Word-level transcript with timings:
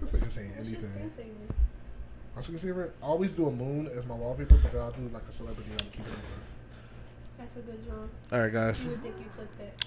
This 0.00 0.12
nigga 0.12 0.24
saying 0.30 0.52
anything. 0.58 0.80
screensaver? 0.82 1.54
My 2.36 2.42
screensaver, 2.42 2.90
I 3.02 3.06
always 3.06 3.32
do 3.32 3.48
a 3.48 3.50
moon 3.50 3.88
as 3.96 4.04
my 4.06 4.14
wallpaper, 4.14 4.58
but 4.62 4.72
then 4.72 4.82
I'll 4.82 4.92
do 4.92 5.08
like 5.12 5.22
a 5.28 5.32
celebrity 5.32 5.70
I'm 5.72 5.86
keeping 5.86 6.04
it 6.04 6.08
with. 6.08 6.50
That's 7.38 7.56
a 7.56 7.60
good 7.60 7.84
job. 7.86 8.08
All 8.32 8.40
right, 8.40 8.52
guys. 8.52 8.82
You 8.84 8.90
would 8.90 9.02
think 9.02 9.14
you 9.18 9.24
took 9.34 9.50
that. 9.58 9.84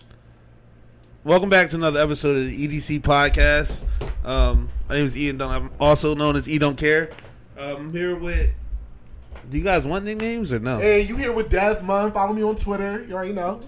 Welcome 1.23 1.49
back 1.49 1.69
to 1.71 1.75
another 1.75 2.01
episode 2.01 2.37
of 2.37 2.45
the 2.47 2.67
EDC 2.67 3.01
podcast. 3.01 3.85
Um, 4.25 4.69
my 4.87 4.95
name 4.95 5.05
is 5.05 5.17
Ian 5.17 5.37
Dunn. 5.37 5.51
I'm 5.51 5.71
also 5.79 6.15
known 6.15 6.35
as 6.35 6.47
E 6.49 6.57
Don't 6.57 6.77
Care. 6.77 7.09
Um, 7.57 7.75
I'm 7.75 7.91
here 7.93 8.15
with. 8.15 8.51
Do 9.49 9.57
you 9.57 9.63
guys 9.63 9.85
want 9.85 10.05
nicknames 10.05 10.53
or 10.53 10.59
no? 10.59 10.77
Hey, 10.77 11.01
you 11.01 11.15
here 11.17 11.31
with 11.31 11.49
Death 11.49 11.81
Mun? 11.83 12.11
Follow 12.11 12.33
me 12.33 12.43
on 12.43 12.55
Twitter. 12.55 13.03
You 13.07 13.15
already 13.15 13.33
know. 13.33 13.59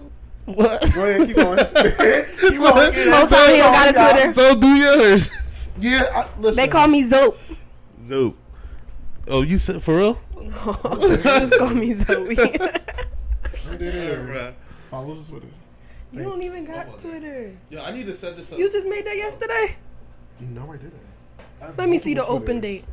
What? 0.46 0.80
Go 0.94 1.06
ahead, 1.06 1.26
keep 1.26 1.36
going. 1.36 1.56
keep 1.66 1.96
going. 2.40 2.60
What? 2.60 2.96
Yeah, 2.96 3.18
Whole 3.18 3.28
time 3.28 3.50
he 3.52 3.58
got 3.58 3.88
a. 3.88 3.92
Twitter. 4.14 4.32
So 4.32 4.54
do 4.58 4.66
yours. 4.74 5.30
Yeah, 5.78 6.02
I, 6.14 6.40
listen. 6.40 6.62
They 6.62 6.68
call 6.68 6.88
me 6.88 7.08
Zope. 7.08 7.36
Zoop. 8.06 8.36
Oh, 9.28 9.42
you 9.42 9.58
said 9.58 9.82
for 9.82 9.96
real? 9.96 10.20
Just 11.22 11.58
call 11.58 11.74
me 11.74 11.92
Zoe. 11.92 12.34
Right. 12.34 14.54
Follow 14.90 15.14
the 15.14 15.30
Twitter. 15.30 15.46
you 16.12 16.22
don't 16.22 16.42
even 16.42 16.64
got 16.64 16.98
Twitter. 16.98 17.56
Yeah, 17.70 17.84
I 17.84 17.92
need 17.92 18.06
to 18.06 18.14
set 18.14 18.36
this 18.36 18.52
up. 18.52 18.58
You 18.58 18.70
just 18.70 18.86
made 18.86 19.06
that 19.06 19.16
yesterday. 19.16 19.76
No, 20.40 20.70
I 20.70 20.76
didn't. 20.76 20.92
I 21.62 21.70
Let 21.78 21.88
me 21.88 21.96
see 21.96 22.12
the 22.14 22.20
multiple 22.20 22.42
open 22.42 22.60
date. 22.60 22.84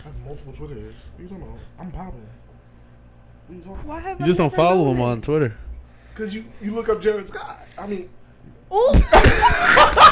I 0.00 0.08
have 0.08 0.20
multiple 0.26 0.52
Twitters. 0.52 0.94
What 0.94 1.18
are 1.18 1.22
you 1.22 1.28
talking 1.28 1.44
about? 1.44 1.58
I'm 1.78 1.90
popping. 1.90 2.26
What 3.46 3.54
are 3.54 3.56
you 3.56 3.62
talking 3.62 3.88
Why 3.88 4.00
have 4.00 4.18
You 4.18 4.24
I 4.24 4.28
just 4.28 4.38
don't 4.38 4.52
follow 4.52 4.84
known 4.84 4.96
him 4.96 5.02
on 5.02 5.20
Twitter. 5.22 5.56
Because 6.12 6.34
you, 6.34 6.44
you 6.60 6.72
look 6.72 6.88
up 6.88 7.00
Jared 7.00 7.28
Scott. 7.28 7.60
I 7.78 7.86
mean, 7.86 8.10
Ooh. 8.72 8.92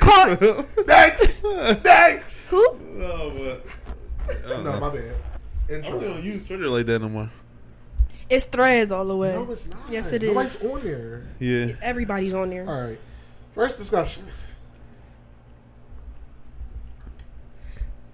Call 0.00 0.36
next! 0.86 1.42
next! 1.84 2.42
who? 2.48 2.78
No, 2.94 3.32
but 3.36 3.64
I 4.44 4.48
don't 4.48 4.64
No, 4.64 4.72
know. 4.72 4.80
my 4.80 4.88
bad. 4.90 5.14
I 5.68 5.72
really 5.72 5.82
don't 5.82 6.02
Intro. 6.02 6.16
use 6.18 6.46
Twitter 6.46 6.68
like 6.68 6.86
that 6.86 7.00
no 7.00 7.08
more. 7.08 7.30
It's 8.30 8.44
threads 8.46 8.92
all 8.92 9.04
the 9.04 9.16
way. 9.16 9.32
No, 9.32 9.50
it's 9.50 9.66
not. 9.68 9.80
Yes, 9.90 10.12
it 10.12 10.22
is. 10.22 10.28
Nobody's 10.34 10.62
on 10.62 10.82
there. 10.82 11.22
Yeah. 11.38 11.74
Everybody's 11.82 12.34
on 12.34 12.50
there. 12.50 12.68
All 12.68 12.82
right. 12.88 12.98
First 13.54 13.78
discussion. 13.78 14.26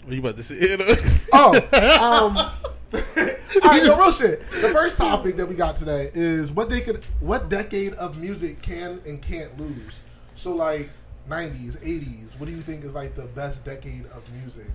What 0.05 0.12
you 0.12 0.21
about 0.21 0.37
to 0.37 0.43
say? 0.43 0.56
Oh, 1.33 1.55
um, 1.56 2.37
all 2.95 3.71
right, 3.71 3.83
no 3.84 3.99
real 3.99 4.12
shit. 4.12 4.49
The 4.51 4.69
first 4.69 4.97
topic 4.99 5.37
that 5.37 5.47
we 5.47 5.55
got 5.56 5.75
today 5.77 6.11
is 6.15 6.53
what 6.53 6.69
they 6.69 6.81
could, 6.81 7.03
what 7.21 7.49
decade 7.49 7.95
of 7.95 8.19
music 8.19 8.62
can 8.62 9.01
and 9.06 9.21
can't 9.21 9.59
lose. 9.59 10.03
So 10.37 10.55
like 10.55 10.91
'90s, 11.28 11.77
'80s. 11.78 12.39
What 12.39 12.47
do 12.47 12.53
you 12.53 12.61
think 12.61 12.84
is 12.84 12.94
like 12.94 13.14
the 13.14 13.27
best 13.27 13.64
decade 13.64 14.06
of 14.14 14.22
music? 14.41 14.67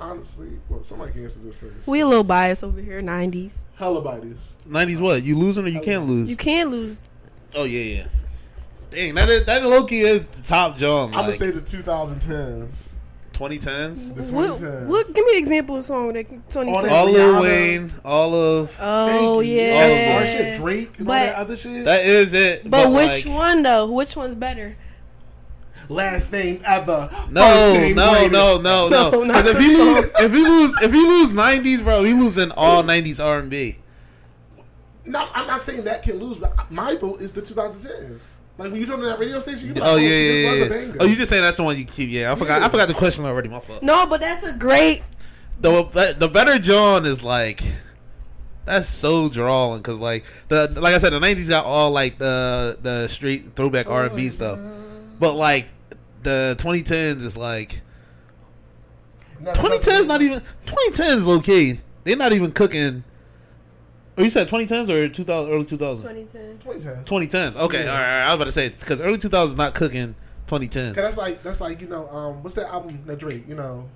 Honestly, 0.00 0.50
well, 0.68 0.84
somebody 0.84 1.12
can 1.12 1.24
answer 1.24 1.40
this 1.40 1.58
first. 1.58 1.88
We 1.88 2.00
a 2.00 2.06
little 2.06 2.22
biased 2.24 2.62
over 2.62 2.80
here. 2.80 3.02
Nineties. 3.02 3.58
hella 3.76 4.00
bodies. 4.00 4.56
90s 4.68 5.00
what? 5.00 5.24
You 5.24 5.36
losing 5.36 5.64
or 5.64 5.68
you 5.68 5.80
can't 5.80 6.06
lose? 6.06 6.28
You 6.28 6.36
can't 6.36 6.70
lose. 6.70 6.96
Oh 7.54 7.64
yeah, 7.64 7.96
yeah. 7.96 8.06
Dang, 8.90 9.14
that 9.16 9.28
is, 9.28 9.44
that 9.46 9.64
low 9.64 9.84
key 9.84 10.00
is 10.02 10.22
the 10.22 10.42
top 10.42 10.76
jump. 10.76 11.14
I'm 11.14 11.22
gonna 11.22 11.32
say 11.32 11.50
the 11.50 11.60
2010s. 11.60 12.88
2010s. 13.32 14.14
The 14.14 14.22
2010s. 14.22 14.86
what? 14.86 15.06
Give 15.14 15.24
me 15.24 15.32
an 15.32 15.38
example 15.38 15.76
of 15.76 15.80
a 15.84 15.86
song 15.86 16.12
that 16.12 16.50
twenty 16.50 16.72
All 16.72 16.80
ten. 16.80 16.88
that- 16.88 16.92
All 16.92 17.10
Lil 17.10 17.42
Wayne, 17.42 17.92
all 18.04 18.34
of 18.34 18.76
Oh 18.80 19.40
Thank 19.40 19.50
yeah. 19.50 19.88
That's 19.88 20.12
more 20.12 20.44
shit. 20.44 20.56
Drake 20.56 20.98
and 20.98 21.08
all 21.08 21.14
that 21.14 21.34
other 21.36 21.56
shit. 21.56 21.84
that 21.84 22.04
is 22.04 22.34
it. 22.34 22.68
But, 22.68 22.90
which 22.90 23.26
like, 23.26 23.34
one 23.34 23.62
though? 23.62 23.90
Which 23.90 24.16
one's 24.16 24.34
better? 24.34 24.76
Last 25.88 26.32
name 26.32 26.60
ever. 26.66 27.08
No, 27.30 27.72
name 27.72 27.96
no, 27.96 28.10
greatest. 28.10 28.32
no, 28.32 28.58
no, 28.58 28.88
No, 28.88 29.10
no. 29.10 29.24
Because 29.24 29.46
if 29.46 29.58
he 29.58 29.76
lose, 29.76 30.04
if 30.20 30.32
he 30.32 30.44
lose, 30.44 30.82
if 30.82 30.92
he 30.92 31.00
lose 31.00 31.32
90s, 31.32 31.82
bro, 31.82 32.04
he 32.04 32.12
losing 32.14 32.50
all 32.52 32.82
90s 32.82 33.24
R&B. 33.24 33.78
No, 35.06 35.26
I'm 35.34 35.46
not 35.46 35.62
saying 35.62 35.84
that 35.84 36.02
can 36.02 36.18
lose, 36.18 36.36
but 36.38 36.70
my 36.70 36.94
vote 36.96 37.22
is 37.22 37.32
the 37.32 37.40
2010s. 37.40 38.20
Like 38.58 38.72
when 38.72 38.80
you 38.80 38.86
turn 38.86 39.00
on 39.00 39.06
that 39.06 39.18
radio 39.18 39.40
station, 39.40 39.68
you 39.68 39.74
be 39.74 39.80
like, 39.80 39.90
Oh 39.92 39.96
yeah, 39.96 40.08
yeah, 40.08 40.32
yeah. 40.32 40.62
yeah. 40.64 40.68
banger. 40.68 40.96
Oh, 41.00 41.04
you 41.06 41.16
just 41.16 41.30
saying 41.30 41.42
that's 41.42 41.56
the 41.56 41.62
one 41.62 41.78
you 41.78 41.84
keep? 41.84 42.10
Yeah, 42.10 42.32
I 42.32 42.34
forgot. 42.34 42.60
I 42.62 42.68
forgot 42.68 42.88
the 42.88 42.94
question 42.94 43.24
already. 43.24 43.48
My 43.48 43.60
fault. 43.60 43.82
No, 43.82 44.04
but 44.04 44.20
that's 44.20 44.44
a 44.44 44.52
great. 44.52 45.02
the 45.60 46.16
the 46.18 46.28
better 46.28 46.58
John 46.58 47.06
is 47.06 47.22
like 47.22 47.62
that's 48.64 48.88
so 48.88 49.28
drawing 49.28 49.78
because 49.78 49.98
like 49.98 50.24
the 50.48 50.68
like 50.80 50.94
I 50.94 50.98
said 50.98 51.12
the 51.12 51.20
nineties 51.20 51.48
got 51.48 51.64
all 51.64 51.90
like 51.90 52.18
the 52.18 52.78
the 52.82 53.08
straight 53.08 53.54
throwback 53.56 53.86
Oh, 53.86 53.92
R 53.92 54.06
and 54.06 54.16
B 54.16 54.26
oh, 54.26 54.30
stuff, 54.30 54.58
but 55.18 55.34
like 55.34 55.68
the 56.22 56.56
twenty 56.58 56.82
tens 56.82 57.24
is 57.24 57.36
like 57.36 57.80
No, 59.40 59.52
twenty 59.54 59.78
tens 59.78 60.06
not 60.06 60.22
even 60.22 60.42
twenty 60.66 60.90
tens 60.92 61.26
low 61.26 61.40
key 61.40 61.80
they're 62.04 62.16
not 62.16 62.32
even 62.32 62.52
cooking. 62.52 63.04
Or 64.16 64.24
you 64.24 64.30
said 64.30 64.48
twenty 64.48 64.66
tens 64.66 64.88
or 64.90 65.08
two 65.08 65.24
thousand 65.24 65.52
early 65.52 65.64
two 65.64 65.76
thousand 65.76 66.02
2010. 66.08 66.58
2010. 66.58 67.04
twenty 67.04 67.26
tens 67.26 67.56
okay 67.56 67.84
Yeah. 67.84 67.90
all 67.92 67.98
right, 67.98 68.02
all 68.04 68.08
right 68.08 68.22
I 68.22 68.26
was 68.28 68.34
about 68.36 68.44
to 68.46 68.52
say 68.52 68.68
because 68.70 69.00
early 69.00 69.18
two 69.18 69.28
thousands 69.28 69.56
not 69.56 69.74
cooking 69.74 70.14
twenty 70.46 70.66
tens. 70.68 70.94
Cause 70.96 71.04
that's 71.04 71.16
like 71.16 71.42
that's 71.42 71.60
like 71.60 71.80
you 71.80 71.88
know 71.88 72.08
um 72.08 72.42
what's 72.42 72.54
that 72.56 72.66
album 72.68 73.00
that 73.06 73.18
Drake 73.18 73.44
you 73.48 73.54
know 73.54 73.88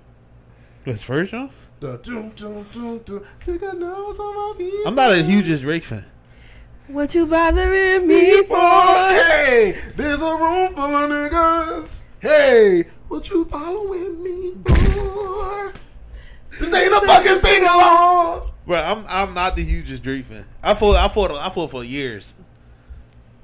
His 0.85 1.01
first 1.01 1.31
John? 1.31 1.49
the 1.79 1.97
doom 1.97 2.29
doom 2.29 2.63
doom 2.71 2.99
doom 2.99 3.25
stick 3.39 3.61
a 3.63 3.73
nose 3.73 4.17
on 4.17 4.57
my. 4.57 4.83
I'm 4.85 4.95
not 4.95 5.11
a 5.11 5.21
hugest 5.21 5.63
Drake 5.63 5.83
fan. 5.83 6.05
What 6.93 7.15
you 7.15 7.25
bothering 7.25 8.07
me 8.07 8.43
for? 8.43 8.55
Hey, 8.55 9.75
there's 9.95 10.21
a 10.21 10.35
room 10.35 10.75
full 10.75 10.95
of 10.95 11.09
niggas. 11.09 12.01
Hey, 12.19 12.83
what 13.07 13.27
you 13.29 13.45
following 13.45 14.21
me 14.23 14.51
for? 14.67 15.73
This 16.59 16.71
ain't 16.73 16.93
a 16.93 17.01
fucking 17.05 17.39
sing 17.39 17.63
along. 17.63 18.47
Bro, 18.67 18.77
I'm 18.77 19.05
I'm 19.09 19.33
not 19.33 19.55
the 19.55 19.63
hugest 19.63 20.03
Drake 20.03 20.25
fan. 20.25 20.45
I 20.61 20.75
fought 20.75 20.95
I 20.95 21.07
fought 21.07 21.31
I 21.31 21.49
fought 21.49 21.71
for 21.71 21.83
years. 21.83 22.35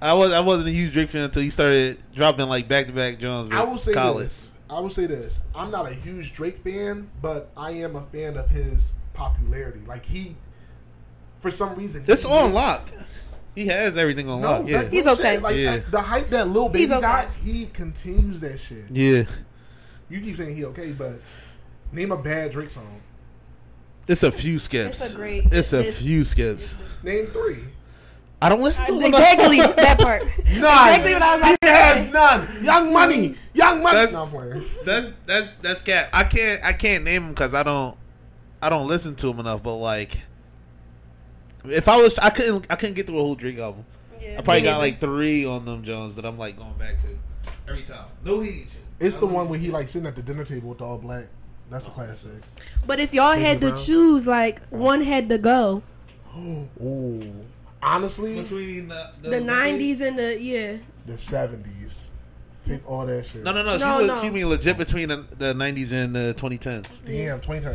I 0.01 0.13
was 0.13 0.31
I 0.31 0.39
wasn't 0.41 0.67
a 0.67 0.71
huge 0.71 0.93
Drake 0.93 1.09
fan 1.09 1.23
until 1.23 1.41
he 1.41 1.49
started 1.49 1.97
dropping 2.15 2.47
like 2.47 2.67
back 2.67 2.85
to 2.85 2.93
back 2.93 3.17
Jones. 3.17 3.49
I 3.51 3.63
will 3.63 3.79
say 3.79 3.93
college. 3.93 4.25
this. 4.27 4.51
I 4.69 4.79
will 4.79 4.91
say 4.91 5.07
this. 5.07 5.39
I'm 5.55 5.71
not 5.71 5.89
a 5.89 5.93
huge 5.93 6.33
Drake 6.33 6.63
fan, 6.63 7.09
but 7.21 7.49
I 7.57 7.71
am 7.71 7.95
a 7.95 8.03
fan 8.05 8.37
of 8.37 8.47
his 8.49 8.93
popularity. 9.13 9.81
Like 9.87 10.05
he, 10.05 10.35
for 11.39 11.49
some 11.49 11.73
reason, 11.75 12.03
It's 12.07 12.23
he- 12.23 12.31
on 12.31 12.53
lock. 12.53 12.91
He 13.59 13.67
has 13.67 13.97
everything 13.97 14.29
on 14.29 14.39
No, 14.41 14.51
lock. 14.51 14.67
Yeah, 14.67 14.83
He's 14.89 15.03
no 15.05 15.13
okay. 15.13 15.33
shit. 15.33 15.41
Like 15.43 15.55
Yeah. 15.57 15.75
that- 15.77 15.91
the 15.91 16.01
hype 16.01 16.29
that 16.29 16.47
little 16.47 16.69
Baby 16.69 16.83
He's 16.83 16.91
okay. 16.93 17.01
got, 17.01 17.27
he 17.43 17.65
continues 17.73 18.39
that 18.39 18.57
shit. 18.57 18.85
yeah. 18.89 19.23
You 20.09 20.21
keep 20.21 20.37
saying 20.37 20.55
he 20.55 20.63
okay, 20.65 20.91
but 20.93 21.19
name 21.91 22.11
a 22.13 22.17
bad 22.17 22.51
Drake 22.51 22.69
song. 22.69 23.01
It's 24.07 24.23
a 24.23 24.31
few 24.31 24.59
skips. 24.59 25.03
It's 25.03 25.13
a 25.13 25.17
great- 25.17 25.45
It's 25.51 25.73
a 25.73 25.79
it's- 25.81 26.01
few 26.01 26.23
skips. 26.23 26.75
Name 27.03 27.27
three. 27.27 27.57
I 28.41 28.47
don't 28.47 28.61
listen 28.61 28.85
to 28.85 28.93
him 28.93 29.03
enough. 29.03 29.19
Exactly 29.19 29.57
that 29.83 29.99
part. 29.99 30.23
None. 30.23 30.29
Exactly 30.47 31.13
what 31.13 31.21
I 31.21 31.31
was 31.33 31.41
about 31.41 31.51
He 31.51 31.57
to 31.67 31.67
has 31.73 32.05
say. 32.05 32.11
none. 32.11 32.63
Young 32.63 32.93
Money. 32.93 33.35
Young 33.53 33.83
Money. 33.83 33.97
That's- 33.97 34.13
no, 34.13 34.61
That's 34.85 35.13
that's 35.25 35.51
that's 35.61 35.81
cap. 35.81 36.07
I 36.13 36.23
can't 36.23 36.63
I 36.63 36.71
can't 36.71 37.03
name 37.03 37.23
him 37.23 37.29
because 37.31 37.53
I 37.53 37.63
don't 37.63 37.97
I 38.61 38.69
don't 38.69 38.87
listen 38.87 39.15
to 39.15 39.29
him 39.29 39.41
enough. 39.41 39.61
But 39.61 39.75
like, 39.75 40.23
if 41.65 41.87
I 41.87 41.97
was 41.97 42.17
I 42.19 42.29
couldn't 42.29 42.67
I 42.69 42.75
couldn't 42.75 42.95
get 42.95 43.07
through 43.07 43.19
a 43.19 43.21
whole 43.21 43.35
Drake 43.35 43.57
album. 43.57 43.85
Yeah, 44.21 44.39
I 44.39 44.41
probably 44.41 44.61
got 44.61 44.79
neither. 44.79 44.79
like 44.79 44.99
three 44.99 45.45
on 45.45 45.65
them 45.65 45.83
Jones 45.83 46.15
that 46.15 46.25
I'm 46.25 46.37
like 46.37 46.57
going 46.57 46.73
back 46.73 46.99
to 47.01 47.07
every 47.67 47.83
time. 47.83 48.07
No 48.23 48.39
heat. 48.39 48.67
It's 48.99 49.15
the 49.15 49.27
one 49.27 49.47
where 49.49 49.59
he 49.59 49.69
like 49.69 49.87
sitting 49.87 50.07
at 50.07 50.15
the 50.15 50.21
dinner 50.21 50.43
table 50.43 50.69
with 50.69 50.81
all 50.81 50.97
black. 50.97 51.27
That's 51.69 51.85
a 51.85 51.89
oh, 51.89 51.93
classic. 51.93 52.31
But 52.87 52.99
if 52.99 53.13
y'all 53.13 53.33
Baby 53.33 53.45
had 53.45 53.61
to 53.61 53.75
choose, 53.75 54.27
like 54.27 54.67
one 54.69 55.01
had 55.01 55.29
to 55.29 55.37
go, 55.37 55.83
Ooh. 56.37 57.31
Honestly, 57.81 58.41
between 58.41 58.89
the, 58.89 59.11
the 59.21 59.37
'90s 59.37 60.01
and 60.01 60.19
the 60.19 60.41
yeah. 60.41 60.77
the 61.05 61.17
seventies. 61.17 62.09
Take 62.65 62.87
all 62.87 63.05
that 63.05 63.25
shit. 63.25 63.43
No, 63.43 63.51
no, 63.51 63.63
no. 63.63 63.77
She, 63.77 63.83
No, 63.83 63.97
le- 63.97 64.07
no. 64.07 64.21
she 64.21 64.29
mean 64.29 64.49
legit 64.49 64.77
between 64.77 65.07
the, 65.07 65.25
the 65.37 65.53
90s 65.53 65.91
and 65.91 66.15
the 66.15 66.35
2010s. 66.37 67.03
Damn, 67.05 67.39
twenty 67.39 67.65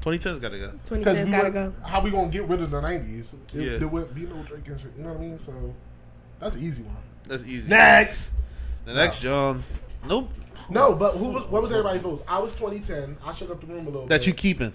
times. 0.00 0.24
2010s 0.24 0.40
gotta 0.40 0.58
go. 0.58 0.70
2010's 0.86 1.24
we 1.28 1.30
gotta 1.36 1.50
go. 1.50 1.74
how 1.84 2.00
we 2.00 2.10
gonna 2.10 2.28
get 2.28 2.44
rid 2.44 2.60
of 2.60 2.70
the 2.70 2.80
nineties? 2.80 3.32
Yeah. 3.52 3.78
There 3.78 3.88
wouldn't 3.88 4.14
be 4.14 4.22
no 4.22 4.42
Drake 4.42 4.66
and 4.68 4.80
shit. 4.80 4.92
You 4.96 5.04
know 5.04 5.10
what 5.10 5.18
I 5.18 5.22
mean? 5.22 5.38
So 5.38 5.52
that's 6.38 6.54
an 6.54 6.62
easy 6.62 6.82
one. 6.82 6.96
That's 7.28 7.44
easy. 7.46 7.68
Next. 7.68 8.30
The 8.86 8.94
next 8.94 9.20
John. 9.20 9.62
Nope. 10.08 10.30
No, 10.70 10.94
but 10.94 11.12
who 11.16 11.28
was? 11.30 11.44
What 11.44 11.62
was 11.62 11.70
everybody's 11.72 12.02
votes? 12.02 12.22
I 12.28 12.38
was 12.38 12.54
2010. 12.54 13.16
I 13.24 13.32
shook 13.32 13.50
up 13.50 13.60
the 13.60 13.66
room 13.66 13.86
a 13.86 13.90
little. 13.90 14.06
That 14.06 14.20
bit. 14.20 14.26
you 14.28 14.34
keeping. 14.34 14.72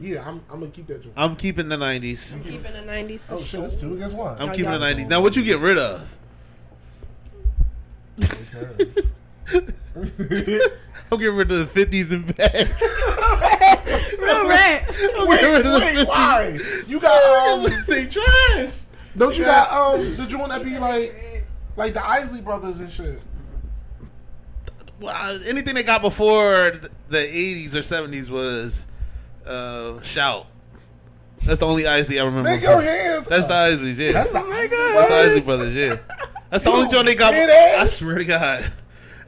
Yeah, 0.00 0.20
I'm. 0.26 0.40
I'm 0.50 0.60
gonna 0.60 0.70
keep 0.70 0.86
that. 0.86 1.02
Joint. 1.02 1.14
I'm 1.16 1.36
keeping 1.36 1.68
the 1.68 1.76
90s. 1.76 2.34
I'm 2.34 2.42
Keeping 2.44 2.62
the 2.62 2.84
'90s 2.90 3.20
for 3.26 3.34
Oh 3.34 3.38
shit, 3.38 3.46
sure. 3.46 3.60
that's 3.62 3.76
two 3.80 3.94
against 3.94 4.14
one. 4.16 4.36
I'm 4.40 4.48
Oh, 4.50 4.52
keeping 4.52 4.70
the 4.70 4.78
y'all- 4.78 4.94
90s. 4.94 5.08
Now, 5.08 5.20
what 5.20 5.34
you 5.36 5.42
get 5.42 5.58
rid 5.58 5.76
of? 5.78 6.16
I'm 11.10 11.18
getting 11.18 11.34
rid 11.36 11.50
of 11.50 11.72
the 11.74 11.84
50s 11.86 12.12
and 12.12 12.36
back. 12.36 12.52
Real 14.28 14.48
rat. 14.48 14.90
I'm 15.16 15.28
wait, 15.28 15.40
getting 15.40 15.56
rid 15.56 15.66
of 15.66 15.72
the 15.72 15.78
wait, 15.78 16.08
why? 16.08 16.58
You 16.86 17.00
got 17.00 17.64
um. 17.64 17.84
they 17.86 18.06
trash. 18.06 18.72
Don't 19.16 19.36
you 19.36 19.44
got 19.44 19.72
um 19.72 20.16
the 20.16 20.26
joint 20.26 20.48
that 20.48 20.62
be 20.64 20.78
like 20.78 21.44
like 21.76 21.94
the 21.94 22.06
Isley 22.06 22.40
brothers 22.40 22.80
and 22.80 22.90
shit? 22.90 23.20
well, 25.00 25.40
anything 25.46 25.74
they 25.74 25.82
got 25.82 26.02
before 26.02 26.80
the 27.08 27.18
'80s 27.18 27.74
or 27.74 27.78
'70s 27.78 28.30
was 28.30 28.86
uh, 29.46 30.00
shout. 30.02 30.46
That's 31.44 31.60
the 31.60 31.66
only 31.66 31.86
Isley 31.86 32.18
I 32.18 32.24
remember. 32.24 32.50
Make 32.50 32.62
your 32.62 32.80
hands. 32.80 33.26
That's 33.26 33.46
the. 33.46 33.54
Isleys, 33.54 33.96
yeah. 33.96 34.12
That's 34.12 34.30
the 34.30 34.40
That's 34.40 35.08
the 35.08 35.14
Isley 35.14 35.40
Brothers, 35.42 35.74
yeah. 35.74 35.96
That's 36.50 36.64
the 36.64 36.70
You 36.70 36.76
only 36.76 36.88
joint 36.88 37.06
they 37.06 37.14
got. 37.14 37.32
I 37.34 37.86
swear 37.86 38.18
to 38.18 38.24
God. 38.24 38.72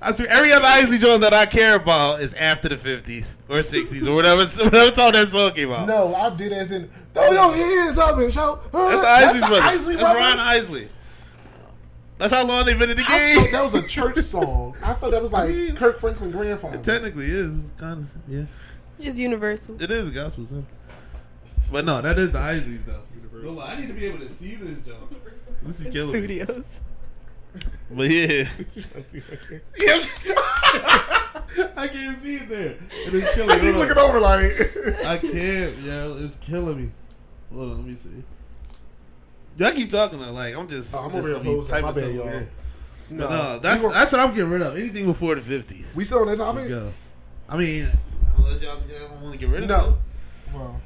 I 0.02 0.12
swear, 0.12 0.28
every 0.30 0.52
other 0.52 0.66
Isley 0.66 0.98
joint 0.98 1.20
that 1.20 1.34
I 1.34 1.44
care 1.44 1.76
about 1.76 2.20
is 2.20 2.32
after 2.34 2.68
the 2.68 2.76
50s 2.76 3.36
or 3.48 3.58
60s 3.58 4.06
or 4.06 4.14
whatever, 4.14 4.42
whatever 4.64 4.90
time 4.90 5.12
that 5.12 5.28
song 5.28 5.52
came 5.52 5.70
out. 5.70 5.86
No, 5.86 6.14
I 6.14 6.30
did 6.30 6.52
as 6.52 6.72
in 6.72 6.90
throw 7.12 7.30
your 7.30 7.52
hands 7.52 7.98
up 7.98 8.16
and 8.18 8.32
shout. 8.32 8.64
That's 8.72 9.00
the 9.02 9.08
Isley 9.08 9.40
Brothers. 9.40 9.60
Isley 9.60 9.96
That's 9.96 10.04
Brothers. 10.04 10.22
Ron 10.22 10.38
Isley. 10.38 10.88
That's 12.16 12.32
how 12.32 12.46
long 12.46 12.66
they've 12.66 12.78
been 12.78 12.90
in 12.90 12.96
the 12.96 13.04
I 13.06 13.18
game. 13.34 13.44
thought 13.44 13.52
that 13.52 13.72
was 13.72 13.84
a 13.84 13.88
church 13.88 14.18
song. 14.24 14.76
I 14.82 14.92
thought 14.94 15.10
that 15.10 15.22
was 15.22 15.32
like 15.32 15.50
mean, 15.50 15.76
Kirk 15.76 15.98
Franklin 15.98 16.30
grandfather. 16.30 16.76
It 16.76 16.84
technically 16.84 17.26
is. 17.26 17.64
It's 17.70 17.80
kind 17.80 18.00
of, 18.00 18.10
yeah. 18.28 18.44
It's 18.98 19.18
universal. 19.18 19.80
It 19.82 19.90
is 19.90 20.08
a 20.08 20.10
gospel 20.10 20.46
song. 20.46 20.66
But 21.72 21.84
no, 21.84 22.02
that 22.02 22.18
is 22.18 22.32
the 22.32 22.38
Isleys, 22.38 22.84
though. 22.84 23.02
No 23.42 23.50
lie, 23.52 23.72
I 23.72 23.80
need 23.80 23.86
to 23.86 23.94
be 23.94 24.04
able 24.04 24.18
to 24.18 24.28
see 24.28 24.54
this 24.56 24.78
jump. 24.86 25.14
This 25.62 25.80
is 25.80 25.92
killing 25.92 26.26
me. 26.26 26.42
Studios. 27.50 27.74
But 27.90 28.10
yeah. 28.10 28.48
yeah 29.78 29.92
I'm 29.94 30.00
just- 30.00 30.32
I 31.76 31.88
can't 31.88 32.20
see 32.20 32.36
it 32.36 32.48
there. 32.48 32.76
It 33.06 33.14
is 33.14 33.28
killing 33.34 33.50
I 33.50 33.56
me. 33.56 33.60
keep 33.62 33.74
looking 33.74 33.98
on. 33.98 34.08
over 34.10 34.20
like. 34.20 35.04
I 35.04 35.18
can't, 35.18 35.76
yo. 35.78 36.16
It's 36.20 36.36
killing 36.36 36.82
me. 36.84 36.90
Hold 37.52 37.70
on, 37.72 37.76
let 37.78 37.86
me 37.86 37.96
see. 37.96 38.10
Y'all 39.56 39.72
keep 39.72 39.90
talking 39.90 40.20
though, 40.20 40.32
like 40.32 40.54
I'm 40.56 40.68
just. 40.68 40.94
Oh, 40.94 41.00
I'm 41.00 41.12
just 41.12 41.28
over 41.28 41.28
here 41.28 41.36
gonna 41.38 41.50
be 41.50 41.56
posting. 41.56 41.82
My 41.82 41.88
typing 41.92 42.02
stuff 42.02 42.14
y'all. 42.14 42.42
No, 43.10 43.28
no, 43.28 43.58
that's 43.58 43.80
we, 43.82 43.86
gon- 43.88 43.94
that's 43.94 44.12
what 44.12 44.20
I'm 44.20 44.30
getting 44.30 44.50
rid 44.50 44.62
of. 44.62 44.76
Anything 44.78 45.06
before 45.06 45.34
the 45.34 45.40
fifties. 45.40 45.94
we 45.96 46.04
still 46.04 46.20
on 46.20 46.28
that 46.28 46.36
topic. 46.36 46.68
go. 46.68 46.92
I 47.48 47.56
mean, 47.56 47.88
unless 48.36 48.62
y'all, 48.62 48.78
y'all 48.88 49.18
want 49.20 49.32
to 49.32 49.38
get 49.38 49.48
rid 49.48 49.64
of 49.64 49.68
No. 49.68 49.88
it. 49.88 50.54
Well, 50.54 50.80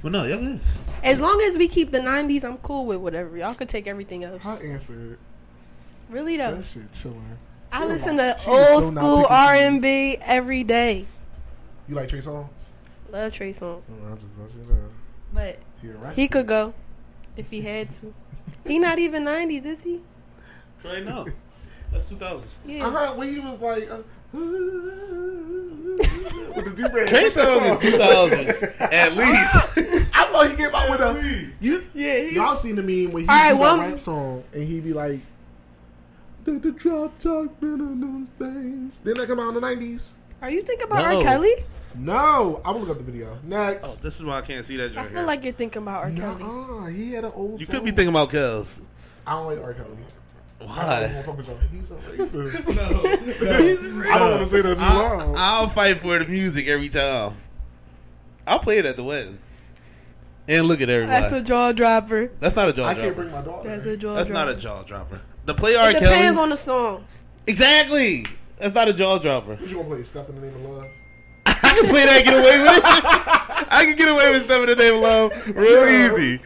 But 0.00 0.12
no, 0.12 0.24
y'all 0.24 0.38
good. 0.38 0.60
As 1.02 1.18
long 1.20 1.40
as 1.42 1.58
we 1.58 1.66
keep 1.66 1.90
the 1.90 1.98
'90s, 1.98 2.44
I'm 2.44 2.58
cool 2.58 2.86
with 2.86 2.98
whatever. 2.98 3.36
Y'all 3.36 3.54
could 3.54 3.68
take 3.68 3.88
everything 3.88 4.22
else. 4.22 4.44
I 4.46 4.56
answered 4.58 5.18
Really 6.08 6.36
though, 6.36 6.54
that 6.56 6.64
shit 6.64 6.90
chilling. 6.92 7.38
I 7.70 7.82
She 7.82 7.88
listen 7.88 8.16
to 8.16 8.36
she 8.42 8.50
old 8.50 8.82
so 8.84 8.90
school. 8.92 9.26
R&B 9.28 10.18
every 10.22 10.64
day. 10.64 11.04
You 11.88 11.94
like 11.96 12.08
Trey 12.08 12.20
Songz? 12.20 12.48
Love 13.10 13.32
Trey 13.32 13.52
Songz, 13.52 13.82
Oh, 13.90 14.06
I'm 14.10 14.18
just 14.18 14.34
about 14.34 14.50
to 14.50 14.58
know. 14.58 14.88
but 15.32 15.58
He, 16.14 16.22
he 16.22 16.28
could 16.28 16.46
go 16.46 16.72
if 17.36 17.50
he 17.50 17.60
had 17.62 17.90
to. 17.90 18.12
He 18.66 18.78
not 18.78 18.98
even 18.98 19.24
'90s, 19.24 19.66
is 19.66 19.80
he? 19.82 20.00
Right 20.84 21.04
now, 21.04 21.26
that's 21.92 22.04
two 22.06 22.16
thousands. 22.16 22.54
Yeah. 22.66 22.86
Uh-huh, 22.86 23.14
when 23.14 23.32
he 23.32 23.38
was 23.40 23.60
like, 23.60 23.90
uh, 23.90 23.98
with 24.32 24.42
the 26.64 26.72
do-rag. 26.76 27.08
Trey 27.08 27.24
Songz 27.26 27.70
is 27.70 27.76
two 27.78 27.90
thousands 27.98 28.62
at 28.80 29.16
least. 29.16 29.56
I 30.14 30.28
thought 30.32 30.50
he 30.50 30.56
came 30.56 30.74
out 30.74 30.90
with 30.90 31.00
a. 31.00 31.14
You, 31.64 31.84
Yeah. 31.94 32.18
He, 32.20 32.34
y'all 32.34 32.56
seen 32.56 32.76
the 32.76 32.82
meme 32.82 33.12
when 33.12 33.22
he 33.24 33.28
All 33.28 33.34
right, 33.34 33.52
do 33.52 33.58
that 33.58 33.78
rap 33.92 34.00
song 34.00 34.44
and 34.52 34.62
he 34.64 34.80
be 34.80 34.92
like, 34.92 35.20
the, 36.52 36.58
the 36.58 36.72
drop 36.72 37.18
top 37.18 37.60
them 37.60 38.28
things. 38.38 38.98
Didn't 38.98 39.18
that 39.18 39.26
come 39.28 39.40
out 39.40 39.48
in 39.48 39.54
the 39.54 39.60
nineties? 39.60 40.14
are 40.40 40.50
you 40.50 40.62
thinking 40.62 40.86
about 40.86 41.08
No. 41.10 41.16
R. 41.16 41.22
Kelly? 41.22 41.52
No, 41.94 42.60
I 42.64 42.70
will 42.70 42.80
look 42.80 42.90
up 42.90 42.98
the 42.98 43.02
video 43.02 43.36
next. 43.44 43.86
Oh, 43.86 43.96
this 44.00 44.16
is 44.16 44.24
why 44.24 44.38
I 44.38 44.40
can't 44.42 44.64
see 44.64 44.76
that 44.76 44.92
I 44.92 44.94
joint. 44.94 45.06
feel 45.08 45.18
here. 45.18 45.26
like 45.26 45.42
you're 45.44 45.52
thinking 45.52 45.82
about 45.82 46.04
R. 46.04 46.10
Kelly. 46.10 46.42
Nuh-uh, 46.42 46.86
he 46.86 47.12
had 47.12 47.24
an 47.24 47.32
old. 47.34 47.58
you 47.60 47.66
song. 47.66 47.76
could 47.76 47.84
be 47.84 47.90
thinking 47.90 48.08
about 48.10 48.30
Kels. 48.30 48.80
I 49.26 49.32
don't 49.32 49.46
like 49.46 49.62
R. 49.64 49.74
Kelly. 49.74 49.96
I 50.60 50.64
don't 50.64 50.68
Why? 50.68 51.00
wanna 51.06 51.22
fuck 51.22 51.36
with 51.36 51.46
y'all. 51.48 51.58
He's 51.72 51.90
a 51.90 51.94
rapist. 51.94 52.68
no, 52.76 52.82
I 54.12 54.18
don't 54.18 54.30
want 54.30 54.40
to 54.42 54.46
say 54.46 54.60
that 54.60 54.76
too 54.76 54.82
I'll, 54.82 55.18
loud. 55.28 55.34
I'll 55.36 55.68
fight 55.68 55.98
for 55.98 56.18
the 56.18 56.24
music 56.26 56.66
every 56.68 56.88
time. 56.88 57.36
I'll 58.46 58.58
play 58.58 58.78
it 58.78 58.86
at 58.86 58.96
the 58.96 59.04
wedding. 59.04 59.38
And 60.46 60.66
look 60.66 60.80
at 60.80 60.88
everybody. 60.88 61.20
That's 61.20 61.32
a 61.32 61.42
jaw 61.42 61.72
dropper. 61.72 62.30
That's 62.40 62.56
not 62.56 62.68
a 62.70 62.72
jaw 62.72 62.84
I 62.86 62.94
dropper. 62.94 63.00
can't 63.06 63.16
bring 63.16 63.30
my 63.32 63.42
daughter. 63.42 63.68
That's 63.68 63.84
a 63.86 63.96
jaw 63.96 64.14
That's 64.14 64.28
dropper. 64.30 64.46
not 64.46 64.56
a 64.56 64.60
jaw 64.60 64.82
dropper. 64.82 65.20
The 65.48 65.54
play 65.54 65.76
R. 65.76 65.88
It 65.88 65.94
Kelly. 65.94 66.04
depends 66.14 66.38
on 66.38 66.50
the 66.50 66.56
song. 66.58 67.06
exactly. 67.46 68.26
That's 68.58 68.74
not 68.74 68.86
a 68.88 68.92
jaw 68.92 69.18
dropper. 69.18 69.54
What 69.56 69.66
you 69.70 69.76
gonna 69.76 69.88
play? 69.88 70.02
Step 70.02 70.28
in 70.28 70.34
the 70.38 70.46
name 70.46 70.54
of 70.56 70.70
love. 70.72 70.86
I 71.46 71.72
can 71.74 71.86
play 71.86 72.04
that. 72.04 72.16
and 72.18 72.24
Get 72.26 72.34
away 72.34 72.62
with 72.62 72.76
it. 72.76 72.82
I 73.72 73.84
can 73.86 73.96
get 73.96 74.08
away 74.10 74.30
with 74.30 74.44
stuff 74.44 74.60
in 74.60 74.66
the 74.66 74.76
name 74.76 74.94
of 74.96 75.00
love 75.00 75.56
real 75.56 75.88
Yeah. 75.90 76.12
easy. 76.12 76.40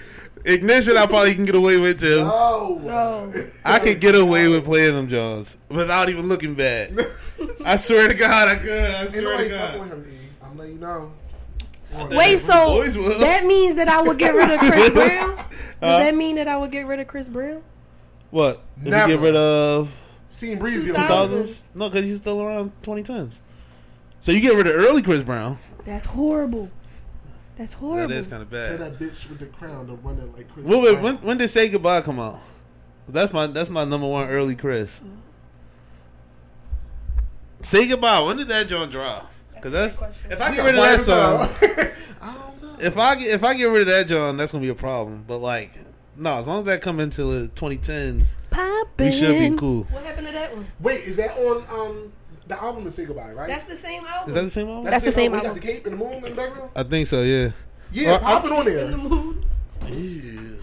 Ignition, 0.44 0.96
I 0.96 1.06
probably 1.06 1.34
can 1.34 1.44
get 1.44 1.56
away 1.56 1.78
with 1.78 1.98
too. 1.98 2.20
No. 2.20 2.80
No. 2.84 3.32
I 3.64 3.80
could 3.80 4.00
get 4.00 4.14
away 4.14 4.46
with 4.46 4.64
playing 4.64 4.94
them 4.94 5.08
Johns 5.08 5.58
without 5.68 6.08
even 6.08 6.28
looking 6.28 6.54
bad. 6.54 6.96
I 7.64 7.78
swear 7.78 8.06
to 8.06 8.14
God, 8.14 8.48
I 8.48 8.54
could. 8.56 8.70
I 8.70 9.02
Ain't 9.02 9.10
swear 9.10 9.22
to 9.22 9.36
fucking 9.36 9.50
God. 9.50 9.80
with 9.80 9.88
him. 9.90 10.06
I'm 10.44 10.56
letting 10.58 10.74
you 10.74 10.80
know. 10.80 11.12
Wait, 12.12 12.38
so 12.38 12.84
that 13.18 13.46
means 13.46 13.74
that 13.76 13.88
I 13.88 14.00
would 14.00 14.16
get 14.18 14.32
rid 14.34 14.48
of 14.50 14.60
Chris 14.60 14.90
Brown? 14.94 15.34
Does 15.36 15.44
Huh? 15.80 15.98
that 15.98 16.14
mean 16.14 16.36
that 16.36 16.46
I 16.46 16.56
would 16.56 16.70
get 16.70 16.86
rid 16.86 17.00
of 17.00 17.08
Chris 17.08 17.28
Brown? 17.28 17.62
What? 18.32 18.62
If 18.78 18.84
Never. 18.88 19.12
you 19.12 19.16
get 19.18 19.22
rid 19.22 19.36
of 19.36 19.92
Seen 20.30 20.58
Breezy 20.58 20.90
on 20.90 20.96
2000. 20.96 21.36
the 21.38 21.44
2000s? 21.44 21.60
No, 21.74 21.88
because 21.90 22.04
he's 22.06 22.16
still 22.16 22.42
around 22.42 22.72
2010s. 22.82 23.38
So 24.20 24.32
you 24.32 24.40
get 24.40 24.56
rid 24.56 24.66
of 24.66 24.74
early 24.74 25.02
Chris 25.02 25.22
Brown. 25.22 25.58
That's 25.84 26.06
horrible. 26.06 26.70
That's 27.56 27.74
horrible. 27.74 28.08
That 28.08 28.10
is 28.16 28.26
kind 28.26 28.42
of 28.42 28.50
Tell 28.50 28.78
bad. 28.78 28.78
that 28.80 28.98
bitch 28.98 29.28
with 29.28 29.38
the 29.38 29.46
crown 29.46 29.86
to 29.86 29.94
run 29.96 30.18
it 30.18 30.34
like 30.36 30.50
Chris. 30.52 30.66
Wait, 30.66 30.82
wait, 30.82 30.92
Brown. 30.92 31.02
when, 31.02 31.16
when 31.18 31.36
did 31.38 31.48
Say 31.50 31.68
Goodbye 31.68 32.00
come 32.00 32.18
out? 32.18 32.40
That's 33.08 33.32
my 33.32 33.46
that's 33.48 33.68
my 33.68 33.84
number 33.84 34.06
one 34.08 34.28
early 34.28 34.56
Chris. 34.56 35.00
Say 37.62 37.86
Goodbye. 37.86 38.20
When 38.22 38.36
did 38.38 38.48
that 38.48 38.68
joint 38.68 38.90
drop? 38.90 39.30
Because 39.54 39.72
that's, 39.72 40.00
That's 40.00 40.24
a 40.24 40.28
great 40.28 40.38
question. 40.38 40.40
if 40.40 40.40
I 40.40 40.54
get 40.56 40.64
rid 40.64 40.74
of 40.74 40.80
that 40.80 41.04
quiet 41.04 41.90
song. 41.90 41.92
I 42.22 42.34
don't 42.34 42.62
know. 42.62 42.76
if 42.86 42.98
I 42.98 43.14
get 43.14 43.28
if 43.28 43.44
I 43.44 43.54
get 43.54 43.64
rid 43.66 43.82
of 43.82 43.86
that 43.88 44.06
John, 44.08 44.36
that's 44.36 44.50
gonna 44.52 44.62
be 44.62 44.68
a 44.70 44.74
problem. 44.74 45.24
But 45.26 45.38
like, 45.38 45.72
no, 46.22 46.34
as 46.36 46.46
long 46.48 46.60
as 46.60 46.64
that 46.66 46.80
come 46.82 47.00
into 47.00 47.24
the 47.24 47.48
2010s, 47.48 48.34
Poppin'. 48.50 49.06
we 49.06 49.10
should 49.12 49.38
be 49.38 49.56
cool. 49.56 49.84
What 49.84 50.04
happened 50.04 50.26
to 50.28 50.32
that 50.32 50.54
one? 50.54 50.66
Wait, 50.80 51.04
is 51.04 51.16
that 51.16 51.36
on 51.38 51.64
um 51.70 52.12
the 52.46 52.60
album 52.62 52.84
to 52.84 52.90
say 52.90 53.04
goodbye, 53.04 53.32
right? 53.32 53.48
That's 53.48 53.64
the 53.64 53.76
same 53.76 54.04
album. 54.04 54.28
Is 54.28 54.34
that 54.34 54.42
the 54.42 54.50
same 54.50 54.68
album? 54.68 54.84
That's 54.84 55.04
the 55.04 55.12
same 55.12 55.32
album. 55.34 55.46
album. 55.50 55.62
He 55.62 55.66
got 55.66 55.66
the 55.66 55.72
cape 55.80 55.86
and 55.86 56.00
the 56.00 56.04
moon 56.04 56.12
in 56.14 56.22
the 56.22 56.30
background. 56.30 56.70
I 56.76 56.82
think 56.82 57.06
so. 57.06 57.22
Yeah. 57.22 57.50
Yeah, 57.92 58.10
Well, 58.12 58.18
pop 58.20 58.44
it 58.44 58.52
on 58.52 58.58
In 58.68 58.74
the 58.74 58.84
there. 58.84 58.96
mood. 58.96 59.44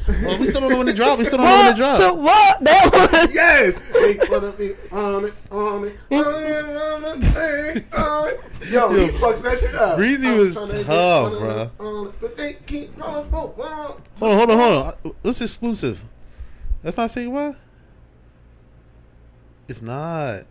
Well, 0.07 0.39
we 0.39 0.45
still 0.47 0.61
don't 0.61 0.71
know 0.71 0.77
when 0.79 0.87
it 0.87 0.95
dropped. 0.95 1.19
We 1.19 1.25
still 1.25 1.37
don't 1.37 1.47
know 1.47 1.53
when 1.53 1.65
it 1.67 1.69
What? 1.69 1.77
dropped. 1.77 1.97
So 1.99 2.13
what? 2.13 2.63
That 2.63 3.11
one. 3.11 3.29
Yes. 3.33 3.77
Hey, 3.91 4.17
wanna 4.29 4.47
on 4.47 4.53
it, 4.53 4.77
on 4.91 5.25
it, 5.25 5.33
on 5.51 5.85
it, 5.85 5.95
on 6.11 7.03
it, 7.03 7.93
on 7.93 8.27
it. 8.29 8.39
Yo, 8.69 8.93
he 8.93 9.07
fucks 9.17 9.41
that 9.41 9.57
shit 9.59 9.73
up. 9.75 9.95
Breezy 9.97 10.27
I'm 10.27 10.37
was 10.37 10.55
tough, 10.55 10.89
on 10.89 11.33
it, 11.33 11.39
bruh. 11.39 11.69
on 11.79 12.07
it, 12.07 12.13
But 12.19 12.37
they 12.37 12.53
keep 12.65 12.97
calling 12.99 13.29
for 13.29 13.47
one. 13.47 13.67
Hold 13.67 14.01
on, 14.21 14.37
hold 14.37 14.51
on, 14.51 14.57
hold 14.57 14.85
on. 15.05 15.13
What's 15.21 15.41
exclusive? 15.41 16.03
That's 16.83 16.97
not 16.97 17.09
saying 17.11 17.31
what? 17.31 17.55
It's 19.67 19.81
not. 19.81 20.43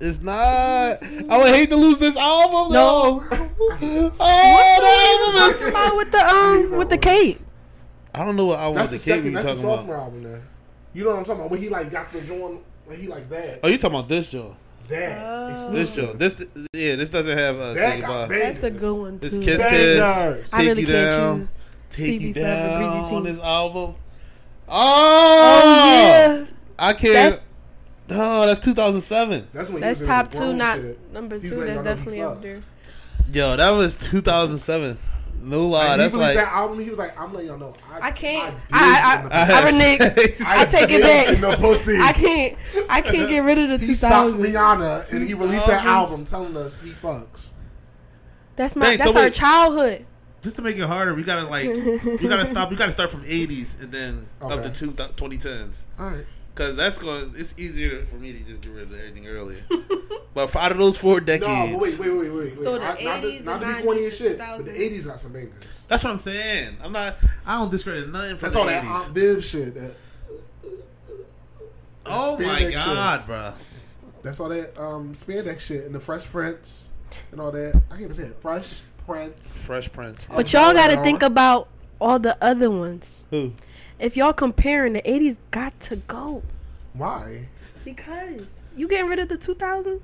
It's 0.00 0.20
not. 0.20 0.34
I 1.02 1.38
would 1.38 1.54
hate 1.54 1.70
to 1.70 1.76
lose 1.76 1.98
this 1.98 2.16
album. 2.16 2.72
No. 2.72 3.24
though. 3.30 3.36
oh, 4.20 4.78
the 4.80 5.34
album 5.34 5.50
is. 5.50 5.68
about 5.68 5.96
with 5.96 6.10
the 6.10 6.18
um 6.18 6.70
with 6.78 6.90
the 6.90 6.98
cape. 6.98 7.40
I 8.14 8.24
don't 8.24 8.36
know 8.36 8.46
what 8.46 8.58
album 8.58 8.76
That's 8.76 8.92
with 8.92 9.04
the 9.04 9.10
the 9.10 9.16
kid 9.16 9.18
second. 9.18 9.30
you 9.32 9.38
That's 9.42 9.46
the 9.46 9.62
talking 9.62 9.76
sophomore 9.78 9.94
about. 9.96 10.04
album. 10.04 10.22
There. 10.24 10.42
You 10.92 11.04
know 11.04 11.10
what 11.10 11.18
I'm 11.18 11.24
talking 11.24 11.40
about? 11.40 11.50
When 11.50 11.60
he 11.60 11.68
like 11.68 11.90
got 11.90 12.12
the 12.12 12.20
joint, 12.20 12.60
like 12.86 12.98
he 12.98 13.06
like 13.08 13.28
that, 13.30 13.60
Oh, 13.62 13.68
you 13.68 13.78
talking 13.78 13.96
about 13.98 14.08
this 14.08 14.26
joint? 14.28 14.54
that, 14.88 15.22
Oh. 15.22 15.72
This 15.72 15.94
joint. 15.94 16.18
This 16.18 16.46
yeah. 16.74 16.96
This 16.96 17.10
doesn't 17.10 17.36
have 17.38 17.56
uh, 17.56 17.72
That 17.74 17.94
say 17.94 18.00
got 18.00 18.28
That's 18.28 18.62
a 18.62 18.70
good 18.70 18.94
one 18.98 19.18
This 19.18 19.34
too. 19.38 19.42
kiss 19.44 19.62
Bangers. 19.62 20.40
kiss. 20.42 20.48
I 20.52 20.58
really 20.66 20.80
you 20.82 20.86
can't 20.86 21.06
down. 21.20 21.38
choose. 21.40 21.58
Take 21.90 22.20
you 22.20 22.34
CB 22.34 22.34
Forever, 22.34 22.76
Breezy 22.78 22.92
down 22.94 23.14
on 23.14 23.22
this 23.24 23.38
album. 23.38 23.94
Oh, 24.68 24.70
Oh 24.70 25.86
yeah. 25.86 26.46
I 26.78 26.92
can't. 26.92 27.12
That's- 27.14 27.40
oh, 28.10 28.46
that's 28.46 28.60
2007. 28.60 29.48
That's 29.52 29.68
when 29.68 29.76
he 29.78 29.80
That's 29.80 29.98
was 30.00 30.08
top 30.08 30.30
two, 30.30 30.52
not 30.54 30.76
shit. 30.78 31.12
number 31.12 31.38
two. 31.38 31.56
like, 31.56 31.66
That's 31.66 31.70
I 31.70 31.74
know 31.74 31.80
he 31.82 31.84
definitely 31.96 32.22
up 32.22 32.42
there. 32.42 32.60
Yo, 33.32 33.56
that 33.56 33.70
was 33.70 33.94
2007. 33.96 34.98
No 35.42 35.66
lie, 35.66 35.88
Like, 35.88 35.98
that's 35.98 36.14
he 36.14 36.18
released 36.20 36.36
like 36.36 36.44
that 36.46 36.52
album. 36.54 36.78
He 36.80 36.88
was 36.88 36.98
like, 36.98 37.20
"I'm 37.20 37.32
letting 37.34 37.48
y'all 37.50 37.58
know, 37.58 37.74
I, 37.92 38.06
I 38.08 38.10
can't. 38.12 38.54
did 38.56 38.62
I- 38.72 39.20
in 39.20 39.26
I- 39.26 39.42
I- 39.42 39.44
pussy. 39.44 39.52
I 39.52 39.64
renege. 39.66 39.98
sex. 40.38 40.42
I 40.46 40.64
take 40.64 40.90
it 40.90 41.02
back. 41.02 41.28
in 41.34 41.40
the 41.42 41.56
pussy. 41.58 41.98
I 42.00 42.12
can't. 42.12 42.58
I 42.88 43.00
can't 43.02 43.28
get 43.28 43.40
rid 43.40 43.58
of 43.58 43.68
the 43.68 43.78
He 43.78 43.86
two 43.88 43.94
sucked. 43.94 44.36
Rihanna, 44.38 45.12
and 45.12 45.26
he 45.28 45.34
released 45.34 45.66
that 45.66 45.84
album 45.84 46.24
telling 46.24 46.56
us 46.56 46.80
he 46.80 46.90
fucks. 46.90 47.50
That's 48.56 48.74
my. 48.76 48.86
Thanks, 48.86 49.02
so 49.04 49.12
That's 49.12 49.16
our 49.18 49.22
wait. 49.24 49.34
childhood. 49.34 50.06
Just 50.40 50.56
to 50.56 50.62
make 50.62 50.76
it 50.76 50.82
harder, 50.82 51.14
we 51.14 51.24
gotta 51.24 51.46
like, 51.48 51.66
we 52.04 52.28
gotta 52.28 52.46
stop. 52.46 52.70
We 52.70 52.76
gotta 52.76 52.92
start 52.92 53.10
from 53.10 53.22
80s 53.24 53.82
and 53.82 53.92
then 53.92 54.26
up 54.40 54.62
to 54.62 54.70
two, 54.70 54.92
2010s. 54.92 55.86
All 55.98 56.06
right. 56.06 56.24
Cause 56.54 56.76
that's 56.76 56.98
going. 56.98 57.32
It's 57.36 57.54
easier 57.58 58.04
for 58.06 58.14
me 58.16 58.32
to 58.32 58.38
just 58.40 58.60
get 58.60 58.70
rid 58.72 58.84
of 58.84 58.94
everything 58.94 59.26
earlier. 59.26 59.64
but 60.34 60.48
for, 60.50 60.58
out 60.58 60.70
of 60.70 60.78
those 60.78 60.96
four 60.96 61.20
decades, 61.20 61.72
No, 61.72 61.78
but 61.78 61.82
wait, 61.82 61.98
wait, 61.98 62.10
wait, 62.10 62.30
wait. 62.30 62.44
wait. 62.56 62.58
So 62.60 62.78
the 62.78 62.84
I- 62.84 63.02
not 63.02 63.22
80s, 63.22 63.38
to, 63.38 63.44
not 63.44 63.60
the 63.60 63.66
to 63.66 63.76
be 63.76 63.82
corny 63.82 64.00
90s, 64.02 64.06
as 64.06 64.16
shit, 64.16 64.38
but 64.38 64.64
the 64.64 64.70
80s 64.70 65.06
got 65.06 65.18
some 65.20 65.32
bangers. 65.32 65.64
that's 65.88 66.04
what 66.04 66.10
I'm 66.10 66.16
saying. 66.18 66.76
I'm 66.80 66.92
not. 66.92 67.16
I 67.44 67.58
don't 67.58 67.70
discredit 67.72 68.08
nothing 68.08 68.36
from 68.36 68.50
That's 68.50 68.54
the 68.54 68.60
all 68.60 68.66
that 68.66 68.84
Aunt 68.84 69.08
Viv 69.12 69.44
shit. 69.44 69.74
That, 69.74 69.94
Oh, 72.06 72.36
Oh 72.36 72.38
my 72.38 72.44
spandex 72.62 72.72
god, 72.74 73.26
bro. 73.26 73.52
That's 74.22 74.38
all 74.40 74.48
that 74.50 74.78
um, 74.78 75.14
spandex 75.14 75.60
shit 75.60 75.84
and 75.86 75.94
the 75.94 76.00
Fresh 76.00 76.26
Prince 76.26 76.90
and 77.32 77.40
all 77.40 77.50
that. 77.50 77.74
I 77.88 77.90
can't 77.90 78.02
even 78.02 78.14
say 78.14 78.24
it. 78.24 78.36
Fresh 78.40 78.80
Prince. 79.06 79.64
Fresh 79.64 79.92
Prince. 79.92 80.28
But 80.28 80.52
y'all 80.52 80.72
got 80.72 80.88
to 80.88 81.02
think 81.02 81.22
about 81.22 81.68
all 82.00 82.18
the 82.18 82.36
other 82.44 82.70
ones. 82.70 83.24
Who? 83.30 83.52
If 83.98 84.16
y'all 84.16 84.32
comparing, 84.32 84.94
the 84.94 85.02
80s 85.02 85.38
got 85.50 85.78
to 85.80 85.96
go. 85.96 86.42
Why? 86.94 87.48
Because 87.84 88.60
you 88.76 88.88
getting 88.88 89.08
rid 89.08 89.18
of 89.18 89.28
the 89.28 89.38
2000s? 89.38 90.00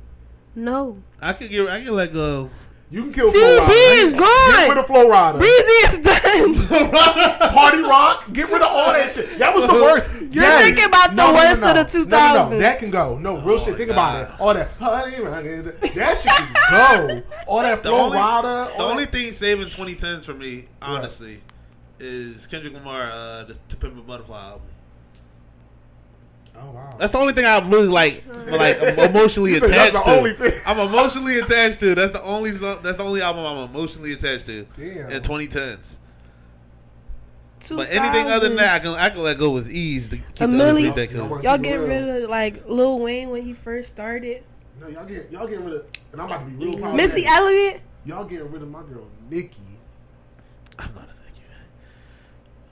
No. 0.55 0.99
I 1.21 1.33
could 1.33 1.51
get. 1.51 1.69
I 1.69 1.81
could 1.85 1.93
let 1.93 2.13
go. 2.13 2.51
You 2.93 3.03
can 3.05 3.13
kill 3.13 3.31
CB 3.31 3.33
Flo 3.33 3.67
Rida. 3.67 4.05
is 4.05 4.13
Get 4.15 4.69
rid 4.69 4.79
of 4.79 4.87
Flo 4.89 5.07
Rida. 5.09 5.39
Breezy 5.39 5.53
is 5.55 5.99
done. 6.01 7.51
Party 7.55 7.83
Rock. 7.83 8.33
Get 8.33 8.47
rid 8.51 8.63
of 8.63 8.69
all 8.69 8.93
that 8.93 9.11
shit. 9.13 9.39
That 9.39 9.55
was 9.55 9.65
the 9.65 9.71
uh-huh. 9.71 9.83
worst. 9.83 10.09
You're 10.33 10.59
thinking 10.59 10.85
about 10.87 11.15
the 11.15 11.23
worst 11.33 11.63
of 11.63 12.03
the 12.03 12.05
No, 12.09 12.17
no, 12.19 12.51
no. 12.51 12.57
2000s. 12.57 12.59
That 12.59 12.79
can 12.81 12.91
go. 12.91 13.17
No, 13.19 13.37
real 13.43 13.55
Oh 13.55 13.59
shit. 13.59 13.77
Think 13.77 13.91
God. 13.91 13.95
about 13.95 14.35
it. 14.35 14.41
All 14.41 14.55
that 14.55 14.77
Party 14.81 15.21
Rock. 15.21 15.45
That 15.95 16.19
shit 16.21 16.33
can 16.33 16.53
go. 17.09 17.23
All 17.47 17.63
that 17.63 17.83
The 17.85 17.89
Flow 17.91 18.07
only, 18.07 18.19
Rider. 18.19 18.73
the 18.77 18.83
only 18.83 19.07
thing 19.07 19.31
saving 19.31 19.67
2010s 19.67 20.25
for 20.25 20.35
me, 20.35 20.65
honestly, 20.83 21.41
is 22.01 22.47
Kendrick 22.47 22.75
Lamar, 22.75 23.11
uh, 23.13 23.45
the 23.45 23.57
To 23.69 23.77
Pimp 23.77 23.99
a 23.99 24.01
Butterfly 24.01 24.43
album. 24.43 24.63
Oh 26.57 26.71
wow. 26.73 26.95
That's 26.99 27.13
the 27.13 27.19
only 27.19 27.33
thing 27.33 27.47
I'm 27.47 27.71
really 27.71 27.87
like, 27.89 28.25
like 28.51 28.79
emotionally 28.99 29.53
You 29.53 29.61
said 29.61 29.71
attached 29.71 29.93
that's 29.95 30.05
the 30.05 30.11
to. 30.13 30.19
only 30.19 30.33
thing. 30.33 30.53
I'm 30.67 30.79
emotionally 30.81 31.39
attached 31.39 31.81
to. 31.81 31.95
That's 31.95 32.13
the 32.13 32.23
only. 32.23 32.53
song- 32.53 32.81
That's 32.83 32.99
the 32.99 33.05
only 33.05 33.23
album 33.23 33.45
I'm 33.47 33.71
emotionally 33.71 34.13
attached 34.13 34.47
to 34.47 34.65
Damn. 34.77 35.11
in 35.11 35.23
2010s. 35.23 35.99
But 37.69 37.89
anything 37.91 38.27
other 38.27 38.49
than 38.49 38.57
that, 38.57 38.75
I 38.77 38.79
can 38.81 38.91
I 38.93 39.11
can 39.11 39.23
let 39.23 39.39
go 39.39 39.51
with 39.51 39.71
ease. 39.71 40.09
To 40.09 40.17
keep 40.17 40.27
A 40.41 40.47
the 40.47 40.55
other 40.65 40.81
milli- 40.81 40.95
three. 41.09 41.19
Y'all 41.19 41.43
Y'all 41.43 41.59
getting 41.59 41.87
rid 41.87 42.23
of 42.25 42.31
like 42.31 42.67
Lil 42.67 42.99
Wayne 42.99 43.29
when 43.31 43.43
he 43.43 43.53
first 43.53 43.91
started. 43.91 44.43
No, 44.81 44.89
y'all 44.89 45.05
get 45.05 45.31
y'all 45.31 45.47
getting 45.47 45.65
rid 45.67 45.75
of. 45.75 45.87
And 46.13 46.21
I'm 46.23 46.27
about 46.27 46.41
to 46.45 46.51
be 46.51 46.67
real. 46.67 46.95
Missy 46.95 47.25
Elliott. 47.27 47.83
Y'all 48.07 48.25
getting 48.25 48.51
rid 48.51 48.63
of 48.63 48.71
my 48.71 48.83
girl 48.83 49.07
Nicki. 49.31 49.59
I'm 50.79 50.93
not 50.95 51.05
a 51.05 51.07
Nicki 51.07 51.09
man. 51.09 51.10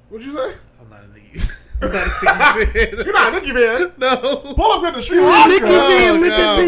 What'd 0.08 0.26
you 0.26 0.32
say? 0.32 0.54
I'm 0.80 0.88
not 0.88 1.04
a 1.04 1.08
Nicki. 1.08 1.40
I'm 1.82 1.92
not 2.38 2.56
a 2.56 2.64
Nicki 2.64 2.96
You're 2.96 3.12
not 3.12 3.32
a 3.32 3.36
Nicki 3.40 3.52
fan. 3.52 3.92
no. 3.98 4.16
Pull 4.54 4.72
up 4.72 4.84
in 4.86 4.94
the 4.94 5.02
street. 5.02 5.18
Nicki 5.20 5.64
Oh, 5.64 5.88
fan 5.88 6.20
with 6.20 6.30
God, 6.30 6.58
the 6.58 6.62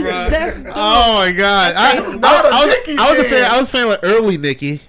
big 0.55 0.63
bro. 0.65 0.73
Oh 0.75 1.15
my 1.15 1.33
god! 1.33 1.75
I, 1.77 1.91
I, 1.99 2.17
not 2.17 2.45
a 2.45 2.49
I 2.49 2.65
was, 2.65 2.77
Nicki 2.87 2.99
I 2.99 3.11
was 3.11 3.19
a 3.21 3.25
fan. 3.25 3.33
fan. 3.33 3.51
I 3.51 3.61
was 3.61 3.69
a 3.69 3.73
fan 3.73 3.89
of 3.91 3.99
early 4.03 4.39
Nicki. 4.39 4.81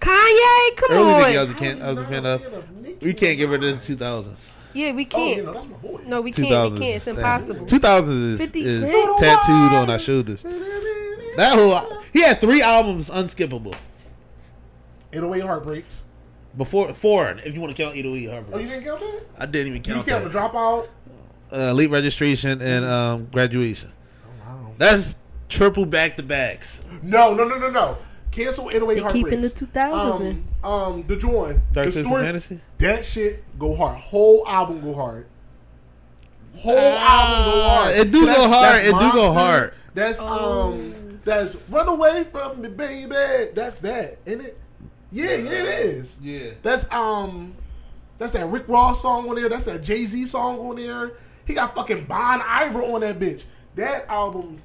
Kanye, 0.00 0.76
come 0.76 0.92
Early 0.92 1.12
on. 1.12 1.22
Nicki, 1.22 1.36
I 1.38 1.42
was 1.42 1.50
a, 1.50 1.54
can, 1.54 1.82
I 1.82 1.92
was 1.92 2.02
a 2.02 2.06
fan 2.06 2.26
of. 2.26 2.82
Nicki. 2.82 3.06
We 3.06 3.14
can't 3.14 3.38
get 3.38 3.48
rid 3.48 3.64
of 3.64 3.86
the 3.86 3.94
2000s. 3.96 4.50
yeah, 4.74 4.92
we 4.92 5.08
Oh, 5.14 5.26
you 5.28 5.34
can't. 5.34 5.44
know, 5.46 5.52
that's 5.54 5.66
my 5.66 5.76
boy. 5.78 6.00
no, 6.06 6.20
we 6.20 6.30
can't. 6.32 6.72
We 6.72 6.78
can't. 6.78 6.96
It's 6.96 7.08
impossible. 7.08 7.66
2000s 7.66 8.08
is, 8.08 8.40
is 8.54 8.90
tattooed 9.18 9.72
on 9.72 9.90
our 9.90 9.98
shoulders. 9.98 10.42
That 10.42 11.54
whole 11.58 12.00
he 12.12 12.20
had 12.22 12.40
three 12.40 12.62
albums 12.62 13.10
unskippable 13.10 13.74
808 15.12 15.40
Heartbreaks. 15.46 16.04
Before 16.56 16.92
four. 16.94 17.30
If 17.44 17.54
you 17.54 17.60
want 17.60 17.74
to 17.76 17.82
count 17.82 17.96
808 17.96 18.44
Oh, 18.52 18.58
you 18.58 18.66
didn't 18.68 18.84
count 18.84 19.00
that? 19.00 19.20
I 19.38 19.46
didn't 19.46 19.68
even 19.68 19.76
You 19.78 19.82
count 19.82 19.96
just 19.96 20.06
count 20.06 20.24
the 20.24 20.30
dropout? 20.38 20.88
Uh, 21.52 21.72
late 21.72 21.90
registration 21.90 22.60
and 22.62 22.84
um, 22.84 23.26
graduation. 23.26 23.92
Oh, 24.26 24.28
wow. 24.44 24.74
That's 24.78 25.14
triple 25.48 25.86
back 25.86 26.16
to 26.16 26.22
backs. 26.22 26.84
No, 27.02 27.34
no, 27.34 27.44
no, 27.44 27.58
no, 27.58 27.70
no. 27.70 27.98
Cancel 28.30 28.68
808 28.70 28.94
They 28.94 29.00
Heartbreaks. 29.00 29.24
keeping 29.28 29.40
the 29.42 29.50
2000s 29.50 30.20
in. 30.22 30.48
Um, 30.64 30.70
um, 30.72 31.06
the 31.06 31.16
joint. 31.16 31.58
Dark 31.72 31.72
the 31.72 31.82
Twisted 31.82 32.06
story. 32.06 32.22
Fantasy. 32.24 32.60
That 32.78 33.04
shit 33.04 33.44
go 33.58 33.76
hard. 33.76 33.98
Whole 33.98 34.44
album 34.48 34.80
go 34.80 34.94
hard. 34.94 35.26
Whole 36.56 36.74
Ah, 36.76 37.36
album 37.36 37.52
go 37.52 37.60
hard. 37.68 37.96
it 37.96 38.10
do 38.10 38.26
That's- 38.26 38.36
go 38.46 38.52
hard. 38.52 38.84
It 38.84 38.92
do 38.92 39.12
go 39.12 39.32
hard. 39.32 39.74
That's 39.94 40.18
Oh. 40.20 40.72
um. 40.72 40.94
That's 41.24 41.56
run 41.70 41.88
away 41.88 42.26
from 42.30 42.60
me, 42.60 42.68
baby. 42.68 43.14
That's 43.54 43.78
that, 43.78 44.18
ain't 44.26 44.42
it? 44.42 44.58
Yeah, 45.14 45.36
yeah, 45.36 45.50
it 45.50 45.86
is. 45.86 46.16
Yeah. 46.20 46.50
That's 46.62 46.90
um. 46.92 47.54
That's 48.18 48.32
that 48.32 48.46
Rick 48.46 48.68
Ross 48.68 49.02
song 49.02 49.28
on 49.28 49.36
there. 49.36 49.48
That's 49.48 49.64
that 49.64 49.82
Jay 49.82 50.04
Z 50.04 50.26
song 50.26 50.58
on 50.58 50.76
there. 50.76 51.12
He 51.46 51.54
got 51.54 51.74
fucking 51.74 52.04
Bon 52.04 52.40
Iver 52.44 52.82
on 52.82 53.00
that 53.02 53.18
bitch. 53.20 53.44
That 53.76 54.08
album. 54.08 54.58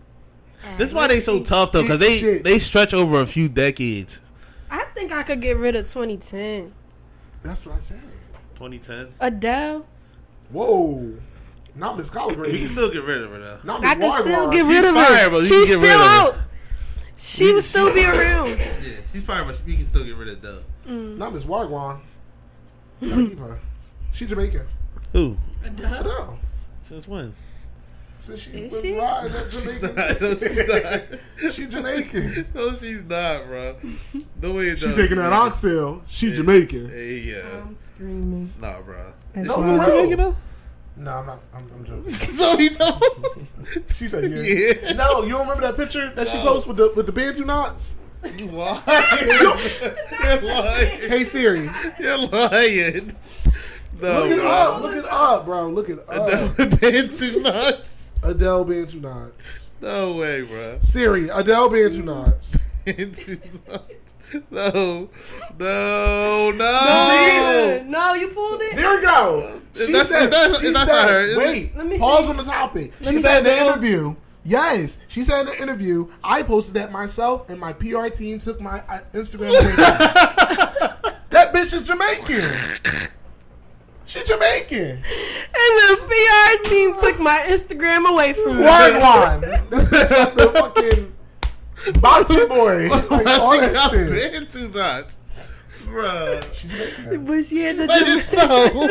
This 0.77 0.89
is 0.89 0.93
why 0.93 1.07
they 1.07 1.19
so 1.19 1.41
tough 1.41 1.71
though, 1.71 1.81
because 1.83 1.99
they 1.99 2.17
Shit. 2.17 2.43
they 2.43 2.59
stretch 2.59 2.93
over 2.93 3.21
a 3.21 3.25
few 3.27 3.47
decades. 3.47 4.21
I 4.71 4.83
think 4.95 5.11
I 5.11 5.23
could 5.23 5.41
get 5.41 5.57
rid 5.57 5.75
of 5.75 5.85
2010. 5.91 6.73
That's 7.43 7.65
what 7.65 7.75
I 7.77 7.79
said. 7.79 8.01
2010. 8.55 9.07
Adele. 9.19 9.85
Whoa. 10.51 11.13
Not 11.75 11.97
Miss 11.97 12.09
Collard 12.09 12.39
We 12.39 12.59
can 12.59 12.67
still 12.67 12.91
get 12.91 13.03
rid 13.03 13.21
of 13.23 13.31
her 13.31 13.39
though. 13.39 13.59
Not 13.63 13.81
Miss 13.81 13.89
I 13.91 13.95
Miss 13.95 14.15
can 14.15 14.23
still 14.25 14.47
Wardwar. 14.47 14.51
get 14.51 14.57
She's 14.59 14.67
rid 14.67 14.85
of 14.85 14.93
fire, 14.95 15.23
her. 15.23 15.29
but 15.29 15.37
you 15.37 15.47
She's 15.47 15.57
can 15.57 15.65
still 15.65 15.81
get 15.81 15.87
rid 15.87 15.95
of 15.95 16.01
her. 16.01 16.07
out. 16.07 16.35
She 17.21 17.53
would 17.53 17.63
still 17.63 17.93
be 17.93 18.05
around. 18.05 18.49
Yeah, 18.59 18.95
she's 19.11 19.25
fire, 19.25 19.43
but 19.43 19.61
we 19.65 19.75
can 19.75 19.85
still 19.85 20.03
get 20.05 20.15
rid 20.15 20.29
of 20.29 20.41
Dub. 20.41 20.63
Mm. 20.87 21.17
Not 21.17 21.33
Miss 21.33 21.43
Wagwan. 21.43 21.99
Keep 23.01 23.39
her. 23.39 23.59
She 24.11 24.25
Jamaican. 24.25 24.65
Who? 25.13 25.37
I 25.63 25.69
know. 26.03 26.37
Since 26.81 27.07
when? 27.07 27.33
Since 28.21 28.41
she 28.41 28.51
Is 28.51 28.71
was 28.73 28.81
she? 28.81 28.97
riding 28.97 29.31
that 29.31 29.51
She's 29.51 29.79
Jamaican. 29.79 29.95
not. 29.95 30.21
No, 30.21 30.31
she's 30.37 30.57
not. 31.39 31.53
She 31.53 31.67
Jamaican. 31.67 32.47
no, 32.53 32.75
she's 32.77 33.03
not, 33.03 33.45
bro. 33.47 33.75
No 34.41 34.53
way. 34.53 34.75
She 34.75 34.93
taking 34.93 35.17
that 35.17 35.31
oxtail. 35.33 36.01
She 36.07 36.33
Jamaican. 36.33 36.89
Hey, 36.89 37.19
yeah. 37.19 37.61
I'm 37.61 37.77
screaming. 37.77 38.53
Nah, 38.59 38.81
bro. 38.81 39.13
No, 39.35 39.53
for 39.55 39.63
real. 39.63 39.77
Jamaican 39.83 40.17
though? 40.17 40.35
No, 40.99 41.11
I'm 41.13 41.25
not. 41.27 41.39
I'm, 41.53 41.63
I'm 41.73 41.85
joking. 41.85 42.11
so 42.13 42.57
he 42.57 42.69
told. 42.69 43.01
She 43.95 44.07
said 44.07 44.31
yeah. 44.31 44.41
Yeah. 44.41 44.93
No, 44.93 45.23
you 45.23 45.29
don't 45.29 45.41
remember 45.47 45.61
that 45.61 45.77
picture 45.77 46.11
that 46.15 46.27
she 46.27 46.37
No. 46.37 46.43
posted 46.43 46.67
with 46.69 46.77
the 46.77 46.93
with 46.95 47.05
the 47.05 47.11
bantu 47.11 47.45
knots? 47.45 47.95
You 48.37 48.47
lying. 48.47 48.81
You're 50.23 50.41
lying. 50.41 51.09
Hey 51.09 51.23
Siri, 51.23 51.69
You're 51.99 52.17
lying. 52.17 53.15
No, 54.01 54.23
look 54.25 54.31
it 54.31 54.39
up. 54.39 54.81
Look 54.81 54.95
it 54.95 55.05
up, 55.05 55.45
bro. 55.45 55.69
Look 55.69 55.89
it 55.89 55.99
up. 56.09 56.27
Adele 56.59 56.77
Bantu 56.77 57.41
nuts. 57.41 58.13
Adele 58.23 58.63
bantu 58.65 58.99
knots. 58.99 59.69
No 59.81 60.15
way, 60.15 60.41
bro. 60.41 60.79
Siri, 60.81 61.29
Adele 61.29 61.69
bantu 61.69 62.01
knots. 62.03 62.57
Bantu 62.85 63.37
nuts. 63.69 63.83
No, 64.51 65.09
no, 65.59 66.51
no. 66.51 67.83
No, 67.87 68.13
you 68.13 68.27
pulled 68.29 68.61
it. 68.61 68.75
There 68.75 68.95
we 68.97 69.01
go. 69.03 69.61
She 69.75 69.91
That's- 69.91 70.09
said, 70.09 70.23
is 70.23 70.29
that- 70.29 70.55
she 70.59 70.67
is 70.67 70.73
that 70.73 70.87
said- 70.87 70.93
not 70.93 71.09
her? 71.09 71.21
Is 71.21 71.37
wait, 71.37 71.75
Let 71.75 71.87
me 71.87 71.97
pause 71.97 72.25
see. 72.25 72.29
on 72.29 72.37
the 72.37 72.43
topic. 72.43 72.93
Let 73.01 73.09
she 73.09 73.15
me 73.17 73.21
said 73.21 73.39
in 73.39 73.45
see. 73.45 73.51
the 73.51 73.65
interview. 73.65 74.15
Yes, 74.45 74.97
she 75.07 75.23
said 75.23 75.41
in 75.41 75.45
the 75.47 75.61
interview. 75.61 76.07
I 76.23 76.43
posted 76.43 76.73
that 76.75 76.91
myself, 76.91 77.49
and 77.49 77.59
my 77.59 77.73
PR 77.73 78.07
team 78.07 78.39
took 78.39 78.59
my 78.61 78.79
uh, 78.87 78.99
Instagram. 79.13 79.49
away. 79.49 79.75
that 81.29 81.53
bitch 81.53 81.73
is 81.73 81.85
Jamaican. 81.87 83.09
She 84.05 84.23
Jamaican. 84.23 85.03
And 85.03 85.03
the 85.03 85.97
PR 86.07 86.69
team 86.69 86.93
took 86.95 87.19
my 87.19 87.45
Instagram 87.47 88.09
away 88.09 88.33
from 88.33 88.57
me. 88.57 88.63
Wagwan. 88.63 89.41
That 89.41 89.61
bitch 89.69 90.35
the 90.35 90.49
fucking 90.59 91.11
boxing 92.01 92.47
boy. 92.47 92.89
Like, 93.09 93.27
all 93.27 93.53
She 93.53 93.59
that 93.61 93.73
got 93.73 93.91
shit. 93.91 94.31
Bantu 94.33 94.67
nuts. 94.69 95.17
Bruh. 95.85 96.53
She 96.53 96.67
Jamaican. 96.67 97.25
But 97.25 97.45
she 97.45 97.59
had 97.61 97.77
the 97.77 97.85
Let 97.87 98.07
it 98.07 98.21
snow. 98.21 98.89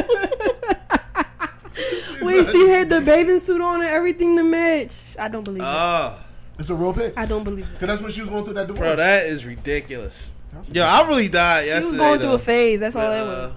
Wait, 2.27 2.47
she 2.47 2.69
had 2.69 2.89
the 2.91 3.01
bathing 3.01 3.39
suit 3.39 3.61
on 3.61 3.81
and 3.83 3.89
everything 3.91 4.37
to 4.37 4.43
match. 4.43 5.17
I 5.19 5.29
don't 5.29 5.45
believe 5.45 5.61
it. 5.63 5.67
Ah, 5.67 6.25
It's 6.59 6.71
a 6.71 6.75
real 6.75 6.93
pic. 6.93 7.15
I 7.17 7.25
don't 7.27 7.45
believe 7.45 7.67
it. 7.73 7.79
Cause 7.79 7.87
that's 7.89 8.03
when 8.03 8.11
she 8.11 8.21
was 8.23 8.31
going 8.31 8.45
through 8.45 8.55
that 8.55 8.67
divorce. 8.67 8.81
bro, 8.81 8.97
that 8.97 9.27
is 9.27 9.47
ridiculous. 9.47 10.33
That's- 10.53 10.71
Yo, 10.75 10.83
I 10.85 11.07
really 11.07 11.29
died 11.29 11.65
She 11.65 11.69
yesterday. 11.69 11.91
was 11.91 11.97
going 11.99 12.19
through 12.19 12.29
though. 12.31 12.35
a 12.35 12.39
phase. 12.39 12.81
That's 12.81 12.97
all 12.97 13.09
that 13.09 13.23
Uh, 13.27 13.53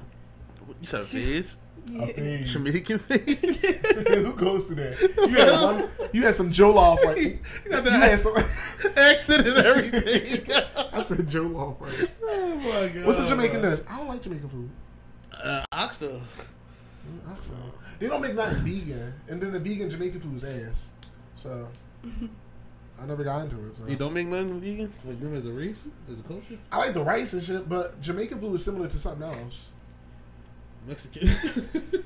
was. 0.68 0.76
you 0.82 0.88
said 0.88 1.00
a 1.00 1.04
phase? 1.04 1.58
A 2.00 2.08
thing. 2.14 2.46
Jamaican 2.46 3.00
phase? 3.00 3.62
Who 4.08 4.34
goes 4.34 4.66
to 4.68 4.76
that? 4.76 5.00
You 5.18 5.36
had 5.36 5.52
one. 5.62 5.90
You 6.14 6.24
had 6.24 6.36
some 6.36 6.52
Jollof 6.52 7.04
right. 7.04 7.18
You 7.66 7.72
got 7.72 7.86
You 7.86 7.92
had 7.92 8.20
that 8.20 8.20
some. 8.20 8.92
accent 8.98 9.48
and 9.48 9.58
everything. 9.58 10.54
I 10.94 11.02
said 11.04 11.20
Jollof 11.28 11.80
right. 11.82 12.10
oh 12.24 12.56
my 12.56 12.88
god. 12.90 13.06
What's 13.06 13.20
a 13.20 13.28
Jamaican 13.28 13.62
dish? 13.62 13.80
I 13.90 13.98
don't 13.98 14.08
like 14.08 14.22
Jamaican 14.22 14.50
food. 14.50 14.70
Uh, 15.34 15.64
oxtail. 15.72 16.22
I. 17.28 17.34
They 18.00 18.08
don't 18.08 18.22
make 18.22 18.34
nothing 18.34 18.64
vegan, 18.64 19.14
and 19.30 19.42
then 19.42 19.52
the 19.52 19.60
vegan 19.60 19.90
Jamaican 19.90 20.22
food 20.22 20.36
is 20.36 20.44
ass. 20.44 20.90
So 21.36 21.68
I 23.02 23.06
never 23.06 23.24
got 23.24 23.44
into 23.44 23.58
it. 23.68 23.76
So. 23.78 23.88
You 23.88 23.96
don't 23.96 24.14
make 24.14 24.28
nothing 24.28 24.60
vegan? 24.60 24.94
Like 25.06 25.20
them 25.20 25.36
as 25.36 25.46
a 25.46 25.52
race? 25.52 25.80
As 26.12 26.20
a 26.20 26.24
culture? 26.24 26.58
I 26.72 26.78
like 26.78 26.94
the 26.94 27.04
rice 27.04 27.34
and 27.34 27.44
shit, 27.44 27.68
but 27.68 28.00
Jamaican 28.02 28.40
food 28.40 28.56
is 28.56 28.64
similar 28.64 28.88
to 28.88 29.00
something 29.00 29.24
else. 29.28 29.70
Mexican. 30.88 31.28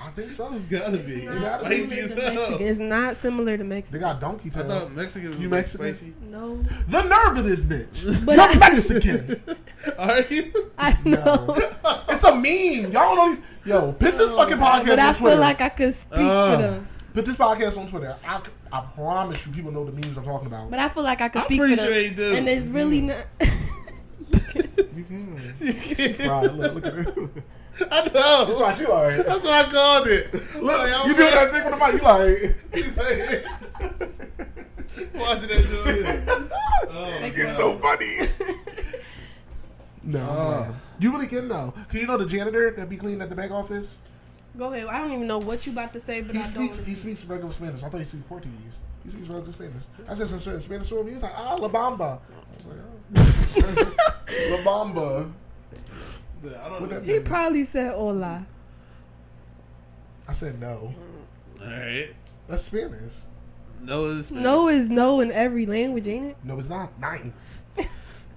I 0.00 0.10
think 0.10 0.32
so. 0.32 0.52
it's 0.54 0.66
gotta 0.66 0.98
be. 0.98 1.12
It's 1.14 1.32
It's 1.32 1.40
not 1.40 1.60
spicy 1.60 1.98
as 2.00 2.12
hell. 2.12 2.34
Mexican. 2.34 2.66
It's 2.66 2.78
not 2.78 3.16
similar 3.16 3.56
to 3.56 3.64
Mexican. 3.64 4.00
They 4.00 4.06
got 4.06 4.20
donkey 4.20 4.50
I 4.50 4.52
tail. 4.52 4.68
thought 4.68 4.92
Mexican 4.92 5.30
was 5.30 5.38
You 5.40 5.48
like 5.48 5.58
Mexican? 5.60 5.94
spicy. 5.94 6.12
No, 6.30 6.56
the 6.88 7.02
nerve 7.02 7.38
of 7.38 7.44
this 7.44 7.60
bitch. 7.60 8.24
But 8.26 8.36
You're 8.36 8.62
I- 8.62 8.70
Mexican. 8.70 9.42
Are 9.98 10.20
you? 10.22 10.52
I 10.76 10.96
know. 11.04 11.46
it's 12.08 12.24
a 12.24 12.34
meme. 12.34 12.92
Y'all 12.92 13.14
don't 13.14 13.16
know 13.16 13.28
these. 13.34 13.42
Yo, 13.64 13.92
put 13.92 14.18
this 14.18 14.30
fucking 14.32 14.56
podcast 14.58 14.58
on 14.58 14.80
Twitter. 14.84 14.96
But 14.96 14.98
I 14.98 15.08
on 15.08 15.14
feel 15.14 15.38
like 15.38 15.60
I 15.62 15.68
could 15.70 15.94
speak 15.94 16.18
Uh, 16.20 16.56
for 16.56 16.62
them. 16.62 16.88
Put 17.14 17.24
this 17.26 17.36
podcast 17.36 17.78
on 17.78 17.86
Twitter. 17.86 18.16
I, 18.26 18.40
I 18.72 18.80
promise 18.94 19.46
you, 19.46 19.52
people 19.52 19.70
know 19.72 19.84
the 19.86 19.92
memes 19.92 20.18
I'm 20.18 20.24
talking 20.24 20.48
about. 20.48 20.68
But 20.70 20.80
I 20.80 20.88
feel 20.90 21.04
like 21.04 21.20
I 21.22 21.28
could 21.30 21.42
I'm 21.42 21.44
speak 21.46 21.60
pretty 21.60 21.76
for 21.76 21.82
them. 21.82 21.86
sure 21.92 22.02
they 22.02 22.10
do. 22.10 22.34
And 22.36 22.48
it's 22.48 22.66
really 22.68 23.00
not. 23.02 23.24
You 24.94 25.04
can. 25.04 25.54
She 25.96 26.12
fried. 26.14 26.52
Look, 26.54 26.74
look 26.74 26.86
at 26.86 26.92
her. 26.92 27.14
I 27.90 28.04
know. 28.14 28.44
That's 28.46 28.60
why 28.60 28.72
she 28.74 28.86
like. 28.86 29.26
That's 29.26 29.44
what 29.44 29.52
I 29.66 29.70
called 29.70 30.06
it. 30.06 30.32
Look, 30.60 30.78
Like, 30.78 31.06
you 31.06 31.14
doing 31.16 31.30
that 31.30 31.50
thing 31.52 31.64
with 31.64 31.78
the 31.78 31.84
mic. 31.84 31.94
You 31.94 32.02
like. 32.02 32.56
He's 32.74 32.96
like. 32.96 33.46
Watching 35.14 35.48
that 35.48 35.84
dude. 35.84 36.50
Oh, 36.96 37.18
It's 37.24 37.36
bro. 37.38 37.54
so 37.56 37.78
funny. 37.78 38.28
No, 40.04 40.20
Oh. 40.20 40.74
you 41.00 41.10
really 41.10 41.26
can 41.26 41.48
know. 41.48 41.72
Cause 41.90 42.00
you 42.00 42.06
know 42.06 42.16
the 42.18 42.26
janitor 42.26 42.70
that 42.70 42.88
be 42.88 42.96
cleaning 42.96 43.22
at 43.22 43.30
the 43.30 43.34
back 43.34 43.50
office. 43.50 44.00
Go 44.56 44.72
ahead. 44.72 44.86
I 44.86 44.98
don't 44.98 45.10
even 45.12 45.26
know 45.26 45.38
what 45.38 45.66
you 45.66 45.72
about 45.72 45.92
to 45.94 46.00
say, 46.00 46.20
but 46.20 46.34
He 46.36 46.40
I 46.40 46.44
speaks. 46.44 46.76
don't. 46.76 46.86
He 46.86 46.94
speaks 46.94 47.24
regular 47.24 47.52
Spanish. 47.52 47.82
I 47.82 47.88
thought 47.88 47.98
he 47.98 48.04
speaks 48.04 48.24
Portuguese. 48.28 48.74
He 49.02 49.10
speaks 49.10 49.26
regular 49.28 49.50
Spanish. 49.52 49.82
I 50.08 50.14
said 50.14 50.28
some 50.28 50.38
shit 50.38 50.54
in 50.54 50.60
Spanish 50.60 50.88
to 50.90 51.00
him. 51.00 51.06
He 51.08 51.14
was 51.14 51.22
like, 51.22 51.32
"Ah, 51.36 51.54
la 51.58 51.68
bamba." 51.68 52.20
I 52.20 52.68
was 52.68 53.56
like, 53.56 53.86
oh. 53.86 53.94
la 54.50 54.58
bamba. 54.84 55.32
I 56.52 56.68
don't 56.68 56.90
know. 56.90 57.00
He 57.00 57.12
mean? 57.14 57.24
probably 57.24 57.64
said 57.64 57.94
hola. 57.94 58.46
I 60.26 60.32
said 60.32 60.60
no. 60.60 60.94
All 61.60 61.66
right. 61.66 62.08
That's 62.48 62.64
Spanish. 62.64 63.12
No, 63.82 64.10
it's 64.10 64.30
No 64.30 64.68
is 64.68 64.88
no 64.88 65.20
in 65.20 65.30
every 65.30 65.66
language, 65.66 66.06
ain't 66.08 66.26
it? 66.26 66.36
No, 66.42 66.58
it's 66.58 66.68
not. 66.68 66.98
Nine. 66.98 67.32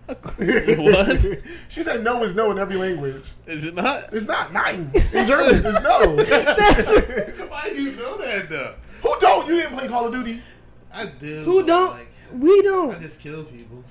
was? 0.39 1.27
She 1.69 1.83
said 1.83 2.03
no 2.03 2.23
is 2.23 2.33
no 2.33 2.51
in 2.51 2.59
every 2.59 2.77
language. 2.77 3.23
Is 3.45 3.65
it 3.65 3.75
not? 3.75 4.13
It's 4.13 4.25
not 4.25 4.53
nine. 4.53 4.89
In 5.13 5.27
German, 5.27 5.65
it's 5.65 5.81
no. 5.81 6.15
Why 7.47 7.69
do 7.69 7.81
you 7.81 7.91
know 7.91 8.17
that 8.17 8.49
though? 8.49 8.75
Who 9.01 9.19
don't? 9.19 9.47
You 9.47 9.57
didn't 9.57 9.77
play 9.77 9.87
Call 9.87 10.07
of 10.07 10.13
Duty. 10.13 10.41
I 10.93 11.05
do. 11.05 11.43
Who 11.43 11.65
don't? 11.65 11.91
Like, 11.91 12.09
We 12.33 12.61
don't. 12.61 12.95
I 12.95 12.99
just 12.99 13.19
kill 13.19 13.43
people. 13.43 13.83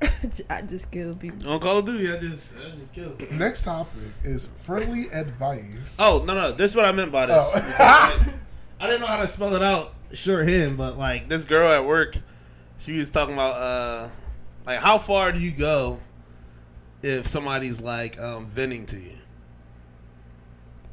I 0.50 0.62
just 0.62 0.90
kill 0.90 1.14
people. 1.14 1.50
On 1.50 1.60
Call 1.60 1.78
of 1.78 1.86
Duty, 1.86 2.10
I 2.10 2.18
just, 2.18 2.54
I 2.56 2.76
just 2.76 2.94
kill. 2.94 3.12
Next 3.30 3.62
topic 3.62 4.00
is 4.24 4.48
friendly 4.62 5.08
advice. 5.08 5.96
Oh 5.98 6.24
no, 6.26 6.34
no, 6.34 6.52
this 6.52 6.70
is 6.70 6.76
what 6.76 6.84
I 6.84 6.92
meant 6.92 7.12
by 7.12 7.26
this. 7.26 7.36
Oh. 7.36 7.76
I, 7.78 8.32
I 8.80 8.86
didn't 8.86 9.02
know 9.02 9.06
how 9.06 9.20
to 9.20 9.28
spell 9.28 9.54
it 9.54 9.62
out 9.62 9.94
shorthand, 10.12 10.78
but 10.78 10.96
like 10.96 11.28
this 11.28 11.44
girl 11.44 11.70
at 11.70 11.84
work, 11.84 12.16
she 12.78 12.92
was 12.98 13.10
talking 13.10 13.34
about 13.34 13.54
uh, 13.54 14.08
like 14.64 14.80
how 14.80 14.98
far 14.98 15.32
do 15.32 15.38
you 15.38 15.52
go 15.52 16.00
if 17.02 17.26
somebody's 17.26 17.80
like 17.80 18.18
um, 18.18 18.46
venting 18.46 18.86
to 18.86 18.96
you? 18.98 19.18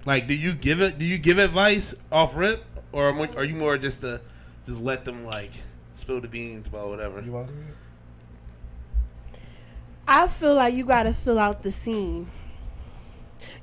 Like, 0.05 0.27
do 0.27 0.35
you 0.35 0.53
give 0.53 0.81
it? 0.81 0.97
Do 0.97 1.05
you 1.05 1.17
give 1.17 1.37
advice 1.37 1.93
off 2.11 2.35
rip, 2.35 2.63
or 2.91 3.09
are 3.35 3.43
you 3.43 3.55
more 3.55 3.77
just 3.77 4.01
to 4.01 4.21
just 4.65 4.81
let 4.81 5.05
them 5.05 5.25
like 5.25 5.51
spill 5.95 6.21
the 6.21 6.27
beans 6.27 6.67
about 6.67 6.89
whatever? 6.89 7.21
You 7.21 7.31
want 7.31 7.47
to 7.47 7.53
do 7.53 7.59
it? 7.59 7.76
I 10.07 10.27
feel 10.27 10.55
like 10.55 10.73
you 10.73 10.85
gotta 10.85 11.13
fill 11.13 11.37
out 11.37 11.63
the 11.63 11.71
scene. 11.71 12.29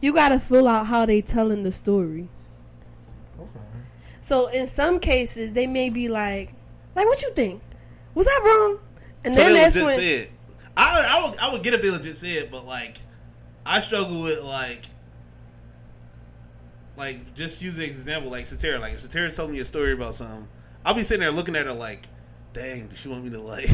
You 0.00 0.12
gotta 0.12 0.38
fill 0.38 0.68
out 0.68 0.86
how 0.86 1.06
they 1.06 1.22
telling 1.22 1.62
the 1.62 1.72
story. 1.72 2.28
Okay. 3.40 3.48
So 4.20 4.48
in 4.48 4.66
some 4.66 5.00
cases, 5.00 5.54
they 5.54 5.66
may 5.66 5.88
be 5.88 6.08
like, 6.08 6.52
like, 6.94 7.06
what 7.06 7.22
you 7.22 7.32
think? 7.32 7.62
Was 8.14 8.26
that 8.26 8.40
wrong? 8.44 8.78
And 9.24 9.34
so 9.34 9.40
then 9.40 9.52
they 9.54 9.60
that's 9.60 9.74
when 9.74 9.86
say 9.88 10.14
it. 10.14 10.30
I 10.76 11.00
I 11.00 11.24
would 11.24 11.38
I 11.38 11.52
would 11.52 11.62
get 11.62 11.74
if 11.74 11.80
they 11.80 11.90
legit 11.90 12.16
say 12.16 12.32
it, 12.32 12.50
but 12.50 12.66
like 12.66 12.98
I 13.64 13.80
struggle 13.80 14.22
with 14.22 14.42
like 14.42 14.84
like 16.96 17.34
just 17.34 17.62
use 17.62 17.76
the 17.76 17.84
example 17.84 18.30
like 18.30 18.44
Satira. 18.44 18.80
Like 18.80 18.94
if 18.94 19.00
Satira 19.00 19.34
told 19.34 19.50
me 19.50 19.60
a 19.60 19.64
story 19.64 19.92
about 19.92 20.14
something, 20.14 20.46
I'll 20.84 20.94
be 20.94 21.02
sitting 21.02 21.20
there 21.20 21.32
looking 21.32 21.56
at 21.56 21.66
her 21.66 21.72
like, 21.72 22.06
dang, 22.52 22.88
does 22.88 22.98
she 22.98 23.08
want 23.08 23.24
me 23.24 23.30
to 23.30 23.40
like? 23.40 23.70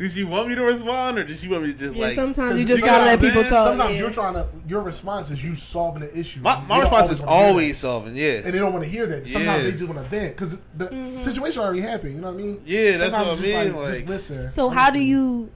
Does 0.00 0.14
she 0.14 0.24
want 0.24 0.48
me 0.48 0.54
to 0.54 0.62
respond, 0.62 1.18
or 1.18 1.24
does 1.24 1.40
she 1.42 1.48
want 1.48 1.62
me 1.64 1.72
to 1.72 1.78
just 1.78 1.94
yeah, 1.94 2.06
like? 2.06 2.14
sometimes 2.14 2.58
you 2.58 2.64
just 2.64 2.80
you 2.80 2.86
gotta 2.88 3.04
let 3.04 3.20
people 3.20 3.42
saying? 3.42 3.50
talk. 3.52 3.66
Sometimes 3.68 3.92
yeah. 3.92 3.98
you're 4.00 4.10
trying 4.10 4.32
to. 4.32 4.48
Your 4.66 4.80
response 4.80 5.30
is 5.30 5.44
you 5.44 5.54
solving 5.54 6.00
the 6.00 6.18
issue. 6.18 6.40
My, 6.40 6.58
my 6.62 6.76
don't 6.76 6.80
response 6.80 7.10
is 7.10 7.20
wanna 7.20 7.32
hear 7.32 7.42
that. 7.42 7.48
always 7.50 7.76
solving. 7.78 8.16
Yeah, 8.16 8.30
and 8.42 8.46
they 8.46 8.58
don't 8.58 8.72
want 8.72 8.82
to 8.82 8.90
hear 8.90 9.04
that. 9.06 9.28
Sometimes 9.28 9.62
Yeah. 9.62 9.70
they 9.70 9.76
just 9.76 9.84
want 9.92 10.02
to 10.02 10.08
vent 10.08 10.34
because 10.36 10.56
the 10.74 10.86
Mm-hmm. 10.86 11.20
situation 11.20 11.60
already 11.62 11.82
happened. 11.82 12.14
You 12.14 12.22
know 12.22 12.32
what 12.32 12.40
I 12.40 12.42
mean? 12.42 12.62
Yeah, 12.64 12.96
that's 12.96 13.12
Sometimes 13.12 13.40
what 13.40 13.48
I 13.48 13.64
mean, 13.64 13.72
just 13.72 13.76
like- 13.76 13.94
just 13.94 14.08
listen. 14.08 14.52
So 14.52 14.70
how 14.70 14.90
do 14.90 14.98
you? 15.00 15.50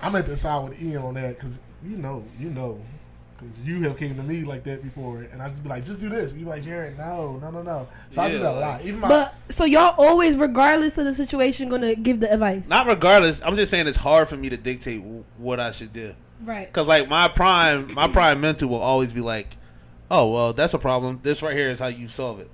I'm 0.00 0.16
at 0.16 0.24
the 0.24 0.36
side 0.38 0.66
with 0.66 0.82
Ian 0.82 1.02
on 1.02 1.14
that 1.14 1.38
because 1.38 1.58
you 1.84 1.98
know, 1.98 2.24
you 2.40 2.48
know, 2.48 2.80
because 3.38 3.60
you 3.60 3.82
have 3.82 3.96
came 3.98 4.16
to 4.16 4.22
me 4.22 4.42
like 4.44 4.64
that 4.64 4.82
before, 4.82 5.22
and 5.22 5.42
I 5.42 5.48
just 5.48 5.62
be 5.62 5.68
like, 5.68 5.84
just 5.84 6.00
do 6.00 6.08
this. 6.08 6.30
And 6.32 6.40
you 6.40 6.46
be 6.46 6.50
like, 6.50 6.62
Jared, 6.62 6.96
no, 6.98 7.38
no, 7.42 7.50
no, 7.50 7.62
no. 7.62 7.88
So 8.10 8.22
I 8.22 8.30
do 8.30 8.38
that 8.38 8.52
a 8.54 8.58
lot. 8.60 8.84
Even 8.84 9.00
my 9.00 9.08
But 9.08 9.34
so 9.48 9.64
y'all 9.64 9.94
always, 9.98 10.36
regardless 10.36 10.96
of 10.98 11.04
the 11.04 11.14
situation, 11.14 11.68
gonna 11.68 11.94
give 11.94 12.20
the 12.20 12.32
advice, 12.32 12.68
not 12.68 12.86
regardless. 12.86 13.42
I'm 13.44 13.56
just 13.56 13.70
saying 13.70 13.86
it's 13.86 13.96
hard 13.96 14.28
for 14.28 14.36
me 14.36 14.48
to 14.50 14.56
dictate 14.56 15.00
w- 15.02 15.24
what 15.38 15.60
I 15.60 15.70
should 15.72 15.92
do. 15.92 16.14
right? 16.44 16.72
Cause 16.72 16.86
like 16.88 17.08
my 17.08 17.28
prime, 17.28 17.92
my 17.94 18.08
prime 18.08 18.40
mentor 18.40 18.66
will 18.68 18.76
always 18.82 19.12
be 19.12 19.20
like, 19.20 19.56
"Oh 20.10 20.32
well, 20.32 20.52
that's 20.52 20.74
a 20.74 20.78
problem. 20.78 21.20
This 21.22 21.42
right 21.42 21.54
here 21.54 21.70
is 21.70 21.78
how 21.78 21.88
you 21.88 22.08
solve 22.08 22.40
it." 22.40 22.50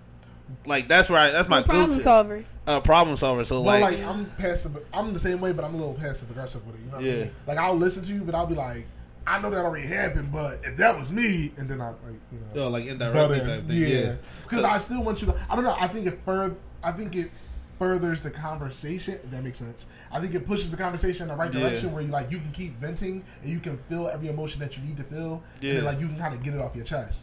Like 0.67 0.87
that's 0.89 1.09
where 1.09 1.19
I, 1.19 1.31
that's 1.31 1.49
my 1.49 1.63
problem 1.63 1.91
go-to. 1.91 2.03
solver. 2.03 2.45
uh, 2.67 2.81
problem 2.81 3.17
solver. 3.17 3.43
So 3.45 3.63
Well, 3.63 3.81
like, 3.81 3.99
like, 3.99 4.07
I'm 4.07 4.27
passive. 4.37 4.77
I'm 4.93 5.13
the 5.15 5.19
same 5.19 5.41
way, 5.41 5.53
but 5.53 5.65
I'm 5.65 5.75
a 5.75 5.79
little 5.79 5.95
passive 5.95 6.31
aggressive 6.31 6.65
with 6.67 6.75
it. 6.77 6.81
You 6.85 6.91
know 6.91 6.97
what 6.97 7.05
Yeah. 7.05 7.13
I 7.13 7.17
mean? 7.17 7.31
Like 7.47 7.59
I'll 7.59 7.77
listen 7.77 8.05
to 8.05 8.13
you, 8.13 8.21
but 8.23 8.35
I'll 8.35 8.47
be 8.47 8.55
like, 8.55 8.87
I 9.27 9.41
know 9.41 9.51
that 9.51 9.65
already 9.65 9.87
happened, 9.87 10.33
but 10.33 10.61
if 10.65 10.77
that 10.79 10.99
was 10.99 11.13
me, 11.13 11.53
and 11.57 11.69
then 11.69 11.81
I 11.81 11.89
like, 11.91 11.99
you 12.33 12.39
know, 12.55 12.65
oh, 12.65 12.69
like 12.69 12.87
indirectly 12.87 13.39
in. 13.39 13.43
Uh, 13.45 13.47
type 13.57 13.67
thing. 13.69 13.77
Yeah, 13.79 14.15
Because 14.43 14.65
I 14.65 14.79
still 14.79 15.03
want 15.03 15.21
you 15.21 15.29
to. 15.29 15.47
I 15.49 15.55
don't 15.55 15.65
know. 15.65 15.77
I 15.79 15.87
think 15.89 16.07
it 16.07 16.19
further. 16.25 16.57
I 16.83 16.93
think 16.93 17.15
it 17.15 17.31
furthers 17.79 18.21
the 18.21 18.31
conversation. 18.31 19.15
If 19.23 19.31
that 19.31 19.45
makes 19.45 19.59
sense. 19.59 19.87
I 20.11 20.21
think 20.21 20.35
it 20.35 20.47
pushes 20.47 20.71
the 20.71 20.77
conversation 20.77 21.23
in 21.23 21.29
the 21.29 21.37
right 21.37 21.53
Yeah. 21.53 21.61
direction 21.61 21.93
where 21.93 22.03
you 22.03 22.09
like 22.09 22.31
you 22.31 22.39
can 22.39 22.51
keep 22.53 22.79
venting 22.79 23.25
and 23.43 23.51
you 23.51 23.61
can 23.61 23.79
feel 23.89 24.09
every 24.09 24.29
emotion 24.29 24.61
that 24.61 24.77
you 24.77 24.83
need 24.83 24.97
to 24.97 25.05
feel. 25.05 25.43
And 25.55 25.63
Yeah. 25.63 25.75
then, 25.75 25.85
like 25.85 26.01
you 26.01 26.07
can 26.09 26.19
kind 26.19 26.35
of 26.35 26.43
get 26.43 26.55
it 26.55 26.61
off 26.61 26.75
your 26.75 26.85
chest. 26.85 27.23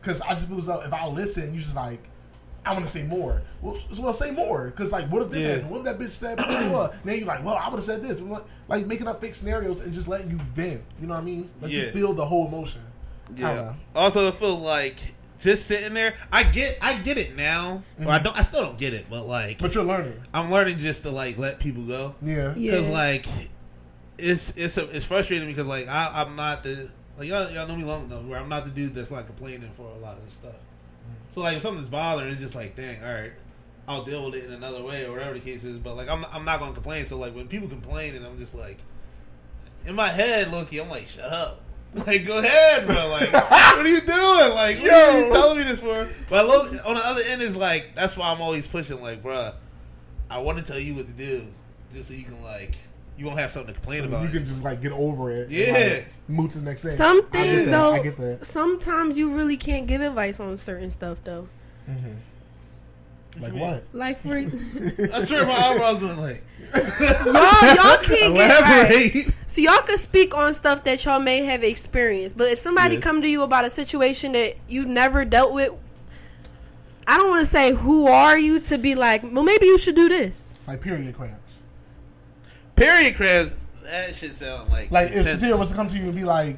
Because 0.00 0.20
I 0.20 0.30
just 0.30 0.46
feel 0.48 0.58
as 0.58 0.66
though 0.66 0.80
if 0.80 0.92
I 0.92 1.06
listen, 1.06 1.52
you 1.54 1.60
just 1.60 1.74
like. 1.76 2.02
I 2.64 2.72
want 2.72 2.84
to 2.84 2.90
say 2.90 3.04
more. 3.04 3.42
Well, 3.62 3.78
well, 3.98 4.12
say 4.12 4.30
more. 4.30 4.66
Because, 4.66 4.92
like, 4.92 5.06
what 5.10 5.22
if 5.22 5.30
this 5.30 5.42
Yeah. 5.42 5.48
happened? 5.52 5.70
What 5.70 5.78
if 5.78 5.84
that 5.84 5.98
bitch 5.98 6.10
said 6.10 6.36
blah, 6.36 6.46
blah, 6.46 6.68
blah? 6.68 6.90
Now 7.04 7.12
you're 7.12 7.26
like, 7.26 7.44
well, 7.44 7.54
I 7.54 7.68
would 7.68 7.76
have 7.76 7.84
said 7.84 8.02
this. 8.02 8.20
Like, 8.68 8.86
making 8.86 9.08
up 9.08 9.20
fake 9.20 9.34
scenarios 9.34 9.80
and 9.80 9.92
just 9.94 10.08
letting 10.08 10.30
you 10.30 10.38
vent. 10.54 10.82
You 11.00 11.06
know 11.06 11.14
what 11.14 11.20
I 11.20 11.24
mean? 11.24 11.50
Let 11.60 11.70
Yeah. 11.70 11.84
you 11.84 11.92
feel 11.92 12.12
the 12.12 12.24
whole 12.24 12.46
emotion. 12.48 12.82
Yeah. 13.34 13.54
know. 13.54 13.76
Also, 13.94 14.28
I 14.28 14.30
feel 14.32 14.58
like 14.58 14.98
just 15.38 15.66
sitting 15.66 15.94
there. 15.94 16.14
I 16.30 16.42
get, 16.42 16.76
I 16.82 16.94
get 16.94 17.16
it 17.16 17.34
now. 17.34 17.82
Or 17.98 18.08
I 18.08 18.16
mm-hmm. 18.16 18.24
don't. 18.24 18.38
I 18.38 18.42
still 18.42 18.62
don't 18.62 18.78
get 18.78 18.92
it, 18.92 19.06
but 19.08 19.26
like, 19.26 19.58
But 19.58 19.74
you're 19.74 19.84
learning. 19.84 20.20
I'm 20.34 20.50
learning 20.50 20.78
just 20.78 21.04
to 21.04 21.10
like 21.10 21.38
let 21.38 21.60
people 21.60 21.84
go. 21.84 22.14
Yeah. 22.20 22.54
Yeah. 22.56 22.72
Because 22.72 22.88
like, 22.90 23.26
it's 24.18 24.50
it's 24.56 24.76
it's 24.76 25.04
frustrating 25.04 25.48
because 25.48 25.66
like 25.66 25.88
I, 25.88 26.10
I'm 26.22 26.36
not 26.36 26.62
the 26.62 26.90
like 27.16 27.28
y'all, 27.28 27.50
y'all 27.50 27.66
know 27.66 27.76
me 27.76 27.84
long 27.84 28.04
enough 28.04 28.24
where 28.24 28.38
I'm 28.38 28.48
not 28.48 28.64
the 28.64 28.70
dude 28.70 28.94
that's 28.94 29.10
like 29.10 29.26
complaining 29.26 29.70
for 29.76 29.86
a 29.86 29.98
lot 29.98 30.18
of 30.18 30.30
stuff. 30.30 30.54
So 31.32 31.40
like 31.40 31.56
if 31.56 31.62
something's 31.62 31.88
bothering, 31.88 32.30
it's 32.30 32.40
just 32.40 32.54
like 32.54 32.76
dang, 32.76 33.02
all 33.02 33.12
right, 33.12 33.32
I'll 33.86 34.04
deal 34.04 34.26
with 34.26 34.34
it 34.34 34.44
in 34.44 34.52
another 34.52 34.82
way 34.82 35.04
or 35.04 35.12
whatever 35.12 35.34
the 35.34 35.40
case 35.40 35.64
is. 35.64 35.78
But 35.78 35.96
like 35.96 36.08
I'm 36.08 36.24
I'm 36.32 36.44
not 36.44 36.60
gonna 36.60 36.72
complain. 36.72 37.04
So 37.04 37.18
like 37.18 37.34
when 37.34 37.48
people 37.48 37.68
complain 37.68 38.14
and 38.14 38.24
I'm 38.24 38.38
just 38.38 38.54
like 38.54 38.78
in 39.86 39.94
my 39.94 40.08
head, 40.08 40.50
low 40.52 40.64
key, 40.64 40.78
I'm 40.78 40.88
like 40.88 41.06
shut 41.06 41.30
up. 41.30 41.62
Like 42.06 42.24
go 42.24 42.38
ahead, 42.38 42.86
bro. 42.86 43.08
Like 43.08 43.32
what 43.32 43.84
are 43.84 43.88
you 43.88 44.00
doing? 44.00 44.54
Like 44.54 44.78
what 44.78 44.92
are 44.92 45.26
you 45.26 45.32
telling 45.32 45.58
me 45.58 45.64
this 45.64 45.80
for? 45.80 46.08
But 46.28 46.46
look, 46.46 46.86
on 46.86 46.94
the 46.94 47.00
other 47.04 47.20
end 47.26 47.42
is 47.42 47.56
like 47.56 47.96
that's 47.96 48.16
why 48.16 48.30
I'm 48.30 48.40
always 48.40 48.68
pushing. 48.68 49.02
Like, 49.02 49.24
bro, 49.24 49.52
I 50.30 50.38
want 50.38 50.58
to 50.58 50.64
tell 50.64 50.78
you 50.78 50.94
what 50.94 51.08
to 51.08 51.12
do, 51.12 51.48
just 51.92 52.06
so 52.06 52.14
you 52.14 52.22
can 52.22 52.40
like 52.44 52.76
you 53.20 53.26
won't 53.26 53.38
have 53.38 53.50
something 53.50 53.74
to 53.74 53.78
complain 53.80 54.00
So 54.00 54.08
about. 54.08 54.22
you 54.22 54.28
it. 54.28 54.32
can 54.32 54.46
just 54.46 54.62
like 54.64 54.80
get 54.80 54.92
over 54.92 55.30
it. 55.30 55.42
and, 55.48 55.52
Yeah. 55.52 55.72
like, 55.72 56.06
move 56.26 56.52
to 56.52 56.58
the 56.58 56.64
next 56.64 56.80
thing. 56.80 56.92
Some 56.92 57.26
things 57.28 57.66
that, 57.66 57.70
though, 57.70 57.92
I 57.92 58.02
get 58.02 58.16
that. 58.16 58.46
sometimes 58.46 59.18
you 59.18 59.34
really 59.34 59.58
can't 59.58 59.86
give 59.86 60.00
advice 60.00 60.40
on 60.40 60.56
certain 60.56 60.90
stuff 60.90 61.22
though. 61.22 61.46
Mm-hmm. 61.88 63.42
Like 63.42 63.52
you 63.52 63.58
what? 63.60 63.84
Like 63.92 64.18
for 64.18 64.36
I 65.14 65.20
swear 65.20 65.46
my 65.46 65.52
eyebrows 65.54 66.02
went 66.02 66.18
like 66.18 66.42
"No, 66.74 67.32
y'all 67.32 67.98
can't 67.98 68.34
get 68.34 68.60
right. 68.60 69.26
So 69.46 69.60
y'all 69.60 69.82
can 69.82 69.98
speak 69.98 70.34
on 70.36 70.54
stuff 70.54 70.84
that 70.84 71.04
y'all 71.04 71.20
may 71.20 71.44
have 71.44 71.62
experienced, 71.62 72.36
but 72.38 72.48
if 72.48 72.58
somebody 72.58 72.94
Yeah. 72.96 73.00
come 73.02 73.22
to 73.22 73.28
you 73.28 73.42
about 73.42 73.64
a 73.66 73.70
situation 73.70 74.32
that 74.32 74.56
you 74.68 74.86
never 74.86 75.24
dealt 75.24 75.52
with, 75.52 75.72
I 77.06 77.18
don't 77.18 77.28
want 77.28 77.40
to 77.40 77.46
say 77.46 77.72
who 77.72 78.06
are 78.08 78.38
you 78.38 78.60
to 78.60 78.78
be 78.78 78.94
like, 78.94 79.22
well, 79.22 79.42
maybe 79.44 79.66
you 79.66 79.78
should 79.78 79.96
do 79.96 80.08
this. 80.08 80.58
Like 80.66 80.80
period 80.80 81.14
cramps. 81.16 81.49
Period 82.80 83.14
crabs. 83.14 83.58
That 83.82 84.16
shit 84.16 84.34
sound 84.34 84.70
like 84.70 84.90
Like 84.90 85.10
if 85.10 85.18
intense. 85.18 85.42
Satira 85.42 85.58
was 85.58 85.68
to 85.68 85.74
come 85.74 85.88
to 85.88 85.96
you 85.98 86.04
and 86.04 86.14
be 86.14 86.24
like, 86.24 86.56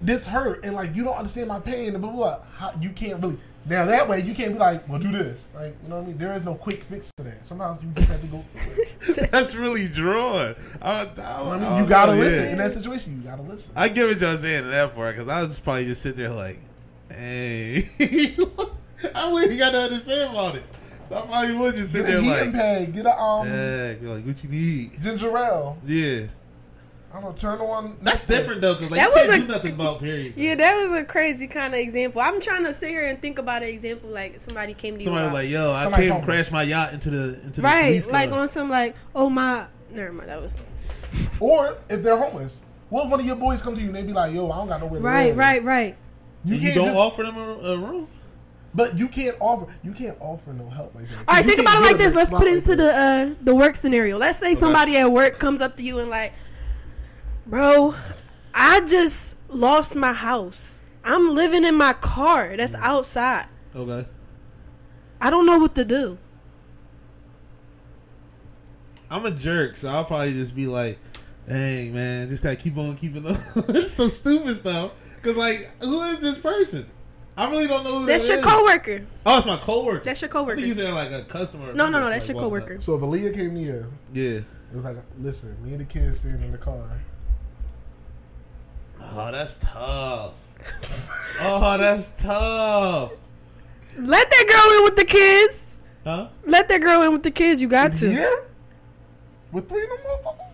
"This 0.00 0.24
hurt," 0.24 0.64
and 0.64 0.74
like 0.76 0.94
you 0.94 1.02
don't 1.02 1.16
understand 1.16 1.48
my 1.48 1.58
pain, 1.58 1.94
and 1.94 2.00
blah 2.00 2.10
blah. 2.10 2.36
blah 2.36 2.38
how, 2.56 2.72
you 2.80 2.90
can't 2.90 3.20
really. 3.20 3.36
Now 3.66 3.84
that 3.86 4.08
way 4.08 4.20
you 4.20 4.32
can't 4.32 4.52
be 4.52 4.58
like, 4.60 4.88
"Well, 4.88 5.00
do 5.00 5.10
this." 5.10 5.44
Like 5.54 5.74
you 5.82 5.88
know 5.88 5.96
what 5.96 6.04
I 6.04 6.06
mean? 6.06 6.18
There 6.18 6.32
is 6.34 6.44
no 6.44 6.54
quick 6.54 6.84
fix 6.84 7.10
to 7.16 7.24
that. 7.24 7.44
Sometimes 7.44 7.82
you 7.82 7.90
just 7.96 8.08
have 8.08 8.20
to 8.20 8.26
go. 8.28 9.26
That's 9.32 9.56
really 9.56 9.88
drawn. 9.88 10.54
I, 10.80 10.90
I, 10.90 11.04
I, 11.20 11.54
I 11.54 11.58
mean? 11.58 11.82
you 11.82 11.88
gotta 11.88 12.14
know, 12.14 12.20
listen 12.20 12.44
yeah. 12.44 12.52
in 12.52 12.58
that 12.58 12.72
situation. 12.74 13.20
You 13.20 13.28
gotta 13.28 13.42
listen. 13.42 13.72
I 13.74 13.88
get 13.88 14.06
what 14.06 14.20
y'all 14.20 14.36
saying 14.36 14.64
in 14.64 14.70
that 14.70 14.94
part 14.94 15.16
because 15.16 15.28
I 15.28 15.40
was 15.40 15.48
just 15.48 15.64
probably 15.64 15.86
just 15.86 16.00
sit 16.02 16.16
there 16.16 16.30
like, 16.30 16.60
hey, 17.10 17.88
I 19.14 19.32
wouldn't 19.32 19.52
even 19.52 19.58
got 19.58 19.72
nothing 19.72 19.98
to 19.98 20.04
say 20.04 20.24
about 20.28 20.54
it. 20.54 20.64
So 21.08 21.16
I 21.16 21.20
probably 21.22 21.56
would 21.56 21.76
just 21.76 21.92
sit 21.92 22.04
Get 22.06 22.14
a 22.18 22.20
there 22.20 22.22
heating 22.22 22.52
like, 22.52 22.62
pad. 22.62 22.92
Get 22.94 23.06
a 23.06 23.18
um 23.20 23.48
yeah, 23.48 23.94
you're 24.00 24.14
like, 24.14 24.24
what 24.26 24.42
you 24.44 24.50
need? 24.50 25.00
ginger 25.00 25.36
ale. 25.36 25.78
Yeah. 25.86 26.26
I'm 27.14 27.22
gonna 27.22 27.34
Turn 27.36 27.58
on. 27.60 27.96
That's 28.02 28.24
different 28.24 28.60
though, 28.60 28.74
because 28.74 28.90
like, 28.90 29.00
That 29.00 29.08
you 29.08 29.14
was 29.22 29.30
can't 29.30 29.42
a- 29.44 29.46
do 29.46 29.52
nothing 29.52 29.72
about 29.72 30.00
period. 30.00 30.34
Yeah, 30.36 30.54
that 30.56 30.74
was 30.76 30.92
a 30.92 31.04
crazy 31.04 31.46
kind 31.46 31.72
of 31.72 31.80
example. 31.80 32.20
I'm 32.20 32.38
trying 32.40 32.64
to 32.64 32.74
sit 32.74 32.90
here 32.90 33.06
and 33.06 33.20
think 33.22 33.38
about 33.38 33.62
an 33.62 33.70
example 33.70 34.10
like 34.10 34.38
somebody 34.38 34.74
came 34.74 34.94
to 34.94 35.00
you. 35.00 35.04
Somebody 35.06 35.24
about- 35.28 35.34
was 35.34 35.44
like, 35.44 35.50
yo, 35.50 35.72
I 35.72 35.82
Somebody 35.84 36.02
came 36.02 36.10
told 36.12 36.22
me. 36.22 36.26
crash 36.26 36.50
my 36.50 36.62
yacht 36.64 36.92
into 36.92 37.08
the 37.10 37.40
into 37.42 37.60
the 37.60 37.62
right, 37.62 38.06
like 38.08 38.28
car. 38.30 38.40
on 38.40 38.48
some 38.48 38.68
like, 38.68 38.94
oh 39.14 39.30
my, 39.30 39.66
never 39.90 40.12
mind, 40.12 40.28
that 40.28 40.42
was 40.42 40.60
Or 41.40 41.78
if 41.88 42.02
they're 42.02 42.18
homeless. 42.18 42.58
What 42.90 43.04
if 43.06 43.10
one 43.10 43.20
of 43.20 43.26
your 43.26 43.36
boys 43.36 43.62
come 43.62 43.74
to 43.74 43.80
you 43.80 43.86
and 43.88 43.96
they 43.96 44.02
be 44.02 44.12
like, 44.12 44.34
"Yo, 44.34 44.50
I 44.50 44.56
don't 44.56 44.68
got 44.68 44.80
nowhere 44.80 44.98
to 44.98 45.02
go. 45.02 45.08
right, 45.08 45.28
live." 45.28 45.36
right, 45.38 45.62
right. 45.64 45.96
You 46.44 46.54
And 46.54 46.62
you 46.62 46.68
can't 46.68 46.74
don't 46.76 46.86
just- 46.88 46.98
offer 46.98 47.22
them 47.22 47.36
a, 47.36 47.42
a 47.42 47.78
room. 47.78 48.08
But 48.78 48.96
you 48.96 49.08
can't 49.08 49.36
offer. 49.40 49.66
You 49.82 49.90
can't 49.90 50.16
offer 50.20 50.52
no 50.52 50.70
help 50.70 50.94
like 50.94 51.08
that. 51.08 51.16
All 51.26 51.34
right, 51.34 51.44
think 51.44 51.58
about 51.58 51.78
it 51.78 51.80
like 51.80 51.98
this. 51.98 52.14
Let's 52.14 52.30
put 52.30 52.46
it 52.46 52.58
into 52.58 52.76
that. 52.76 53.26
the 53.26 53.32
uh, 53.32 53.34
the 53.42 53.52
work 53.52 53.74
scenario. 53.74 54.18
Let's 54.18 54.38
say 54.38 54.54
somebody 54.54 54.96
at 54.96 55.10
work 55.10 55.40
comes 55.40 55.60
up 55.60 55.76
to 55.78 55.82
you 55.82 55.98
and 55.98 56.08
like, 56.08 56.32
bro, 57.44 57.96
I 58.54 58.82
just 58.82 59.34
lost 59.48 59.96
my 59.96 60.12
house. 60.12 60.78
I'm 61.02 61.34
living 61.34 61.64
in 61.64 61.74
my 61.74 61.92
car 61.94 62.56
that's 62.56 62.76
outside. 62.76 63.48
Okay. 63.74 64.06
I 65.20 65.30
don't 65.30 65.44
know 65.44 65.58
what 65.58 65.74
to 65.74 65.84
do. 65.84 66.16
I'm 69.10 69.26
a 69.26 69.32
jerk, 69.32 69.74
so 69.74 69.88
I'll 69.88 70.04
probably 70.04 70.34
just 70.34 70.54
be 70.54 70.68
like, 70.68 71.00
"Dang, 71.48 71.92
man, 71.94 72.28
just 72.28 72.44
gotta 72.44 72.54
keep 72.54 72.76
on 72.76 72.96
keeping 72.96 73.26
on." 73.26 73.36
it's 73.70 73.90
some 73.94 74.10
stupid 74.10 74.54
stuff. 74.54 74.92
Cause 75.22 75.34
like, 75.34 75.68
who 75.82 76.00
is 76.02 76.20
this 76.20 76.38
person? 76.38 76.88
I 77.38 77.48
really 77.50 77.68
don't 77.68 77.84
know 77.84 78.00
who 78.00 78.06
That's 78.06 78.26
that 78.26 78.30
your 78.30 78.38
is. 78.40 78.44
coworker. 78.44 79.06
Oh, 79.24 79.36
it's 79.38 79.46
my 79.46 79.56
coworker. 79.58 80.04
That's 80.04 80.20
your 80.20 80.28
I 80.28 80.32
coworker. 80.32 80.56
think 80.56 80.66
you 80.68 80.74
said 80.74 80.92
like 80.92 81.12
a 81.12 81.22
customer. 81.22 81.72
No, 81.72 81.88
no, 81.88 81.98
no, 82.00 82.06
Like, 82.06 82.14
that's 82.14 82.28
your 82.28 82.34
walking 82.34 82.48
coworker. 82.50 82.74
up. 82.76 82.82
So 82.82 82.94
if 82.96 83.00
Aaliyah 83.00 83.32
came 83.34 83.54
to 83.54 83.60
you, 83.60 83.86
Yeah. 84.12 84.38
it 84.40 84.44
was 84.74 84.84
like, 84.84 84.96
"Listen, 85.20 85.56
me 85.64 85.70
and 85.70 85.80
the 85.80 85.84
kids 85.84 86.18
standing 86.18 86.42
in 86.42 86.50
the 86.52 86.58
car." 86.58 86.82
Oh, 89.00 89.30
that's 89.30 89.58
tough. 89.58 90.34
oh, 91.40 91.78
that's 91.78 92.10
tough. 92.22 93.12
Let 93.96 94.30
that 94.30 94.46
girl 94.48 94.78
in 94.78 94.84
with 94.84 94.96
the 94.96 95.04
kids. 95.04 95.76
Huh? 96.04 96.28
Let 96.44 96.68
that 96.68 96.80
girl 96.80 97.02
in 97.02 97.12
with 97.12 97.22
the 97.22 97.30
kids. 97.30 97.62
You 97.62 97.68
got 97.68 97.92
to. 97.94 98.10
Yeah. 98.12 98.34
With 99.52 99.68
three 99.68 99.82
of 99.84 99.88
them 99.90 99.98
motherfuckers. 99.98 100.44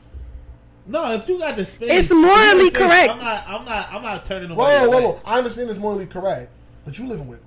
No, 0.86 1.12
if 1.12 1.26
you 1.28 1.38
got 1.38 1.56
the 1.56 1.64
space, 1.64 1.88
It's 1.90 2.06
if 2.06 2.10
you 2.12 2.22
got 2.24 2.36
morally 2.54 2.66
space, 2.68 2.76
correct. 2.78 3.10
I'm 3.10 3.18
not. 3.18 3.44
I'm 3.48 3.64
not. 3.64 3.92
I'm 3.92 4.02
not 4.02 4.24
turning 4.26 4.50
away. 4.50 4.56
Whoa, 4.64 4.84
nobody 4.84 5.04
whoa, 5.06 5.12
whoa! 5.12 5.20
I 5.24 5.38
understand 5.38 5.70
it's 5.70 5.78
morally 5.78 6.06
correct, 6.06 6.50
but 6.84 6.98
you 6.98 7.06
living 7.06 7.28
with 7.28 7.40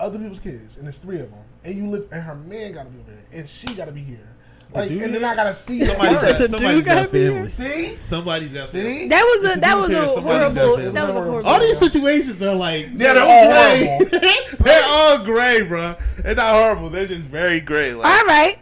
other 0.00 0.18
people's 0.18 0.40
kids, 0.40 0.76
and 0.76 0.86
it's 0.88 0.96
three 0.98 1.20
of 1.20 1.30
them, 1.30 1.38
and 1.64 1.74
you 1.74 1.88
live, 1.88 2.08
and 2.12 2.22
her 2.22 2.34
man 2.34 2.72
got 2.72 2.84
to 2.84 2.90
be 2.90 2.98
over 3.00 3.10
there, 3.10 3.40
and 3.40 3.48
she 3.48 3.72
got 3.74 3.84
to 3.86 3.92
be 3.92 4.00
here, 4.02 4.28
like, 4.74 4.88
dude- 4.88 5.02
and 5.02 5.14
then 5.14 5.24
I 5.24 5.36
got 5.36 5.44
to 5.44 5.54
see 5.54 5.84
Somebody's 5.84 6.20
her. 6.22 6.28
got, 6.32 6.38
The 6.38 6.48
somebody's 6.48 6.76
dude 6.78 6.86
got 6.86 6.94
gotta 6.96 7.08
be 7.12 7.28
family. 7.28 7.48
See, 7.50 7.96
Somebody's 7.98 8.52
got 8.54 8.68
family. 8.68 8.94
see, 9.00 9.08
That 9.08 9.22
was 9.22 9.44
a 9.50 9.54
the 9.54 9.60
that 9.60 9.76
was 9.78 9.90
a 9.90 10.06
horrible. 10.20 10.50
family. 10.76 10.90
That 10.90 11.06
was 11.06 11.16
a 11.16 11.18
All 11.18 11.24
horrible. 11.26 11.48
All 11.50 11.60
these 11.60 11.78
situations 11.78 12.42
are 12.42 12.54
like 12.54 12.88
Yeah, 12.92 13.12
they're 13.14 13.22
all 13.22 13.48
gray. 13.50 13.86
horrible. 13.86 14.18
they're 14.64 14.84
all 14.86 15.18
gray, 15.24 15.62
bro. 15.62 15.94
They're 16.24 16.34
not 16.34 16.54
horrible. 16.54 16.88
They're 16.90 17.06
just 17.06 17.20
very 17.20 17.60
gray. 17.60 17.92
Like, 17.94 18.06
All 18.06 18.24
right, 18.26 18.58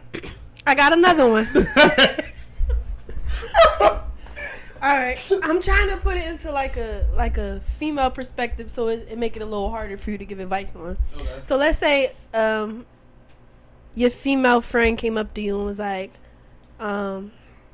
I 0.67 0.75
got 0.75 0.91
another 0.93 1.27
one. 1.29 1.47
All 4.81 4.97
right, 4.97 5.19
I'm 5.43 5.61
trying 5.61 5.89
to 5.89 5.97
put 5.97 6.17
it 6.17 6.27
into 6.27 6.51
like 6.51 6.75
a 6.77 7.07
like 7.15 7.37
a 7.37 7.59
female 7.59 8.09
perspective, 8.09 8.71
so 8.71 8.87
it, 8.87 9.07
it 9.11 9.17
make 9.17 9.35
it 9.35 9.41
a 9.41 9.45
little 9.45 9.69
harder 9.69 9.97
for 9.97 10.09
you 10.11 10.17
to 10.17 10.25
give 10.25 10.39
advice 10.39 10.75
on. 10.75 10.97
Okay. 11.15 11.39
So 11.43 11.55
let's 11.55 11.77
say 11.77 12.15
um, 12.33 12.85
your 13.93 14.09
female 14.09 14.61
friend 14.61 14.97
came 14.97 15.17
up 15.17 15.33
to 15.35 15.41
you 15.41 15.57
and 15.57 15.65
was 15.65 15.77
like, 15.79 16.11
um, 16.79 17.31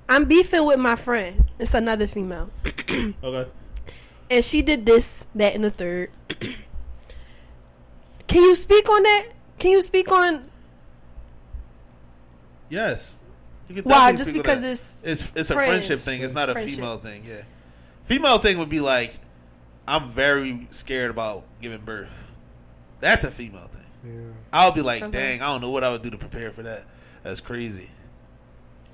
"I'm 0.09 0.25
beefing 0.25 0.65
with 0.65 0.79
my 0.79 0.97
friend." 0.97 1.45
It's 1.59 1.73
another 1.73 2.07
female, 2.07 2.49
okay. 2.89 3.49
and 4.29 4.43
she 4.43 4.61
did 4.61 4.85
this, 4.85 5.27
that, 5.35 5.55
and 5.55 5.63
the 5.63 5.71
third. 5.71 6.11
Can 8.27 8.43
you 8.43 8.55
speak 8.55 8.89
on 8.89 9.03
that? 9.03 9.27
Can 9.59 9.71
you 9.71 9.81
speak 9.81 10.11
on 10.11 10.47
Yes. 12.69 13.17
You 13.69 13.81
why? 13.83 14.15
Just 14.15 14.31
because 14.33 14.61
that. 14.61 14.71
it's 14.71 15.03
it's 15.03 15.31
it's 15.35 15.49
a 15.49 15.53
friends. 15.55 15.69
friendship 15.69 15.99
thing. 15.99 16.21
It's 16.21 16.33
not 16.33 16.49
a 16.49 16.53
Friendship. 16.53 16.75
female 16.75 16.97
thing. 16.97 17.23
Yeah. 17.27 17.41
Female 18.05 18.37
thing 18.37 18.57
would 18.59 18.69
be 18.69 18.79
like, 18.79 19.13
I'm 19.87 20.09
very 20.09 20.67
scared 20.69 21.11
about 21.11 21.43
giving 21.61 21.81
birth. 21.81 22.31
That's 23.01 23.23
a 23.25 23.31
female 23.31 23.67
thing. 23.67 23.83
yeah, 24.05 24.31
I'll 24.53 24.71
be 24.71 24.81
like, 24.81 25.03
Okay. 25.03 25.11
dang, 25.11 25.41
I 25.41 25.47
don't 25.51 25.61
know 25.61 25.69
what 25.69 25.83
I 25.83 25.91
would 25.91 26.01
do 26.01 26.09
to 26.11 26.17
prepare 26.17 26.51
for 26.51 26.63
that. 26.63 26.85
That's 27.23 27.41
crazy. 27.41 27.89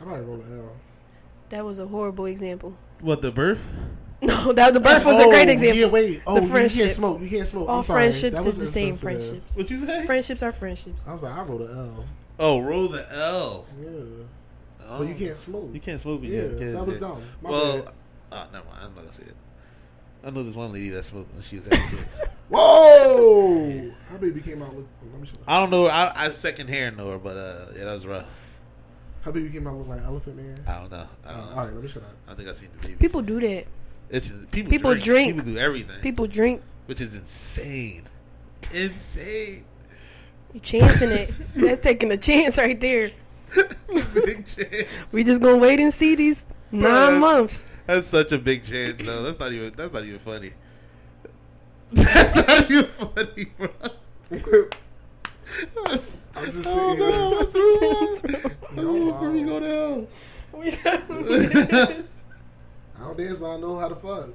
I 0.02 0.06
might 0.06 0.20
roll 0.22 0.42
an 0.42 0.60
L. 0.60 0.72
that 1.50 1.64
was 1.64 1.78
a 1.80 1.86
horrible 1.88 2.26
example. 2.26 2.76
What 3.02 3.22
the 3.22 3.32
birth? 3.32 3.74
No, 4.24 4.54
that 4.54 4.74
the 4.74 4.80
birth 4.80 5.04
was 5.04 5.16
Oh, 5.18 5.30
a 5.30 5.34
great 5.34 5.50
oh, 5.50 5.52
example. 5.52 5.78
Yeah, 5.80 5.86
wait. 5.88 6.22
Oh, 6.26 6.40
you 6.40 6.48
friendship. 6.48 6.86
can't 6.86 6.96
smoke. 6.96 7.20
You 7.22 7.28
can't 7.30 7.46
smoke. 7.46 7.68
All 7.68 7.80
I'm 7.80 7.84
friendships 7.84 8.38
That 8.42 8.48
is 8.48 8.58
the 8.58 8.66
same 8.66 8.96
friendships. 8.96 9.58
What 9.58 9.70
you 9.70 9.86
say? 9.86 10.06
Friendships 10.06 10.42
are 10.42 10.54
friendships. 10.54 11.06
I 11.06 11.12
was 11.12 11.24
like, 11.24 11.36
I 11.36 11.42
rolled 11.44 11.60
the 11.68 11.74
L. 11.74 12.06
Oh, 12.40 12.62
roll 12.62 12.88
the 12.88 13.06
L. 13.14 13.66
Yeah, 13.82 13.90
Oh. 14.88 15.00
but 15.00 15.08
you 15.08 15.16
can't 15.16 15.38
smoke. 15.38 15.70
You 15.74 15.80
can't 15.80 16.00
smoke. 16.02 16.22
when 16.22 16.32
Yeah, 16.32 16.42
you 16.44 16.72
that 16.74 16.86
was 16.86 16.96
yeah. 16.96 17.00
dumb. 17.00 17.22
My 17.42 17.50
well, 17.50 17.84
bad. 17.84 17.94
oh, 18.32 18.46
never 18.54 18.66
mind. 18.66 18.78
I'm 18.82 18.90
not 18.96 19.02
gonna 19.02 19.12
say 19.14 19.24
it. 19.24 19.36
I 20.26 20.30
know 20.30 20.44
this 20.44 20.56
one 20.56 20.72
lady 20.72 20.90
that 20.90 21.04
smoked 21.04 21.34
when 21.34 21.42
she 21.44 21.58
was 21.58 21.66
having 21.66 21.98
kids. 21.98 22.22
Whoa! 22.50 23.92
Her 24.10 24.18
baby 24.20 24.40
came 24.42 24.62
out 24.62 24.74
with. 24.74 24.86
Let 25.12 25.22
me 25.22 25.28
show. 25.28 25.34
you. 25.34 25.44
I 25.48 25.60
don't 25.60 25.70
know. 25.70 25.88
I, 25.88 26.26
I 26.26 26.30
second 26.32 26.70
hand 26.70 26.96
know 26.98 27.12
her, 27.12 27.18
but 27.18 27.36
uh, 27.38 27.66
yeah, 27.76 27.86
that 27.86 27.94
was 27.94 28.06
rough. 28.08 28.28
Her 29.22 29.32
baby 29.32 29.50
came 29.50 29.68
out 29.68 29.76
with 29.76 29.88
like 29.88 30.02
Elephant 30.02 30.38
Man. 30.38 30.64
I 30.68 30.80
don't 30.80 30.92
know. 30.92 31.08
I 31.26 31.30
Uh, 31.30 31.38
don't 31.38 31.46
know. 31.46 31.52
all 31.52 31.66
right, 31.66 31.74
let 31.74 31.84
me 31.84 31.90
shut 31.90 32.04
up. 32.04 32.16
I 32.28 32.34
think 32.36 32.48
I 32.48 32.52
seen 32.54 32.70
the 32.80 32.88
baby. 32.88 32.98
People 33.00 33.22
do 33.22 33.40
that. 33.42 33.66
It's 34.10 34.32
people. 34.52 34.70
People 34.70 34.92
drink. 34.92 35.04
drink. 35.04 35.36
People 35.38 35.54
do 35.54 35.60
everything. 35.60 36.02
People 36.02 36.28
drink. 36.28 36.62
which 36.86 37.02
is 37.02 37.16
insane. 37.16 38.04
Insane. 38.74 39.66
You 40.54 40.60
chancing 40.60 41.10
it. 41.12 41.34
That's 41.56 41.82
taking 41.82 42.12
a 42.12 42.18
chance 42.18 42.58
right 42.58 42.80
there. 42.80 43.12
It's 43.56 44.18
a 44.18 44.22
big 44.22 44.46
chance. 44.46 45.14
We 45.14 45.24
just 45.24 45.42
gonna 45.42 45.58
wait 45.58 45.80
and 45.80 45.94
see 45.94 46.16
these 46.16 46.46
nine 46.72 46.82
that's- 46.84 47.20
months. 47.20 47.66
That's 47.86 48.08
such 48.08 48.32
a 48.32 48.38
big 48.38 48.64
chance, 48.64 49.02
though. 49.04 49.24
That's 49.24 49.40
not 49.40 49.52
even. 49.52 49.74
That's 49.76 49.92
not 49.94 50.06
even 50.06 50.20
funny. 50.20 50.52
That's 51.92 52.36
not 52.36 52.72
even 52.72 52.86
funny, 52.86 53.46
bro. 53.58 53.70
I'm 56.36 56.52
just 56.52 56.66
oh 56.66 56.94
no, 56.96 57.30
what's 57.30 57.54
wrong? 57.56 58.18
No, 58.76 59.12
Before 59.12 59.30
we 59.32 59.44
go 59.44 59.60
down. 59.60 60.08
I 60.56 62.04
don't 63.00 63.18
dance, 63.18 63.38
but 63.38 63.52
I 63.52 63.58
know 63.58 63.78
how 63.78 63.90
to 63.90 63.96
fuck. 63.96 64.30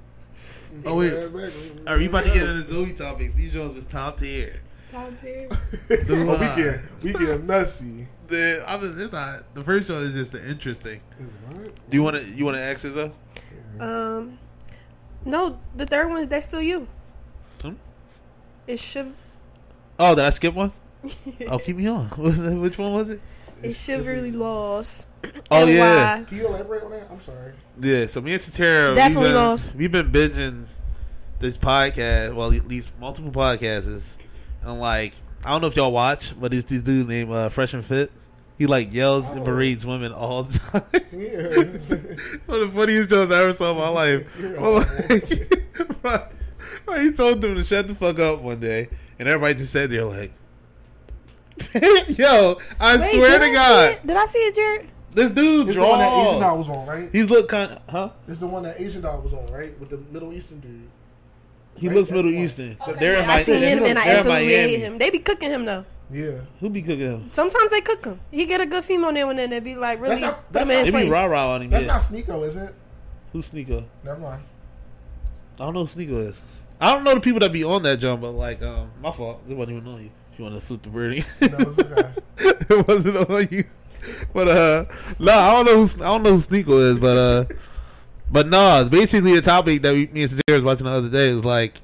Oh, 0.85 0.96
wait. 0.98 1.12
Ass 1.12 1.31
back. 1.31 1.52
Are 1.90 1.98
we 1.98 2.07
about 2.07 2.24
to 2.24 2.31
get 2.33 2.48
into 2.48 2.62
Zoe 2.64 2.92
topics? 2.92 3.35
These 3.35 3.52
shows 3.54 3.74
was 3.74 3.87
top 3.87 4.18
tier. 4.18 4.61
oh, 4.94 5.11
we 5.90 6.62
get 6.62 6.81
we 7.02 7.12
get 7.12 7.42
messy. 7.44 8.07
The 8.29 8.62
other, 8.67 8.93
it's 8.97 9.12
not. 9.12 9.55
The 9.55 9.62
first 9.62 9.88
one 9.91 10.03
is 10.03 10.14
just 10.14 10.33
the 10.33 10.49
interesting. 10.49 11.01
Is 11.19 11.31
what? 11.51 11.91
Do 11.91 11.97
you 11.97 12.03
want 12.03 12.17
to? 12.17 12.25
You 12.33 12.45
want 12.45 12.57
to 12.57 12.62
ask 12.62 12.87
Izzo? 12.87 13.11
Um, 13.81 14.38
no, 15.25 15.59
the 15.77 15.87
third 15.87 16.09
one 16.11 16.29
that's 16.29 16.47
still 16.47 16.62
you. 16.62 16.87
Hmm? 17.62 17.73
It 18.67 18.79
should. 18.79 19.14
Oh, 19.99 20.14
did 20.14 20.25
I 20.25 20.31
skip 20.31 20.55
one? 20.55 20.73
Oh, 21.49 21.59
keep 21.59 21.77
me 21.77 21.87
on. 21.87 22.07
Which 22.61 22.77
one 22.77 22.93
was 22.93 23.09
it? 23.11 23.21
It 23.62 23.75
chivalry 23.75 24.31
lost. 24.33 25.09
Oh, 25.51 25.62
And 25.62 25.71
yeah. 25.71 26.19
why. 26.19 26.25
Can 26.25 26.37
you 26.38 26.47
elaborate 26.49 26.83
on 26.83 26.91
that? 26.91 27.11
I'm 27.11 27.21
sorry. 27.21 27.53
Yeah, 27.81 28.07
so 28.07 28.21
me 28.21 28.33
and 28.33 28.41
Satara 28.41 28.95
Definitely 28.95 29.23
we've 29.23 29.29
been, 29.31 29.35
lost. 29.35 29.75
We've 29.75 29.93
been 29.93 30.12
binging 30.12 30.67
this 31.41 31.57
podcast, 31.57 32.35
well, 32.35 32.53
at 32.53 32.69
least 32.69 32.91
multiple 33.01 33.31
podcasts, 33.33 34.19
and 34.62 34.81
like 34.81 35.14
I 35.44 35.51
don't 35.53 35.61
know 35.61 35.68
if 35.68 35.77
y'all 35.77 35.92
watch, 35.92 36.38
but 36.38 36.53
it's 36.53 36.64
this 36.64 36.83
dude 36.83 37.09
named 37.09 37.31
uh, 37.31 37.48
Fresh 37.48 37.74
and 37.74 37.85
Fit. 37.85 38.11
He 38.59 38.66
like 38.66 38.92
yells 38.92 39.31
and 39.31 39.40
Oh. 39.40 39.44
berates 39.44 39.85
women 39.85 40.12
all 40.12 40.42
the 40.42 40.59
time. 40.59 40.83
Yeah. 41.12 42.37
One 42.46 42.61
of 42.62 42.72
the 42.72 42.79
funniest 42.81 43.09
shows 43.11 43.31
I 43.31 43.42
ever 43.42 43.53
saw 43.53 43.70
in 43.70 43.77
my 43.79 43.88
life. 43.88 44.37
You're 44.40 44.61
like, 44.61 46.03
right, 46.03 46.24
right, 46.87 47.01
he 47.03 47.12
told 47.12 47.40
them 47.40 47.55
to 47.55 47.62
shut 47.64 47.87
the 47.87 47.94
fuck 47.94 48.18
up 48.18 48.40
one 48.40 48.59
day, 48.59 48.88
and 49.18 49.29
everybody 49.29 49.55
just 49.55 49.72
sat 49.72 49.90
there 49.90 50.05
like, 50.05 50.33
"Yo, 52.09 52.59
I 52.81 52.96
Wait, 52.96 53.11
swear 53.16 53.38
to 53.38 53.44
I 53.46 53.53
God. 53.53 54.01
Did 54.05 54.16
I 54.16 54.27
see 54.27 54.38
it, 54.38 54.55
Jared? 54.55 54.88
this 55.14 55.31
dude 55.31 55.66
It's 55.68 55.77
the 55.77 55.83
one 55.83 55.98
that 55.98 56.12
Asian 56.27 56.40
Doll 56.40 56.59
was 56.59 56.68
on, 56.68 56.87
right? 56.87 57.09
He's 57.11 57.31
look 57.31 57.48
kind 57.48 57.72
of, 57.72 57.81
huh? 57.88 58.11
It's 58.29 58.38
the 58.40 58.46
one 58.46 58.62
that 58.64 58.81
Asian 58.81 59.03
Doll 59.03 59.20
was 59.20 59.33
on, 59.33 59.46
right? 59.46 59.79
With 59.81 59.90
the 59.90 59.98
Middle 60.12 60.33
Eastern 60.33 60.61
dude. 60.61 60.88
He 61.79 61.88
Right, 61.88 61.97
looks 61.97 62.11
Middle 62.11 62.33
one. 62.33 62.43
Eastern. 62.43 62.77
Okay, 62.81 62.93
They're 62.99 63.14
in 63.17 63.25
I 63.25 63.27
my, 63.27 63.43
see 63.43 63.61
him 63.61 63.85
and 63.85 63.99
I 63.99 64.05
they're 64.05 64.17
absolutely 64.19 64.47
hate 64.49 64.81
him. 64.81 64.99
They 64.99 65.11
be 65.11 65.19
cooking 65.21 65.51
him 65.51 65.64
though. 65.64 65.85
Yeah. 66.11 66.33
Who 66.61 66.71
be 66.71 66.81
cooking 66.83 67.01
him? 67.01 67.29
Sometimes 67.33 67.71
they 67.71 67.81
cook 67.83 68.05
him. 68.07 68.21
He 68.31 68.47
get 68.47 68.61
a 68.61 68.67
good 68.67 68.85
female 68.85 69.12
there 69.12 69.29
and 69.29 69.38
then. 69.38 69.51
They 69.51 69.61
be 69.61 69.75
like 69.77 70.01
really 70.01 70.11
That's 70.17 70.23
not- 70.23 70.45
put 70.47 70.53
that's 70.53 70.69
not- 70.69 70.85
They 70.93 71.05
be 71.05 71.11
rah 71.11 71.25
rah 71.25 71.55
on 71.55 71.62
him. 71.62 71.71
That's 71.71 71.85
yeah. 71.87 71.93
not 71.93 72.01
Sneako, 72.03 72.47
is 72.49 72.57
it? 72.57 72.75
Who's 73.33 73.51
Sneako? 73.51 73.85
Never 74.05 74.19
mind. 74.21 74.43
I 75.61 75.64
don't 75.64 75.75
know 75.75 75.85
who 75.85 75.87
Sneako 76.05 76.29
is. 76.29 76.41
I 76.81 76.95
don't 76.95 77.05
know 77.05 77.14
the 77.14 77.21
people 77.21 77.41
that 77.41 77.53
be 77.53 77.64
on 77.64 77.83
that 77.83 77.99
jump, 77.99 78.23
but 78.23 78.31
like, 78.31 78.62
um, 78.62 78.91
my 79.03 79.11
fault. 79.12 79.47
They 79.49 79.55
wasn't 79.55 79.79
even 79.79 79.93
know 79.93 79.99
you. 79.99 80.11
If 80.33 80.38
you 80.38 80.45
want 80.45 80.61
to 80.61 80.64
flip 80.67 80.83
the 80.83 80.88
birdie? 80.91 81.25
No, 81.41 81.49
it's 81.59 81.79
okay. 81.79 82.12
it 82.38 82.87
wasn't 82.88 83.17
on 83.31 83.49
you. 83.51 83.64
But 84.33 84.49
uh, 84.49 84.85
no, 85.19 85.33
I 85.33 85.51
don't 85.53 85.67
know. 85.67 85.85
Who, 85.85 86.03
I 86.05 86.07
don't 86.09 86.23
know 86.23 86.31
who 86.31 86.38
Sneako 86.38 86.91
is, 86.93 86.99
but 87.01 87.17
uh, 87.19 87.45
but 88.31 88.49
no, 88.49 88.87
basically 88.91 89.35
the 89.35 89.41
topic 89.43 89.83
that 89.83 89.93
we, 89.95 90.07
me 90.09 90.23
and 90.23 90.31
Cesare 90.31 90.43
was 90.55 90.62
watching 90.62 90.87
the 90.87 90.93
other 90.93 91.09
day 91.09 91.33
was 91.33 91.45
like 91.45 91.75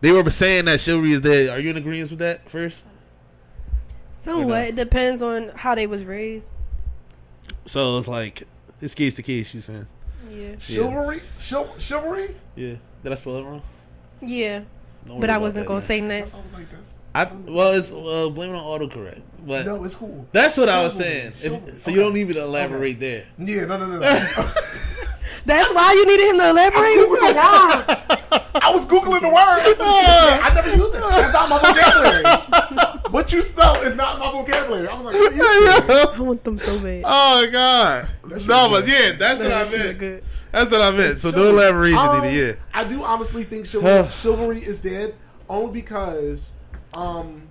they 0.00 0.12
were 0.12 0.28
saying 0.30 0.64
that 0.66 0.80
chivalry 0.80 1.12
is 1.12 1.20
dead. 1.20 1.50
Are 1.50 1.60
you 1.60 1.70
in 1.70 1.76
agreement 1.76 2.10
with 2.10 2.18
that 2.18 2.48
first? 2.50 2.82
So 4.12 4.38
Somewhat. 4.38 4.68
It 4.68 4.76
depends 4.76 5.22
on 5.22 5.50
how 5.54 5.74
they 5.74 5.86
was 5.86 6.04
raised. 6.04 6.46
So 7.66 7.98
it's 7.98 8.08
like 8.08 8.44
it's 8.80 8.94
case 8.94 9.14
to 9.14 9.22
case. 9.22 9.52
You 9.54 9.60
saying? 9.60 9.86
Yeah. 10.30 10.54
Chivalry, 10.58 11.20
Chil- 11.38 11.74
chivalry. 11.78 12.34
Yeah. 12.56 12.74
Did 13.02 13.12
I 13.12 13.14
spell 13.16 13.36
it 13.38 13.42
wrong? 13.42 13.62
Yeah. 14.20 14.62
But 15.06 15.30
I 15.30 15.38
wasn't 15.38 15.66
that, 15.66 15.68
gonna 15.68 15.80
yeah. 15.80 15.86
say 15.86 16.00
I 16.00 16.08
that. 16.08 16.24
was 16.24 16.44
like, 16.52 16.66
I 17.14 17.24
well, 17.50 17.72
it's 17.72 17.90
uh, 17.90 18.30
blame 18.30 18.54
it 18.54 18.56
on 18.56 18.80
autocorrect, 18.80 19.20
but 19.44 19.66
no, 19.66 19.84
it's 19.84 19.94
cool. 19.96 20.26
that's 20.32 20.56
what 20.56 20.68
I 20.68 20.82
was 20.82 20.94
saying. 20.94 21.28
If- 21.28 21.42
chivalry. 21.42 21.78
so 21.78 21.90
you 21.90 21.96
don't 21.98 22.14
need 22.14 22.28
me 22.28 22.34
to 22.34 22.42
elaborate 22.42 23.00
there. 23.00 23.26
Yeah, 23.38 23.66
no, 23.66 23.76
no, 23.76 23.86
no, 23.86 23.98
no. 23.98 24.08
That's 25.44 25.72
why 25.74 25.92
you 25.92 26.06
needed 26.06 26.30
him 26.30 26.38
to 26.38 26.50
elaborate. 26.50 26.94
Google 26.94 27.16
the 27.16 27.34
word. 27.34 27.34
I 28.54 28.70
was 28.72 28.86
googling 28.86 29.20
the 29.22 29.28
word. 29.28 29.36
I 29.80 30.52
never 30.54 30.68
used 30.76 30.94
it. 30.94 31.00
That's 31.00 31.32
not 31.32 31.48
my 31.50 31.58
vocabulary. 31.58 33.02
what 33.10 33.32
you 33.32 33.42
spell 33.42 33.76
is 33.82 33.96
not 33.96 34.18
my 34.18 34.30
vocabulary. 34.30 34.86
I 34.88 34.94
was 34.94 35.04
like, 35.06 35.14
what 35.14 35.32
is 35.32 35.40
it? 35.40 36.08
I 36.16 36.20
want 36.20 36.44
them 36.44 36.58
so 36.58 36.78
bad. 36.80 37.02
Oh 37.06 37.46
God! 37.50 38.08
No, 38.24 38.68
was 38.68 38.82
but 38.82 38.88
yeah, 38.88 39.12
that's 39.12 39.40
what 39.40 39.52
I 39.52 39.64
meant. 39.70 39.98
good. 39.98 40.24
That's 40.52 40.70
what 40.70 40.80
I 40.82 40.90
meant. 40.90 41.20
So 41.20 41.30
no 41.30 41.48
elaboration 41.48 41.98
Um, 41.98 42.20
needed. 42.22 42.56
Yeah. 42.56 42.62
I 42.72 42.84
do 42.84 43.02
honestly 43.02 43.42
think 43.44 43.66
chivalry, 43.66 44.08
chivalry 44.10 44.58
is 44.58 44.78
dead 44.80 45.14
only 45.48 45.72
because, 45.72 46.52
um, 46.94 47.48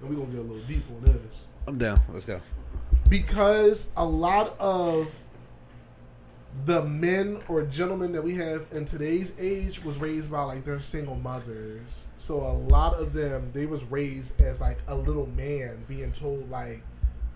and 0.00 0.10
we're 0.10 0.16
gonna 0.16 0.26
get 0.26 0.40
a 0.40 0.42
little 0.42 0.66
deep 0.66 0.84
on 0.90 1.00
this 1.02 1.46
I'm 1.66 1.78
down. 1.78 2.00
Let's 2.10 2.24
go. 2.24 2.40
because 3.08 3.86
a 3.96 4.04
lot 4.04 4.56
of 4.58 5.14
the 6.66 6.82
men 6.84 7.42
or 7.48 7.62
gentlemen 7.62 8.12
that 8.12 8.22
we 8.22 8.34
have 8.36 8.64
in 8.72 8.84
today's 8.84 9.32
age 9.38 9.82
was 9.82 9.98
raised 9.98 10.30
by 10.30 10.42
like 10.42 10.64
their 10.64 10.80
single 10.80 11.16
mothers. 11.16 12.04
So 12.18 12.36
a 12.36 12.54
lot 12.70 12.94
of 12.94 13.12
them 13.12 13.50
they 13.52 13.66
was 13.66 13.82
raised 13.84 14.40
as 14.40 14.60
like 14.60 14.78
a 14.88 14.94
little 14.94 15.26
man 15.26 15.84
being 15.88 16.12
told 16.12 16.48
like 16.50 16.80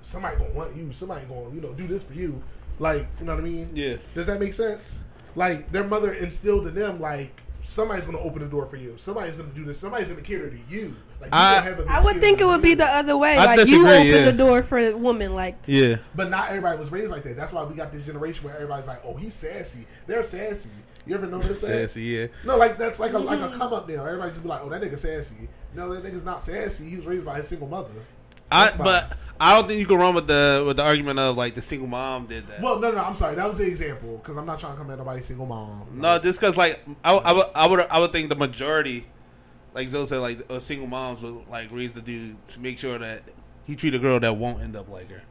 somebody 0.02 0.36
gonna 0.36 0.50
want 0.50 0.76
you, 0.76 0.92
somebody 0.92 1.26
gonna, 1.26 1.54
you 1.54 1.60
know, 1.60 1.72
do 1.72 1.86
this 1.86 2.04
for 2.04 2.14
you. 2.14 2.42
Like, 2.78 3.06
you 3.18 3.26
know 3.26 3.34
what 3.34 3.44
I 3.44 3.44
mean? 3.44 3.70
Yeah. 3.74 3.96
Does 4.14 4.26
that 4.26 4.40
make 4.40 4.54
sense? 4.54 5.00
Like 5.34 5.70
their 5.72 5.84
mother 5.84 6.12
instilled 6.12 6.66
in 6.66 6.74
them 6.74 7.00
like 7.00 7.42
somebody's 7.62 8.04
gonna 8.04 8.20
open 8.20 8.40
the 8.40 8.48
door 8.48 8.66
for 8.66 8.76
you. 8.76 8.94
Somebody's 8.96 9.36
gonna 9.36 9.48
do 9.50 9.64
this. 9.64 9.78
Somebody's 9.78 10.08
gonna 10.08 10.22
cater 10.22 10.50
to 10.50 10.58
you. 10.68 10.94
Like 11.20 11.30
you 11.30 11.38
I- 11.38 11.54
don't 11.56 11.64
have 11.64 11.86
a 11.86 11.90
I 11.90 12.04
would 12.04 12.20
think 12.20 12.40
it 12.40 12.46
would 12.46 12.62
be 12.62 12.74
the 12.74 12.84
other 12.84 13.16
way. 13.16 13.36
I 13.36 13.56
like 13.56 13.68
you 13.68 13.86
open 13.86 14.06
yeah. 14.06 14.24
the 14.24 14.32
door 14.32 14.62
for 14.62 14.78
a 14.78 14.92
woman. 14.92 15.34
Like 15.34 15.56
Yeah. 15.66 15.96
But 16.14 16.30
not 16.30 16.48
everybody 16.48 16.78
was 16.78 16.90
raised 16.92 17.10
like 17.10 17.24
that. 17.24 17.36
That's 17.36 17.52
why 17.52 17.64
we 17.64 17.74
got 17.74 17.92
this 17.92 18.06
generation 18.06 18.44
where 18.44 18.54
everybody's 18.54 18.86
like, 18.86 19.00
"Oh, 19.04 19.14
he's 19.14 19.34
sassy." 19.34 19.86
They're 20.06 20.22
sassy. 20.22 20.70
You 21.06 21.14
ever 21.14 21.26
notice 21.26 21.60
that? 21.62 21.88
Sassy. 21.88 22.02
Yeah. 22.02 22.26
No, 22.44 22.56
like 22.56 22.78
that's 22.78 23.00
like 23.00 23.12
a 23.12 23.18
like 23.18 23.40
a 23.40 23.48
mm-hmm. 23.48 23.58
come 23.58 23.72
up 23.72 23.88
now. 23.88 24.04
Everybody 24.04 24.30
just 24.30 24.42
be 24.42 24.48
like, 24.48 24.60
"Oh, 24.62 24.68
that 24.68 24.82
nigga 24.82 24.98
sassy." 24.98 25.48
No, 25.74 25.94
that 25.94 26.04
nigga's 26.04 26.24
not 26.24 26.44
sassy. 26.44 26.88
He 26.88 26.96
was 26.96 27.06
raised 27.06 27.24
by 27.24 27.36
his 27.36 27.48
single 27.48 27.68
mother. 27.68 27.90
I 28.50 28.70
but 28.76 29.16
I 29.40 29.54
don't 29.56 29.68
think 29.68 29.78
you 29.80 29.86
can 29.86 29.98
run 29.98 30.14
with 30.14 30.26
the 30.26 30.64
with 30.66 30.76
the 30.78 30.82
argument 30.84 31.18
of 31.18 31.36
like 31.36 31.54
the 31.54 31.62
single 31.62 31.86
mom 31.88 32.26
did 32.26 32.46
that. 32.48 32.60
Well, 32.60 32.78
no, 32.80 32.90
no, 32.90 32.98
I'm 32.98 33.14
sorry. 33.14 33.34
That 33.36 33.46
was 33.48 33.58
the 33.58 33.66
example 33.66 34.18
because 34.18 34.36
I'm 34.36 34.46
not 34.46 34.58
trying 34.58 34.72
to 34.72 34.78
come 34.78 34.90
at 34.90 34.98
nobody's 34.98 35.26
single 35.26 35.46
mom. 35.46 35.86
no, 35.94 36.18
just 36.18 36.40
because 36.40 36.56
like 36.56 36.80
I, 37.04 37.14
I, 37.14 37.32
would- 37.32 37.46
I 37.54 37.66
would 37.68 37.80
I 37.80 38.00
would 38.00 38.12
think 38.12 38.28
the 38.30 38.36
majority, 38.36 39.06
like 39.74 39.88
Zoe 39.88 40.06
said, 40.06 40.18
like 40.18 40.40
uh, 40.50 40.58
single 40.58 40.86
moms 40.88 41.22
would 41.22 41.46
like 41.48 41.70
raise 41.72 41.92
the 41.92 42.00
dude 42.02 42.44
to 42.48 42.60
make 42.60 42.78
sure 42.78 42.98
that 42.98 43.22
he 43.64 43.76
treat 43.76 43.94
a 43.94 43.98
girl 43.98 44.18
that 44.18 44.36
won't 44.36 44.60
end 44.62 44.74
up 44.76 44.88
like 44.88 45.10
her. 45.10 45.22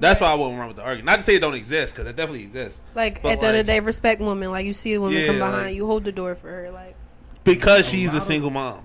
That's 0.00 0.20
why 0.20 0.28
I 0.28 0.34
wouldn't 0.34 0.58
run 0.58 0.66
with 0.68 0.78
the 0.78 0.82
argument. 0.82 1.06
Not 1.06 1.16
to 1.16 1.22
say 1.22 1.36
it 1.36 1.40
don't 1.40 1.54
exist 1.54 1.94
because 1.94 2.08
it 2.10 2.16
definitely 2.16 2.42
exists. 2.44 2.80
like 2.94 3.22
But, 3.22 3.32
at 3.32 3.40
the 3.40 3.46
end 3.48 3.56
of 3.58 3.66
the 3.66 3.72
day, 3.72 3.80
respect 3.80 4.20
women. 4.20 4.50
Like 4.50 4.66
you 4.66 4.72
see 4.72 4.94
a 4.94 5.00
woman 5.00 5.16
Yeah, 5.18 5.26
come 5.26 5.38
behind 5.38 5.66
like- 5.66 5.74
you, 5.76 5.86
hold 5.86 6.02
the 6.04 6.10
door 6.12 6.34
for 6.34 6.48
her. 6.48 6.70
Like 6.72 6.96
Because 7.44 7.88
she's 7.88 8.08
lot 8.08 8.14
a 8.14 8.16
of- 8.16 8.22
single 8.24 8.50
mom. 8.50 8.84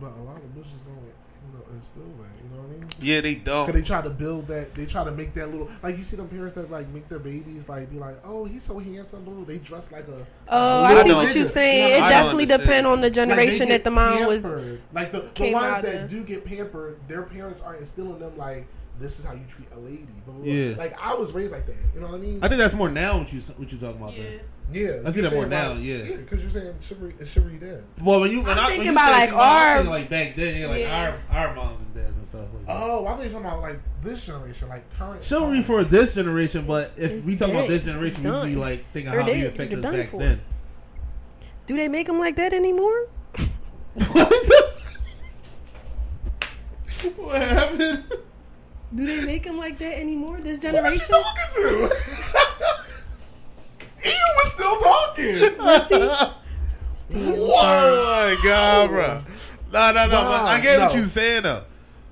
But 0.00 0.08
a 0.12 0.22
lot 0.22 0.36
of 0.36 0.42
bitches 0.54 0.78
don't, 0.84 1.02
you 1.02 1.58
know, 1.58 1.64
instill 1.74 2.02
that. 2.02 2.42
You 2.44 2.50
know 2.56 2.62
what 2.62 2.76
I 2.76 2.78
mean? 2.78 2.88
Yeah, 3.02 3.20
they 3.20 3.34
don't. 3.34 3.66
Cause 3.66 3.74
they 3.74 3.82
try 3.82 4.00
to 4.02 4.10
build 4.10 4.46
that. 4.48 4.74
They 4.74 4.86
try 4.86 5.04
to 5.04 5.10
make 5.12 5.34
that 5.34 5.50
little 5.50 5.68
like 5.82 5.98
you 5.98 6.04
see 6.04 6.16
them 6.16 6.28
parents 6.28 6.54
that 6.54 6.70
like 6.70 6.88
make 6.88 7.08
their 7.08 7.18
babies 7.18 7.68
like 7.68 7.90
be 7.90 7.98
like, 7.98 8.16
"Oh, 8.24 8.44
he's 8.44 8.62
so 8.62 8.78
handsome." 8.78 9.26
Little, 9.26 9.44
they 9.44 9.58
dress 9.58 9.90
like 9.92 10.08
a. 10.08 10.26
oh, 10.48 10.80
a 10.80 10.82
I 10.84 10.88
little 10.94 11.04
see 11.04 11.12
what 11.14 11.34
you're 11.34 11.44
saying. 11.44 11.84
You 11.84 11.90
know 11.90 11.96
It 11.96 12.02
I 12.02 12.06
I 12.06 12.10
mean? 12.10 12.10
don't 12.10 12.10
definitely 12.10 12.42
understand. 12.44 12.62
depend 12.62 12.86
on 12.86 13.00
the 13.00 13.10
generation 13.10 13.66
get 13.68 13.84
that 13.84 13.84
the 13.84 13.90
mom 13.90 14.26
was. 14.26 14.44
like 14.92 15.12
the, 15.12 15.20
the 15.34 15.52
ones 15.52 15.82
that 15.82 16.04
of. 16.04 16.10
do 16.10 16.22
get 16.24 16.44
pampered. 16.44 16.98
Their 17.08 17.22
parents 17.22 17.60
are 17.60 17.74
instilling 17.74 18.18
them 18.18 18.36
like 18.36 18.66
this 18.98 19.18
is 19.18 19.24
how 19.24 19.32
you 19.32 19.40
treat 19.48 19.68
a 19.74 19.78
lady. 19.80 20.06
Blah, 20.24 20.34
blah, 20.34 20.42
blah. 20.44 20.52
Yeah. 20.52 20.76
Like 20.76 20.94
I 21.00 21.14
was 21.14 21.32
raised 21.32 21.52
like 21.52 21.66
that. 21.66 21.74
You 21.94 22.00
know 22.00 22.08
what 22.08 22.16
I 22.16 22.18
mean? 22.18 22.38
I 22.42 22.48
think 22.48 22.58
that's 22.60 22.74
more 22.74 22.90
now 22.90 23.18
what 23.18 23.32
you 23.32 23.40
what 23.56 23.72
you 23.72 23.78
talking 23.78 24.00
about. 24.00 24.14
Yeah. 24.14 24.22
Then. 24.22 24.40
yeah. 24.72 25.08
I 25.08 25.10
see 25.10 25.20
that 25.22 25.32
more 25.32 25.46
now, 25.46 25.72
like- 25.74 25.82
yeah. 25.84 26.02
because 26.16 26.42
you're 26.42 26.50
saying 26.50 26.74
chivalry 26.80 27.14
is 27.18 27.30
chivalry 27.30 27.56
dead. 27.56 27.84
Well, 28.02 28.20
when 28.20 28.30
you 28.30 28.42
when 28.42 28.58
I'm 28.58 28.66
I, 28.66 28.70
thinking 28.70 28.90
about, 28.90 29.06
say 29.06 29.12
like, 29.12 29.20
single 29.30 29.38
mom, 29.38 29.48
our- 29.48 29.74
thinking, 29.76 29.90
like 29.92 30.10
back 30.10 30.36
then, 30.36 30.60
yeah, 30.60 30.66
like 30.68 30.80
Yeah. 30.80 31.16
our 31.32 31.48
our 31.48 31.54
moms 31.54 31.80
and 31.80 31.94
dads 31.94 32.16
and 32.16 32.26
stuff 32.26 32.46
like 32.54 32.66
that. 32.66 32.76
Oh, 32.82 33.06
I 33.06 33.16
think 33.16 33.32
you're 33.32 33.40
talking 33.40 33.46
about 33.46 33.60
like 33.62 33.80
this 34.02 34.24
generation, 34.24 34.68
like 34.68 34.90
current. 34.96 35.22
Chivalry 35.22 35.56
times. 35.56 35.66
for 35.66 35.84
this 35.84 36.14
generation, 36.14 36.66
but 36.66 36.92
if 36.96 37.10
It's 37.12 37.26
we 37.26 37.36
talk 37.36 37.50
about 37.50 37.68
this 37.68 37.84
generation, 37.84 38.22
we'd 38.24 38.44
be 38.46 38.56
like 38.56 38.84
thinking 38.92 39.12
They're 39.12 39.22
how 39.22 39.28
it 39.28 39.34
dead. 39.34 39.46
affected 39.54 39.82
They're 39.82 39.90
us 39.90 39.92
done 39.96 39.96
back 40.02 40.08
for. 40.10 40.18
then. 40.18 40.40
Do 41.66 41.76
they 41.76 41.88
make 41.88 42.06
them 42.06 42.18
like 42.18 42.36
that 42.36 42.52
anymore? 42.52 43.08
what 47.16 47.42
happened? 47.42 48.04
Do 48.94 49.06
they 49.06 49.24
make 49.24 49.44
them 49.44 49.56
like 49.58 49.78
that 49.78 49.98
anymore? 49.98 50.38
This 50.40 50.58
What 50.62 50.74
was 50.82 50.92
she 50.92 50.98
generation? 51.00 51.06
talking 51.08 51.48
to? 51.54 51.62
Ian 54.04 54.32
was 54.36 54.52
still 54.52 54.76
talking. 54.80 56.38
Oh 57.14 58.36
my 58.36 58.42
god, 58.42 58.88
bro! 58.88 59.20
No, 59.70 59.92
no, 59.92 60.04
no. 60.06 60.10
but 60.10 60.46
I 60.46 60.60
get 60.62 60.80
what 60.80 60.94
you're 60.94 61.04
saying 61.04 61.42
though. 61.42 61.62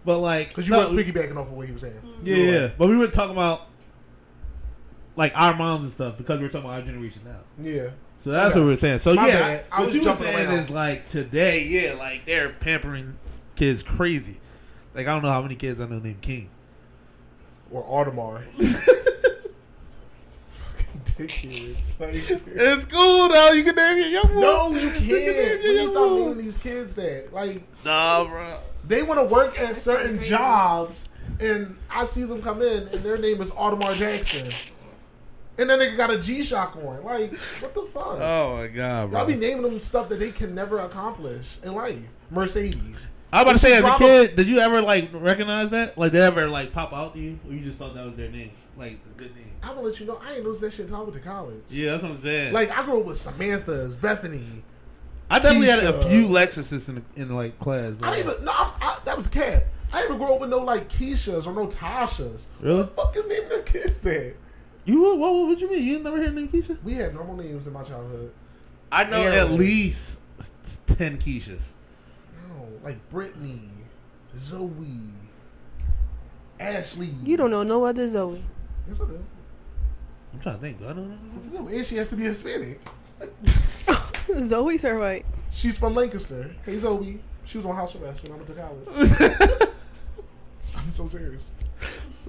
But 0.05 0.19
like, 0.19 0.49
Because 0.49 0.67
you 0.69 0.73
no, 0.73 0.81
weren't 0.81 0.93
piggybacking 0.99 1.37
off 1.37 1.47
of 1.47 1.53
what 1.53 1.67
he 1.67 1.73
was 1.73 1.81
saying. 1.81 1.99
Yeah, 2.23 2.37
yeah. 2.37 2.61
like, 2.65 2.77
But 2.79 2.89
we 2.91 2.97
were 2.99 3.09
talking 3.09 3.33
about 3.33 3.63
like 5.17 5.33
our 5.35 5.57
moms 5.57 5.85
and 5.85 5.93
stuff 5.93 6.19
because 6.19 6.39
we 6.39 6.45
were 6.45 6.51
talking 6.51 6.67
about 6.69 6.81
our 6.81 6.87
generation 6.87 7.23
now. 7.25 7.41
Yeah. 7.59 7.91
So 8.19 8.31
that's 8.31 8.51
Okay. 8.51 8.61
what 8.61 8.65
we 8.67 8.73
were 8.73 8.77
saying. 8.77 8.99
So 8.99 9.15
My 9.15 9.27
yeah, 9.29 9.41
bad. 9.41 9.65
I 9.73 9.79
what 9.79 9.87
was 9.87 9.95
you 9.95 10.03
were 10.05 10.13
saying 10.13 10.51
is 10.51 10.69
like 10.69 11.07
today, 11.07 11.65
yeah, 11.65 11.95
like 11.95 12.27
they're 12.27 12.51
pampering 12.51 13.17
kids 13.57 13.83
crazy. 13.83 14.39
Like 14.95 15.07
I 15.07 15.13
don't 15.15 15.23
know 15.23 15.31
how 15.33 15.41
many 15.41 15.55
kids 15.55 15.81
I 15.81 15.87
know 15.87 15.99
named 15.99 16.21
King. 16.21 16.51
Or 17.71 17.85
Audemars. 17.85 18.45
Fucking 20.49 21.01
dickheads. 21.29 21.77
Like, 22.01 22.15
It's 22.47 22.85
cool 22.87 23.29
though. 23.29 23.53
You 23.53 23.63
can 23.65 23.77
name 23.77 23.99
your 23.99 24.07
young 24.09 24.27
boy. 24.35 24.41
no, 24.41 24.71
you 24.73 24.91
can 24.91 24.99
can't. 25.01 25.09
name 25.09 25.35
your 25.37 25.59
When 25.63 25.73
you 25.83 25.89
stop 25.89 26.09
boy. 26.09 26.17
naming 26.19 26.39
these 26.39 26.59
kids 26.59 26.95
that, 26.95 27.33
like, 27.33 27.63
Nah, 27.85 28.25
bro. 28.25 28.59
they 28.87 29.03
want 29.03 29.21
to 29.21 29.33
work 29.33 29.59
at 29.61 29.77
certain 29.77 30.21
jobs, 30.23 31.09
and 31.41 31.77
I 31.91 32.05
see 32.05 32.25
them 32.25 32.43
come 32.43 32.61
in, 32.63 32.89
and 32.89 33.01
their 33.01 33.19
name 33.19 33.41
is 33.41 33.51
Audemars 33.53 33.97
Jackson. 33.99 34.53
And 35.59 35.69
then 35.69 35.79
they 35.79 35.95
got 35.95 36.11
a 36.11 36.19
G 36.19 36.43
Shock 36.43 36.75
on. 36.77 37.05
Like, 37.05 37.33
what 37.33 37.75
the 37.75 37.87
fuck? 37.93 38.19
Oh 38.19 38.57
my 38.57 38.69
god, 38.69 39.11
bro. 39.11 39.19
Y'all 39.21 39.29
be 39.29 39.35
naming 39.37 39.63
them 39.63 39.79
stuff 39.81 40.09
that 40.09 40.19
they 40.19 40.31
can 40.31 40.55
never 40.55 40.79
accomplish 40.79 41.59
in 41.63 41.75
life. 41.75 41.99
Mercedes. 42.31 43.09
I 43.33 43.37
was 43.37 43.43
about 43.43 43.53
to 43.53 43.59
say, 43.59 43.77
as 43.77 43.85
a 43.85 43.97
kid, 43.97 44.35
did 44.35 44.49
you 44.49 44.59
ever 44.59 44.83
like 44.83 45.11
recognize 45.13 45.71
that? 45.71 45.97
Like, 45.97 46.13
they 46.13 46.21
ever 46.21 46.49
like 46.49 46.73
pop 46.73 46.93
out 46.93 47.15
to 47.15 47.21
you, 47.21 47.39
or 47.47 47.55
you 47.55 47.61
just 47.61 47.79
thought 47.79 47.95
that 47.95 48.05
was 48.05 48.17
their 48.17 48.29
names, 48.29 48.67
like 48.77 49.03
the 49.05 49.25
good 49.25 49.37
names? 49.37 49.53
I'm 49.63 49.77
gonna 49.77 49.83
let 49.83 50.01
you 50.01 50.07
know, 50.07 50.21
I 50.23 50.35
ain't 50.35 50.45
noticed 50.45 50.63
that 50.63 50.73
shit 50.73 50.87
until 50.87 50.97
I 50.97 51.01
went 51.03 51.15
to 51.15 51.21
college. 51.21 51.63
Yeah, 51.69 51.93
that's 51.93 52.03
what 52.03 52.13
I'm 52.13 52.19
saying. 52.19 52.53
Like, 52.53 52.77
I 52.77 52.83
grew 52.85 53.01
up 53.01 53.07
with 53.07 53.19
Samantha's, 53.19 53.95
Bethany. 53.95 54.65
I 55.31 55.39
definitely 55.39 55.69
had 55.69 55.85
a 55.85 56.09
few 56.09 56.27
Lexuses 56.27 56.89
in 56.89 57.05
in 57.15 57.35
like 57.35 57.59
class. 57.61 57.95
But 57.95 58.09
I 58.09 58.17
didn't 58.17 58.33
even, 58.33 58.45
no, 58.45 58.53
I, 58.53 58.75
I, 58.81 58.99
that 59.05 59.17
was 59.17 59.29
cap. 59.29 59.63
I 59.93 60.01
didn't 60.01 60.17
even 60.17 60.27
grow 60.27 60.35
up 60.35 60.41
with 60.41 60.51
no, 60.51 60.59
like, 60.59 60.89
Keishas 60.89 61.47
or 61.47 61.53
no 61.53 61.67
Tashas. 61.69 62.43
Really? 62.61 62.79
What 62.79 62.97
the 62.97 63.03
fuck 63.03 63.17
is 63.17 63.27
naming 63.29 63.49
their 63.49 63.63
kids 63.63 64.01
that? 64.01 64.35
you 64.85 65.03
what, 65.03 65.19
what? 65.19 65.35
What 65.47 65.61
you 65.61 65.71
mean? 65.71 65.85
You 65.85 65.99
never 66.01 66.17
heard 66.17 66.35
name 66.35 66.49
Keisha? 66.49 66.83
We 66.83 66.95
had 66.95 67.15
normal 67.15 67.37
names 67.37 67.67
in 67.67 67.73
my 67.73 67.83
childhood. 67.83 68.33
I 68.91 69.05
know 69.05 69.23
Aaron. 69.23 69.39
at 69.39 69.51
least 69.53 70.21
ten 70.87 71.19
Keishas. 71.19 71.75
No, 72.81 72.89
like 72.89 73.11
Brittany, 73.11 73.63
Zoe, 74.37 74.71
Ashley. 76.59 77.11
You 77.25 77.37
don't 77.37 77.51
know 77.51 77.63
no 77.63 77.85
other 77.85 78.09
Zoe. 78.09 78.43
Yes, 78.89 79.01
I 79.01 79.05
do. 79.07 79.25
I'm 80.33 80.41
trying 80.41 80.57
to 80.57 80.61
think. 80.61 80.79
Do 80.79 80.89
I 80.89 80.93
know? 80.93 81.11
Yes, 81.35 81.51
I. 81.55 81.73
And 81.73 81.87
she 81.87 81.97
has 81.97 82.09
to 82.11 82.17
be 82.17 82.25
Hispanic. 82.25 82.81
Zoe's 84.41 84.83
her 84.83 84.99
white. 84.99 85.27
She's 85.51 85.79
from 85.79 85.95
Lancaster. 85.95 86.55
Hey, 86.65 86.77
Zoe. 86.79 87.21
She 87.45 87.59
was 87.59 87.67
on 87.67 87.75
house 87.75 87.97
arrest 87.97 88.23
when 88.23 88.33
I 88.33 88.37
went 88.37 88.47
to 88.47 88.55
college. 88.55 89.71
I'm 90.77 90.93
so 90.93 91.09
serious. 91.09 91.51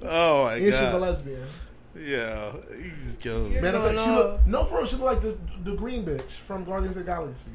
oh 0.02 0.46
my 0.46 0.56
And 0.56 0.64
she's 0.64 0.74
a 0.74 0.98
lesbian. 0.98 1.48
Yeah, 1.94 2.54
he's 2.76 3.18
killing 3.18 3.52
You're 3.52 3.62
Matter 3.62 3.78
of 3.78 4.00
she 4.00 4.10
look, 4.10 4.48
no, 4.48 4.64
for 4.64 4.78
real, 4.78 4.88
she 4.88 4.96
look 4.96 5.06
like 5.06 5.22
the 5.22 5.38
the 5.64 5.76
green 5.76 6.06
bitch 6.06 6.32
from 6.32 6.64
Guardians 6.64 6.96
of 6.96 7.06
the 7.06 7.12
Galaxy. 7.12 7.52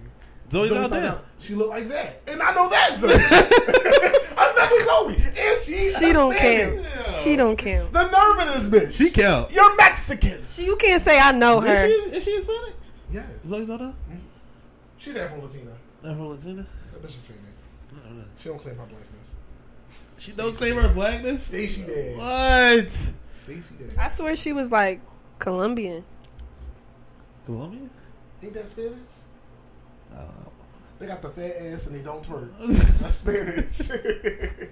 Zoe 0.51 0.69
Zoe 0.69 0.69
Saldana. 0.69 0.89
Saldana. 0.89 1.21
She 1.39 1.55
looked 1.55 1.71
like 1.71 1.89
that, 1.89 2.23
and 2.29 2.41
I 2.43 2.55
know 2.55 2.69
that 2.71 2.97
Zoe. 2.99 3.13
Another 4.39 4.85
Zoe, 4.85 5.17
and 5.17 5.63
she 5.63 5.93
She 5.99 6.13
don't 6.13 6.33
Hispanic. 6.33 6.85
count. 6.85 7.17
She 7.17 7.37
don't 7.37 7.57
count. 7.57 7.93
The 7.93 8.03
nerve 8.03 8.49
of 8.49 8.71
this 8.71 8.83
bitch. 8.89 8.93
She 8.97 9.11
count. 9.11 9.53
You're 9.53 9.75
Mexican. 9.77 10.43
She, 10.45 10.65
you 10.67 10.77
can't 10.77 11.01
say 11.03 11.19
I 11.19 11.33
know 11.33 11.61
her. 11.61 11.87
Is 11.87 12.05
she, 12.05 12.17
is 12.17 12.25
she 12.25 12.31
Hispanic? 12.37 12.75
Yes. 13.11 13.25
Zoe 13.47 13.65
Saldana? 13.65 13.95
Mm-hmm. 14.09 14.19
She's 14.99 15.17
Afro 15.17 15.43
Latina. 15.43 15.71
Afro 16.05 16.29
Latina? 16.29 16.67
That 16.93 17.03
bitch 17.03 17.09
is 17.09 17.15
Hispanic. 17.17 17.41
I 17.93 18.09
don't 18.09 18.19
know. 18.19 18.25
She 18.39 18.49
don't 18.49 18.59
claim 18.59 18.77
her 18.77 18.85
blackness. 18.87 19.31
She 20.19 20.33
don't 20.33 20.55
claim 20.55 20.77
her 20.77 20.89
blackness. 20.89 21.43
Stacy 21.45 21.83
did. 21.83 22.17
What? 22.19 22.91
Stacy 23.31 23.75
did. 23.79 23.95
I 23.99 24.09
swear 24.09 24.37
she 24.37 24.53
was 24.53 24.71
like 24.71 25.01
Colombian. 25.39 26.05
Colombian? 27.45 27.91
Ain't 28.43 28.55
that 28.55 28.69
Spanish? 28.69 28.93
I. 30.15 30.25
They 30.99 31.07
got 31.07 31.21
the 31.21 31.29
fat 31.29 31.53
ass 31.61 31.87
and 31.87 31.95
they 31.95 32.03
don't 32.03 32.23
twerk. 32.23 32.51
That's 33.01 33.17
Spanish. 33.17 33.83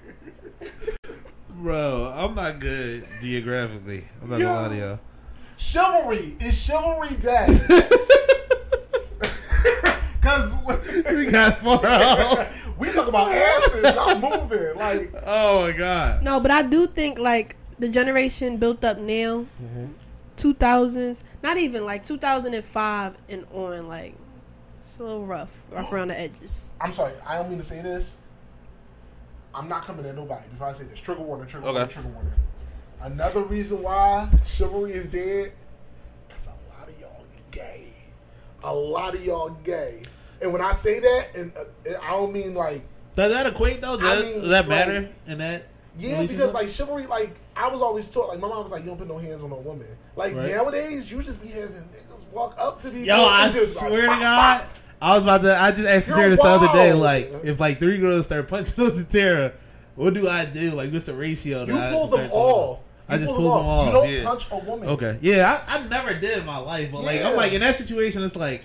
Bro, 1.51 2.13
I'm 2.17 2.35
not 2.35 2.59
good 2.59 3.07
geographically. 3.21 4.05
I'm 4.23 4.31
not 4.31 4.39
Yo. 4.39 4.47
gonna 4.47 4.63
lie 4.63 4.69
to 4.69 4.77
y'all. 4.77 5.01
chivalry 5.57 6.37
is 6.41 6.59
chivalry 6.59 7.15
dead. 7.21 7.49
Cause 10.21 10.53
we 11.11 11.27
got 11.27 11.61
far 11.61 11.85
out. 11.85 12.49
we 12.79 12.91
talk 12.91 13.09
about 13.09 13.31
asses, 13.31 13.83
not 13.83 14.21
moving. 14.21 14.77
Like 14.77 15.13
Oh 15.27 15.67
my 15.67 15.73
god. 15.73 16.23
No, 16.23 16.41
but 16.41 16.51
I 16.51 16.63
do 16.63 16.87
think 16.87 17.19
like 17.19 17.57
the 17.79 17.89
generation 17.89 18.57
built 18.57 18.83
up 18.85 18.99
now, 18.99 19.47
mm-hmm. 19.63 19.87
two 20.37 20.55
thousands, 20.55 21.23
not 21.43 21.59
even 21.59 21.85
like 21.85 22.07
two 22.07 22.17
thousand 22.17 22.55
and 22.55 22.65
five 22.65 23.15
and 23.29 23.45
on, 23.53 23.87
like 23.89 24.15
it's 24.85 24.99
a 24.99 25.03
little 25.03 25.25
rough, 25.27 25.65
rough 25.71 25.93
around 25.93 26.09
the 26.09 26.21
edges. 26.21 26.71
I'm 26.81 26.93
sorry, 26.93 27.15
I 27.27 27.39
don't 27.39 27.49
mean 27.49 27.59
to 27.59 27.65
say 27.65 27.81
this. 27.83 28.17
I'm 29.55 29.69
not 29.69 29.85
coming 29.85 30.05
at 30.07 30.15
nobody 30.15 30.47
before 30.51 30.67
I 30.69 30.73
say 30.73 30.85
this. 30.85 31.01
Trigger 31.01 31.23
warning, 31.23 31.47
trigger 31.47 31.67
Okay. 31.69 31.75
warning, 31.75 31.91
trigger 31.93 32.09
warning. 32.09 32.33
Another 33.01 33.43
reason 33.43 33.83
why 33.83 34.29
chivalry 34.45 34.93
is 34.93 35.07
dead, 35.07 35.53
because 36.29 36.47
a 36.47 36.79
lot 36.79 36.89
of 36.89 37.01
y'all 37.01 37.25
gay. 37.51 37.93
A 38.63 38.75
lot 38.75 39.15
of 39.15 39.25
y'all 39.25 39.51
gay. 39.65 40.03
And 40.43 40.53
when 40.53 40.61
I 40.63 40.73
say 40.73 40.99
that, 41.01 41.29
and 41.37 41.53
uh, 41.57 41.65
I 42.03 42.11
don't 42.11 42.33
mean 42.33 42.55
like 42.55 42.83
Does 43.17 43.33
that 43.33 43.47
equate 43.47 43.81
though? 43.81 43.97
Does, 43.97 44.03
I 44.03 44.23
that- 44.23 44.25
mean, 44.25 44.41
does 44.41 44.49
that 44.51 44.69
like- 44.69 44.69
matter 44.69 45.09
in 45.27 45.39
that? 45.39 45.67
Yeah, 45.99 46.27
because 46.27 46.53
like 46.53 46.69
chivalry, 46.69 47.07
like 47.07 47.35
I 47.57 47.69
was 47.69 47.81
always 47.81 48.09
taught, 48.09 48.29
like 48.29 48.41
my 48.41 48.49
mom 48.49 48.65
was 48.65 48.73
like, 48.73 48.83
"You 48.83 48.89
don't 48.89 48.99
put 48.99 49.09
no 49.09 49.19
hands 49.19 49.43
on 49.43 49.53
a 49.53 49.57
woman." 49.57 49.87
Like 50.17 50.35
Right. 50.35 50.51
nowadays, 50.51 51.11
you 51.11 51.23
just 51.23 51.41
be 51.41 51.49
having 51.49 51.71
niggas 51.71 52.27
walk 52.33 52.57
up 52.59 52.81
to 52.81 52.91
me. 52.91 53.05
Yo, 53.05 53.15
I 53.15 53.51
swear 53.51 54.01
to 54.03 54.07
God, 54.07 54.65
I 55.01 55.15
was 55.15 55.23
about 55.23 55.43
to. 55.43 55.61
I 55.61 55.71
just 55.71 55.89
asked 55.89 56.09
You're 56.09 56.17
Sarah 56.17 56.31
this 56.31 56.41
the 56.41 56.47
other 56.49 56.69
day. 56.69 56.93
Like, 56.93 57.33
if 57.45 57.61
like 57.61 57.79
three 57.79 57.99
girls 57.99 58.27
start 58.27 58.49
punching 58.49 58.75
on 58.85 58.91
Satara, 58.91 59.53
what 59.95 60.15
do 60.15 60.29
I 60.29 60.45
do? 60.45 60.73
Like, 60.73 60.93
what's 60.93 61.05
the 61.05 61.15
ratio? 61.15 61.65
that 61.65 61.73
You 61.73 61.79
I 61.79 61.91
pull 61.93 62.07
them 62.07 62.09
start 62.09 62.31
doing? 62.31 62.43
off. 62.43 62.81
I 63.09 63.19
just 63.19 63.31
pull 63.33 63.37
pulled 63.51 63.59
them 63.61 63.67
off. 63.67 63.87
You 63.87 63.93
don't 63.93 64.09
yeah. 64.09 64.25
punch 64.25 64.47
a 64.51 64.59
woman. 64.59 64.89
Okay. 64.89 65.19
Yeah, 65.21 65.63
I, 65.69 65.77
I 65.77 65.87
never 65.87 66.15
did 66.15 66.39
in 66.39 66.47
my 66.47 66.57
life, 66.59 66.91
but 66.91 67.03
like, 67.05 67.21
I'm 67.23 67.37
like 67.37 67.53
in 67.53 67.61
that 67.61 67.75
situation, 67.77 68.23
it's 68.25 68.35
like, 68.35 68.65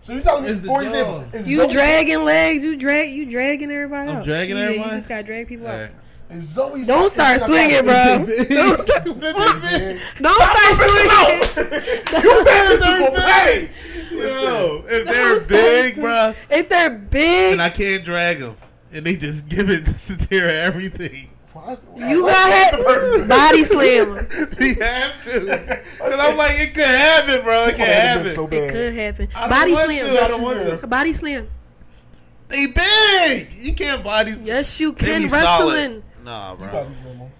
So 0.00 0.14
you 0.14 0.20
telling 0.22 0.44
me, 0.44 0.50
It's 0.50 0.66
for 0.66 0.82
example, 0.82 1.24
You 1.44 1.58
Zoe, 1.58 1.72
dragging 1.72 2.24
legs, 2.24 2.64
you 2.64 2.76
drag, 2.76 3.10
you 3.10 3.26
dragging 3.30 3.70
everybody 3.70 4.10
I'm 4.10 4.16
out. 4.16 4.24
dragging 4.24 4.56
Yeah, 4.56 4.62
everybody? 4.64 4.90
You 4.90 4.96
just 4.96 5.08
gotta 5.10 5.22
drag 5.24 5.46
people 5.46 5.66
out. 5.66 5.90
Alright. 6.30 6.44
if 6.44 6.44
Zoe 6.44 6.84
Don't 6.84 7.08
start 7.10 7.40
swinging, 7.40 7.84
bro. 7.84 8.24
Don't 8.48 8.80
start, 8.80 9.04
don't 9.04 9.18
start 9.20 10.76
swinging. 10.76 12.24
you 12.24 12.44
better 12.44 12.76
than 12.78 13.02
you 13.02 13.10
will 13.10 13.20
pay. 13.20 13.70
Yo, 14.12 14.84
if 14.86 15.04
they're 15.06 15.40
big, 15.46 15.96
bro. 15.96 16.34
If 16.50 16.68
they're 16.68 16.90
big, 16.90 17.52
and 17.52 17.62
I 17.62 17.70
can't 17.70 18.04
drag 18.04 18.38
them, 18.40 18.56
and 18.92 19.04
they 19.04 19.16
just 19.16 19.48
give 19.48 19.68
it 19.70 19.84
to 19.86 19.90
Satira 19.92 20.48
everything. 20.50 21.30
you 21.96 22.22
got 22.26 22.74
it. 22.74 23.28
Body 23.28 23.64
slam. 23.64 24.26
we 24.58 24.74
have 24.74 25.22
to. 25.24 25.80
Because 26.04 26.20
I'm 26.20 26.36
like, 26.36 26.52
it 26.60 26.74
could 26.74 26.84
happen, 26.84 27.42
bro. 27.42 27.64
It 27.64 27.70
could 27.76 27.80
happen. 27.86 28.32
so 28.32 28.46
It 28.46 28.70
could 28.72 28.94
happen. 28.94 29.28
Body 29.32 29.72
want 29.72 29.84
slam. 29.86 30.06
to, 30.14 30.20
I 30.20 30.28
don't 30.28 30.42
want 30.42 30.58
to. 30.58 30.80
A 30.82 30.86
body 30.86 31.12
slam. 31.12 31.48
They 32.48 32.66
big. 32.66 33.52
You 33.54 33.72
can't 33.74 34.04
body 34.04 34.32
slam. 34.34 34.46
Yes, 34.46 34.78
you 34.80 34.92
can. 34.92 35.22
Wrestling. 35.22 35.40
solid. 35.42 36.02
Wrestling. 36.24 36.32
Nah, 36.32 36.52
You 36.52 36.58
bro. 36.58 36.68
body 36.68 36.94
slam 37.02 37.20
'em. 37.20 37.30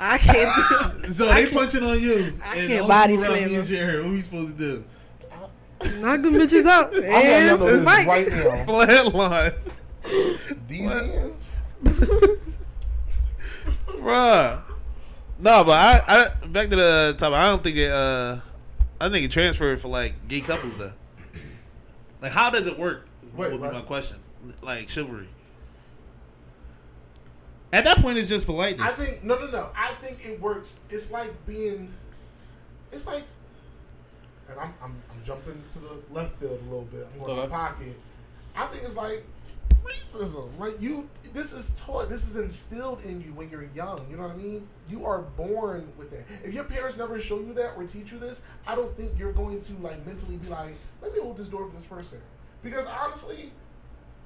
I 0.00 0.18
can't 0.18 1.02
do 1.02 1.08
So 1.12 1.28
I 1.28 1.34
they 1.34 1.42
can't- 1.44 1.54
punching 1.56 1.82
on 1.84 2.00
you. 2.00 2.40
I 2.44 2.56
and 2.56 2.68
can't 2.68 2.82
all 2.82 2.88
body 2.88 3.12
people 3.16 3.24
around 3.24 3.36
slam 3.38 3.48
me 3.48 3.54
and 3.56 3.64
them. 3.64 3.76
Jared, 3.76 4.04
What 4.04 4.12
we 4.12 4.20
supposed 4.20 4.58
to 4.58 4.58
do? 4.58 4.84
Knock 6.00 6.22
them 6.22 6.34
bitches 6.34 6.66
out. 6.66 6.94
I'm 6.94 7.00
letting 7.02 7.48
y'all 7.48 7.58
know 7.58 7.66
And 7.76 7.84
fight. 7.84 8.06
right 8.06 8.28
now. 8.28 8.64
Flatline. 8.66 9.54
These 10.68 10.90
hands. 10.92 11.56
Bruh. 13.88 14.62
No, 15.40 15.64
but 15.64 15.72
I, 15.72 16.02
I 16.42 16.46
back 16.46 16.68
to 16.70 16.76
the 16.76 17.14
topic. 17.16 17.38
I 17.38 17.48
don't 17.50 17.62
think 17.62 17.76
it. 17.76 17.90
Uh, 17.90 18.38
I 19.00 19.08
think 19.08 19.24
it 19.24 19.30
transferred 19.30 19.80
for 19.80 19.88
like 19.88 20.14
gay 20.26 20.40
couples 20.40 20.76
though. 20.76 20.92
Like, 22.20 22.32
how 22.32 22.50
does 22.50 22.66
it 22.66 22.76
work? 22.78 23.06
Wait, 23.36 23.52
would 23.52 23.58
be 23.58 23.62
what? 23.62 23.72
my 23.72 23.82
question. 23.82 24.18
Like 24.62 24.88
chivalry. 24.88 25.28
At 27.72 27.84
that 27.84 27.98
point, 27.98 28.16
it's 28.18 28.28
just 28.28 28.46
politeness. 28.46 28.86
I 28.88 28.90
think 28.92 29.22
no, 29.24 29.38
no, 29.38 29.46
no. 29.50 29.68
I 29.76 29.92
think 30.00 30.24
it 30.26 30.40
works. 30.40 30.76
It's 30.90 31.10
like 31.10 31.32
being. 31.46 31.92
It's 32.92 33.06
like, 33.06 33.24
and 34.48 34.58
I'm 34.58 34.72
I'm, 34.82 34.94
I'm 35.10 35.24
jumping 35.24 35.62
to 35.74 35.78
the 35.78 35.96
left 36.10 36.38
field 36.40 36.58
a 36.66 36.70
little 36.70 36.86
bit. 36.86 37.06
I'm 37.12 37.18
going 37.20 37.36
to 37.36 37.42
Okay. 37.42 37.50
my 37.52 37.56
pocket. 37.68 38.00
I 38.56 38.66
think 38.66 38.84
it's 38.84 38.96
like 38.96 39.24
racism. 39.84 40.48
Like 40.58 40.80
you, 40.80 41.08
this 41.34 41.52
is 41.52 41.70
taught. 41.76 42.08
This 42.08 42.26
is 42.26 42.36
instilled 42.36 43.04
in 43.04 43.20
you 43.20 43.34
when 43.34 43.50
you're 43.50 43.68
young. 43.74 44.04
You 44.10 44.16
know 44.16 44.22
what 44.22 44.32
I 44.32 44.36
mean? 44.36 44.66
You 44.88 45.04
are 45.04 45.20
born 45.20 45.86
with 45.98 46.10
that. 46.10 46.24
If 46.42 46.54
your 46.54 46.64
parents 46.64 46.96
never 46.96 47.20
show 47.20 47.38
you 47.38 47.52
that 47.52 47.74
or 47.76 47.84
teach 47.84 48.10
you 48.12 48.18
this, 48.18 48.40
I 48.66 48.74
don't 48.74 48.96
think 48.96 49.12
you're 49.18 49.32
going 49.34 49.60
to 49.60 49.72
like 49.82 50.04
mentally 50.06 50.38
be 50.38 50.48
like, 50.48 50.74
let 51.02 51.12
me 51.12 51.20
hold 51.20 51.36
this 51.36 51.48
door 51.48 51.68
for 51.68 51.76
this 51.76 51.84
person. 51.86 52.18
Because 52.62 52.86
honestly, 52.86 53.52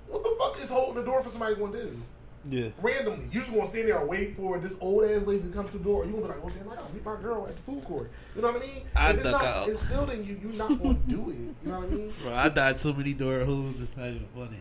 what 0.07 0.23
the 0.23 0.35
fuck 0.39 0.63
is 0.63 0.71
holding 0.71 0.95
the 0.95 1.05
door 1.05 1.21
for 1.23 1.29
somebody 1.29 1.57
going 1.57 1.73
to 1.73 1.83
do? 1.83 2.03
Yeah. 2.51 2.69
randomly. 2.81 3.25
You 3.31 3.41
just 3.41 3.53
gonna 3.53 3.67
stand 3.67 3.89
there 3.89 3.99
and 4.01 4.09
wait 4.09 4.37
for 4.37 4.59
this 4.59 4.77
old 4.81 5.05
ass 5.05 5.23
lady 5.23 5.43
to 5.45 5.49
come 5.49 5.67
to 5.69 5.79
the 5.79 5.85
door, 5.85 6.03
or 6.03 6.07
you 6.07 6.13
gonna 6.13 6.23
be 6.25 6.29
like, 6.29 6.45
"Well, 6.45 6.55
damn, 6.57 6.69
I 6.71 6.77
gotta 6.77 6.93
meet 6.93 7.05
my 7.05 7.17
girl 7.17 7.47
at 7.47 7.55
the 7.57 7.63
food 7.63 7.85
court." 7.85 8.11
You 8.35 8.43
know 8.43 8.53
what 8.53 8.63
I 8.63 8.67
mean? 8.67 8.83
I 8.97 9.11
if 9.11 9.15
it's 9.17 9.25
duck 9.25 9.33
not 9.33 9.45
out. 9.45 9.69
instilled 9.69 10.11
in 10.11 10.25
you, 10.25 10.39
you're 10.43 10.53
not 10.53 10.83
gonna 10.83 10.95
do 11.09 11.31
it. 11.31 11.37
You 11.37 11.55
know 11.65 11.79
what 11.81 11.89
I 11.89 11.91
mean? 11.93 12.13
Bro, 12.23 12.33
I 12.35 12.49
died 12.49 12.81
so 12.81 12.93
many 12.93 13.15
door 13.15 13.45
holes. 13.45 13.81
It's 13.81 13.97
not 13.97 14.09
even 14.09 14.27
funny. 14.35 14.61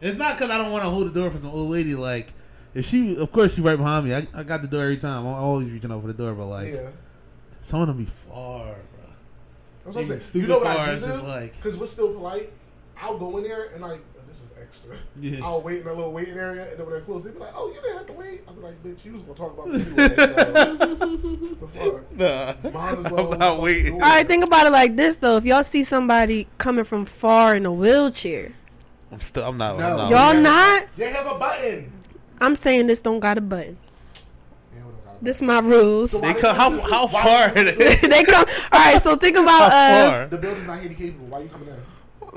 It's 0.00 0.18
not 0.18 0.36
because 0.36 0.50
I 0.50 0.58
don't 0.58 0.72
want 0.72 0.84
to 0.84 0.90
hold 0.90 1.06
the 1.08 1.18
door 1.18 1.30
for 1.30 1.38
some 1.38 1.50
old 1.50 1.70
lady. 1.70 1.94
Like, 1.94 2.32
if 2.74 2.86
she, 2.86 3.16
of 3.16 3.32
course, 3.32 3.54
she 3.54 3.62
right 3.62 3.76
behind 3.76 4.06
me. 4.06 4.14
I, 4.14 4.26
I 4.34 4.42
got 4.42 4.60
the 4.60 4.68
door 4.68 4.82
every 4.82 4.98
time. 4.98 5.26
I'm 5.26 5.32
always 5.34 5.70
reaching 5.70 5.90
out 5.90 6.02
for 6.02 6.08
the 6.08 6.12
door, 6.14 6.34
but 6.34 6.46
like, 6.46 6.72
yeah, 6.74 6.90
some 7.62 7.80
of 7.80 7.88
them 7.88 7.96
be 7.96 8.04
far, 8.04 8.64
bro. 8.66 8.74
that's 9.84 9.96
what 9.96 10.10
I'm 10.10 10.20
saying. 10.20 10.42
You 10.42 10.48
know 10.48 10.58
what 10.58 10.66
far, 10.66 10.78
I 10.78 10.86
do? 10.90 10.92
it's 10.96 11.06
just 11.06 11.22
like- 11.24 11.56
because 11.56 11.78
we're 11.78 11.86
still 11.86 12.12
polite. 12.12 12.52
I'll 12.98 13.18
go 13.18 13.36
in 13.38 13.42
there 13.44 13.66
and 13.72 13.82
like, 13.82 14.00
this 14.26 14.42
is 14.42 14.50
extra. 14.60 14.96
Yeah. 15.20 15.44
I'll 15.44 15.60
wait 15.62 15.80
in 15.82 15.86
a 15.88 15.92
little 15.92 16.12
waiting 16.12 16.36
area, 16.36 16.62
and 16.68 16.72
then 16.78 16.86
when 16.86 16.90
they're 16.90 17.00
closed, 17.00 17.24
they 17.24 17.30
be 17.30 17.38
like, 17.38 17.52
"Oh, 17.56 17.68
you 17.68 17.74
didn't 17.80 17.96
have 17.98 18.06
to 18.06 18.12
wait." 18.12 18.42
I'll 18.48 18.54
be 18.54 18.60
like, 18.62 18.82
"Bitch, 18.82 19.04
you 19.04 19.12
was 19.12 19.22
gonna 19.22 19.34
talk 19.34 19.52
about 19.54 19.68
me 19.68 19.80
anyway." 19.80 20.08
so, 20.16 21.16
the 21.60 21.66
fuck? 21.68 22.12
Nah, 22.16 22.70
Might 22.70 22.98
as 22.98 23.10
well 23.10 23.32
I'm 23.32 23.38
not 23.38 23.60
waiting. 23.60 23.94
All 23.94 24.00
right, 24.00 24.26
think 24.26 24.44
about 24.44 24.66
it 24.66 24.70
like 24.70 24.96
this 24.96 25.16
though. 25.16 25.36
If 25.36 25.44
y'all 25.44 25.64
see 25.64 25.82
somebody 25.84 26.46
coming 26.58 26.84
from 26.84 27.04
far 27.04 27.54
in 27.56 27.64
a 27.66 27.72
wheelchair, 27.72 28.52
I'm 29.12 29.20
still. 29.20 29.44
I'm 29.44 29.56
not. 29.56 29.78
No. 29.78 29.84
I'm 29.86 29.96
not. 29.96 30.10
y'all 30.10 30.34
Yeah. 30.34 30.40
not. 30.40 30.86
They 30.96 31.10
have 31.12 31.26
a 31.26 31.38
button. 31.38 31.92
I'm 32.40 32.54
saying 32.56 32.86
this 32.86 33.00
don't 33.00 33.20
got 33.20 33.38
a 33.38 33.40
button. 33.40 33.78
Yeah, 34.74 34.80
we 34.84 34.90
don't 34.92 35.04
got 35.04 35.16
a 35.20 35.24
This 35.24 35.40
my 35.40 35.60
rules. 35.60 36.10
So 36.10 36.20
They 36.20 36.34
come. 36.34 36.52
they 36.54 36.58
How 36.62 36.68
do- 36.70 36.80
how 36.82 37.06
far? 37.06 37.24
are 37.48 37.50
they? 37.54 37.96
they 37.96 38.24
come. 38.24 38.44
All 38.72 38.80
right, 38.80 39.02
so 39.02 39.16
think 39.16 39.36
about 39.38 39.72
How 39.72 39.76
uh, 40.06 40.10
far? 40.10 40.26
The 40.26 40.36
building's 40.38 40.66
not 40.66 40.78
handicapable. 40.80 41.20
Why 41.28 41.38
are 41.38 41.42
you 41.44 41.48
coming 41.48 41.68
in? 41.68 41.76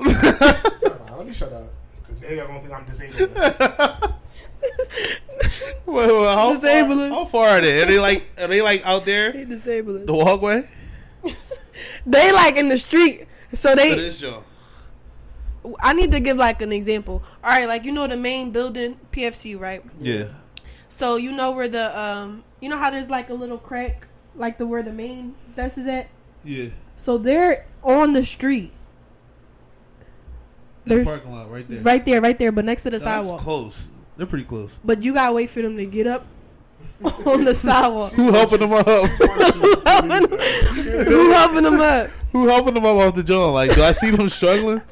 Never 0.00 0.98
mind, 1.04 1.16
Let 1.18 1.26
me 1.26 1.32
shut 1.32 1.52
up. 1.52 1.70
Because 2.10 2.28
they 2.30 2.36
gonna 2.36 2.60
think 2.60 2.72
I'm 2.74 2.84
disabled. 2.84 4.14
Wait, 5.86 6.06
wait, 6.06 6.34
how, 6.34 6.52
Disable 6.54 6.94
far, 6.96 7.04
us. 7.06 7.10
how 7.12 7.24
far 7.24 7.48
are 7.48 7.60
they? 7.60 7.82
Are 7.82 7.86
they 7.86 7.98
like? 7.98 8.26
Are 8.38 8.46
they 8.46 8.62
like 8.62 8.84
out 8.86 9.04
there? 9.04 9.32
they 9.32 9.44
disabled. 9.44 10.06
The 10.06 10.14
walkway. 10.14 10.68
They 12.06 12.30
like 12.32 12.56
in 12.56 12.68
the 12.68 12.76
street, 12.78 13.26
so 13.54 13.70
To 13.70 13.76
they. 13.76 13.94
this 13.94 14.18
joint. 14.18 14.44
I 15.80 15.92
need 15.94 16.12
to 16.12 16.20
give 16.20 16.36
like 16.36 16.60
an 16.62 16.72
example. 16.72 17.22
All 17.42 17.50
right, 17.50 17.66
like 17.66 17.84
you 17.84 17.92
know 17.92 18.06
the 18.06 18.16
main 18.18 18.50
building, 18.50 18.98
PFC, 19.12 19.58
right? 19.58 19.82
Yeah. 19.98 20.26
So 20.90 21.16
you 21.16 21.32
know 21.32 21.50
where 21.52 21.68
the 21.68 21.98
um, 21.98 22.44
you 22.60 22.68
know 22.68 22.76
how 22.78 22.90
there's 22.90 23.08
like 23.10 23.30
a 23.30 23.34
little 23.34 23.58
crack, 23.58 24.06
like 24.36 24.58
the 24.58 24.66
where 24.66 24.82
the 24.82 24.92
main 24.92 25.34
desk 25.56 25.78
is 25.78 25.86
at. 25.86 26.08
Yeah. 26.44 26.68
So 26.98 27.16
they're 27.18 27.66
on 27.82 28.12
the 28.12 28.24
street, 28.24 28.72
The 30.84 30.90
There's- 30.94 31.04
parking 31.06 31.32
lot 31.32 31.50
right 31.50 31.68
there. 31.68 31.82
right 31.82 32.04
there, 32.04 32.20
right 32.20 32.38
there, 32.38 32.52
but 32.52 32.64
next 32.64 32.82
to 32.84 32.90
the 32.90 32.98
That's 32.98 33.04
sidewalk. 33.04 33.40
close. 33.40 33.88
They're 34.16 34.26
pretty 34.26 34.44
close. 34.44 34.78
But 34.84 35.02
you 35.02 35.14
gotta 35.14 35.32
wait 35.32 35.50
for 35.50 35.62
them 35.62 35.76
to 35.76 35.84
get 35.86 36.06
up 36.06 36.26
on 37.26 37.44
the 37.44 37.54
sidewalk. 37.54 38.12
Who 38.12 38.30
helping 38.32 38.60
them 38.60 38.72
up? 38.72 38.86
Who 40.10 41.30
helping 41.32 41.62
them 41.64 41.80
up? 41.80 42.08
Who 42.32 42.46
helping 42.48 42.74
them 42.74 42.84
up 42.84 42.96
off 42.96 43.14
the 43.14 43.22
joint? 43.22 43.54
Like, 43.54 43.74
do 43.74 43.82
I 43.82 43.92
see 43.92 44.10
them 44.10 44.28
struggling? 44.28 44.82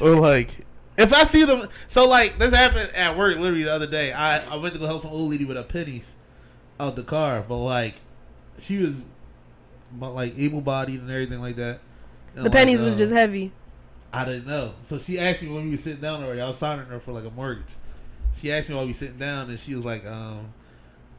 or 0.00 0.14
like 0.16 0.50
if 0.98 1.12
I 1.12 1.24
see 1.24 1.44
them. 1.44 1.68
So 1.88 2.08
like 2.08 2.38
this 2.38 2.52
happened 2.54 2.90
at 2.94 3.16
work 3.16 3.36
literally 3.38 3.64
the 3.64 3.72
other 3.72 3.86
day. 3.86 4.12
I 4.12 4.38
I 4.52 4.56
went 4.56 4.74
to 4.74 4.80
go 4.80 4.86
help 4.86 5.02
some 5.02 5.10
old 5.10 5.30
lady 5.30 5.44
with 5.44 5.56
her 5.56 5.62
pennies 5.62 6.16
out 6.80 6.96
the 6.96 7.02
car, 7.02 7.44
but 7.46 7.58
like 7.58 7.94
she 8.58 8.78
was, 8.78 9.00
but 9.92 10.10
like 10.14 10.34
able 10.38 10.60
bodied 10.60 11.00
and 11.00 11.10
everything 11.10 11.40
like 11.40 11.56
that. 11.56 11.80
And, 12.34 12.44
The 12.44 12.50
like, 12.50 12.52
pennies 12.52 12.80
was 12.82 12.94
uh, 12.94 12.98
just 12.98 13.12
heavy. 13.12 13.52
I 14.12 14.24
didn't 14.24 14.46
know. 14.46 14.74
So 14.80 14.98
she 14.98 15.18
asked 15.18 15.42
me 15.42 15.48
when 15.48 15.64
we 15.64 15.70
were 15.72 15.76
sitting 15.76 16.00
down 16.00 16.22
already. 16.22 16.40
I 16.40 16.46
was 16.46 16.58
signing 16.58 16.86
her 16.86 17.00
for 17.00 17.12
like 17.12 17.24
a 17.24 17.30
mortgage. 17.30 17.74
She 18.34 18.52
asked 18.52 18.68
me 18.68 18.74
while 18.74 18.84
we 18.84 18.90
were 18.90 18.94
sitting 18.94 19.18
down, 19.18 19.50
and 19.50 19.58
she 19.58 19.74
was 19.74 19.84
like, 19.84 20.06
um, 20.06 20.52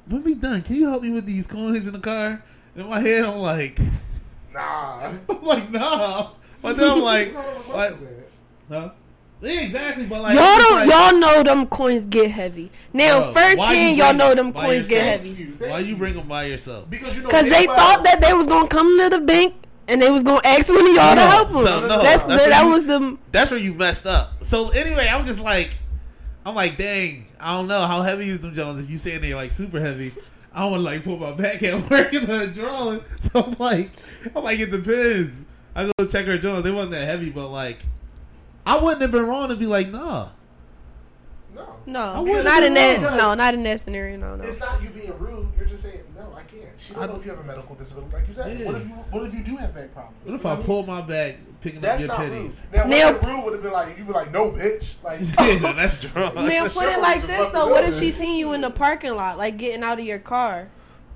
"When 0.07 0.23
we 0.23 0.33
done, 0.35 0.61
can 0.61 0.75
you 0.75 0.87
help 0.87 1.03
me 1.03 1.11
with 1.11 1.25
these 1.25 1.47
coins 1.47 1.87
in 1.87 1.93
the 1.93 1.99
car?" 1.99 2.43
And 2.75 2.83
in 2.83 2.89
my 2.89 2.99
head, 2.99 3.23
I'm 3.23 3.39
like, 3.39 3.79
Nah. 4.57 5.11
I'm 5.29 5.43
like, 5.43 5.69
nah. 5.71 6.29
But 6.61 6.77
then 6.77 6.89
I'm 6.89 7.01
like, 7.01 7.27
You 7.27 7.33
know 7.33 7.39
what 7.41 7.75
like 7.75 7.89
Buster 8.69 8.93
Yeah, 9.41 9.61
exactly. 9.61 10.05
But 10.07 10.21
like, 10.23 10.35
y'all 10.35 10.57
don't 10.57 10.75
like, 10.75 10.89
y'all 10.89 11.19
know 11.19 11.43
them 11.43 11.67
coins 11.67 12.07
get 12.07 12.31
heavy. 12.31 12.71
Now 12.93 13.19
Bro, 13.19 13.33
first 13.33 13.59
why 13.59 13.73
you 13.73 13.77
hand 13.77 13.97
y'all 13.97 14.13
know 14.15 14.29
them 14.29 14.47
them 14.47 14.51
by 14.53 14.65
coins 14.65 14.87
get 14.87 15.03
heavy. 15.03 15.45
Why 15.59 15.79
you 15.79 15.95
bring 15.95 16.15
them 16.15 16.27
by 16.27 16.45
yourself? 16.45 16.89
Because 16.89 17.15
you 17.15 17.23
know 17.23 17.29
Cause 17.29 17.47
they 17.47 17.67
well- 17.67 17.75
thought 17.75 18.03
that 18.05 18.19
they 18.21 18.33
was 18.33 18.47
gonna 18.47 18.67
come 18.67 18.99
to 18.99 19.09
the 19.09 19.23
bank 19.23 19.53
and 19.87 20.01
they 20.01 20.09
was 20.11 20.23
gonna 20.23 20.41
ask 20.45 20.69
one 20.69 20.81
of 20.87 20.93
y'all 20.93 21.15
to 21.15 21.21
help 21.21 21.47
them. 21.49 21.57
so, 21.63 21.79
no, 21.87 22.01
that's, 22.01 22.23
that's 22.23 22.45
that 22.47 22.63
what 22.63 22.67
you- 22.67 22.73
was 22.73 22.85
the 22.85 23.17
That's 23.31 23.51
where 23.51 23.59
you 23.59 23.73
messed 23.73 24.05
up. 24.05 24.43
So 24.45 24.69
anyway, 24.69 25.07
I'm 25.11 25.25
just 25.25 25.41
like, 25.41 25.77
I'm 26.45 26.55
like, 26.55 26.77
dang, 26.77 27.25
I 27.39 27.53
don't 27.53 27.67
know 27.67 27.85
how 27.85 28.01
heavy 28.01 28.29
is 28.29 28.39
them 28.39 28.53
Jones. 28.55 28.79
If 28.79 28.89
you 28.89 28.97
saying 28.97 29.21
they're 29.21 29.35
like 29.35 29.51
super 29.51 29.79
heavy, 29.79 30.13
I 30.53 30.65
want 30.65 30.79
to 30.79 30.83
like 30.83 31.03
pull 31.03 31.17
my 31.17 31.31
back 31.33 31.61
at 31.63 31.89
work 31.89 32.13
and 32.13 32.29
uh, 32.29 32.45
drawing. 32.47 33.01
So 33.19 33.43
I'm 33.43 33.55
like, 33.59 33.91
I'm 34.35 34.43
like, 34.43 34.59
it 34.59 34.71
depends. 34.71 35.43
I 35.75 35.91
go 35.97 36.05
check 36.07 36.25
her 36.25 36.37
Jones. 36.37 36.63
They 36.63 36.71
wasn't 36.71 36.91
that 36.93 37.05
heavy, 37.05 37.29
but 37.29 37.49
like, 37.49 37.79
I 38.65 38.77
wouldn't 38.79 39.01
have 39.01 39.11
been 39.11 39.25
wrong 39.25 39.49
to 39.49 39.55
be 39.55 39.65
like, 39.67 39.89
nah. 39.89 40.29
No. 41.87 42.15
no, 42.15 42.21
wouldn't 42.23 42.39
in 42.65 42.73
that. 42.73 42.99
that. 43.01 43.17
No, 43.17 43.33
not 43.33 43.53
in 43.53 43.63
that 43.63 43.79
scenario. 43.79 44.17
No, 44.17 44.35
no. 44.35 44.43
It's 44.43 44.59
not 44.59 44.83
you 44.83 44.89
being 44.89 45.17
rude. 45.17 45.47
You're 45.57 45.65
just 45.65 45.83
saying 45.83 46.01
no. 46.15 46.33
I 46.35 46.41
can't. 46.43 46.65
She 46.77 46.93
don't 46.93 47.03
I- 47.03 47.07
know 47.07 47.15
if 47.15 47.23
you 47.25 47.31
have 47.31 47.39
a 47.39 47.43
medical 47.43 47.75
disability, 47.75 48.13
like 48.13 48.27
you 48.27 48.33
said. 48.33 48.59
Yeah. 48.59 48.65
What 48.65 48.75
if 48.75 48.83
you 48.83 48.89
What 48.93 49.23
if 49.23 49.33
you 49.33 49.39
do 49.43 49.55
have 49.55 49.73
back 49.73 49.93
problems? 49.93 50.17
What 50.25 50.35
if 50.35 50.41
You 50.41 50.43
know 50.43 50.51
I 50.51 50.55
what 50.57 50.65
pull 50.65 50.85
my 50.85 51.01
back 51.01 51.37
picking 51.61 51.79
That's 51.79 51.95
up 51.95 51.99
your 52.01 52.07
not 52.09 52.17
pennies? 52.17 52.65
rude. 52.73 52.77
Now, 52.77 52.83
Now- 52.89 53.05
what 53.13 53.15
if 53.15 53.27
rude 53.27 53.43
would 53.45 53.53
have 53.53 53.63
been 53.63 53.71
like, 53.71 53.97
you 53.97 54.03
be 54.03 54.11
like, 54.11 54.31
no, 54.33 54.51
bitch. 54.51 54.93
Like, 55.03 55.21
yeah, 55.61 55.71
that's 55.73 55.97
drunk. 55.97 56.35
Man, 56.35 56.69
put 56.69 56.83
it 56.87 56.91
Sure, 56.93 57.01
like 57.01 57.21
this 57.23 57.47
though. 57.47 57.69
What 57.69 57.85
if 57.85 57.95
she 57.97 58.11
seen 58.11 58.37
you 58.37 58.51
in 58.53 58.61
the 58.61 58.69
parking 58.69 59.15
lot, 59.15 59.37
like 59.37 59.55
getting 59.57 59.81
out 59.81 59.97
of 59.97 60.05
your 60.05 60.19
car, 60.19 60.67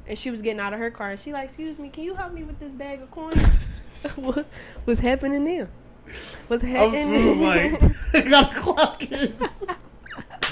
and 0.07 0.17
she 0.17 0.31
was 0.31 0.41
getting 0.41 0.61
out 0.61 0.71
of 0.73 0.79
her 0.79 0.89
car, 0.89 1.09
and 1.11 1.19
she 1.19 1.33
like, 1.33 1.45
"Excuse 1.49 1.77
me, 1.79 1.89
can 1.89 2.03
you 2.05 2.13
help 2.15 2.31
me 2.33 2.43
with 2.43 2.59
this 2.59 2.71
bag 2.71 3.01
of 3.01 3.11
coins?" 3.11 3.43
what, 4.15 4.45
what's 4.85 5.01
happening 5.01 5.43
there? 5.43 5.69
What's 6.47 6.63
happening? 6.63 7.09
I'm 7.09 7.13
happening? 7.13 7.79
smooth, 7.79 8.13
like, 8.13 8.25
I 8.25 8.29
gotta 8.29 8.59
clock 8.59 9.11
in. 9.11 9.33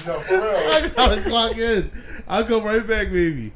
No, 0.06 0.20
for 0.22 0.34
real. 0.34 0.43
I 0.56 0.91
gotta 0.95 1.22
clock 1.24 1.58
in. 1.58 1.91
I'll 2.28 2.43
come 2.45 2.64
right 2.64 2.86
back, 2.86 3.10
baby. 3.12 3.54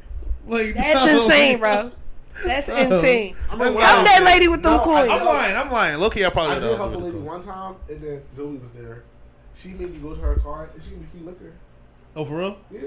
Like 0.47 0.73
That's 0.75 1.05
no. 1.05 1.23
insane, 1.25 1.59
bro. 1.59 1.91
That's 2.45 2.67
No. 2.67 2.75
insane. 2.75 3.35
I'm 3.51 3.59
That's 3.59 3.75
a- 3.75 3.79
I'm 3.79 4.03
that 4.05 4.23
lady 4.25 4.47
with 4.47 4.63
them 4.63 4.73
No, 4.73 4.81
I- 4.81 4.83
coins. 4.83 5.09
I'm 5.11 5.25
lying. 5.25 5.55
I'm 5.55 5.71
lying. 5.71 5.99
low 5.99 6.09
key, 6.09 6.25
I 6.25 6.29
probably 6.29 6.55
I 6.55 6.59
did 6.59 6.75
help 6.77 6.93
a 6.93 6.97
lady 6.97 7.17
it. 7.17 7.21
one 7.21 7.41
time, 7.41 7.75
and 7.89 8.01
then 8.01 8.21
Zoe 8.35 8.57
was 8.57 8.73
there. 8.73 9.03
She 9.55 9.69
made 9.69 9.91
me 9.93 9.99
go 9.99 10.13
to 10.15 10.19
her 10.21 10.35
car, 10.37 10.69
and 10.73 10.83
she 10.83 10.89
gave 10.91 10.99
me 10.99 11.05
free 11.05 11.21
liquor. 11.21 11.53
Oh, 12.15 12.25
for 12.25 12.37
real? 12.37 12.57
Yeah. 12.71 12.79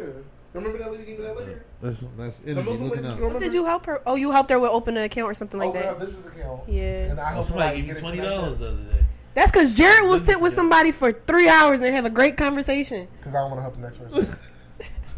Remember 0.52 0.78
that 0.78 0.90
lady 0.90 1.04
gave 1.04 1.18
me 1.18 1.24
that 1.24 1.36
liquor? 1.36 1.52
Uh, 1.82 1.86
that's 1.86 2.00
that's 2.18 2.38
The 2.38 2.50
energy 2.52 2.68
Muslim 2.70 2.88
looking 2.88 3.02
lady, 3.04 3.12
up. 3.12 3.18
you 3.18 3.22
What 3.24 3.28
remember? 3.34 3.44
did 3.46 3.54
you 3.54 3.64
help 3.66 3.86
her? 3.86 4.02
Oh, 4.06 4.16
you 4.16 4.32
helped 4.32 4.50
her 4.50 4.58
with 4.58 4.70
open 4.70 4.96
an 4.96 5.04
account 5.04 5.30
or 5.30 5.34
something 5.34 5.60
like 5.60 5.68
Open 5.70 5.82
her 5.82 5.88
that. 5.90 5.98
business 6.00 6.26
account. 6.26 6.62
Yeah. 6.68 6.82
And 7.10 7.20
I 7.20 7.22
Oh, 7.30 7.34
helped 7.34 7.48
somebody 7.48 7.66
like, 7.68 7.76
gave 7.76 7.84
get 7.86 7.90
you 7.92 7.96
it 7.96 8.00
twenty 8.00 8.18
dollars 8.28 8.58
the 8.58 8.68
other 8.68 8.76
day. 8.82 9.04
That's 9.36 9.52
because 9.52 9.74
Jared 9.74 10.08
will 10.08 10.16
sit 10.18 10.40
with 10.40 10.54
somebody 10.54 10.90
for 10.92 11.12
three 11.12 11.46
hours 11.48 11.80
and 11.82 11.94
have 11.94 12.06
a 12.06 12.10
great 12.10 12.38
conversation. 12.38 13.06
Because 13.18 13.34
I 13.34 13.40
don't 13.42 13.50
want 13.50 13.58
to 13.58 13.62
help 13.62 13.74
the 13.76 13.82
next 13.82 13.98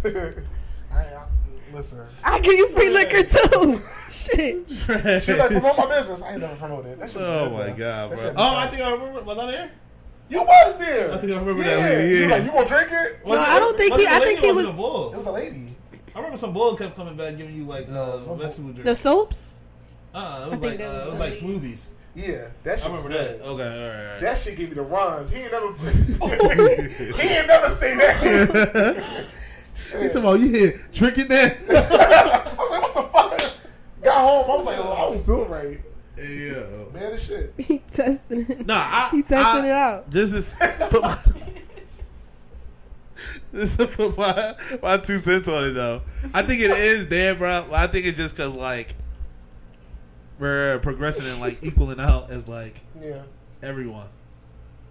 person. 0.04 0.44
I, 0.92 0.96
I, 0.98 1.26
listen. 1.72 2.00
I 2.24 2.40
give 2.40 2.54
you 2.54 2.68
free 2.70 2.90
liquor 2.90 3.22
too. 3.22 3.80
Shit. 4.10 4.68
She 4.68 4.74
was 4.92 5.38
like, 5.38 5.50
promote 5.50 5.78
my 5.78 5.86
business. 5.86 6.20
I 6.20 6.32
ain't 6.32 6.40
never 6.40 6.56
promoted. 6.56 6.98
That 6.98 7.10
shit 7.10 7.20
was 7.20 7.28
Oh 7.30 7.48
good, 7.48 7.52
my 7.52 7.66
though. 7.66 7.74
god, 7.76 8.10
That 8.10 8.16
bro! 8.16 8.24
shit 8.24 8.34
Oh, 8.36 8.50
good. 8.50 8.56
I 8.58 8.66
think 8.68 8.82
I 8.82 8.90
remember. 8.90 9.22
Was 9.22 9.38
I 9.38 9.46
there? 9.52 9.70
You 10.30 10.42
was 10.42 10.76
there. 10.78 11.12
I 11.12 11.18
think 11.18 11.32
I 11.32 11.36
remember 11.36 11.62
yeah. 11.62 11.76
that 11.76 11.90
lady, 11.98 12.14
You 12.14 12.20
yeah. 12.22 12.28
like, 12.34 12.44
you 12.44 12.50
gonna 12.50 12.68
drink 12.68 12.88
it? 12.90 13.18
No, 13.26 13.32
I 13.34 13.58
don't 13.60 13.76
think 13.76 13.92
was 13.94 14.00
he- 14.02 14.06
it 14.08 14.10
a 14.10 14.14
I 14.14 14.18
lady 14.18 14.26
think 14.30 14.40
he 14.40 14.50
or 14.50 14.54
was- 14.54 14.66
it 14.68 14.74
a 14.74 14.76
bull? 14.76 15.12
It 15.12 15.16
was 15.16 15.26
a 15.26 15.30
lady. 15.30 15.76
I 16.14 16.18
remember 16.18 16.36
some 16.38 16.52
bull 16.52 16.74
kept 16.76 16.96
coming 16.96 17.16
back 17.16 17.36
giving 17.36 17.54
you 17.54 17.64
like 17.64 17.88
uh, 17.88 17.92
no 18.26 18.34
vegetable 18.34 18.72
The 18.82 18.94
soaps? 18.96 19.52
Uh, 20.12 20.18
it 20.18 20.22
I 20.22 20.48
was 20.48 20.50
think 20.58 20.62
like 20.64 20.78
that 20.78 20.88
uh, 20.90 20.94
was 20.94 21.04
it 21.06 21.10
was 21.12 21.20
like 21.20 21.32
smoothies. 21.34 21.84
Yeah, 22.18 22.48
that 22.64 22.80
shit 22.80 22.88
I 22.88 22.92
was 22.92 23.02
good. 23.04 23.12
that. 23.12 23.40
Okay, 23.44 23.46
all 23.46 23.54
right, 23.54 24.06
all 24.06 24.12
right. 24.12 24.20
That 24.20 24.36
shit 24.38 24.56
gave 24.56 24.70
me 24.70 24.74
the 24.74 24.82
runs. 24.82 25.30
He 25.30 25.42
ain't 25.42 25.52
never. 25.52 25.72
he 27.22 27.28
ain't 27.28 27.46
never 27.46 27.70
say 27.70 27.94
that. 27.96 29.26
He 29.92 29.92
talking 30.08 30.16
about 30.20 30.40
you 30.40 30.48
here 30.48 30.80
drinking 30.92 31.28
that? 31.28 31.56
I 31.70 32.54
was 32.58 32.70
like, 32.70 32.82
what 32.82 32.94
the 32.94 33.02
fuck? 33.38 33.52
Got 34.02 34.18
home. 34.18 34.50
I 34.50 34.56
was 34.56 34.66
like, 34.66 34.78
oh, 34.78 34.92
I 34.92 35.12
don't 35.12 35.24
feel 35.24 35.44
right. 35.46 35.80
yeah. 36.18 36.64
Man, 36.92 37.12
this 37.12 37.26
shit. 37.26 37.54
He 37.56 37.78
testing 37.78 38.44
it. 38.50 38.66
Nah, 38.66 38.74
I, 38.74 39.08
He 39.12 39.22
testing 39.22 39.64
I- 39.64 39.66
it 39.66 39.70
out. 39.70 40.10
This 40.10 40.32
is 40.32 40.56
put 40.90 41.00
my, 41.00 41.16
this 43.52 43.78
is 43.78 43.96
put 43.96 44.18
my 44.18 44.54
my 44.82 44.96
two 44.98 45.18
cents 45.18 45.48
on 45.48 45.64
it 45.64 45.70
though. 45.70 46.02
I 46.34 46.42
think 46.42 46.60
it 46.60 46.70
is 46.72 47.06
there, 47.08 47.34
bro. 47.36 47.64
I 47.72 47.86
think 47.86 48.04
it's 48.04 48.18
just 48.18 48.36
because 48.36 48.56
like 48.56 48.94
we're 50.38 50.78
progressing 50.80 51.26
and 51.26 51.40
like 51.40 51.62
equaling 51.62 52.00
out 52.00 52.30
as 52.30 52.46
like 52.48 52.76
Yeah. 53.00 53.22
everyone. 53.62 54.08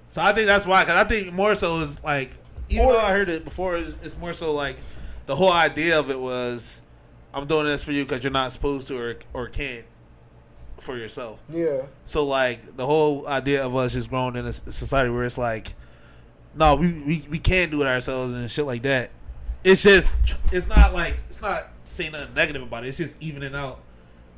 So 0.09 0.21
I 0.21 0.33
think 0.33 0.47
that's 0.47 0.65
why. 0.65 0.83
Because 0.83 0.97
I 0.97 1.07
think 1.07 1.33
more 1.33 1.55
so 1.55 1.81
is 1.81 2.03
like 2.03 2.31
even 2.69 2.85
Or- 2.85 2.93
though 2.93 2.99
I 2.99 3.11
heard 3.11 3.29
it 3.29 3.43
before, 3.45 3.77
it's, 3.77 3.97
it's 4.03 4.17
more 4.17 4.33
so 4.33 4.53
like 4.53 4.77
the 5.25 5.35
whole 5.35 5.51
idea 5.51 5.99
of 5.99 6.09
it 6.09 6.19
was 6.19 6.81
I'm 7.33 7.45
doing 7.45 7.65
this 7.65 7.83
for 7.83 7.91
you 7.91 8.03
because 8.05 8.23
you're 8.23 8.31
not 8.31 8.51
supposed 8.51 8.87
to 8.89 8.97
or 8.99 9.15
or 9.33 9.47
can't 9.47 9.85
for 10.79 10.97
yourself. 10.97 11.39
Yeah. 11.49 11.83
So 12.05 12.25
like 12.25 12.75
the 12.77 12.85
whole 12.85 13.27
idea 13.27 13.65
of 13.65 13.75
us 13.75 13.93
just 13.93 14.09
growing 14.09 14.35
in 14.35 14.45
a 14.45 14.53
society 14.53 15.09
where 15.09 15.23
it's 15.23 15.37
like, 15.37 15.73
no, 16.55 16.75
we, 16.75 16.91
we 17.01 17.27
we 17.29 17.39
can 17.39 17.69
do 17.69 17.81
it 17.81 17.87
ourselves 17.87 18.33
and 18.33 18.49
shit 18.49 18.65
like 18.65 18.83
that. 18.83 19.11
It's 19.63 19.81
just 19.83 20.35
it's 20.51 20.67
not 20.67 20.93
like 20.93 21.17
it's 21.29 21.41
not 21.41 21.67
saying 21.83 22.11
nothing 22.13 22.33
negative 22.33 22.61
about 22.63 22.85
it. 22.85 22.87
It's 22.89 22.97
just 22.97 23.21
evening 23.21 23.55
out 23.55 23.79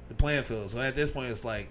the 0.09 0.15
playing 0.15 0.43
field. 0.43 0.69
So 0.69 0.79
at 0.79 0.95
this 0.95 1.09
point, 1.09 1.29
it's 1.29 1.45
like, 1.45 1.69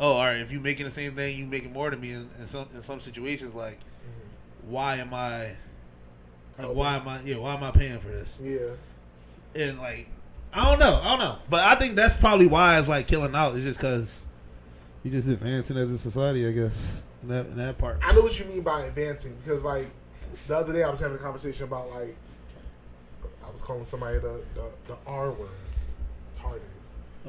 oh, 0.00 0.12
all 0.12 0.24
right, 0.24 0.40
if 0.40 0.50
you're 0.50 0.60
making 0.60 0.84
the 0.84 0.90
same 0.90 1.14
thing, 1.14 1.36
you 1.36 1.44
making 1.44 1.72
more 1.72 1.90
than 1.90 2.00
me 2.00 2.12
in, 2.12 2.28
in 2.40 2.46
some 2.46 2.68
in 2.74 2.82
some 2.82 3.00
situations. 3.00 3.54
Like, 3.54 3.78
mm-hmm. 3.78 4.70
why 4.70 4.96
am 4.96 5.12
I? 5.12 5.54
Like, 6.58 6.74
why 6.74 6.96
am 6.96 7.06
I? 7.06 7.20
Yeah, 7.22 7.36
why 7.36 7.54
am 7.54 7.62
I 7.62 7.70
paying 7.70 7.98
for 7.98 8.08
this? 8.08 8.40
Yeah. 8.42 8.70
and 9.54 9.78
like 9.78 10.08
I 10.52 10.64
don't 10.70 10.78
know, 10.78 11.00
I 11.02 11.04
don't 11.10 11.18
know, 11.18 11.38
but 11.50 11.60
I 11.60 11.74
think 11.74 11.94
that's 11.94 12.14
probably 12.14 12.46
why 12.46 12.78
it's 12.78 12.88
like 12.88 13.06
killing 13.06 13.34
out. 13.34 13.54
It's 13.54 13.64
just 13.64 13.78
because 13.78 14.26
you're 15.02 15.12
just 15.12 15.28
advancing 15.28 15.76
as 15.76 15.90
a 15.90 15.98
society, 15.98 16.46
I 16.46 16.52
guess. 16.52 17.02
In 17.22 17.28
that 17.28 17.46
in 17.46 17.56
that 17.58 17.78
part. 17.78 17.98
I 18.02 18.12
know 18.12 18.22
what 18.22 18.38
you 18.38 18.44
mean 18.46 18.62
by 18.62 18.82
advancing 18.82 19.36
because, 19.44 19.64
like, 19.64 19.86
the 20.46 20.56
other 20.56 20.72
day 20.72 20.84
I 20.84 20.90
was 20.90 21.00
having 21.00 21.16
a 21.16 21.20
conversation 21.20 21.64
about 21.64 21.90
like 21.90 22.16
I 23.46 23.50
was 23.50 23.60
calling 23.60 23.84
somebody 23.84 24.18
the 24.18 24.40
the, 24.54 24.70
the 24.86 24.96
R 25.06 25.30
word, 25.32 25.48
retarded. 26.34 26.60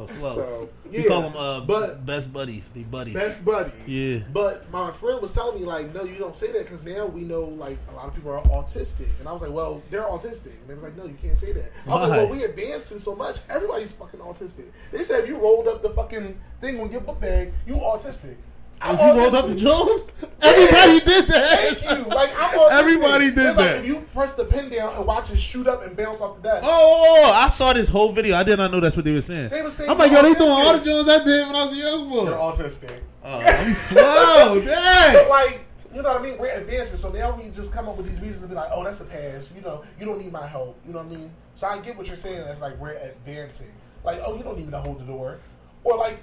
Oh, 0.02 0.08
slow. 0.08 0.36
So, 0.36 0.70
You 0.89 1.04
call 1.10 1.24
them 1.24 1.36
uh, 1.36 1.60
but- 1.60 2.06
best 2.06 2.32
buddies. 2.32 2.72
The 2.72 2.84
buddies. 2.84 3.14
Best 3.14 3.43
buddies. 3.43 3.86
Yeah. 3.86 4.20
But 4.32 4.72
my 4.72 4.91
friend 4.93 5.22
was 5.22 5.34
telling 5.34 5.60
me 5.60 5.66
like, 5.66 5.93
no, 5.93 6.06
you 6.06 6.16
don't 6.16 6.36
say 6.36 6.54
that 6.54 6.64
because 6.64 6.84
now 6.84 7.06
we 7.06 7.22
know 7.22 7.41
like 7.43 7.78
a 7.89 7.95
lot 7.95 8.08
of 8.08 8.16
people 8.16 8.32
are 8.32 8.41
autistic, 8.43 9.08
and 9.20 9.28
I 9.28 9.34
was 9.34 9.41
like, 9.41 9.52
well, 9.52 9.82
they're 9.89 10.04
autistic, 10.04 10.54
and 10.62 10.68
they 10.70 10.74
was 10.74 10.84
like, 10.84 10.95
no, 10.95 11.06
you 11.06 11.18
can't 11.22 11.38
say 11.38 11.52
that. 11.52 11.72
I 11.86 11.89
was 11.89 12.10
like, 12.10 12.18
well, 12.18 12.32
we 12.32 12.43
advancing 12.43 13.00
so 13.00 13.14
much, 13.14 13.39
everybody's 13.50 13.91
fucking 13.91 14.22
autistic. 14.22 14.66
They 14.93 15.04
said 15.04 15.24
if 15.24 15.30
you 15.30 15.38
rolled 15.38 15.68
up 15.68 15.82
the 15.82 15.89
fucking 15.89 16.39
thing 16.62 16.80
on 16.80 16.91
your 16.93 17.02
book 17.02 17.20
bag, 17.20 17.52
you 17.68 17.76
autistic. 17.76 18.36
If 18.82 19.00
you 19.00 19.22
rolled 19.22 19.36
up 19.36 19.48
the 19.48 19.56
joint, 19.56 20.04
everybody 20.42 21.00
did 21.06 21.28
that. 21.28 21.60
Thank 21.60 21.82
you. 21.84 22.06
Like 22.06 22.30
I'm 22.38 22.58
autistic. 22.58 22.72
Everybody 22.72 23.26
did 23.32 23.38
it's 23.40 23.58
Like 23.58 23.68
that. 23.68 23.80
if 23.80 23.86
you 23.86 24.00
press 24.14 24.34
the 24.34 24.46
pin 24.46 24.70
down 24.70 24.94
and 24.96 25.06
watch 25.06 25.32
it 25.32 25.38
shoot 25.38 25.68
up 25.68 25.84
and 25.84 25.98
bounce 25.98 26.22
off 26.22 26.38
the 26.38 26.44
desk. 26.44 26.64
Oh, 26.66 26.70
oh, 26.70 27.06
oh, 27.08 27.30
oh 27.30 27.34
I 27.34 27.48
saw 27.50 27.74
this 27.74 27.90
whole 27.90 28.12
video. 28.14 28.38
I 28.38 28.44
did 28.44 28.58
not 28.58 28.72
know 28.72 28.80
that's 28.80 28.96
what 28.96 29.04
they 29.06 29.14
were 29.14 29.22
saying. 29.22 29.50
They 29.50 29.62
were 29.62 29.70
saying 29.70 29.90
I'm 29.90 29.98
like, 29.98 30.12
yo, 30.12 30.22
they 30.22 30.34
doing 30.34 30.50
all 30.50 30.74
the 30.74 30.80
autistic. 30.80 31.10
I 31.10 31.24
did 31.26 31.48
when 31.48 31.56
I 31.56 31.66
was 31.66 31.74
a 31.74 31.76
young 31.78 32.10
boy. 32.10 32.24
You're 32.24 32.34
autistic. 32.34 33.00
Oh, 33.24 33.40
I'm 33.40 33.74
slow. 33.74 34.62
But 34.64 34.66
Dang. 34.66 35.30
like, 35.30 35.66
you 35.94 36.02
know 36.02 36.14
what 36.14 36.22
I 36.22 36.24
mean? 36.24 36.38
We're 36.38 36.52
advancing, 36.54 36.98
so 36.98 37.10
now 37.10 37.36
we 37.36 37.50
just 37.50 37.74
come 37.74 37.90
up 37.90 37.98
with 37.98 38.08
these 38.08 38.22
reasons 38.22 38.40
to 38.42 38.48
be 38.48 38.56
like, 38.56 38.70
oh, 38.72 38.84
that's 38.84 39.02
a 39.02 39.06
pass. 39.06 39.52
You 39.54 39.62
know, 39.62 39.84
you 40.00 40.06
don't 40.06 40.22
need 40.22 40.32
my 40.32 40.46
help. 40.48 40.80
You 40.86 40.94
know 40.94 41.00
what 41.00 41.08
I 41.08 41.18
mean? 41.18 41.32
So 41.56 41.68
I 41.68 41.80
get 41.80 41.98
what 41.98 42.08
you're 42.08 42.16
saying. 42.16 42.42
That's 42.46 42.62
like 42.62 42.80
we're 42.80 42.94
advancing. 42.94 43.72
Like, 44.04 44.22
oh, 44.26 44.38
you 44.38 44.44
don't 44.44 44.56
need 44.58 44.68
me 44.68 44.72
to 44.72 44.80
hold 44.80 45.00
the 45.00 45.04
door, 45.06 45.40
or 45.84 45.98
like, 45.98 46.20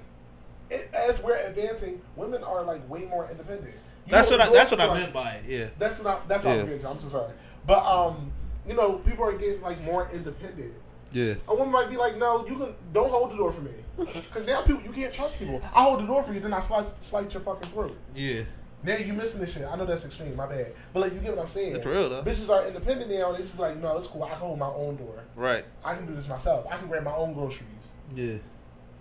it, 0.70 0.90
as 0.94 1.22
we're 1.22 1.36
advancing, 1.36 2.00
women 2.16 2.42
are 2.42 2.62
like 2.62 2.88
way 2.88 3.04
more 3.04 3.28
independent. 3.30 3.74
You 4.06 4.12
That's 4.12 4.30
know, 4.30 4.38
what 4.38 4.48
I, 4.48 4.52
that's 4.52 4.70
what 4.70 4.80
I 4.80 4.94
meant 4.94 5.12
by 5.12 5.30
it. 5.32 5.44
Yeah. 5.46 5.68
That's 5.78 5.98
what 5.98 6.06
I, 6.06 6.20
that's 6.28 6.44
what 6.44 6.52
I 6.52 6.54
was 6.56 6.64
getting 6.64 6.80
to. 6.80 6.88
I'm 6.90 6.98
so 6.98 7.08
sorry, 7.08 7.32
but 7.66 7.84
um, 7.84 8.30
you 8.66 8.74
know, 8.74 8.94
people 8.98 9.24
are 9.24 9.32
getting 9.32 9.60
like 9.62 9.82
more 9.82 10.08
independent. 10.12 10.74
Yeah. 11.12 11.34
A 11.48 11.54
woman 11.54 11.72
might 11.72 11.88
be 11.88 11.96
like, 11.96 12.16
"No, 12.16 12.46
you 12.46 12.56
can 12.56 12.74
don't 12.92 13.10
hold 13.10 13.32
the 13.32 13.36
door 13.36 13.50
for 13.52 13.62
me," 13.62 13.72
because 13.98 14.46
now 14.46 14.62
people 14.62 14.82
you 14.82 14.92
can't 14.92 15.12
trust 15.12 15.38
people. 15.38 15.60
I 15.74 15.82
hold 15.82 16.00
the 16.00 16.06
door 16.06 16.22
for 16.22 16.32
you, 16.32 16.40
then 16.40 16.52
I 16.52 16.60
slice, 16.60 16.86
slice 17.00 17.32
your 17.34 17.42
fucking 17.42 17.70
throat. 17.70 17.96
Yeah. 18.14 18.42
Now 18.82 18.96
you 18.96 19.14
missing 19.14 19.40
this 19.40 19.54
shit. 19.54 19.64
I 19.64 19.74
know 19.74 19.84
that's 19.86 20.04
extreme. 20.04 20.36
My 20.36 20.46
bad. 20.46 20.72
But 20.92 21.00
like 21.00 21.14
you 21.14 21.18
get 21.18 21.32
what 21.34 21.40
I'm 21.40 21.48
saying. 21.48 21.72
That's 21.72 21.86
real, 21.86 22.08
though. 22.08 22.22
Bitches 22.22 22.48
are 22.50 22.66
independent 22.66 23.10
now. 23.10 23.32
They 23.32 23.38
just 23.38 23.58
like, 23.58 23.76
no, 23.78 23.96
it's 23.96 24.06
cool. 24.06 24.22
I 24.22 24.28
can 24.30 24.38
hold 24.38 24.58
my 24.60 24.68
own 24.68 24.96
door. 24.96 25.24
Right. 25.34 25.64
I 25.84 25.94
can 25.94 26.06
do 26.06 26.14
this 26.14 26.28
myself. 26.28 26.66
I 26.70 26.76
can 26.76 26.86
grab 26.86 27.02
my 27.02 27.14
own 27.14 27.34
groceries. 27.34 27.66
Yeah. 28.14 28.36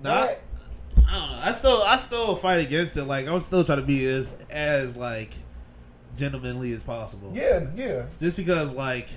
Nah, 0.01 0.25
That- 0.25 0.41
I 1.07 1.19
don't 1.19 1.29
know. 1.31 1.39
I 1.43 1.51
still 1.51 1.83
I 1.85 1.95
still 1.97 2.35
fight 2.35 2.65
against 2.65 2.97
it. 2.97 3.05
Like 3.05 3.27
I'm 3.27 3.39
still 3.39 3.63
trying 3.63 3.79
to 3.81 3.85
be 3.85 4.05
as 4.05 4.35
as 4.49 4.97
like 4.97 5.33
gentlemanly 6.17 6.71
as 6.73 6.83
possible. 6.83 7.31
yeah, 7.33 7.65
yeah. 7.75 8.05
Just 8.19 8.37
because 8.37 8.71
like. 8.73 9.09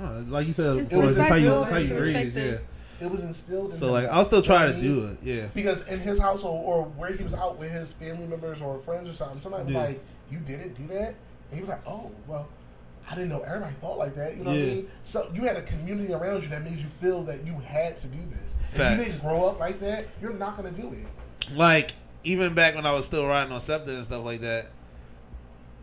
uh, 0.00 0.20
like 0.28 0.46
you 0.46 0.52
said, 0.52 0.76
It's 0.78 0.90
before, 0.90 1.08
that's 1.08 1.28
how 1.28 1.34
you 1.36 1.48
respectful. 1.50 1.60
that's 1.60 1.90
how 1.90 1.96
you 1.96 2.12
raise, 2.14 2.36
yeah. 2.36 2.58
It 3.00 3.10
was 3.10 3.22
instilled. 3.24 3.70
In 3.70 3.76
So 3.76 3.90
like 3.92 4.08
I'll 4.08 4.24
still 4.24 4.42
try 4.42 4.70
to 4.70 4.80
do 4.80 5.06
it, 5.08 5.18
yeah. 5.22 5.48
Because 5.54 5.86
in 5.88 5.98
his 6.00 6.18
household 6.18 6.62
or 6.64 6.84
where 6.84 7.12
he 7.12 7.22
was 7.24 7.34
out 7.34 7.58
with 7.58 7.70
his 7.70 7.92
family 7.94 8.26
members 8.26 8.60
or 8.62 8.78
friends 8.78 9.08
or 9.08 9.12
something, 9.12 9.40
somebody 9.40 9.64
was 9.64 9.72
Yeah. 9.74 9.82
like, 9.82 10.00
"You 10.30 10.38
didn't 10.38 10.74
do 10.74 10.86
that," 10.94 11.08
and 11.50 11.54
he 11.54 11.60
was 11.60 11.68
like, 11.68 11.86
"Oh, 11.86 12.10
well." 12.26 12.48
I 13.10 13.16
didn't 13.16 13.30
know 13.30 13.40
everybody 13.40 13.74
thought 13.80 13.98
like 13.98 14.14
that. 14.14 14.36
You 14.36 14.44
know 14.44 14.50
what 14.50 14.60
I 14.60 14.62
mean? 14.62 14.88
So 15.02 15.28
you 15.34 15.42
had 15.42 15.56
a 15.56 15.62
community 15.62 16.14
around 16.14 16.44
you 16.44 16.48
that 16.50 16.62
made 16.62 16.78
you 16.78 16.86
feel 17.00 17.24
that 17.24 17.44
you 17.44 17.52
had 17.66 17.96
to 17.96 18.06
do 18.06 18.18
this. 18.30 18.51
If 18.72 18.98
you 18.98 19.04
didn't 19.04 19.20
grow 19.20 19.44
up 19.48 19.60
like 19.60 19.80
that, 19.80 20.06
you're 20.20 20.32
not 20.32 20.56
gonna 20.56 20.70
do 20.70 20.90
it. 20.92 21.54
Like 21.54 21.92
even 22.24 22.54
back 22.54 22.74
when 22.74 22.86
I 22.86 22.92
was 22.92 23.06
still 23.06 23.26
riding 23.26 23.52
on 23.52 23.60
SEPTA 23.60 23.88
and 23.88 24.04
stuff 24.04 24.24
like 24.24 24.40
that, 24.42 24.66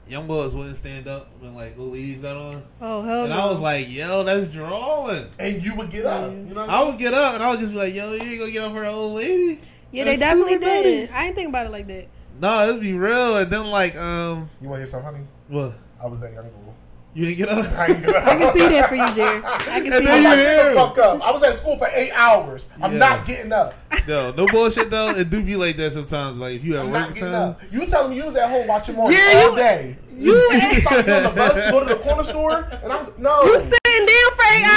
young 0.08 0.28
boys 0.28 0.54
wouldn't 0.56 0.78
stand 0.78 1.08
up 1.08 1.30
when 1.40 1.54
like 1.56 1.78
old 1.78 1.94
ladies 1.94 2.22
got 2.22 2.36
on, 2.38 2.64
Oh 2.82 3.04
hell 3.04 3.22
and 3.26 3.30
no! 3.30 3.40
I 3.40 3.46
was 3.52 3.60
like, 3.60 3.90
"Yo, 3.90 4.24
that's 4.24 4.48
drawing." 4.48 5.28
And 5.40 5.64
you 5.64 5.76
would 5.76 5.90
get 5.92 6.06
up. 6.06 6.32
You 6.32 6.38
know 6.54 6.62
what 6.62 6.70
I 6.70 6.84
would 6.84 6.98
get 6.98 7.14
up 7.14 7.36
and 7.36 7.44
I 7.44 7.52
would 7.52 7.60
just 7.60 7.72
be 7.72 7.78
like, 7.78 7.94
"Yo, 7.94 8.12
you 8.14 8.22
ain't 8.22 8.40
gonna 8.40 8.52
get 8.52 8.64
up 8.64 8.72
for 8.72 8.84
an 8.84 8.94
old 8.94 9.14
lady." 9.16 9.60
yeah, 9.92 10.04
they 10.06 10.16
definitely 10.18 10.54
super 10.54 10.66
funny. 10.66 10.84
did. 10.84 11.10
I 11.12 11.24
didn't 11.26 11.36
think 11.36 11.50
about 11.50 11.66
it 11.66 11.72
like 11.72 11.88
that. 11.88 12.08
No, 12.42 12.70
it'd 12.70 12.82
be 12.82 12.94
real. 12.94 13.38
And 13.38 13.52
then 13.52 13.66
like, 13.68 13.96
um, 13.98 14.50
You 14.62 14.70
want 14.70 14.80
to 14.80 14.86
hear 14.86 14.88
something, 14.88 15.14
honey? 15.14 15.28
what? 15.50 15.74
I 16.02 16.08
was 16.08 16.22
that 16.22 16.32
young 16.32 16.44
girl. 16.46 16.74
You 17.16 17.26
ain't 17.26 17.38
get 17.38 17.50
up? 17.50 17.66
I 17.78 17.88
ain't 17.88 18.06
get 18.06 18.16
up. 18.16 18.24
I 18.28 18.38
can 18.38 18.54
see 18.54 18.68
that 18.70 18.88
for 18.90 18.96
you, 18.96 19.14
Jared. 19.16 19.44
I 19.44 19.58
can 19.58 19.86
And 19.88 19.94
see 19.94 20.06
then 20.06 20.08
I'm 20.08 20.18
you 20.18 20.24
not 20.24 20.36
that. 20.36 20.38
hear 20.38 20.56
getting 20.58 20.68
him. 20.68 20.74
the 20.76 20.80
fuck 20.80 20.98
up. 21.00 21.28
I 21.28 21.32
was 21.32 21.44
at 21.44 21.56
school 21.56 21.76
for 21.78 21.88
eight 21.94 22.12
hours. 22.12 22.70
I'm 22.82 22.94
Yeah. 22.94 22.98
not 23.00 23.26
getting 23.26 23.52
up. 23.52 23.74
No, 24.08 24.32
no 24.32 24.46
bullshit 24.48 24.92
though. 24.92 25.10
It 25.12 25.30
do 25.30 25.42
be 25.42 25.56
like 25.56 25.76
that 25.78 25.92
sometimes. 25.92 26.38
Like 26.38 26.56
if 26.58 26.64
you 26.64 26.76
at 26.78 26.82
I'm 26.86 26.92
work, 26.92 27.00
not 27.02 27.08
getting 27.14 27.22
son. 27.24 27.34
up. 27.34 27.62
You 27.72 27.86
telling 27.88 28.12
me 28.12 28.18
you 28.18 28.26
was 28.26 28.36
at 28.36 28.50
home 28.50 28.68
watching 28.68 28.96
Martin 28.96 29.14
Yeah, 29.18 29.42
all 29.44 29.50
you- 29.52 29.56
day. 29.56 29.98
you- 30.16 30.34
you 30.34 30.70
decided 30.76 30.98
to 31.02 31.04
get 31.06 31.26
on 31.26 31.36
the 31.36 31.38
bus 31.42 31.66
to 31.66 31.72
go 31.72 31.80
to 31.80 31.86
the 31.86 31.96
corner 32.04 32.24
store, 32.24 32.68
and 32.84 32.92
I'm 32.94 33.08
no. 33.18 33.44
You 33.44 33.60
sitting 33.60 34.06
down 34.06 34.32
for 34.36 34.54
eight 34.54 34.62
No, 34.62 34.70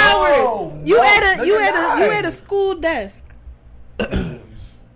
hours. 0.73 0.87
You 0.87 0.95
no, 0.97 1.03
at 1.03 1.23
a 1.33 1.37
no, 1.37 1.43
you 1.43 1.53
you're 1.53 1.61
at 1.61 1.73
a 1.75 1.99
you 2.01 2.07
not. 2.07 2.13
at 2.15 2.25
a 2.25 2.31
school 2.31 2.75
desk. 2.75 3.25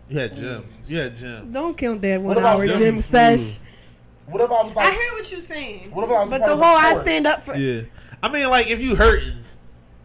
You 0.10 0.20
had 0.20 0.36
gym. 0.36 0.64
You 0.88 0.98
had 1.00 1.16
gym. 1.18 1.52
Don't 1.52 1.78
count 1.78 2.02
that 2.02 2.22
What 2.22 2.36
one 2.36 2.38
about 2.38 2.60
hour 2.60 2.68
gym 2.68 2.78
gym 2.78 2.96
food? 2.96 3.04
sesh. 3.04 3.40
Mm. 3.40 3.60
What 4.28 4.42
if 4.42 4.52
I 4.52 4.62
was 4.62 4.76
like? 4.76 4.88
I 4.88 4.92
hear 4.92 5.14
what 5.14 5.32
you're 5.32 5.42
saying. 5.42 5.92
What 5.92 6.04
if 6.04 6.10
I 6.10 6.22
was 6.22 6.30
But 6.30 6.46
the 6.46 6.56
whole 6.56 6.64
I 6.64 6.94
stand 6.94 7.26
up 7.28 7.42
for. 7.42 7.56
Yeah. 7.56 7.84
I 8.22 8.30
mean, 8.30 8.50
like 8.50 8.70
if 8.70 8.82
you 8.82 8.96
hurting, 8.96 9.38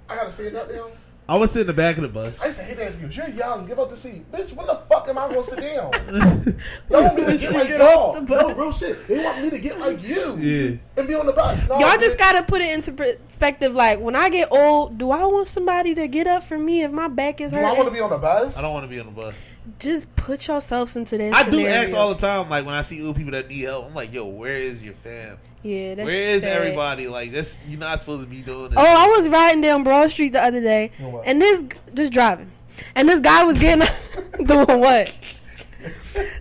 I 0.08 0.16
gotta 0.16 0.30
stand 0.30 0.56
up 0.56 0.70
now. 0.70 0.88
I 1.28 1.36
would 1.36 1.48
sit 1.48 1.62
in 1.62 1.66
the 1.68 1.72
back 1.72 1.96
of 1.96 2.02
the 2.02 2.08
bus. 2.08 2.40
I 2.42 2.46
used 2.46 2.58
to 2.58 2.64
hate 2.64 2.76
that 2.76 2.88
excuse. 2.88 3.16
You're 3.16 3.28
young. 3.28 3.64
Give 3.64 3.78
up 3.78 3.88
the 3.90 3.96
seat, 3.96 4.30
bitch. 4.30 4.52
When 4.52 4.66
the 4.66 4.82
fuck 4.88 5.08
am 5.08 5.18
I 5.18 5.28
gonna 5.28 5.42
sit 5.42 5.60
down? 5.60 5.90
Y'all 6.90 7.02
want 7.04 7.16
me 7.16 7.24
to 7.24 7.38
get 7.38 7.52
like 7.52 7.68
y'all? 7.68 8.20
No, 8.20 8.54
real 8.54 8.72
shit. 8.72 9.06
They 9.06 9.24
want 9.24 9.40
me 9.42 9.50
to 9.50 9.58
get 9.58 9.78
like 9.78 10.02
you. 10.02 10.36
Yeah. 10.36 10.76
And 10.96 11.08
be 11.08 11.14
on 11.14 11.26
the 11.26 11.32
bus. 11.32 11.66
No, 11.68 11.78
Y'all 11.78 11.96
just 11.96 12.16
bitch. 12.16 12.18
gotta 12.18 12.42
put 12.42 12.60
it 12.60 12.72
into 12.72 12.92
perspective. 12.92 13.72
Like 13.72 14.00
when 14.00 14.14
I 14.14 14.28
get 14.28 14.52
old, 14.52 14.98
do 14.98 15.10
I 15.10 15.24
want 15.24 15.48
somebody 15.48 15.94
to 15.94 16.06
get 16.08 16.26
up 16.26 16.44
for 16.44 16.58
me 16.58 16.82
if 16.82 16.92
my 16.92 17.08
back 17.08 17.40
is 17.40 17.52
Do 17.52 17.58
I 17.58 17.72
want 17.72 17.86
to 17.86 17.90
be 17.94 18.00
on 18.00 18.10
the 18.10 18.18
bus? 18.18 18.58
I 18.58 18.62
don't 18.62 18.74
want 18.74 18.84
to 18.84 18.88
be 18.88 19.00
on 19.00 19.06
the 19.06 19.12
bus. 19.12 19.54
Just 19.78 20.14
put 20.16 20.48
yourselves 20.48 20.96
into 20.96 21.16
that. 21.18 21.34
I 21.34 21.44
do 21.44 21.58
scenario. 21.58 21.70
ask 21.70 21.94
all 21.94 22.08
the 22.10 22.16
time. 22.16 22.48
Like 22.48 22.64
when 22.66 22.74
I 22.74 22.80
see 22.80 23.04
old 23.06 23.16
people 23.16 23.32
that 23.32 23.48
need 23.48 23.60
help, 23.62 23.86
I'm 23.86 23.94
like, 23.94 24.12
"Yo, 24.12 24.26
where 24.26 24.56
is 24.56 24.82
your 24.82 24.94
fam? 24.94 25.38
Yeah, 25.62 25.94
that's 25.94 26.06
Where 26.06 26.20
is 26.34 26.42
sad. 26.42 26.56
everybody? 26.56 27.06
Like 27.06 27.30
this, 27.30 27.58
you're 27.68 27.78
not 27.78 28.00
supposed 28.00 28.22
to 28.22 28.28
be 28.28 28.42
doing 28.42 28.70
this." 28.70 28.78
Oh, 28.78 28.84
I 28.84 29.06
was 29.16 29.28
riding 29.28 29.60
down 29.62 29.84
Broad 29.84 30.10
Street 30.10 30.30
the 30.32 30.42
other 30.42 30.60
day, 30.60 30.90
You 30.98 31.08
what? 31.08 31.26
and 31.26 31.40
this 31.40 31.64
just 31.94 32.12
driving, 32.12 32.50
and 32.96 33.08
this 33.08 33.20
guy 33.20 33.44
was 33.44 33.58
getting 33.60 33.86
doing 34.46 34.80
what? 34.80 35.12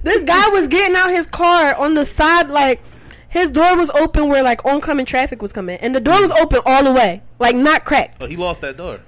This 0.04 0.24
guy 0.24 0.50
was 0.50 0.68
getting 0.68 0.96
out 0.96 1.10
his 1.12 1.28
car 1.28 1.76
on 1.76 1.94
the 1.94 2.06
side, 2.06 2.50
like 2.50 2.82
his 3.30 3.50
door 3.52 3.78
was 3.78 3.90
open 3.92 4.28
where 4.30 4.44
like 4.44 4.66
oncoming 4.66 5.06
traffic 5.06 5.42
was 5.42 5.54
coming, 5.54 5.78
and 5.78 5.96
the 5.96 6.02
door 6.02 6.20
was 6.22 6.32
open 6.32 6.60
all 6.66 6.84
the 6.84 6.92
way, 6.94 7.22
like 7.40 7.56
not 7.56 7.86
cracked. 7.86 8.22
Oh, 8.22 8.26
he 8.26 8.36
lost 8.36 8.62
that 8.62 8.78
door. 8.78 9.00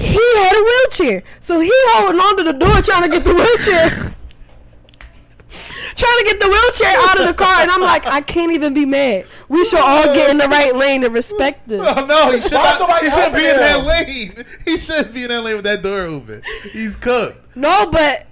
He 0.00 0.36
had 0.36 0.56
a 0.56 0.64
wheelchair, 0.64 1.22
so 1.40 1.60
he 1.60 1.70
holding 1.72 2.20
onto 2.20 2.42
the 2.42 2.54
door 2.54 2.80
trying 2.80 3.02
to 3.02 3.08
get 3.08 3.22
the 3.22 3.34
wheelchair. 3.34 3.88
Trying 5.94 6.18
to 6.18 6.24
get 6.24 6.40
the 6.40 6.48
wheelchair 6.48 6.96
out 7.00 7.20
of 7.20 7.26
the 7.26 7.34
car, 7.34 7.60
and 7.60 7.70
I'm 7.70 7.82
like, 7.82 8.06
I 8.06 8.22
can't 8.22 8.50
even 8.52 8.72
be 8.72 8.86
mad. 8.86 9.26
We 9.48 9.64
should 9.66 9.80
all 9.80 10.04
get 10.14 10.30
in 10.30 10.38
the 10.38 10.48
right 10.48 10.74
lane 10.74 11.04
and 11.04 11.12
respect 11.12 11.68
this. 11.68 11.82
Oh 11.84 12.06
no, 12.08 12.32
he 12.32 12.40
should 12.40 12.52
not. 12.52 13.02
He 13.02 13.10
should 13.10 13.34
be 13.34 13.44
in 13.44 13.56
helping 13.56 13.84
that 13.84 14.06
lane. 14.06 14.44
He 14.64 14.78
should 14.78 15.12
be 15.12 15.24
in 15.24 15.28
that 15.28 15.42
lane 15.42 15.56
with 15.56 15.64
that 15.64 15.82
door 15.82 16.00
open. 16.00 16.40
He's 16.72 16.96
cooked. 16.96 17.54
No, 17.54 17.86
but 17.90 18.26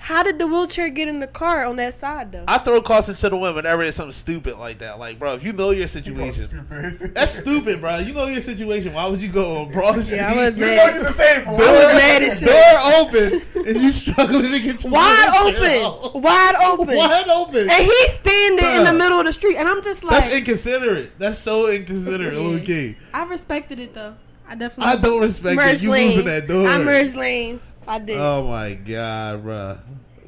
how 0.00 0.22
did 0.22 0.38
the 0.38 0.46
wheelchair 0.46 0.88
get 0.88 1.08
in 1.08 1.20
the 1.20 1.26
car 1.26 1.64
on 1.66 1.76
that 1.76 1.94
side 1.94 2.32
though? 2.32 2.44
I 2.48 2.58
throw 2.58 2.80
caution 2.80 3.14
to 3.16 3.28
the 3.28 3.36
women 3.36 3.56
whenever 3.56 3.82
it's 3.82 3.96
something 3.98 4.12
stupid 4.12 4.56
like 4.58 4.78
that. 4.78 4.98
Like, 4.98 5.18
bro, 5.18 5.34
if 5.34 5.44
you 5.44 5.52
know 5.52 5.70
your 5.70 5.86
situation, 5.86 6.42
Stupid. 6.44 7.14
that's 7.14 7.32
stupid, 7.32 7.80
bro. 7.80 7.98
You 7.98 8.12
know 8.14 8.26
your 8.26 8.40
situation. 8.40 8.92
Why 8.94 9.06
would 9.06 9.20
you 9.20 9.28
go 9.30 9.58
on 9.58 9.72
Broad 9.72 10.00
Street? 10.02 10.16
Yeah, 10.16 10.32
I 10.32 10.36
was 10.36 10.56
You 10.56 10.64
know 10.64 10.74
mad. 10.74 10.94
you're 10.94 11.04
disabled. 11.04 11.60
I 11.60 11.72
was 11.72 11.94
mad 11.94 12.22
as 12.22 12.38
shit. 12.40 12.48
Door 12.48 12.92
open 12.96 13.66
and 13.66 13.82
you 13.82 13.92
struggling 13.92 14.52
to 14.52 14.60
get 14.60 14.82
your 14.82 14.92
Wide 14.92 15.30
wheelchair 15.44 15.84
out. 15.84 15.98
open, 16.02 16.22
wide 16.22 16.54
open, 16.64 16.96
Wide 16.96 17.28
open. 17.28 17.60
and 17.70 17.84
he's 17.84 18.12
standing 18.14 18.64
in 18.76 18.84
the 18.84 18.92
middle 18.92 19.18
of 19.20 19.26
the 19.26 19.32
street, 19.32 19.56
and 19.56 19.68
I'm 19.68 19.82
just 19.82 20.02
like, 20.02 20.12
That's 20.22 20.34
inconsiderate. 20.34 21.18
That's 21.18 21.38
so 21.38 21.70
inconsiderate. 21.70 22.32
Yeah. 22.34 22.60
Okay. 22.62 22.96
I 23.12 23.24
respected 23.24 23.78
it 23.78 23.92
though. 23.92 24.14
I 24.48 24.54
definitely. 24.56 24.92
I 24.92 24.96
don't 24.96 25.20
respect 25.20 25.52
it. 25.52 25.56
merged 25.56 25.82
You 25.84 25.90
lanes. 25.92 26.16
losing 26.16 26.24
that 26.26 26.48
door. 26.48 26.66
I 26.66 26.78
merged 26.78 27.14
lanes. 27.16 27.62
I 27.90 27.98
did. 27.98 28.16
Oh 28.18 28.46
my 28.46 28.74
god, 28.74 29.42
bro. 29.42 29.78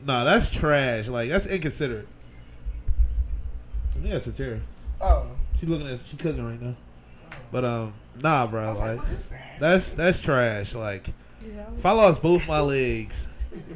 Nah, 0.05 0.25
that's 0.25 0.51
trash. 0.51 1.07
Like 1.07 1.29
that's 1.29 1.47
inconsiderate. 1.47 2.09
I 3.91 3.99
think 4.01 4.11
that's 4.11 4.27
Satira. 4.27 4.61
Oh. 5.01 5.27
She's 5.59 5.69
looking 5.69 5.87
at 5.87 6.01
she 6.09 6.17
cooking 6.17 6.45
right 6.45 6.61
now. 6.61 6.75
But 7.53 7.65
um, 7.65 7.95
nah, 8.21 8.49
bro. 8.49 8.73
Like 8.73 8.79
like, 8.79 8.99
what 8.99 9.09
is 9.13 9.29
that? 9.29 9.57
that's 9.61 9.93
that's 9.93 10.19
trash. 10.19 10.75
Like 10.75 11.07
Yeah. 11.47 11.67
if 11.77 11.87
I 11.87 11.93
lost 11.93 12.21
both 12.21 12.49
my 12.49 12.61
legs. 12.61 13.29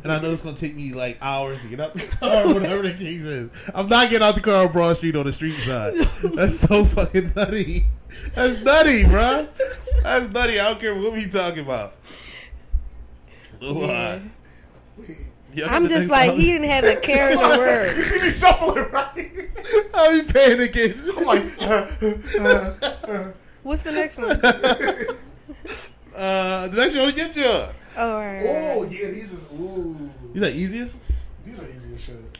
And 0.02 0.10
I 0.10 0.18
know 0.20 0.32
it's 0.32 0.40
gonna 0.42 0.56
take 0.56 0.74
me 0.74 0.94
like 0.94 1.18
hours 1.20 1.60
to 1.60 1.68
get 1.68 1.78
out 1.80 1.94
the 1.94 2.00
car, 2.20 2.46
or 2.46 2.54
whatever 2.54 2.82
the 2.82 2.94
case 2.94 3.24
is. 3.24 3.50
I'm 3.74 3.86
not 3.88 4.08
getting 4.10 4.26
out 4.26 4.34
the 4.34 4.40
car 4.40 4.66
on 4.66 4.72
Broad 4.72 4.96
Street 4.96 5.14
on 5.14 5.26
the 5.26 5.32
street 5.32 5.58
side. 5.60 5.94
That's 6.34 6.58
so 6.58 6.84
fucking 6.86 7.32
nutty. 7.36 7.84
That's 8.34 8.58
nutty, 8.62 9.04
bro. 9.04 9.46
That's 10.02 10.32
nutty. 10.32 10.58
I 10.58 10.70
don't 10.70 10.80
care 10.80 10.94
what 10.94 11.12
we 11.12 11.26
talking 11.26 11.60
about. 11.60 11.92
Yeah. 13.60 14.20
Y'all 15.54 15.68
I'm 15.70 15.88
just 15.88 16.10
like 16.10 16.32
he 16.32 16.46
didn't 16.52 16.68
have 16.68 16.84
a 16.84 16.96
care 16.96 17.30
in 17.30 17.38
the 17.38 17.44
You 17.54 17.58
world. 17.58 17.88
see 17.88 18.22
me 18.22 18.30
shuffling, 18.30 18.90
right? 18.90 19.48
I 19.94 20.20
be 20.20 20.26
panicking. 20.28 21.16
I'm 21.16 21.24
like, 21.24 21.44
uh, 21.62 21.86
uh, 22.44 23.10
uh. 23.10 23.32
What's 23.62 23.82
the 23.82 23.92
next 23.92 24.18
one? 24.18 24.30
uh, 26.14 26.68
the 26.68 26.76
next 26.76 26.94
one 26.94 27.08
to 27.08 27.12
get 27.14 27.34
you. 27.36 27.44
Oh, 27.46 27.72
all 27.96 28.20
right, 28.20 28.46
all 28.46 28.80
oh 28.80 28.82
yeah, 28.84 29.08
these 29.08 29.32
is 29.32 29.42
ooh, 29.58 30.10
These 30.34 30.42
are 30.42 30.50
easiest. 30.50 30.98
these 31.44 31.58
are 31.58 31.66
easiest 31.68 32.04
shit. 32.04 32.35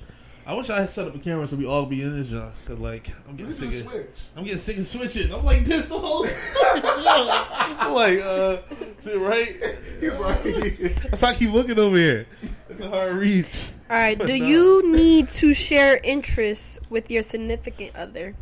I 0.47 0.55
wish 0.55 0.71
I 0.71 0.81
had 0.81 0.91
set 0.91 1.09
up 1.09 1.15
a 1.15 1.19
camera 1.19 1.49
so 1.49 1.57
we 1.57 1.67
all 1.67 1.87
be 1.87 2.03
in 2.03 2.17
this 2.17 2.29
job. 2.29 2.53
Cause 2.67 2.79
like 2.79 3.09
I'm 3.29 3.33
getting 3.33 3.47
This 3.47 3.59
sick 3.59 3.69
of. 3.69 3.75
switch. 3.75 4.07
I'm 4.37 4.45
getting 4.45 4.59
sick 4.59 4.79
of 4.79 4.87
switching. 4.87 5.35
I'm 5.35 5.45
like 5.45 5.65
this 5.65 5.87
the 5.87 5.99
whole 5.99 6.25
show. 6.25 6.33
I'm 7.81 7.93
like, 7.93 8.21
uh, 8.21 8.59
sit 9.01 9.19
right. 9.19 9.49
He's 10.01 10.95
That's 11.11 11.23
why 11.23 11.31
I 11.31 11.35
keep 11.35 11.51
looking 11.53 11.79
over 11.81 11.97
here. 11.97 12.27
It's 12.69 12.81
a 12.81 12.89
hard 12.89 13.17
reach. 13.17 13.73
All 13.91 13.97
right. 13.97 14.17
But 14.17 14.29
Do 14.29 14.39
no. 14.39 14.47
you 14.47 14.93
need 14.93 15.31
to 15.31 15.53
share 15.53 15.99
interests 16.05 16.79
with 16.91 17.11
your 17.11 17.25
significant 17.25 17.97
other? 17.97 18.37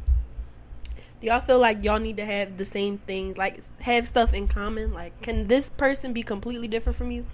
Do 1.23 1.27
y'all 1.29 1.41
feel 1.41 1.59
like 1.59 1.83
y'all 1.85 2.01
need 2.01 2.19
to 2.19 2.25
have 2.27 2.59
the 2.59 2.67
same 2.67 2.99
things, 2.99 3.39
like 3.39 3.61
have 3.81 4.07
stuff 4.07 4.35
in 4.35 4.47
common? 4.47 4.93
Like, 4.93 5.23
can 5.23 5.47
this 5.49 5.71
person 5.71 6.13
be 6.13 6.23
completely 6.23 6.69
different 6.69 6.97
from 6.99 7.11
you? 7.11 7.25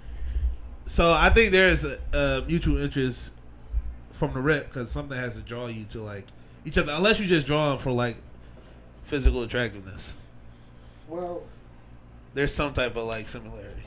So 0.85 1.11
I 1.11 1.29
think 1.29 1.51
there's 1.51 1.83
a, 1.83 1.99
a 2.13 2.43
mutual 2.47 2.77
interest 2.77 3.31
from 4.21 4.33
the 4.35 4.39
rep 4.39 4.67
because 4.67 4.91
something 4.91 5.17
has 5.17 5.33
to 5.33 5.41
draw 5.41 5.65
you 5.65 5.83
to 5.85 5.99
like 5.99 6.27
each 6.63 6.77
other, 6.77 6.91
unless 6.93 7.19
you 7.19 7.25
just 7.25 7.47
draw 7.47 7.71
them 7.71 7.79
for 7.79 7.91
like 7.91 8.17
physical 9.03 9.41
attractiveness. 9.41 10.21
well, 11.07 11.41
There's 12.35 12.53
some 12.53 12.71
type 12.71 12.95
of 12.95 13.05
like 13.07 13.27
similarity, 13.27 13.81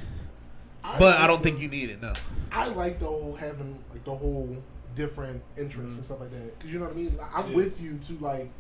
but 0.99 1.21
I 1.21 1.29
don't 1.29 1.41
think 1.41 1.61
you 1.61 1.69
need 1.69 1.89
it. 1.91 2.03
No. 2.03 2.15
I 2.51 2.67
like 2.67 2.99
the 2.99 3.07
whole 3.07 3.37
having 3.39 3.79
like 3.93 4.03
the 4.05 4.17
whole 4.17 4.57
different 4.97 5.41
interests 5.57 5.95
and 5.95 6.05
stuff 6.05 6.19
like 6.19 6.33
that. 6.33 6.59
Cause 6.59 6.69
you 6.69 6.81
know 6.81 6.87
what 6.87 6.95
I 6.95 6.97
mean. 6.97 7.17
Like, 7.17 7.33
I'm 7.33 7.43
Mm-hmm. 7.45 7.51
Yeah. 7.51 7.57
with 7.57 7.81
you 7.81 7.99
to 8.09 8.13
like, 8.25 8.51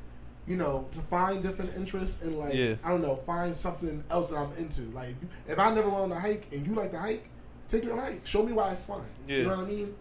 you 0.46 0.54
know, 0.56 0.86
to 0.92 1.00
find 1.00 1.42
different 1.42 1.74
interests 1.76 2.22
and 2.22 2.38
like, 2.38 2.54
Yeah. 2.54 2.76
I 2.84 2.90
don't 2.90 3.02
know, 3.02 3.16
find 3.16 3.52
something 3.54 4.04
else 4.10 4.30
that 4.30 4.36
I'm 4.36 4.52
into. 4.58 4.82
Like, 4.94 5.16
if, 5.46 5.52
if 5.54 5.58
I 5.58 5.74
never 5.74 5.88
went 5.88 6.02
on 6.04 6.12
a 6.12 6.20
hike 6.20 6.46
and 6.52 6.64
you 6.64 6.74
like 6.76 6.92
to 6.92 6.98
hike, 7.00 7.28
take 7.68 7.82
me 7.84 7.90
on 7.90 7.98
a 7.98 8.02
hike. 8.02 8.24
Show 8.24 8.44
me 8.44 8.52
why 8.52 8.70
it's 8.70 8.84
fun. 8.84 9.02
Yeah. 9.26 9.38
You 9.38 9.42
know 9.44 9.56
what 9.56 9.58
I 9.58 9.68
mean? 9.68 9.94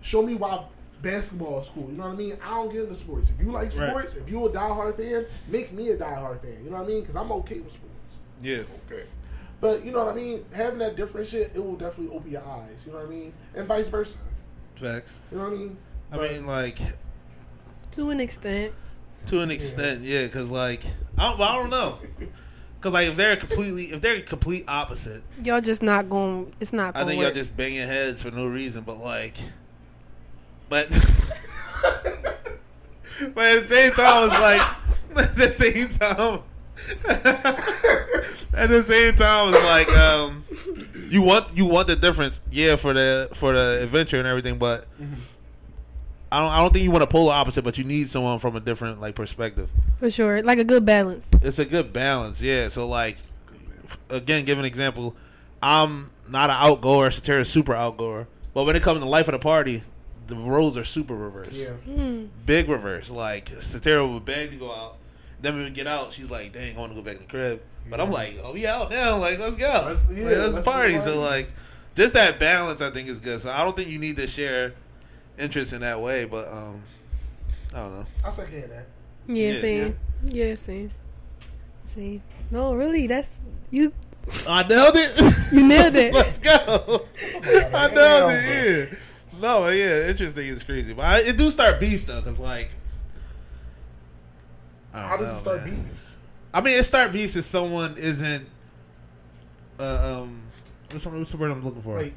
Show 0.00 0.22
me 0.22 0.34
why 0.36 0.64
basketball 1.02 1.60
is 1.60 1.68
cool. 1.68 1.88
You 1.90 1.96
know 1.98 2.04
what 2.06 2.12
I 2.14 2.16
mean? 2.16 2.36
I 2.44 2.50
don't 2.50 2.72
get 2.72 2.82
into 2.82 2.94
sports. 2.94 3.30
If 3.30 3.44
you 3.44 3.50
like 3.52 3.64
Right. 3.76 3.90
sports, 3.90 4.14
if 4.14 4.28
you're 4.28 4.48
a 4.48 4.52
diehard 4.52 4.96
fan, 4.96 5.26
make 5.48 5.72
me 5.72 5.88
a 5.90 5.96
diehard 5.96 6.40
fan. 6.40 6.56
You 6.64 6.70
know 6.70 6.76
what 6.78 6.84
I 6.84 6.88
mean? 6.88 7.00
Because 7.00 7.16
I'm 7.16 7.30
okay 7.32 7.58
with 7.60 7.72
sports. 7.72 7.92
Yeah. 8.42 8.62
Okay. 8.90 9.04
But 9.60 9.84
you 9.84 9.92
know 9.92 10.04
what 10.04 10.12
I 10.14 10.16
mean? 10.16 10.44
Having 10.52 10.78
that 10.80 10.96
different 10.96 11.28
shit, 11.28 11.52
it 11.54 11.64
will 11.64 11.76
definitely 11.76 12.16
open 12.16 12.30
your 12.30 12.42
eyes. 12.44 12.84
You 12.86 12.92
know 12.92 12.98
what 12.98 13.06
I 13.06 13.10
mean? 13.10 13.32
And 13.54 13.66
vice 13.66 13.88
versa. 13.88 14.16
Facts. 14.80 15.18
You 15.30 15.38
know 15.38 15.44
what 15.44 15.52
I 15.52 15.56
mean? 15.56 15.76
I 16.12 16.16
But- 16.16 16.30
mean, 16.32 16.46
like 16.46 16.78
To 17.92 18.10
an 18.10 18.20
extent. 18.20 18.72
to 19.26 19.40
an 19.40 19.50
extent, 19.50 20.02
yeah. 20.02 20.24
Because 20.24 20.50
like 20.50 20.82
I 21.18 21.30
don't, 21.30 21.40
I 21.40 21.56
don't 21.56 21.70
know. 21.70 21.98
Because 22.80 22.94
like 22.94 23.08
if 23.10 23.16
they're 23.16 23.36
completely, 23.36 23.92
if 23.92 24.00
they're 24.00 24.20
complete 24.22 24.64
opposite, 24.66 25.22
Y'all 25.44 25.60
just 25.60 25.84
not 25.84 26.10
going. 26.10 26.52
It's 26.58 26.72
not 26.72 26.96
I 26.96 27.04
think 27.04 27.20
to 27.20 27.26
y'all 27.26 27.32
just 27.32 27.56
banging 27.56 27.86
heads 27.86 28.22
for 28.22 28.32
no 28.32 28.44
reason. 28.44 28.82
But 28.82 28.98
like, 28.98 29.36
but 30.72 30.88
but 33.34 33.44
at 33.44 33.60
the 33.60 33.66
same 33.66 33.92
time, 33.92 34.24
it's 34.24 34.38
like 34.38 34.62
at 35.18 35.36
the 35.36 35.50
same 35.50 35.88
time. 35.88 36.40
at 38.54 38.70
the 38.70 38.82
same 38.82 39.14
time, 39.14 39.52
it's 39.52 39.64
like 39.64 39.90
um, 39.90 40.42
you 41.10 41.20
want 41.20 41.54
you 41.54 41.66
want 41.66 41.88
the 41.88 41.96
difference, 41.96 42.40
yeah, 42.50 42.76
for 42.76 42.94
the 42.94 43.28
for 43.34 43.52
the 43.52 43.80
adventure 43.82 44.18
and 44.18 44.26
everything, 44.26 44.56
but 44.56 44.86
I 46.32 46.40
don't 46.40 46.48
I 46.48 46.56
don't 46.60 46.72
think 46.72 46.84
you 46.84 46.90
want 46.90 47.04
a 47.04 47.06
polar 47.06 47.34
opposite, 47.34 47.64
but 47.64 47.76
you 47.76 47.84
need 47.84 48.08
someone 48.08 48.38
from 48.38 48.56
a 48.56 48.60
different 48.60 48.98
like 48.98 49.14
perspective. 49.14 49.68
for 49.98 50.08
sure. 50.08 50.42
Like 50.42 50.58
a 50.58 50.64
good 50.64 50.86
balance. 50.86 51.28
It's 51.42 51.58
a 51.58 51.66
good 51.66 51.92
balance, 51.92 52.40
yeah. 52.40 52.68
So 52.68 52.88
like, 52.88 53.18
again, 54.08 54.46
give 54.46 54.58
an 54.58 54.64
example. 54.64 55.14
I'm 55.62 56.08
not 56.26 56.48
an 56.48 56.56
outgoer. 56.58 57.10
Satira's 57.10 57.50
super 57.50 57.74
outgoer, 57.74 58.26
but 58.54 58.64
when 58.64 58.74
it 58.74 58.82
comes 58.82 59.00
to 59.00 59.06
life 59.06 59.28
of 59.28 59.32
the 59.32 59.38
party, 59.38 59.82
the 60.26 60.36
roles 60.36 60.76
are 60.76 60.84
super 60.84 61.14
reversed. 61.14 61.52
Yeah. 61.52 61.70
Hmm. 61.70 62.26
Big 62.46 62.68
reverse. 62.68 63.10
Like 63.10 63.46
Satira 63.50 64.10
would 64.12 64.24
beg 64.24 64.50
to 64.50 64.56
go 64.56 64.72
out. 64.72 64.96
Then 65.40 65.54
when 65.56 65.64
we 65.64 65.70
get 65.70 65.86
out, 65.86 66.12
she's 66.12 66.30
like, 66.30 66.52
"Dang, 66.52 66.76
I 66.76 66.78
want 66.80 66.92
to 66.92 66.96
go 66.96 67.02
back 67.02 67.16
in 67.16 67.22
the 67.22 67.28
crib." 67.28 67.60
But 67.90 68.00
I'm 68.00 68.12
like, 68.12 68.38
"Oh, 68.42 68.52
we 68.52 68.64
out 68.66 68.90
now. 68.90 69.16
Like, 69.18 69.38
let's 69.40 69.56
go. 69.56 69.66
Let's- 69.86 70.00
Let's, 70.08 70.16
yeah, 70.18 70.24
like, 70.24 70.36
let's, 70.38 70.54
let's 70.54 70.64
party." 70.66 70.94
party. 70.94 71.10
So 71.10 71.20
like, 71.20 71.50
just 71.96 72.14
that 72.14 72.38
balance, 72.38 72.80
I 72.80 72.90
think, 72.90 73.08
is 73.08 73.18
good. 73.20 73.40
So 73.40 73.50
I 73.50 73.64
don't 73.64 73.74
think 73.74 73.88
you 73.88 73.98
need 73.98 74.16
to 74.18 74.26
share 74.28 74.74
interest 75.38 75.72
in 75.72 75.80
that 75.80 76.00
way. 76.00 76.24
But 76.26 76.46
um, 76.48 76.82
I 77.74 77.78
don't 77.80 77.94
know. 77.96 78.06
I 78.24 78.30
second 78.30 78.70
that. 78.70 78.86
Yeah, 79.26 79.48
Yeah, 79.52 79.58
same. 79.60 79.98
Yeah, 80.24 80.54
same. 80.54 80.90
See. 81.94 82.22
No, 82.52 82.74
really, 82.74 83.06
that's 83.08 83.38
you. 83.70 83.92
I 84.48 84.62
nailed 84.62 84.94
it. 84.94 85.52
You 85.52 85.66
nailed 85.66 85.96
it. 85.96 86.14
Let's 86.14 86.38
go. 86.38 87.06
I 87.44 87.88
nailed 87.88 88.30
it. 88.32 88.88
Yeah. 88.92 88.98
No, 89.42 89.68
yeah, 89.68 90.06
interesting 90.08 90.46
is 90.46 90.62
crazy, 90.62 90.92
but 90.94 91.04
I, 91.04 91.18
it 91.28 91.36
do 91.36 91.50
start 91.50 91.80
beefs 91.80 92.04
though, 92.06 92.22
cause 92.22 92.38
like, 92.38 92.70
How 94.92 95.16
does 95.16 95.28
know, 95.28 95.34
it 95.34 95.38
start 95.40 95.66
man. 95.66 95.82
beefs? 95.82 96.16
I 96.54 96.60
mean, 96.60 96.78
it 96.78 96.84
start 96.84 97.10
beefs 97.12 97.34
if 97.34 97.44
someone 97.44 97.96
isn't, 97.98 98.46
uh, 99.80 100.20
um, 100.22 100.40
what's 100.90 101.02
the, 101.04 101.10
what's 101.10 101.32
the 101.32 101.36
word 101.38 101.50
I'm 101.50 101.64
looking 101.64 101.82
for? 101.82 102.00
Like, 102.00 102.14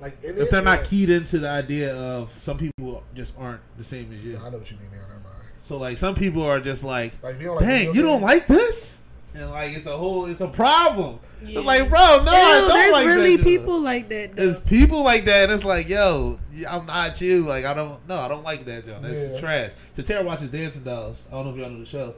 like 0.00 0.18
if 0.22 0.50
they're 0.50 0.62
not 0.62 0.80
like- 0.80 0.88
keyed 0.88 1.10
into 1.10 1.40
the 1.40 1.48
idea 1.48 1.96
of 1.96 2.32
some 2.40 2.58
people 2.58 3.02
just 3.14 3.36
aren't 3.36 3.60
the 3.76 3.84
same 3.84 4.12
as 4.12 4.20
you. 4.24 4.38
I 4.38 4.48
know 4.50 4.58
what 4.58 4.70
you 4.70 4.76
mean. 4.76 4.86
Now, 4.92 4.98
never 5.08 5.14
mind. 5.14 5.48
So 5.62 5.78
like, 5.78 5.98
some 5.98 6.14
people 6.14 6.44
are 6.44 6.60
just 6.60 6.84
like, 6.84 7.12
Like, 7.24 7.40
you 7.40 7.50
like 7.50 7.60
dang, 7.64 7.92
you 7.94 8.02
don't 8.02 8.22
like 8.22 8.46
this, 8.46 9.00
and 9.34 9.50
like 9.50 9.72
it's 9.76 9.86
a 9.86 9.96
whole, 9.96 10.26
it's 10.26 10.40
a 10.40 10.48
problem. 10.48 11.18
Yeah. 11.44 11.58
It's 11.58 11.66
like, 11.66 11.88
bro, 11.88 12.22
no, 12.24 12.30
I 12.30 12.60
don't 12.60 12.68
like 12.68 12.68
that. 12.68 12.72
there's 12.74 12.92
like 12.92 13.06
really 13.06 13.36
that. 13.36 13.44
people 13.44 13.80
like 13.80 14.08
that. 14.10 14.36
Though. 14.36 14.42
There's 14.44 14.60
people 14.60 15.02
like 15.02 15.24
that, 15.24 15.44
and 15.44 15.52
it's 15.52 15.64
like, 15.64 15.88
yo, 15.88 16.38
I'm 16.68 16.86
not 16.86 17.20
you. 17.20 17.40
Like, 17.46 17.64
I 17.64 17.74
don't, 17.74 18.06
no, 18.08 18.16
I 18.20 18.28
don't 18.28 18.44
like 18.44 18.64
that, 18.66 18.86
John. 18.86 19.02
That's 19.02 19.28
Yeah. 19.28 19.40
trash. 19.40 19.70
Tatara 19.96 20.24
watches 20.24 20.50
Dancing 20.50 20.84
Dolls. 20.84 21.22
I 21.28 21.32
don't 21.32 21.46
know 21.46 21.50
if 21.52 21.56
y'all 21.58 21.70
know 21.70 21.80
the 21.80 21.86
show. 21.86 22.14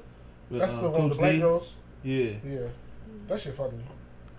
With, 0.50 0.60
That's 0.60 0.72
um, 0.74 0.82
the 0.82 0.90
one 0.90 1.08
with 1.08 1.12
the 1.18 1.18
black 1.22 1.40
girls. 1.40 1.74
Yeah. 2.02 2.32
Yeah, 2.46 2.66
that 3.28 3.40
shit 3.40 3.54
funny. 3.54 3.78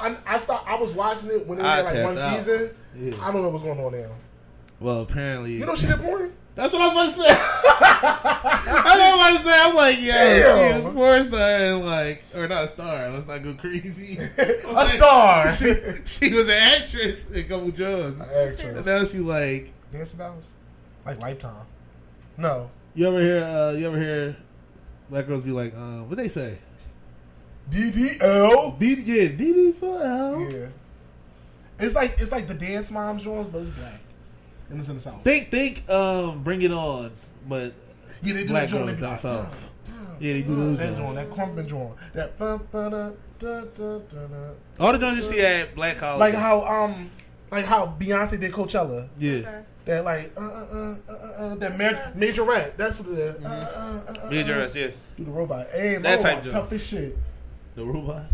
I 0.00 0.16
I 0.26 0.38
start. 0.38 0.64
I 0.66 0.74
was 0.76 0.92
watching 0.92 1.30
it 1.30 1.46
when 1.46 1.58
it 1.60 1.64
I 1.64 1.76
had 1.76 1.84
like 1.86 2.04
one 2.04 2.18
out. 2.18 2.36
season. 2.36 2.70
Yeah. 2.96 3.12
I 3.20 3.32
don't 3.32 3.42
know 3.42 3.48
what's 3.50 3.62
going 3.64 3.78
on 3.78 3.92
now. 3.92 4.10
Well, 4.80 5.00
apparently, 5.02 5.52
You 5.54 5.66
know 5.66 5.74
she 5.74 5.86
did 5.86 5.98
porn. 6.00 6.32
That's 6.58 6.72
what 6.72 6.82
I'm 6.82 6.90
about 6.90 7.06
to 7.06 7.12
say. 7.12 7.28
that's 7.28 7.38
what 7.70 9.00
I 9.00 9.14
was 9.14 9.20
about 9.20 9.36
to 9.36 9.44
say. 9.44 9.60
I'm 9.62 9.74
like, 9.76 9.96
yeah, 10.00 10.76
she's 10.76 10.84
a 10.84 10.90
porn 10.90 11.22
star, 11.22 11.50
and 11.50 11.84
like, 11.86 12.24
or 12.34 12.48
not 12.48 12.64
a 12.64 12.66
star. 12.66 13.10
Let's 13.10 13.28
not 13.28 13.44
go 13.44 13.54
crazy. 13.54 14.18
A 14.38 14.84
star. 14.96 15.52
she, 15.52 15.74
she 16.04 16.34
was 16.34 16.48
an 16.48 16.56
actress 16.56 17.30
in 17.30 17.36
a 17.36 17.42
Couple 17.44 17.68
and 17.68 18.20
Actress. 18.22 18.84
now 18.86 19.04
she 19.04 19.18
like. 19.18 19.72
dance 19.92 20.10
Dolls, 20.10 20.48
like 21.06 21.20
Lifetime. 21.20 21.64
No, 22.36 22.70
You 22.96 23.06
ever 23.06 23.20
hear? 23.20 23.44
Uh, 23.44 23.72
you 23.74 23.86
ever 23.86 23.98
hear? 24.00 24.36
Black 25.10 25.28
girls 25.28 25.42
be 25.42 25.52
like, 25.52 25.76
um, 25.76 26.08
what 26.08 26.16
they 26.16 26.28
say? 26.28 26.58
DDL. 27.70 28.76
D 28.80 28.94
yeah, 28.94 29.28
DD 29.28 29.76
for 29.76 30.02
L. 30.02 30.40
Yeah, 30.40 30.66
it's 31.78 31.94
like 31.94 32.16
it's 32.18 32.32
like 32.32 32.48
the 32.48 32.54
dance 32.54 32.90
moms 32.90 33.22
joints, 33.22 33.48
but 33.48 33.62
it's 33.62 33.70
black 33.70 34.00
and 34.70 34.80
it's 34.80 34.88
in 34.88 34.96
the 34.96 35.00
south. 35.00 35.24
Think, 35.24 35.50
think, 35.50 35.88
um, 35.90 36.42
bring 36.42 36.62
it 36.62 36.72
on, 36.72 37.10
but 37.48 37.72
yeah, 38.22 38.34
they 38.34 38.42
do 38.42 38.48
black 38.48 38.68
that 38.68 38.70
joint. 38.70 38.86
girls 38.86 38.98
down 38.98 39.10
like, 39.10 39.18
south. 39.18 39.70
uh, 39.88 39.92
uh, 39.92 40.16
Yeah, 40.20 40.32
they 40.34 40.42
do 40.42 40.52
uh, 40.52 40.56
those 40.56 40.78
that 40.78 40.96
joints. 40.96 41.00
joint, 41.00 41.14
that 41.14 41.30
crumping 41.34 41.66
joint, 41.68 41.92
that 42.14 42.38
bum, 42.38 42.68
ba, 42.70 42.90
da, 42.90 43.10
da, 43.38 43.60
da, 43.62 43.98
da, 43.98 44.26
da. 44.26 44.50
All 44.80 44.92
the 44.92 44.98
joints 44.98 45.16
you 45.16 45.22
see 45.36 45.40
at 45.44 45.74
black 45.74 45.96
college, 45.98 46.20
like 46.20 46.34
how 46.34 46.64
um 46.66 47.10
like 47.50 47.64
how 47.64 47.86
Beyonce 47.98 48.38
did 48.38 48.52
Coachella. 48.52 49.08
yeah, 49.18 49.62
That 49.86 50.04
like 50.04 50.32
uh 50.36 50.40
uh 50.40 50.44
uh 50.46 50.96
uh, 51.08 51.12
uh 51.12 51.54
that 51.56 51.78
ma- 51.78 52.10
major 52.14 52.42
rat. 52.44 52.76
That's 52.76 53.00
what 53.00 53.08
it 53.10 53.18
is. 53.18 53.44
Uh, 53.44 53.48
uh, 53.48 54.12
uh, 54.12 54.26
uh, 54.26 54.30
major 54.30 54.54
uh, 54.60 54.64
ass, 54.64 54.76
yeah, 54.76 54.88
Do 55.16 55.24
the 55.24 55.30
robot. 55.30 55.66
Hey, 55.72 55.96
That 55.96 56.20
type 56.20 56.30
robot 56.38 56.42
joint. 56.44 56.52
tough 56.52 56.72
as 56.72 56.86
shit. 56.86 57.16
the 57.74 57.84
robot. 57.84 58.24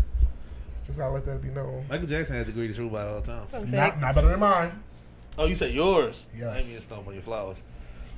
Just 0.85 0.99
gotta 0.99 1.13
let 1.13 1.25
that 1.25 1.41
be 1.41 1.47
known. 1.49 1.85
Michael 1.89 2.05
Jackson 2.07 2.35
had 2.35 2.45
the 2.45 2.51
greatest 2.51 2.77
robot 2.79 3.07
all 3.07 3.21
the 3.21 3.25
time. 3.27 3.47
Fun 3.47 3.71
Not 3.71 3.99
not 4.01 4.13
better 4.15 4.27
than 4.27 4.39
mine. 4.39 4.83
Oh, 5.37 5.45
you 5.45 5.55
said 5.55 5.73
yours? 5.73 6.25
Yes. 6.37 6.47
I 6.47 6.53
didn't 6.55 6.67
mean 6.67 6.75
to 6.75 6.81
stomp 6.81 7.07
on 7.07 7.13
your 7.13 7.23
flowers. 7.23 7.61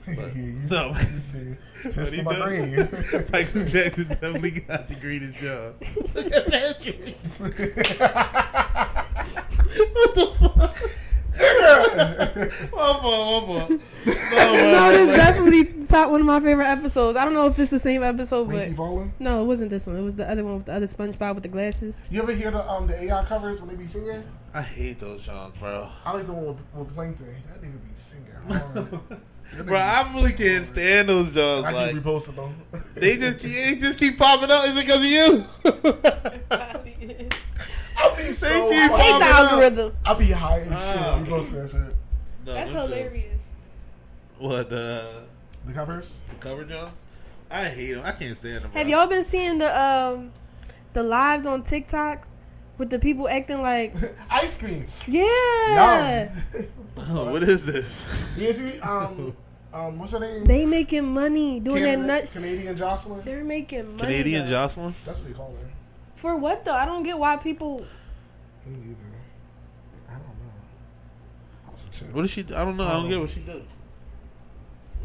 But, 0.05 0.35
no, 0.69 0.95
you 1.33 1.57
Pissed 1.91 2.13
he 2.13 2.19
in 2.19 2.25
my 2.25 2.39
brain. 2.39 2.75
Michael 3.31 3.65
Jackson 3.65 4.07
definitely 4.07 4.51
got 4.51 4.87
the 4.87 4.95
greatest 4.95 5.35
job. 5.35 5.75
Look 6.15 6.33
at 6.33 6.47
Patrick. 6.47 7.17
what 9.93 10.15
the 10.15 10.27
fuck? 10.39 10.77
My 11.37 12.49
fault, 12.71 13.47
my 13.47 13.59
fault. 13.67 13.81
No, 14.07 14.71
no, 14.71 14.91
this 14.91 15.07
definitely 15.15 15.85
top 15.87 16.09
one 16.11 16.21
of 16.21 16.25
my 16.25 16.39
favorite 16.39 16.65
episodes. 16.67 17.17
I 17.17 17.25
don't 17.25 17.33
know 17.33 17.47
if 17.47 17.57
it's 17.59 17.69
the 17.71 17.79
same 17.79 18.03
episode, 18.03 18.47
Winky 18.47 18.69
but 18.69 18.77
Fallen. 18.77 19.13
no, 19.19 19.41
it 19.41 19.45
wasn't 19.45 19.69
this 19.69 19.85
one. 19.85 19.97
It 19.97 20.01
was 20.01 20.15
the 20.15 20.29
other 20.29 20.43
one 20.45 20.55
with 20.57 20.65
the 20.65 20.73
other 20.73 20.87
SpongeBob 20.87 21.35
with 21.35 21.43
the 21.43 21.49
glasses. 21.49 22.01
You 22.09 22.21
ever 22.21 22.31
hear 22.33 22.51
the 22.51 22.69
um 22.69 22.87
the 22.87 23.01
AI 23.03 23.25
covers 23.25 23.59
when 23.59 23.69
they 23.69 23.75
be 23.75 23.87
singing? 23.87 24.23
I 24.53 24.61
hate 24.61 24.99
those 24.99 25.23
songs, 25.23 25.55
bro. 25.57 25.89
I 26.05 26.13
like 26.13 26.25
the 26.25 26.33
one 26.33 26.47
with, 26.47 26.61
with 26.75 26.93
Plankton. 26.93 27.27
That 27.49 27.61
nigga 27.61 27.73
be 27.73 27.95
singing. 27.95 28.31
hard. 28.59 29.19
Bro, 29.65 29.77
I 29.79 30.11
really 30.13 30.33
can't 30.33 30.61
stand 30.61 31.07
those 31.07 31.33
Johns. 31.33 31.65
I 31.65 31.71
Like 31.71 31.93
keep 31.93 32.03
reposting 32.03 32.35
them. 32.35 32.53
they 32.95 33.15
just 33.15 33.39
they 33.39 33.75
just 33.79 33.97
keep 33.97 34.17
popping 34.17 34.51
up. 34.51 34.65
Is 34.65 34.75
it 34.75 34.85
because 34.85 34.99
of 34.99 35.05
you? 35.05 35.45
I 37.97 38.13
be 38.15 38.33
so 38.33 38.47
keep 38.69 38.91
I 38.91 38.97
hate 38.97 39.19
the 39.19 39.25
algorithm. 39.25 39.97
I'll 40.05 40.15
be 40.15 40.25
high 40.31 40.59
as 40.59 40.67
Ah. 40.71 41.17
shit. 41.23 41.27
Reposting 41.27 41.51
that 41.53 41.69
shit. 41.71 41.95
No, 42.45 42.53
That's 42.53 42.69
hilarious. 42.71 43.13
Johns- 43.23 43.33
What 44.39 44.69
the, 44.69 45.23
The 45.65 45.73
covers. 45.73 46.17
the 46.29 46.35
cover 46.35 46.63
Johns? 46.63 47.05
I 47.49 47.65
hate 47.65 47.93
them. 47.93 48.03
I 48.05 48.11
can't 48.11 48.35
stand 48.37 48.63
them. 48.65 48.71
Have 48.73 48.87
y'all 48.89 49.07
been 49.07 49.23
seeing 49.23 49.57
the 49.57 49.81
um 49.81 50.31
the 50.93 51.01
lives 51.03 51.45
on 51.45 51.63
TikTok 51.63 52.27
with 52.77 52.89
the 52.89 52.99
people 52.99 53.27
acting 53.27 53.61
like 53.61 53.95
Ice 54.29 54.55
cream. 54.57 54.85
yeah, 55.07 56.29
Yum. 56.53 56.67
Oh, 57.09 57.31
what 57.31 57.43
is 57.43 57.63
this? 57.65 58.33
you 58.37 58.51
see, 58.53 58.79
um, 58.79 59.35
um, 59.71 59.99
what's 59.99 60.11
her 60.13 60.19
name? 60.19 60.45
they 60.45 60.65
making 60.65 61.05
money 61.05 61.59
doing 61.59 61.83
Canada- 61.83 62.01
that 62.07 62.07
nuts. 62.21 62.33
Canadian 62.33 62.75
Jocelyn. 62.75 63.21
They're 63.23 63.43
making 63.43 63.85
money. 63.89 63.99
Canadian 63.99 64.45
though. 64.45 64.51
Jocelyn? 64.51 64.93
That's 65.05 65.19
what 65.19 65.27
they 65.27 65.33
call 65.33 65.51
her. 65.61 65.69
For 66.17 66.35
what 66.35 66.65
though? 66.65 66.73
I 66.73 66.85
don't 66.87 67.03
get 67.03 67.17
why 67.17 67.37
people. 67.37 67.85
Me 68.65 68.75
neither. 68.75 68.99
I 70.09 70.13
don't 70.13 70.21
know. 70.21 71.67
I 71.67 71.71
was 71.71 71.83
a 71.83 71.89
chill. 71.91 72.07
What 72.07 72.23
does 72.23 72.31
she? 72.31 72.41
I 72.41 72.65
don't 72.65 72.75
know. 72.75 72.87
I 72.87 72.93
don't 72.93 73.07
get 73.07 73.19
what 73.19 73.29
she 73.29 73.41
do. 73.41 73.61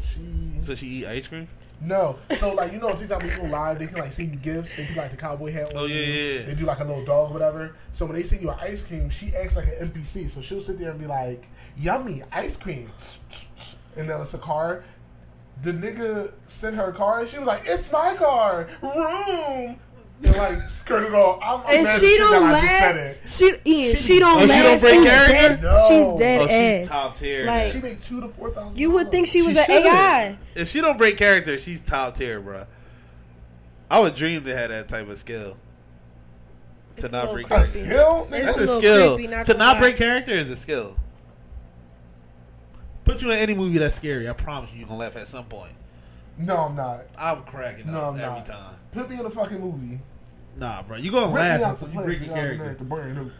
She 0.01 0.63
So 0.63 0.73
she 0.73 0.87
eat 0.87 1.05
ice 1.05 1.27
cream? 1.27 1.47
no. 1.81 2.17
So 2.37 2.55
like 2.55 2.73
you 2.73 2.79
know, 2.79 2.89
on 2.89 2.95
TikTok 2.95 3.21
when 3.21 3.51
live, 3.51 3.77
they 3.77 3.85
can 3.85 3.97
like 3.99 4.11
send 4.11 4.31
you 4.31 4.39
gifts. 4.39 4.75
They 4.75 4.87
do 4.87 4.95
like 4.95 5.11
the 5.11 5.17
cowboy 5.17 5.51
hat. 5.51 5.67
on 5.67 5.71
Oh, 5.75 5.85
yeah, 5.85 5.95
yeah, 5.97 6.39
yeah. 6.39 6.41
They 6.47 6.55
do 6.55 6.65
like 6.65 6.79
a 6.79 6.83
little 6.83 7.05
dog, 7.05 7.29
or 7.29 7.33
whatever. 7.33 7.75
So 7.91 8.05
when 8.07 8.15
they 8.15 8.23
send 8.23 8.41
you 8.41 8.49
an 8.49 8.57
ice 8.59 8.81
cream, 8.81 9.11
she 9.11 9.35
acts 9.35 9.55
like 9.55 9.67
an 9.67 9.91
NPC. 9.91 10.31
So 10.31 10.41
she'll 10.41 10.61
sit 10.61 10.79
there 10.79 10.89
and 10.89 10.99
be 10.99 11.05
like, 11.05 11.45
"Yummy 11.77 12.23
ice 12.31 12.57
cream," 12.57 12.89
and 13.95 14.09
then 14.09 14.19
it's 14.19 14.33
a 14.33 14.39
car. 14.39 14.83
The 15.61 15.73
nigga 15.73 16.31
sent 16.47 16.75
her 16.75 16.85
a 16.85 16.93
car, 16.93 17.19
and 17.19 17.29
she 17.29 17.37
was 17.37 17.47
like, 17.47 17.61
"It's 17.65 17.91
my 17.91 18.15
car, 18.15 18.67
room." 18.81 19.79
And 20.25 20.37
like 20.37 20.69
skirt 20.69 21.03
it 21.03 21.13
all. 21.13 21.39
I'm, 21.43 21.61
I'm 21.67 21.85
And 21.85 21.99
she 22.01 22.17
don't 22.17 22.51
that 22.51 22.53
I 22.53 22.61
just 22.61 23.29
said 23.29 23.49
laugh. 23.55 23.65
She 23.65 23.71
Ian, 23.71 23.95
She- 23.95 24.01
she 24.01 24.19
don't 24.19 24.37
Oh, 24.37 24.41
she 24.41 24.47
laugh. 24.47 24.63
don't 24.63 24.81
break 24.81 24.93
she's 24.93 25.03
dead. 25.05 25.61
No. 25.61 25.85
She's 25.87 26.19
dead 26.19 26.41
Oh, 26.41 26.47
she's 26.47 26.87
ass. 26.87 26.91
top 26.91 27.17
tier. 27.17 27.45
Like- 27.45 27.71
She 27.71 27.79
made 27.81 28.01
two 28.01 28.21
to 28.21 28.27
four 28.29 28.49
thousand. 28.51 28.77
You 28.77 28.91
would 28.91 29.11
think 29.11 29.27
she 29.27 29.41
was 29.41 29.53
She 29.53 29.59
an 29.59 29.65
shouldn't. 29.65 29.85
AI. 29.85 30.37
If 30.55 30.69
she 30.69 30.81
don't 30.81 30.97
break 30.97 31.17
character, 31.17 31.57
she's 31.57 31.81
top 31.81 32.15
tier, 32.15 32.39
bro. 32.39 32.65
I 33.91 33.99
would 33.99 34.15
dream 34.15 34.43
to 34.45 34.55
have 34.55 34.69
that 34.69 34.87
type 34.87 35.07
of 35.09 35.17
skill. 35.17 35.57
It's 36.95 37.01
to 37.03 37.09
a 37.09 37.11
not 37.11 37.19
little 37.31 37.33
break 37.35 37.45
a 37.47 37.49
creepy. 37.49 37.87
skill. 37.87 38.27
It's 38.31 38.45
That's 38.45 38.57
a 38.57 38.63
a, 38.63 38.67
skill. 38.77 39.15
creepy, 39.15 39.31
not 39.33 39.45
to 39.47 39.53
gonna 39.53 39.63
not 39.65 39.73
lie. 39.75 39.79
break 39.81 39.95
character 39.97 40.31
is 40.33 40.49
a 40.51 40.55
skill. 40.55 40.95
Put 43.03 43.21
you 43.21 43.31
in 43.31 43.37
any 43.37 43.53
movie 43.53 43.79
that's 43.79 43.95
scary, 43.95 44.29
I 44.29 44.33
promise 44.33 44.71
you, 44.71 44.79
you're 44.79 44.87
gonna 44.87 44.99
laugh 44.99 45.15
at 45.17 45.27
some 45.27 45.45
point. 45.45 45.73
No, 46.37 46.57
I'm 46.57 46.75
not. 46.75 47.01
I'm 47.17 47.43
cracking 47.43 47.91
No, 47.91 47.99
up 47.99 48.13
I'm 48.13 48.19
every 48.19 48.37
not. 48.37 48.45
time. 48.45 48.75
Put 48.91 49.09
me 49.09 49.19
in 49.19 49.25
a 49.25 49.29
fucking 49.29 49.59
movie. 49.59 49.99
Nah, 50.57 50.81
bro, 50.83 50.97
you 50.97 51.11
gonna 51.11 51.27
Rip 51.33 51.33
me 51.35 51.39
laugh 51.63 51.79
the 51.79 51.85
you 51.87 51.91
place. 51.93 52.05
break 52.05 52.19
your 52.27 52.35
character. 52.35 52.65
make 52.67 52.77
the 52.77 52.83
brand 52.83 53.15
new. 53.15 53.31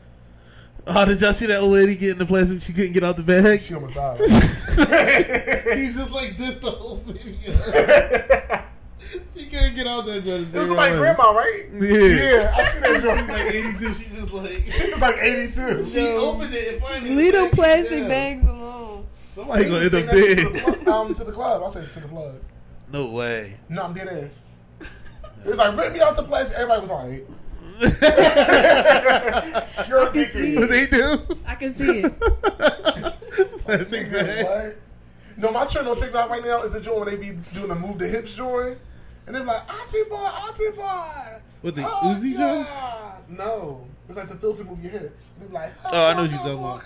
Oh, 0.85 1.05
did 1.05 1.21
y'all 1.21 1.31
see 1.31 1.45
that 1.45 1.59
old 1.59 1.71
lady 1.71 1.95
get 1.95 2.11
in 2.11 2.17
the 2.17 2.25
plastic? 2.25 2.61
She 2.61 2.73
couldn't 2.73 2.91
get 2.91 3.03
out 3.03 3.15
the 3.15 3.23
bag. 3.23 3.61
She 3.61 3.73
almost 3.73 3.95
died. 3.95 4.17
He's 5.77 5.95
just 5.95 6.11
like 6.11 6.35
this 6.37 6.55
the 6.57 6.71
whole 6.71 6.97
video. 6.97 7.53
she 9.37 9.45
can't 9.47 9.75
get 9.75 9.87
out 9.87 10.05
that 10.07 10.23
joint. 10.25 10.53
It 10.53 10.59
was 10.59 10.69
like 10.71 10.93
grandma, 10.95 11.31
right? 11.31 11.65
Yeah. 11.71 11.89
Yeah, 11.89 12.53
I 12.55 12.63
see 12.63 12.79
that 12.79 12.93
She's 12.95 13.01
joint. 13.03 13.27
like 13.29 13.53
82. 13.53 13.93
She 13.93 14.05
just 14.15 14.33
like 14.33 14.61
She 14.71 14.91
was 14.91 14.99
like 15.01 15.15
82. 15.21 15.85
she 15.85 15.99
opened 16.07 16.53
it 16.53 16.73
and 16.73 16.81
finally 16.83 17.15
Leave 17.15 17.31
the 17.33 17.37
them 17.39 17.49
bag 17.51 17.51
is 17.51 17.55
plastic 17.55 17.99
down. 17.99 18.09
bags 18.09 18.43
alone. 18.45 19.05
Somebody 19.33 19.63
gonna 19.65 19.77
end 19.77 19.85
up 19.85 19.91
that 20.05 20.11
shit 20.11 20.37
to 20.37 20.43
dead. 20.43 20.53
the 20.53 20.59
plug- 20.83 20.87
Um, 20.87 21.13
to 21.15 21.23
the 21.23 21.31
club. 21.31 21.63
I 21.65 21.69
said 21.71 21.89
to 21.93 21.99
the 22.01 22.07
club. 22.09 22.35
No 22.91 23.07
way. 23.07 23.53
No, 23.69 23.83
I'm 23.83 23.93
dead 23.93 24.07
ass. 24.09 24.37
It 25.45 25.49
was 25.49 25.57
like, 25.57 25.75
rip 25.77 25.93
me 25.93 25.99
off 25.99 26.15
the 26.15 26.23
plastic. 26.23 26.55
Everybody 26.57 26.81
was 26.81 26.89
like, 26.89 27.27
you're 29.87 30.03
a 30.03 30.11
can 30.11 30.25
see 30.25 30.55
dickhead. 30.55 30.69
they 30.69 30.85
do? 30.85 31.17
I 31.45 31.55
can 31.55 31.73
see 31.73 31.99
it. 32.01 32.19
Plastic 33.63 34.11
bag. 34.11 34.45
What? 34.45 34.75
No, 35.37 35.51
my 35.51 35.65
trend 35.65 35.87
on 35.87 35.95
TikTok 35.97 36.29
right 36.29 36.43
now 36.43 36.61
is 36.63 36.71
the 36.71 36.79
joint 36.79 36.99
when 36.99 37.07
they 37.09 37.15
be 37.17 37.31
doing 37.53 37.67
the 37.69 37.75
move 37.75 37.97
the 37.97 38.07
hips 38.07 38.35
joint. 38.35 38.77
And 39.25 39.35
they're 39.35 39.43
like, 39.43 39.63
Auntie 39.73 40.03
boy, 40.09 40.15
Auntie 40.17 40.69
boy. 40.75 41.39
What, 41.61 41.75
the 41.75 41.83
Oh, 41.85 42.15
Uzi 42.17 42.33
yeah. 42.33 43.15
No. 43.29 43.87
It's 44.07 44.17
like 44.17 44.27
the 44.29 44.35
filter 44.35 44.63
move 44.63 44.81
your 44.83 44.91
hips. 44.91 45.31
And 45.39 45.49
they're 45.49 45.61
like, 45.61 45.73
Oh, 45.85 46.07
I 46.07 46.13
know 46.13 46.21
what 46.21 46.29
you're 46.29 46.39
talking 46.39 46.53
about. 46.53 46.81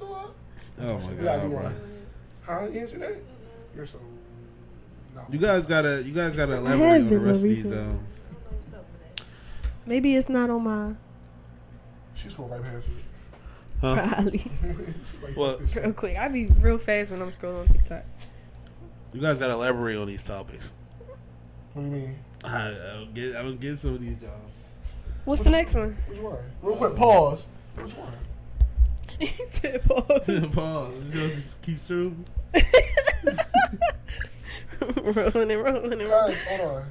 about. 0.00 0.34
Oh 0.80 0.98
my 0.98 1.12
god, 1.22 1.42
do 1.42 1.48
bro. 1.48 1.72
Huh? 2.42 2.60
You 2.66 2.72
didn't 2.72 2.88
see 2.88 2.98
that? 2.98 3.16
You're 3.74 3.86
so. 3.86 3.98
No. 5.16 5.22
You 5.30 5.38
guys 5.38 5.66
gotta, 5.66 6.02
you 6.04 6.12
guys 6.12 6.36
gotta 6.36 6.56
elaborate 6.58 6.82
on 6.92 7.04
the 7.04 7.10
been 7.10 7.22
rest 7.24 7.36
of 7.38 7.42
these. 7.42 7.64
Um, 7.66 7.98
Maybe 9.86 10.14
it's 10.16 10.28
not 10.28 10.50
on 10.50 10.62
my 10.64 10.92
She's 12.14 12.34
going 12.34 12.50
right 12.50 12.62
past 12.62 12.88
it. 12.88 12.94
huh? 13.80 13.94
probably 14.08 14.38
She's 14.38 15.22
like, 15.22 15.36
What? 15.36 15.74
real 15.74 15.92
quick. 15.92 16.16
I 16.16 16.28
be 16.28 16.46
real 16.60 16.76
fast 16.78 17.10
when 17.12 17.22
I'm 17.22 17.30
scrolling 17.30 17.60
on 17.62 17.68
TikTok. 17.68 18.04
You 19.12 19.20
guys 19.20 19.38
gotta 19.38 19.54
elaborate 19.54 19.96
on 19.96 20.06
these 20.06 20.24
topics. 20.24 20.74
What 21.72 21.82
do 21.82 21.88
you 21.88 21.92
mean? 21.94 22.18
I, 22.44 22.68
I 22.68 22.70
don't 22.94 23.14
get, 23.14 23.36
I 23.36 23.42
don't 23.42 23.60
get 23.60 23.78
some 23.78 23.94
of 23.94 24.00
these 24.00 24.16
jobs. 24.18 24.64
What's 25.24 25.42
the 25.42 25.50
next 25.50 25.74
one? 25.74 25.96
Which 26.08 26.20
one? 26.20 26.36
Real 26.62 26.76
quick, 26.76 26.94
pause. 26.96 27.46
Which 27.76 27.92
one? 27.92 28.12
he 29.18 29.26
said 29.46 29.82
pause. 29.84 30.50
Pause. 30.54 30.92
You 31.12 31.20
know, 31.20 31.28
just 31.30 31.62
keep 31.62 31.84
through. 31.86 32.14
rolling 35.02 35.50
and 35.50 35.62
rolling 35.62 35.92
and 35.92 36.02
rolling. 36.02 36.08
Guys, 36.34 36.40
hold 36.48 36.60
on. 36.60 36.82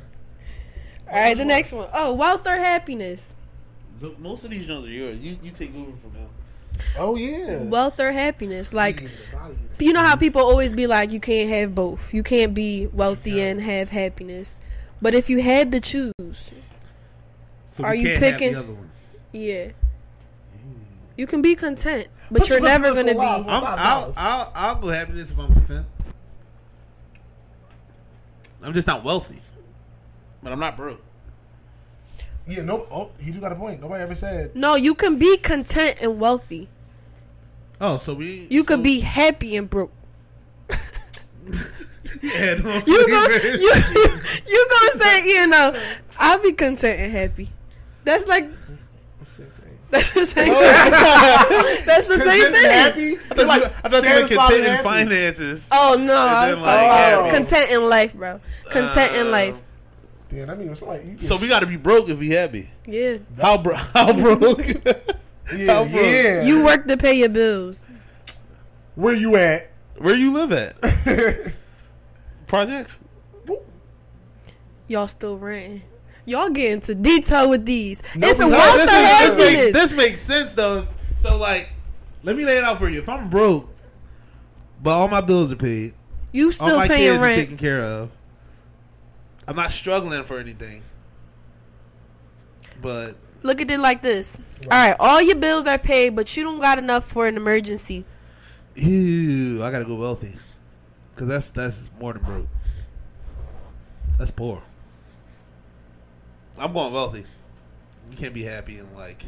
All 1.08 1.20
right, 1.20 1.38
the 1.38 1.46
next 1.46 1.72
one. 1.72 1.88
Oh, 1.94 2.14
wealth 2.14 2.46
or 2.48 2.58
happiness? 2.58 3.34
So 4.02 4.16
most 4.20 4.44
of 4.44 4.50
these 4.52 4.66
jobs 4.68 4.88
are 4.88 4.92
yours. 4.92 5.18
You, 5.18 5.38
you 5.44 5.52
take 5.52 5.76
over 5.76 5.92
from 6.02 6.14
them. 6.14 6.30
Oh 6.98 7.16
yeah. 7.16 7.64
Wealth 7.64 8.00
or 8.00 8.12
happiness? 8.12 8.74
Like, 8.74 8.98
Eating 9.04 9.10
the 9.32 9.38
body. 9.38 9.56
you 9.80 9.94
know 9.94 10.02
how 10.04 10.16
people 10.18 10.42
always 10.42 10.74
be 10.74 10.88
like, 10.88 11.12
you 11.12 11.20
can't 11.22 11.50
have 11.50 11.74
both. 11.74 12.14
You 12.14 12.22
can't 12.24 12.54
be 12.54 12.88
wealthy 12.88 13.40
and 13.42 13.62
have 13.62 13.90
happiness. 13.90 14.60
But 15.02 15.14
if 15.14 15.30
you 15.30 15.42
had 15.42 15.72
to 15.72 15.80
choose, 15.80 16.52
So 17.68 17.84
Are 17.84 17.96
you 17.96 18.08
can't 18.08 18.24
have 18.24 18.34
picking- 18.34 18.54
the 18.54 18.60
other 18.60 18.74
one. 18.74 18.90
yeah, 19.32 19.68
you 21.18 21.28
can 21.28 21.42
be 21.42 21.56
content, 21.56 22.08
but 22.32 22.40
What's- 22.40 22.50
you're 22.50 22.60
what's 22.60 22.72
never 22.72 22.90
the 22.94 23.04
gonna 23.04 23.14
full 23.14 23.22
be. 23.44 23.50
I'm, 23.50 23.64
I'll, 23.64 24.14
I'll, 24.18 24.52
I'll 24.56 24.76
go 24.76 24.88
happiness 24.90 25.32
if 25.32 25.40
I'm 25.40 25.54
content. 25.54 25.86
I'm 28.66 28.74
just 28.74 28.88
not 28.88 29.04
wealthy, 29.04 29.42
but 30.42 30.52
I'm 30.52 30.60
not 30.60 30.76
broke. 30.76 31.02
Yeah, 32.48 32.62
no. 32.64 32.88
Oh, 32.92 33.12
he 33.20 33.32
do 33.32 33.40
got 33.40 33.52
a 33.52 33.56
point. 33.56 33.82
Nobody 33.82 34.04
ever 34.04 34.16
said. 34.16 34.56
No, 34.56 34.76
you 34.76 34.96
can 34.96 35.18
be 35.18 35.38
content 35.38 35.98
and 36.02 36.20
wealthy. 36.20 36.70
Oh, 37.82 37.98
so 37.98 38.14
we 38.14 38.48
You 38.50 38.64
so, 38.64 38.68
could 38.68 38.84
be 38.84 39.00
happy 39.00 39.56
and 39.56 39.70
broke. 39.70 39.92
Yeah, 42.22 42.56
no, 42.56 42.82
You 42.88 43.08
go, 43.08 43.28
you, 43.28 43.74
you 44.48 44.68
gonna 44.70 45.04
say, 45.04 45.28
you 45.28 45.48
know, 45.48 45.80
I'll 46.18 46.42
be 46.42 46.54
content 46.54 47.00
and 47.00 47.12
happy. 47.12 47.52
That's 48.04 48.26
like 48.26 48.50
that's 49.92 50.10
the 50.12 50.26
same. 50.26 50.46
thing. 50.46 50.54
that's 51.86 52.08
the 52.08 52.20
same 52.20 52.52
thing. 52.54 52.70
Happy. 52.70 53.18
I 53.32 53.34
thought, 53.34 53.58
you, 53.62 53.64
I 53.84 53.90
thought 53.90 54.04
you 54.04 54.22
were 54.22 54.28
content 54.28 54.60
in 54.66 54.72
happy. 54.72 54.84
finances. 54.84 55.70
Oh 55.72 55.96
no, 56.00 56.16
I 56.16 56.50
was 56.50 56.56
then, 56.56 56.62
like, 56.66 56.86
about 56.86 57.26
happy. 57.26 57.38
content 57.38 57.72
in 57.72 57.90
life, 57.90 58.14
bro. 58.14 58.40
Content 58.72 59.16
in 59.16 59.28
Uh, 59.28 59.32
life. 59.32 59.62
Yeah, 60.32 60.46
that 60.46 60.60
means 60.60 60.80
somebody. 60.80 61.08
You 61.10 61.20
So 61.20 61.38
we 61.38 61.48
got 61.48 61.62
to 61.62 61.68
be 61.68 61.78
broke 61.78 62.10
if 62.10 62.18
we 62.18 62.32
happy. 62.32 62.70
Yeah, 62.86 63.18
How 63.40 63.62
bro? 63.62 63.76
How 63.94 64.12
broke? 64.12 64.68
Yeah, 65.56 65.74
How 65.74 65.84
broke? 65.86 65.92
yeah. 65.94 66.42
you 66.44 66.64
work 66.66 66.88
to 66.88 66.98
pay 66.98 67.14
your 67.14 67.30
bills. 67.30 67.88
Where 68.96 69.14
you 69.14 69.36
at? 69.38 69.72
Where 69.98 70.16
you 70.16 70.34
live 70.34 70.52
at? 70.52 70.76
Projects? 72.48 73.00
Y'all 74.88 75.08
still 75.08 75.38
renting. 75.38 75.82
Y'all 76.26 76.50
get 76.50 76.72
into 76.72 76.96
detail 76.96 77.50
with 77.50 77.66
these. 77.66 78.02
No, 78.16 78.28
it's 78.28 78.40
a 78.40 78.44
No, 78.44 78.50
wealth 78.50 78.78
this, 78.78 78.90
of 78.90 78.96
is, 79.00 79.36
this 79.36 79.38
makes 79.38 79.74
this 79.74 79.94
makes 79.94 80.22
sense 80.22 80.54
though. 80.54 80.88
So 81.20 81.38
like, 81.38 81.70
let 82.24 82.36
me 82.36 82.46
lay 82.46 82.58
it 82.58 82.64
out 82.64 82.78
for 82.80 82.90
you. 82.90 83.00
If 83.00 83.08
I'm 83.10 83.30
broke, 83.30 83.70
but 84.82 84.92
all 84.92 85.08
my 85.08 85.22
bills 85.22 85.52
are 85.52 85.56
paid, 85.56 85.94
You 86.32 86.48
all 86.48 86.52
still 86.52 86.76
my 86.78 86.88
paying 86.88 87.12
kids 87.12 87.18
are 87.18 87.22
rent. 87.22 87.36
taken 87.36 87.58
care 87.58 87.82
of, 87.82 88.12
I'm 89.48 89.56
not 89.56 89.72
struggling 89.72 90.24
for 90.24 90.40
anything. 90.40 90.82
But 92.82 93.16
Look 93.44 93.62
at 93.62 93.70
it 93.70 93.80
like 93.80 94.02
this. 94.02 94.42
All 94.64 94.70
right, 94.72 94.96
all 95.00 95.22
your 95.22 95.36
bills 95.36 95.68
are 95.68 95.78
paid, 95.78 96.16
but 96.16 96.36
you 96.36 96.44
don't 96.44 96.60
got 96.60 96.80
enough 96.80 97.06
for 97.06 97.28
an 97.28 97.38
emergency. 97.38 98.04
ew, 98.76 99.64
I 99.64 99.70
gotta 99.70 99.86
go 99.86 99.96
wealthy, 99.96 100.34
because 101.14 101.28
that's 101.28 101.52
that's 101.52 101.92
more 102.00 102.14
than 102.14 102.24
broke. 102.24 102.48
That's 104.18 104.32
poor. 104.32 104.64
I'm 106.58 106.74
going 106.74 106.94
wealthy. 106.94 107.26
You 108.12 108.18
can't 108.18 108.34
be 108.34 108.44
happy 108.44 108.78
and 108.78 108.94
like 108.96 109.24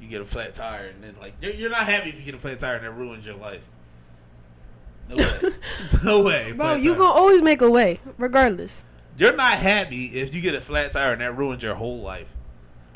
you 0.00 0.08
get 0.08 0.20
a 0.20 0.24
flat 0.24 0.54
tire 0.54 0.86
and 0.88 1.02
then 1.02 1.14
like 1.20 1.34
you're, 1.40 1.52
you're 1.52 1.70
not 1.70 1.86
happy 1.86 2.10
if 2.10 2.16
you 2.18 2.22
get 2.24 2.34
a 2.34 2.38
flat 2.38 2.58
tire 2.58 2.74
and 2.76 2.84
that 2.84 2.90
ruins 2.92 3.24
your 3.26 3.36
life. 3.36 3.62
No 5.08 5.16
way. 5.16 5.50
no 6.04 6.22
way. 6.22 6.52
Bro, 6.52 6.66
flat 6.66 6.80
you 6.82 6.90
tire. 6.92 6.98
gonna 6.98 7.14
always 7.14 7.42
make 7.42 7.62
a 7.62 7.70
way, 7.70 8.00
regardless. 8.18 8.84
You're 9.18 9.34
not 9.36 9.52
happy 9.54 10.06
if 10.06 10.34
you 10.34 10.42
get 10.42 10.54
a 10.54 10.60
flat 10.60 10.92
tire 10.92 11.12
and 11.12 11.20
that 11.22 11.36
ruins 11.36 11.62
your 11.62 11.74
whole 11.74 11.98
life. 12.00 12.32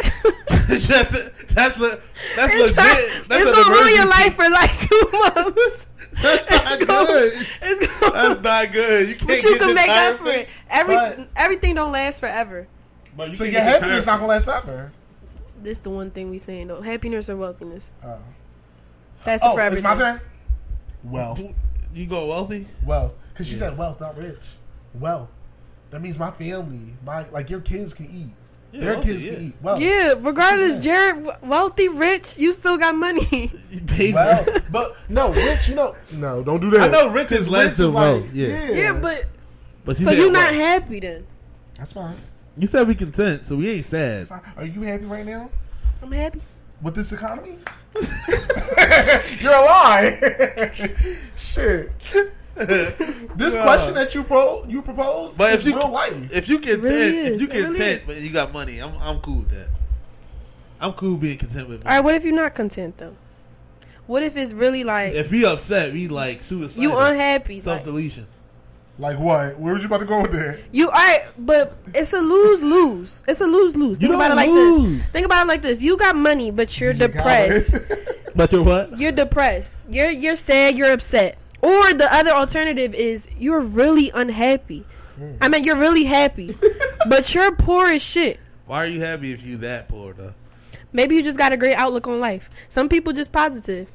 It's 0.72 0.86
just 0.86 1.12
that's 1.48 1.76
le- 1.80 1.98
that's 2.36 2.52
It's, 2.54 2.62
legit. 2.62 2.76
not, 2.76 3.28
that's 3.28 3.44
it's 3.44 3.56
gonna 3.66 3.74
ruin 3.80 3.92
your 3.94 4.06
life 4.06 4.34
for 4.36 4.48
like 4.48 4.78
two 4.78 5.08
months. 5.12 5.86
That's 6.22 6.48
not 6.48 6.76
It's 6.76 6.84
gonna- 6.84 7.06
good. 7.06 7.32
It's 7.62 7.86
gonna, 8.00 8.12
That's 8.12 8.40
not 8.40 8.72
good. 8.72 9.08
You 9.08 9.14
can't 9.16 9.26
but 9.28 9.42
you 9.42 9.50
get 9.50 9.60
can 9.60 9.74
make 9.74 9.88
up 9.88 10.16
for 10.18 10.28
it. 10.28 10.48
Every 10.70 10.94
But- 10.94 11.28
everything 11.34 11.74
don't 11.74 11.90
last 11.90 12.20
forever. 12.20 12.68
But 13.16 13.30
you 13.30 13.36
So 13.36 13.44
your 13.44 13.60
happiness 13.60 14.04
tire 14.04 14.12
not 14.14 14.20
gonna 14.20 14.26
last 14.28 14.44
forever. 14.44 14.92
This 15.62 15.80
the 15.80 15.90
one 15.90 16.10
thing 16.10 16.30
we 16.30 16.38
saying 16.38 16.68
though: 16.68 16.80
happiness 16.80 17.28
or 17.28 17.36
wealthiness. 17.36 17.90
Oh, 18.04 18.18
That's 19.24 19.42
oh 19.44 19.54
for 19.54 19.60
it's 19.66 19.82
my 19.82 19.94
turn. 19.94 20.20
Wealth. 21.04 21.40
You 21.94 22.06
go 22.06 22.26
wealthy? 22.26 22.66
Well, 22.84 23.14
because 23.32 23.46
she 23.48 23.54
Yeah. 23.54 23.58
said 23.70 23.78
wealth, 23.78 24.00
not 24.00 24.16
rich. 24.16 24.38
Wealth. 24.94 25.28
That 25.90 26.00
means 26.02 26.18
my 26.18 26.30
family, 26.30 26.94
my 27.04 27.28
like 27.30 27.50
your 27.50 27.60
kids 27.60 27.92
can 27.94 28.06
eat. 28.06 28.28
Yeah, 28.72 28.80
Their 28.80 28.94
wealthy, 28.94 29.08
kids 29.12 29.24
yeah. 29.24 29.34
can 29.34 29.44
eat. 29.46 29.54
Wealth. 29.60 29.80
Yeah, 29.80 30.14
regardless, 30.18 30.76
Yeah. 30.76 31.12
Jared, 31.12 31.28
wealthy, 31.42 31.88
rich, 31.88 32.38
you 32.38 32.52
still 32.52 32.78
got 32.78 32.94
money. 32.94 33.50
You 33.70 34.14
Well, 34.14 34.46
but 34.70 34.96
no, 35.08 35.32
rich. 35.32 35.68
You 35.68 35.74
know, 35.74 35.96
no, 36.12 36.42
don't 36.44 36.60
do 36.60 36.70
that. 36.70 36.82
I 36.82 36.86
know 36.92 37.10
rich 37.10 37.32
is 37.32 37.48
less 37.48 37.74
than 37.74 37.86
is 37.86 37.92
wealth. 37.92 38.22
like- 38.22 38.30
yeah. 38.34 38.70
yeah, 38.70 38.92
but 38.92 39.24
but 39.84 39.98
you 39.98 40.04
so 40.04 40.12
said 40.12 40.18
you're 40.20 40.30
not 40.30 40.52
wealth. 40.52 40.54
happy 40.82 41.00
then? 41.00 41.26
That's 41.76 41.92
fine. 41.92 42.16
You 42.56 42.66
said 42.66 42.86
we 42.88 42.94
content, 42.94 43.46
so 43.46 43.56
we 43.56 43.70
ain't 43.70 43.84
sad. 43.84 44.28
Are 44.56 44.64
you 44.66 44.82
happy 44.82 45.04
right 45.04 45.24
now 45.24 45.50
I'm 46.02 46.12
happy. 46.12 46.40
with 46.82 46.94
this 46.94 47.12
economy? 47.12 47.58
You're 49.40 49.52
a 49.54 49.64
lie. 49.64 50.96
Shit. 51.36 51.90
This 52.56 53.54
No. 53.54 53.62
question 53.62 53.94
that 53.94 54.14
you 54.14 54.22
pro 54.22 54.64
you 54.68 54.82
propose 54.82 55.30
But 55.36 55.54
is 55.54 55.60
if 55.62 55.66
you 55.68 55.76
real 55.76 55.90
life. 55.90 56.30
if 56.32 56.48
you 56.48 56.58
content, 56.58 56.82
really 56.82 57.18
if 57.18 57.34
is. 57.36 57.40
you 57.40 57.46
It 57.48 57.52
really 57.54 57.62
content, 57.64 58.00
is. 58.00 58.06
but 58.06 58.20
you 58.20 58.30
got 58.30 58.52
money, 58.52 58.78
I'm 58.80 58.92
I'm 59.00 59.20
cool 59.20 59.38
with 59.38 59.50
that. 59.50 59.68
I'm 60.80 60.92
cool 60.94 61.16
being 61.16 61.38
content 61.38 61.68
with. 61.68 61.86
All 61.86 61.92
right, 61.92 62.00
what 62.00 62.14
if 62.14 62.24
you're 62.24 62.34
not 62.34 62.54
content 62.54 62.98
though? 62.98 63.14
What 64.06 64.22
if 64.22 64.36
it's 64.36 64.52
really 64.52 64.84
like 64.84 65.14
If 65.14 65.30
we 65.30 65.44
upset, 65.46 65.92
we 65.92 66.08
like 66.08 66.42
suicide. 66.42 66.82
you 66.82 66.96
unhappy? 66.96 67.60
self 67.60 67.82
deletion. 67.84 68.24
like 68.24 68.32
what? 68.98 69.58
Where 69.58 69.72
was 69.74 69.82
you 69.82 69.86
about 69.86 70.00
to 70.00 70.04
go 70.06 70.20
with 70.22 70.32
that? 70.32 70.60
you 70.72 70.86
all 70.86 70.92
right, 70.92 71.24
but 71.38 71.76
it's 71.94 72.12
a 72.12 72.20
lose 72.20 72.62
lose. 72.62 73.22
It's 73.26 73.40
a 73.40 73.46
lose 73.46 73.74
lose. 73.76 73.98
Think 73.98 74.10
You 74.10 74.16
about 74.16 74.26
it 74.26 74.28
don't 74.28 74.36
like 74.36 74.48
lose. 74.50 74.98
this. 74.98 75.12
Think 75.12 75.26
about 75.26 75.44
it 75.46 75.48
like 75.48 75.62
this. 75.62 75.82
You 75.82 75.96
got 75.96 76.16
money, 76.16 76.50
but 76.50 76.78
you're 76.80 76.92
You 76.92 76.98
depressed. 76.98 77.76
But 78.36 78.52
you're 78.52 78.62
what? 78.62 78.96
you're 78.96 79.10
depressed. 79.10 79.88
You're 79.90 80.10
you're 80.10 80.36
sad. 80.36 80.76
You're 80.76 80.92
upset. 80.92 81.36
Or 81.62 81.92
the 81.92 82.08
other 82.14 82.30
alternative 82.30 82.94
is 82.94 83.26
you're 83.36 83.60
really 83.60 84.10
unhappy. 84.14 84.84
Hmm. 85.16 85.32
I 85.40 85.48
mean, 85.48 85.64
you're 85.64 85.76
really 85.76 86.04
happy, 86.04 86.56
but 87.08 87.34
you're 87.34 87.52
poor 87.56 87.88
as 87.88 88.00
shit. 88.02 88.38
Why 88.66 88.84
are 88.84 88.86
you 88.86 89.00
happy 89.00 89.32
if 89.32 89.42
you 89.44 89.56
that 89.58 89.88
poor 89.88 90.12
though? 90.12 90.34
Maybe 90.92 91.16
you 91.16 91.22
just 91.24 91.38
got 91.38 91.52
a 91.52 91.56
great 91.56 91.74
outlook 91.74 92.06
on 92.06 92.20
life. 92.20 92.48
Some 92.68 92.88
people 92.88 93.12
just 93.12 93.32
positive. 93.32 93.88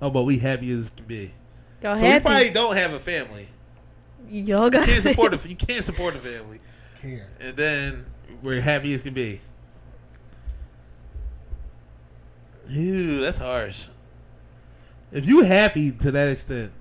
Oh, 0.00 0.10
but 0.10 0.22
we 0.22 0.38
happy 0.38 0.70
as 0.72 0.90
can 0.96 1.06
be. 1.06 1.34
Y'all 1.84 1.98
So 1.98 2.06
you 2.06 2.20
probably 2.20 2.48
don't 2.48 2.76
have 2.76 2.94
a 2.94 2.98
family. 2.98 3.46
Y'all 4.30 4.70
got 4.70 4.86
You 4.88 4.94
can't 4.94 5.02
support 5.02 5.34
a, 5.34 5.48
you 5.48 5.54
can't 5.54 5.84
support 5.84 6.16
a 6.16 6.18
family, 6.18 6.58
Can't. 7.02 7.22
and 7.38 7.54
then 7.58 8.06
we're 8.42 8.62
happy 8.62 8.94
as 8.94 9.02
can 9.02 9.12
be. 9.12 9.42
Ew, 12.70 13.20
that's 13.20 13.36
harsh. 13.36 13.88
If 15.12 15.26
you 15.26 15.42
happy 15.42 15.92
to 15.92 16.10
that 16.12 16.28
extent, 16.28 16.72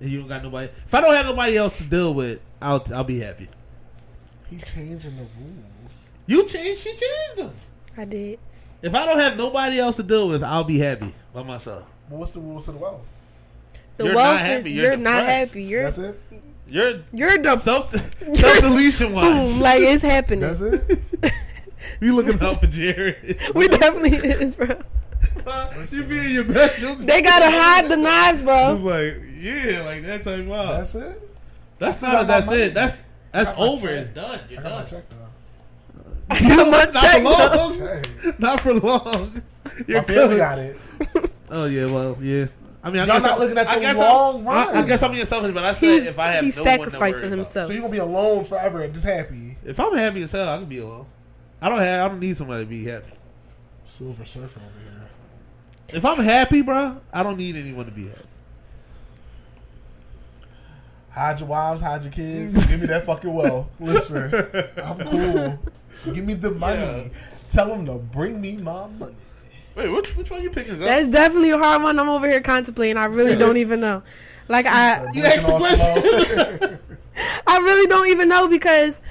and 0.00 0.08
you 0.08 0.20
don't 0.20 0.28
got 0.28 0.42
nobody, 0.42 0.72
if 0.86 0.94
I 0.94 1.02
don't 1.02 1.14
have 1.14 1.26
nobody 1.26 1.58
else 1.58 1.76
to 1.76 1.84
deal 1.84 2.14
with, 2.14 2.40
I'll 2.62 2.82
I'll 2.94 3.04
be 3.04 3.20
happy. 3.20 3.50
He 4.48 4.56
changing 4.56 5.14
the 5.14 5.26
rules. 5.38 6.10
You 6.26 6.46
change, 6.46 6.78
she 6.78 6.90
changed 6.90 7.36
them. 7.36 7.52
I 7.98 8.06
did. 8.06 8.38
If 8.80 8.94
I 8.94 9.04
don't 9.04 9.18
have 9.18 9.36
nobody 9.36 9.78
else 9.78 9.96
to 9.96 10.02
deal 10.02 10.28
with, 10.28 10.42
I'll 10.42 10.64
be 10.64 10.78
happy 10.78 11.14
by 11.34 11.42
myself. 11.42 11.86
Well, 12.08 12.20
what's 12.20 12.30
the 12.30 12.40
rules 12.40 12.64
to 12.64 12.72
the 12.72 12.78
wealth? 12.78 13.06
The 13.96 14.04
You're 14.04 14.14
wealth 14.14 14.34
not 14.34 14.40
happy, 14.40 14.58
is 14.68 14.72
you're 14.72 14.84
you're, 14.86 14.96
not 14.96 15.24
happy. 15.24 15.62
You're 15.62 15.82
That's 15.84 15.98
it. 15.98 16.20
You're 16.68 17.02
you're 17.12 17.38
the 17.38 17.56
self 17.56 17.92
self 18.34 18.58
deletion 18.60 19.12
wise. 19.14 19.58
like 19.60 19.82
it's 19.82 20.02
happening. 20.02 20.40
That's 20.40 20.60
it. 20.60 21.00
you 22.00 22.14
looking 22.14 22.40
out 22.42 22.60
for 22.60 22.66
Jared? 22.66 23.40
we 23.54 23.68
definitely 23.68 24.16
is, 24.16 24.54
bro. 24.56 24.66
you 25.90 26.02
be 26.04 26.18
in 26.18 26.30
your 26.30 26.44
bedroom. 26.44 26.96
They 26.98 27.22
gotta 27.22 27.50
hide 27.50 27.88
the 27.88 27.96
knives, 27.96 28.42
I 28.42 28.44
bro. 28.44 28.72
was 28.72 28.80
like, 28.80 29.22
yeah, 29.38 29.82
like 29.82 30.02
that 30.02 30.24
type 30.24 30.40
of 30.40 30.46
vibe. 30.46 30.76
That's 30.78 30.94
it. 30.96 31.22
That's 31.78 32.02
not. 32.02 32.12
got 32.12 32.26
That's 32.26 32.46
money. 32.48 32.62
it. 32.62 32.74
That's 32.74 33.02
that's 33.32 33.50
got 33.50 33.58
my 33.58 33.64
over. 33.66 33.86
check. 33.88 33.98
It's 34.00 34.10
done. 34.10 34.40
You're 34.50 34.60
I 34.60 34.62
got 34.62 34.72
my 34.72 34.84
check 34.84 35.04
though. 35.08 35.16
My 36.28 36.84
Not 36.84 36.92
check, 36.92 37.16
for 37.16 37.22
long. 37.22 38.34
Not 38.38 38.60
for 38.60 38.74
long. 38.74 39.42
You're 39.86 39.98
my 40.00 40.04
family 40.06 40.28
good. 40.28 40.38
got 40.38 40.58
it. 40.58 40.76
Oh 41.50 41.66
yeah. 41.66 41.86
Well, 41.86 42.16
yeah. 42.20 42.46
I 42.86 42.90
mean, 42.90 43.02
I 43.02 43.06
Y'all 43.06 43.16
guess 43.16 43.22
not 43.24 43.32
I'm, 43.32 43.38
looking 43.40 43.58
at 43.58 43.66
I 43.66 43.74
the 43.74 43.80
guess 43.80 43.98
long 43.98 44.36
I'm, 44.36 44.46
run. 44.46 44.76
I 44.76 44.82
guess 44.86 45.02
I'm 45.02 45.10
being 45.10 45.24
selfish, 45.24 45.50
but 45.52 45.64
I 45.64 45.72
said 45.72 45.88
He's, 45.88 46.06
if 46.06 46.18
I 46.20 46.28
have 46.28 46.44
he's 46.44 46.56
no 46.56 46.62
one 46.62 46.70
to 46.70 46.78
worry 46.78 46.90
sacrificing 46.90 47.18
about. 47.24 47.34
himself. 47.34 47.66
So 47.66 47.72
you 47.72 47.80
gonna 47.80 47.92
be 47.92 47.98
alone 47.98 48.44
forever 48.44 48.82
and 48.82 48.94
just 48.94 49.04
happy. 49.04 49.56
If 49.64 49.80
I'm 49.80 49.92
happy 49.96 50.22
as 50.22 50.30
hell, 50.30 50.48
I 50.48 50.58
can 50.58 50.66
be 50.66 50.78
alone. 50.78 51.06
I 51.60 51.68
don't 51.68 51.80
have. 51.80 52.04
I 52.04 52.08
don't 52.08 52.20
need 52.20 52.36
somebody 52.36 52.62
to 52.62 52.70
be 52.70 52.84
happy. 52.84 53.12
Silver 53.84 54.22
surfing 54.22 54.42
over 54.42 54.80
here. 54.84 55.08
If 55.88 56.04
I'm 56.04 56.20
happy, 56.20 56.62
bro, 56.62 57.00
I 57.12 57.24
don't 57.24 57.36
need 57.36 57.56
anyone 57.56 57.86
to 57.86 57.90
be 57.90 58.06
happy. 58.06 58.20
Hide 61.10 61.40
your 61.40 61.48
wives, 61.48 61.80
hide 61.80 62.04
your 62.04 62.12
kids. 62.12 62.66
Give 62.66 62.80
me 62.80 62.86
that 62.86 63.04
fucking 63.04 63.32
wealth. 63.32 63.66
Listen, 63.80 64.32
I'm 64.84 64.98
cool. 65.10 65.58
Give 66.14 66.24
me 66.24 66.34
the 66.34 66.52
money. 66.52 66.80
Yeah. 66.80 67.08
Tell 67.50 67.66
them 67.66 67.84
to 67.86 67.94
bring 67.94 68.40
me 68.40 68.58
my 68.58 68.86
money. 68.86 69.14
Wait, 69.76 69.88
which 69.90 70.16
which 70.16 70.30
one 70.30 70.42
you 70.42 70.50
picking? 70.50 70.74
Zach? 70.76 70.88
That's 70.88 71.08
definitely 71.08 71.50
a 71.50 71.58
hard 71.58 71.82
one. 71.82 71.98
I'm 71.98 72.08
over 72.08 72.28
here 72.28 72.40
contemplating. 72.40 72.96
I 72.96 73.04
really 73.04 73.36
don't 73.36 73.58
even 73.58 73.78
know. 73.80 74.02
Like 74.48 74.64
I, 74.66 75.10
You 75.12 75.22
asked 75.24 75.46
the 75.46 75.56
question. 75.58 76.78
I 77.46 77.58
really 77.58 77.86
don't 77.86 78.08
even 78.08 78.28
know 78.28 78.48
because 78.48 79.02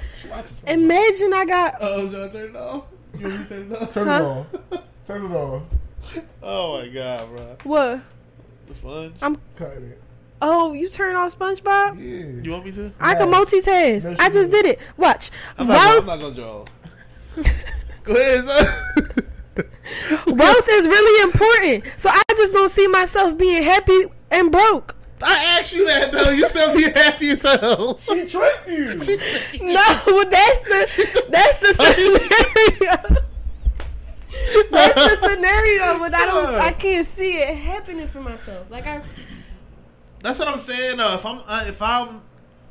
imagine 0.66 1.32
I 1.32 1.44
got. 1.44 1.74
Oh, 1.80 2.08
so 2.10 2.28
turn 2.30 2.50
it 2.50 2.56
off. 2.56 2.84
You 3.18 3.28
want 3.28 3.38
me 3.38 3.44
to 3.44 3.48
turn 3.48 3.72
it 3.72 3.82
off? 3.82 3.94
Turn 3.94 4.06
Huh? 4.08 4.14
it 4.14 4.22
on. 4.72 4.82
Turn 5.06 5.24
it 5.24 5.34
on. 5.36 5.66
Oh 6.42 6.78
my 6.80 6.88
god, 6.88 7.28
bro. 7.30 7.56
What? 7.64 8.00
The 8.68 8.74
sponge. 8.74 9.14
I'm. 9.22 9.36
Cut 9.56 9.68
it. 9.72 10.00
Oh, 10.42 10.72
you 10.72 10.88
turn 10.88 11.16
off 11.16 11.36
SpongeBob? 11.38 11.96
Yeah. 11.98 12.42
You 12.42 12.50
want 12.50 12.64
me 12.66 12.72
to? 12.72 12.92
I 13.00 13.14
can 13.14 13.28
multitask. 13.30 14.04
No, 14.10 14.16
I 14.18 14.28
just 14.28 14.50
didn't. 14.50 14.64
did 14.64 14.66
it. 14.66 14.80
Watch. 14.96 15.30
I'm 15.58 15.66
not, 15.66 15.76
gonna, 15.76 16.00
I'm 16.00 16.06
not 16.06 16.20
gonna 16.20 16.34
draw. 16.34 16.64
Go 18.04 18.14
ahead, 18.14 18.44
son. 18.44 19.24
wealth 20.26 20.68
is 20.68 20.86
really 20.86 21.22
important. 21.22 21.84
So 21.96 22.10
I 22.10 22.22
just 22.36 22.52
don't 22.52 22.68
see 22.68 22.88
myself 22.88 23.38
being 23.38 23.62
happy 23.62 24.04
and 24.30 24.52
broke. 24.52 24.94
I 25.22 25.58
asked 25.58 25.72
you 25.72 25.86
that 25.86 26.12
though. 26.12 26.30
You 26.30 26.48
said 26.48 26.76
be 26.76 26.82
happy 26.84 27.30
as 27.30 27.42
hell. 27.42 27.98
She 27.98 28.26
tricked 28.26 28.68
you. 28.68 28.86
No, 29.62 30.24
that's 30.24 30.60
the 30.60 31.26
that's 31.30 31.60
the 31.60 31.72
scenario. 33.08 33.22
That's 34.70 34.94
the 34.94 35.28
scenario, 35.28 35.98
but 35.98 36.14
I 36.14 36.26
don't. 36.26 36.60
I 36.60 36.72
can't 36.72 37.06
see 37.06 37.38
it 37.38 37.56
happening 37.56 38.06
for 38.06 38.20
myself. 38.20 38.70
Like 38.70 38.86
I, 38.86 39.02
That's 40.22 40.38
what 40.38 40.48
I'm 40.48 40.58
saying. 40.58 40.98
Though, 40.98 41.14
if 41.14 41.24
I'm, 41.24 41.40
uh, 41.46 41.64
if 41.66 41.80
I'm, 41.80 42.20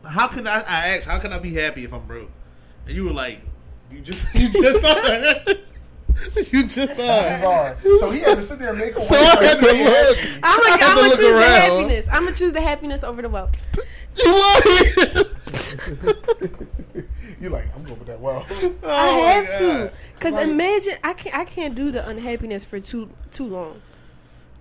how 0.07 0.27
can 0.27 0.45
I? 0.47 0.59
I 0.61 0.87
asked, 0.95 1.07
how 1.07 1.17
can 1.19 1.33
I 1.33 1.39
be 1.39 1.53
happy 1.53 1.83
if 1.83 1.93
I'm 1.93 2.05
broke? 2.05 2.29
And 2.85 2.95
you 2.95 3.05
were 3.05 3.13
like, 3.13 3.41
you 3.91 4.01
just, 4.01 4.33
you 4.35 4.49
just 4.49 4.85
are. 4.85 5.55
you 6.51 6.63
just 6.67 6.99
It's 6.99 7.43
are. 7.43 7.71
Uh, 7.75 7.97
so 7.99 8.09
he 8.09 8.19
had 8.19 8.37
to 8.37 8.43
sit 8.43 8.59
there 8.59 8.69
and 8.69 8.79
make 8.79 8.95
a 8.95 8.99
So 8.99 9.15
I 9.15 9.43
had 9.43 9.59
to 9.59 9.65
look. 9.65 10.17
Happy. 10.17 10.39
I'm 10.43 10.59
I 10.59 10.63
gonna, 10.63 10.83
I'm 10.85 10.95
gonna 10.95 11.07
look 11.09 11.17
choose 11.17 11.33
the 11.33 11.41
happiness. 11.45 12.07
I'm 12.11 12.23
gonna 12.23 12.35
choose 12.35 12.53
the 12.53 12.61
happiness 12.61 13.03
over 13.03 13.21
the 13.21 13.29
wealth. 13.29 13.55
You 14.23 14.31
lying? 14.31 15.25
You 17.41 17.49
like, 17.49 17.65
I'm 17.75 17.83
going 17.83 17.99
with 17.99 18.07
that 18.07 18.19
well. 18.21 18.45
Oh 18.49 18.73
I 18.89 19.07
have 19.09 19.45
God. 19.47 19.57
to, 19.59 19.91
cause 20.21 20.33
Right. 20.33 20.47
imagine 20.47 20.93
I 21.03 21.13
can't. 21.13 21.35
I 21.37 21.43
can't 21.43 21.75
do 21.75 21.91
the 21.91 22.07
unhappiness 22.07 22.63
for 22.63 22.79
too 22.79 23.09
too 23.31 23.45
long. 23.47 23.81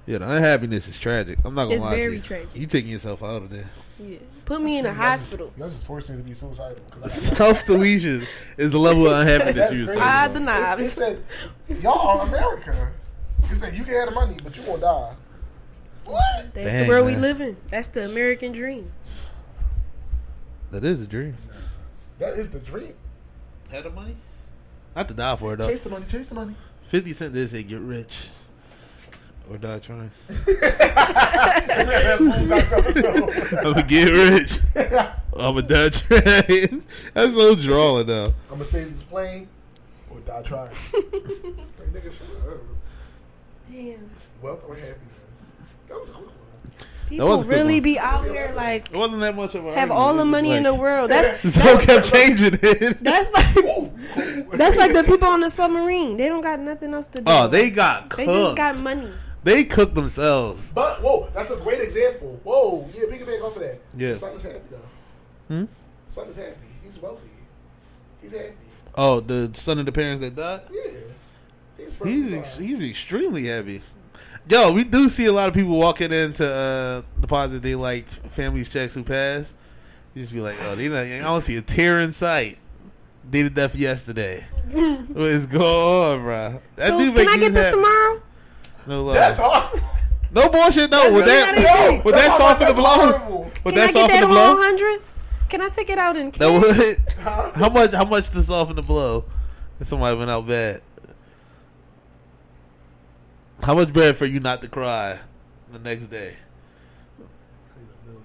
Yeah, 0.06 0.18
the 0.18 0.30
unhappiness 0.30 0.86
is 0.88 0.98
tragic. 0.98 1.38
I'm 1.44 1.54
not 1.54 1.64
gonna 1.64 1.76
It's 1.76 1.84
lie 1.84 1.96
very 1.96 2.08
to 2.10 2.16
you. 2.16 2.22
tragic. 2.22 2.56
You 2.56 2.66
taking 2.66 2.90
yourself 2.90 3.22
out 3.22 3.42
of 3.42 3.50
there. 3.50 3.64
Yeah, 3.98 4.18
put 4.44 4.60
me 4.60 4.78
in 4.78 4.84
a 4.86 4.92
hospital. 4.92 5.52
Y'all 5.56 5.70
just 5.70 5.84
forced 5.86 6.10
me 6.10 6.16
to 6.16 6.22
be 6.22 6.34
suicidal. 6.34 6.76
Self 7.08 7.64
deletion 7.64 8.26
is 8.58 8.72
the 8.72 8.78
level 8.78 9.06
of 9.06 9.12
unhappiness 9.26 9.72
you 9.72 9.80
was 9.86 9.90
crazy. 9.90 10.00
talking 10.00 10.02
Ah, 10.02 10.26
about. 10.26 10.78
the 10.78 10.84
It, 10.84 10.86
it 10.86 10.90
said, 10.90 11.22
y'all 11.82 12.20
are 12.20 12.26
America. 12.26 12.92
It 13.44 13.54
said 13.56 13.72
you 13.74 13.84
can 13.84 13.94
have 13.94 14.08
the 14.10 14.14
money, 14.14 14.36
but 14.44 14.56
you 14.56 14.62
won't 14.64 14.82
die. 14.82 15.14
What? 16.04 16.52
That's 16.52 16.70
Dang, 16.70 16.82
the 16.82 16.88
world 16.88 17.06
we 17.06 17.16
live 17.16 17.40
in. 17.40 17.56
That's 17.68 17.88
the 17.88 18.04
American 18.04 18.52
dream. 18.52 18.90
That 20.70 20.84
is 20.84 21.00
a 21.00 21.06
dream. 21.06 21.36
That 22.18 22.34
is 22.34 22.50
the 22.50 22.58
dream. 22.58 22.94
Have 23.70 23.84
the 23.84 23.90
money? 23.90 24.16
I 24.94 25.00
have 25.00 25.06
to 25.08 25.14
die 25.14 25.36
for 25.36 25.54
it 25.54 25.56
though. 25.56 25.68
Chase 25.68 25.80
the 25.80 25.88
money, 25.90 26.04
chase 26.06 26.28
the 26.28 26.34
money. 26.34 26.54
Fifty 26.82 27.12
Cent 27.14 27.32
did 27.32 27.48
say 27.48 27.62
get 27.62 27.80
rich 27.80 28.28
or 29.50 29.58
die 29.58 29.78
trying. 29.78 30.10
That's 30.28 30.40
Boondocks 32.20 32.72
episode. 32.72 33.58
I'm 33.58 33.72
gonna 33.72 33.82
get 33.82 34.10
rich. 34.10 34.58
I'm 35.36 35.54
gonna 35.54 35.62
die 35.62 35.88
trying. 35.90 36.84
That's 37.12 37.34
so 37.34 37.54
drawing 37.54 38.06
though. 38.06 38.32
I'm 38.50 38.56
gonna 38.56 38.64
save 38.64 38.90
this 38.90 39.02
plane 39.02 39.48
or 40.10 40.20
die 40.20 40.42
trying. 40.42 40.68
like, 40.70 41.92
nigga, 41.92 42.12
shut 42.12 42.28
up. 42.48 42.58
Damn. 43.70 44.10
Wealth 44.42 44.64
or 44.68 44.74
happiness? 44.76 45.52
That 45.88 46.00
was 46.00 46.08
a 46.08 46.12
quick 46.12 46.26
one. 46.26 46.34
People 47.08 47.28
was 47.28 47.44
a 47.44 47.48
really 47.48 47.74
one. 47.74 47.82
be 47.82 47.98
out 47.98 48.24
here 48.24 48.50
like 48.56 48.88
It 48.90 48.96
wasn't 48.96 49.20
that 49.20 49.36
much 49.36 49.54
of 49.54 49.66
a 49.66 49.74
have 49.74 49.90
all 49.90 50.14
the 50.14 50.24
money 50.24 50.52
in 50.52 50.62
the 50.62 50.74
world. 50.74 51.10
That's 51.10 51.52
So 51.54 51.60
that's, 51.62 51.84
kept 51.84 52.12
changing 52.12 52.58
it. 52.62 52.98
that's 53.02 53.30
like 53.30 53.54
that's 54.52 54.76
like 54.76 54.92
the 54.92 55.04
people 55.06 55.28
on 55.28 55.40
the 55.40 55.50
submarine. 55.50 56.16
They 56.16 56.28
don't 56.28 56.40
got 56.40 56.60
nothing 56.60 56.94
else 56.94 57.08
to 57.08 57.18
do. 57.18 57.24
Oh, 57.26 57.48
they 57.48 57.70
got 57.70 58.08
cooked. 58.08 58.26
they 58.26 58.26
just 58.26 58.56
got 58.56 58.80
money. 58.80 59.10
They 59.44 59.64
cook 59.64 59.94
themselves. 59.94 60.72
But 60.72 60.96
whoa, 61.02 61.28
that's 61.34 61.50
a 61.50 61.56
great 61.56 61.80
example. 61.80 62.40
Whoa, 62.44 62.88
yeah, 62.94 63.04
piggyback 63.04 63.42
off 63.44 63.52
for 63.54 63.60
that. 63.60 63.78
Yeah. 63.96 64.08
His 64.08 64.20
son 64.20 64.32
is 64.34 64.42
happy 64.42 64.60
though. 64.70 65.54
Hmm? 65.54 65.64
Son 66.08 66.26
is 66.28 66.36
happy. 66.36 66.56
He's 66.82 67.00
wealthy. 67.00 67.28
He's 68.22 68.32
happy. 68.32 68.54
Oh, 68.96 69.20
the 69.20 69.50
son 69.54 69.78
of 69.78 69.86
the 69.86 69.92
parents 69.92 70.20
that 70.20 70.34
died. 70.34 70.62
Yeah. 70.72 70.82
He's 71.76 71.96
He's 72.02 72.32
ex- 72.32 72.56
he's 72.56 72.82
extremely 72.82 73.44
happy. 73.46 73.82
Yo, 74.48 74.72
we 74.72 74.84
do 74.84 75.08
see 75.08 75.26
a 75.26 75.32
lot 75.32 75.48
of 75.48 75.54
people 75.54 75.76
walking 75.76 76.12
into 76.12 76.46
uh, 76.46 77.02
deposit 77.20 77.60
they 77.62 77.74
like 77.74 78.06
families 78.08 78.68
checks 78.68 78.94
who 78.94 79.02
pass. 79.02 79.54
You 80.14 80.22
just 80.22 80.32
be 80.32 80.40
like, 80.40 80.56
oh, 80.62 80.76
they 80.76 80.88
not, 80.88 80.98
I 81.00 81.18
don't 81.18 81.40
see 81.40 81.56
a 81.56 81.62
tear 81.62 82.00
in 82.00 82.12
sight. 82.12 82.58
They 83.30 83.42
did 83.42 83.54
that 83.56 83.74
yesterday. 83.74 84.44
what 84.70 85.26
is 85.30 85.46
going 85.46 85.64
on, 85.64 86.22
bro? 86.22 86.62
That 86.76 86.88
So 86.88 86.98
dude 86.98 87.14
can 87.14 87.24
make 87.24 87.28
I 87.28 87.36
get 87.38 87.52
this 87.54 87.64
happy. 87.64 87.76
tomorrow? 87.76 88.22
No 88.86 89.04
lie. 89.04 89.14
That's 89.14 89.38
hard. 89.38 89.80
No 90.32 90.48
bullshit. 90.48 90.90
No, 90.90 90.98
That's 91.02 91.14
with 91.14 91.26
really 91.26 91.36
that, 91.36 91.58
how 91.68 92.02
with 92.02 92.14
that 92.16 92.26
that's 92.28 92.36
soft 92.36 92.60
in 92.62 92.68
the 92.68 92.74
blow, 92.74 92.84
horrible. 92.88 93.42
with 93.44 93.62
Can 93.64 93.74
that 93.74 93.82
I 93.82 93.86
get 93.86 93.92
soft 93.92 94.14
in 94.14 94.20
that 94.20 94.26
the 94.26 94.26
all 94.26 94.54
blow. 94.54 94.62
hundreds? 94.62 95.14
Can 95.48 95.60
I 95.62 95.68
take 95.68 95.90
it 95.90 95.98
out 95.98 96.16
in 96.16 96.32
cash? 96.32 96.38
That 96.40 96.50
would. 96.52 97.54
How 97.56 97.68
much? 97.70 97.92
How 97.94 98.04
much 98.04 98.30
to 98.30 98.42
soften 98.42 98.76
the 98.76 98.82
blow? 98.82 99.24
If 99.80 99.86
somebody 99.86 100.16
went 100.18 100.30
out 100.30 100.46
bad. 100.46 100.80
How 103.62 103.74
much 103.74 103.92
bread 103.92 104.16
for 104.16 104.26
you 104.26 104.40
not 104.40 104.60
to 104.62 104.68
cry 104.68 105.18
the 105.72 105.78
next 105.78 106.06
day? 106.06 106.34
I 107.18 107.80
need 107.80 107.88
a 107.88 108.06
million. 108.06 108.24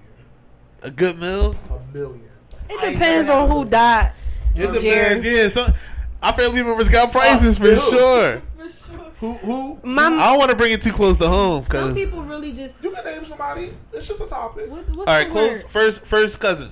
A 0.83 0.91
good 0.91 1.19
meal. 1.19 1.55
A 1.69 1.93
million. 1.93 2.29
It 2.69 2.91
depends 2.93 3.29
on 3.29 3.47
had 3.47 3.53
who 3.55 3.61
a- 3.61 3.65
died. 3.65 4.11
It 4.55 4.79
Jared. 4.81 5.21
depends. 5.21 5.25
Yeah, 5.25 5.47
so 5.47 5.73
our 6.21 6.33
family 6.33 6.63
members 6.63 6.89
got 6.89 7.11
prices 7.11 7.59
uh, 7.59 7.63
for 7.63 7.75
sure. 7.75 8.41
For 8.57 8.69
sure. 8.69 9.08
Who? 9.19 9.33
Who? 9.33 9.79
My, 9.83 10.05
I 10.05 10.09
don't 10.09 10.37
want 10.39 10.49
to 10.51 10.55
bring 10.55 10.71
it 10.71 10.81
too 10.81 10.93
close 10.93 11.17
to 11.17 11.27
home 11.27 11.63
Some 11.65 11.89
because. 11.89 11.93
people 11.95 12.21
really 12.23 12.53
just. 12.53 12.81
You 12.83 12.91
can 12.91 13.03
name 13.03 13.25
somebody. 13.25 13.71
It's 13.91 14.07
just 14.07 14.21
a 14.21 14.25
topic. 14.27 14.69
What, 14.71 14.87
what's 14.91 15.09
All 15.09 15.15
right, 15.15 15.29
close 15.29 15.63
word? 15.63 15.71
first. 15.71 16.05
First 16.05 16.39
cousin, 16.39 16.71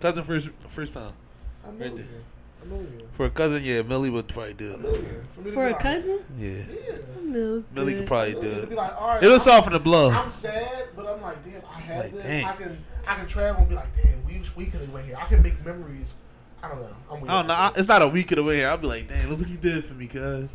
cousin 0.00 0.22
first 0.24 0.50
first 0.68 0.92
time 0.94 1.12
A 1.66 1.72
million. 1.72 1.96
there. 1.96 2.06
A 2.62 2.66
million. 2.66 3.02
for 3.12 3.24
a 3.26 3.30
cousin. 3.30 3.62
Yeah, 3.64 3.80
Millie 3.82 4.10
would 4.10 4.28
probably 4.28 4.52
do 4.54 4.72
A 4.72 4.74
it. 4.74 4.80
million. 4.80 5.26
For, 5.30 5.42
For 5.52 5.66
a 5.68 5.70
like, 5.70 5.80
cousin? 5.80 6.20
Yeah, 6.38 6.50
Yeah. 6.50 6.96
Mills 7.22 7.64
Millie 7.74 7.92
good. 7.94 7.98
could 8.00 8.06
probably 8.08 8.32
do 8.32 8.38
It'd 8.40 8.68
be 8.68 8.74
it. 8.74 8.76
like, 8.78 9.00
all 9.00 9.08
right. 9.08 9.22
It'll 9.22 9.38
soften 9.38 9.72
the 9.72 9.78
blow. 9.80 10.10
I'm 10.10 10.28
sad, 10.28 10.88
but 10.94 11.06
I'm 11.06 11.22
like, 11.22 11.42
damn, 11.44 11.62
I 11.74 11.80
had 11.80 11.98
Like, 12.04 12.12
this. 12.12 12.22
dang. 12.24 12.44
I 12.44 12.52
can, 12.56 12.84
I 13.06 13.14
can 13.14 13.26
travel 13.26 13.60
and 13.60 13.68
be 13.70 13.76
like, 13.76 13.96
damn, 14.02 14.22
we 14.26 14.42
we 14.54 14.66
could 14.66 14.80
have 14.80 14.92
went 14.92 15.06
here. 15.06 15.16
I 15.18 15.24
can 15.26 15.42
make 15.42 15.64
memories. 15.64 16.12
I 16.62 16.68
don't 16.68 16.80
know. 16.82 16.88
I'm 17.10 17.20
weird. 17.22 17.30
I 17.30 17.38
don't 17.38 17.46
know. 17.46 17.54
I- 17.54 17.72
It's 17.76 17.88
not 17.88 18.02
a 18.02 18.08
week 18.08 18.30
of 18.32 18.36
the 18.36 18.42
way 18.44 18.56
here. 18.56 18.68
I'll 18.68 18.76
be 18.76 18.86
like, 18.88 19.08
damn, 19.08 19.30
look 19.30 19.38
what 19.38 19.48
you 19.48 19.56
did 19.56 19.82
for 19.82 19.94
me, 19.94 20.06
cuz. 20.08 20.50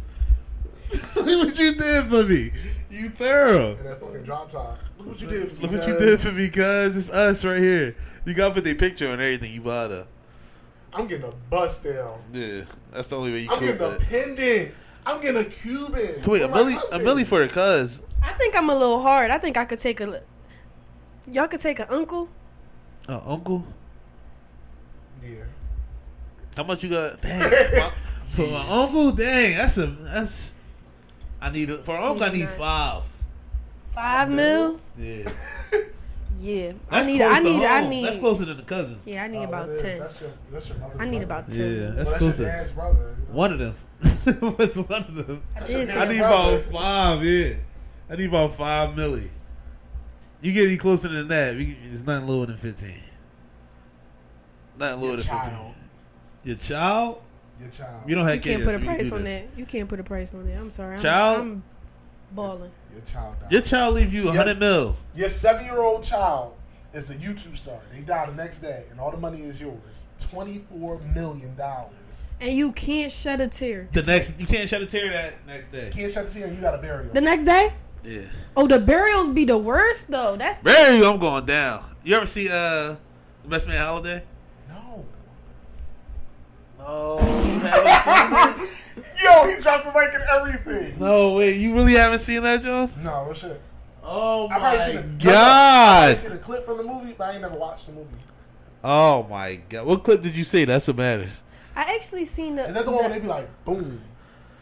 look 1.15 1.47
what 1.47 1.59
you 1.59 1.75
did 1.75 2.05
for 2.05 2.23
me. 2.23 2.51
You 2.89 3.09
thorough. 3.09 3.75
And 3.75 3.85
that 3.87 3.99
fucking 3.99 4.23
drop 4.23 4.49
top. 4.49 4.79
Look 4.97 5.07
what 5.07 5.21
you 5.21 5.27
did. 5.27 5.49
For 5.51 5.61
Look 5.63 5.71
me, 5.71 5.77
what 5.79 5.87
you 5.87 5.93
cuz. 5.95 6.03
did 6.03 6.19
for 6.21 6.31
me, 6.31 6.49
cuz. 6.49 6.95
It's 6.97 7.09
us 7.09 7.43
right 7.43 7.61
here. 7.61 7.95
You 8.25 8.33
got 8.33 8.49
to 8.49 8.53
put 8.55 8.63
their 8.63 8.75
picture 8.75 9.07
on 9.07 9.13
everything 9.19 9.51
you 9.51 9.61
bought 9.61 9.91
up. 9.91 10.07
I'm 10.93 11.07
getting 11.07 11.27
a 11.29 11.33
bust 11.49 11.83
down. 11.83 12.19
Yeah, 12.31 12.61
that's 12.91 13.07
the 13.09 13.17
only 13.17 13.31
way 13.33 13.39
you 13.41 13.49
I'm 13.51 13.59
could 13.59 13.77
getting 13.77 13.81
a 13.81 13.89
it. 13.95 14.01
pendant. 14.01 14.71
I'm 15.05 15.19
getting 15.21 15.41
a 15.41 15.45
Cuban. 15.45 16.23
So 16.23 16.31
wait, 16.31 16.39
for 16.41 16.45
a 16.45 16.49
my 16.49 16.57
milli, 16.59 16.77
a 16.77 16.89
cousin. 16.89 17.05
milli 17.05 17.25
for 17.25 17.41
a 17.43 17.47
cuz. 17.49 18.01
I 18.23 18.31
think 18.33 18.55
I'm 18.55 18.69
a 18.69 18.73
little 18.73 19.01
hard. 19.01 19.29
I 19.29 19.37
think 19.37 19.57
I 19.57 19.65
could 19.65 19.81
take 19.81 19.99
a. 20.01 20.21
Y'all 21.31 21.47
could 21.47 21.59
take 21.59 21.79
an 21.79 21.87
uncle. 21.89 22.29
Uh, 23.09 23.19
uncle, 23.25 23.65
Yeah. 25.21 25.43
how 26.55 26.63
much 26.63 26.83
you 26.83 26.89
got? 26.89 27.21
Dang, 27.21 27.39
my, 27.41 27.91
for 28.23 28.41
my 28.47 28.65
uncle, 28.71 29.11
dang, 29.11 29.57
that's 29.57 29.77
a 29.77 29.85
that's. 29.87 30.55
I 31.45 31.51
need 31.51 31.69
a, 31.69 31.77
for 31.77 31.95
uncle. 31.95 32.23
I 32.23 32.29
need 32.31 32.49
five. 32.49 33.03
Five 33.91 34.29
mil. 34.31 34.79
Yeah, 34.97 35.29
Yeah, 36.39 36.73
that's 36.89 37.07
I 37.07 37.11
need. 37.11 37.17
close 37.19 37.33
I 37.33 37.37
to 37.39 37.43
need. 37.43 37.63
I 37.63 37.87
need. 37.89 38.05
That's 38.05 38.17
closer 38.17 38.45
than 38.45 38.57
the 38.57 38.63
cousins. 38.63 39.07
Yeah, 39.07 39.23
I 39.23 39.27
need 39.27 39.37
Oh, 39.37 39.43
about 39.43 39.77
ten. 39.77 39.99
That's 39.99 40.21
your, 40.21 40.31
that's 40.51 40.69
your 40.69 40.77
I 40.99 41.05
need 41.05 41.11
brother. 41.19 41.23
about 41.23 41.49
ten. 41.51 41.59
Yeah, 41.59 41.85
Well, 41.85 41.93
that's 41.95 42.09
your 42.09 42.19
closer. 42.19 42.43
dad's 42.45 42.71
brother. 42.71 43.15
you 43.19 43.27
know? 43.27 43.33
One 43.37 43.51
of 43.53 43.59
them. 43.59 43.73
What's 44.57 44.75
one 44.75 45.01
of 45.03 45.15
them? 45.15 45.43
I 45.55 45.59
I 45.63 45.67
need 45.67 45.87
brother. 46.19 46.57
about 46.59 46.63
five. 46.73 47.23
Yeah, 47.23 47.53
I 48.09 48.15
need 48.15 48.29
about 48.29 48.53
five 48.55 48.89
milli. 48.95 49.27
You 50.41 50.51
get 50.51 50.67
any 50.67 50.77
closer 50.77 51.07
than 51.07 51.27
that? 51.29 51.55
we 51.55 51.77
It's 51.91 52.03
nothing 52.03 52.27
lower 52.27 52.47
than 52.47 52.57
fifteen. 52.57 53.01
Nothing 54.77 54.99
lower 55.01 55.07
Your 55.13 55.17
than 55.21 55.25
fifteen. 55.39 55.75
Your 56.43 56.55
child? 56.57 57.21
Your 57.59 57.69
child. 57.69 58.01
You 58.07 58.15
don't 58.15 58.25
have 58.25 58.35
you 58.35 58.41
kids. 58.41 58.57
can't 58.57 58.65
put 58.65 58.81
a 58.81 58.85
price 58.85 59.11
on 59.11 59.23
this. 59.23 59.45
that. 59.49 59.57
You 59.59 59.65
can't 59.65 59.89
put 59.89 59.99
a 59.99 60.03
price 60.03 60.33
on 60.33 60.45
that. 60.47 60.57
I'm 60.57 60.71
sorry. 60.71 60.95
I'm, 60.95 61.01
Child? 61.01 61.41
I'm 61.41 61.63
balling. 62.31 62.71
Your 62.93 63.01
child 63.03 63.35
died. 63.41 63.51
Your 63.51 63.61
child 63.61 63.95
leave 63.95 64.13
you 64.13 64.23
a 64.23 64.25
Yep. 64.27 64.35
hundred 64.35 64.59
mil. 64.59 64.97
Your 65.15 65.29
seven-year-old 65.29 66.03
child 66.03 66.53
is 66.93 67.09
a 67.09 67.15
YouTube 67.15 67.55
star. 67.57 67.79
They 67.93 68.01
die 68.01 68.25
the 68.25 68.33
next 68.33 68.59
day, 68.59 68.85
and 68.91 68.99
all 68.99 69.11
the 69.11 69.17
money 69.17 69.41
is 69.41 69.59
yours. 69.61 70.07
Twenty-four 70.19 70.99
million 71.13 71.55
dollars. 71.55 71.91
And 72.41 72.51
you 72.51 72.73
can't 72.73 73.11
shed 73.11 73.39
a 73.39 73.47
tear. 73.47 73.87
The 73.93 74.03
next, 74.03 74.37
you 74.39 74.45
can't 74.45 74.67
shed 74.67 74.81
a 74.81 74.85
tear 74.85 75.09
that 75.11 75.33
next 75.47 75.71
day. 75.71 75.89
Can't 75.93 76.11
shut 76.11 76.25
a 76.25 76.29
tear. 76.29 76.47
You 76.49 76.59
got 76.59 76.71
to 76.71 76.77
bury 76.79 77.07
The 77.07 77.21
next 77.21 77.45
day? 77.45 77.73
Yeah, 78.03 78.21
Oh, 78.57 78.67
the 78.67 78.79
burials 78.79 79.29
be 79.29 79.45
the 79.45 79.57
worst 79.57 80.11
though. 80.11 80.35
That's 80.35 80.59
Barry, 80.59 81.03
I'm 81.03 81.17
going 81.17 81.45
down. 81.45 81.83
You 82.03 82.15
ever 82.17 82.27
see 82.27 82.47
uh, 82.49 82.53
the 83.41 83.49
Best 83.49 83.67
Man 83.67 83.81
Holiday? 83.81 84.23
No. 86.85 87.17
No, 87.17 87.43
you 87.43 87.59
haven't 87.59 88.59
seen 88.59 88.67
it. 88.67 88.71
Yo, 89.23 89.47
he 89.55 89.61
dropped 89.61 89.85
the 89.85 89.91
mic 89.91 90.13
and 90.13 90.23
everything. 90.35 90.99
No, 90.99 91.33
wait, 91.33 91.57
you 91.57 91.73
really 91.73 91.93
haven't 91.93 92.19
seen 92.19 92.43
that, 92.43 92.61
Jones? 92.61 92.95
No, 93.03 93.23
what 93.27 93.37
shit? 93.37 93.59
Oh 94.03 94.47
I 94.49 94.59
probably 94.59 94.79
my 94.79 94.85
seen 94.85 94.97
a 94.97 94.99
I 94.99 95.03
god! 95.33 96.17
seen 96.17 96.31
a 96.33 96.37
clip 96.37 96.65
from 96.65 96.77
the 96.77 96.83
movie, 96.83 97.15
but 97.17 97.29
I 97.29 97.31
ain't 97.33 97.41
never 97.41 97.57
watched 97.57 97.87
the 97.87 97.93
movie. 97.93 98.15
Oh 98.83 99.23
my 99.29 99.55
god! 99.67 99.85
What 99.87 100.03
clip 100.03 100.21
did 100.21 100.37
you 100.37 100.43
see? 100.43 100.63
That's 100.65 100.87
what 100.87 100.97
matters. 100.97 101.41
I 101.75 101.95
actually 101.95 102.25
seen 102.25 102.55
the. 102.55 102.67
Is 102.67 102.73
that 102.75 102.85
the 102.85 102.91
one 102.91 103.01
where 103.05 103.09
they 103.09 103.19
be 103.19 103.27
like, 103.27 103.47
boom? 103.65 103.99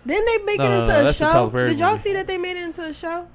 didn't 0.07 0.25
they 0.25 0.37
make 0.45 0.59
No, 0.59 0.65
it 0.65 0.79
into 0.81 0.87
no, 0.93 0.99
a 0.99 1.03
that's 1.03 1.19
the 1.19 1.25
Tyler 1.25 1.47
show? 1.47 1.51
Perry 1.51 1.69
Did 1.71 1.79
y'all 1.79 1.91
movie. 1.91 2.01
see 2.01 2.13
that 2.13 2.27
they 2.27 2.37
made 2.37 2.57
it 2.57 2.63
into 2.63 2.83
a 2.85 2.93
show? 2.93 3.27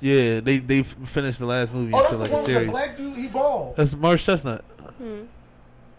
Yeah, 0.00 0.40
they 0.40 0.58
they 0.58 0.82
finished 0.84 1.40
the 1.40 1.46
last 1.46 1.74
movie 1.74 1.92
Oh, 1.92 2.00
that's 2.00 2.12
into 2.12 2.16
the 2.16 2.22
like 2.22 2.30
a 2.30 2.34
one 2.34 2.42
with 2.42 2.46
the 2.46 2.52
series. 2.54 2.70
black 2.70 2.96
dude. 2.96 3.16
He 3.16 3.26
bald. 3.28 3.74
That's 3.76 3.94
Morris 3.96 4.24
Chestnut. 4.24 4.62
Hmm. 4.98 5.22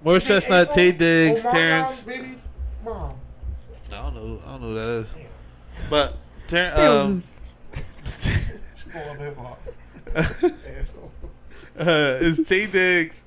Morris 0.03 0.23
Hey, 0.23 0.29
Chestnut, 0.29 0.73
hey, 0.73 0.91
Tay 0.91 0.95
oh, 0.95 0.97
Diggs, 0.97 1.43
Terrence. 1.43 2.07
mom. 2.83 3.15
I 3.91 4.01
don't 4.01 4.15
know. 4.15 4.39
I 4.45 4.51
don't 4.51 4.61
know 4.61 4.67
who 4.67 4.73
that 4.75 4.85
is. 4.85 5.15
But 5.89 6.17
Ter- 6.47 6.69
Still 6.71 6.97
um, 7.01 7.13
loose. 7.13 7.41
She 8.77 8.89
full 8.89 9.01
of 9.11 9.17
hip 9.19 9.37
hop. 9.37 9.59
Asshole. 10.15 11.11
uh, 11.79 12.17
it's 12.21 12.39
Taye 12.39 12.71
Diggs, 12.71 13.25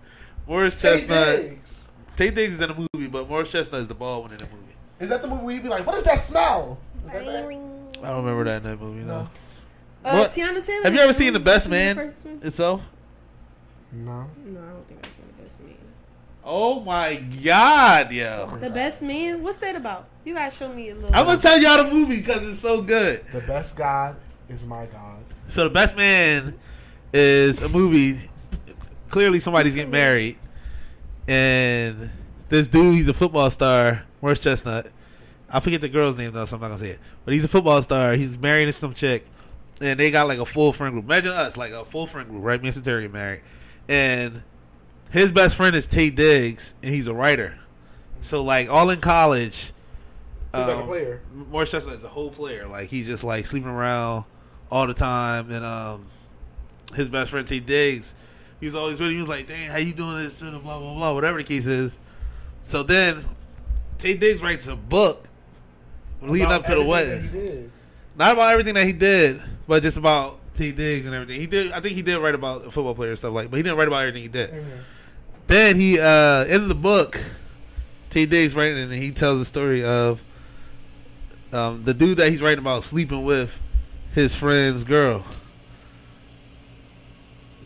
Morris 0.49 0.81
Tay 0.81 0.93
Chestnut. 0.99 1.37
Diggs. 1.37 1.89
Taye 2.17 2.35
Diggs 2.35 2.55
is 2.55 2.61
in 2.61 2.69
the 2.71 2.89
movie, 2.95 3.09
but 3.09 3.29
Morris 3.29 3.51
Chestnut 3.53 3.81
is 3.83 3.89
the 3.89 3.95
bald 3.95 4.25
one 4.25 4.33
in 4.33 4.39
the 4.39 4.45
movie. 4.47 4.75
Is 5.01 5.09
that 5.11 5.23
the 5.23 5.29
movie 5.29 5.45
where 5.45 5.55
you 5.55 5.61
be 5.63 5.69
like, 5.69 5.87
what 5.87 5.97
is 5.97 6.05
that 6.05 6.19
smell? 6.19 6.79
Is 7.05 7.11
that 7.13 7.25
that? 7.25 7.45
I 7.45 8.09
don't 8.09 8.25
remember 8.25 8.45
that 8.45 8.59
in 8.59 8.63
that 8.65 8.81
movie. 8.81 9.01
No. 9.01 9.23
No. 9.23 9.29
Uh, 10.05 10.19
What? 10.21 10.31
Teyana 10.31 10.65
Taylor. 10.65 10.83
Have 10.85 10.95
you 10.95 11.01
ever 11.01 11.13
seen 11.13 11.33
The 11.35 11.41
Best 11.41 11.69
Man 11.69 12.15
itself? 12.43 12.83
No. 13.93 14.03
No, 14.47 14.61
I 14.61 14.71
don't 14.71 14.89
think 14.89 15.01
I've 15.05 15.13
seen 15.13 15.27
the 15.37 15.43
best 15.43 15.61
man. 15.61 15.77
Oh 16.53 16.81
my 16.81 17.15
god, 17.15 18.11
yo! 18.11 18.57
The 18.61 18.71
best 18.71 19.03
man. 19.03 19.41
What's 19.41 19.59
that 19.59 19.77
about? 19.77 20.09
You 20.25 20.35
gotta 20.35 20.51
show 20.51 20.73
me 20.73 20.89
a 20.89 20.97
little. 20.97 21.15
I'm 21.15 21.25
gonna 21.25 21.39
tell 21.39 21.57
y'all 21.57 21.85
the 21.85 21.95
movie 21.95 22.17
because 22.17 22.45
it's 22.45 22.59
so 22.59 22.83
good. 22.83 23.25
The 23.31 23.41
best 23.43 23.77
God 23.77 24.17
is 24.49 24.65
my 24.65 24.87
God. 24.87 25.23
So 25.47 25.63
the 25.63 25.71
best 25.71 25.97
man 25.97 26.59
is 27.13 27.63
a 27.63 27.69
movie. 27.69 28.29
Clearly, 29.11 29.39
somebody's 29.39 29.77
getting 29.77 29.93
married, 29.93 30.39
and 31.29 32.11
this 32.49 32.67
dude, 32.67 32.95
he's 32.95 33.07
a 33.07 33.15
football 33.15 33.49
star, 33.51 34.03
Morris 34.21 34.41
Chestnut. 34.41 34.89
I 35.51 35.61
forget 35.61 35.81
the 35.81 35.89
girl's 35.89 36.19
name 36.19 36.33
though, 36.33 36.47
so 36.47 36.57
I'm 36.57 36.63
not 36.63 36.71
gonna 36.71 36.81
say 36.81 36.91
it. 36.91 36.99
But 37.25 37.35
he's 37.35 37.45
a 37.45 37.49
football 37.49 37.81
star. 37.81 38.15
He's 38.15 38.37
married 38.37 38.65
to 38.65 38.73
some 38.73 38.93
chick, 38.93 39.25
and 39.81 40.01
they 40.01 40.11
got 40.11 40.27
like 40.27 40.41
a 40.41 40.47
full 40.47 40.73
friend 40.73 40.95
group. 40.95 41.05
Imagine 41.05 41.31
us, 41.31 41.57
like 41.57 41.71
a 41.71 41.85
full 41.85 42.09
friend 42.09 42.29
group, 42.29 42.43
right? 42.43 42.61
Me 42.61 42.71
and 42.71 42.85
Terry 42.85 43.07
married, 43.07 43.43
and 43.89 44.43
his 45.11 45.33
best 45.33 45.57
friend 45.57 45.75
is 45.77 45.87
Taye 45.89 46.15
Diggs, 46.15 46.75
and 46.83 46.93
he's 46.95 47.07
a 47.07 47.15
writer. 47.15 47.59
So 48.21 48.43
like 48.43 48.69
all 48.69 48.91
in 48.91 49.01
college, 49.01 49.73
He's 50.53 50.67
like 50.67 50.77
a 50.77 50.81
um, 50.81 50.87
player. 50.89 51.21
Morris 51.51 51.71
Chestnut 51.71 51.95
is 51.95 52.03
a 52.05 52.09
whole 52.09 52.31
player. 52.31 52.67
Like 52.67 52.89
he's 52.89 53.07
just 53.07 53.23
like 53.23 53.47
sleeping 53.47 53.71
around 53.71 54.25
all 54.71 54.87
the 54.87 54.95
time, 54.95 55.51
and 55.51 55.65
um, 55.65 56.07
his 56.95 57.09
best 57.09 57.31
friend 57.31 57.47
Taye 57.47 57.65
Diggs, 57.65 58.15
he 58.59 58.67
was 58.67 58.75
always 58.75 58.99
with 58.99 59.09
him. 59.11 59.15
He 59.15 59.21
was 59.21 59.29
like, 59.29 59.47
"Dang, 59.47 59.71
how 59.71 59.79
you 59.79 59.93
doing 59.93 60.17
this?" 60.17 60.43
And 60.43 60.61
blah 60.63 60.79
blah 60.79 60.95
blah, 60.95 61.15
whatever 61.15 61.39
the 61.39 61.45
case 61.45 61.67
is. 61.67 62.01
So 62.65 62.83
then, 62.83 63.25
Taye 63.99 64.19
Diggs 64.19 64.43
writes 64.43 64.67
a 64.67 64.75
book 64.77 65.29
leading 66.21 66.47
About 66.47 66.61
up 66.61 66.67
to 66.67 66.75
the 66.75 66.85
wedding. 66.85 67.71
Not 68.17 68.33
about 68.33 68.53
everything 68.53 68.75
that 68.75 68.87
he 68.87 68.93
did, 68.93 69.41
but 69.69 69.83
just 69.85 69.97
about 69.97 70.41
Taye 70.55 70.75
Diggs 70.75 71.07
and 71.07 71.15
everything. 71.15 71.41
He 71.41 71.47
did. 71.47 71.71
I 71.73 71.81
think 71.81 71.95
he 71.95 72.03
did 72.03 72.19
write 72.19 72.35
about 72.35 72.65
football 72.65 72.95
player 72.95 73.15
stuff 73.15 73.33
like, 73.33 73.51
but 73.51 73.57
he 73.57 73.63
didn't 73.63 73.79
write 73.79 73.89
about 73.89 74.01
everything 74.01 74.23
he 74.23 74.29
did. 74.29 74.51
Mhm. 74.51 74.65
Then 75.51 75.75
he 75.81 75.99
uh 75.99 76.45
in 76.45 76.69
the 76.69 76.77
book, 76.77 77.19
Taye 78.11 78.31
Diggs 78.31 78.55
writing 78.55 78.79
and 78.79 78.93
he 78.93 79.11
tells 79.11 79.41
the 79.41 79.45
story 79.45 79.83
of 79.83 80.23
um 81.53 81.83
the 81.83 81.93
dude 81.93 82.19
that 82.19 82.31
he's 82.31 82.41
writing 82.41 82.61
about 82.61 82.85
sleeping 82.85 83.25
with 83.25 83.59
his 84.15 84.33
friend's 84.33 84.85
girl. 84.85 85.25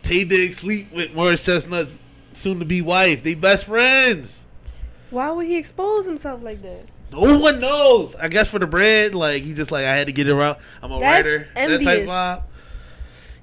Taye 0.01 0.27
Diggs 0.27 0.57
sleep 0.57 0.91
with 0.91 1.13
Morris 1.13 1.45
Chestnut's 1.45 1.99
soon 2.33 2.57
to 2.57 2.65
be 2.65 2.81
wife. 2.81 3.21
They 3.21 3.35
best 3.35 3.65
friends. 3.65 4.47
Why 5.11 5.29
would 5.29 5.45
he 5.45 5.55
expose 5.55 6.07
himself 6.07 6.41
like 6.41 6.63
that? 6.63 6.85
No 7.11 7.37
one 7.37 7.59
knows. 7.59 8.15
I 8.15 8.29
guess 8.29 8.49
for 8.49 8.57
the 8.57 8.65
bread, 8.65 9.13
like 9.13 9.43
he 9.43 9.53
just 9.53 9.71
like 9.71 9.85
I 9.85 9.95
had 9.95 10.07
to 10.07 10.13
get 10.13 10.27
it 10.27 10.35
out. 10.35 10.57
I'm 10.81 10.91
a 10.91 10.99
That's 10.99 11.23
writer. 11.23 11.47
That 11.53 11.67
type 11.67 11.99
envious. 11.99 12.09
vibe. 12.09 12.43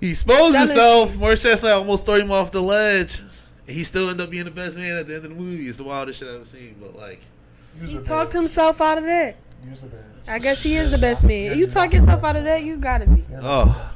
He 0.00 0.10
exposed 0.10 0.56
himself. 0.56 1.14
Morris 1.14 1.40
Chestnut 1.40 1.74
almost 1.74 2.04
threw 2.04 2.16
him 2.16 2.32
off 2.32 2.50
the 2.50 2.60
ledge. 2.60 3.22
He 3.72 3.84
still 3.84 4.08
ended 4.10 4.24
up 4.24 4.30
being 4.30 4.44
the 4.44 4.50
best 4.50 4.76
man 4.76 4.96
at 4.96 5.06
the 5.06 5.14
end 5.16 5.24
of 5.24 5.30
the 5.30 5.36
movie. 5.36 5.66
It's 5.68 5.78
the 5.78 5.84
wildest 5.84 6.18
shit 6.18 6.28
I've 6.28 6.36
ever 6.36 6.44
seen. 6.44 6.76
But 6.80 6.96
like, 6.96 7.20
He 7.84 7.98
talked 7.98 8.32
himself 8.32 8.80
out 8.80 8.98
of 8.98 9.04
that. 9.04 9.36
Use 9.68 9.82
a 9.82 9.86
badge. 9.86 10.00
I 10.28 10.38
guess 10.38 10.62
he 10.62 10.74
is 10.76 10.90
the 10.90 10.98
best 10.98 11.24
man. 11.24 11.56
You 11.56 11.66
talk 11.66 11.92
yourself 11.92 12.22
out 12.24 12.36
of 12.36 12.44
that, 12.44 12.62
you 12.62 12.76
gotta 12.76 13.06
be. 13.06 13.24
Oh. 13.40 13.94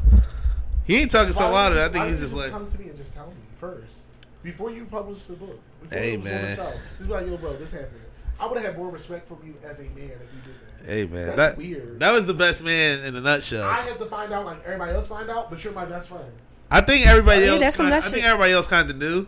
He 0.85 0.97
ain't 0.97 1.11
talking 1.11 1.33
so 1.33 1.47
Why 1.47 1.51
loud. 1.51 1.69
don't 1.71 1.79
I 1.79 1.83
think 1.85 1.95
don't 1.97 2.09
he's 2.11 2.21
you 2.21 2.27
just 2.27 2.37
like, 2.37 2.51
come 2.53 2.67
to 2.67 2.79
me 2.79 2.89
and 2.89 2.97
just 2.97 3.13
tell 3.15 3.27
me 3.27 3.35
first 3.59 4.05
before 4.43 4.71
you 4.71 4.85
publish 4.87 5.23
the 5.23 5.33
book. 5.35 5.59
Before 5.83 5.99
Hey, 5.99 6.13
it 6.15 6.19
was 6.19 6.27
on 6.27 6.33
the 6.33 6.39
man. 6.47 6.57
show. 6.57 6.73
Just 6.97 7.09
be 7.09 7.15
like, 7.15 7.27
yo, 7.27 7.37
bro, 7.37 7.57
this 7.57 7.73
happened. 7.73 8.01
I 8.39 8.47
would 8.47 8.57
have 8.59 8.67
had 8.67 8.79
more 8.79 8.91
respect 8.91 9.27
from 9.27 9.39
you 9.45 9.55
as 9.69 9.79
a 9.79 9.83
man 9.83 9.91
if 9.95 10.01
you 10.03 10.09
did 10.45 10.55
that. 10.85 10.87
"Hey 10.93 11.07
man, 11.07 11.27
That's 11.27 11.37
that 11.37 11.57
weird. 11.59 11.99
that 12.01 12.13
was 12.13 12.27
the 12.27 12.35
best 12.35 12.63
man 12.63 13.03
in 13.05 13.17
a 13.17 13.21
nutshell." 13.21 13.65
I 13.65 13.81
have 13.81 13.99
to 13.99 14.07
find 14.07 14.31
out 14.33 14.45
like 14.45 14.63
everybody 14.65 14.93
else 14.93 15.09
find 15.09 15.29
out, 15.31 15.49
but 15.51 15.65
you're 15.65 15.73
my 15.73 15.87
best 15.87 16.09
friend. 16.09 16.31
I 16.71 16.83
think 16.83 17.07
everybody 17.07 17.47
else. 17.47 17.61
that's 17.61 17.77
some 17.77 17.87
Kinda, 17.87 17.97
I 17.97 18.01
think 18.11 18.25
everybody 18.27 18.53
else 18.53 18.67
kind 18.67 18.91
of 18.91 18.97
knew, 18.97 19.27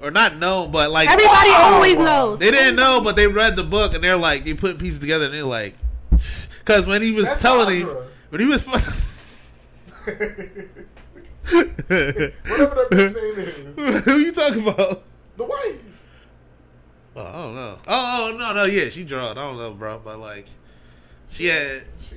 or 0.00 0.10
not 0.10 0.36
know, 0.36 0.68
but 0.68 0.90
like 0.90 1.08
Everybody 1.08 1.50
always 1.54 1.98
knows. 1.98 2.38
They 2.38 2.50
didn't 2.50 2.76
know, 2.76 3.00
but 3.00 3.16
they 3.16 3.26
read 3.26 3.56
the 3.56 3.64
book 3.64 3.94
and 3.94 4.04
they're 4.04 4.16
like, 4.16 4.44
they 4.44 4.54
put 4.54 4.78
pieces 4.78 5.00
together 5.00 5.26
and 5.26 5.34
they're 5.34 5.44
like, 5.44 5.74
because 6.58 6.86
when 6.86 7.02
he 7.02 7.12
was 7.12 7.26
That's 7.26 7.42
telling 7.42 7.80
him, 7.80 7.86
Sandra. 7.86 8.06
when 8.30 8.40
he 8.40 8.46
was, 8.46 8.66
Whatever 11.48 12.74
that 12.74 12.88
bitch 12.90 13.14
name 13.14 13.38
is. 13.96 14.04
who 14.04 14.16
you 14.18 14.32
talking 14.32 14.62
about? 14.66 15.02
The 15.36 15.44
wife. 15.44 16.02
Oh, 17.16 17.22
I 17.22 17.32
don't 17.32 17.54
know. 17.54 17.78
Oh, 17.88 18.30
oh, 18.32 18.36
no, 18.36 18.52
no, 18.54 18.64
yeah, 18.64 18.88
she 18.90 19.04
drawed. 19.04 19.38
I 19.38 19.46
don't 19.46 19.56
know, 19.56 19.72
bro, 19.72 20.00
but 20.04 20.18
like, 20.18 20.46
she 21.30 21.46
had. 21.46 21.84
She 22.08 22.16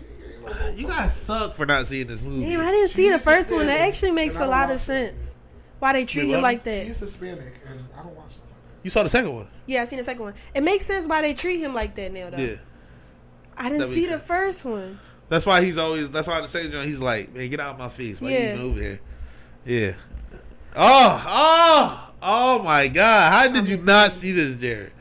You 0.80 0.88
guys 0.88 1.16
suck 1.16 1.56
for 1.56 1.66
not 1.66 1.88
seeing 1.88 2.08
this 2.08 2.22
movie. 2.22 2.46
Damn, 2.46 2.62
I 2.62 2.72
didn't 2.72 2.90
see 2.90 3.10
the 3.10 3.20
first 3.20 3.52
one. 3.52 3.68
That 3.68 3.82
actually 3.82 4.12
makes 4.12 4.36
and 4.36 4.44
I 4.44 4.46
a 4.46 4.50
don't 4.50 4.60
lot 4.60 4.64
of 4.66 4.70
watch 4.70 4.78
it. 4.78 4.80
sense. 5.20 5.34
Why 5.82 5.94
they 5.94 6.06
treat 6.06 6.28
Wait, 6.28 6.36
him 6.36 6.42
like 6.42 6.64
that? 6.66 6.86
He's 6.86 7.00
Hispanic, 7.00 7.60
and 7.68 7.84
I 7.98 8.04
don't 8.04 8.16
watch 8.16 8.34
stuff 8.34 8.46
like 8.52 8.56
that. 8.56 8.84
You 8.84 8.92
saw 8.92 9.02
the 9.02 9.10
second 9.10 9.34
one? 9.36 9.48
Yeah, 9.66 9.82
I 9.82 9.86
seen 9.86 9.98
the 9.98 10.04
second 10.06 10.22
one. 10.22 10.36
It 10.54 10.62
makes 10.62 10.86
sense 10.86 11.08
why 11.08 11.24
they 11.24 11.34
treat 11.34 11.60
him 11.60 11.74
like 11.74 11.96
that 11.96 12.14
now, 12.14 12.30
though. 12.30 12.38
Yeah. 12.38 12.56
I 13.58 13.70
didn't 13.70 13.88
see 13.88 14.02
makes 14.02 14.12
the 14.12 14.20
first 14.20 14.64
one. 14.64 15.00
That's 15.30 15.44
why 15.44 15.64
he's 15.66 15.80
always. 15.80 16.12
That's 16.12 16.28
why 16.28 16.40
the 16.40 16.48
second 16.48 16.76
one, 16.76 16.86
he's 16.86 17.02
like, 17.02 17.34
man, 17.34 17.50
get 17.50 17.60
out 17.60 17.74
of 17.74 17.80
my 17.80 17.90
face. 17.90 18.22
Why 18.22 18.30
Yeah. 18.30 18.54
even 18.54 18.62
over 18.62 18.80
here? 18.80 19.00
Yeah. 19.66 19.94
Oh, 20.76 21.24
oh, 21.28 22.14
oh 22.22 22.64
my 22.64 22.88
God! 22.88 23.34
How 23.34 23.48
did 23.48 23.68
you 23.68 23.78
not 23.78 24.12
see 24.12 24.34
this, 24.34 24.56
Jared? 24.58 24.92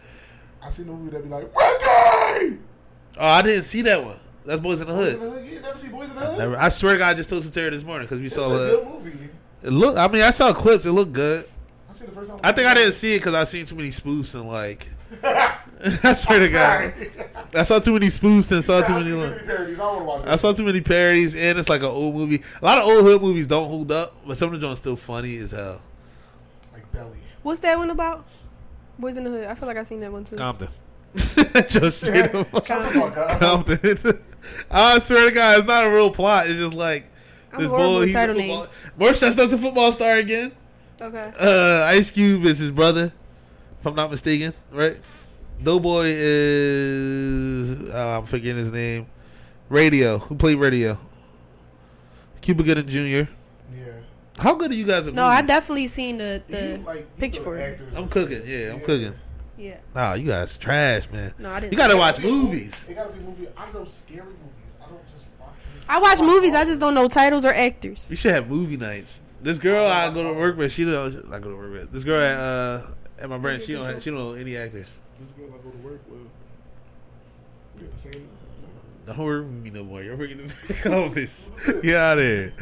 I 0.62 0.70
seen 0.70 0.86
the 0.86 0.92
movie 0.92 1.10
that 1.10 1.22
be 1.22 1.28
like, 1.28 1.44
Ricky! 1.44 2.58
Oh, 3.18 3.26
I 3.26 3.42
didn't 3.42 3.64
see 3.64 3.82
that 3.82 4.02
one. 4.02 4.16
That's 4.46 4.60
Boys 4.60 4.80
in 4.80 4.86
the 4.88 4.94
Boys 4.94 5.12
in 5.14 5.20
Hood. 5.20 5.30
the 5.30 5.40
Hood. 5.40 5.50
You 5.50 5.60
never 5.60 5.76
see 5.76 5.88
Boys 5.88 6.08
in 6.08 6.16
the 6.16 6.20
Hood? 6.22 6.38
Never, 6.38 6.56
I 6.56 6.70
swear 6.70 6.94
to 6.94 6.98
God, 7.00 7.08
I 7.10 7.14
just 7.14 7.28
told 7.28 7.42
Satara 7.44 7.70
this 7.70 7.84
morning 7.84 8.06
because 8.06 8.18
we 8.18 8.26
It's 8.26 8.34
saw 8.34 8.50
a 8.50 8.54
uh, 8.54 8.58
good 8.58 8.82
it. 8.82 8.88
movie. 8.88 9.28
It 9.62 9.70
look. 9.70 9.96
I 9.96 10.08
mean, 10.08 10.22
I 10.22 10.30
saw 10.30 10.52
clips. 10.52 10.86
It 10.86 10.92
looked 10.92 11.12
good. 11.12 11.46
I 11.88 11.92
seen 11.92 12.08
the 12.08 12.14
first 12.14 12.30
time. 12.30 12.40
I 12.42 12.52
think 12.52 12.66
I 12.68 12.74
didn't 12.74 12.92
see 12.92 13.14
it 13.14 13.18
because 13.18 13.34
I 13.34 13.44
seen 13.44 13.64
too 13.66 13.74
many 13.76 13.88
spoofs 13.90 14.34
and 14.34 14.48
like. 14.48 14.88
I 16.04 16.12
swear 16.12 16.38
to 16.40 16.48
God, 16.50 16.92
Sorry. 16.94 17.10
I 17.54 17.62
saw 17.64 17.78
too 17.80 17.92
many 17.94 18.06
spoofs 18.08 18.52
and 18.52 18.62
saw 18.62 18.80
too 18.82 18.92
I 18.92 18.98
many. 18.98 19.10
too 19.10 19.16
like- 19.16 19.30
many 19.30 19.46
parodies. 19.46 19.80
I 19.80 19.84
want 19.86 19.98
to 19.98 20.04
watch 20.04 20.26
I 20.26 20.36
saw 20.36 20.52
too 20.52 20.62
many 20.64 20.80
parodies, 20.80 21.34
and 21.34 21.58
it's 21.58 21.68
like 21.68 21.80
an 21.80 21.88
old 21.88 22.14
movie. 22.14 22.42
A 22.60 22.64
lot 22.64 22.78
of 22.78 22.84
old 22.84 23.02
hood 23.04 23.22
movies 23.22 23.46
don't 23.46 23.68
hold 23.68 23.90
up, 23.90 24.14
but 24.26 24.36
some 24.36 24.52
of 24.54 24.60
them 24.60 24.70
are 24.72 24.76
still 24.76 24.96
funny 24.96 25.36
as 25.38 25.50
hell. 25.52 25.80
Like 26.72 26.90
Belly. 26.92 27.18
What's 27.42 27.60
that 27.60 27.76
one 27.78 27.90
about? 27.90 28.24
Boys 28.98 29.16
in 29.16 29.24
the 29.24 29.30
Hood. 29.30 29.44
I 29.46 29.54
feel 29.54 29.66
like 29.66 29.78
I 29.78 29.82
seen 29.82 30.00
that 30.00 30.12
one 30.12 30.24
too. 30.24 30.36
Compton. 30.36 30.68
Just 31.68 31.98
straight 31.98 32.34
up. 32.34 32.66
Shut 32.66 32.92
the 32.92 33.00
fuck 33.00 33.16
up. 33.16 33.40
Compton. 33.40 34.22
I 34.70 34.98
swear 35.00 35.28
to 35.30 35.34
God, 35.34 35.58
it's 35.58 35.66
not 35.66 35.86
a 35.86 35.90
real 35.90 36.10
plot. 36.10 36.46
It's 36.46 36.58
just 36.60 36.74
like 36.74 37.09
I'm 37.52 37.60
this 37.62 37.70
horrible 37.70 37.92
boy. 37.94 37.98
with 38.00 38.08
He's 38.08 38.14
a 38.14 38.18
title 38.18 38.34
football. 38.36 38.56
names. 38.58 38.74
Morshest 38.98 39.36
does 39.36 39.50
the 39.50 39.58
football 39.58 39.92
star 39.92 40.16
again. 40.16 40.52
Okay. 41.00 41.32
Uh, 41.38 41.84
Ice 41.86 42.10
Cube 42.10 42.44
is 42.44 42.58
his 42.58 42.70
brother, 42.70 43.12
if 43.80 43.86
I'm 43.86 43.94
not 43.94 44.10
mistaken, 44.10 44.52
right? 44.70 44.98
Doughboy 45.62 46.04
is 46.14 47.72
uh, 47.90 48.18
I'm 48.18 48.26
forgetting 48.26 48.58
his 48.58 48.72
name. 48.72 49.06
Radio. 49.68 50.18
Who 50.18 50.34
played 50.34 50.56
Radio? 50.56 50.98
Cuba 52.40 52.62
Gooding 52.62 52.86
Jr. 52.86 53.30
Yeah. 53.72 53.92
How 54.38 54.54
good 54.54 54.70
are 54.70 54.74
you 54.74 54.84
guys 54.86 55.06
at 55.06 55.14
No, 55.14 55.26
I 55.26 55.36
movies? 55.36 55.48
definitely 55.48 55.86
seen 55.86 56.18
the 56.18 56.42
the 56.48 56.78
You, 56.78 56.84
like, 56.84 57.16
picture 57.18 57.42
for 57.42 57.56
it. 57.56 57.80
I'm 57.94 58.08
cooking. 58.08 58.42
Yeah, 58.46 58.72
I'm 58.72 58.80
cooking. 58.80 59.14
Yeah. 59.58 59.76
Nah, 59.94 60.14
you 60.14 60.26
guys 60.26 60.56
trash, 60.56 61.10
man. 61.10 61.32
No, 61.38 61.50
I 61.50 61.60
didn't. 61.60 61.72
You 61.72 61.76
gotta 61.78 61.96
watch 61.96 62.16
gotta 62.16 62.22
be 62.26 62.28
a 62.28 62.32
movie- 62.32 62.46
movies. 62.56 62.86
It 62.88 62.94
gotta 62.94 63.12
be 63.12 63.18
a 63.20 63.22
movie. 63.22 63.46
I 63.56 63.70
know 63.72 63.84
scary 63.84 64.20
movies. 64.24 64.74
I 64.82 64.88
don't 64.88 65.02
just 65.12 65.26
watch 65.38 65.50
movies. 65.50 65.69
I 65.88 65.98
watch 66.00 66.20
movies. 66.20 66.54
I 66.54 66.64
just 66.64 66.80
don't 66.80 66.94
know 66.94 67.08
titles 67.08 67.44
or 67.44 67.52
actors. 67.52 68.06
We 68.08 68.16
should 68.16 68.32
have 68.32 68.48
movie 68.48 68.76
nights. 68.76 69.20
This 69.42 69.58
girl 69.58 69.86
I 69.86 70.12
go 70.12 70.22
to 70.22 70.38
work 70.38 70.56
with, 70.56 70.70
she 70.72 70.84
don't. 70.84 71.32
I 71.32 71.38
go 71.38 71.50
to 71.50 71.56
work 71.56 71.72
with 71.72 71.92
this 71.92 72.04
girl 72.04 72.22
at 72.22 72.38
uh 72.38 72.86
at 73.18 73.28
my 73.30 73.38
brand. 73.38 73.62
She 73.64 73.72
don't. 73.72 73.84
Have, 73.84 74.02
she 74.02 74.10
don't 74.10 74.18
know 74.18 74.32
any 74.34 74.56
actors. 74.56 74.98
This 75.18 75.30
girl 75.32 75.46
I 75.48 75.62
go 75.62 75.70
to 75.70 75.78
work 75.78 76.00
with. 76.08 76.20
We 77.76 77.80
Get 77.82 77.92
the 77.92 77.98
same. 77.98 78.28
Don't 79.06 79.18
work 79.18 79.42
with 79.44 79.52
me 79.62 79.70
no 79.70 79.82
more. 79.82 80.02
You're 80.02 80.16
working 80.16 80.40
in 80.40 80.46
the 80.48 80.54
back 80.74 80.86
office. 80.92 81.50
Get 81.82 81.94
out 81.96 82.18
of 82.18 82.24
here. 82.24 82.52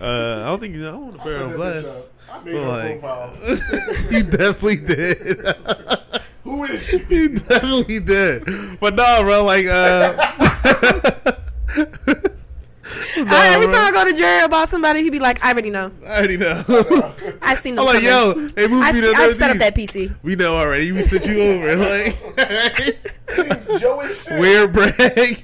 Uh, 0.00 0.42
I 0.42 0.46
don't 0.46 0.60
think 0.60 0.74
you 0.74 0.82
know. 0.82 0.88
I 0.88 0.92
don't 0.92 1.02
want 1.02 1.18
to 1.18 1.24
bear 1.24 1.34
set 1.34 1.42
on 1.42 1.50
that 1.50 1.56
glass. 1.56 1.82
bitch 1.82 1.98
up. 1.98 2.12
I 2.28 2.44
made 2.44 2.52
But 2.52 2.60
her 2.60 2.68
like, 2.68 3.00
profile. 3.00 3.36
you 4.12 4.22
definitely 4.24 4.76
did. 4.76 5.56
Who 6.44 6.64
is 6.64 6.86
she? 6.86 7.04
you 7.08 7.28
definitely 7.30 8.00
did. 8.00 8.78
But 8.78 8.94
no, 8.94 9.22
bro. 9.22 9.44
Like, 9.44 9.66
uh, 9.66 11.32
I, 13.16 13.50
every 13.54 13.66
time 13.66 13.86
I 13.86 13.90
go 13.92 14.04
to 14.10 14.16
Jerry 14.16 14.44
about 14.44 14.68
somebody, 14.68 15.02
He'd 15.02 15.10
be 15.10 15.18
like, 15.18 15.44
"I 15.44 15.52
already 15.52 15.70
know. 15.70 15.90
I 16.06 16.18
already 16.18 16.36
know. 16.36 16.62
I 17.42 17.54
seen 17.56 17.78
I'm 17.78 17.84
like, 17.84 18.02
coming. 18.02 18.08
yo, 18.08 18.34
they 18.50 18.68
moved 18.68 18.86
I 18.86 18.92
me 18.92 19.00
see, 19.00 19.06
to 19.12 19.16
I've 19.16 19.34
set 19.34 19.50
up 19.50 19.56
Northeast. 19.56 19.94
that 19.94 20.00
PC. 20.00 20.16
We 20.22 20.36
know 20.36 20.56
already. 20.56 20.92
We 20.92 21.02
sent 21.02 21.26
you 21.26 21.40
over. 21.42 21.76
Like, 21.86 22.16
Joe 23.80 24.00
and 24.00 24.14
shit. 24.14 24.40
weird 24.40 24.72
brag. 24.72 25.42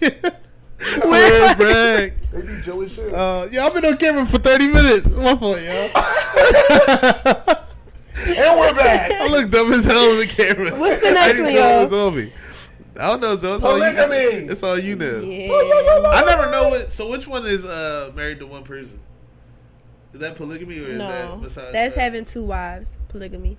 weird 1.04 1.56
brag. 1.56 2.14
They 2.32 2.42
be 2.42 2.60
Joe 2.62 2.80
and 2.80 2.90
shit. 2.90 3.12
Uh, 3.12 3.48
yeah, 3.50 3.66
I've 3.66 3.74
been 3.74 3.84
on 3.84 3.96
camera 3.96 4.24
for 4.24 4.38
30 4.38 4.68
minutes. 4.68 5.08
My 5.16 5.36
fault, 5.36 5.58
yo. 5.60 5.90
and 8.24 8.58
we're 8.58 8.74
back. 8.74 9.10
I 9.12 9.26
look 9.28 9.50
dumb 9.50 9.72
as 9.72 9.84
hell 9.84 10.10
on 10.10 10.18
the 10.18 10.26
camera. 10.26 10.74
What's 10.78 11.00
the 11.02 11.08
I 11.08 11.12
next 11.12 11.26
didn't 11.34 11.44
one, 11.44 11.52
it 11.54 11.58
y'all? 11.58 11.82
Was 12.94 13.04
on 13.04 13.04
me. 13.04 13.04
I 13.04 13.10
don't 13.10 13.20
know, 13.20 13.36
so 13.36 13.54
it's 13.54 13.64
all 13.64 13.78
you. 13.78 13.84
Polygamy. 13.94 14.46
It's 14.50 14.62
all 14.62 14.78
you 14.78 14.96
know. 14.96 15.20
Yeah. 15.20 16.08
I 16.10 16.24
never 16.24 16.50
know 16.50 16.68
what. 16.68 16.92
So 16.92 17.08
which 17.10 17.26
one 17.26 17.44
is 17.46 17.64
uh 17.64 18.12
married 18.14 18.38
to 18.40 18.46
one 18.46 18.62
person? 18.64 18.98
Is 20.12 20.20
that 20.20 20.36
polygamy 20.36 20.78
or 20.78 20.88
is 20.88 20.98
No, 20.98 21.08
that 21.08 21.40
besides 21.42 21.72
that's 21.72 21.94
that? 21.94 22.00
having 22.00 22.24
two 22.24 22.44
wives. 22.44 22.98
Polygamy. 23.08 23.56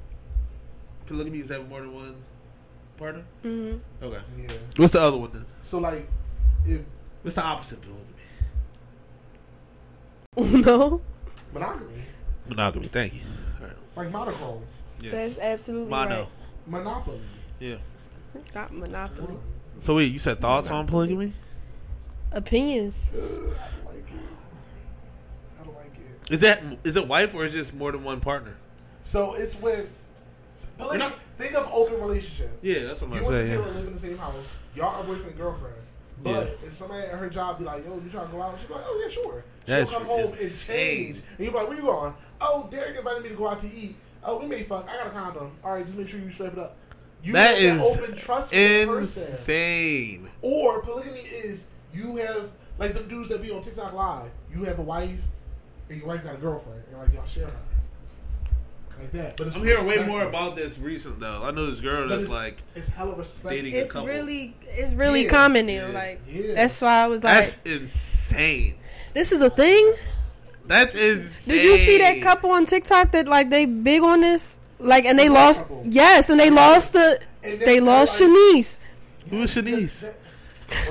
polygamy 1.08 1.40
is 1.40 1.50
having 1.50 1.68
more 1.70 1.82
than 1.82 1.94
one 1.94 2.16
partner? 2.98 3.24
hmm 3.42 3.78
Okay. 4.02 4.22
Yeah. 4.38 4.48
What's 4.78 4.94
the 4.94 5.02
other 5.02 5.18
one 5.18 5.32
then? 5.34 5.46
So 5.64 5.80
like, 5.80 6.08
if 6.66 6.82
What's 7.24 7.36
the 7.36 7.44
opposite 7.44 7.80
polygamy? 7.82 8.04
no, 10.66 11.02
monogamy, 11.54 11.94
Monogamy. 12.50 12.88
Thank 12.88 13.14
you. 13.16 13.22
All 13.62 13.68
right. 13.68 13.76
like 13.96 14.12
monochrome, 14.12 14.64
Yeah. 15.00 15.12
that's 15.12 15.38
absolutely 15.38 15.90
Mono. 15.92 16.20
right. 16.22 16.28
monopoly. 16.68 17.20
Yeah. 17.60 17.76
Not 18.56 18.74
monopoly. 18.74 19.36
So 19.80 19.96
wait, 19.96 20.12
you 20.12 20.20
said 20.20 20.40
thoughts 20.40 20.72
on 20.72 20.88
polygamy? 20.88 21.34
Opinions. 22.32 23.12
Uh, 23.14 23.18
I 23.18 23.22
don't 23.22 23.86
like 23.86 23.98
it. 24.10 24.14
I 25.60 25.64
don't 25.64 25.76
like 25.76 25.94
it. 25.96 26.34
Is 26.34 26.42
that 26.42 26.62
is 26.84 26.96
it 26.96 27.08
wife 27.08 27.34
or 27.36 27.46
is 27.46 27.54
it 27.54 27.58
just 27.60 27.74
more 27.74 27.92
than 27.92 28.04
one 28.04 28.20
partner? 28.20 28.56
So 29.04 29.34
it's 29.36 29.56
when. 29.56 29.90
Polygamy, 30.78 31.00
You're 31.04 31.10
not- 31.10 31.20
think 31.38 31.54
of 31.56 31.70
open 31.72 32.00
relationship. 32.02 32.58
Yeah, 32.62 32.84
that's 32.86 33.02
what 33.02 33.12
I'm 33.12 33.18
saying. 33.18 33.26
You 33.26 33.38
and 33.38 33.48
saying. 33.48 33.60
Taylor 33.60 33.68
yeah. 33.72 33.78
live 33.78 33.88
in 33.88 33.94
the 33.94 34.00
same 34.00 34.18
house. 34.18 34.36
Y'all 34.76 34.86
are 35.00 35.04
boyfriend 35.04 35.28
and 35.30 35.38
girlfriend. 35.38 35.76
But 36.24 36.32
Yeah. 36.62 36.68
if 36.68 36.74
somebody 36.74 37.04
at 37.04 37.18
her 37.20 37.30
job 37.30 37.60
be 37.60 37.66
like, 37.66 37.86
"Yo, 37.86 37.96
you 37.96 38.10
trying 38.10 38.28
to 38.28 38.32
go 38.32 38.42
out?" 38.42 38.58
She'll 38.60 38.70
be 38.70 38.74
like, 38.76 38.84
"Oh 38.88 39.02
yeah, 39.04 39.12
sure." 39.12 39.44
That's 39.66 39.90
She'll 39.90 40.00
come 40.00 40.08
home 40.08 40.30
insane. 40.30 41.06
and 41.08 41.16
change, 41.16 41.22
and 41.38 41.46
you're 41.46 41.54
like, 41.54 41.68
"Where 41.68 41.78
you 41.78 41.84
going?" 41.84 42.14
"Oh, 42.40 42.68
Derek 42.72 42.98
invited 42.98 43.24
me 43.24 43.30
to 43.30 43.36
go 43.36 43.48
out 43.50 43.60
to 43.60 43.68
eat." 43.68 43.96
"Oh, 44.24 44.38
we 44.40 44.46
may 44.48 44.64
fuck. 44.64 44.88
I 44.90 44.98
got 44.98 45.08
a 45.08 45.10
condom. 45.10 45.52
All 45.64 45.74
right, 45.74 45.86
just 45.86 45.98
make 45.98 46.08
sure 46.08 46.20
you 46.20 46.30
strap 46.30 46.54
it 46.54 46.60
up." 46.60 46.78
You 47.24 47.34
That 47.34 47.58
open 47.80 48.16
trust 48.18 48.52
with 48.54 48.88
person. 48.88 49.24
Insane. 49.24 50.30
Or 50.42 50.82
polygamy 50.82 51.20
is 51.20 51.64
you 51.94 52.18
have 52.18 52.50
like 52.78 52.94
them 52.94 53.08
dudes 53.08 53.30
that 53.30 53.42
be 53.42 53.50
on 53.52 53.62
TikTok 53.62 53.94
live. 53.94 54.30
You 54.52 54.64
have 54.66 54.80
a 54.80 54.82
wife, 54.82 55.22
and 55.90 55.98
your 56.00 56.08
wife 56.08 56.24
got 56.24 56.34
a 56.36 56.38
girlfriend, 56.38 56.84
and 56.92 57.00
like 57.00 57.14
y'all 57.14 57.26
share 57.26 57.46
her. 57.46 57.54
Like 59.00 59.12
that. 59.14 59.38
But 59.38 59.48
it's 59.48 59.56
I'm 59.56 59.64
hearing 59.64 59.86
way 59.88 60.04
more 60.06 60.24
about 60.24 60.56
this 60.58 60.78
recent 60.78 61.20
though. 61.20 61.42
I 61.44 61.52
know 61.52 61.66
this 61.68 61.80
girl 61.80 62.04
But 62.04 62.10
that's 62.10 62.24
it's, 62.24 62.32
like 62.32 62.58
it's 62.76 62.88
hella 62.90 63.16
respect. 63.16 63.50
dating 63.50 63.74
a 63.74 63.78
It's 63.78 63.92
couple. 63.92 64.08
really, 64.08 64.54
it's 64.68 64.94
really 64.94 65.24
Yeah. 65.24 65.30
common 65.30 65.66
now. 65.66 65.88
Yeah. 65.88 65.94
Like 65.94 66.22
Yeah. 66.28 66.54
that's 66.56 66.80
why 66.82 67.04
I 67.04 67.08
was 67.08 67.24
like, 67.24 67.34
That's 67.36 67.60
insane. 67.66 68.76
"This 69.14 69.32
is 69.32 69.42
a 69.42 69.50
thing." 69.50 69.94
That's 70.68 70.94
insane. 70.94 71.56
Did 71.58 71.64
you 71.66 71.78
see 71.86 71.98
that 72.00 72.22
couple 72.22 72.52
on 72.52 72.66
TikTok 72.66 73.12
that 73.12 73.28
like 73.28 73.50
they 73.50 73.66
big 73.66 74.02
on 74.04 74.22
this? 74.22 74.60
Like, 74.84 75.06
and 75.06 75.18
they 75.18 75.28
The 75.28 75.34
lost. 75.34 75.60
couple. 75.62 75.84
Yes, 75.86 76.30
and 76.30 76.40
they 76.40 76.50
lost 76.50 76.94
the. 76.94 77.20
And 77.44 77.60
then 77.60 77.66
They 77.68 77.80
lost 77.80 78.20
like- 78.20 78.30
Shanice. 78.30 78.80
Who 79.30 79.42
is 79.44 79.56
Shanice? 79.56 80.14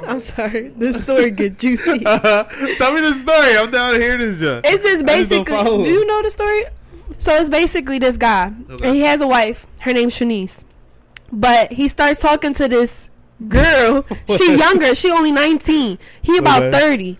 I'm 0.06 0.20
sorry. 0.20 0.68
This 0.76 1.02
story 1.02 1.30
get 1.30 1.58
juicy. 1.58 1.98
Tell 2.00 2.92
me 2.94 3.00
the 3.00 3.14
story. 3.14 3.56
I'm 3.56 3.70
down 3.70 3.94
to 3.94 4.00
hear 4.00 4.16
this. 4.16 4.38
Job. 4.38 4.62
It's 4.64 4.84
just 4.84 5.04
basically. 5.06 5.44
follow. 5.54 5.82
Do 5.82 5.90
you 5.90 6.06
know 6.06 6.22
the 6.22 6.30
story? 6.30 6.64
So 7.18 7.34
it's 7.36 7.48
basically 7.48 7.98
this 7.98 8.16
guy, 8.16 8.52
Okay. 8.70 8.86
and 8.86 8.94
he 8.94 9.02
has 9.02 9.20
a 9.20 9.26
wife. 9.26 9.66
Her 9.80 9.92
name's 9.92 10.16
Shanice, 10.18 10.64
but 11.32 11.72
he 11.72 11.88
starts 11.88 12.20
talking 12.20 12.54
to 12.54 12.68
this 12.68 13.10
girl. 13.48 14.04
she 14.36 14.56
younger. 14.56 14.94
She 14.94 15.10
only 15.10 15.32
19. 15.32 15.98
He 16.22 16.36
about 16.38 16.62
Okay. 16.64 16.78
30, 16.80 17.18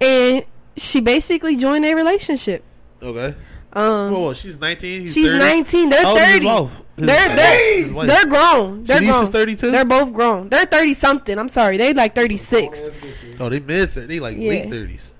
and 0.00 0.44
she 0.76 1.00
basically 1.00 1.56
joined 1.56 1.84
a 1.84 1.94
relationship. 1.94 2.62
Okay. 3.02 3.34
Um, 3.72 4.12
Whoa, 4.12 4.20
whoa, 4.20 4.32
she's 4.34 4.58
19. 4.60 5.00
He's 5.02 5.12
she's 5.14 5.28
30? 5.30 5.38
19. 5.38 5.90
They're 5.90 6.02
How 6.02 6.08
old 6.10 6.18
is 6.18 6.24
his 6.24 6.32
30. 6.34 6.46
wife? 6.46 6.70
His- 6.96 7.06
They're 7.06 7.36
they're, 7.36 8.06
they're 8.06 8.26
grown. 8.26 8.84
They're 8.84 9.00
Shanice 9.00 9.06
grown. 9.10 9.22
is 9.24 9.30
32? 9.30 9.70
They're 9.70 9.84
both 9.84 10.12
grown. 10.12 10.48
They're 10.48 10.64
30 10.66 10.94
something. 10.94 11.38
I'm 11.38 11.48
sorry. 11.48 11.76
They 11.76 11.92
like 11.94 12.14
36. 12.14 12.90
Oh, 13.38 13.48
they 13.48 13.60
mid. 13.60 13.90
They 13.90 14.18
like 14.20 14.36
Yeah. 14.36 14.48
late 14.50 14.70
30s. 14.70 15.12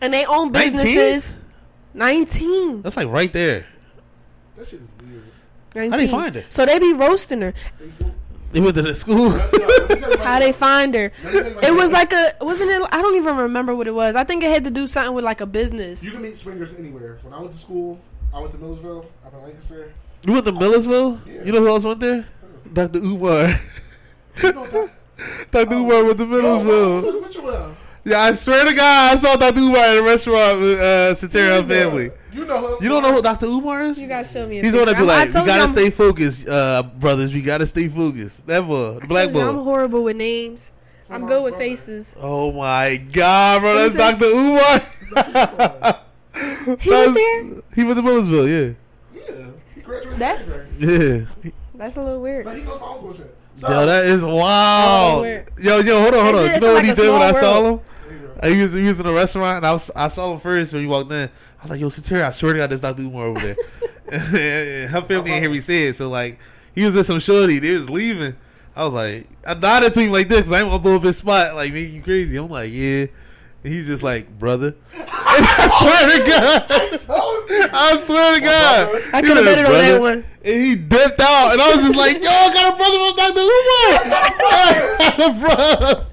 And 0.00 0.12
they 0.14 0.24
own 0.26 0.52
19? 0.52 0.72
businesses. 0.72 1.36
19. 1.94 2.82
That's 2.82 2.96
like 2.96 3.08
right 3.08 3.32
there. 3.32 3.66
That 4.56 4.68
shit 4.68 4.80
is 4.82 4.88
weird. 5.00 5.22
19. 5.74 5.90
How 5.90 5.96
they 5.96 6.08
find 6.08 6.34
her? 6.36 6.44
So 6.50 6.66
they 6.66 6.78
be 6.78 6.92
roasting 6.92 7.40
her. 7.40 7.54
They 7.80 7.86
go- 8.04 8.12
They 8.52 8.60
went 8.60 8.74
to 8.76 8.82
the 8.82 8.94
school. 8.94 9.28
Yo, 9.28 9.36
let 9.36 9.88
me 9.90 9.96
tell 9.96 10.10
you 10.10 10.16
right 10.16 10.26
How 10.26 10.38
they 10.38 10.52
find 10.52 10.94
her? 10.94 11.12
Let 11.24 11.34
me 11.34 11.40
tell 11.40 11.50
you 11.50 11.56
right 11.56 11.64
It 11.64 11.74
was 11.74 11.90
like 11.90 12.12
a 12.12 12.34
wasn't 12.40 12.70
it? 12.70 12.82
I 12.92 13.02
don't 13.02 13.16
even 13.16 13.36
remember 13.36 13.74
what 13.74 13.86
it 13.86 13.94
was. 13.94 14.16
I 14.16 14.24
think 14.24 14.42
it 14.42 14.50
had 14.50 14.64
to 14.64 14.70
do 14.70 14.86
something 14.86 15.14
with 15.14 15.24
like 15.24 15.40
a 15.40 15.46
business. 15.46 16.02
You 16.02 16.12
can 16.12 16.22
meet 16.22 16.38
swingers 16.38 16.74
anywhere. 16.78 17.18
When 17.22 17.32
I 17.34 17.40
went 17.40 17.52
to 17.52 17.58
school, 17.58 18.00
I 18.34 18.40
went 18.40 18.52
to 18.52 18.58
Millersville. 18.58 19.06
I'm 19.26 19.34
in 19.34 19.42
Lancaster. 19.42 19.92
You 20.24 20.32
went 20.32 20.44
to 20.46 20.52
Millersville? 20.52 21.20
Yeah. 21.26 21.44
You 21.44 21.52
know 21.52 21.60
who 21.60 21.68
else 21.68 21.84
went 21.84 22.00
there? 22.00 22.26
Dr. 22.72 22.98
Umar. 22.98 23.48
You 24.42 24.52
know 24.52 24.66
that? 24.66 24.90
Dr. 25.50 25.74
Oh. 25.74 25.82
Umar 25.82 26.04
went 26.04 26.18
to 26.18 26.24
Yo, 26.26 26.58
wow, 26.58 26.62
Millersville. 26.62 27.76
Look 28.06 28.14
at 28.14 28.14
you, 28.14 28.20
well. 28.20 28.22
Yeah, 28.24 28.30
I 28.30 28.34
swear 28.34 28.64
to 28.64 28.72
God, 28.74 29.12
I 29.12 29.16
saw 29.16 29.36
Dr. 29.36 29.60
Umar 29.60 29.78
at 29.80 29.98
a 29.98 30.02
restaurant 30.02 30.60
with 30.60 30.78
uh, 30.80 31.14
Satira 31.14 31.56
You 31.56 31.62
know- 31.62 31.68
family. 31.68 32.10
You 32.32 32.44
know 32.44 32.68
him. 32.76 32.82
You 32.82 32.88
don't 32.90 33.02
know 33.02 33.14
who 33.14 33.22
Dr. 33.22 33.46
Umar 33.46 33.82
is? 33.84 33.98
You 33.98 34.06
gotta 34.08 34.28
show 34.28 34.46
me. 34.46 34.58
A 34.58 34.62
He's 34.62 34.72
the 34.72 34.78
one 34.78 34.86
that 34.88 34.92
be 34.94 34.98
picture. 35.06 35.10
I'm- 35.12 35.26
like, 35.28 35.34
we 35.34 35.40
you 35.40 35.46
gotta 35.46 35.60
I'm- 35.60 35.68
stay 35.68 35.88
focused, 35.90 36.46
uh, 36.48 36.82
brothers. 36.82 37.32
We 37.32 37.40
gotta 37.40 37.64
stay 37.66 37.88
focused. 37.88 38.46
That 38.46 38.60
boy, 38.66 38.98
the 39.00 39.06
black 39.06 39.30
told 39.32 39.36
you 39.36 39.48
I'm 39.48 39.56
boy. 39.56 39.62
horrible 39.64 40.04
with 40.04 40.16
names. 40.16 40.72
I'm 41.08 41.22
my 41.22 41.28
good 41.28 41.44
with 41.44 41.52
brother. 41.54 41.64
faces. 41.64 42.14
Oh 42.20 42.52
my 42.52 42.96
God, 42.96 43.60
bro, 43.62 43.74
that's 43.74 43.94
Who's 43.94 43.94
that? 43.94 44.18
Dr. 44.18 44.26
Umar. 44.34 45.96
He 46.36 46.40
was 46.70 46.84
That's- 46.84 47.14
there? 47.14 47.44
He 47.74 47.84
went 47.84 47.96
to 47.96 48.02
Millersville, 48.02 48.46
yeah. 48.48 48.72
Yeah, 49.14 49.46
he 49.74 49.80
graduated. 49.80 50.18
That's- 50.18 50.78
January. 50.78 51.26
Yeah. 51.42 51.50
That's 51.76 51.96
a 51.96 52.02
little 52.02 52.20
weird. 52.20 52.44
But 52.44 52.56
he 52.56 52.62
goes 52.62 52.74
to 52.74 52.80
my 52.84 52.90
uncle 52.92 53.14
shit. 53.14 53.34
So, 53.54 53.68
Yo, 53.70 53.86
that 53.86 54.04
is 54.04 54.22
wild. 54.24 55.24
Yo, 55.58 55.78
yo, 55.78 56.00
hold 56.02 56.14
on, 56.14 56.24
hold 56.24 56.36
on. 56.36 56.54
You 56.54 56.60
know 56.60 56.72
what 56.74 56.74
like 56.74 56.84
he 56.84 56.92
did 56.94 57.10
when 57.10 57.22
I 57.22 57.32
small 57.32 57.40
saw 57.40 57.64
him? 57.64 57.80
There 58.40 58.50
you 58.50 58.56
go. 58.56 58.58
He 58.58 58.62
was, 58.62 58.72
he 58.74 58.86
was 58.86 59.00
in 59.00 59.06
a 59.06 59.12
restaurant, 59.12 59.58
and 59.58 59.66
I, 59.66 59.72
was, 59.72 59.90
I 59.94 60.08
saw 60.08 60.32
him 60.32 60.40
first 60.40 60.72
when 60.72 60.82
he 60.82 60.88
walked 60.88 61.10
in. 61.12 61.28
I 61.28 61.62
was 61.62 61.70
like, 61.70 61.80
yo, 61.80 61.88
Satira, 61.88 62.24
I 62.24 62.30
swear 62.30 62.52
to 62.52 62.58
God, 62.60 62.70
there's 62.70 62.80
Dr. 62.80 63.02
Umar 63.02 63.26
over 63.26 63.40
there. 63.40 63.56
and 64.12 64.90
her 64.90 65.02
family 65.02 65.30
didn't 65.30 65.42
hear 65.42 65.50
me 65.50 65.60
say 65.60 65.88
it, 65.88 65.96
so, 65.96 66.08
like, 66.08 66.38
he 66.74 66.84
was 66.84 66.94
with 66.94 67.06
some 67.06 67.20
shorty. 67.20 67.58
They 67.58 67.74
was 67.74 67.90
leaving. 67.90 68.36
I 68.74 68.84
was 68.84 68.92
like, 68.92 69.28
I 69.46 69.54
nodded 69.54 69.94
to 69.94 70.00
him 70.00 70.12
like 70.12 70.28
this, 70.28 70.50
I 70.50 70.60
ain't 70.60 70.70
to 70.70 70.78
blow 70.78 70.96
up 70.96 71.02
his 71.02 71.16
spot, 71.16 71.54
like, 71.54 71.72
make 71.72 71.90
you 71.90 72.02
crazy. 72.02 72.36
I'm 72.36 72.48
like, 72.48 72.70
yeah. 72.72 73.06
And 73.64 73.72
he's 73.72 73.86
just 73.86 74.02
like, 74.02 74.38
brother. 74.38 74.76
and 74.94 75.06
I 75.08 75.68
swear 75.80 76.18
to 76.18 76.26
God. 76.30 76.76
I 77.72 78.00
swear 78.00 78.34
to 78.34 78.40
God. 78.40 79.02
I 79.12 79.22
could 79.22 79.36
have 79.36 79.44
bet 79.44 79.58
it 79.58 79.66
on 79.66 79.72
that 79.72 80.00
one. 80.00 80.24
And 80.44 80.62
he 80.62 80.76
dipped 80.76 81.20
out, 81.20 81.52
and 81.52 81.60
I 81.60 81.74
was 81.74 81.82
just 81.82 81.96
like, 81.96 82.22
"Yo, 82.22 82.30
I 82.30 82.54
got 82.54 82.74
a 82.74 82.76
brother 82.76 82.98
from 83.02 83.16
Dr. 83.16 83.40
Umar." 85.26 85.40
Bro. 85.40 85.56
My 85.56 85.98
cousin's 85.98 86.02
like, 86.02 86.06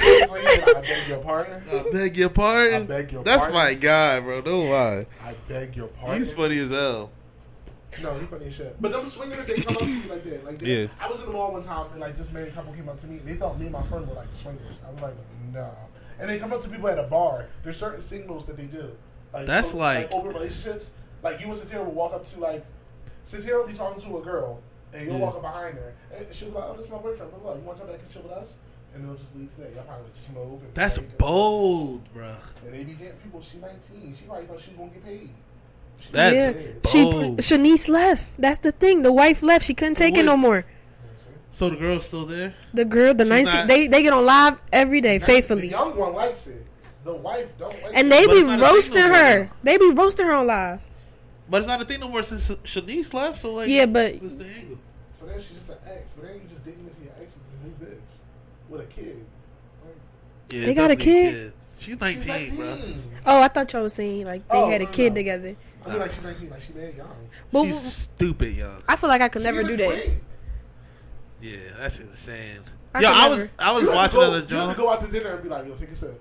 I 0.00 0.80
beg 0.82 1.08
your 1.08 1.18
pardon. 1.18 1.62
I 1.70 1.82
beg 1.92 2.16
your 2.16 2.28
pardon. 2.30 2.82
I 2.82 2.86
beg 2.86 3.12
your 3.12 3.24
That's 3.24 3.44
pardon. 3.44 3.54
my 3.60 3.74
guy, 3.74 4.20
bro. 4.20 4.40
No 4.40 4.62
lie. 4.62 5.06
I 5.24 5.34
beg 5.48 5.76
your 5.76 5.88
pardon. 5.88 6.18
He's 6.18 6.32
funny 6.32 6.58
as 6.58 6.70
hell. 6.70 7.10
No, 8.02 8.14
he 8.18 8.24
funny 8.26 8.46
as 8.46 8.54
shit. 8.54 8.76
But 8.80 8.92
them 8.92 9.04
swingers, 9.04 9.46
they 9.46 9.60
come 9.60 9.76
up 9.76 9.82
to 9.82 9.90
you 9.90 10.08
like 10.08 10.24
that. 10.24 10.44
Like 10.46 10.58
they, 10.58 10.82
Yeah. 10.82 10.86
I 10.98 11.08
was 11.08 11.20
in 11.20 11.26
the 11.26 11.32
mall 11.32 11.52
one 11.52 11.62
time 11.62 11.86
and 11.92 12.00
like 12.00 12.16
this 12.16 12.32
married 12.32 12.54
couple 12.54 12.72
came 12.72 12.88
up 12.88 12.98
to 13.00 13.06
me. 13.06 13.18
They 13.18 13.34
thought 13.34 13.58
me 13.58 13.66
and 13.66 13.72
my 13.72 13.82
friend 13.82 14.08
were 14.08 14.14
like 14.14 14.32
swingers. 14.32 14.78
I 14.86 14.90
was 14.92 15.02
like, 15.02 15.14
nah. 15.52 15.68
And 16.18 16.28
they 16.30 16.38
come 16.38 16.52
up 16.52 16.62
to 16.62 16.68
people 16.68 16.88
at 16.88 16.98
a 16.98 17.02
bar. 17.02 17.46
There's 17.62 17.76
certain 17.76 18.00
signals 18.00 18.46
that 18.46 18.56
they 18.56 18.64
do. 18.64 18.90
Like 19.34 19.46
That's 19.46 19.74
like- 19.74 20.10
open 20.12 20.32
relationships. 20.32 20.90
Like 21.22 21.40
you 21.40 21.46
and 21.48 21.54
Satira 21.56 21.84
will 21.84 21.92
walk 21.92 22.14
up 22.14 22.26
to 22.28 22.40
like 22.40 22.64
Satira 23.26 23.60
will 23.60 23.66
be 23.68 23.74
talking 23.74 24.00
to 24.02 24.18
a 24.18 24.22
girl 24.22 24.60
and 24.94 25.04
you'll 25.06 25.14
Yeah. 25.18 25.20
walk 25.20 25.34
up 25.36 25.42
behind 25.42 25.74
her 25.76 25.92
and 26.16 26.26
she'll 26.34 26.48
be 26.48 26.54
like, 26.54 26.64
oh, 26.68 26.76
this 26.76 26.86
is 26.86 26.90
my 26.92 26.98
boyfriend. 26.98 27.30
Blah, 27.30 27.40
blah. 27.40 27.54
You 27.54 27.60
want 27.60 27.78
to 27.78 27.84
come 27.84 27.92
back 27.92 28.00
and 28.02 28.10
chill 28.10 28.22
with 28.22 28.32
us? 28.32 28.54
And 28.94 29.04
they'll 29.08 29.14
just 29.14 29.34
leave 29.34 29.54
today. 29.54 29.70
Y'all 29.74 29.84
probably 29.84 30.04
like 30.04 30.14
smoke. 30.16 30.60
And 30.64 30.74
That's 30.74 30.94
drink 30.96 31.08
and- 31.10 31.18
bold, 31.18 32.12
bro. 32.14 32.34
And 32.64 32.74
they 32.74 32.84
be 32.84 32.92
getting 32.94 33.14
people. 33.22 33.40
She 33.40 33.56
19. 33.58 34.16
She 34.18 34.24
probably 34.24 34.46
thought 34.46 34.60
she 34.60 34.70
was 34.70 34.78
gonna 34.78 34.90
get 34.90 35.04
paid. 35.04 35.30
She 36.00 36.12
That's 36.12 36.34
yeah. 36.46 36.52
did. 36.52 36.86
She. 36.88 37.54
Shanice 37.56 37.88
left. 37.88 38.32
That's 38.38 38.58
the 38.58 38.72
thing. 38.72 39.02
The 39.02 39.12
wife 39.12 39.42
left. 39.42 39.64
She 39.64 39.74
couldn't 39.74 39.94
take 39.96 40.16
it 40.18 40.24
no 40.24 40.36
more. 40.36 40.64
So 41.52 41.68
the 41.70 41.76
girl's 41.76 42.06
still 42.06 42.24
there? 42.26 42.54
The 42.72 42.84
girl, 42.86 43.12
the 43.14 43.24
She's 43.24 43.30
19, 43.30 43.44
not- 43.54 43.68
they 43.68 43.86
they 43.86 44.02
get 44.02 44.12
on 44.14 44.24
live 44.24 44.60
every 44.72 45.00
day 45.02 45.18
The 45.18 45.26
faithfully, 45.26 45.68
young 45.68 45.94
one 45.96 46.14
likes 46.14 46.46
it. 46.46 46.64
The 47.04 47.14
wife 47.14 47.52
don't 47.58 47.72
like 47.82 47.92
and 47.94 48.06
it. 48.06 48.10
they 48.10 48.26
But 48.26 48.32
be 48.32 48.38
it's 48.38 48.46
not 48.46 48.58
a 48.58 48.62
thing 48.62 48.74
roasting 48.74 49.02
her. 49.02 49.44
now. 49.44 49.50
They 49.62 49.76
be 49.76 49.90
roasting 49.90 50.26
her 50.26 50.32
on 50.32 50.46
live. 50.46 50.80
But 51.50 51.58
it's 51.58 51.66
not 51.68 51.82
a 51.82 51.84
thing 51.84 52.00
no 52.00 52.08
more 52.08 52.22
since 52.22 52.48
Shanice 52.50 53.12
left. 53.12 53.38
So 53.38 53.52
like, 53.52 53.68
Yeah, 53.68 53.86
but- 53.86 54.20
what's 54.22 54.36
the 54.36 54.46
angle? 54.46 54.78
So 55.12 55.26
then 55.26 55.38
she's 55.40 55.50
just 55.50 55.68
an 55.70 55.76
ex, 55.86 56.14
but 56.16 56.24
then 56.26 56.36
you 56.36 56.48
just 56.48 56.64
digging 56.64 56.84
into 56.86 57.02
your 57.02 57.12
ex 57.20 57.34
with 57.36 57.50
a 57.52 57.84
new 57.84 57.92
bitch 57.94 58.00
with 58.72 58.80
a 58.80 58.84
kid. 58.86 59.24
Like, 59.84 59.94
Yeah, 60.50 60.60
They 60.60 60.66
it's 60.66 60.74
got 60.74 60.90
a 60.90 60.96
definitely 60.96 61.04
kid? 61.32 61.52
She's 61.78 61.84
she's 61.84 62.00
19, 62.00 62.28
19. 62.28 62.56
bro. 62.56 62.78
Oh, 63.26 63.42
I 63.42 63.48
thought 63.48 63.72
y'all 63.72 63.82
was 63.82 63.92
saying 63.92 64.24
like 64.24 64.46
they 64.48 64.56
Oh, 64.58 64.68
had 64.70 64.80
a 64.82 64.84
no, 64.84 64.90
kid 64.90 65.10
no. 65.10 65.14
together. 65.16 65.56
I 65.84 65.88
mean, 65.90 65.98
like 65.98 66.10
she's 66.12 66.22
19, 66.22 66.50
like 66.50 66.60
she 66.60 66.72
mad 66.72 66.94
young. 66.96 67.08
But 67.52 67.64
She's 67.64 67.80
stupid 67.80 68.54
young. 68.54 68.82
I 68.88 68.96
feel 68.96 69.08
like 69.08 69.20
I 69.20 69.28
could 69.28 69.42
She 69.42 69.46
never 69.48 69.62
do 69.62 69.76
that. 69.76 69.88
drink. 69.88 70.22
Yeah, 71.40 71.56
that's 71.78 71.98
insane. 72.00 72.60
I 72.94 73.00
Yo, 73.00 73.08
I 73.10 73.28
was 73.28 73.38
never. 73.38 73.50
I 73.58 73.72
was 73.72 73.82
You 73.82 73.92
watching 73.92 74.20
go, 74.20 74.26
on 74.32 74.40
the 74.40 74.46
You 74.48 74.56
have 74.60 74.70
to 74.70 74.76
go 74.76 74.90
out 74.90 75.00
to 75.00 75.08
dinner 75.08 75.30
and 75.30 75.42
be 75.42 75.48
like, 75.48 75.66
yo, 75.66 75.74
take 75.74 75.90
a 75.90 75.96
sip. 75.96 76.20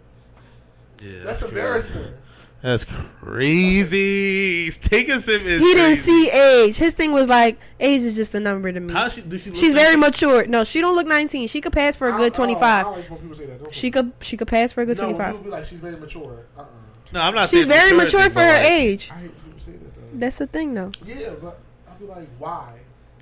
Yeah, 1.02 1.24
That's, 1.24 1.40
crazy. 1.42 1.56
embarrassing. 1.56 2.14
That's 2.62 2.86
crazy. 2.86 4.70
Take 4.72 5.10
a 5.10 5.20
sip. 5.20 5.42
Is 5.42 5.60
He 5.62 5.74
didn't 5.74 5.86
crazy. 5.96 6.02
see 6.02 6.30
age. 6.30 6.78
His 6.78 6.94
thing 6.94 7.12
was 7.12 7.28
like 7.28 7.58
age 7.80 8.02
is 8.02 8.16
just 8.16 8.36
a 8.36 8.40
number 8.40 8.72
to 8.72 8.80
me. 8.80 8.94
How 8.94 9.08
she? 9.08 9.22
Do 9.22 9.38
she? 9.40 9.50
Look 9.50 9.58
She's 9.60 9.74
like- 9.74 9.84
very 9.84 9.96
mature. 9.98 10.46
No, 10.46 10.64
she 10.64 10.80
don't 10.80 10.96
look 10.96 11.08
19. 11.08 11.48
She 11.48 11.60
could 11.60 11.74
pass 11.74 11.96
for 11.96 12.08
a 12.10 12.14
I- 12.14 12.18
good 12.18 12.34
I 12.34 12.36
don't- 12.38 12.50
I 12.50 12.54
25. 12.54 12.84
don't 12.86 12.96
like 12.98 13.10
when 13.10 13.20
people 13.20 13.36
say 13.36 13.46
that. 13.48 13.64
Don't 13.64 13.74
She 13.74 13.90
could 13.90 14.12
she 14.22 14.38
could 14.38 14.48
pass 14.48 14.74
for 14.74 14.82
a 14.82 14.86
good 14.86 14.98
no, 14.98 15.08
when 15.08 15.16
25. 15.16 15.34
people 15.36 15.44
be 15.46 15.50
like, 15.58 15.66
she's 15.66 15.80
very 15.80 15.98
mature. 15.98 16.46
Uh-uh. 16.58 16.66
No, 17.14 17.22
I'm 17.22 17.34
not. 17.36 17.50
She's 17.50 17.66
saying 17.66 17.70
very 17.70 17.94
maturity, 17.94 18.18
mature 18.18 18.30
for 18.30 18.36
but, 18.36 18.42
her 18.46 18.64
like, 18.64 18.72
age. 18.72 19.10
I 19.12 19.16
hate 19.16 19.22
when 19.32 19.32
people 19.54 19.60
say 19.60 19.72
that 19.72 19.96
though. 19.96 20.02
That's 20.20 20.38
the 20.38 20.48
thing 20.48 20.74
though. 20.76 20.92
Yeah, 21.06 21.30
but 21.42 21.60
I'll 21.90 21.96
be 21.98 22.06
like, 22.06 22.28
why? 22.38 22.74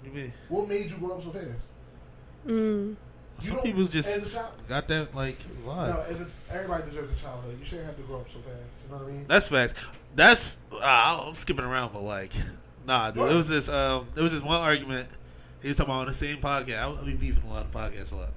what 0.01 0.05
you 0.05 0.11
mean? 0.11 0.33
What 0.49 0.67
made 0.67 0.91
you 0.91 0.97
grow 0.97 1.15
up 1.15 1.23
so 1.23 1.29
fast? 1.31 1.67
Mm. 2.45 2.95
You 3.41 3.47
Some 3.47 3.59
people 3.61 3.85
just 3.85 4.35
child- 4.35 4.51
got 4.67 4.87
that 4.89 5.15
like 5.15 5.37
vibe. 5.65 5.89
No, 5.89 6.01
as 6.07 6.21
a, 6.21 6.27
everybody 6.51 6.83
deserves 6.83 7.17
a 7.17 7.23
childhood. 7.23 7.57
You 7.59 7.65
shouldn't 7.65 7.87
have 7.87 7.95
to 7.97 8.03
grow 8.03 8.17
up 8.19 8.29
so 8.29 8.39
fast. 8.39 8.83
You 8.85 8.91
know 8.91 9.03
what 9.03 9.07
I 9.07 9.11
mean? 9.15 9.23
That's 9.27 9.47
facts. 9.47 9.73
That's 10.15 10.59
uh, 10.73 11.23
I'm 11.27 11.35
skipping 11.35 11.65
around, 11.65 11.93
but 11.93 12.03
like, 12.03 12.31
nah, 12.85 13.11
dude. 13.11 13.31
It 13.31 13.35
was 13.35 13.47
this. 13.47 13.69
Um, 13.69 14.07
there 14.13 14.23
was 14.23 14.33
this 14.33 14.41
one 14.41 14.59
argument. 14.59 15.07
He 15.61 15.67
was 15.69 15.77
talking 15.77 15.91
about 15.91 16.01
on 16.01 16.07
the 16.07 16.13
same 16.13 16.37
podcast. 16.37 16.77
I, 16.77 17.01
I 17.01 17.05
be 17.05 17.13
beefing 17.13 17.43
a 17.49 17.53
lot 17.53 17.65
of 17.65 17.71
podcasts 17.71 18.11
a 18.11 18.15
lot, 18.15 18.33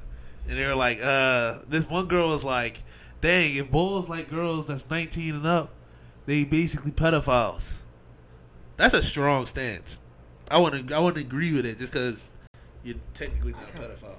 and 0.48 0.58
they 0.58 0.64
were 0.64 0.74
like, 0.74 1.02
uh, 1.02 1.58
this 1.68 1.88
one 1.88 2.06
girl 2.06 2.28
was 2.28 2.44
like, 2.44 2.78
"Dang, 3.20 3.56
if 3.56 3.70
boys 3.70 4.08
like 4.08 4.30
girls 4.30 4.66
that's 4.66 4.88
19 4.90 5.34
and 5.34 5.46
up, 5.46 5.70
they 6.26 6.44
basically 6.44 6.90
pedophiles." 6.92 7.78
That's 8.76 8.94
a 8.94 9.02
strong 9.02 9.46
stance. 9.46 10.00
I 10.48 10.58
wouldn't. 10.58 10.92
I 10.92 10.98
wouldn't 10.98 11.24
agree 11.24 11.52
with 11.52 11.64
it 11.66 11.78
just 11.78 11.92
because 11.92 12.30
you're 12.84 12.96
technically 13.14 13.52
not 13.52 13.62
a 13.62 13.78
pedophile. 13.78 14.16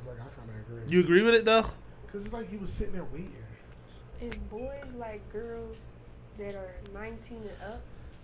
I'm 0.00 0.06
like, 0.06 0.20
I 0.20 0.28
kind 0.38 0.48
of 0.48 0.56
agree. 0.56 0.74
You 0.88 1.00
agree 1.00 1.22
with 1.22 1.34
it 1.34 1.44
though? 1.44 1.66
Because 2.06 2.24
it's 2.24 2.34
like 2.34 2.48
he 2.50 2.56
was 2.56 2.72
sitting 2.72 2.94
there 2.94 3.04
waiting. 3.12 3.32
Is 4.20 4.34
boys 4.50 4.94
like 4.98 5.20
girls 5.32 5.76
that 6.38 6.54
are 6.54 6.74
19 6.94 7.38
and 7.38 7.50
up? 7.72 7.80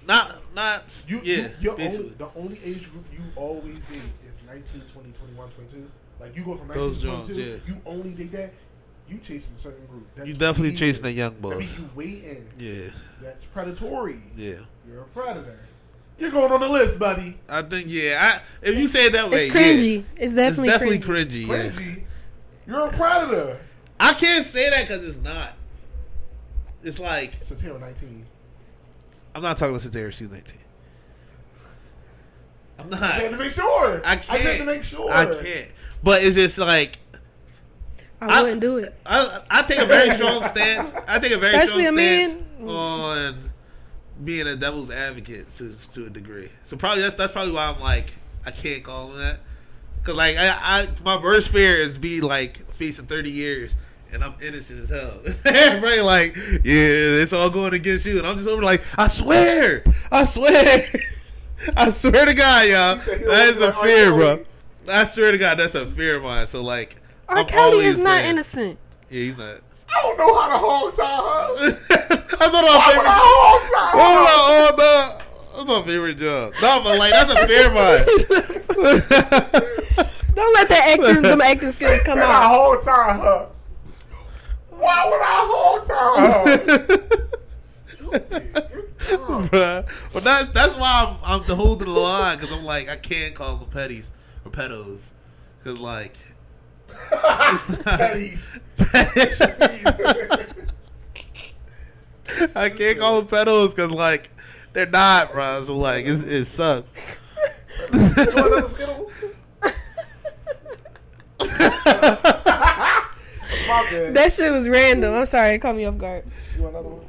Not. 0.06 0.42
Not. 0.54 1.04
You, 1.08 1.20
yeah. 1.22 1.34
you 1.36 1.50
you're 1.60 1.76
basically. 1.76 2.06
only, 2.06 2.14
the 2.16 2.28
only 2.36 2.58
age 2.64 2.90
group 2.90 3.04
you 3.12 3.20
always 3.36 3.84
date 3.86 4.00
is 4.24 4.38
19, 4.46 4.82
20, 4.92 5.10
21, 5.12 5.48
22. 5.50 5.90
Like 6.20 6.36
you 6.36 6.44
go 6.44 6.54
from 6.54 6.68
19 6.68 6.82
Those 6.82 6.98
to 6.98 7.02
Jones, 7.04 7.26
22, 7.28 7.50
yeah. 7.50 7.56
you 7.66 7.80
only 7.86 8.14
date 8.14 8.32
that. 8.32 8.52
You 9.08 9.18
chasing 9.18 9.52
a 9.54 9.58
certain 9.58 9.84
group. 9.86 10.06
That's 10.14 10.28
You 10.28 10.34
definitely 10.34 10.70
weird. 10.70 10.78
chasing 10.78 11.02
that 11.02 11.12
young 11.12 11.32
That 11.34 11.42
boys. 11.42 11.58
means 11.58 11.78
you 11.78 11.90
waiting. 11.94 12.46
Yeah. 12.58 12.90
That's 13.20 13.44
predatory. 13.44 14.20
Yeah. 14.36 14.54
You're 14.88 15.02
a 15.02 15.04
predator. 15.06 15.58
You're 16.18 16.30
going 16.30 16.52
on 16.52 16.60
the 16.60 16.68
list, 16.68 16.98
buddy. 16.98 17.36
I 17.48 17.62
think 17.62 17.88
yeah. 17.90 18.38
I, 18.38 18.66
if 18.66 18.78
you 18.78 18.86
say 18.88 19.06
it 19.06 19.12
that 19.12 19.28
way, 19.30 19.48
It's 19.48 19.54
yeah. 19.54 19.60
cringy. 19.60 20.04
It's 20.16 20.34
definitely, 20.34 20.68
it's 20.68 20.78
definitely 20.78 20.98
cringy. 21.00 21.46
cringy. 21.46 21.96
yeah. 21.96 22.02
Crazy. 22.64 22.76
You're 22.78 22.88
a 22.88 22.92
predator. 22.92 23.60
I 24.00 24.14
can't 24.14 24.44
say 24.44 24.70
that 24.70 24.88
because 24.88 25.04
it's 25.04 25.18
not. 25.18 25.54
It's 26.82 26.98
like 26.98 27.40
Satira 27.40 27.78
19. 27.80 28.26
I'm 29.34 29.42
not 29.42 29.56
talking 29.56 29.78
to 29.78 29.88
Satara. 29.88 30.12
She's 30.12 30.30
19. 30.30 30.58
I'm 32.78 32.90
not. 32.90 33.02
I 33.02 33.06
had 33.20 33.30
to 33.30 33.36
make 33.38 33.52
sure. 33.52 34.02
I 34.04 34.16
can't. 34.16 34.30
I 34.30 34.36
just 34.36 34.48
had 34.48 34.58
to 34.58 34.64
make 34.64 34.82
sure. 34.82 35.10
I 35.10 35.26
can't. 35.26 35.68
But 36.02 36.24
it's 36.24 36.34
just 36.34 36.58
like 36.58 36.98
I, 38.20 38.40
I- 38.40 38.42
wouldn't 38.42 38.60
do 38.60 38.78
it. 38.78 38.94
I, 39.06 39.42
I 39.50 39.62
take 39.62 39.78
a 39.78 39.86
very 39.86 40.10
strong 40.10 40.42
stance. 40.44 40.94
I 41.06 41.18
take 41.18 41.32
a 41.32 41.38
very 41.38 41.54
Especially 41.56 41.84
strong 41.86 41.98
a 41.98 42.02
man- 42.02 42.28
stance 42.30 42.44
mm. 42.60 42.68
on 42.68 43.50
being 44.24 44.46
a 44.46 44.56
devil's 44.56 44.90
advocate 44.90 45.50
to 45.52 45.72
to 45.94 46.06
a 46.06 46.10
degree. 46.10 46.48
So 46.64 46.76
probably 46.76 47.02
that's 47.02 47.14
that's 47.14 47.32
probably 47.32 47.52
why 47.52 47.66
I'm 47.66 47.80
like 47.80 48.12
I 48.44 48.50
can't 48.50 48.82
call 48.82 49.12
him 49.12 49.18
that. 49.18 49.40
Cause 50.04 50.16
like 50.16 50.36
I, 50.36 50.56
I 50.60 50.88
my 51.04 51.22
worst 51.22 51.48
fear 51.48 51.76
is 51.76 51.92
to 51.94 52.00
be 52.00 52.20
like 52.20 52.58
facing 52.72 53.06
30 53.06 53.30
years 53.30 53.76
and 54.12 54.22
I'm 54.22 54.34
innocent 54.42 54.80
as 54.80 54.90
hell. 54.90 55.20
Everybody 55.44 56.00
like, 56.02 56.36
yeah, 56.36 57.22
it's 57.22 57.32
all 57.32 57.48
going 57.50 57.72
against 57.72 58.04
you, 58.04 58.18
and 58.18 58.26
I'm 58.26 58.36
just 58.36 58.46
over 58.48 58.62
like, 58.62 58.82
I 58.98 59.06
swear, 59.06 59.82
I 60.10 60.24
swear, 60.24 60.86
I 61.76 61.88
swear 61.90 62.26
to 62.26 62.34
God, 62.34 62.68
y'all, 62.68 62.96
that 62.96 63.48
is 63.54 63.60
a 63.60 63.72
fear, 63.72 64.12
bro. 64.12 64.44
I 64.88 65.04
swear 65.04 65.32
to 65.32 65.38
God, 65.38 65.58
that's 65.58 65.74
a 65.74 65.86
fear 65.86 66.16
of 66.18 66.22
mine. 66.24 66.46
So 66.46 66.62
like, 66.62 66.96
R. 67.28 67.38
I'm 67.38 67.46
Kelly 67.46 67.86
is 67.86 67.96
not 67.96 68.18
playing. 68.18 68.30
innocent. 68.30 68.78
Yeah, 69.08 69.20
he's 69.20 69.38
not. 69.38 69.60
I 69.88 70.02
don't 70.02 70.18
know 70.18 70.40
how 70.40 70.48
to 70.48 70.58
hold 70.58 70.94
time. 70.94 71.78
that's 71.88 72.52
what 72.52 72.54
I'm 72.54 72.64
Why 72.64 72.86
would 72.88 72.94
favorite. 72.94 73.06
I 73.06 73.20
hold 73.22 73.62
time? 73.62 73.94
Oh, 73.94 74.08
no, 74.26 74.34
oh, 74.48 74.74
no. 74.76 75.18
That's 75.54 75.66
my 75.68 75.82
favorite 75.86 76.18
job. 76.18 76.54
No, 76.62 76.80
but 76.82 76.98
like 76.98 77.12
that's 77.12 77.30
a 77.30 77.46
fear 77.46 77.68
of 77.68 77.74
mine. 77.74 78.04
Don't 80.34 80.54
let 80.54 80.68
that 80.68 80.98
acting, 80.98 81.22
them 81.28 81.40
acting 81.40 81.72
skills 81.72 82.02
come 82.02 82.18
Said 82.18 82.24
I 82.24 82.44
out. 82.44 82.50
hold 82.50 82.82
time, 82.82 83.20
huh? 83.20 83.46
Why 84.70 85.04
would 85.10 85.22
I 85.22 85.46
hold 85.50 85.84
time? 85.86 86.98
huh? 86.98 86.98
Bruh. 89.48 89.84
But 90.12 90.24
that's 90.24 90.48
that's 90.50 90.74
why 90.74 91.16
I'm 91.24 91.40
I'm 91.40 91.46
the 91.46 91.56
holding 91.56 91.88
the 91.92 91.98
line 92.00 92.38
because 92.38 92.54
I'm 92.56 92.64
like 92.64 92.88
I 92.88 92.96
can't 92.96 93.34
call 93.34 93.56
them 93.56 93.68
petties 93.68 94.10
or 94.44 94.50
pedos 94.50 95.10
because 95.62 95.78
like 95.80 96.14
Petties. 96.88 98.60
I 102.54 102.68
can't 102.70 102.98
call 102.98 103.22
them 103.22 103.26
pedos 103.28 103.74
because 103.74 103.90
like 103.90 104.30
they're 104.72 104.86
not, 104.86 105.32
bro. 105.32 105.62
So 105.62 105.76
like 105.76 106.06
it's, 106.06 106.22
it 106.22 106.44
sucks. 106.44 106.94
You 107.92 107.98
want 108.00 108.18
another 108.18 108.62
Skittle? 108.62 109.10
My 109.62 109.70
bad. 109.70 109.74
That 114.12 114.32
shit 114.32 114.50
was 114.52 114.68
random. 114.68 115.14
I'm 115.14 115.26
sorry, 115.26 115.54
it 115.54 115.58
caught 115.58 115.76
me 115.76 115.84
off 115.84 115.98
guard. 115.98 116.24
You 116.56 116.62
want 116.62 116.74
another 116.74 116.88
one? 116.88 117.04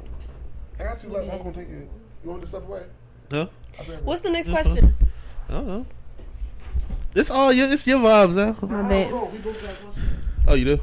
I 0.78 0.84
got 0.84 1.00
two 1.00 1.08
left. 1.08 1.28
I 1.28 1.32
was 1.32 1.42
gonna 1.42 1.54
take 1.54 1.68
it. 1.68 1.88
You 2.22 2.30
want 2.30 2.38
me 2.38 2.42
to 2.42 2.46
step 2.46 2.66
away? 2.66 2.82
no, 3.30 3.48
I'll 3.78 3.84
be 3.84 3.92
right 3.92 4.02
What's 4.02 4.20
the 4.22 4.30
next 4.30 4.48
That's 4.48 4.68
question? 4.68 4.94
I 5.48 5.52
don't 5.52 5.66
know. 5.66 5.86
It's 7.14 7.30
all 7.30 7.52
your 7.52 7.68
it's 7.72 7.86
your 7.86 7.98
vibes, 8.00 8.34
huh? 8.34 8.66
My 8.66 8.82
back. 8.82 8.88
bad. 8.90 9.06
I 9.06 9.10
don't 9.10 9.10
know. 9.10 9.30
We 9.32 9.38
both 9.38 9.62
got 9.62 9.74
questions. 9.74 10.24
Oh, 10.48 10.54
you 10.54 10.64
do? 10.64 10.80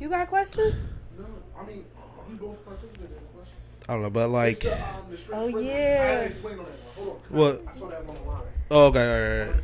You 0.00 0.08
got 0.08 0.28
questions? 0.28 0.74
No, 1.18 1.24
I 1.58 1.64
mean, 1.66 1.84
we 2.28 2.34
both 2.36 2.64
participated 2.64 3.06
in 3.06 3.14
the 3.14 3.20
question. 3.34 3.56
I 3.88 3.92
don't 3.94 4.02
know, 4.02 4.10
but 4.10 4.28
like, 4.30 4.60
The, 4.60 4.74
um, 4.74 4.80
the 5.10 5.34
Oh, 5.34 5.46
yeah. 5.58 5.72
I 5.72 5.74
had 5.74 6.20
to 6.20 6.26
explain 6.26 6.58
on 6.58 6.64
that 6.66 6.70
one. 6.96 7.06
Hold 7.06 7.08
on. 7.08 7.38
What? 7.38 7.62
I 7.66 7.78
saw 7.78 7.86
that 7.88 8.06
one 8.06 8.16
online. 8.18 8.42
oh, 8.70 8.86
okay, 8.86 9.00
all 9.00 9.46
right, 9.46 9.48
all 9.48 9.54
right. 9.54 9.62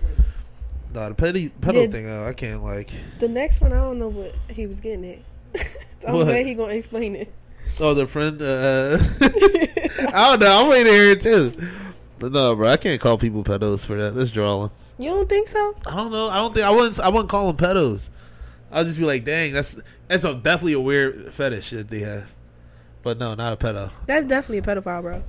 Nah, 0.95 1.09
the 1.09 1.15
petty 1.15 1.51
pedo 1.61 1.73
Did- 1.73 1.93
thing, 1.93 2.09
uh, 2.09 2.25
I 2.25 2.33
can't 2.33 2.63
like. 2.63 2.89
The 3.19 3.29
next 3.29 3.61
one, 3.61 3.73
I 3.73 3.77
don't 3.81 3.99
know 3.99 4.09
what 4.09 4.35
he 4.49 4.67
was 4.67 4.79
getting 4.81 5.05
at. 5.11 5.19
so 6.01 6.07
I'm 6.09 6.15
What? 6.15 6.25
glad 6.25 6.47
he 6.47 6.55
gonna 6.55 6.73
explain 6.75 7.17
it. 7.17 7.33
Oh, 7.81 7.95
the 7.95 8.07
friend. 8.07 8.41
Uh, 8.41 8.99
I 9.21 10.31
don't 10.31 10.41
know. 10.41 10.63
I'm 10.63 10.69
waiting 10.69 10.87
to 10.87 10.93
hear 10.93 11.11
it 11.11 11.21
too. 11.21 11.53
But 12.21 12.31
no, 12.33 12.55
bro, 12.55 12.69
I 12.69 12.77
can't 12.77 13.01
call 13.01 13.19
people 13.19 13.43
pedos 13.43 13.85
for 13.85 13.97
that. 13.97 14.15
That's 14.15 14.31
drawing. 14.31 14.71
You 14.99 15.11
don't 15.11 15.29
think 15.29 15.49
so? 15.49 15.75
I 15.87 15.97
don't 15.97 16.13
know. 16.13 16.29
I 16.29 16.37
don't 16.37 16.55
think 16.55 16.65
I 16.65 16.71
wouldn't. 16.71 17.01
I 17.01 17.09
wouldn't 17.09 17.29
call 17.29 17.53
them 17.53 17.57
pedos. 17.57 18.11
I'll 18.71 18.85
just 18.85 18.99
be 18.99 19.05
like, 19.05 19.25
dang, 19.25 19.53
that's 19.53 19.81
that's 20.07 20.23
a, 20.25 20.35
definitely 20.35 20.75
a 20.75 20.81
weird 20.81 21.35
fetish 21.35 21.71
that 21.71 21.89
they 21.91 22.01
have. 22.01 22.31
But 23.03 23.19
no, 23.19 23.35
not 23.35 23.53
a 23.53 23.57
pedo. 23.57 23.91
That's 24.07 24.27
definitely 24.27 24.59
a 24.59 24.63
pedophile, 24.63 25.03
bro. 25.03 25.23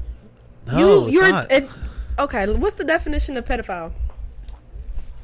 No, 0.68 0.78
you, 0.78 1.06
it's 1.08 1.14
you're 1.14 1.32
not. 1.32 1.52
if- 1.52 1.76
okay. 2.20 2.54
What's 2.54 2.76
the 2.76 2.84
definition 2.86 3.36
of 3.38 3.46
pedophile? 3.46 3.92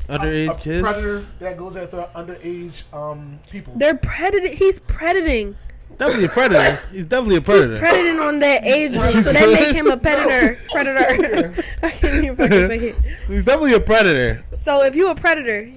Underage 0.09 0.49
a, 0.49 0.51
a 0.51 0.57
kids. 0.57 0.81
predator 0.81 1.25
that 1.39 1.57
goes 1.57 1.75
after 1.75 2.07
underage 2.15 2.83
um 2.93 3.39
people. 3.49 3.73
They're 3.77 3.95
predating. 3.95 4.53
He's 4.53 4.79
predating. 4.79 5.55
Definitely 5.97 6.25
a 6.25 6.29
predator. 6.29 6.79
He's 6.91 7.05
definitely 7.05 7.35
a 7.35 7.39
He's 7.39 7.45
predator. 7.45 7.77
predating 7.85 8.27
on 8.27 8.39
that 8.39 8.63
age 8.65 8.91
group, 8.91 9.23
so 9.23 9.33
that 9.33 9.49
make 9.51 9.75
him 9.75 9.87
a 9.87 9.97
predator. 9.97 10.57
Predator. 10.71 11.63
I 11.83 11.91
can't 11.91 12.23
even 12.23 12.35
fucking 12.35 12.67
say 12.67 12.77
it. 12.89 12.95
He's 13.27 13.43
definitely 13.43 13.73
a 13.73 13.79
predator. 13.79 14.43
So 14.55 14.83
if 14.83 14.95
you 14.95 15.09
a 15.09 15.15
predator, 15.15 15.71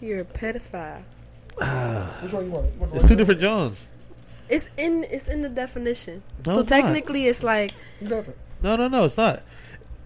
you're 0.00 0.20
a 0.20 0.24
pedophile. 0.24 1.02
Which 2.22 2.32
one 2.32 2.46
you 2.46 2.50
want? 2.50 2.66
You 2.78 2.86
It's 2.94 3.04
right 3.04 3.08
two 3.08 3.16
different 3.16 3.40
Johns. 3.40 3.88
It's 4.48 4.68
in 4.76 5.04
it's 5.04 5.28
in 5.28 5.40
the 5.42 5.48
definition. 5.48 6.22
No, 6.44 6.54
so 6.54 6.60
it's 6.60 6.70
not. 6.70 6.80
technically, 6.80 7.26
it's 7.26 7.42
like 7.42 7.72
You 8.00 8.08
got 8.08 8.28
it. 8.28 8.36
No, 8.62 8.76
no, 8.76 8.88
no. 8.88 9.04
It's 9.04 9.16
not. 9.16 9.42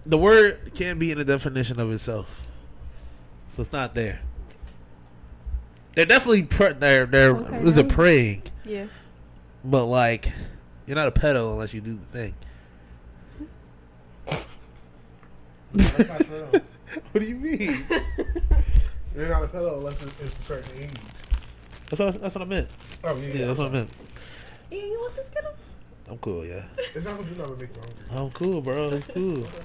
The 0.05 0.17
word 0.17 0.71
can't 0.75 0.99
be 0.99 1.11
in 1.11 1.17
the 1.17 1.25
definition 1.25 1.79
of 1.81 1.91
itself, 1.91 2.46
so 3.57 3.61
it's 3.61 3.71
not 3.73 3.95
there. 3.95 4.19
They're 5.95 6.05
definitely 6.05 6.43
pre- 6.43 6.73
they're 6.73 7.07
they're 7.07 7.35
Okay, 7.35 7.63
was 7.63 7.75
it 7.77 7.87
now- 7.87 7.95
praying, 7.95 8.43
yeah. 8.65 8.85
but 9.65 9.85
like 9.85 10.31
you're 10.85 10.95
not 10.95 11.07
a 11.07 11.11
pedo 11.11 11.53
unless 11.53 11.73
you 11.73 11.81
do 11.81 11.95
the 11.95 12.05
thing. 12.05 12.35
That's 15.73 16.07
not 16.07 16.19
true. 16.21 16.61
What 17.11 17.21
do 17.21 17.27
you 17.27 17.35
mean? 17.35 17.83
You're 19.15 19.29
not 19.29 19.43
a 19.43 19.47
pedo 19.47 19.77
unless 19.79 19.99
it's 20.03 20.37
a 20.37 20.41
certain 20.43 20.77
age. 20.79 20.91
That's 21.89 21.99
what 21.99 22.21
that's 22.21 22.35
what 22.35 22.43
I 22.43 22.45
meant. 22.45 22.67
Oh 23.03 23.15
yeah, 23.17 23.27
Yeah, 23.33 23.45
that's 23.47 23.57
what 23.57 23.69
I 23.69 23.71
meant. 23.71 23.89
Yeah, 24.69 24.77
you 24.85 24.99
want 24.99 25.15
this 25.15 25.29
kiddo? 25.31 25.49
I'm 26.07 26.17
cool, 26.19 26.45
yeah. 26.45 26.61
It's 26.93 27.03
not 27.03 27.17
gonna 27.17 27.27
do 27.27 27.35
nothing 27.35 27.55
to 27.57 27.61
make 27.65 27.75
you 27.75 27.81
hungry. 27.81 28.05
I'm 28.11 28.31
cool, 28.31 28.61
bro. 28.61 28.89
It's 28.91 29.07
cool. 29.07 29.47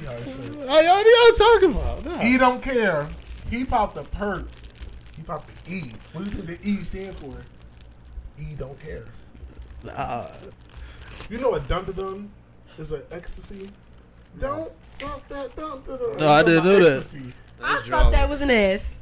You 0.00 0.06
know, 0.06 0.12
it's. 0.12 0.68
I 0.68 0.86
already 0.86 1.10
know 1.10 1.16
what 1.18 1.32
I'm 1.32 1.36
talking 1.36 1.70
about. 1.72 2.04
Nah. 2.04 2.18
He 2.18 2.38
don't 2.38 2.62
care. 2.62 3.08
He 3.50 3.64
popped 3.64 3.96
the 3.96 4.02
perk. 4.04 4.46
He 5.16 5.22
popped 5.22 5.64
the 5.64 5.72
E. 5.74 5.92
What 6.12 6.24
do 6.24 6.30
you 6.30 6.36
think 6.42 6.60
the 6.62 6.68
E 6.70 6.76
stand 6.84 7.16
for? 7.16 7.34
E 8.38 8.54
don't 8.56 8.78
care. 8.80 9.04
Nah. 9.84 10.26
You 11.28 11.38
know 11.38 11.50
what 11.50 11.68
dun 11.68 11.84
dun 11.84 11.94
dun 11.94 12.30
is 12.78 12.92
an 12.92 13.02
ecstasy? 13.10 13.68
Don't 14.38 14.72
dump 14.98 15.26
that 15.28 15.54
dun 15.56 15.82
dun 15.86 15.98
dun. 15.98 16.12
No, 16.18 16.28
I 16.28 16.42
didn't 16.42 16.64
know 16.64 16.78
that. 16.84 16.96
Ecstasy. 16.98 17.32
I 17.62 17.82
thought 17.88 18.12
that 18.12 18.28
was 18.28 18.40
an 18.40 18.50
ass. 18.50 18.98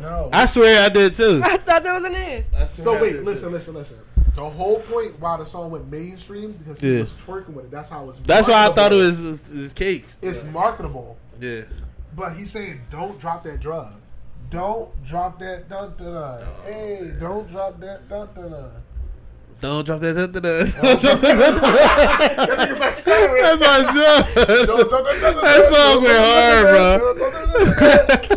No. 0.00 0.30
I 0.32 0.46
swear 0.46 0.84
I 0.84 0.88
did 0.88 1.14
too. 1.14 1.40
I 1.42 1.56
thought 1.56 1.82
that 1.82 1.92
was 1.94 2.04
an 2.04 2.14
ass. 2.14 2.48
So 2.74 3.00
wait, 3.00 3.22
listen, 3.22 3.50
listen, 3.52 3.74
listen. 3.74 3.98
The 4.34 4.48
whole 4.48 4.80
point 4.80 5.18
why 5.18 5.38
the 5.38 5.46
song 5.46 5.70
went 5.70 5.90
mainstream 5.90 6.52
because 6.52 6.78
he 6.78 6.92
Yeah. 6.94 7.00
was 7.00 7.14
twerking 7.14 7.54
with 7.54 7.64
it. 7.66 7.70
That's 7.70 7.88
how 7.88 8.08
it's. 8.10 8.18
That's 8.20 8.46
why 8.46 8.66
I 8.66 8.72
thought 8.74 8.92
it 8.92 8.96
marketable. 8.96 8.98
was 8.98 9.18
his, 9.20 9.48
his 9.48 9.72
cakes. 9.72 10.16
It's 10.20 10.44
marketable, 10.44 11.16
Yeah. 11.40 11.62
But 12.16 12.32
he's 12.34 12.50
saying 12.50 12.80
don't 12.90 13.18
drop 13.20 13.44
that 13.44 13.60
drug. 13.60 13.92
Don't 14.50 14.88
drop 15.04 15.38
that 15.40 15.68
dun 15.68 15.94
dun 15.96 16.14
dun. 16.14 16.42
Hey, 16.64 17.12
don't 17.20 17.50
drop 17.50 17.78
that 17.80 18.08
dun 18.08 18.28
dun 18.34 18.50
dun. 18.50 18.70
Don't 19.60 19.84
drop 19.86 20.00
that. 20.00 20.14
Dun, 20.14 20.32
dun, 20.32 20.42
dun. 20.42 20.66
That 20.66 22.58
nigga's 22.58 22.78
like 22.78 22.94
staring. 22.96 23.42
That's 23.42 23.60
my 23.60 23.82
job. 23.94 24.66
Don't 24.66 24.88
drop 24.88 25.04
that 25.04 25.18
dun 25.20 25.34
dun 25.34 25.44
That 25.44 25.62
song 25.72 26.02
went 26.04 26.20
hard, 26.22 26.64
bro. 26.72 28.36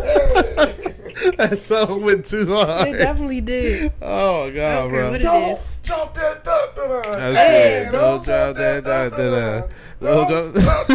That 1.36 1.58
song 1.58 2.02
went 2.02 2.24
too 2.26 2.44
They 2.46 2.52
hard. 2.54 2.92
definitely 2.92 3.40
did. 3.42 3.92
Oh 4.02 4.44
I 4.44 4.50
god, 4.50 4.74
don't 4.80 4.88
bro. 4.90 5.10
what 5.10 5.20
Don't 5.20 5.52
is. 5.52 5.78
drop 5.82 6.14
that 6.14 6.42
dun 6.44 6.68
dun 6.74 6.88
dun. 6.88 7.02
That's 7.12 7.36
Hey, 7.36 7.84
it. 7.86 7.92
Don't 7.92 8.24
drop 8.24 8.56
that 8.56 8.84
dun, 8.84 9.10
dun, 9.10 9.20
dun. 9.30 9.68
Don't 10.00 10.28
Don't 10.28 10.54
drop- 10.54 10.86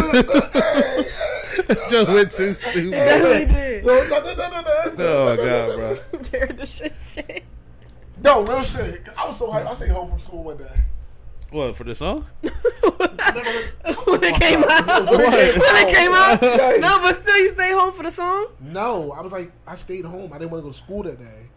drop 1.56 1.68
that 1.68 1.68
dun. 1.68 1.78
Hey, 1.78 1.84
hey, 1.84 1.90
Just 1.90 2.08
went 2.10 2.32
too 2.32 2.54
stupid. 2.54 2.92
Definitely 2.92 3.54
did. 3.54 3.84
don't 3.86 4.08
drop 4.08 4.24
that 4.24 4.38
dun 4.38 4.52
dun 4.52 4.64
dun. 4.64 4.96
Oh 5.00 5.36
god, 5.38 6.12
bro. 6.12 6.22
Jared 6.22 6.58
the 6.58 6.66
shit 6.66 6.96
shit. 6.96 7.44
No, 8.24 8.44
real 8.44 8.64
shit. 8.64 9.08
I 9.18 9.28
was 9.28 9.38
so 9.38 9.50
hyped. 9.50 9.68
I 9.68 9.74
stayed 9.74 9.90
home 9.92 10.10
from 10.10 10.20
school 10.20 10.44
one 10.44 10.58
day. 10.58 10.84
What 11.52 11.76
for 11.76 11.84
the 11.84 11.96
song? 11.96 12.26
when 12.42 14.24
it 14.24 14.42
came 14.42 14.64
out. 14.64 15.06
When 15.06 15.18
when 15.20 15.34
it 15.34 15.56
it 15.56 15.96
came 15.96 16.12
out. 16.12 16.42
Yes. 16.42 16.82
No, 16.82 17.00
but 17.02 17.14
still, 17.14 17.38
you 17.38 17.50
stayed 17.50 17.74
home 17.74 17.94
for 17.94 18.04
the 18.04 18.12
song. 18.12 18.48
No, 18.60 19.12
I 19.12 19.22
was 19.22 19.32
like, 19.32 19.52
I 19.68 19.76
stayed 19.76 20.06
home. 20.06 20.34
I 20.34 20.38
didn't 20.40 20.52
want 20.52 20.64
to 20.64 20.68
go 20.68 20.72
to 20.72 20.78
school 20.78 21.04
that 21.04 21.20
day, 21.20 21.48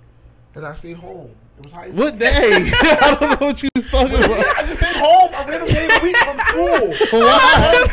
and 0.55 0.67
I 0.67 0.75
stayed 0.75 0.97
home. 0.97 1.35
It 1.59 1.65
was 1.65 1.73
high 1.73 1.91
school. 1.91 2.05
What 2.05 2.19
day? 2.19 2.29
I 2.73 3.17
don't 3.19 3.41
know 3.41 3.47
what 3.49 3.63
you 3.63 3.69
was 3.75 3.89
talking 3.89 4.15
about. 4.15 4.57
I 4.57 4.63
just 4.63 4.81
stayed 4.81 4.97
home. 4.97 5.31
I 5.35 5.45
ran 5.49 5.63
away 5.63 5.89
a 5.91 6.03
week 6.03 6.17
from 6.19 6.28
school. 6.49 7.21
Why? 7.21 7.87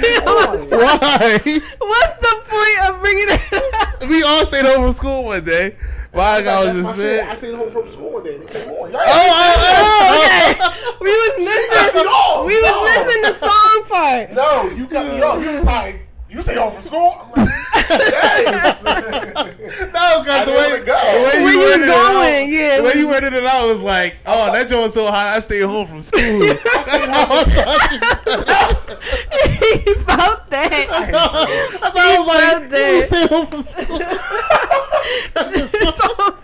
Why? 0.69 1.40
What's 1.80 2.14
the 2.22 2.34
point 2.45 2.80
of 2.90 3.02
bringing 3.02 3.27
it? 3.30 4.10
We 4.10 4.23
all 4.23 4.45
stayed 4.45 4.65
home 4.65 4.84
from 4.86 4.94
school 4.94 5.23
one 5.26 5.44
day. 5.44 5.76
Why 6.11 6.38
I 6.48 6.60
was 6.60 6.69
just 6.77 6.95
shit. 6.98 7.19
sick. 7.19 7.30
I 7.30 7.36
stayed 7.36 7.56
home 7.56 7.69
from 7.69 7.90
school 7.90 8.14
one 8.14 8.23
day. 8.23 8.38
They 8.38 8.65
on. 8.69 8.91
Y'all- 8.91 9.02
Oh, 9.03 9.07
oh, 9.07 9.53
oh 9.68 10.23
okay. 10.23 10.60
oh, 10.61 10.98
We 11.02 11.11
was 11.11 11.34
missing. 11.38 12.06
We 12.45 12.56
was 12.61 12.72
no. 12.72 12.84
missing 12.86 13.22
the 13.22 13.34
song 13.34 13.84
part. 13.90 14.32
No, 14.32 14.69
you 14.76 14.86
got 14.88 15.06
me 15.07 15.22
off. 15.22 15.44
You 15.44 15.52
was 15.52 15.64
like, 15.65 16.05
you 16.36 16.41
stay 16.41 16.56
home 16.56 16.74
from 16.74 16.82
school? 16.84 17.16
I'm 17.22 17.45
like, 17.45 17.49
yes. 17.90 18.84
No, 18.86 18.91
I 18.94 20.24
cause 20.26 20.45
the 20.45 20.52
didn't 20.52 20.80
way, 20.80 20.86
go. 20.86 20.95
the 20.95 21.24
way 21.24 21.34
you 21.41 21.48
you 21.49 21.57
was 21.57 21.66
worded 21.66 21.82
it 21.82 21.88
going, 21.88 22.44
out, 22.44 22.49
yeah. 22.49 22.78
the 22.78 22.84
way 22.84 22.94
you 22.95 23.07
worded 23.07 23.34
it 23.34 23.44
out 23.45 23.68
was 23.68 23.82
like, 23.82 24.18
oh, 24.26 24.52
that 24.52 24.68
joint 24.68 24.84
was 24.84 24.94
so 24.94 25.06
hot, 25.06 25.36
I 25.36 25.40
stayed 25.40 25.62
home 25.64 25.88
from 25.88 26.02
school. 26.02 26.40
That's 26.64 26.88
how 26.88 27.28
I 27.32 27.45
thought 27.45 27.91
you 27.91 27.99
said. 29.41 29.86
he 29.86 29.94
felt 29.94 30.49
that. 30.49 30.88
That's 30.90 31.12
how 31.12 31.30
I 31.32 31.84
was 31.84 31.94
felt 31.94 32.28
like, 32.28 32.70
that. 32.72 32.91
you 32.95 33.02
stay 33.03 33.28
home 33.28 33.48
from 33.48 33.64
school. 33.64 33.99
I 35.36 36.41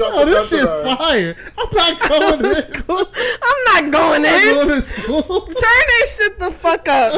Oh, 0.00 0.24
this 0.24 0.48
shit 0.48 0.60
her. 0.60 0.96
fire! 0.96 1.36
I'm 1.58 1.68
not 1.72 2.08
going 2.08 2.42
to 2.42 2.54
school. 2.54 3.06
I'm 3.42 3.64
not 3.84 3.92
going 3.92 4.24
I'm 4.24 4.48
in. 4.48 4.54
going 4.54 4.68
to 4.68 4.80
school. 4.82 5.22
Turn 5.22 5.54
that 5.54 6.06
shit 6.08 6.38
the 6.38 6.50
fuck 6.50 6.88
up. 6.88 7.12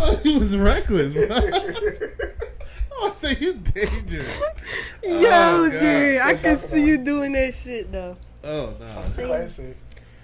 Bro, 0.00 0.16
he 0.16 0.38
was 0.38 0.56
reckless, 0.56 1.12
bro. 1.12 1.26
I 3.02 3.14
say 3.16 3.36
you 3.38 3.52
dangerous. 3.54 4.40
Yo, 5.02 5.10
oh, 5.10 5.70
God. 5.70 5.80
Jerry, 5.80 6.18
I 6.18 6.32
Go 6.34 6.38
can 6.40 6.56
see 6.56 6.82
on. 6.82 6.86
you 6.86 6.98
doing 6.98 7.32
that 7.32 7.54
shit 7.54 7.92
though. 7.92 8.16
Oh 8.44 8.74
no, 8.80 8.86
Classic. 9.26 9.76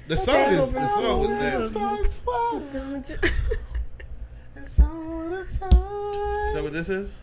the 0.08 0.16
song 0.16 0.36
is 0.36 0.72
the 0.72 0.86
song 0.86 1.20
was 1.20 1.30
nasty. 1.30 1.78
It's 2.04 2.22
all 2.26 2.60
the 2.60 3.02
Is 5.36 5.58
that 5.58 6.62
what 6.62 6.72
this 6.72 6.88
is? 6.88 7.18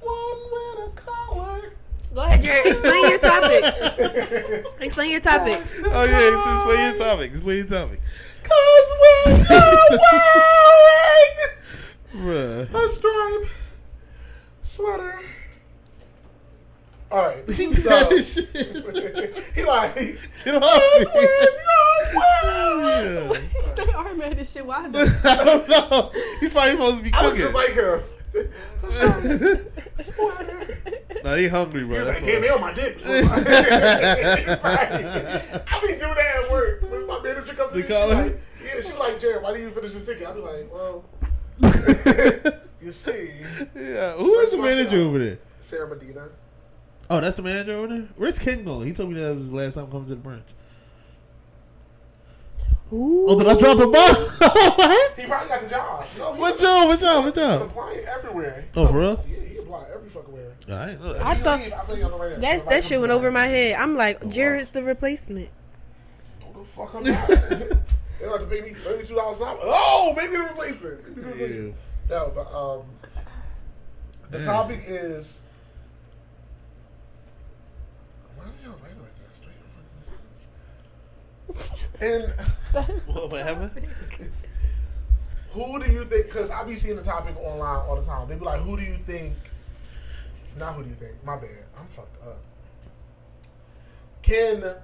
One 0.00 0.16
with 0.52 0.88
a 0.88 0.92
collar. 0.96 1.72
Go 2.14 2.20
ahead, 2.22 2.42
Jerry. 2.42 2.70
Explain 2.70 3.10
your 3.10 3.18
topic. 3.18 3.64
Explain 4.80 5.10
your 5.10 5.20
topic. 5.20 5.60
Oh 5.86 6.04
yeah, 6.04 6.28
explain 6.28 6.88
your 6.88 6.96
topic. 6.98 7.30
Explain 7.32 7.56
your 7.58 7.66
topic. 7.66 8.00
Cause 8.44 8.90
when 9.00 9.24
you're 12.14 12.24
wearing 12.24 12.68
a 12.74 12.88
stripe 12.88 13.46
sweater. 14.62 15.20
All 17.10 17.18
right. 17.28 17.48
He 17.48 17.72
So, 17.74 17.88
got 17.90 18.10
his 18.12 18.32
shit. 18.34 18.48
he 19.54 19.64
like, 19.64 19.94
Get 20.44 20.62
off 20.62 20.78
me. 20.88 21.04
when 21.04 21.04
Yeah. 22.14 23.38
they 23.76 23.92
are 23.92 24.14
mad 24.14 24.38
as 24.38 24.50
shit. 24.50 24.64
Why? 24.66 24.84
I 24.86 25.44
don't 25.44 25.68
know. 25.68 26.10
He's 26.40 26.52
probably 26.52 26.72
supposed 26.72 26.96
to 26.98 27.02
be 27.04 27.10
I 27.12 27.22
was 27.22 27.30
cooking. 27.32 27.42
just 27.44 27.54
like 27.54 27.72
him. 27.74 28.00
Sweater. 29.94 30.68
no, 31.24 31.36
he 31.36 31.48
hungry, 31.48 31.84
bro. 31.84 31.94
He 31.94 31.98
was 31.98 32.06
That's 32.08 32.20
like, 32.20 32.24
damn, 32.24 32.42
they 32.42 32.48
on 32.48 32.60
my 32.60 32.74
dick. 32.74 32.96
I 33.04 33.08
be 35.80 35.86
doing 35.88 35.98
that 36.00 36.42
at 36.44 36.50
work. 36.50 36.82
When 36.82 37.06
my 37.06 37.20
manager 37.20 37.54
comes 37.54 37.72
to 37.72 37.76
me, 37.78 37.82
she 37.82 37.88
call 37.88 38.10
her? 38.10 38.24
like, 38.24 38.40
yeah, 38.62 38.80
she 38.80 38.92
like, 38.94 39.18
Jared, 39.20 39.42
why 39.42 39.52
didn't 39.52 39.68
you 39.68 39.74
finish 39.74 39.92
this 39.92 40.06
ticket? 40.06 40.26
I 40.26 40.32
be 40.32 40.40
like, 40.40 40.72
well, 40.72 41.04
you 42.82 42.92
see, 42.92 43.30
yeah. 43.74 44.12
Who 44.14 44.38
is 44.40 44.50
the 44.50 44.58
manager 44.58 45.00
over 45.02 45.18
there? 45.18 45.38
Sarah 45.60 45.88
Medina. 45.88 46.28
Oh, 47.08 47.20
that's 47.20 47.36
the 47.36 47.42
manager 47.42 47.74
over 47.74 47.88
there. 47.88 48.08
Where's 48.16 48.38
Ken 48.38 48.64
going? 48.64 48.86
He 48.86 48.92
told 48.92 49.10
me 49.10 49.20
that 49.20 49.34
was 49.34 49.42
his 49.42 49.52
last 49.52 49.74
time 49.74 49.86
coming 49.90 50.04
to 50.06 50.10
the 50.10 50.16
branch. 50.16 50.46
Ooh. 52.92 53.26
Oh, 53.28 53.38
did 53.38 53.48
I 53.48 53.56
drop 53.56 53.78
a 53.78 53.86
bomb? 53.86 53.92
what? 54.76 55.18
He 55.18 55.26
probably 55.26 55.48
got 55.48 55.62
the 55.62 55.68
job. 55.68 56.06
No, 56.18 56.34
he 56.34 56.40
What 56.40 56.58
job? 56.58 56.88
What 56.88 57.00
job? 57.00 57.24
What 57.24 57.34
He's 57.34 57.44
job? 57.44 57.62
applying 57.62 58.04
everywhere. 58.06 58.64
Oh, 58.76 58.86
for 58.88 58.98
real? 58.98 59.24
Yeah, 59.26 59.36
he 59.48 59.56
applied 59.58 59.86
every 59.94 60.08
fucking 60.08 60.32
where. 60.32 60.78
I 60.78 60.86
didn't 60.90 61.02
know 61.02 61.12
that. 61.14 61.26
I 61.26 61.34
thought- 61.34 61.60
leave, 61.60 61.72
I 61.72 61.78
think 61.84 62.12
right. 62.20 62.40
That 62.40 62.68
that 62.68 62.84
shit 62.84 63.00
went 63.00 63.12
over 63.12 63.30
my 63.30 63.46
head. 63.46 63.76
I'm 63.76 63.96
like, 63.96 64.22
wow. 64.22 64.30
Jared's 64.30 64.70
the 64.70 64.82
replacement. 64.82 65.48
Who 66.52 66.60
the 66.60 66.66
fuck 66.66 66.94
I'm 66.94 67.02
not? 67.02 67.28
they 67.28 68.28
have 68.28 68.40
to 68.40 68.46
pay 68.48 68.60
me 68.60 68.70
thirty-two 68.74 69.14
dollars 69.14 69.38
an 69.40 69.48
hour. 69.48 69.58
Oh, 69.62 70.12
maybe 70.16 70.36
the 70.36 70.42
replacement. 70.42 71.08
Maybe 71.16 71.20
the 71.22 71.26
replacement. 71.28 71.74
No, 72.10 72.32
but 72.34 72.54
um, 72.54 72.82
the 74.30 74.38
Yeah. 74.38 74.44
topic 74.44 74.84
is. 74.86 75.40
Why 78.36 78.44
did 78.44 78.62
y'all 78.64 78.72
write 78.82 78.92
it 78.92 79.00
like 79.00 79.14
that? 79.16 79.36
Straight 79.36 79.54
And 82.00 82.24
What, 83.06 83.30
what 83.30 83.42
happened? 83.46 83.70
who 85.50 85.80
do 85.80 85.90
you 85.92 86.04
think? 86.04 86.26
Because 86.26 86.50
I 86.50 86.64
be 86.64 86.74
seeing 86.74 86.96
the 86.96 87.02
topic 87.02 87.36
online 87.38 87.86
all 87.86 87.96
the 87.96 88.02
time. 88.06 88.28
They 88.28 88.34
be 88.34 88.44
like, 88.44 88.60
"Who 88.60 88.76
do 88.76 88.82
you 88.82 88.94
think?" 88.94 89.34
Not 90.58 90.74
who 90.74 90.82
do 90.82 90.88
you 90.88 90.94
think? 90.96 91.22
My 91.24 91.36
bad. 91.36 91.64
I'm 91.78 91.86
fucked 91.86 92.22
up. 92.26 92.38
Can 94.22 94.74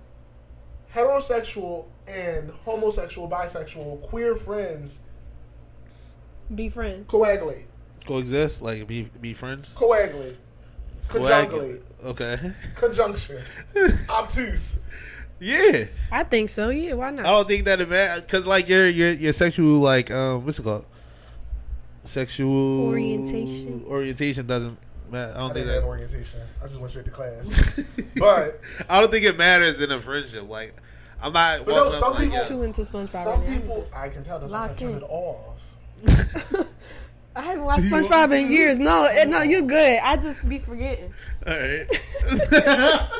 heterosexual 0.95 1.87
and 2.07 2.51
homosexual, 2.65 3.28
bisexual, 3.28 4.03
queer 4.03 4.35
friends 4.35 4.99
Be 6.55 6.69
friends. 6.69 7.09
coagulate? 7.09 7.66
Coexist, 8.07 8.62
like 8.62 8.87
be 8.87 9.03
be 9.20 9.32
friends. 9.35 9.73
Coagulate. 9.74 10.37
Conjunculate. 11.09 11.82
Okay. 12.05 12.37
Conjunction. 12.77 13.39
Obtuse. 14.09 14.78
Yeah, 15.41 15.87
I 16.12 16.23
think 16.25 16.51
so. 16.51 16.69
Yeah, 16.69 16.93
why 16.95 17.11
not? 17.11 17.25
I 17.25 17.31
don't 17.31 17.49
think 17.49 17.65
that 17.65 17.81
it 17.81 17.89
matters 17.89 18.23
because 18.25 18.47
like 18.47 18.69
your 18.69 18.87
your 18.89 19.11
your 19.12 19.33
sexual 19.33 19.79
like 19.81 20.11
um 20.11 20.45
what's 20.45 20.59
it 20.59 20.62
called? 20.62 20.85
Sexual 22.05 22.87
Orientation. 22.89 23.85
Orientation 23.87 24.47
doesn't 24.47 24.77
matter. 25.11 25.33
I 25.35 25.37
I 25.37 25.41
don't 25.41 25.55
think 25.55 25.67
didn't 25.67 25.75
have 25.75 25.83
that. 25.83 25.89
orientation. 25.89 26.41
I 26.62 26.67
just 26.67 26.79
went 26.79 26.91
straight 26.91 27.05
to 27.07 27.11
class. 27.11 27.81
But 28.17 28.61
I 28.89 29.01
don't 29.01 29.11
think 29.11 29.25
it 29.25 29.39
matters 29.39 29.81
in 29.81 29.91
a 29.91 30.01
friendship. 30.01 30.49
Like 30.49 30.75
I'm 31.23 31.33
not. 31.33 31.65
But 31.65 31.73
no, 31.73 31.85
walking 31.85 31.93
up 31.95 31.99
some 32.01 32.12
like, 32.12 32.21
people- 32.23 32.37
yeah. 32.37 32.45
Too 32.45 32.62
into 32.62 32.83
SpongeBob. 32.83 33.09
some 33.11 33.41
right 33.41 33.49
now. 33.49 33.55
people, 33.61 33.89
I 33.95 34.09
can 34.11 34.23
tell. 34.25 34.39
That's 34.41 34.53
why 34.53 34.59
I 34.59 34.67
Locked 34.67 34.79
turn 34.79 34.91
in. 34.91 34.97
it 34.99 35.03
off. 35.05 35.71
I 37.37 37.43
haven't 37.43 37.65
watched 37.65 37.85
SpongeBob 37.85 38.33
in 38.39 38.51
years. 38.51 38.79
No, 38.79 39.05
eh, 39.05 39.25
no, 39.25 39.41
you're 39.43 39.62
good. 39.62 40.01
I 40.03 40.17
just 40.17 40.47
be 40.49 40.59
forgetting. 40.59 41.15
All 41.47 41.53
right. 41.53 41.87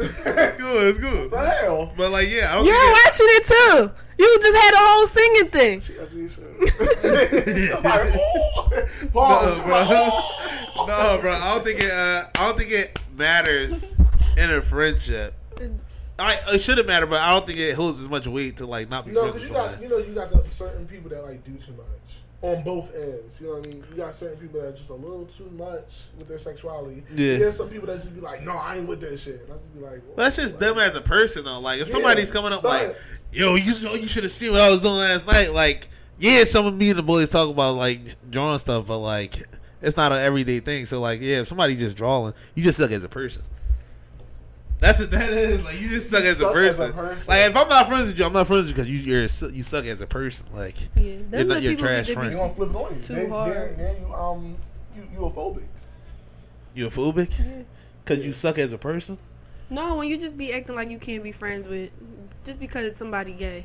it's 0.00 0.58
good. 0.58 0.88
It's 0.88 0.98
good. 0.98 1.30
The 1.30 1.38
hell? 1.38 1.92
But 1.96 2.12
like, 2.12 2.28
yeah, 2.28 2.50
I 2.50 2.56
don't 2.56 2.66
You're 2.66 2.74
think 2.74 3.04
watching 3.04 3.26
it 3.30 3.46
too. 3.46 4.04
You 4.18 4.38
just 4.40 4.56
had 4.56 4.74
a 4.74 4.78
whole 4.78 5.06
singing 5.06 5.50
thing. 5.50 5.80
She 5.80 5.98
ugly 5.98 6.24
as. 6.24 6.38
I'm 7.76 7.82
like, 7.82 8.14
oh. 8.18 9.08
Pause. 9.12 9.58
No, 9.58 9.64
bro. 9.64 9.84
Oh. 9.88 10.84
no, 10.88 11.18
bro. 11.20 11.32
I 11.32 11.54
don't 11.54 11.64
think 11.64 11.80
it. 11.80 11.90
Uh, 11.90 12.24
I 12.34 12.46
don't 12.46 12.58
think 12.58 12.70
it 12.72 13.00
matters 13.16 13.96
in 14.36 14.50
a 14.50 14.60
friendship. 14.60 15.34
I 16.18 16.40
it 16.52 16.60
shouldn't 16.60 16.88
matter, 16.88 17.06
but 17.06 17.20
I 17.20 17.32
don't 17.32 17.46
think 17.46 17.60
it 17.60 17.74
holds 17.74 18.00
as 18.00 18.08
much 18.08 18.26
weight 18.26 18.56
to 18.56 18.66
like 18.66 18.90
not 18.90 19.06
be 19.06 19.12
No, 19.12 19.26
because 19.26 19.48
you 19.48 19.54
got, 19.54 19.80
you 19.80 19.88
know, 19.88 19.98
you 19.98 20.12
got 20.14 20.30
the 20.30 20.44
certain 20.50 20.86
people 20.86 21.10
that 21.10 21.22
like 21.22 21.44
do 21.44 21.52
too 21.54 21.72
much 21.72 21.86
on 22.40 22.62
both 22.62 22.94
ends. 22.94 23.40
You 23.40 23.48
know 23.48 23.54
what 23.56 23.66
I 23.66 23.70
mean? 23.70 23.84
You 23.90 23.96
got 23.96 24.14
certain 24.14 24.38
people 24.38 24.60
that 24.60 24.68
are 24.68 24.72
just 24.72 24.90
a 24.90 24.94
little 24.94 25.24
too 25.26 25.50
much 25.56 26.02
with 26.16 26.28
their 26.28 26.38
sexuality. 26.38 27.02
Yeah. 27.14 27.38
There's 27.38 27.56
some 27.56 27.68
people 27.68 27.86
that 27.88 27.96
just 27.96 28.14
be 28.14 28.20
like, 28.20 28.44
no, 28.44 28.52
I 28.52 28.76
ain't 28.76 28.88
with 28.88 29.00
that 29.00 29.18
shit. 29.18 29.42
And 29.42 29.52
I 29.52 29.56
just 29.56 29.74
be 29.74 29.80
like, 29.80 30.00
But 30.14 30.22
that's 30.24 30.36
just 30.36 30.58
them 30.58 30.78
as 30.78 30.94
a 30.94 31.00
person, 31.00 31.44
though. 31.44 31.58
Like, 31.58 31.80
if 31.80 31.88
Yeah, 31.88 31.92
somebody's 31.94 32.30
coming 32.30 32.52
up 32.52 32.62
but- 32.62 32.68
like, 32.88 32.96
"Yo, 33.32 33.56
you 33.56 33.72
you 33.96 34.06
should 34.06 34.22
have 34.22 34.32
seen 34.32 34.52
what 34.52 34.60
I 34.60 34.70
was 34.70 34.80
doing 34.80 34.94
last 34.94 35.26
night," 35.26 35.52
like, 35.52 35.88
yeah, 36.18 36.44
some 36.44 36.64
of 36.66 36.74
me 36.74 36.90
and 36.90 36.98
the 36.98 37.02
boys 37.02 37.28
talk 37.28 37.48
about 37.50 37.76
like 37.76 38.00
drawing 38.30 38.58
stuff, 38.58 38.86
but 38.86 38.98
like, 38.98 39.42
it's 39.82 39.96
not 39.96 40.12
an 40.12 40.18
everyday 40.18 40.60
thing. 40.60 40.86
So, 40.86 41.00
like, 41.00 41.20
yeah, 41.20 41.40
if 41.40 41.48
somebody 41.48 41.74
just 41.76 41.96
drawing, 41.96 42.34
you 42.54 42.62
just 42.62 42.78
suck 42.78 42.90
as 42.92 43.02
a 43.04 43.08
person. 43.08 43.42
That's 44.80 45.00
what 45.00 45.10
that 45.10 45.30
is. 45.30 45.62
Like, 45.64 45.80
you 45.80 45.88
just 45.88 46.08
suck, 46.08 46.22
as, 46.22 46.40
a 46.40 46.46
as 46.46 46.50
a 46.50 46.52
person. 46.52 46.92
person. 46.92 47.26
Like, 47.32 47.50
if 47.50 47.56
I'm 47.56 47.68
not 47.68 47.86
friends 47.88 48.06
with 48.08 48.18
you, 48.18 48.24
I'm 48.24 48.32
not 48.32 48.46
friends 48.46 48.66
with 48.68 48.76
you 48.78 48.84
because 48.84 48.88
you 48.88 49.48
you're 49.48 49.52
you 49.52 49.62
suck 49.64 49.84
as 49.86 50.00
a 50.00 50.06
person. 50.06 50.46
Like, 50.54 50.76
Yeah, 50.94 51.02
You're 51.02 51.22
them 51.24 51.48
not- 51.48 51.54
the 51.56 51.60
you're 51.62 51.72
people 51.72 51.86
trash 51.86 52.06
friend. 52.10 52.28
They 52.28 52.34
be, 52.34 52.38
gonna 52.38 52.54
flip 52.54 52.74
on 52.76 52.96
you. 52.96 53.02
Too 53.02 53.14
then, 53.14 53.30
hard. 53.30 53.52
Then, 53.52 53.76
then 53.76 53.96
you 54.06 54.14
um 54.14 54.56
you 54.94 55.02
you 55.12 55.24
a 55.26 55.30
phobic. 55.30 55.64
you 56.74 56.86
a 56.86 56.90
phobic 56.90 57.64
because 58.04 58.24
you 58.24 58.32
suck 58.32 58.58
as 58.58 58.72
a 58.72 58.78
person. 58.78 59.18
no, 59.68 59.96
when 59.96 60.06
you 60.08 60.16
just 60.16 60.38
be 60.38 60.52
acting 60.52 60.76
like 60.76 60.90
you 60.90 60.98
can't 60.98 61.22
be 61.24 61.32
friends 61.32 61.66
with, 61.66 61.90
just 62.44 62.60
because 62.60 62.84
it's 62.86 62.96
somebody 62.96 63.32
gay. 63.32 63.64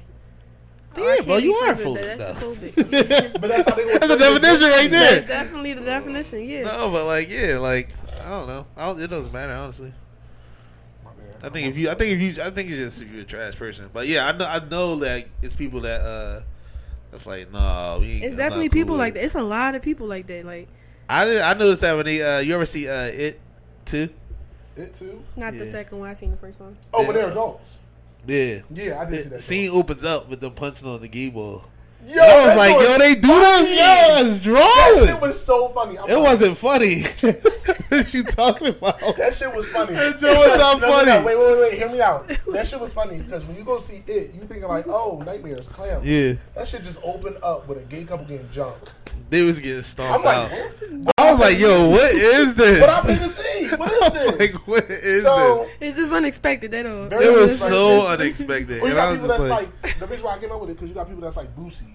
Oh, 0.96 1.02
Yeah, 1.04 1.22
I 1.22 1.26
bro, 1.26 1.38
you 1.38 1.54
are 1.56 1.76
friends 1.76 1.90
with 1.90 1.98
phobic, 2.04 2.18
that. 2.18 2.18
That's 2.18 2.42
though. 2.42 2.52
a 2.52 2.56
phobic. 2.56 3.34
But 3.42 3.48
that's 3.50 3.70
how 3.70 3.76
they 3.76 3.86
That's 3.86 4.08
the 4.08 4.16
definition 4.18 4.70
right 4.70 4.90
there. 4.92 5.16
That's 5.22 5.28
definitely 5.28 5.74
the 5.74 5.82
definition. 5.82 6.44
Yeah. 6.44 6.64
No, 6.64 6.90
but 6.92 7.06
like, 7.06 7.30
yeah, 7.30 7.58
like 7.60 7.90
I 8.26 8.30
don't 8.30 8.48
know. 8.48 8.66
I 8.76 8.88
don't, 8.88 9.00
it 9.02 9.10
doesn't 9.12 9.32
matter 9.32 9.54
honestly. 9.54 9.94
My 11.44 11.50
bad. 11.50 11.52
I 11.52 11.54
think 11.54 11.68
if 11.68 11.78
you, 11.78 11.90
I 11.90 11.96
think 11.96 12.12
if 12.22 12.38
you, 12.38 12.44
I 12.44 12.50
think 12.50 12.70
it's 12.70 12.80
just 12.80 13.02
if 13.02 13.12
you're 13.12 13.22
a 13.22 13.26
trash 13.26 13.56
person. 13.56 13.90
But 13.94 14.08
yeah, 14.08 14.28
I 14.28 14.32
know, 14.32 14.46
I 14.46 14.68
know 14.68 14.96
that 14.98 15.26
it's 15.42 15.56
people 15.56 15.82
that 15.82 16.02
uh, 16.02 16.42
that's 17.12 17.26
like, 17.28 17.52
no, 17.52 17.98
we. 18.00 18.14
ain't- 18.14 18.24
It's 18.24 18.34
I'm 18.34 18.38
definitely 18.40 18.70
cool 18.70 18.74
people 18.82 18.96
like 18.96 19.14
that. 19.16 19.24
It's 19.26 19.36
a 19.36 19.44
lot 19.44 19.76
of 19.76 19.82
people 19.82 20.08
like 20.08 20.28
that. 20.28 20.46
Like 20.46 20.68
I 21.10 21.26
did, 21.26 21.42
I 21.42 21.54
noticed 21.54 21.82
that 21.82 21.96
when 21.96 22.06
they, 22.06 22.22
uh, 22.22 22.40
you 22.40 22.56
ever 22.56 22.66
see 22.66 22.88
uh, 22.88 23.04
it 23.06 23.40
too? 23.86 24.10
It 24.76 24.96
too. 24.96 25.22
not 25.36 25.56
the 25.58 25.66
second 25.66 26.00
one. 26.00 26.10
I 26.10 26.14
seen 26.14 26.32
the 26.32 26.38
first 26.38 26.60
one. 26.60 26.76
Oh, 26.94 27.06
but 27.06 27.16
Yeah. 27.16 27.22
they're 27.22 27.32
adults. 27.32 27.78
Yeah. 28.26 28.62
Yeah, 28.72 29.02
I 29.02 29.06
did 29.06 29.24
see 29.24 29.30
that. 29.30 29.44
scene 29.44 29.70
opens 29.70 30.06
up 30.06 30.30
with 30.30 30.40
them 30.40 30.54
punching 30.54 30.88
on 30.88 31.02
the 31.02 31.08
gay 31.08 31.30
ball. 31.30 31.66
Yo, 32.08 32.22
I 32.22 32.46
was 32.46 32.58
like, 32.58 32.72
yo, 32.74 32.98
they 32.98 33.16
do 33.16 33.28
funny. 33.28 33.66
this, 33.66 33.70
yo, 33.72 33.80
that's 34.24 34.44
That 34.44 35.06
shit 35.08 35.22
was 35.22 35.44
so 35.44 35.70
funny. 35.70 35.98
I'm 35.98 36.10
it 36.10 36.16
like, 36.16 36.24
wasn't 36.24 36.58
funny. 36.58 37.04
what 37.90 38.14
you 38.14 38.24
talking 38.24 38.68
about? 38.68 39.00
That 39.18 39.34
shit 39.36 39.54
was 39.54 39.68
funny. 39.70 39.94
That 39.94 40.20
joke 40.20 40.38
was 40.38 40.60
not 40.60 40.82
No, 40.82 40.88
no, 40.88 41.04
no, 41.04 41.06
funny. 41.06 41.26
Wait, 41.26 41.38
wait, 41.38 41.48
wait, 41.48 41.60
wait. 41.60 41.74
Hear 41.78 41.90
me 41.90 42.02
out. 42.02 42.28
That 42.52 42.68
shit 42.68 42.80
was 42.80 42.94
funny 42.94 43.20
because 43.20 43.46
when 43.46 43.56
you 43.56 43.64
go 43.64 43.80
see 43.80 44.04
it, 44.08 44.34
you 44.34 44.42
thinking 44.42 44.64
like, 44.68 44.88
oh, 44.88 45.24
nightmares, 45.26 45.68
clown. 45.68 46.02
Yeah, 46.04 46.34
That 46.56 46.68
shit 46.68 46.84
just 46.84 47.00
opened 47.04 47.38
up 47.44 47.68
with 47.68 47.80
a 47.80 47.84
gay 47.86 48.04
couple 48.04 48.26
getting 48.26 48.50
jumped. 48.52 48.94
they 49.30 49.42
was 49.44 49.60
getting 49.60 49.78
I'm 49.78 49.84
stomped 49.84 50.26
like, 50.26 50.38
out. 50.38 50.52
what? 50.52 51.14
I 51.18 51.32
was 51.32 51.40
like, 51.40 51.58
yo, 51.60 51.90
what 51.90 52.12
is 52.14 52.56
this? 52.56 52.82
what 52.82 52.90
I'm 52.90 53.10
in 53.10 53.18
the 53.20 53.28
scene. 53.30 53.70
What 53.80 53.90
I 53.90 54.10
was 54.10 54.14
this? 54.14 54.40
like, 54.40 54.68
what 54.68 54.90
is 54.92 55.24
so, 55.24 55.66
this? 55.80 55.90
It's 55.90 55.98
just 55.98 56.12
unexpected. 56.12 56.72
That 56.72 56.86
all. 56.86 57.08
Very 57.08 57.26
It 57.26 57.32
was 57.32 57.58
so 57.60 58.06
unexpected. 58.08 58.82
well, 58.82 58.92
you 58.92 58.98
And 58.98 59.00
I 59.00 59.04
got 59.04 59.10
was 59.10 59.18
people 59.18 59.28
just 59.30 59.40
that's 59.40 59.50
like, 59.50 59.84
like, 59.84 60.00
the 60.00 60.08
reason 60.08 60.26
why 60.26 60.36
I 60.36 60.40
came 60.40 60.52
up 60.52 60.62
with 60.62 60.70
it 60.72 60.74
because 60.74 60.90
you 60.90 60.94
got 60.96 61.08
people 61.08 61.22
that's 61.22 61.38
like 61.38 61.56
Boosie. 61.56 61.93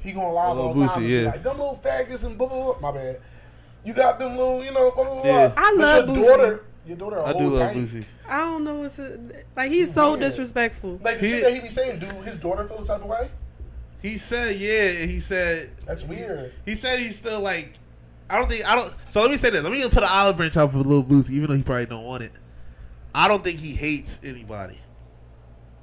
He 0.00 0.12
going 0.12 0.32
live 0.34 0.56
all 0.58 0.74
the 0.74 0.86
time. 0.86 1.04
yeah. 1.04 1.26
Like, 1.26 1.42
them 1.42 1.58
little 1.58 1.80
faggots 1.84 2.24
and 2.24 2.36
blah, 2.38 2.48
blah, 2.48 2.72
blah. 2.74 2.92
My 2.92 2.96
bad. 2.98 3.20
You 3.84 3.92
got 3.94 4.18
them 4.18 4.36
little, 4.36 4.62
you 4.64 4.72
know, 4.72 4.90
blah, 4.90 5.04
blah, 5.04 5.14
blah. 5.22 5.24
Yeah. 5.24 5.52
I 5.56 5.74
But 5.76 5.78
love 5.78 6.08
your 6.08 6.16
Boosie. 6.16 6.26
daughter, 6.36 6.64
your 6.86 6.96
daughter 6.96 7.16
a 7.18 7.24
I 7.24 7.32
do 7.34 7.38
love 7.50 7.58
dyke. 7.58 7.76
Boosie. 7.76 8.04
I 8.28 8.38
don't 8.40 8.64
know 8.64 8.74
what's 8.76 8.98
a, 8.98 9.18
like. 9.56 9.70
He's 9.70 9.92
so 9.92 10.10
Weird. 10.10 10.20
disrespectful. 10.20 11.00
Like 11.02 11.18
the 11.20 11.26
He- 11.26 11.32
shit 11.32 11.42
that 11.44 11.52
he 11.54 11.60
be 11.60 11.68
saying, 11.68 11.98
do 11.98 12.06
his 12.22 12.38
daughter 12.38 12.66
feel 12.66 12.78
the 12.78 12.86
type 12.86 13.02
of 13.02 13.06
way? 13.08 13.28
He 14.02 14.16
said 14.16 14.56
yeah, 14.56 15.02
and 15.02 15.10
he 15.10 15.20
said 15.20 15.70
That's 15.86 16.02
weird. 16.04 16.54
he 16.64 16.74
said 16.74 17.00
he's 17.00 17.18
still 17.18 17.40
like. 17.40 17.74
I 18.30 18.38
don't 18.38 18.48
think 18.48 18.64
I 18.66 18.74
don't. 18.76 18.94
So 19.08 19.20
let 19.20 19.30
me 19.30 19.36
say 19.36 19.50
this. 19.50 19.62
Let 19.62 19.72
me 19.72 19.82
put 19.88 20.02
an 20.02 20.08
olive 20.10 20.36
branch 20.38 20.56
out 20.56 20.72
for 20.72 20.78
little 20.78 21.04
Boosie, 21.04 21.32
even 21.32 21.50
though 21.50 21.56
he 21.56 21.62
probably 21.62 21.86
don't 21.86 22.04
want 22.04 22.22
it. 22.22 22.30
I 23.14 23.28
don't 23.28 23.42
think 23.44 23.58
he 23.58 23.72
hates 23.74 24.20
anybody. 24.24 24.78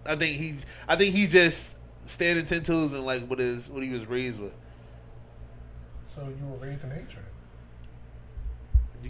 I 0.06 0.16
think 0.16 0.38
he's. 0.38 0.66
I 0.88 0.96
think 0.96 1.14
he 1.14 1.28
just 1.28 1.77
standing 2.08 2.46
ten 2.46 2.64
toes 2.64 2.94
and 2.94 3.06
like 3.06 3.26
what 3.28 3.40
is 3.40 3.70
what 3.70 3.84
he 3.84 3.90
was 3.90 4.06
raised 4.06 4.40
with. 4.40 4.54
So 6.08 6.22
you 6.22 6.48
were 6.48 6.58
raised 6.58 6.84
in 6.84 6.90
hatred. 6.90 7.24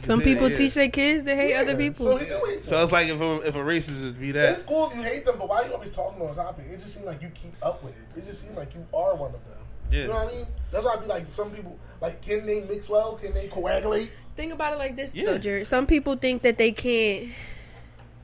Some 0.03 0.21
people 0.21 0.49
teach 0.49 0.73
their 0.73 0.89
kids 0.89 1.23
to 1.23 1.35
hate 1.35 1.51
Yeah, 1.51 1.61
other 1.61 1.75
people. 1.75 2.05
So 2.05 2.17
he 2.17 2.25
do 2.25 2.39
hate 2.45 2.65
So 2.65 2.81
it's 2.83 2.91
like 2.91 3.07
if 3.07 3.19
a, 3.19 3.35
if 3.47 3.55
a 3.55 3.59
racist 3.59 4.01
just 4.01 4.19
be 4.19 4.31
that. 4.31 4.51
It's 4.51 4.63
cool 4.63 4.89
if 4.91 4.97
you 4.97 5.01
hate 5.03 5.25
them, 5.25 5.37
but 5.39 5.49
why 5.49 5.61
are 5.61 5.67
you 5.67 5.73
always 5.73 5.91
talking 5.91 6.21
on 6.21 6.29
a 6.29 6.35
topic? 6.35 6.65
It 6.69 6.79
just 6.79 6.93
seems 6.93 7.05
like 7.05 7.21
you 7.21 7.29
keep 7.29 7.53
up 7.63 7.83
with 7.83 7.93
it. 7.97 8.19
It 8.19 8.25
just 8.25 8.41
seems 8.41 8.55
like 8.55 8.73
you 8.75 8.85
are 8.93 9.15
one 9.15 9.33
of 9.33 9.43
them. 9.45 9.57
Yeah. 9.91 10.01
You 10.01 10.07
know 10.07 10.13
what 10.15 10.33
I 10.33 10.37
mean? 10.37 10.47
That's 10.69 10.85
why 10.85 10.93
I 10.93 10.97
be 10.97 11.05
like, 11.05 11.29
some 11.29 11.49
people, 11.51 11.79
like, 12.01 12.21
can 12.21 12.45
they 12.45 12.61
mix 12.61 12.89
well? 12.89 13.15
Can 13.15 13.33
they 13.33 13.47
coagulate? 13.47 14.11
Think 14.35 14.51
about 14.51 14.73
it 14.73 14.79
like 14.79 14.95
this, 14.95 15.15
Yeah. 15.15 15.25
though, 15.25 15.37
Jared. 15.37 15.65
Some 15.65 15.87
people 15.87 16.15
think 16.17 16.41
that 16.41 16.57
they 16.57 16.71
can't, 16.73 17.29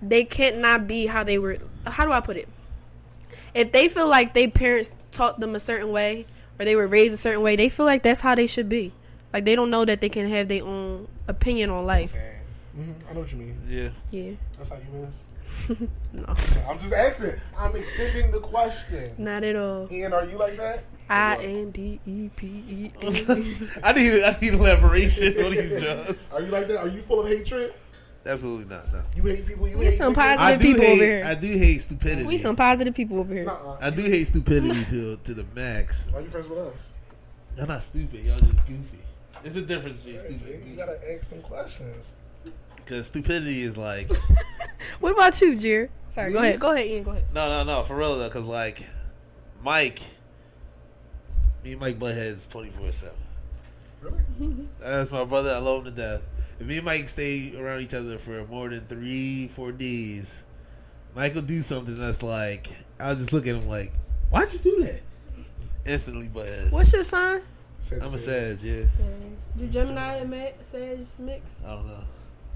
they 0.01 0.25
can't 0.25 0.57
not 0.57 0.85
be 0.85 1.05
how 1.05 1.23
they 1.23 1.39
were. 1.39 1.57
How 1.85 2.05
do 2.05 2.11
I 2.11 2.19
put 2.19 2.35
it? 2.37 2.49
If 3.53 3.71
they 3.71 3.87
feel 3.89 4.07
like 4.07 4.33
their 4.33 4.49
parents 4.49 4.95
taught 5.11 5.39
them 5.39 5.55
a 5.55 5.59
certain 5.59 5.91
way 5.91 6.25
or 6.59 6.65
they 6.65 6.75
were 6.75 6.87
raised 6.87 7.13
a 7.13 7.17
certain 7.17 7.41
way, 7.41 7.55
they 7.55 7.69
feel 7.69 7.85
like 7.85 8.03
that's 8.03 8.19
how 8.19 8.35
they 8.35 8.47
should 8.47 8.69
be. 8.69 8.91
Like 9.31 9.45
they 9.45 9.55
don't 9.55 9.69
know 9.69 9.85
that 9.85 10.01
they 10.01 10.09
can 10.09 10.27
have 10.27 10.47
their 10.47 10.63
own 10.63 11.07
opinion 11.27 11.69
on 11.69 11.85
life. 11.85 12.11
Sad. 12.11 12.41
hmm 12.75 12.91
I 13.09 13.13
know 13.13 13.19
what 13.21 13.31
you 13.31 13.37
mean. 13.37 13.55
Yeah. 13.67 13.89
Yeah. 14.11 14.31
That's 14.57 14.69
how 14.69 14.75
you 14.77 15.03
is. 15.05 15.23
No, 16.13 16.25
I'm 16.69 16.77
just 16.79 16.93
asking. 16.93 17.33
I'm 17.57 17.75
extending 17.75 18.29
the 18.31 18.39
question. 18.39 19.15
not 19.17 19.43
at 19.43 19.55
all. 19.55 19.87
Ian, 19.91 20.13
are 20.13 20.25
you 20.25 20.37
like 20.37 20.57
that? 20.57 20.83
I 21.09 21.37
N 21.37 21.71
D 21.71 21.99
E 22.05 22.29
P 22.35 22.47
E 22.47 22.91
N. 23.01 23.69
I 23.83 23.93
need 23.93 24.23
I 24.23 24.37
need 24.41 24.53
elaboration 24.53 25.35
on 25.43 25.51
these 25.51 25.81
jobs. 25.81 26.31
Are 26.31 26.41
you 26.41 26.47
like 26.47 26.67
that? 26.67 26.77
Are 26.77 26.87
you 26.87 27.01
full 27.01 27.21
of 27.21 27.27
hatred? 27.27 27.73
Absolutely 28.25 28.65
not. 28.73 28.91
No. 28.93 29.01
You 29.17 29.23
hate 29.23 29.45
people. 29.45 29.67
You 29.67 29.77
We 29.77 29.85
hate 29.85 29.97
some 29.97 30.13
niggas? 30.13 30.15
positive 30.15 30.45
I 30.45 30.55
do 30.55 30.65
people 30.65 30.83
hate. 30.85 30.93
over 30.95 31.03
here. 31.03 31.23
I 31.25 31.35
do 31.35 31.47
hate 31.57 31.81
stupidity. 31.81 32.23
We 32.23 32.37
some 32.37 32.55
positive 32.55 32.93
people 32.95 33.19
over 33.19 33.33
here. 33.33 33.43
Nuh-uh. 33.45 33.77
I 33.81 33.89
do 33.89 34.01
hate 34.03 34.25
stupidity 34.27 34.85
to 34.85 35.17
to 35.17 35.33
the 35.33 35.45
max. 35.55 36.09
Why 36.11 36.19
you 36.21 36.29
friends 36.29 36.47
with 36.47 36.59
us? 36.59 36.93
Y'all 37.57 37.67
not 37.67 37.83
stupid. 37.83 38.25
Y'all 38.25 38.37
just 38.39 38.65
goofy. 38.65 38.99
It's 39.43 39.55
a 39.57 39.61
difference 39.61 39.97
between 39.97 40.21
See, 40.21 40.33
stupid 40.35 40.63
you 40.67 40.75
gotta 40.77 40.97
ask 41.13 41.29
some 41.29 41.41
questions. 41.41 42.13
Because 42.77 43.07
stupidity 43.07 43.61
is 43.63 43.77
like 43.77 44.09
What 44.99 45.11
about 45.13 45.39
you, 45.41 45.55
Jer? 45.55 45.89
Sorry, 46.09 46.31
go 46.31 46.41
Me? 46.41 46.47
ahead. 46.49 46.59
Go 46.59 46.71
ahead, 46.71 46.87
Ian. 46.87 47.03
Go 47.03 47.11
ahead. 47.11 47.25
no, 47.33 47.49
no, 47.49 47.63
no, 47.63 47.83
for 47.83 47.95
real 47.95 48.17
though. 48.17 48.27
Because 48.29 48.45
like 48.45 48.85
Mike, 49.63 49.99
me 51.63 51.71
and 51.73 51.81
Mike 51.81 51.99
butt 51.99 52.13
heads 52.15 52.47
twenty 52.47 52.69
four 52.71 52.91
seven. 52.91 53.15
Really? 54.01 54.67
That's 54.79 55.11
my 55.11 55.23
brother. 55.25 55.51
I 55.51 55.57
love 55.59 55.79
him 55.79 55.85
to 55.85 56.01
death. 56.01 56.21
If 56.63 56.69
me 56.69 56.77
and 56.77 56.85
Mike 56.85 57.09
stay 57.09 57.53
around 57.57 57.81
each 57.81 57.93
other 57.93 58.17
for 58.17 58.45
more 58.45 58.69
than 58.69 58.85
three, 58.85 59.49
four 59.49 59.73
days, 59.73 60.43
Mike 61.13 61.35
will 61.35 61.41
do 61.41 61.61
something 61.61 61.93
that's 61.93 62.23
like 62.23 62.69
I'll 62.97 63.17
just 63.17 63.33
look 63.33 63.45
at 63.45 63.55
him 63.55 63.67
like, 63.67 63.91
"Why'd 64.29 64.53
you 64.53 64.59
do 64.59 64.83
that?" 64.85 65.01
Instantly, 65.85 66.27
butt 66.29 66.45
heads. 66.47 66.71
What's 66.71 66.93
your 66.93 67.03
sign? 67.03 67.41
I'm 68.01 68.13
a 68.13 68.17
Sag, 68.17 68.61
yeah. 68.61 68.85
Do 69.57 69.67
Gemini 69.67 70.13
and 70.19 70.29
Ma- 70.31 70.55
Sage 70.61 71.05
mix? 71.19 71.57
I 71.65 71.75
don't 71.75 71.85
know. 71.85 71.99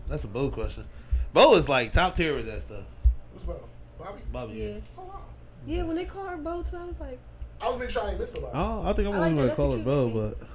That's 0.07 0.23
a 0.23 0.29
Bo 0.29 0.51
question. 0.51 0.85
Bo 1.33 1.57
is 1.57 1.67
like 1.67 1.91
top 1.91 2.15
tier 2.15 2.33
with 2.33 2.45
that 2.45 2.61
stuff. 2.61 2.85
What's 3.33 3.43
about 3.43 3.67
Bobby? 3.99 4.21
Bobby. 4.31 4.53
Yeah. 4.53 4.73
Oh, 4.97 5.03
wow. 5.03 5.21
Yeah, 5.65 5.83
when 5.83 5.97
they 5.97 6.05
call 6.05 6.23
her 6.27 6.37
Bo, 6.37 6.63
too, 6.63 6.77
I 6.77 6.85
was 6.85 6.97
like, 7.01 7.19
I 7.61 7.67
was 7.67 7.77
making 7.77 7.91
sure 7.93 8.03
I 8.05 8.11
ain't 8.11 8.19
missed 8.21 8.37
a 8.37 8.39
lot. 8.39 8.51
Oh, 8.53 8.87
I 8.87 8.93
think 8.93 9.09
I'm 9.09 9.15
I 9.15 9.17
like 9.17 9.31
only 9.31 9.35
that. 9.35 9.35
gonna 9.35 9.47
That's 9.47 9.57
call 9.57 9.67
a 9.67 9.71
her 9.71 9.75
cute 9.75 9.85
Bo, 9.85 10.07
name. 10.07 10.35
but 10.39 10.47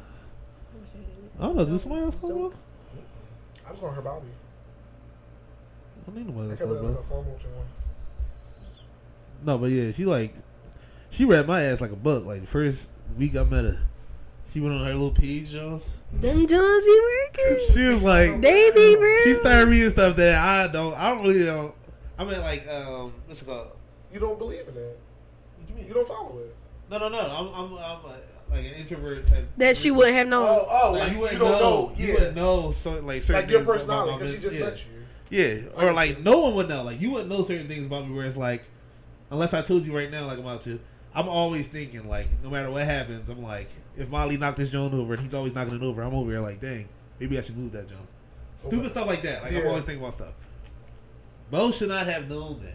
I 1.38 1.46
don't 1.48 1.56
know. 1.56 1.64
Does 1.66 1.82
somebody 1.82 2.02
else 2.02 2.14
call 2.14 2.30
her 2.30 2.34
Bo? 2.36 2.54
I 3.72 3.74
was 3.74 3.80
calling 3.80 3.94
her 3.96 4.02
Bobby. 4.02 4.26
I 6.06 6.10
think 6.10 6.26
nobody 6.26 6.48
I 6.48 6.50
else 6.50 6.58
kept 6.58 6.68
call 6.68 6.76
it 6.76 6.82
her 6.82 6.88
like 6.90 6.98
a 6.98 7.02
formal 7.04 7.32
one. 7.32 7.66
No, 9.44 9.56
but 9.58 9.70
yeah, 9.70 9.92
she 9.92 10.04
like 10.04 10.34
she 11.08 11.24
read 11.24 11.46
my 11.46 11.62
ass 11.62 11.80
like 11.80 11.90
a 11.90 11.96
book. 11.96 12.26
Like 12.26 12.42
the 12.42 12.46
first 12.46 12.88
week 13.16 13.34
I 13.34 13.44
met 13.44 13.64
her, 13.64 13.78
she 14.46 14.60
went 14.60 14.74
on 14.74 14.84
her 14.84 14.92
little 14.92 15.10
page, 15.10 15.54
y'all. 15.54 15.80
them 16.12 16.46
Jones 16.46 16.84
be 16.84 17.00
working. 17.00 17.66
She 17.72 17.86
was 17.86 18.02
like, 18.02 18.42
They 18.42 18.70
be 18.72 18.96
real. 18.96 19.24
she 19.24 19.32
started 19.32 19.68
reading 19.70 19.88
stuff 19.88 20.16
that 20.16 20.34
I 20.38 20.70
don't. 20.70 20.92
I 20.94 21.08
don't 21.14 21.22
really 21.22 21.46
don't. 21.46 21.74
I 22.18 22.24
mean, 22.24 22.40
like, 22.42 22.68
um, 22.68 23.14
what's 23.26 23.40
it 23.40 23.46
called? 23.46 23.68
You 24.12 24.20
don't 24.20 24.38
believe 24.38 24.68
in 24.68 24.76
it. 24.76 24.98
What 25.56 25.68
you 25.70 25.74
mean? 25.74 25.86
You 25.86 25.94
don't 25.94 26.06
follow 26.06 26.38
it. 26.40 26.54
No, 26.90 26.98
no, 26.98 27.08
no. 27.08 27.18
I'm, 27.20 27.46
I'm, 27.48 27.72
I'm 27.78 28.04
a, 28.04 28.16
like 28.52 28.64
an 28.66 28.72
introvert 28.74 29.26
type. 29.26 29.48
That 29.56 29.76
she 29.76 29.90
wouldn't 29.90 30.16
have 30.16 30.28
known. 30.28 30.46
Oh, 30.48 30.66
oh, 30.70 30.92
Like, 30.92 31.02
like, 31.04 31.12
you 31.12 31.18
wouldn't 31.20 31.38
don't 31.40 31.50
know. 31.52 31.58
know. 31.60 31.92
You 31.96 32.06
Yeah. 32.06 32.12
wouldn't 32.14 32.36
know. 32.36 32.70
So 32.72 32.92
like 33.00 33.22
certain 33.22 33.42
Like 33.42 33.50
your 33.50 33.60
things 33.60 33.70
personality 33.72 34.12
because 34.18 34.32
she 34.34 34.38
just 34.40 34.56
yeah. 34.56 34.64
met 34.64 34.84
you. 34.84 34.92
Yeah, 35.30 35.82
or 35.82 35.92
like 35.92 36.20
no 36.20 36.40
one 36.40 36.54
would 36.56 36.68
know. 36.68 36.82
Like 36.82 37.00
you 37.00 37.10
wouldn't 37.10 37.30
know 37.30 37.42
certain 37.42 37.66
things 37.68 37.86
about 37.86 38.06
me. 38.08 38.14
Where 38.14 38.26
it's 38.26 38.36
like, 38.36 38.64
unless 39.30 39.54
I 39.54 39.62
told 39.62 39.86
you 39.86 39.96
right 39.96 40.10
now, 40.10 40.26
like 40.26 40.38
I'm 40.38 40.44
about 40.44 40.62
to. 40.62 40.78
I'm 41.14 41.28
always 41.28 41.68
thinking 41.68 42.08
like, 42.08 42.26
no 42.42 42.50
matter 42.50 42.70
what 42.70 42.84
happens, 42.84 43.28
I'm 43.28 43.42
like, 43.42 43.68
if 43.96 44.08
Molly 44.08 44.36
knocked 44.38 44.56
this 44.58 44.70
Joan 44.70 44.94
over 44.94 45.14
and 45.14 45.22
he's 45.22 45.34
always 45.34 45.54
knocking 45.54 45.74
it 45.74 45.82
over, 45.82 46.02
I'm 46.02 46.14
over 46.14 46.30
here 46.30 46.40
like, 46.40 46.60
dang, 46.60 46.88
maybe 47.20 47.36
I 47.38 47.42
should 47.42 47.56
move 47.56 47.72
that 47.72 47.88
Joan. 47.88 47.98
Stupid 48.56 48.78
Okay. 48.80 48.88
stuff 48.88 49.06
like 49.06 49.22
that. 49.22 49.42
Like 49.42 49.54
I'm 49.54 49.66
always 49.68 49.84
thinking 49.84 50.02
about 50.02 50.14
stuff. 50.14 50.32
Bo 51.50 51.70
should 51.70 51.88
not 51.88 52.06
have 52.06 52.28
known 52.28 52.60
that. 52.62 52.74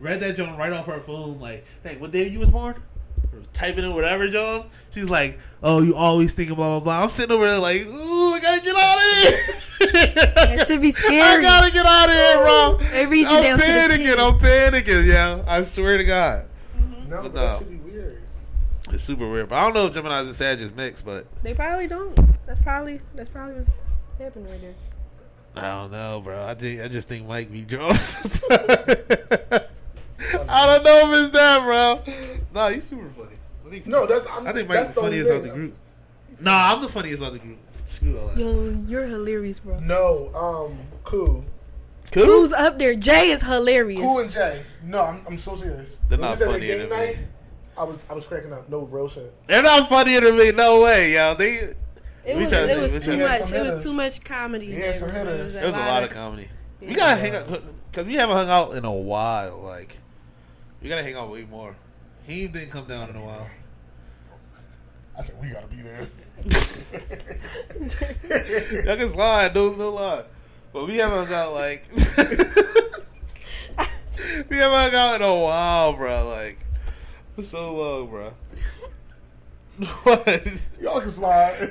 Read 0.00 0.20
that 0.20 0.36
Joan 0.36 0.56
right 0.56 0.72
off 0.72 0.86
her 0.86 1.00
phone. 1.00 1.38
Like, 1.40 1.64
dang, 1.84 2.00
what 2.00 2.10
day 2.12 2.28
you 2.28 2.38
was 2.40 2.50
born? 2.50 2.74
Or 3.36 3.42
typing 3.52 3.84
in 3.84 3.94
whatever, 3.94 4.28
John. 4.28 4.68
She's 4.92 5.10
like, 5.10 5.38
oh, 5.62 5.82
you 5.82 5.94
always 5.94 6.32
think 6.34 6.48
blah 6.48 6.56
blah 6.56 6.80
blah. 6.80 7.02
I'm 7.02 7.08
sitting 7.10 7.34
over 7.34 7.44
there 7.46 7.58
like, 7.58 7.86
ooh, 7.86 8.32
I 8.34 8.40
gotta 8.40 8.62
get 8.62 8.76
out 8.76 8.96
of 8.96 9.02
here. 9.22 9.54
That 9.78 10.64
should 10.66 10.80
be 10.80 10.88
I 11.08 11.40
gotta 11.42 11.70
get 11.70 11.84
out 11.84 12.08
of 12.08 12.14
here, 12.14 12.36
bro. 12.38 12.78
They 12.92 13.06
read 13.06 13.20
you 13.20 13.36
I'm 13.36 13.42
down 13.42 13.58
to 13.58 13.64
the 13.64 13.70
panicking. 13.70 14.16
T. 14.16 14.20
I'm 14.22 14.38
panicking, 14.38 15.06
yeah. 15.06 15.44
I 15.46 15.64
swear 15.64 15.98
to 15.98 16.04
God. 16.04 16.46
Mm-hmm. 16.78 17.10
No, 17.10 17.16
But 17.16 17.22
but 17.22 17.34
that 17.34 17.52
no. 17.52 17.58
should 17.58 17.70
be 17.70 17.76
weird. 17.90 18.22
It's 18.90 19.02
super 19.02 19.30
weird. 19.30 19.50
But 19.50 19.56
I 19.56 19.60
don't 19.64 19.74
know 19.74 19.86
if 19.86 19.92
Gemini's 19.92 20.26
and 20.28 20.34
Sag 20.34 20.60
is 20.60 20.72
mixed, 20.74 21.04
but 21.04 21.26
They 21.42 21.52
probably 21.52 21.86
don't. 21.88 22.14
That's 22.46 22.58
probably 22.60 23.00
that's 23.14 23.28
probably 23.28 23.56
what's 23.56 23.78
happening 24.18 24.50
right 24.50 24.60
there. 24.62 24.74
I 25.56 25.60
don't 25.82 25.90
know, 25.92 26.20
bro. 26.24 26.42
I 26.46 26.54
think 26.54 26.80
I 26.80 26.88
just 26.88 27.06
think 27.08 27.26
Mike 27.28 27.52
be 27.52 27.60
draws. 27.68 28.16
I 30.48 30.66
don't 30.66 30.84
know 30.84 31.12
if 31.12 31.18
it's 31.26 31.28
that, 31.34 31.62
bro. 31.64 32.02
No, 32.56 32.68
he's 32.68 32.84
super 32.84 33.10
funny. 33.10 33.36
I 33.66 33.70
think, 33.70 33.86
No, 33.86 34.06
that's. 34.06 34.26
I'm, 34.30 34.46
I 34.46 34.52
think 34.52 34.68
that's 34.68 34.86
Mike's 34.86 34.94
the 34.94 35.00
funniest 35.02 35.30
out 35.30 35.42
thing. 35.42 35.52
the 35.52 35.54
group. 35.58 35.74
Nah, 36.40 36.72
I'm 36.72 36.80
the 36.80 36.88
funniest 36.88 37.22
out 37.22 37.32
the 37.34 37.38
group. 37.38 37.58
Screw 37.84 38.18
all 38.18 38.28
that. 38.28 38.38
Yo, 38.38 38.70
you're 38.86 39.04
hilarious, 39.04 39.58
bro. 39.60 39.78
No, 39.80 40.30
um, 40.34 40.78
cool, 41.04 41.44
Cool? 42.12 42.24
Who's 42.24 42.54
up 42.54 42.78
there? 42.78 42.94
Jay 42.94 43.28
is 43.28 43.42
hilarious. 43.42 44.00
cool 44.00 44.20
and 44.20 44.30
Jay. 44.30 44.64
No, 44.82 45.02
I'm, 45.02 45.22
I'm 45.26 45.38
so 45.38 45.54
serious. 45.54 45.98
They're 46.08 46.18
When 46.18 46.28
not 46.28 46.30
we 46.30 46.36
said 46.44 46.52
funnier 46.52 46.78
game 46.78 46.88
than 46.88 46.98
me. 46.98 47.14
I 47.76 47.84
was, 47.84 48.04
I 48.08 48.14
was 48.14 48.24
cracking 48.24 48.54
up. 48.54 48.68
No 48.70 48.80
real 48.80 49.08
shit. 49.08 49.34
They're 49.48 49.62
not 49.62 49.88
funnier 49.90 50.22
than 50.22 50.36
me. 50.36 50.50
No 50.52 50.80
way, 50.82 51.12
yo. 51.12 51.34
They 51.34 51.74
it 52.24 52.36
we 52.36 52.36
was, 52.36 52.52
it 52.52 52.70
see, 52.70 52.80
was 52.80 53.04
too 53.04 53.18
much. 53.18 53.52
It 53.52 53.62
was 53.62 53.84
too 53.84 53.92
much 53.92 54.24
comedy. 54.24 54.66
Yeah, 54.66 54.92
some 54.92 55.08
bro. 55.08 55.26
It 55.26 55.42
was 55.44 55.54
There 55.54 55.66
was 55.66 55.76
a 55.76 55.78
lot 55.78 56.04
of 56.04 56.10
comedy. 56.10 56.48
We 56.80 56.94
gotta 56.94 57.20
hang 57.20 57.34
out 57.34 57.62
because 57.90 58.06
we 58.06 58.14
haven't 58.14 58.36
hung 58.36 58.48
out 58.48 58.74
in 58.74 58.84
a 58.86 58.92
while. 58.92 59.58
Like, 59.58 59.96
we 60.82 60.88
gotta 60.88 61.02
hang 61.02 61.14
out 61.16 61.30
way 61.30 61.44
more. 61.44 61.76
He 62.26 62.48
didn't 62.48 62.70
come 62.70 62.86
down 62.86 63.10
in 63.10 63.16
a 63.16 63.24
while. 63.24 63.48
I 65.16 65.22
said 65.22 65.36
we 65.40 65.50
gotta 65.50 65.68
be 65.68 65.76
there. 65.76 66.08
Y'all 68.84 68.96
can 68.96 69.08
slide, 69.08 69.54
no, 69.54 69.72
no 69.72 69.90
lie. 69.90 70.24
But 70.72 70.88
we 70.88 70.96
haven't 70.96 71.30
out 71.32 71.52
like 71.54 71.84
we 71.94 72.02
haven't 74.56 74.94
out 74.94 75.14
in 75.16 75.22
a 75.22 75.34
while, 75.40 75.92
bro. 75.92 76.28
Like, 76.28 76.58
so 77.44 77.76
long, 77.76 78.08
bro. 78.10 78.32
What? 80.04 80.26
Y'all 80.80 81.02
can 81.02 81.10
slide. 81.10 81.70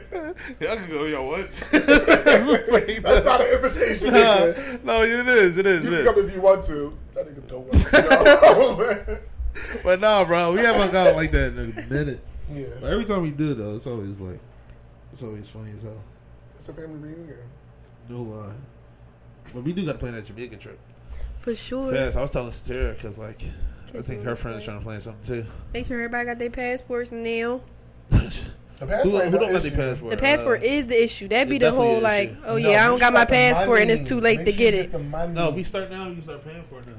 Y'all 0.59 0.75
can 0.77 0.87
go, 0.89 1.05
yo, 1.05 1.23
what? 1.23 1.49
That's 1.71 3.25
not 3.25 3.41
an 3.41 3.47
invitation. 3.47 4.13
Nah, 4.13 4.53
no, 4.83 5.01
it 5.01 5.27
is, 5.27 5.57
it 5.57 5.65
is, 5.65 5.85
You 5.85 5.93
it 5.95 6.05
can 6.05 6.13
come 6.13 6.23
if 6.23 6.35
you 6.35 6.41
want 6.41 6.63
to. 6.65 6.95
That 7.15 7.25
nigga 7.27 7.49
don't 7.49 7.65
want 7.65 7.81
to. 7.81 9.19
But 9.83 9.99
nah, 10.01 10.25
bro, 10.25 10.53
we 10.53 10.59
haven't 10.59 10.93
hung 10.93 11.07
out 11.07 11.15
like 11.15 11.31
that 11.31 11.53
in 11.53 11.59
a 11.59 11.93
minute. 11.93 12.19
But 12.49 12.57
yeah, 12.57 12.65
every 12.89 13.05
time 13.05 13.21
we 13.21 13.31
do 13.31 13.53
though, 13.53 13.75
it's 13.75 13.87
always 13.87 14.19
like 14.21 14.39
it's 15.13 15.23
always 15.23 15.47
funny 15.47 15.71
as 15.77 15.83
hell. 15.83 16.01
it's 16.55 16.67
a 16.69 16.73
family 16.73 17.09
reunion. 17.09 17.37
No 18.09 18.21
lie. 18.21 18.53
But 19.53 19.63
we 19.63 19.73
do 19.73 19.85
got 19.85 19.93
to 19.93 19.97
plan 19.99 20.13
that 20.13 20.25
Jamaican 20.25 20.59
trip. 20.59 20.77
For 21.39 21.55
sure. 21.55 21.93
Fast. 21.93 22.17
I 22.17 22.21
was 22.21 22.31
telling 22.31 22.51
Sarah 22.51 22.93
because 22.93 23.17
like 23.17 23.41
I 23.97 24.01
think 24.01 24.23
her 24.23 24.35
friend 24.35 24.57
is 24.57 24.63
trying 24.65 24.79
to 24.79 24.83
plan 24.83 24.99
something 24.99 25.43
too. 25.43 25.49
Make 25.73 25.85
sure 25.85 25.97
everybody 25.97 26.25
got 26.25 26.39
their 26.39 26.49
passports 26.49 27.11
now. 27.11 27.61
The 28.77 28.85
Who, 28.85 28.91
passport. 28.91 29.23
who 29.29 29.37
don't 29.39 29.53
got 29.53 29.61
their 29.61 29.71
passport? 29.71 30.11
The 30.11 30.17
passport 30.17 30.59
Uh, 30.59 30.65
is 30.65 30.85
the 30.87 31.01
issue. 31.01 31.29
That'd 31.29 31.47
be 31.47 31.59
the 31.59 31.71
whole 31.71 32.01
like, 32.01 32.31
yeah. 32.31 32.37
oh 32.45 32.55
yeah, 32.57 32.83
I 32.83 32.87
don't 32.87 32.99
got 32.99 33.13
my 33.13 33.23
passport 33.23 33.79
and 33.81 33.89
it's 33.89 34.01
too 34.01 34.19
late 34.19 34.43
to 34.43 34.51
get 34.51 34.73
it. 34.73 34.91
No, 34.93 35.47
if 35.47 35.55
we 35.55 35.63
start 35.63 35.89
now, 35.89 36.09
you 36.09 36.21
start 36.21 36.43
paying 36.43 36.61
for 36.69 36.79
it 36.79 36.87
now. 36.87 36.93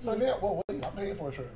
So 0.00 0.14
now, 0.14 0.38
well, 0.40 0.62
wait, 0.68 0.84
I'm 0.84 0.92
paying 0.92 1.16
for 1.16 1.28
a 1.28 1.32
trip. 1.32 1.52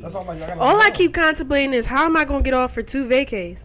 That's 0.00 0.14
all 0.14 0.22
I'm 0.22 0.28
like. 0.28 0.42
I 0.42 0.46
gotta 0.48 0.60
All 0.60 0.80
I 0.80 0.90
keep 0.90 1.12
contemplating 1.12 1.74
is 1.74 1.86
how 1.86 2.04
am 2.04 2.16
I 2.16 2.24
gonna 2.24 2.42
get 2.42 2.54
off 2.54 2.72
for 2.74 2.82
two 2.82 3.06
vacays? 3.06 3.64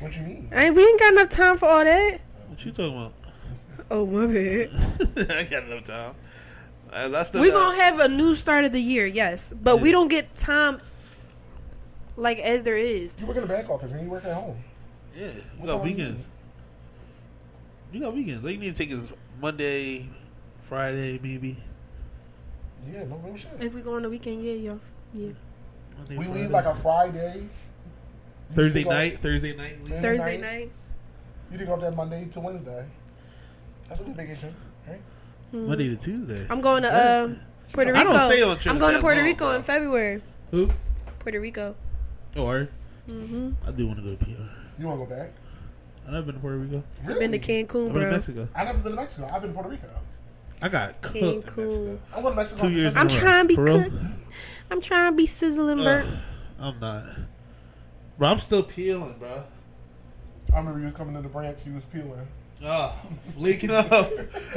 What 0.00 0.16
you 0.16 0.22
mean? 0.22 0.48
I 0.54 0.66
ain't, 0.66 0.76
we 0.76 0.84
ain't 0.84 0.98
got 0.98 1.12
enough 1.12 1.28
time 1.28 1.58
for 1.58 1.66
all 1.66 1.84
that. 1.84 2.20
What 2.48 2.64
you 2.64 2.72
talking 2.72 2.96
about? 2.96 3.14
Oh 3.90 4.06
my 4.06 4.26
bad. 4.26 4.70
I 5.30 5.44
got 5.44 5.64
enough 5.64 5.84
time. 5.84 6.14
Uh, 6.92 7.08
that's 7.08 7.30
the. 7.30 7.40
We 7.40 7.50
gonna 7.50 7.76
have 7.80 8.00
a 8.00 8.08
new 8.08 8.34
start 8.34 8.64
of 8.64 8.72
the 8.72 8.80
year, 8.80 9.06
yes, 9.06 9.52
but 9.52 9.80
we 9.80 9.92
don't 9.92 10.08
get 10.08 10.36
time 10.36 10.80
like 12.16 12.38
as 12.40 12.62
there 12.62 12.76
is. 12.76 13.16
You 13.20 13.26
work 13.26 13.36
in 13.36 13.42
the 13.42 13.48
back 13.48 13.70
office 13.70 13.92
and 13.92 14.02
you 14.02 14.10
work 14.10 14.24
at 14.24 14.34
home. 14.34 14.56
Yeah, 15.16 15.28
we 15.28 15.60
What 15.60 15.66
got 15.66 15.78
time 15.78 15.86
you 15.86 15.96
weekends. 15.96 16.28
You 17.92 18.00
got 18.00 18.14
weekends. 18.14 18.44
All 18.44 18.50
you 18.50 18.58
need 18.58 18.74
to 18.74 18.84
take 18.84 18.92
is 18.92 19.12
Monday, 19.40 20.08
Friday, 20.62 21.18
maybe. 21.22 21.56
Yeah, 22.92 23.04
no 23.04 23.16
real 23.16 23.36
shit. 23.36 23.50
If 23.60 23.74
we 23.74 23.80
go 23.82 23.94
on 23.96 24.02
the 24.02 24.10
weekend, 24.10 24.42
yeah, 24.44 24.52
y'all, 24.52 24.80
yeah. 25.14 25.28
Monday, 25.98 26.16
We 26.16 26.24
Friday. 26.24 26.40
leave 26.42 26.50
like 26.50 26.64
a 26.66 26.74
Friday. 26.74 27.48
Thursday 28.52 28.80
You 28.80 28.84
go- 28.86 28.90
night. 28.90 29.18
Thursday 29.20 29.54
night. 29.56 29.72
leave. 29.78 29.88
Thursday 29.88 30.00
Thursday 30.02 30.36
night? 30.40 30.50
night. 30.60 30.70
You 31.52 31.58
take 31.58 31.68
off 31.68 31.80
that 31.80 31.94
Monday 31.96 32.24
to 32.32 32.40
Wednesday. 32.40 32.84
That's 33.88 34.00
a 34.00 34.04
good 34.04 34.16
vacation, 34.16 34.54
right? 34.88 35.00
Monday 35.52 35.88
to 35.88 35.96
Tuesday. 35.96 36.46
I'm 36.48 36.60
going 36.60 36.82
to 36.82 36.88
uh, 36.92 37.34
Puerto 37.72 37.90
I 37.94 37.98
Rico. 37.98 38.12
don't 38.12 38.20
stay 38.30 38.42
on 38.42 38.50
trips 38.56 38.66
I'm 38.68 38.78
going 38.78 38.94
to 38.94 39.00
Puerto 39.00 39.16
long, 39.18 39.26
Rico 39.26 39.46
bro. 39.46 39.56
in 39.56 39.62
February. 39.62 40.22
Who? 40.52 40.70
Puerto 41.18 41.40
Rico. 41.40 41.74
Oh, 42.36 42.46
are 42.46 42.60
you? 42.60 42.68
hmm 43.08 43.50
I 43.66 43.72
do 43.72 43.86
want 43.88 43.98
to 43.98 44.04
go 44.04 44.14
to 44.14 44.24
PR. 44.24 44.30
You 44.78 44.86
want 44.86 45.00
to 45.00 45.06
go 45.06 45.16
back? 45.16 45.32
I 46.06 46.12
never 46.12 46.26
been 46.26 46.34
to 46.36 46.40
Puerto 46.40 46.56
Rico. 46.58 46.82
I've 47.06 47.18
been 47.18 47.32
to 47.32 47.38
Cancun, 47.38 47.68
bro. 47.68 47.78
I've 47.86 47.94
been 47.94 48.02
to. 48.04 48.10
Mexico. 48.12 48.48
I've 48.54 48.66
never 48.66 48.78
been 48.78 48.92
to 48.92 48.96
Mexico. 48.96 49.30
I've 49.32 49.42
been 49.42 49.50
to 49.50 49.54
Puerto 49.54 49.68
Rico. 49.70 49.88
I 50.62 50.68
got 50.68 51.00
cooked 51.02 51.16
in 51.16 51.42
Cancun. 51.42 51.46
Mexico. 51.46 52.00
I'm 52.14 52.22
going 52.22 52.36
Mexico. 52.36 52.60
Two 52.62 52.70
years. 52.70 52.96
I'm 52.96 53.06
in 53.08 53.12
a 53.12 53.14
row. 53.14 53.20
trying 53.20 53.48
to 53.48 53.48
be 53.48 53.56
cooked. 53.56 53.96
I'm 54.70 54.80
trying 54.80 55.12
to 55.12 55.16
be 55.16 55.26
sizzling, 55.26 55.80
Ugh, 55.80 55.84
burnt. 55.84 56.10
I'm 56.58 56.78
not. 56.80 57.04
Bro, 58.18 58.28
I'm 58.28 58.38
still 58.38 58.62
peeling, 58.62 59.14
bro. 59.18 59.42
I 60.52 60.58
remember 60.58 60.78
you 60.78 60.84
was 60.84 60.94
coming 60.94 61.14
to 61.14 61.22
the 61.22 61.28
branch. 61.28 61.60
You 61.66 61.74
was 61.74 61.84
peeling. 61.84 62.26
Oh, 62.62 62.94
leaking 63.36 63.70
up. 63.70 63.90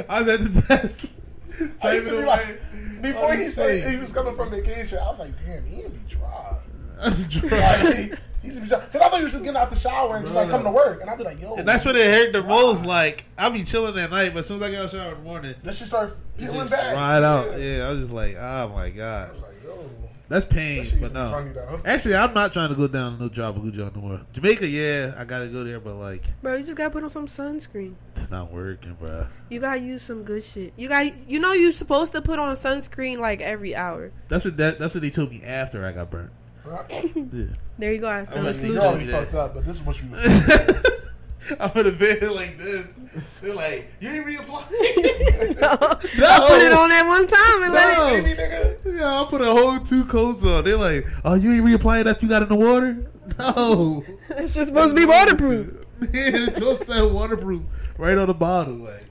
I 0.08 0.20
was 0.20 0.28
at 0.28 0.40
the 0.40 0.60
desk. 0.68 1.06
I 1.58 1.62
used 1.62 1.80
Typing 1.80 2.04
to 2.04 2.10
be 2.10 2.16
away. 2.16 2.26
like, 2.26 3.02
before 3.02 3.30
on 3.32 3.38
he 3.38 3.48
said 3.48 3.90
he 3.90 3.98
was 3.98 4.12
coming 4.12 4.34
from 4.34 4.50
vacation, 4.50 4.98
I 4.98 5.08
was 5.10 5.20
like, 5.20 5.32
damn, 5.46 5.64
he 5.64 5.82
be 5.82 5.98
dry. 6.08 6.58
That's 7.02 7.24
dry. 7.40 8.10
Like, 8.44 8.52
he, 8.52 8.52
he 8.52 8.58
used 8.60 8.70
to 8.70 8.78
be. 8.78 8.86
Because 8.86 9.00
I 9.02 9.08
thought 9.08 9.18
you 9.18 9.24
was 9.24 9.32
just 9.32 9.44
getting 9.44 9.56
out 9.60 9.70
the 9.70 9.76
shower 9.76 10.16
and 10.16 10.24
just 10.24 10.34
like 10.36 10.50
coming 10.50 10.66
to 10.66 10.70
work. 10.72 11.00
And 11.00 11.10
I'd 11.10 11.18
be 11.18 11.24
like, 11.24 11.40
yo. 11.40 11.54
And 11.54 11.66
that's 11.66 11.84
when 11.84 11.96
it 11.96 12.04
hurt 12.06 12.32
the 12.32 12.42
most. 12.42 12.84
Like, 12.84 13.24
I'd 13.38 13.52
be 13.52 13.64
chilling 13.64 13.98
at 13.98 14.10
night, 14.10 14.32
but 14.32 14.40
as 14.40 14.46
soon 14.46 14.56
as 14.58 14.62
I 14.62 14.70
get 14.70 14.78
out 14.80 14.84
of 14.86 14.90
the 14.92 14.98
shower 14.98 15.12
in 15.12 15.18
the 15.18 15.24
morning, 15.24 15.54
Let's 15.64 15.78
just 15.78 15.90
start 15.90 16.16
peeling 16.38 16.56
just 16.56 16.70
back. 16.70 16.92
dried 16.92 17.22
out. 17.22 17.58
Yeah, 17.58 17.86
I 17.86 17.90
was 17.90 18.00
just 18.00 18.12
like, 18.12 18.36
oh 18.38 18.72
my 18.74 18.90
god. 18.90 19.32
was 19.32 19.42
like, 19.42 19.64
yo. 19.64 19.90
That's 20.26 20.46
pain, 20.46 20.84
That 20.84 21.00
but 21.00 21.12
used 21.12 21.14
to 21.14 21.50
be 21.50 21.74
no. 21.76 21.80
Actually, 21.84 22.16
I'm 22.16 22.32
not 22.32 22.52
trying 22.54 22.70
to 22.70 22.74
go 22.74 22.88
down 22.88 23.18
no 23.18 23.28
job 23.28 23.58
with 23.62 23.74
no 23.76 23.90
more. 24.00 24.20
Jamaica, 24.32 24.66
yeah, 24.66 25.14
I 25.18 25.24
gotta 25.24 25.48
go 25.48 25.64
there, 25.64 25.78
but 25.80 25.96
like, 25.96 26.22
Bro, 26.42 26.56
you 26.56 26.64
just 26.64 26.76
gotta 26.78 26.90
put 26.90 27.04
on 27.04 27.10
some 27.10 27.26
sunscreen. 27.26 27.94
it's 28.16 28.30
not 28.30 28.50
working, 28.50 28.94
bro. 28.94 29.26
You 29.50 29.60
gotta 29.60 29.80
use 29.80 30.02
some 30.02 30.22
good 30.24 30.42
shit. 30.42 30.72
You 30.76 30.88
got, 30.88 31.12
you 31.28 31.40
know, 31.40 31.52
you're 31.52 31.72
supposed 31.72 32.12
to 32.12 32.22
put 32.22 32.38
on 32.38 32.54
sunscreen 32.54 33.18
like 33.18 33.42
every 33.42 33.76
hour. 33.76 34.12
That's 34.28 34.46
what 34.46 34.56
that, 34.56 34.78
that's 34.78 34.94
what 34.94 35.02
they 35.02 35.10
told 35.10 35.30
me 35.30 35.42
after 35.42 35.84
I 35.84 35.92
got 35.92 36.10
burnt. 36.10 36.30
Yeah. 36.66 37.44
There 37.78 37.92
you 37.92 37.98
go. 37.98 38.08
I 38.08 38.20
I'm 38.20 38.26
found 38.26 38.38
a 38.38 38.42
like, 38.44 38.62
You're 38.62 38.70
Losing 38.70 38.78
already 38.78 39.06
me 39.06 39.12
fucked 39.12 39.34
up, 39.34 39.54
but 39.54 39.64
this 39.64 39.76
is 39.76 39.82
what 39.82 40.00
you 40.00 40.08
I'm 41.60 41.70
in 41.76 41.86
a 41.86 41.92
bed 41.92 42.22
like 42.30 42.56
this. 42.56 42.96
They're 43.42 43.54
like, 43.54 43.92
you 44.00 44.10
ain't 44.10 44.26
reapply. 44.26 44.64
I 45.62 46.46
put 46.48 46.62
it 46.62 46.72
on 46.72 46.88
that 46.88 47.06
one 47.06 47.26
time 47.26 47.62
and 47.64 47.72
let 47.74 47.92
it. 47.92 48.24
See 48.24 48.30
me, 48.30 48.34
nigga? 48.34 48.98
Yeah, 48.98 49.20
I 49.20 49.26
put 49.28 49.42
a 49.42 49.46
whole 49.46 49.78
two 49.78 50.04
coats 50.06 50.44
on. 50.44 50.64
They're 50.64 50.78
like, 50.78 51.06
oh, 51.24 51.34
you 51.34 51.52
ain't 51.52 51.64
reapplying 51.64 52.04
that 52.04 52.22
you 52.22 52.28
got 52.28 52.42
in 52.42 52.48
the 52.48 52.54
water? 52.54 53.10
No. 53.38 54.04
It's 54.30 54.54
just 54.54 54.68
supposed 54.68 54.90
to 54.90 54.96
be 54.96 55.04
waterproof. 55.04 55.84
Man, 56.00 56.10
it 56.12 56.56
just 56.56 56.86
said 56.86 57.12
waterproof 57.12 57.62
right 57.98 58.16
on 58.16 58.26
the 58.26 58.34
bottle. 58.34 58.74
Like, 58.74 59.06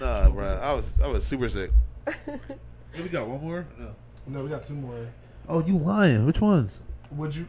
nah, 0.00 0.30
bro. 0.30 0.46
I 0.46 0.72
was 0.72 0.94
I 1.02 1.06
was 1.08 1.24
super 1.24 1.48
sick. 1.48 1.70
we 2.96 3.08
got 3.08 3.26
one 3.26 3.40
more? 3.42 3.66
No. 3.78 3.94
No, 4.26 4.42
we 4.42 4.50
got 4.50 4.64
two 4.64 4.74
more. 4.74 5.08
Oh, 5.48 5.64
you 5.64 5.78
lying? 5.78 6.26
Which 6.26 6.40
ones? 6.40 6.80
Would 7.12 7.34
you? 7.34 7.46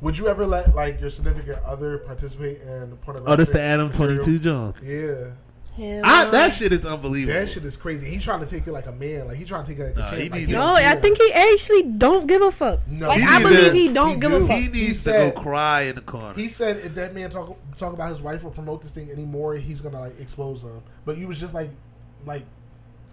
Would 0.00 0.16
you 0.16 0.28
ever 0.28 0.46
let 0.46 0.74
like 0.74 1.00
your 1.00 1.10
significant 1.10 1.58
other 1.64 1.98
participate 1.98 2.62
in 2.62 2.96
pornographic? 3.02 3.28
Oh, 3.32 3.36
that's 3.36 3.52
the 3.52 3.60
Adam? 3.60 3.92
Twenty 3.92 4.18
Two 4.24 4.38
John. 4.38 4.74
Yeah, 4.82 5.32
Hell 5.76 6.02
I, 6.04 6.24
no. 6.24 6.30
that 6.30 6.52
shit 6.54 6.72
is 6.72 6.86
unbelievable. 6.86 7.38
that 7.38 7.48
shit 7.50 7.64
is 7.66 7.76
crazy. 7.76 8.08
He's 8.08 8.24
trying 8.24 8.40
to 8.40 8.46
take 8.46 8.66
it 8.66 8.72
like 8.72 8.86
a 8.86 8.92
man. 8.92 9.26
Like 9.28 9.36
he's 9.36 9.46
trying 9.48 9.64
to 9.64 9.70
take 9.70 9.78
it 9.78 9.84
like 9.88 9.96
a 9.96 9.98
Nah, 9.98 10.10
champ. 10.10 10.16
he 10.16 10.22
like, 10.30 10.32
need 10.32 10.40
he 10.40 10.46
to- 10.46 10.52
No, 10.58 10.74
I 10.74 10.80
care. 10.82 11.00
think 11.02 11.18
he 11.18 11.32
actually 11.34 11.82
don't 11.82 12.26
give 12.26 12.40
a 12.40 12.50
fuck. 12.50 12.80
No, 12.88 13.08
like 13.08 13.22
I 13.22 13.42
believe 13.42 13.72
to- 13.72 13.76
he 13.76 13.92
don't 13.92 14.14
he 14.14 14.16
give 14.20 14.30
do. 14.30 14.36
a 14.36 14.46
fuck. 14.46 14.56
He 14.58 14.68
needs 14.68 15.04
to 15.04 15.10
said- 15.10 15.34
go 15.34 15.40
cry 15.42 15.82
in 15.82 15.96
the 15.96 16.00
corner. 16.00 16.32
He 16.34 16.48
said 16.48 16.78
if 16.78 16.94
that 16.94 17.14
man 17.14 17.28
talk 17.28 17.56
talk 17.76 17.92
about 17.92 18.08
his 18.08 18.22
wife 18.22 18.42
or 18.44 18.50
promote 18.50 18.80
this 18.80 18.90
thing 18.92 19.10
anymore, 19.10 19.54
he's 19.56 19.82
gonna 19.82 20.00
like 20.00 20.18
expose 20.18 20.62
her. 20.62 20.80
But 21.04 21.18
you 21.18 21.28
was 21.28 21.38
just 21.38 21.52
like, 21.54 21.70
like 22.24 22.44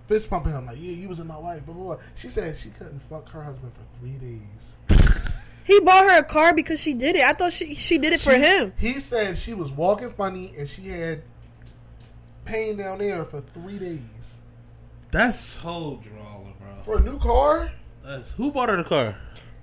fist 0.07 0.29
pumping 0.29 0.53
him, 0.53 0.65
like 0.65 0.77
yeah, 0.79 0.91
you 0.91 1.07
was 1.09 1.19
in 1.19 1.27
my 1.27 1.37
wife. 1.37 1.65
Blah 1.65 1.75
blah. 1.75 1.83
blah. 1.95 2.03
She 2.15 2.29
said 2.29 2.57
she 2.57 2.69
couldn't 2.69 2.99
fuck 3.03 3.29
her 3.29 3.43
husband 3.43 3.71
for 3.73 3.99
three 3.99 4.13
days. 4.13 4.73
He 5.65 5.79
bought 5.81 6.05
her 6.09 6.19
a 6.19 6.23
car 6.23 6.53
because 6.53 6.79
she 6.79 6.93
did 6.93 7.17
it. 7.17 7.23
I 7.23 7.33
thought 7.33 7.51
she 7.51 7.75
she 7.75 7.97
did 7.97 8.13
it 8.13 8.21
for 8.21 8.33
him. 8.33 8.73
He 8.77 8.99
said 8.99 9.37
she 9.37 9.53
was 9.53 9.69
walking 9.71 10.11
funny 10.13 10.53
and 10.57 10.67
she 10.67 10.87
had 10.87 11.23
pain 12.45 12.77
down 12.77 12.99
there 12.99 13.25
for 13.25 13.41
three 13.41 13.77
days 13.77 13.99
That's 15.11 15.37
so 15.37 16.01
drawing, 16.01 16.53
bro. 16.59 16.83
for 16.83 16.97
a 16.99 17.01
new 17.01 17.19
car. 17.19 17.71
That's, 18.05 18.31
who 18.31 18.51
bought 18.53 18.69
her 18.69 18.77
the 18.77 18.85
car? 18.85 19.17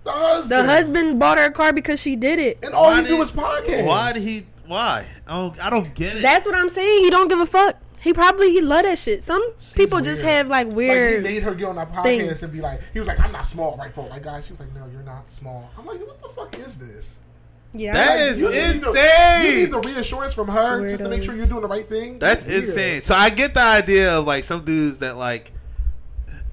The 0.05 0.12
husband. 0.12 0.51
The 0.61 0.71
husband 0.71 1.19
bought 1.19 1.39
her 1.39 1.47
a 1.47 1.51
car 1.51 1.73
because 1.73 1.99
she 1.99 2.15
did 2.16 2.39
it. 2.39 2.59
and 2.62 2.75
all 2.75 2.85
Why 2.89 3.01
he 3.01 3.09
do 3.09 3.23
is 3.23 3.31
podcast. 3.31 3.87
Why 3.87 4.12
did 4.12 4.23
he? 4.23 4.45
Why? 4.66 5.07
I 5.27 5.33
don't. 5.35 5.65
I 5.65 5.71
don't 5.71 5.95
get 5.95 6.19
it. 6.19 6.23
That's 6.23 6.45
what 6.45 6.55
I'm 6.55 6.69
saying. 6.69 7.05
He 7.05 7.09
don't 7.11 7.29
give 7.29 7.41
a 7.41 7.47
fuck. 7.47 7.79
He 8.05 8.12
probably 8.12 8.52
he 8.52 8.60
love 8.60 8.82
that 8.85 8.98
shit. 8.98 9.22
Some 9.22 9.43
people 9.74 10.01
just 10.02 10.22
have 10.22 10.47
like 10.48 10.68
Like 10.68 10.76
weird. 10.76 11.24
he 11.26 11.35
made 11.35 11.43
her 11.43 11.55
get 11.55 11.66
on 11.68 11.76
that 11.76 11.90
podcast 11.90 12.02
things. 12.05 12.43
and 12.43 12.52
be 12.52 12.60
like, 12.60 12.81
he 12.93 12.98
was 12.98 13.09
like, 13.09 13.18
I'm 13.18 13.32
not 13.32 13.47
small, 13.47 13.76
right? 13.78 13.93
For 13.94 14.06
my 14.10 14.18
guy, 14.18 14.40
she 14.43 14.52
was 14.52 14.60
like, 14.60 14.72
No, 14.74 14.86
you're 14.93 15.02
not 15.02 15.31
small. 15.31 15.68
I'm 15.78 15.86
like, 15.86 16.01
what 16.06 16.20
the 16.22 16.28
fuck 16.28 16.59
is 16.59 16.74
this? 16.76 17.18
yeah, 17.72 17.93
That 17.94 18.10
I- 18.20 18.22
is 18.24 18.40
You 18.40 18.51
need 18.51 18.56
the- 18.56 18.72
insane. 18.90 19.44
you 19.52 19.56
need 19.60 19.70
the 19.72 19.81
reassurance 19.81 20.32
from 20.35 20.48
her 20.48 20.86
just 20.89 21.02
to 21.02 21.09
make 21.09 21.22
sure 21.24 21.35
you're 21.35 21.47
doing 21.47 21.62
the 21.62 21.66
right 21.68 21.89
thing. 21.89 22.18
That's 22.20 22.44
Weird. 22.47 22.60
insane. 22.64 23.01
So 23.01 23.14
I 23.14 23.31
get 23.31 23.55
the 23.55 23.62
idea 23.62 24.18
of 24.18 24.26
like 24.26 24.44
some 24.44 24.64
dudes 24.64 24.98
that 24.98 25.16
like 25.16 25.51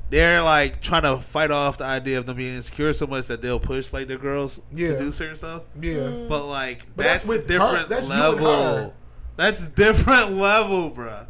they're 0.10 0.42
like 0.42 0.82
trying 0.82 1.04
to 1.04 1.18
fight 1.18 1.52
off 1.52 1.78
the 1.78 1.84
idea 1.86 2.18
of 2.18 2.26
them 2.26 2.38
being 2.38 2.56
insecure 2.56 2.92
so 2.94 3.08
much 3.08 3.28
that 3.28 3.42
they'll 3.42 3.60
push 3.60 3.94
like 3.94 4.08
their 4.08 4.18
girls 4.18 4.60
Yeah. 4.74 4.90
to 4.94 4.98
do 5.00 5.12
certain 5.12 5.36
stuff. 5.36 5.64
Yeah. 5.80 5.94
Mm. 5.96 6.28
But 6.30 6.46
like 6.48 6.86
But 6.96 7.04
that's, 7.04 7.28
that's 7.28 7.30
with 7.30 7.42
her. 7.50 7.58
different 7.60 7.90
That's 7.90 8.06
you 8.08 8.12
and 8.14 8.40
her. 8.40 8.46
level. 8.46 8.94
That's 9.38 9.68
different 9.70 10.32
level, 10.38 10.92
bruh. 10.92 11.28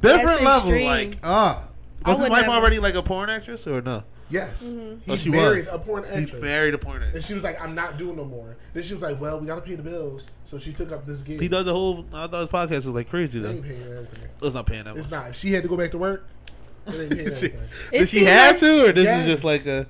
Different 0.00 0.26
That's 0.26 0.44
level. 0.44 0.70
extreme. 0.70 0.86
Like 0.86 1.18
ah, 1.22 1.64
I 2.04 2.10
was 2.10 2.18
his 2.18 2.22
would 2.24 2.30
wife 2.32 2.42
never. 2.42 2.52
already 2.54 2.78
like 2.78 2.94
a 2.94 3.02
porn 3.02 3.30
actress 3.30 3.66
or 3.66 3.80
no? 3.82 4.04
Yes. 4.30 4.62
Mm-hmm. 4.62 4.96
He 5.06 5.12
Oh, 5.12 5.16
she 5.16 5.30
married 5.30 5.56
was. 5.56 5.72
a 5.72 5.78
porn 5.78 6.02
actress. 6.04 6.18
He 6.18 6.24
actress. 6.24 6.42
married 6.42 6.74
a 6.74 6.78
porn 6.78 6.96
actress. 7.02 7.14
and 7.14 7.24
she 7.24 7.32
was 7.32 7.42
like, 7.42 7.62
I'm 7.62 7.74
not 7.74 7.96
doing 7.96 8.16
no 8.16 8.24
more. 8.26 8.56
Then 8.74 8.82
she 8.82 8.92
was 8.92 9.02
like, 9.02 9.18
Well, 9.20 9.40
we 9.40 9.46
gotta 9.46 9.62
pay 9.62 9.74
the 9.74 9.82
bills. 9.82 10.26
So 10.44 10.58
she 10.58 10.72
took 10.72 10.92
up 10.92 11.06
this 11.06 11.20
gig. 11.22 11.40
He 11.40 11.48
does 11.48 11.64
the 11.64 11.72
whole. 11.72 12.04
I 12.12 12.26
thought 12.26 12.40
his 12.40 12.48
podcast 12.50 12.84
was 12.84 12.88
like 12.88 13.08
crazy 13.08 13.38
They 13.38 13.48
though. 13.48 13.54
ain't 13.54 13.64
paying 13.64 13.82
everything. 13.82 14.28
It's 14.42 14.54
not 14.54 14.66
paying 14.66 14.84
that 14.84 14.96
It's 14.96 15.10
not. 15.10 15.30
If 15.30 15.36
she 15.36 15.50
had 15.52 15.62
to 15.62 15.68
go 15.68 15.76
back 15.76 15.90
to 15.92 15.98
work, 15.98 16.26
it 16.86 16.94
ain't 17.00 17.10
paying 17.10 17.34
She- 17.36 17.98
Did 17.98 18.08
she 18.08 18.24
have 18.24 18.52
like- 18.52 18.60
to, 18.60 18.88
or 18.88 18.92
this 18.92 19.06
Yeah. 19.06 19.20
is 19.20 19.26
just 19.26 19.44
like 19.44 19.66
a? 19.66 19.86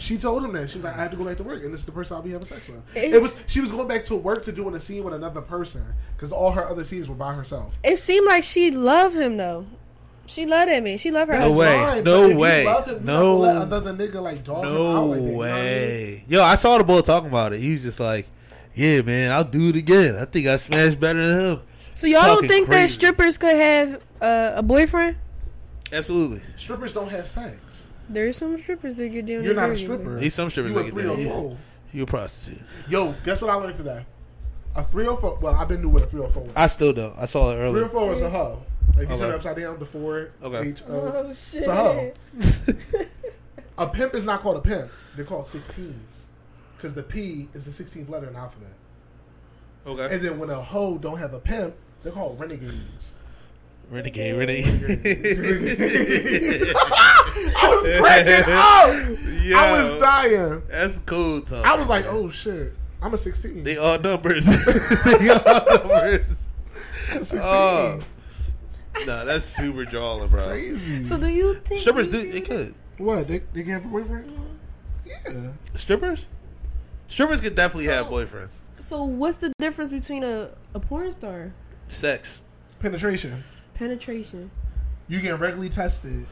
She 0.00 0.16
told 0.18 0.44
him 0.44 0.52
that 0.52 0.70
She's 0.70 0.82
like, 0.82 0.94
I 0.96 1.02
have 1.02 1.10
to 1.12 1.16
go 1.16 1.24
back 1.24 1.36
to 1.36 1.42
work, 1.42 1.62
and 1.62 1.72
this 1.72 1.80
is 1.80 1.86
the 1.86 1.92
person 1.92 2.16
I'll 2.16 2.22
be 2.22 2.30
having 2.30 2.46
sex 2.46 2.66
with. 2.68 2.80
It- 2.96 3.14
It, 3.14 3.22
was 3.22 3.34
she 3.46 3.60
was 3.60 3.70
going 3.70 3.86
back 3.86 4.04
to 4.06 4.16
work 4.16 4.44
to 4.44 4.52
doing 4.52 4.74
a 4.74 4.80
scene 4.80 5.04
with 5.04 5.14
another 5.14 5.40
person 5.42 5.84
because 6.16 6.32
all 6.32 6.50
her 6.52 6.64
other 6.66 6.84
scenes 6.84 7.08
were 7.08 7.14
by 7.14 7.34
herself. 7.34 7.78
It 7.84 7.96
seemed 7.98 8.26
like 8.26 8.42
she 8.42 8.70
loved 8.70 9.14
him 9.16 9.36
though. 9.36 9.66
She 10.26 10.46
loved 10.46 10.70
him. 10.70 10.96
She 10.96 11.10
loved 11.10 11.30
her. 11.32 11.38
No 11.38 11.40
husband. 11.52 11.58
way. 11.58 11.76
fine, 11.84 12.04
No 12.04 12.20
but 12.22 12.24
if 12.26 12.30
you 12.32 12.38
way. 12.38 12.62
him, 12.64 13.04
No. 13.04 13.38
gonna 13.38 13.58
let 13.58 13.62
another 13.66 13.92
nigga 13.94 14.22
like 14.22 14.44
dog 14.44 14.64
him 14.64 14.72
No 14.72 14.96
out 14.96 15.04
like 15.08 15.18
that. 15.18 15.24
you 15.24 15.26
know 15.26 15.26
I 15.26 15.28
mean? 15.30 15.36
way. 15.38 16.24
Yo, 16.28 16.42
I 16.42 16.54
saw 16.54 16.78
the 16.78 16.84
boy 16.84 17.00
talking 17.00 17.28
about 17.28 17.52
it. 17.52 17.60
He 17.60 17.72
was 17.72 17.82
just 17.82 17.98
like, 18.00 18.26
"Yeah, 18.74 19.02
man, 19.02 19.32
I'll 19.32 19.44
do 19.44 19.68
it 19.70 19.76
again. 19.76 20.16
I 20.16 20.24
think 20.26 20.46
I 20.46 20.56
smashed 20.56 21.00
better 21.00 21.26
than 21.26 21.40
him." 21.54 21.60
So 21.94 22.06
y'all 22.06 22.22
don't 22.22 22.34
Talking 22.36 22.48
think 22.48 22.68
that 22.70 22.88
strippers 22.90 23.36
could 23.38 23.56
have 23.56 24.00
uh, 24.22 24.52
a 24.56 24.62
boyfriend? 24.62 25.16
Absolutely. 25.92 26.40
Strippers 26.56 26.92
don't 26.92 27.10
have 27.10 27.26
sex. 27.26 27.56
There's 28.12 28.36
some 28.36 28.56
strippers 28.58 28.96
that 28.96 29.08
get 29.08 29.26
down. 29.26 29.44
You're 29.44 29.54
not 29.54 29.66
a 29.70 29.74
dirty, 29.74 29.84
stripper. 29.84 30.18
He's 30.18 30.34
some 30.34 30.50
strippers 30.50 30.72
You 30.72 30.78
a 30.78 30.82
that 30.82 30.88
get 30.90 30.94
that. 30.96 31.14
304. 31.16 31.50
Yeah. 31.50 31.56
You 31.92 32.02
a 32.02 32.06
prostitute. 32.06 32.62
Yo, 32.88 33.14
guess 33.24 33.40
what 33.40 33.50
I 33.50 33.54
learned 33.54 33.76
today? 33.76 34.04
A 34.76 34.84
304. 34.84 35.38
Well, 35.40 35.54
I've 35.54 35.68
been 35.68 35.80
doing 35.82 35.94
what 35.94 36.02
a 36.02 36.06
304 36.06 36.42
was. 36.42 36.52
I 36.56 36.66
still 36.66 36.92
don't. 36.92 37.16
I 37.18 37.24
saw 37.26 37.50
it 37.52 37.56
earlier. 37.56 37.86
304 37.88 38.12
is 38.12 38.20
a 38.20 38.30
hoe. 38.30 38.62
Like 38.96 39.08
you 39.08 39.14
Okay. 39.14 39.22
turn 39.22 39.30
it 39.30 39.34
upside 39.36 39.56
down 39.56 39.78
before 39.78 40.32
Okay. 40.42 40.68
H 40.70 40.82
but- 40.86 40.94
Oh 40.94 41.32
shit! 41.32 41.64
So, 41.64 42.12
a 43.78 43.86
pimp 43.88 44.14
is 44.14 44.24
not 44.24 44.40
called 44.40 44.56
a 44.56 44.60
pimp. 44.60 44.90
They're 45.16 45.24
called 45.24 45.46
16s. 45.46 45.94
because 46.76 46.94
the 46.94 47.02
P 47.02 47.48
is 47.54 47.64
the 47.64 47.70
16th 47.84 48.08
letter 48.08 48.26
in 48.26 48.32
the 48.32 48.38
alphabet. 48.38 48.72
Okay. 49.86 50.14
And 50.14 50.22
then 50.22 50.38
when 50.38 50.50
a 50.50 50.54
hoe 50.56 50.98
don't 50.98 51.18
have 51.18 51.34
a 51.34 51.38
pimp, 51.38 51.74
they're 52.02 52.12
called 52.12 52.38
renegades. 52.40 53.14
Renegade, 53.90 54.36
renegade. 54.36 54.66
I 57.56 57.68
was 57.68 58.00
cracking 58.00 58.44
up. 58.52 59.44
Yo, 59.44 59.56
I 59.58 59.72
was 59.72 60.00
dying. 60.00 60.62
That's 60.68 60.98
cool 61.00 61.40
talk. 61.40 61.64
I 61.64 61.76
was 61.76 61.88
like, 61.88 62.04
oh 62.06 62.30
shit, 62.30 62.72
I'm 63.02 63.14
a 63.14 63.18
16. 63.18 63.64
they 63.64 63.76
all 63.76 63.98
numbers. 63.98 64.46
they 65.04 65.30
all 65.30 65.64
numbers. 65.68 66.44
I'm 67.10 67.24
16. 67.24 67.40
Oh. 67.42 68.00
No, 69.06 69.24
that's 69.24 69.44
super 69.46 69.84
jawling, 69.84 70.28
bro. 70.28 70.48
Crazy. 70.48 71.04
So 71.04 71.18
do 71.18 71.28
you 71.28 71.54
think 71.54 71.80
Strippers 71.80 72.08
do 72.08 72.30
they 72.30 72.40
could. 72.40 72.74
what? 72.98 73.28
They, 73.28 73.38
they 73.52 73.62
can 73.62 73.72
have 73.72 73.84
a 73.84 73.88
boyfriend? 73.88 74.30
Yeah. 75.06 75.48
Strippers? 75.74 76.26
Strippers 77.08 77.40
could 77.40 77.54
definitely 77.54 77.86
have 77.86 78.06
boyfriends. 78.06 78.58
So 78.78 79.04
what's 79.04 79.38
the 79.38 79.52
difference 79.58 79.90
between 79.90 80.22
a, 80.22 80.50
a 80.74 80.80
porn 80.80 81.10
star? 81.12 81.52
Sex. 81.88 82.42
Penetration. 82.80 83.42
Penetration. 83.74 84.50
You 85.08 85.20
get 85.20 85.38
regularly 85.40 85.68
tested, 85.70 86.26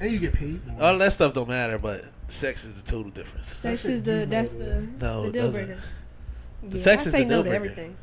and 0.00 0.10
you 0.10 0.18
get 0.18 0.32
paid 0.34 0.64
more. 0.66 0.82
All 0.82 0.98
that 0.98 1.12
stuff 1.12 1.34
don't 1.34 1.48
matter, 1.48 1.78
but 1.78 2.04
sex 2.28 2.64
is 2.64 2.74
the 2.80 2.90
total 2.90 3.10
difference. 3.10 3.54
Sex 3.56 3.84
is 3.84 4.02
the 4.02 4.26
that's 4.28 4.50
the. 4.50 4.86
No, 5.00 5.22
the 5.22 5.28
it 5.28 5.32
deal 5.32 5.50
breaker. 5.52 5.78
The 6.62 6.76
Yeah, 6.76 6.82
sex 6.82 7.02
I 7.02 7.06
is 7.06 7.12
say 7.12 7.18
the 7.24 7.28
no 7.30 7.42
deal 7.42 7.44
to 7.44 7.48
breaker. 7.58 7.64
everything. 7.72 7.96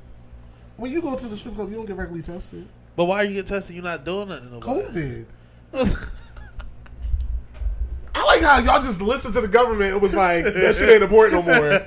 when 0.77 0.91
you 0.91 1.01
go 1.01 1.15
to 1.17 1.25
the 1.27 1.37
strip 1.37 1.55
club, 1.55 1.69
you 1.69 1.75
don't 1.75 1.85
get 1.85 1.95
regularly 1.97 2.23
tested. 2.23 2.67
But 2.95 3.05
why 3.05 3.17
are 3.21 3.23
you 3.25 3.33
getting 3.33 3.45
tested? 3.47 3.75
You're 3.75 3.83
not 3.83 4.05
doing 4.05 4.29
nothing. 4.29 4.45
to 4.45 4.51
nobody. 4.59 5.25
COVID. 5.73 6.07
I 8.15 8.23
like 8.23 8.41
how 8.41 8.59
y'all 8.59 8.81
just 8.81 9.01
listened 9.01 9.33
to 9.33 9.41
the 9.41 9.47
government. 9.47 9.93
It 9.93 9.99
was 10.01 10.13
like 10.13 10.45
that 10.45 10.75
shit 10.75 10.89
ain't 10.89 11.03
important 11.09 11.45
no 11.45 11.59
more. 11.59 11.85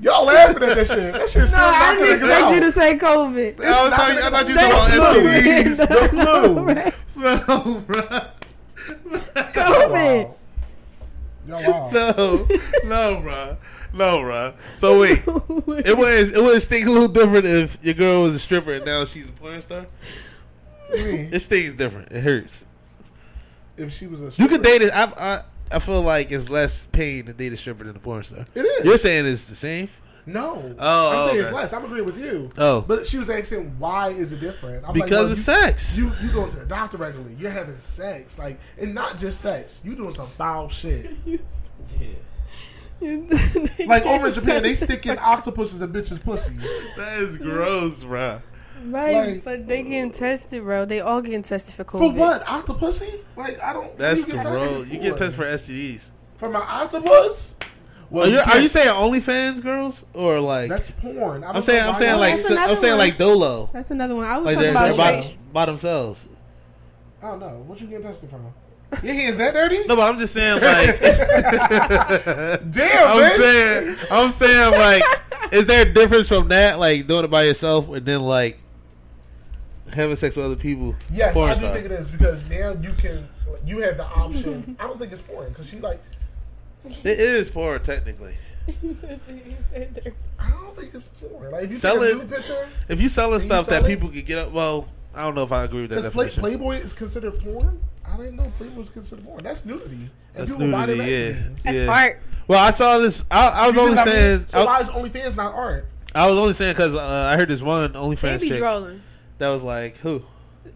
Y'all 0.00 0.24
laughing 0.26 0.60
at 0.64 0.74
that 0.76 0.86
shit. 0.88 1.12
That 1.14 1.30
shit's 1.30 1.52
No, 1.52 1.58
still 1.58 1.58
I 1.60 1.94
not 1.94 1.98
didn't 2.04 2.20
gonna 2.20 2.32
expect 2.32 2.54
you 2.54 2.60
to 2.60 2.72
say 2.72 2.98
COVID. 2.98 3.64
I, 3.64 3.82
was 3.84 3.92
talking, 3.92 4.16
I 4.18 4.30
thought 4.30 4.48
you 4.48 4.54
That's 4.56 4.90
were 4.90 4.96
talking 4.98 5.20
flu. 5.22 5.30
about 5.30 5.42
STDs. 5.44 5.76
The 5.78 6.08
flu. 6.08 7.24
No, 7.54 7.80
bro. 7.86 8.02
COVID. 9.52 10.24
Wow. 10.26 10.34
Y'all. 11.60 11.92
No, 11.92 12.48
no, 12.84 13.20
bro. 13.20 13.56
No, 13.92 14.20
bro. 14.20 14.54
So 14.76 14.98
wait, 15.00 15.18
it 15.26 15.96
was 15.96 16.32
it 16.32 16.42
would 16.42 16.60
stink 16.62 16.86
a 16.86 16.90
little 16.90 17.08
different 17.08 17.44
if 17.46 17.78
your 17.82 17.94
girl 17.94 18.22
was 18.22 18.34
a 18.34 18.38
stripper 18.38 18.72
and 18.74 18.86
now 18.86 19.04
she's 19.04 19.28
a 19.28 19.32
porn 19.32 19.60
star. 19.62 19.86
You? 20.94 21.28
It 21.32 21.40
stings 21.40 21.74
different. 21.74 22.12
It 22.12 22.20
hurts. 22.20 22.64
If 23.76 23.92
she 23.92 24.06
was 24.06 24.20
a 24.20 24.24
You 24.24 24.30
stripper, 24.30 24.52
could 24.52 24.62
date 24.62 24.82
it. 24.82 24.92
I, 24.94 25.04
I 25.04 25.40
I 25.74 25.78
feel 25.78 26.02
like 26.02 26.30
it's 26.30 26.50
less 26.50 26.86
pain 26.92 27.24
to 27.26 27.32
date 27.32 27.52
a 27.52 27.56
stripper 27.56 27.84
than 27.84 27.96
a 27.96 27.98
porn 27.98 28.22
star. 28.22 28.44
It 28.54 28.60
is. 28.60 28.84
You're 28.84 28.98
saying 28.98 29.26
it's 29.26 29.48
the 29.48 29.54
same? 29.54 29.88
No. 30.24 30.74
Oh, 30.78 31.10
I'm 31.10 31.28
saying 31.30 31.44
it's 31.44 31.52
less. 31.52 31.72
I'm 31.72 31.84
agreeing 31.84 32.04
with 32.04 32.18
you. 32.18 32.48
Oh. 32.56 32.82
But 32.82 33.06
she 33.06 33.18
was 33.18 33.28
asking 33.28 33.78
why 33.78 34.10
is 34.10 34.30
it 34.32 34.40
different? 34.40 34.84
I'm 34.84 34.94
like, 34.94 35.04
Because 35.04 35.10
well, 35.10 35.24
of 35.24 35.30
you, 35.30 35.36
sex. 35.36 35.98
You 35.98 36.12
you 36.22 36.30
going 36.32 36.50
to 36.50 36.58
the 36.60 36.66
doctor 36.66 36.96
regularly. 36.96 37.34
You're 37.34 37.50
having 37.50 37.78
sex. 37.78 38.38
Like 38.38 38.60
and 38.78 38.94
not 38.94 39.18
just 39.18 39.40
sex. 39.40 39.80
You 39.82 39.94
doing 39.96 40.12
some 40.12 40.28
foul 40.28 40.68
shit. 40.68 41.10
yeah. 41.26 41.38
Like 43.86 44.06
over 44.06 44.28
in 44.28 44.34
Japan, 44.34 44.62
they 44.62 44.76
sticking 44.76 45.18
octopuses 45.18 45.80
and 45.80 45.92
bitches' 45.92 46.22
pussies. 46.22 46.62
that 46.96 47.18
is 47.18 47.36
gross, 47.36 48.04
bro. 48.04 48.40
Right, 48.84 49.14
Like- 49.14 49.44
but 49.44 49.66
they 49.66 49.82
getting 49.82 50.12
tested, 50.12 50.62
bro. 50.62 50.84
They 50.84 51.00
all 51.00 51.20
getting 51.20 51.42
tested 51.42 51.74
for 51.74 51.82
COVID. 51.84 51.98
For 51.98 52.12
what? 52.12 52.44
Octopussy? 52.46 53.20
Like 53.36 53.60
I 53.60 53.72
don't. 53.72 53.96
That's 53.98 54.20
what 54.26 54.30
do 54.30 54.36
you 54.36 54.42
gross. 54.44 54.88
You 54.88 54.98
get 55.00 55.16
tested 55.16 55.34
for 55.34 55.44
STDs. 55.44 56.10
for 56.36 56.48
my 56.48 56.60
octopus. 56.60 57.56
Well, 58.12 58.26
Are 58.26 58.28
you, 58.28 58.38
are 58.40 58.44
can't- 58.44 58.62
you 58.62 58.68
saying 58.68 58.88
OnlyFans 58.88 59.62
girls 59.62 60.04
or 60.12 60.38
like? 60.38 60.68
that's 60.68 60.90
porn? 60.90 61.42
I 61.42 61.46
don't 61.48 61.56
I'm 61.56 61.62
saying 61.62 61.82
know 61.82 61.88
I'm 61.90 61.96
saying 61.96 62.18
like 62.20 62.38
I'm 62.44 62.52
another 62.52 62.76
saying 62.76 62.98
like 62.98 63.16
Dolo. 63.18 63.70
That's 63.72 63.90
another 63.90 64.14
one. 64.14 64.26
I 64.26 64.36
was 64.36 64.44
Like 64.44 64.54
talking 64.56 64.62
they're, 64.62 64.70
about 64.72 64.96
they're 64.96 65.14
by, 65.14 65.20
straight. 65.22 65.52
by 65.52 65.66
themselves. 65.66 66.28
I 67.22 67.28
don't 67.30 67.40
know. 67.40 67.64
What 67.66 67.80
you 67.80 67.86
getting 67.86 68.04
tested 68.04 68.28
from? 68.28 68.52
Your 69.02 69.14
hands 69.14 69.38
that 69.38 69.54
dirty? 69.54 69.86
No, 69.86 69.96
but 69.96 70.02
I'm 70.12 70.18
just 70.18 70.34
saying 70.34 70.60
like. 70.60 71.00
Damn, 72.70 73.08
I'm 73.08 73.20
man. 73.20 73.38
saying 73.38 73.96
I'm 74.10 74.30
saying 74.30 74.72
like, 74.72 75.02
is 75.50 75.66
there 75.66 75.86
a 75.88 75.92
difference 75.92 76.28
from 76.28 76.48
that 76.48 76.78
like 76.78 77.06
doing 77.06 77.24
it 77.24 77.30
by 77.30 77.44
yourself 77.44 77.88
and 77.88 78.04
then 78.04 78.20
like 78.22 78.58
having 79.92 80.16
sex 80.16 80.36
with 80.36 80.44
other 80.44 80.56
people? 80.56 80.94
Yes, 81.10 81.34
I 81.34 81.54
do 81.54 81.60
star. 81.60 81.72
think 81.74 81.86
it 81.86 81.92
is 81.92 82.10
because 82.10 82.44
now 82.50 82.72
you 82.80 82.90
can. 82.90 83.26
You 83.64 83.78
have 83.78 83.96
the 83.96 84.04
option. 84.06 84.76
I 84.80 84.86
don't 84.86 84.98
think 84.98 85.12
it's 85.12 85.22
porn 85.22 85.48
because 85.48 85.68
she 85.68 85.78
like. 85.78 86.02
It 86.84 87.20
is 87.20 87.48
porn 87.48 87.82
technically. 87.82 88.34
I 88.68 90.50
don't 90.50 90.76
think 90.76 90.94
it's 90.94 91.08
porn. 91.20 91.50
Like 91.50 91.64
if 91.64 91.70
you 91.70 91.76
Sell 91.76 92.00
take 92.00 92.14
a 92.14 92.26
picture, 92.26 92.68
If 92.88 93.00
you 93.00 93.08
selling 93.08 93.34
you 93.34 93.40
stuff 93.40 93.66
sell 93.66 93.80
that 93.80 93.86
it? 93.86 93.94
people 93.94 94.08
could 94.08 94.26
get 94.26 94.38
up, 94.38 94.52
well, 94.52 94.88
I 95.14 95.22
don't 95.22 95.34
know 95.34 95.42
if 95.42 95.52
I 95.52 95.64
agree 95.64 95.82
with 95.82 95.90
that 95.90 95.96
because 95.96 96.12
play, 96.12 96.26
definition. 96.26 96.58
Playboy 96.58 96.76
is 96.76 96.92
considered 96.92 97.38
porn. 97.40 97.80
I 98.04 98.16
didn't 98.16 98.36
know 98.36 98.52
Playboy 98.58 98.78
was 98.78 98.90
considered 98.90 99.24
porn. 99.24 99.42
That's 99.42 99.64
nudity. 99.64 99.94
And 99.94 100.10
That's 100.34 100.52
people 100.52 100.70
buy 100.70 100.86
nudity, 100.86 101.10
yeah. 101.10 101.28
magazines. 101.28 101.62
That's 101.62 101.76
yeah. 101.76 101.86
art. 101.92 102.20
Well, 102.48 102.64
I 102.64 102.70
saw 102.70 102.98
this. 102.98 103.24
I, 103.30 103.48
I 103.48 103.66
was 103.66 103.76
You 103.76 103.82
only 103.82 103.94
what 103.96 104.08
I 104.08 104.10
mean? 104.10 104.14
saying. 104.14 104.46
So 104.48 104.60
I, 104.60 104.64
why 104.64 104.80
is 104.80 104.88
OnlyFans 104.88 105.36
not 105.36 105.54
art? 105.54 105.86
I 106.14 106.28
was 106.28 106.38
only 106.38 106.54
saying 106.54 106.72
because 106.74 106.94
uh, 106.94 107.00
I 107.02 107.36
heard 107.36 107.48
this 107.48 107.62
one 107.62 107.92
They 107.92 107.98
OnlyFans 107.98 108.40
chick 108.40 108.60
that 109.38 109.48
was 109.48 109.62
like, 109.62 109.96
"Who? 109.98 110.22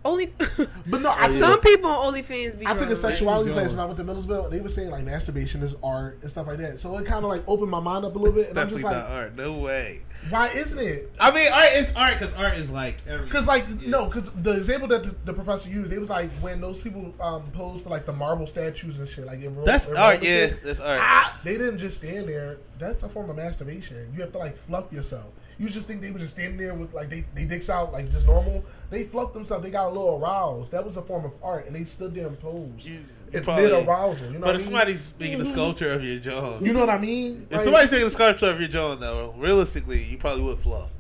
Only. 0.05 0.33
But 0.89 1.01
no, 1.01 1.11
I 1.11 1.27
yeah. 1.27 1.41
Some 1.41 1.61
people 1.61 1.91
on 1.91 2.15
OnlyFans 2.15 2.57
be. 2.57 2.65
I 2.65 2.77
took 2.77 2.89
a 2.91 2.95
sexuality 2.97 3.53
class 3.53 3.71
when 3.73 3.81
I 3.81 3.87
went 3.87 3.97
to 3.99 4.05
Millersville. 4.05 4.45
and 4.45 4.53
They 4.53 4.61
were 4.61 4.69
saying 4.69 4.91
like 4.91 5.05
masturbation 5.05 5.61
is 5.63 5.75
art 5.83 6.19
and 6.23 6.31
stuff 6.31 6.47
like 6.47 6.59
that. 6.59 6.79
So 6.79 6.97
it 6.97 7.05
kind 7.07 7.25
of 7.25 7.31
like 7.31 7.43
opened 7.49 7.73
my 7.73 7.81
mind 7.81 8.05
up 8.05 8.15
a 8.15 8.19
little 8.19 8.33
bit. 8.33 8.43
It's 8.43 8.51
And 8.51 8.59
I'm 8.61 8.69
definitely 8.69 8.83
just 8.85 8.95
like, 8.95 9.11
not 9.11 9.19
art. 9.19 9.37
No 9.37 9.59
way." 9.59 10.01
why 10.31 10.49
isn't 10.49 10.79
it? 10.79 11.13
I 11.21 11.31
mean, 11.33 11.53
art 11.53 11.69
is 11.75 11.93
art 11.97 12.15
because 12.19 12.33
art 12.35 12.57
is 12.57 12.71
like 12.71 12.99
every. 13.09 13.27
Because 13.27 13.49
like 13.49 13.69
no, 13.83 14.07
because 14.07 14.31
the 14.43 14.53
example 14.53 14.87
that 14.89 15.03
the, 15.03 15.15
the 15.25 15.33
professor 15.33 15.69
used, 15.69 15.93
it 15.93 15.99
was 15.99 16.09
like 16.11 16.31
when 16.39 16.61
those 16.61 16.79
people 16.79 17.13
um 17.21 17.43
posed 17.53 17.83
for 17.83 17.91
like 17.91 18.07
the 18.07 18.13
marble 18.13 18.47
statues 18.47 19.01
and 19.01 19.09
shit, 19.09 19.27
like 19.27 19.41
in 19.43 19.55
Rome, 19.57 19.65
That's 19.65 19.87
in 19.87 19.97
art. 19.97 20.17
and 20.17 20.25
Yeah, 20.25 20.47
shit. 20.49 20.63
that's 20.65 20.79
art. 20.81 21.01
Ah, 21.03 21.37
they 21.43 21.59
didn't 21.59 21.79
just 21.79 21.97
stand 21.97 22.29
there. 22.29 22.59
That's 22.79 23.03
a 23.03 23.09
form 23.09 23.29
of 23.29 23.37
masturbation. 23.37 24.13
You 24.15 24.21
have 24.23 24.31
to 24.33 24.39
like 24.39 24.57
fluff 24.57 24.93
yourself. 24.93 25.33
You 25.59 25.69
just 25.71 25.87
think 25.87 26.03
they 26.03 26.11
were 26.11 26.19
just 26.19 26.35
standing 26.35 26.59
there 26.59 26.75
with 26.75 26.93
like 26.93 27.09
they, 27.09 27.25
they 27.35 27.45
dicks 27.47 27.71
out 27.71 27.93
like 27.93 28.11
just 28.11 28.27
normal. 28.27 28.63
They 28.91 29.05
fluffed 29.05 29.33
themselves. 29.35 29.65
They 29.65 29.71
got 29.71 29.87
a 29.87 29.89
little 29.91 30.19
aroused. 30.23 30.71
That 30.73 30.85
was 30.85 30.97
a 30.97 31.03
form 31.03 31.25
of 31.25 31.33
art, 31.43 31.67
and 31.67 31.75
they 31.75 31.85
stood 31.85 32.15
there 32.15 32.27
and 32.27 32.39
posed. 32.39 32.87
You- 32.87 33.01
It 33.33 33.43
probably- 33.43 33.65
mid 33.65 33.73
arousal. 33.89 34.27
You 34.29 34.35
know 34.35 34.41
But 34.41 34.47
what 34.47 34.55
if 34.57 34.61
mean? 34.61 34.65
somebody's 34.67 35.15
making 35.19 35.41
a 35.41 35.45
sculpture 35.45 35.93
of 35.93 36.05
your 36.05 36.19
jaw, 36.21 36.59
you 36.61 36.73
know 36.73 36.81
what 36.81 36.91
I 36.91 36.99
mean? 36.99 37.47
if 37.51 37.53
Like, 37.53 37.63
somebody's 37.63 37.91
taking 37.91 38.07
a 38.07 38.11
sculpture 38.11 38.51
of 38.51 38.61
your 38.61 38.69
jaw, 38.69 38.95
though, 38.97 39.35
realistically, 39.39 40.03
you 40.05 40.19
probably 40.19 40.43
would 40.45 40.59
fluff. 40.59 40.91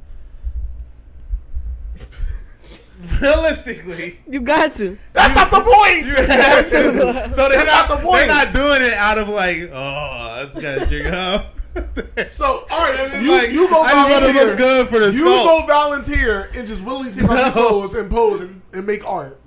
realistically, 3.20 4.18
You 4.28 4.40
got 4.40 4.72
to. 4.76 4.98
that's 5.12 5.34
not 5.34 5.50
the 5.50 5.60
point. 5.60 6.06
you 6.06 6.14
have 6.14 6.64
to. 6.64 6.70
So 6.70 6.92
they're 6.92 7.12
That's 7.12 7.36
not, 7.36 7.66
not 7.66 7.88
the 7.88 7.96
point. 7.96 8.18
they're 8.18 8.26
not 8.28 8.52
doing 8.54 8.82
it 8.82 8.94
out 8.94 9.18
of 9.18 9.28
like, 9.28 9.68
oh, 9.72 9.76
I 9.76 10.46
just 10.52 10.60
gotta 10.62 10.86
drink 10.86 11.06
up. 11.12 11.55
So 12.28 12.66
all 12.70 12.90
right, 12.92 13.22
you, 13.22 13.30
like, 13.32 13.50
you 13.50 13.68
go 13.68 13.82
I 13.82 13.92
just 13.92 14.10
want 14.10 14.24
to 14.24 14.32
volunteer. 14.32 14.46
look 14.46 14.56
good 14.58 14.88
for 14.88 14.98
the 14.98 15.06
You 15.12 15.24
sculpt. 15.24 15.44
go 15.44 15.66
volunteer 15.66 16.50
and 16.54 16.66
just 16.66 16.82
willingly 16.82 17.12
take 17.12 17.24
off 17.30 17.36
your 17.36 17.46
No. 17.46 17.52
clothes 17.52 17.94
and 17.94 18.10
pose 18.10 18.40
and, 18.40 18.62
and 18.72 18.86
make 18.86 19.06
art. 19.06 19.38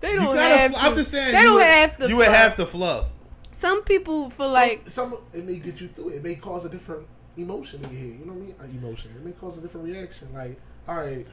They 0.00 0.14
don't 0.14 0.34
gotta 0.34 0.56
have 0.56 0.72
to. 0.74 0.78
I'm 0.80 0.96
just 0.96 1.10
saying, 1.10 1.32
They 1.32 1.38
you 1.40 1.44
don't 1.44 1.54
would- 1.56 1.62
have 1.64 1.98
to. 1.98 2.08
You 2.08 2.16
would 2.16 2.26
fluff. 2.26 2.36
have 2.36 2.56
to 2.56 2.66
fluff. 2.66 3.06
Some 3.50 3.82
people 3.82 4.30
feel 4.30 4.48
like 4.50 4.88
some 4.88 5.16
it 5.34 5.44
may 5.44 5.56
get 5.56 5.80
you 5.80 5.88
through 5.88 6.10
it. 6.10 6.14
It 6.16 6.24
may 6.24 6.36
cause 6.36 6.64
a 6.64 6.70
different 6.70 7.06
emotion 7.36 7.84
in 7.84 7.90
your 7.90 8.00
head. 8.00 8.18
You 8.20 8.26
know 8.26 8.32
what 8.32 8.54
I 8.64 8.66
mean? 8.68 8.78
Emotion. 8.82 9.10
It 9.14 9.24
may 9.24 9.32
cause 9.32 9.58
a 9.58 9.60
different 9.60 9.86
reaction. 9.86 10.28
Like, 10.32 10.58
all 10.88 10.96
right, 10.96 11.26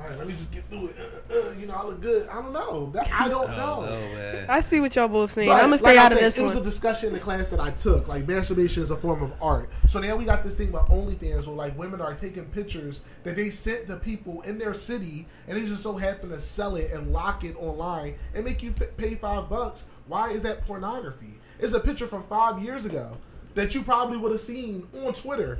all 0.00 0.08
right, 0.08 0.18
let 0.18 0.26
me 0.26 0.32
just 0.32 0.50
get 0.50 0.64
through 0.70 0.86
it. 0.88 0.96
Uh, 1.30 1.34
uh, 1.34 1.52
you 1.52 1.66
know, 1.66 1.74
I 1.74 1.84
look 1.84 2.00
good. 2.00 2.26
I 2.28 2.40
don't 2.40 2.52
know. 2.52 2.90
That, 2.94 3.10
I 3.12 3.28
don't 3.28 3.50
Oh 3.50 3.56
know. 3.56 3.80
no, 3.84 3.90
man. 4.14 4.46
I 4.48 4.60
see 4.62 4.80
what 4.80 4.96
y'all 4.96 5.08
both 5.08 5.32
saying. 5.32 5.48
But, 5.48 5.56
I'm 5.56 5.64
gonna 5.64 5.76
stay 5.78 5.88
like 5.88 5.98
I 5.98 6.06
out 6.06 6.12
of 6.12 6.18
said, 6.18 6.24
this 6.24 6.38
It 6.38 6.42
was 6.42 6.56
a 6.56 6.62
discussion 6.62 7.08
in 7.08 7.12
the 7.12 7.20
class 7.20 7.48
that 7.48 7.60
I 7.60 7.70
took. 7.72 8.08
Like 8.08 8.26
masturbation 8.26 8.82
is 8.82 8.90
a 8.90 8.96
form 8.96 9.22
of 9.22 9.32
art. 9.42 9.68
So 9.88 10.00
now 10.00 10.16
we 10.16 10.24
got 10.24 10.42
this 10.42 10.54
thing 10.54 10.70
about 10.70 10.88
OnlyFans 10.88 11.46
where 11.46 11.54
like 11.56 11.76
women 11.78 12.00
are 12.00 12.14
taking 12.14 12.46
pictures 12.46 13.00
that 13.24 13.36
they 13.36 13.50
sent 13.50 13.86
to 13.88 13.96
people 13.96 14.40
in 14.42 14.56
their 14.58 14.72
city, 14.72 15.26
and 15.46 15.56
they 15.56 15.66
just 15.66 15.82
so 15.82 15.96
happen 15.96 16.30
to 16.30 16.40
sell 16.40 16.76
it 16.76 16.90
and 16.92 17.12
lock 17.12 17.44
it 17.44 17.54
online 17.56 18.14
and 18.34 18.44
make 18.44 18.62
you 18.62 18.72
f- 18.80 18.96
pay 18.96 19.16
five 19.16 19.50
bucks. 19.50 19.84
Why 20.06 20.30
is 20.30 20.42
that 20.42 20.66
pornography? 20.66 21.38
It's 21.58 21.74
a 21.74 21.80
picture 21.80 22.06
from 22.06 22.22
five 22.24 22.62
years 22.62 22.86
ago 22.86 23.16
that 23.54 23.74
you 23.74 23.82
probably 23.82 24.16
would 24.16 24.32
have 24.32 24.40
seen 24.40 24.86
on 25.04 25.12
Twitter. 25.12 25.58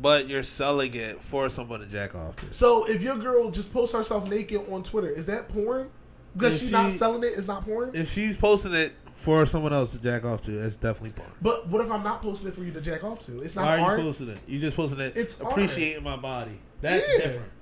But 0.00 0.28
you're 0.28 0.42
selling 0.42 0.94
it 0.94 1.22
for 1.22 1.48
someone 1.48 1.80
to 1.80 1.86
jack 1.86 2.14
off 2.14 2.36
to. 2.36 2.52
So 2.52 2.84
if 2.84 3.02
your 3.02 3.16
girl 3.16 3.50
just 3.50 3.72
posts 3.72 3.94
herself 3.94 4.28
naked 4.28 4.62
on 4.70 4.82
Twitter, 4.82 5.08
is 5.08 5.26
that 5.26 5.48
porn? 5.48 5.90
Because 6.34 6.56
If 6.56 6.60
she's 6.60 6.72
not 6.72 6.92
selling 6.92 7.22
it, 7.24 7.28
it's 7.36 7.46
not 7.46 7.64
porn. 7.64 7.92
If 7.94 8.10
she's 8.12 8.36
posting 8.36 8.74
it 8.74 8.92
for 9.14 9.46
someone 9.46 9.72
else 9.72 9.92
to 9.92 9.98
jack 10.02 10.24
off 10.26 10.42
to, 10.42 10.50
that's 10.50 10.76
definitely 10.76 11.12
porn. 11.12 11.30
but 11.40 11.66
what 11.68 11.80
if 11.84 11.90
I'm 11.90 12.02
not 12.02 12.20
posting 12.20 12.48
it 12.48 12.54
for 12.54 12.62
you 12.62 12.72
to 12.72 12.80
jack 12.82 13.04
off 13.04 13.24
to? 13.26 13.40
It's 13.40 13.54
not 13.56 13.64
porn. 13.64 13.80
Why 13.80 13.86
are 13.86 13.90
art. 13.92 13.98
you 14.00 14.04
posting 14.04 14.28
it? 14.28 14.38
You 14.46 14.60
just 14.60 14.76
posting 14.76 15.00
it. 15.00 15.16
It's 15.16 15.40
art. 15.40 15.52
appreciating 15.52 16.02
my 16.02 16.16
body. 16.16 16.58
That's 16.82 17.08
Yeah. 17.10 17.16
different. 17.24 17.52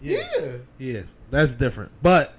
yeah. 0.00 0.52
yeah, 0.78 1.02
that's 1.30 1.54
different. 1.54 1.92
But 2.02 2.34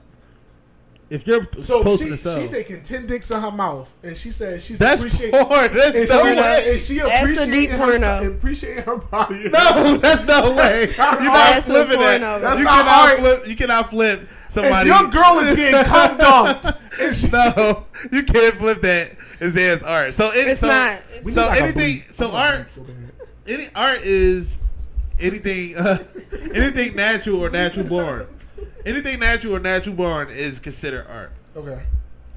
if 1.10 1.28
you're 1.28 1.48
So 1.60 1.84
posting 1.84 2.08
she, 2.08 2.12
to 2.14 2.18
sell, 2.18 2.42
she 2.42 2.48
taking 2.48 2.82
ten 2.82 3.06
dicks 3.06 3.30
in 3.30 3.40
her 3.40 3.52
mouth, 3.52 3.94
and 4.04 4.18
she 4.18 4.32
says 4.32 4.64
she's 4.64 4.80
that's 4.80 5.02
appreciate- 5.02 5.32
porn. 5.34 5.74
That's 5.74 5.98
And 5.98 6.10
no 6.10 6.24
she, 6.24 6.36
way. 6.36 6.72
and 6.72 6.80
she 6.80 6.98
That's 6.98 7.10
a 7.12 7.20
appreciating 7.22 7.52
deep 7.54 7.70
her, 7.72 8.28
appreciating 8.32 8.84
her 8.86 8.96
body. 8.98 9.50
No, 9.50 9.98
that's 9.98 10.22
no 10.28 10.56
way. 10.56 10.82
You're 10.98 10.98
not 10.98 11.22
That's 11.22 11.66
flipping 11.68 12.00
that. 12.00 12.22
porno. 12.22 12.40
That's 12.40 12.58
you 12.60 12.66
not 12.66 12.86
cannot 12.86 13.10
art. 13.10 13.20
flip. 13.20 13.48
You 13.48 13.56
cannot 13.56 13.90
flip 13.90 14.22
If 14.22 14.52
somebody. 14.52 14.90
your 14.90 15.08
girl 15.10 15.40
is 15.40 15.56
getting 15.56 15.84
cum 15.86 16.18
dumped, 16.18 16.68
she, 17.14 17.28
no, 17.30 17.86
you 18.12 18.24
can't 18.24 18.56
flip 18.56 18.82
that 18.82 19.16
and 19.40 19.54
say 19.54 19.78
art. 19.86 20.14
So 20.16 20.30
any, 20.32 20.52
It's 20.52 20.62
so, 20.62 20.68
not. 20.68 21.02
We 21.24 21.32
So 21.32 21.42
like 21.46 21.62
anything. 21.62 22.00
bleep. 22.02 22.14
So 22.14 22.32
I 22.32 22.48
art. 22.56 22.70
bleep 22.70 22.72
so. 22.72 22.86
Any 23.48 23.68
art 23.76 24.02
is 24.02 24.62
anything. 25.20 25.78
Uh, 25.78 26.04
anything 26.54 26.96
natural 26.96 27.42
or 27.46 27.50
natural 27.52 27.86
born. 27.88 28.28
Anything 28.86 29.20
natural 29.20 29.56
or 29.56 29.60
natural 29.60 29.96
born 29.96 30.30
is 30.30 30.60
considered 30.60 31.06
art. 31.10 31.32
Okay. 31.56 31.82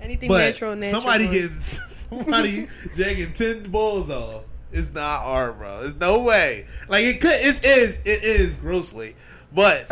Anything 0.01 0.29
But 0.29 0.39
natural, 0.39 0.77
natural. 0.77 1.03
somebody 1.03 1.27
getting 1.29 1.61
somebody 1.91 2.69
jacking 2.97 3.33
ten 3.33 3.71
balls 3.71 4.11
off 4.11 4.45
is 4.73 4.93
not 4.93 5.23
art, 5.25 5.59
bro. 5.59 5.81
There's 5.81 5.95
no 5.97 6.21
way. 6.21 6.67
Like 6.89 7.05
it 7.05 7.21
could. 7.21 7.33
It 7.33 7.65
is. 7.65 7.99
It 8.05 8.23
is 8.23 8.55
grossly, 8.55 9.17
but 9.55 9.87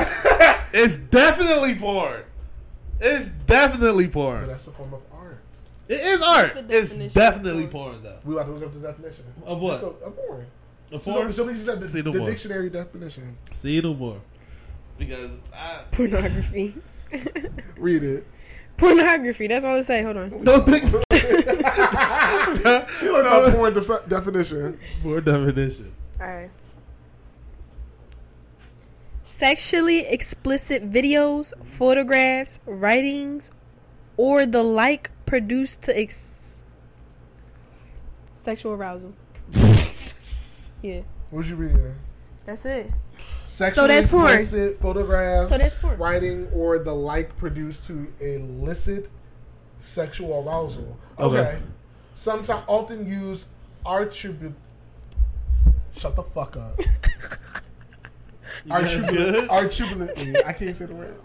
it's 0.73 0.99
definitely 0.99 1.75
porn. 1.75 2.23
It's 3.01 3.29
definitely 3.29 4.07
But 4.07 4.13
porn. 4.15 4.45
that's 4.47 4.67
a 4.67 4.71
form 4.71 4.95
of 4.95 5.03
art. 5.13 5.39
It 5.89 6.01
is 6.01 6.23
art. 6.23 6.53
It's 6.71 6.97
definitely 7.13 7.67
porn? 7.67 8.01
porn, 8.01 8.03
though. 8.03 8.19
We 8.25 8.35
about 8.35 8.47
to 8.47 8.53
look 8.53 8.63
up 8.65 8.73
the 8.75 8.81
definition 8.89 9.25
Of 9.45 9.61
what? 9.61 9.73
Just 9.73 9.83
a, 9.83 10.07
a 10.07 10.11
porn. 10.11 10.47
Of 10.93 11.03
So, 11.05 11.13
porn. 11.13 11.33
so 11.35 11.45
we 11.45 11.53
just 11.53 11.67
said 11.67 11.81
the, 11.81 11.89
Say 11.89 12.01
no 12.03 12.13
the 12.13 12.25
dictionary 12.25 12.71
definition. 12.71 13.37
See 13.53 13.81
no 13.83 13.93
more. 13.93 14.21
Because 14.99 15.31
I 15.55 15.83
pornography. 15.93 16.75
Read 17.77 18.03
it. 18.03 18.27
pornography. 18.77 19.47
That's 19.47 19.65
all 19.65 19.77
it 19.77 19.85
say. 19.85 20.03
Hold 20.03 20.17
on. 20.17 20.31
don't 20.45 20.65
think 20.67 20.85
She 22.99 23.09
looked 23.09 23.29
up 23.29 23.53
porn 23.55 23.75
def- 23.75 24.09
definition. 24.09 24.79
for 25.03 25.21
definition. 25.21 25.95
All 26.21 26.27
right. 26.27 26.51
Sexually 29.23 30.01
explicit 30.07 30.91
videos, 30.91 31.53
photographs, 31.65 32.61
writings, 32.65 33.51
or 34.17 34.47
the 34.47 34.63
like 34.63 35.11
produced 35.27 35.83
to 35.83 35.99
ex- 35.99 36.31
sexual 38.37 38.73
arousal. 38.73 39.13
yeah, 40.83 41.01
What'd 41.31 41.51
you 41.51 41.57
reading? 41.57 41.95
that's 42.47 42.65
it. 42.65 42.91
Sexually 43.47 43.89
that's 43.89 44.11
porn. 44.11 44.27
explicit 44.33 44.81
photographs, 44.81 45.49
So 45.51 45.57
that's 45.59 45.75
porn. 45.77 45.99
writing, 45.99 46.49
or 46.53 46.79
the 46.79 46.93
like 46.93 47.37
produced 47.39 47.87
to 47.87 48.07
elicit 48.21 49.11
sexual 49.81 50.47
arousal. 50.47 50.97
Okay. 51.19 51.37
Okay. 51.39 51.59
Sometimes 52.15 52.65
often 52.67 53.07
used 53.07 53.47
attribute. 53.87 54.53
Shut 55.97 56.17
the 56.17 56.23
fuck 56.23 56.57
up. 56.57 56.79
guys 58.69 59.07
good? 59.07 59.49
Articulately. 59.49 60.37
I 60.45 60.53
can't 60.53 60.77
say 60.77 60.87
the 60.87 60.95
word. 60.95 61.17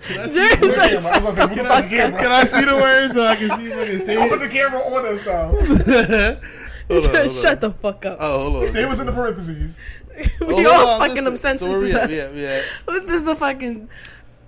Can 0.00 0.20
I 0.20 0.26
see 0.28 0.48
the 0.48 0.56
Put 0.56 0.76
like- 0.78 0.90
camera. 0.90 1.10
I 1.12 1.18
was 1.18 1.36
gonna 1.36 1.36
say, 1.36 1.46
put 1.48 1.56
Can 1.90 2.14
I, 2.14 2.22
can 2.22 2.32
I 2.32 2.44
see 2.44 2.64
the 2.64 2.74
words 2.76 3.14
so 3.14 3.26
I 3.26 3.36
can 3.36 3.50
see 3.58 3.66
if 3.66 3.76
I 3.76 3.86
can 3.86 4.00
see 4.06 4.16
I'll 4.16 4.28
put 4.28 4.40
the 4.40 4.48
camera 4.48 4.80
on 4.80 5.06
us 5.06 5.24
though. 5.24 6.38
Hold 6.88 7.04
on, 7.04 7.10
hold 7.10 7.16
on. 7.16 7.28
Shut 7.28 7.60
the 7.60 7.70
fuck 7.70 8.06
up. 8.06 8.16
Oh, 8.18 8.50
hold 8.50 8.64
on. 8.64 8.72
Say 8.72 8.82
it 8.82 8.88
was 8.88 8.98
in 8.98 9.04
the 9.06 9.12
parentheses. 9.12 9.76
we 10.40 10.54
Hold 10.54 10.66
all 10.66 10.86
on, 10.88 11.00
fucking 11.00 11.24
listen. 11.24 11.50
them 11.50 11.58
So 11.58 11.70
where 11.70 11.80
we 11.80 11.92
at? 11.92 12.08
sentences. 12.10 12.34
We 12.34 12.46
at, 12.46 12.52
we 12.52 12.58
at. 12.58 12.64
What 12.84 13.04
is 13.10 13.26
a 13.26 13.34
fucking? 13.36 13.88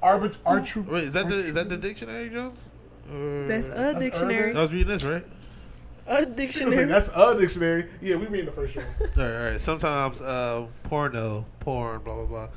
Arbit- 0.02 0.36
artru- 0.46 0.86
Wait, 0.88 1.04
is 1.04 1.12
that 1.12 1.28
the 1.28 1.36
is 1.38 1.54
that 1.54 1.68
the 1.68 1.76
dictionary, 1.76 2.30
Joe? 2.30 2.52
Or- 3.12 3.44
That's 3.46 3.68
a 3.68 3.98
dictionary. 3.98 4.54
I 4.56 4.62
was 4.62 4.72
reading 4.72 4.88
this 4.88 5.04
right. 5.04 5.24
A 6.06 6.14
Like, 6.14 6.36
dictionary. 6.36 6.84
That's 6.94 7.08
a 7.14 7.36
dictionary. 7.38 7.86
Yeah, 8.00 8.16
we 8.16 8.26
reading 8.26 8.46
the 8.46 8.52
first 8.52 8.74
one. 8.76 8.84
All 9.00 9.06
right, 9.16 9.36
all 9.36 9.50
right. 9.50 9.60
Sometimes 9.60 10.20
uh, 10.20 10.66
porno, 10.84 11.44
porn, 11.60 12.00
blah 12.02 12.16
blah 12.16 12.26
blah. 12.26 12.48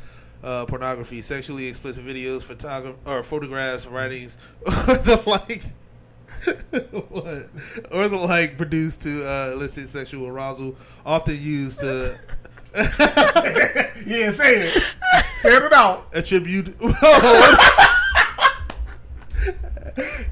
Uh, 0.43 0.65
pornography, 0.65 1.21
sexually 1.21 1.67
explicit 1.67 2.05
videos, 2.05 2.43
photograph 2.43 2.95
or 3.05 3.23
photographs, 3.23 3.85
writings, 3.87 4.37
or 4.65 4.95
the 4.97 5.21
like, 5.25 5.63
what, 6.91 7.47
or 7.91 8.09
the 8.09 8.17
like, 8.17 8.57
produced 8.57 9.01
to 9.01 9.25
uh, 9.25 9.51
elicit 9.53 9.87
sexual 9.87 10.27
arousal, 10.27 10.75
often 11.05 11.37
used 11.41 11.79
to 11.79 12.17
Yeah, 12.75 14.31
say 14.31 14.67
it. 14.67 14.83
Say 15.41 15.55
it 15.55 15.73
out. 15.73 16.07
attribute 16.13 16.75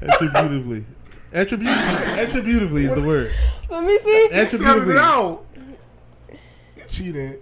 attributively. 0.02 0.84
Attribute, 1.32 1.70
attributively 1.70 2.84
is 2.84 2.94
the 2.94 3.02
word. 3.02 3.32
Let 3.70 3.84
me 3.84 3.98
see. 3.98 4.28
Sounded 4.30 4.32
it 4.32 4.54
Attributively. 4.54 4.98
out. 4.98 5.46
You 6.76 6.82
cheated. 6.88 7.41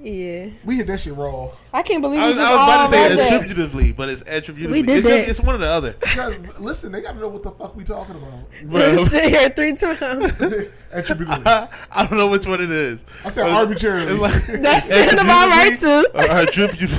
Yeah, 0.00 0.50
We 0.64 0.76
hit 0.76 0.86
that 0.86 1.00
shit 1.00 1.14
raw. 1.14 1.50
I 1.74 1.82
can't 1.82 2.00
believe 2.02 2.20
I 2.20 2.24
we 2.24 2.28
was, 2.28 2.38
just 2.38 2.48
I 2.50 2.54
was 2.54 2.62
about 2.68 2.82
to 2.84 2.88
say 2.90 3.08
read 3.10 3.18
that. 3.18 3.32
attributively, 3.32 3.92
but 3.92 4.08
it's 4.08 4.22
attributively. 4.22 4.80
We 4.80 4.86
did 4.86 4.98
It 4.98 5.02
could- 5.02 5.12
that. 5.12 5.28
It's 5.28 5.40
one 5.40 5.54
or 5.56 5.58
the 5.58 5.66
other. 5.66 5.94
Because, 6.18 6.58
listen, 6.60 6.92
they 6.92 7.00
gotta 7.00 7.18
know 7.18 7.28
what 7.28 7.42
the 7.42 7.50
fuck 7.50 7.74
we 7.76 7.84
talking 7.84 8.14
about. 8.16 8.44
Bro. 8.70 9.04
Shit 9.06 9.30
here 9.30 9.48
three 9.50 9.74
times. 9.74 10.32
Attributively. 10.92 11.42
I 11.46 12.06
don't 12.08 12.16
know 12.16 12.28
which 12.28 12.46
one 12.46 12.60
it 12.60 12.70
is. 12.70 13.04
I 13.24 13.30
said 13.30 13.42
But 13.44 13.52
arbitrarily. 13.52 14.12
It's 14.12 14.48
like, 14.48 14.62
That 14.62 14.82
sound 14.84 15.20
about 15.20 15.48
right 15.48 15.78
too. 15.78 16.06
Or 16.14 16.30
attribute. 16.30 16.90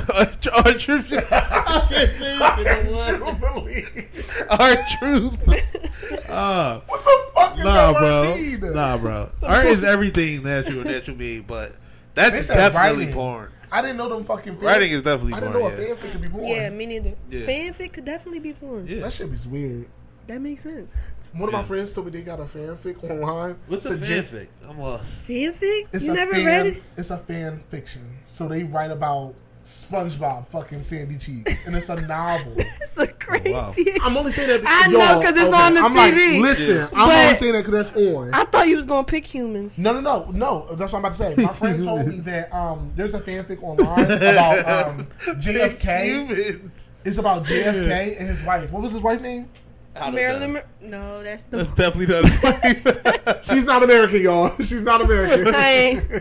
Our 0.66 0.72
truth. 0.74 1.12
I 1.32 1.86
can't 1.88 2.12
say 2.12 2.36
it. 2.36 3.90
Our 4.50 4.76
truth. 4.98 5.48
Uh, 6.28 6.80
what 6.86 7.04
the 7.04 7.30
fuck 7.34 7.58
is 7.58 7.64
nah, 7.64 7.92
that 7.92 7.98
bro. 7.98 8.22
word 8.22 8.36
mean? 8.62 8.72
Nah, 8.74 8.98
bro. 8.98 9.30
Art 9.42 9.66
is 9.66 9.84
everything 9.84 10.42
natural, 10.42 10.84
natural 10.84 11.16
mean, 11.16 11.42
but 11.46 11.72
that's 12.14 12.46
They 12.46 12.54
definitely 12.54 13.04
writing. 13.06 13.14
porn. 13.14 13.52
I 13.72 13.82
didn't 13.82 13.98
know 13.98 14.08
them 14.08 14.24
fucking 14.24 14.56
fan- 14.56 14.64
Writing 14.64 14.90
is 14.92 15.02
definitely 15.02 15.32
porn. 15.32 15.44
I 15.44 15.46
didn't 15.46 15.60
porn. 15.62 15.72
know 15.76 15.78
a 15.84 15.88
yeah. 15.88 15.94
fanfic 15.94 16.12
could 16.12 16.22
be 16.22 16.28
porn. 16.28 16.46
Yeah, 16.46 16.70
me 16.70 16.86
neither. 16.86 17.14
Yeah. 17.30 17.40
Fanfic 17.46 17.92
could 17.92 18.04
definitely 18.04 18.40
be 18.40 18.52
porn. 18.52 18.86
Yeah. 18.88 19.02
That 19.02 19.12
shit 19.12 19.30
is 19.30 19.46
weird. 19.46 19.86
That 20.26 20.40
makes 20.40 20.62
sense. 20.62 20.90
One 21.32 21.48
of 21.48 21.52
my 21.52 21.62
friends 21.62 21.92
told 21.92 22.06
me 22.06 22.12
they 22.12 22.22
got 22.22 22.40
a 22.40 22.44
fanfic 22.44 23.04
online. 23.08 23.56
What's 23.68 23.86
a 23.86 23.90
The 23.94 24.04
gen- 24.04 24.24
fanfic? 24.24 24.48
I'm 24.68 24.80
lost. 24.80 25.26
Fanfic? 25.28 25.86
It's 25.92 26.04
you 26.04 26.12
never 26.12 26.32
fan, 26.32 26.44
read 26.44 26.66
it? 26.78 26.82
It's 26.96 27.10
a 27.10 27.18
fan 27.18 27.60
fiction. 27.70 28.18
So 28.26 28.48
they 28.48 28.64
write 28.64 28.90
about 28.90 29.34
SpongeBob 29.70 30.48
fucking 30.48 30.82
Sandy 30.82 31.16
Cheeks, 31.16 31.52
and 31.66 31.74
it's 31.76 31.88
a 31.88 32.00
novel. 32.02 32.56
It's 32.82 32.98
a 32.98 33.06
crazy. 33.06 33.52
wow. 33.52 33.72
I'm 34.02 34.16
only 34.16 34.32
saying 34.32 34.48
that. 34.48 34.62
I 34.66 34.90
know, 34.90 34.98
y'all- 34.98 35.22
'cause 35.22 35.36
it's 35.36 35.54
on 35.54 35.74
the 35.74 35.80
I'm 35.80 35.94
like, 35.94 36.12
TV. 36.12 36.40
listen, 36.40 36.74
Yeah. 36.76 36.88
I'm 36.92 37.08
But- 37.08 37.24
only 37.24 37.34
saying 37.36 37.52
that 37.52 37.64
because 37.64 37.92
that's 37.92 37.96
on. 37.96 38.34
I 38.34 38.44
thought 38.46 38.66
you 38.66 38.76
was 38.76 38.86
gonna 38.86 39.04
pick 39.04 39.24
humans. 39.24 39.78
No, 39.78 39.92
no, 39.92 40.00
no, 40.00 40.28
no. 40.32 40.74
That's 40.74 40.92
what 40.92 40.98
I'm 40.98 41.04
about 41.04 41.16
to 41.16 41.36
say. 41.36 41.42
My 41.42 41.52
friend 41.52 41.80
told 41.84 42.08
me 42.08 42.18
that 42.20 42.52
um, 42.52 42.90
there's 42.96 43.14
a 43.14 43.20
fanfic 43.20 43.62
online 43.62 44.10
about 44.10 44.88
um, 44.88 45.06
JFK. 45.40 46.04
Humans. 46.28 46.90
It's 47.04 47.18
about 47.18 47.44
JFK 47.44 48.18
and 48.18 48.28
his 48.28 48.42
wife. 48.42 48.72
What 48.72 48.82
was 48.82 48.90
his 48.92 49.00
wife 49.02 49.20
name? 49.20 49.48
I 49.96 50.10
Marilyn. 50.10 50.52
know. 50.54 50.60
Mon- 50.80 50.90
No, 50.90 51.22
that's 51.22 51.44
the. 51.44 51.56
That's 51.58 51.72
definitely 51.72 52.14
not 52.14 52.24
his 52.24 52.42
wife. 52.42 53.44
She's 53.50 53.64
not 53.64 53.82
American, 53.82 54.22
y'all. 54.22 54.54
She's 54.58 54.82
not 54.82 55.00
American. 55.00 55.54
I 55.54 55.70
ain't. 55.70 56.02
She's 56.08 56.20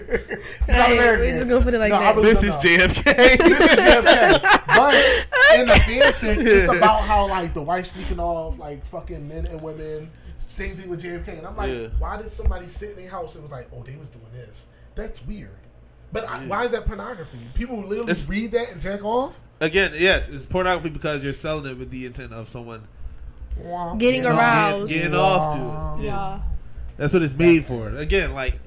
I 0.69 0.77
not 0.77 0.89
ain't. 0.89 0.99
American. 0.99 1.25
We 1.25 1.31
just 1.31 1.47
gonna 1.49 1.63
put 1.63 1.73
it 1.75 1.79
like 1.79 1.89
No, 1.91 1.95
I 1.97 1.99
that. 1.99 2.15
really- 2.15 2.29
this 2.29 2.43
is. 2.43 2.55
JFK. 2.55 3.03
This 3.37 3.59
is 3.73 3.79
JFK. 3.79 4.65
But 4.67 5.59
in 5.59 5.67
the 5.67 5.73
fanfic, 5.73 6.45
it's 6.45 6.77
about 6.77 7.01
how 7.01 7.27
like 7.27 7.53
the 7.53 7.61
wife 7.61 7.87
sneaking 7.87 8.19
off 8.19 8.57
like 8.57 8.83
fucking 8.85 9.27
men 9.27 9.45
and 9.47 9.61
women. 9.61 10.09
Same 10.47 10.75
thing 10.75 10.89
with 10.89 11.03
JFK. 11.03 11.37
And 11.37 11.45
I'm 11.47 11.55
like, 11.55 11.69
Yeah. 11.71 11.87
why 11.99 12.17
did 12.21 12.31
somebody 12.31 12.67
sit 12.67 12.91
in 12.91 12.95
their 12.97 13.09
house 13.09 13.35
and 13.35 13.43
was 13.43 13.51
like, 13.51 13.67
oh, 13.71 13.83
they 13.83 13.95
was 13.97 14.09
doing 14.09 14.25
this? 14.33 14.65
That's 14.95 15.23
weird. 15.27 15.51
But 16.11 16.27
I, 16.27 16.39
why 16.47 16.65
is 16.65 16.71
that 16.71 16.85
pornography? 16.87 17.37
People 17.53 17.77
literally 17.81 18.11
It's- 18.11 18.27
read 18.27 18.51
that 18.53 18.71
and 18.71 18.81
jack 18.81 19.05
off. 19.05 19.39
Again, 19.61 19.91
yes, 19.95 20.27
it's 20.27 20.45
pornography 20.47 20.89
because 20.89 21.23
you're 21.23 21.33
selling 21.33 21.65
it 21.71 21.77
with 21.77 21.91
the 21.91 22.05
intent 22.07 22.33
of 22.33 22.47
someone 22.47 22.87
Getting 23.97 24.23
Yeah. 24.23 24.37
aroused. 24.37 24.91
getting 24.91 25.13
off 25.15 25.55
to 25.55 26.01
it. 26.01 26.05
Yeah. 26.05 26.39
That's 26.97 27.13
what 27.13 27.21
it's 27.21 27.33
made 27.33 27.65
for. 27.65 27.89
Again, 27.89 28.33
like 28.33 28.59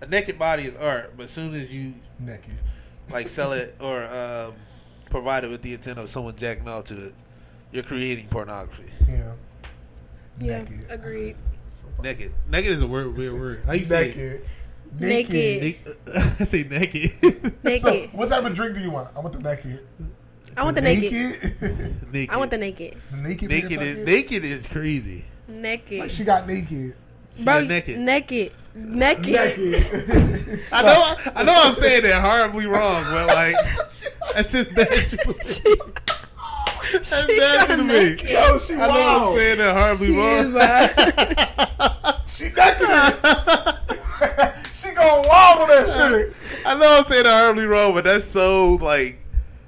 a 0.00 0.06
naked 0.06 0.38
body 0.38 0.64
is 0.64 0.76
art, 0.76 1.14
but 1.16 1.24
as 1.24 1.30
soon 1.30 1.54
as 1.54 1.72
you 1.72 1.94
Naked. 2.18 2.54
like 3.10 3.28
sell 3.28 3.52
it 3.52 3.74
or 3.80 4.04
um, 4.04 4.54
provide 5.10 5.44
it 5.44 5.50
with 5.50 5.62
the 5.62 5.72
intent 5.74 5.98
of 5.98 6.08
someone 6.08 6.34
jacking 6.36 6.66
off 6.68 6.84
to 6.84 7.06
it, 7.06 7.14
you're 7.72 7.82
creating 7.82 8.28
pornography. 8.28 8.90
Yeah. 9.08 9.32
Yeah. 10.40 10.58
Naked. 10.60 10.86
Agreed. 10.90 11.36
Naked. 12.02 12.32
Naked 12.50 12.72
is 12.72 12.80
a 12.80 12.86
weird, 12.86 13.16
weird 13.16 13.34
word. 13.38 13.62
How 13.66 13.72
you 13.74 13.84
say 13.84 14.10
it? 14.10 14.16
Naked. 14.98 15.62
Naked. 15.62 15.62
Naked. 15.62 15.96
I 16.40 16.44
say 16.44 16.64
naked. 16.64 17.62
Naked. 17.64 17.80
So, 17.82 18.08
what 18.12 18.28
type 18.28 18.44
of 18.44 18.54
drink 18.54 18.74
do 18.74 18.80
you 18.80 18.90
want? 18.90 19.08
I 19.16 19.20
want 19.20 19.32
the 19.34 19.40
naked. 19.40 19.86
I 20.56 20.64
want 20.64 20.74
the 20.76 20.80
naked. 20.82 21.12
Naked. 21.12 22.12
naked. 22.12 22.34
I 22.34 22.36
want 22.36 22.50
the 22.50 22.58
naked. 22.58 22.96
The 23.10 23.16
naked. 23.16 23.48
naked. 23.50 23.82
Is, 23.82 23.96
naked 23.98 24.44
is 24.44 24.66
crazy. 24.66 25.24
Naked. 25.48 26.00
Like 26.00 26.10
she 26.10 26.24
got 26.24 26.46
naked. 26.46 26.94
She 27.36 27.44
Bro, 27.44 27.60
got 27.60 27.68
naked. 27.68 27.98
naked. 27.98 28.52
Naked. 28.74 29.26
Naked. 29.26 30.62
I 30.72 30.82
know. 30.82 31.32
I 31.36 31.42
know. 31.44 31.54
I'm 31.56 31.72
saying 31.74 32.02
that 32.04 32.20
horribly 32.22 32.66
wrong, 32.66 33.04
but 33.04 33.26
like, 33.28 33.54
that's 34.34 34.52
just 34.52 34.72
natural. 34.76 35.34
That's 36.92 37.10
nasty 37.28 37.76
to 37.76 37.82
me. 37.84 38.30
Yo, 38.32 38.58
she 38.58 38.74
I 38.74 38.76
know 38.76 38.90
I'm 38.90 39.22
wild. 39.22 39.36
saying 39.36 39.58
that 39.58 39.74
horribly 39.74 40.06
She 40.06 40.12
is 40.12 40.46
wrong. 40.46 40.54
wild. 40.54 42.28
She 42.28 42.44
naked. 42.44 42.88
she 44.74 44.90
going 44.94 45.28
wild 45.28 45.60
on 45.60 45.68
that 45.68 45.86
shit. 45.96 46.36
I 46.66 46.74
know 46.74 46.98
I'm 46.98 47.04
saying 47.04 47.24
that 47.24 47.40
horribly 47.42 47.64
wrong, 47.66 47.92
but 47.94 48.04
that's 48.04 48.24
so 48.24 48.74
like 48.74 49.18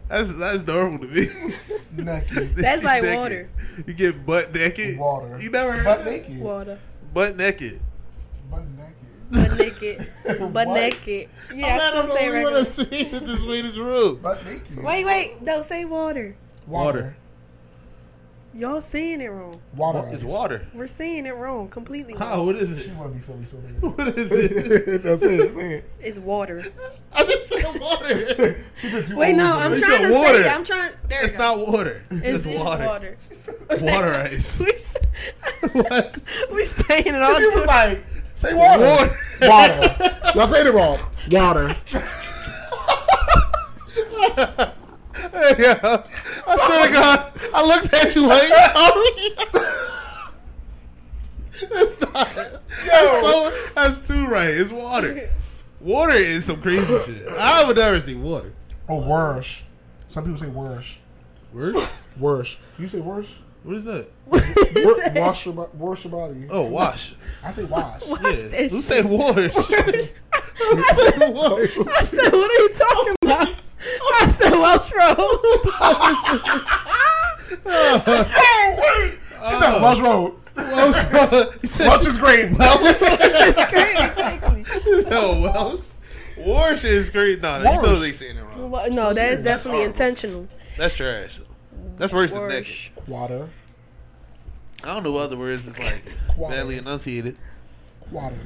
that's 0.08 0.32
that's 0.34 0.66
normal 0.66 0.98
to 1.00 1.06
me. 1.06 1.26
Naked. 1.96 2.56
That's 2.56 2.76
She's 2.78 2.84
like 2.84 3.02
naked. 3.02 3.18
water. 3.18 3.48
You 3.86 3.94
get 3.94 4.26
butt 4.26 4.52
naked. 4.52 4.98
Water. 4.98 5.38
You 5.40 5.50
never 5.50 5.72
heard 5.72 5.84
Butt 5.84 5.98
of 6.00 6.04
that? 6.04 6.10
naked. 6.10 6.40
Water. 6.40 6.78
Butt 7.12 7.36
naked. 7.36 7.80
Butt 8.50 8.62
naked. 8.76 8.98
Butt 9.30 9.58
naked. 9.58 10.10
Butt 10.52 10.68
What? 10.68 10.68
naked. 10.68 11.28
Yeah, 11.54 11.66
I 11.66 11.70
I'm 11.78 11.80
still 11.80 12.06
not 12.08 12.18
say 12.18 12.28
the 12.28 12.30
only 12.30 12.44
one 12.44 12.54
regular. 12.54 12.58
that's 12.64 12.74
saying 12.74 13.14
it 13.14 13.26
this 13.26 13.42
way 13.44 13.58
in 13.60 13.64
this 13.66 13.76
room. 13.76 14.16
Butt 14.16 14.44
naked. 14.44 14.82
Wait, 14.82 15.04
wait. 15.04 15.42
No, 15.42 15.62
say 15.62 15.84
water. 15.84 16.36
Water. 16.66 17.16
Y'all 18.56 18.80
saying 18.80 19.20
it 19.20 19.26
wrong. 19.28 19.60
Water. 19.74 19.98
What 19.98 20.12
is 20.14 20.24
water? 20.24 20.66
We're 20.72 20.86
saying 20.86 21.26
it 21.26 21.34
wrong. 21.34 21.68
Completely 21.68 22.14
How? 22.14 22.36
wrong. 22.36 22.46
What 22.46 22.56
is 22.56 22.70
She 22.80 22.88
it? 22.90 22.96
want 22.96 23.10
to 23.10 23.14
be 23.14 23.20
Philly 23.20 23.44
so 23.44 23.56
bad. 23.56 23.82
What 23.98 24.16
is 24.18 24.30
it? 24.32 25.04
no, 25.04 25.16
say 25.16 25.36
it, 25.36 25.54
say 25.54 25.72
it. 25.78 25.90
It's 26.00 26.18
water. 26.20 26.64
I 27.12 27.24
just 27.24 27.48
said 27.48 27.80
water. 27.80 28.64
she 28.80 28.90
been 28.92 29.04
too 29.06 29.16
Wait, 29.16 29.34
no, 29.34 29.58
I'm 29.58 29.72
You 29.72 29.78
this. 29.78 29.86
trying 29.88 30.02
to 30.02 30.12
water. 30.14 30.42
say. 30.44 30.48
I'm 30.50 30.64
trying. 30.64 30.92
There 31.08 31.24
It's 31.24 31.32
you 31.32 31.38
go. 31.38 31.56
not 31.56 31.66
water. 31.68 32.02
It's, 32.12 32.22
It's, 32.22 32.46
it's 32.46 32.58
water. 32.60 32.86
water. 32.86 33.16
Water 33.80 34.12
ice. 34.32 34.60
we, 34.60 34.72
say, 34.78 35.00
What? 35.72 36.18
we 36.52 36.64
saying 36.64 37.06
it 37.08 37.22
all. 37.22 37.36
She 37.38 37.46
was 37.48 37.66
like, 37.66 38.04
say 38.36 38.54
water. 38.54 38.84
Water. 38.84 39.18
Water. 39.42 40.18
Y'all 40.36 40.46
saying 40.46 40.66
it 40.68 40.74
wrong. 40.74 40.98
Water. 41.30 41.74
Yeah. 45.58 46.02
I 46.46 46.56
swear 46.66 46.86
to 46.86 46.92
God, 46.92 47.32
I 47.54 47.66
looked 47.66 47.92
at 47.94 48.14
you 48.14 48.26
like, 48.26 48.50
oh, 48.52 49.10
that's 51.70 52.00
not. 52.00 52.28
That's, 52.86 53.20
so, 53.20 53.52
that's 53.74 54.00
too 54.06 54.26
right. 54.26 54.48
It's 54.48 54.70
water. 54.70 55.30
Water 55.80 56.12
is 56.14 56.44
some 56.44 56.60
crazy 56.60 56.98
shit. 57.00 57.28
I 57.38 57.64
would 57.64 57.76
never 57.76 58.00
see 58.00 58.14
water. 58.14 58.52
Oh, 58.88 59.06
worse. 59.06 59.62
Some 60.08 60.24
people 60.24 60.38
say 60.38 60.48
worse. 60.48 60.96
Word? 61.52 61.76
Worse. 62.18 62.56
You 62.78 62.88
say 62.88 63.00
worse? 63.00 63.28
What 63.62 63.76
is 63.76 63.84
that? 63.84 64.08
Wor- 64.26 64.40
wash 65.14 65.46
your 65.46 65.54
wash 65.74 66.04
your 66.04 66.10
body. 66.10 66.46
Oh, 66.50 66.62
wash. 66.68 67.14
I 67.42 67.50
say 67.50 67.64
wash. 67.64 68.02
Yeah. 68.06 68.16
that 68.16 68.68
Who 68.70 68.76
shit. 68.76 68.84
said 68.84 69.04
water? 69.06 69.50
I 69.54 69.60
said, 70.92 71.32
wash? 71.32 71.78
I 71.78 72.04
said, 72.04 72.32
what 72.32 72.50
are 72.50 72.62
you 72.62 72.68
talking 72.74 73.14
oh 73.22 73.26
about? 73.26 73.62
I 74.20 74.26
said 74.28 74.52
Welsh 74.52 74.92
Road. 74.92 76.74
She 79.46 79.56
said 79.56 79.80
Welsh 79.82 80.00
Road. 80.00 80.34
You 81.62 81.68
said 81.68 81.88
Welsh 81.88 82.06
is 82.06 82.18
great. 82.18 82.50
Welsh? 82.58 82.80
It's 83.00 83.70
great, 83.70 83.96
exactly. 83.96 84.64
no, 85.10 85.40
Welsh. 85.40 85.80
Wash 86.38 86.84
is 86.84 87.10
great. 87.10 87.40
No, 87.42 87.58
you 87.58 87.64
know 87.64 87.82
Wash. 87.82 88.00
they 88.00 88.12
saying 88.12 88.36
it 88.36 88.42
wrong. 88.44 88.70
Well, 88.70 88.90
no, 88.90 89.12
that 89.14 89.32
is 89.32 89.40
definitely 89.40 89.80
horrible. 89.80 89.92
intentional. 89.92 90.48
That's 90.76 90.94
trash. 90.94 91.40
That's 91.96 92.12
worse 92.12 92.32
than 92.32 92.42
Worse. 92.42 92.90
naked. 92.96 93.08
Water. 93.08 93.48
I 94.82 94.86
don't 94.92 95.02
know 95.04 95.12
what 95.12 95.22
other 95.24 95.36
words 95.38 95.66
is 95.66 95.78
like 95.78 96.02
Water. 96.36 96.54
badly 96.54 96.76
enunciated. 96.78 97.36
Quarter. 98.10 98.36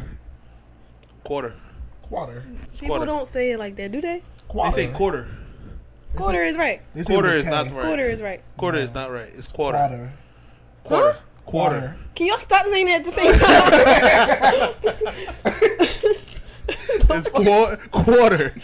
Quarter. 1.25 1.55
Quarter. 2.03 2.45
People 2.73 2.89
quarter. 2.97 3.07
don't 3.07 3.27
say 3.27 3.53
it 3.53 3.59
like 3.59 3.75
that, 3.77 3.91
do 3.93 4.01
they? 4.01 4.23
They 4.49 4.53
Quarter. 4.53 4.71
say 4.73 4.89
quarter. 4.89 5.29
They 6.13 6.13
say- 6.13 6.19
Quarter 6.19 6.43
is 6.43 6.57
right. 6.57 6.81
they 6.95 7.03
say 7.03 7.13
Quarter 7.13 7.29
with 7.29 7.37
is 7.39 7.45
K. 7.45 7.51
not 7.51 7.71
right. 7.73 7.85
Quarter 7.85 8.03
is 8.05 8.23
right. 8.23 8.41
Quarter 8.57 8.79
is 8.79 8.95
not 8.95 9.11
right. 9.13 9.29
It's 9.37 9.49
quarter. 9.53 9.79
Water. 9.79 10.13
Quarter. 10.85 11.13
Huh? 11.13 11.19
Quarter. 11.45 11.97
Can 12.15 12.27
y'all 12.27 12.39
stop 12.39 12.67
saying 12.67 12.89
it 12.89 13.01
at 13.01 13.05
the 13.05 13.11
same 13.11 13.35
time? 13.35 14.75
It's 17.11 17.29
quar- 17.29 17.77
quarter. 17.91 18.55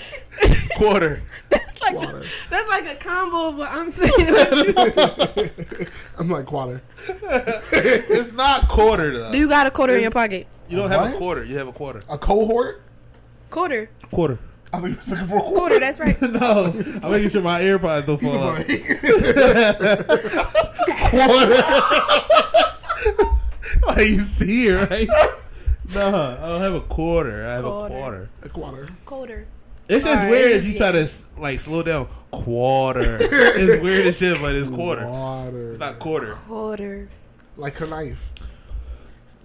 Quarter. 0.77 1.23
That's 1.49 1.81
like 1.81 1.95
Water. 1.95 2.23
that's 2.51 2.69
like 2.69 2.87
a 2.87 2.95
combo 2.97 3.49
of 3.49 3.57
what 3.59 3.71
I'm 3.71 3.89
saying. 3.91 4.13
I'm 6.19 6.29
like 6.29 6.45
quarter. 6.47 6.83
it's 7.09 8.33
not 8.33 8.69
quarter 8.69 9.17
though. 9.19 9.33
Do 9.33 9.39
you 9.39 9.49
got 9.49 9.67
a 9.67 9.71
quarter 9.71 9.95
in 9.95 10.03
your 10.03 10.11
pocket? 10.11 10.47
You 10.69 10.77
don't 10.79 10.91
have 10.91 11.07
a 11.07 11.11
What? 11.11 11.19
quarter. 11.19 11.45
You 11.45 11.57
have 11.59 11.69
a 11.69 11.73
quarter. 11.73 12.03
A 12.11 12.19
cohort? 12.19 12.83
Quarter. 13.51 13.89
Quarter. 14.11 14.39
I 14.77 14.81
think 14.81 14.91
he 14.93 14.97
was 14.97 15.09
looking 15.11 15.27
for 15.29 15.37
a 15.37 15.41
quarter. 15.41 15.57
Quarter, 15.57 15.81
that's 15.81 16.01
right. 16.01 16.23
no, 16.23 17.01
I'm 17.03 17.11
making 17.11 17.31
sure 17.31 17.43
my 17.43 17.61
AirPods 17.61 18.07
don't 18.07 18.21
He 18.21 18.27
fall 18.27 18.39
was 18.39 18.61
out. 18.61 18.69
like, 18.69 20.27
like 23.87 24.09
you 24.09 24.19
see 24.21 24.69
it, 24.69 24.91
right? 24.91 25.09
No, 25.95 26.09
I 26.41 26.49
don't 26.49 26.61
have 26.63 26.75
a 26.75 26.81
quarter. 26.81 27.47
I 27.47 27.53
have 27.55 27.65
Quarter. 27.65 27.95
a 27.95 27.99
quarter. 27.99 28.29
a 28.43 28.49
quarter. 28.49 28.87
Quarter. 29.05 29.47
It's 29.87 30.03
just 30.05 30.17
Alright, 30.25 30.31
weird 30.31 30.51
it's 30.53 30.65
if 30.65 30.73
you 30.73 30.79
just- 30.79 31.25
try 31.29 31.37
to 31.37 31.41
like 31.43 31.61
slow 31.61 31.83
down. 31.83 32.09
Quarter. 32.31 33.19
it's 33.21 33.83
weird 33.83 34.07
as 34.07 34.17
shit, 34.19 34.41
but 34.41 34.55
it's 34.55 34.69
quarter. 34.69 35.07
Water. 35.07 35.69
It's 35.69 35.79
not 35.79 35.99
quarter. 35.99 36.33
Quarter. 36.49 37.09
Like 37.57 37.81
a 37.81 37.87
knife. 37.87 38.31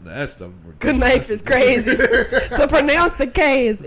That's 0.01 0.35
the 0.35 0.49
Good 0.79 0.95
knife 0.95 1.29
is 1.29 1.41
crazy. 1.41 1.93
to 1.95 2.65
pronounce 2.69 3.11
the 3.13 3.27
K 3.27 3.67
is 3.67 3.81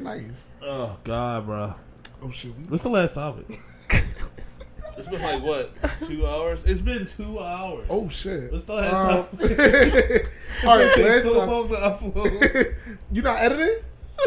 Knife. 0.00 0.43
Oh 0.64 0.96
God, 1.04 1.46
bro. 1.46 1.74
Oh 2.22 2.30
shit. 2.30 2.52
What's 2.68 2.82
the 2.82 2.88
last 2.88 3.14
topic? 3.14 3.60
it's 3.90 5.08
been 5.08 5.20
like 5.22 5.42
what? 5.42 5.70
Two 6.06 6.26
hours? 6.26 6.64
It's 6.64 6.80
been 6.80 7.06
two 7.06 7.38
hours. 7.40 7.86
oh 7.90 8.08
shit. 8.08 8.50
What's 8.52 8.64
the 8.64 8.74
last 8.74 8.94
Um, 8.94 9.38
topic? 9.38 10.30
All 10.64 10.78
right, 10.78 10.98
last 10.98 11.22
so 11.22 11.34
time- 11.38 11.50
long 11.50 11.68
to 11.68 11.74
upload. 11.74 12.74
you 13.12 13.22
not 13.22 13.40
editing? 13.40 13.82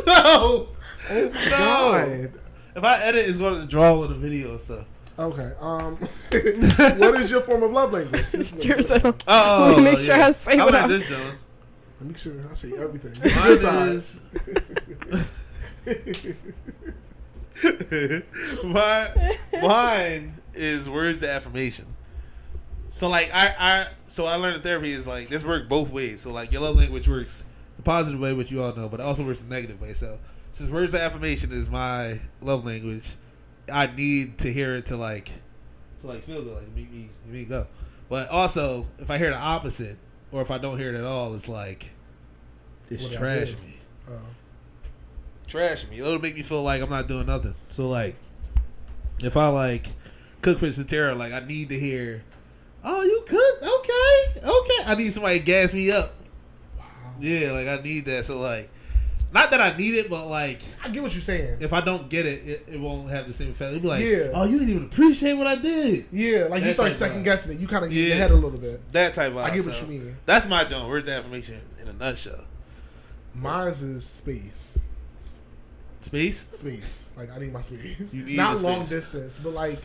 no. 0.06 0.70
Oh 0.70 0.70
my 1.10 1.20
No. 1.20 1.50
god. 1.50 2.32
If 2.76 2.84
I 2.84 3.02
edit, 3.04 3.28
it's 3.28 3.38
going 3.40 3.60
to 3.62 3.66
draw 3.66 4.00
on 4.02 4.10
the 4.10 4.16
video 4.16 4.52
and 4.52 4.60
stuff. 4.62 4.86
Okay. 5.18 5.52
Um, 5.60 5.96
what 5.96 7.16
is 7.20 7.32
your 7.32 7.42
form 7.42 7.64
of 7.64 7.72
love 7.72 7.92
language? 7.94 8.30
This 8.32 8.54
is- 8.54 8.64
Cheers. 8.64 8.92
I 8.92 9.00
don't- 9.00 9.24
Oh, 9.28 9.70
Let 9.70 9.78
me 9.78 9.84
make 9.86 9.98
sure 9.98 10.14
I 10.14 10.30
say 10.32 10.58
How 10.58 10.66
what 10.66 10.76
about 10.76 10.92
I'm- 10.92 11.00
this, 11.00 11.10
Dylan? 11.10 11.36
Make 12.02 12.18
sure 12.20 12.34
I 12.52 12.54
say 12.54 12.74
everything. 12.78 13.34
Mine 13.36 13.52
is 13.94 14.20
mine. 18.64 19.38
Mine 19.62 20.34
is 20.54 20.90
words 20.90 21.24
of 21.24 21.30
affirmation. 21.30 21.86
So 22.90 23.10
like 23.10 23.30
I, 23.34 23.54
I 23.60 23.88
so 24.08 24.26
I 24.26 24.36
learned 24.36 24.58
in 24.58 24.62
therapy 24.62 24.92
is 24.92 25.06
like 25.06 25.30
this 25.30 25.44
works 25.44 25.68
both 25.68 25.92
ways. 25.92 26.22
So 26.22 26.32
like 26.32 26.52
your 26.52 26.62
love 26.62 26.78
language 26.78 27.08
works 27.08 27.44
the 27.78 27.84
positive 27.84 28.20
way, 28.20 28.34
which 28.34 28.52
you 28.52 28.64
all 28.64 28.76
know, 28.76 28.90
but 28.90 29.00
it 29.00 29.04
also 29.04 29.24
works 29.24 29.42
the 29.42 29.50
negative 29.50 29.80
way. 29.82 29.94
So 29.94 30.18
since 30.52 30.70
words 30.72 30.94
of 30.94 31.02
affirmation 31.02 31.52
is 31.52 31.70
my 31.70 32.20
love 32.42 32.66
language, 32.66 33.16
I 33.72 33.88
need 33.88 34.40
to 34.40 34.52
hear 34.52 34.76
it 34.76 34.88
to 34.88 34.98
like 34.98 35.30
to 36.02 36.08
like 36.08 36.24
feel 36.24 36.42
good, 36.42 36.56
like 36.56 36.76
make 36.76 36.92
me 36.92 37.10
make 37.26 37.34
me 37.34 37.46
go. 37.46 37.68
But 38.10 38.30
also 38.30 38.88
if 39.00 39.12
I 39.12 39.18
hear 39.18 39.30
the 39.30 39.38
opposite, 39.38 39.98
or 40.32 40.42
if 40.42 40.50
I 40.52 40.58
don't 40.58 40.78
hear 40.80 40.90
it 40.90 40.96
at 40.96 41.04
all, 41.06 41.34
it's 41.36 41.50
like 41.50 41.92
it's 42.90 43.04
What 43.04 43.14
I 43.14 43.18
trash 43.18 43.50
did. 43.50 43.62
me 43.64 43.74
Oh. 44.10 44.14
Trash 45.48 45.88
me. 45.88 46.00
It'll 46.00 46.20
make 46.20 46.36
me 46.36 46.42
feel 46.44 46.64
like 46.64 46.82
I'm 46.82 46.90
not 46.90 47.08
doing 47.08 47.26
nothing. 47.28 47.56
So 47.72 47.90
like, 47.90 48.16
if 49.20 49.36
I 49.38 49.48
like 49.48 49.88
cook 50.42 50.60
for 50.60 50.68
Satara, 50.68 51.18
like 51.18 51.34
I 51.34 51.40
need 51.40 51.70
to 51.70 51.80
hear, 51.80 52.24
"Oh, 52.84 53.02
you 53.04 53.24
cook? 53.28 53.64
Okay, 53.64 54.48
okay." 54.48 54.84
I 54.86 54.96
need 54.96 55.12
somebody 55.14 55.40
to 55.40 55.46
gas 55.46 55.74
me 55.74 55.92
up. 55.92 56.14
Wow. 56.78 56.86
Yeah, 57.20 57.52
like 57.52 57.68
I 57.68 57.82
need 57.82 58.06
that. 58.06 58.26
So 58.26 58.40
like, 58.40 58.70
not 59.34 59.52
that 59.52 59.60
I 59.60 59.76
need 59.76 59.96
it, 59.96 60.10
but 60.10 60.28
like, 60.28 60.62
I 60.84 60.90
get 60.90 61.04
what 61.04 61.14
you're 61.14 61.22
saying. 61.22 61.58
if 61.60 61.74
I 61.74 61.82
don't 61.82 62.10
get 62.10 62.26
it, 62.26 62.48
it, 62.48 62.66
it 62.74 62.80
won't 62.80 63.10
have 63.10 63.28
the 63.28 63.34
same 63.34 63.50
effect. 63.50 63.72
It'll 63.72 63.82
be 63.82 63.88
like, 63.88 64.04
Yeah. 64.04 64.32
"Oh, 64.34 64.44
you 64.46 64.60
didn't 64.60 64.70
even 64.74 64.86
appreciate 64.86 65.34
what 65.34 65.48
I 65.48 65.56
did." 65.56 66.06
Yeah, 66.12 66.48
like 66.50 66.64
you 66.64 66.74
start 66.74 66.94
second 66.94 67.24
guessing 67.24 67.54
it. 67.54 67.60
You 67.60 67.68
kind 67.68 67.84
of 67.86 67.92
get 67.92 67.98
Yeah. 67.98 68.08
your 68.10 68.18
head 68.18 68.32
a 68.32 68.36
little 68.36 68.60
bit. 68.60 68.92
That 68.92 69.14
type 69.14 69.32
of. 69.32 69.38
I 69.38 69.50
get 69.54 69.66
what 69.66 69.76
so 69.76 69.82
you 69.82 69.88
mean. 69.88 70.18
That's 70.26 70.46
my 70.46 70.64
joint. 70.66 70.88
Words 70.88 71.08
of 71.08 71.14
affirmation 71.16 71.60
in 71.82 71.88
a 71.88 71.94
nutshell. 71.94 72.46
Mine's 73.34 73.82
is 73.84 74.06
space. 74.06 74.80
Space. 76.08 76.48
Space. 76.52 77.10
Like 77.18 77.30
I 77.36 77.40
need 77.40 77.52
my 77.54 77.62
space. 77.62 78.14
You 78.14 78.24
need 78.24 78.38
Not 78.38 78.58
the 78.58 78.64
long 78.64 78.86
space. 78.86 78.90
distance, 79.06 79.40
but 79.44 79.54
like 79.54 79.80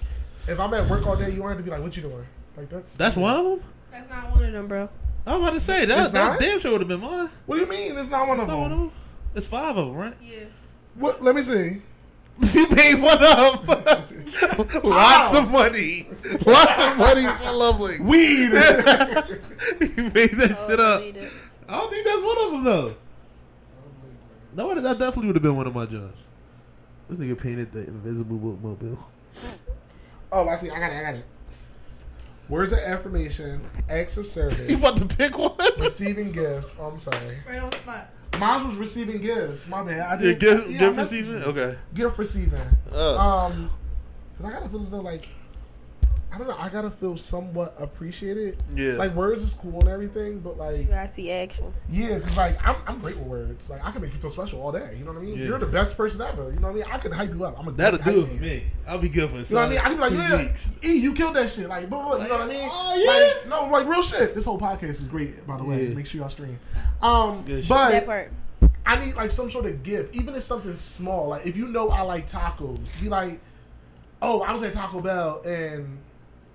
if 0.48 0.58
I'm 0.60 0.72
at 0.74 0.88
work 0.88 1.06
all 1.06 1.16
day, 1.16 1.30
you 1.30 1.42
want 1.42 1.58
to 1.58 1.64
be 1.64 1.70
like, 1.70 1.80
"What 1.82 1.96
you 1.96 2.02
doing?" 2.02 2.26
Like 2.56 2.68
that's 2.68 2.96
That's 2.96 3.16
one 3.16 3.36
of 3.36 3.44
them. 3.44 3.62
That's 3.90 4.08
not 4.08 4.30
one 4.30 4.44
of 4.44 4.52
them, 4.52 4.66
bro. 4.68 4.88
I 5.26 5.32
was 5.36 5.42
about 5.42 5.54
to 5.54 5.60
say 5.60 5.84
that. 5.84 6.12
That 6.12 6.38
damn 6.40 6.58
sure 6.58 6.72
would 6.72 6.80
have 6.80 6.88
been 6.88 7.00
mine. 7.00 7.28
What 7.46 7.56
do 7.56 7.62
you 7.62 7.68
mean? 7.68 7.96
It's 7.98 8.10
not 8.10 8.26
one 8.28 8.36
It's 8.38 8.42
of 8.44 8.48
not 8.48 8.58
one 8.58 8.72
of 8.72 8.78
them. 8.78 8.88
them. 8.88 8.96
It's 9.34 9.46
five 9.46 9.76
of 9.76 9.86
them, 9.88 9.96
right? 9.96 10.14
Yeah. 10.22 10.44
What? 10.96 11.22
Let 11.22 11.34
me 11.34 11.42
see. 11.42 11.82
You 12.54 12.66
paid 12.66 13.00
one 13.00 13.18
up. 13.22 13.66
Lots 14.84 15.34
of 15.34 15.50
money. 15.50 16.08
Lots 16.46 16.78
of 16.78 16.96
money 16.96 17.26
for 17.26 17.52
lovely. 17.52 18.00
Weed. 18.00 18.50
you 19.80 20.10
made 20.14 20.32
that 20.38 20.56
Oh, 20.58 20.68
shit 20.68 20.80
up. 20.80 21.02
I 21.68 21.78
don't 21.80 21.90
think 21.90 22.06
that's 22.06 22.22
one 22.22 22.38
of 22.38 22.50
them 22.52 22.64
though. 22.64 22.94
No, 24.54 24.74
that 24.74 24.98
definitely 24.98 25.26
would 25.28 25.36
have 25.36 25.42
been 25.42 25.56
one 25.56 25.66
of 25.66 25.74
my 25.74 25.86
jobs. 25.86 26.20
This 27.08 27.18
nigga 27.18 27.38
painted 27.40 27.72
the 27.72 27.86
invisible 27.86 28.36
mobile. 28.62 28.98
oh, 30.30 30.48
I 30.48 30.56
see. 30.56 30.70
I 30.70 30.78
got 30.78 30.92
it. 30.92 30.96
I 30.96 31.02
got 31.02 31.14
it. 31.14 31.24
Words 32.48 32.72
of 32.72 32.78
affirmation, 32.80 33.62
acts 33.88 34.16
of 34.16 34.26
service. 34.26 34.58
You 34.68 34.78
service, 34.78 34.96
about 35.00 35.10
to 35.10 35.16
pick 35.16 35.38
one? 35.38 35.56
receiving 35.78 36.32
gifts. 36.32 36.76
Oh, 36.80 36.88
I'm 36.90 36.98
sorry. 36.98 37.38
Right 37.48 37.60
on 37.60 37.72
spot. 37.72 38.08
Mine 38.38 38.66
was 38.66 38.76
receiving 38.76 39.20
gifts. 39.22 39.66
My 39.68 39.82
bad. 39.82 40.00
I 40.00 40.12
Yeah, 40.14 40.18
did 40.32 40.40
gift, 40.40 40.68
yeah, 40.68 40.76
I 40.76 40.80
gift 40.86 40.96
receiving? 40.98 41.30
you. 41.38 41.44
Okay. 41.44 41.78
Gift 41.94 42.18
receiving. 42.18 42.60
Uh, 42.92 43.16
Um, 43.16 43.70
cause 44.36 44.46
I 44.46 44.50
gotta 44.52 44.68
feel 44.68 44.80
as 44.82 44.90
though 44.90 45.00
like 45.00 45.28
I 46.32 46.38
don't 46.38 46.48
know. 46.48 46.56
I 46.58 46.70
gotta 46.70 46.90
feel 46.90 47.16
somewhat 47.18 47.74
appreciated. 47.78 48.62
yeah. 48.74 48.94
Like 48.94 49.14
words 49.14 49.42
is 49.42 49.52
cool 49.52 49.78
and 49.80 49.88
everything, 49.88 50.40
but 50.40 50.56
like 50.56 50.78
You 50.78 50.84
gotta 50.84 51.06
see 51.08 51.30
action. 51.30 51.72
yeah, 51.90 52.18
cause 52.20 52.36
like 52.36 52.66
I'm, 52.66 52.76
I'm 52.86 52.98
great 53.00 53.18
with 53.18 53.26
words. 53.26 53.68
Like 53.68 53.84
I 53.84 53.90
can 53.90 54.00
make 54.00 54.12
you 54.14 54.18
feel 54.18 54.30
special 54.30 54.62
all 54.62 54.72
day. 54.72 54.94
You 54.98 55.04
know 55.04 55.12
what 55.12 55.20
I 55.20 55.24
mean? 55.24 55.36
Yeah. 55.38 55.44
You're 55.44 55.58
the 55.58 55.66
best 55.66 55.94
person 55.96 56.22
ever. 56.22 56.50
You 56.50 56.58
know 56.58 56.68
what 56.68 56.70
I 56.70 56.74
mean? 56.74 56.84
I 56.90 56.98
can 56.98 57.12
hype 57.12 57.34
you 57.34 57.44
up. 57.44 57.58
I'm 57.58 57.68
a 57.68 57.72
That'll 57.72 57.98
do 57.98 58.22
it 58.22 58.28
for 58.28 58.42
me. 58.42 58.62
I'll 58.86 58.98
be 58.98 59.10
good 59.10 59.28
for 59.28 59.36
a 59.36 59.40
You 59.40 59.54
know 59.54 59.60
what 59.60 59.66
I 59.66 59.68
mean? 59.68 59.78
I 59.78 59.82
can 59.82 59.94
be 59.94 60.00
like, 60.00 60.10
two 60.12 60.16
yeah, 60.16 60.36
weeks. 60.42 60.70
E, 60.82 60.92
you 60.98 61.12
killed 61.12 61.36
that 61.36 61.50
shit. 61.50 61.68
Like, 61.68 61.90
blah, 61.90 62.02
blah, 62.02 62.16
blah, 62.16 62.24
you 62.24 62.28
know 62.30 62.38
what 62.38 62.44
I 62.44 62.52
mean? 62.52 62.68
Oh, 62.70 62.94
yeah. 62.96 63.10
Like, 63.10 63.48
no, 63.48 63.70
like 63.70 63.86
real 63.86 64.02
shit. 64.02 64.34
This 64.34 64.46
whole 64.46 64.58
podcast 64.58 65.00
is 65.00 65.08
great, 65.08 65.46
by 65.46 65.58
the 65.58 65.64
way. 65.64 65.88
Yeah. 65.88 65.94
Make 65.94 66.06
sure 66.06 66.20
y'all 66.20 66.30
stream. 66.30 66.58
Um, 67.02 67.42
Good 67.44 67.68
but 67.68 67.90
that 67.90 68.06
part. 68.06 68.32
I 68.86 69.04
need 69.04 69.14
like 69.16 69.30
some 69.30 69.50
sort 69.50 69.66
of 69.66 69.82
gift, 69.82 70.14
even 70.14 70.30
if 70.30 70.36
it's 70.36 70.46
something 70.46 70.76
small. 70.76 71.28
Like 71.28 71.46
if 71.46 71.56
you 71.56 71.68
know 71.68 71.90
I 71.90 72.02
like 72.02 72.28
tacos, 72.28 73.00
be 73.00 73.08
like, 73.08 73.38
"Oh, 74.20 74.40
I 74.42 74.52
was 74.52 74.62
at 74.62 74.72
Taco 74.72 75.00
Bell 75.00 75.40
and 75.44 75.98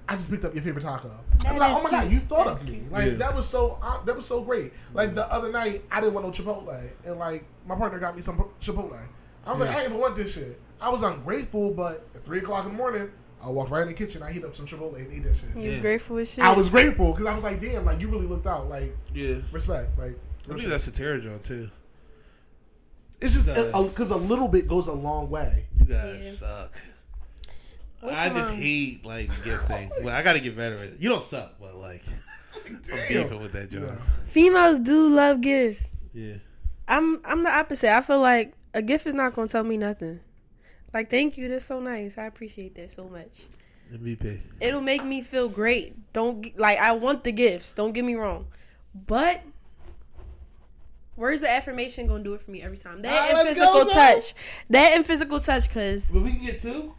I 0.10 0.16
just 0.16 0.30
picked 0.30 0.46
up 0.46 0.54
your 0.54 0.64
favorite 0.64 0.82
taco." 0.84 1.12
That 1.40 1.48
I'm 1.50 1.58
like, 1.58 1.72
is 1.72 1.78
"Oh 1.80 1.84
my 1.84 1.90
god, 1.92 2.12
you 2.12 2.20
thought 2.20 2.48
That's 2.48 2.62
of 2.64 2.70
me!" 2.70 2.78
cute. 2.78 2.92
Like 2.92 3.06
Yeah. 3.06 3.14
that 3.16 3.36
was 3.36 3.48
so 3.48 3.78
uh, 3.82 4.04
that 4.06 4.16
was 4.16 4.26
so 4.26 4.42
great. 4.42 4.72
Like 4.94 5.16
the 5.16 5.32
other 5.32 5.52
night, 5.52 5.84
I 5.92 6.00
didn't 6.02 6.14
want 6.14 6.26
no 6.26 6.32
Chipotle, 6.32 6.90
and 7.06 7.20
like 7.20 7.44
my 7.68 7.76
partner 7.76 8.00
got 8.00 8.16
me 8.16 8.22
some 8.22 8.38
Chipotle. 8.62 8.98
I 9.46 9.52
was 9.52 9.60
like, 9.60 9.70
"I 9.70 9.74
didn't 9.76 9.88
even 9.92 10.00
want 10.00 10.16
this 10.16 10.34
shit." 10.34 10.60
I 10.80 10.90
was 10.90 11.04
ungrateful, 11.04 11.72
but 11.72 12.06
at 12.16 12.24
three 12.24 12.40
o'clock 12.40 12.66
in 12.66 12.72
the 12.72 12.78
morning, 12.78 13.10
I 13.44 13.50
walked 13.50 13.72
right 13.72 13.82
in 13.82 13.88
the 13.88 13.94
kitchen. 13.94 14.22
I 14.24 14.32
heat 14.32 14.44
up 14.46 14.56
some 14.56 14.66
Chipotle 14.66 14.96
and 14.96 15.12
eat 15.12 15.24
that 15.24 15.36
shit. 15.36 15.50
You 15.56 15.70
was 15.70 15.78
Yeah. 15.78 15.82
grateful 15.82 16.18
as 16.18 16.32
shit. 16.34 16.44
I 16.44 16.52
was 16.54 16.70
grateful 16.70 17.12
because 17.12 17.26
I 17.28 17.34
was 17.34 17.44
like, 17.44 17.60
"Damn, 17.60 17.84
like 17.86 18.00
you 18.02 18.08
really 18.08 18.28
looked 18.28 18.48
out." 18.48 18.70
Like 18.70 18.96
Yeah. 19.14 19.38
respect, 19.52 19.98
like. 19.98 20.08
I 20.08 20.10
real 20.12 20.18
think 20.48 20.60
shit. 20.62 20.70
that's 20.70 20.88
a 20.88 20.92
Terra 20.92 21.20
John 21.20 21.40
too. 21.42 21.70
It's 23.20 23.34
just 23.34 23.48
Does. 23.48 23.90
because 23.94 24.12
a 24.12 24.30
little 24.32 24.48
bit 24.48 24.68
goes 24.68 24.88
a 24.88 24.94
long 24.94 25.30
way. 25.30 25.66
You 25.80 25.86
guys 25.86 26.24
Yeah. 26.24 26.48
suck. 26.48 26.74
What's 28.08 28.18
I 28.18 28.30
just 28.30 28.54
hate 28.54 29.06
like 29.06 29.30
gift 29.44 29.68
thing. 29.68 29.92
Well, 30.02 30.16
I 30.16 30.22
gotta 30.22 30.40
get 30.40 30.56
better 30.56 30.78
at 30.78 30.84
it. 30.84 31.00
You 31.00 31.10
don't 31.10 31.24
suck, 31.24 31.60
but 31.60 31.76
like 31.76 32.04
I'm 32.66 32.80
beefing 32.82 33.42
with 33.42 33.52
that, 33.52 33.70
John. 33.70 33.98
Females 34.28 34.80
do 34.80 35.10
love 35.10 35.42
gifts. 35.42 35.92
Yeah. 36.14 36.36
I'm 36.88 37.20
I'm 37.26 37.44
the 37.44 37.52
opposite. 37.52 37.94
I 37.94 38.00
feel 38.02 38.22
like 38.22 38.54
a 38.74 38.82
gift 38.82 39.08
is 39.08 39.14
not 39.14 39.34
gonna 39.34 39.50
tell 39.50 39.64
me 39.64 39.76
nothing. 39.76 40.22
Like, 40.94 41.10
thank 41.10 41.38
you. 41.38 41.50
That's 41.50 41.66
so 41.66 41.82
nice. 41.82 42.18
I 42.18 42.26
appreciate 42.28 42.76
that 42.76 42.92
so 42.94 43.10
much. 43.10 43.46
MVP. 43.94 44.40
It'll 44.62 44.82
make 44.82 45.04
me 45.04 45.22
feel 45.22 45.50
great. 45.50 45.96
Don't 46.14 46.58
like 46.58 46.80
I 46.80 46.94
want 46.94 47.26
the 47.26 47.34
gifts. 47.34 47.74
Don't 47.74 47.92
get 47.92 48.06
me 48.06 48.16
wrong, 48.16 48.48
but 49.06 49.42
words 51.18 51.42
of 51.44 51.50
affirmation 51.50 52.08
gonna 52.08 52.24
do 52.24 52.34
it 52.36 52.42
for 52.42 52.52
me 52.52 52.62
every 52.62 52.78
time. 52.78 53.02
That 53.02 53.14
Ah, 53.14 53.26
and 53.28 53.38
let's 53.38 53.50
physical 53.50 53.86
go, 53.86 53.92
touch. 53.92 54.34
That 54.70 54.94
and 54.96 55.06
physical 55.06 55.40
touch, 55.42 55.70
cause 55.70 56.10
But 56.14 56.24
we 56.24 56.32
can 56.32 56.46
get 56.46 56.62
two. 56.62 56.94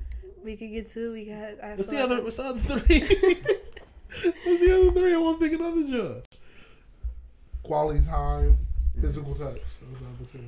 We 0.48 0.56
could 0.56 0.70
get 0.70 0.86
two. 0.86 1.12
We 1.12 1.26
got. 1.26 1.62
I 1.62 1.74
What's 1.74 1.88
the 1.88 1.96
like- 1.96 2.04
other? 2.04 2.22
What's 2.22 2.36
the 2.38 2.44
other 2.44 2.58
three? 2.60 3.00
what's 3.00 4.60
the 4.60 4.80
other 4.80 4.90
three? 4.92 5.12
I 5.14 5.18
want 5.18 5.38
to 5.38 5.46
pick 5.48 5.58
another 5.60 5.82
job. 5.86 6.24
Quality 7.62 8.00
time, 8.06 8.56
physical 8.98 9.34
touch. 9.34 9.58
Those 9.82 10.00
are 10.00 10.16
the 10.18 10.24
two. 10.32 10.44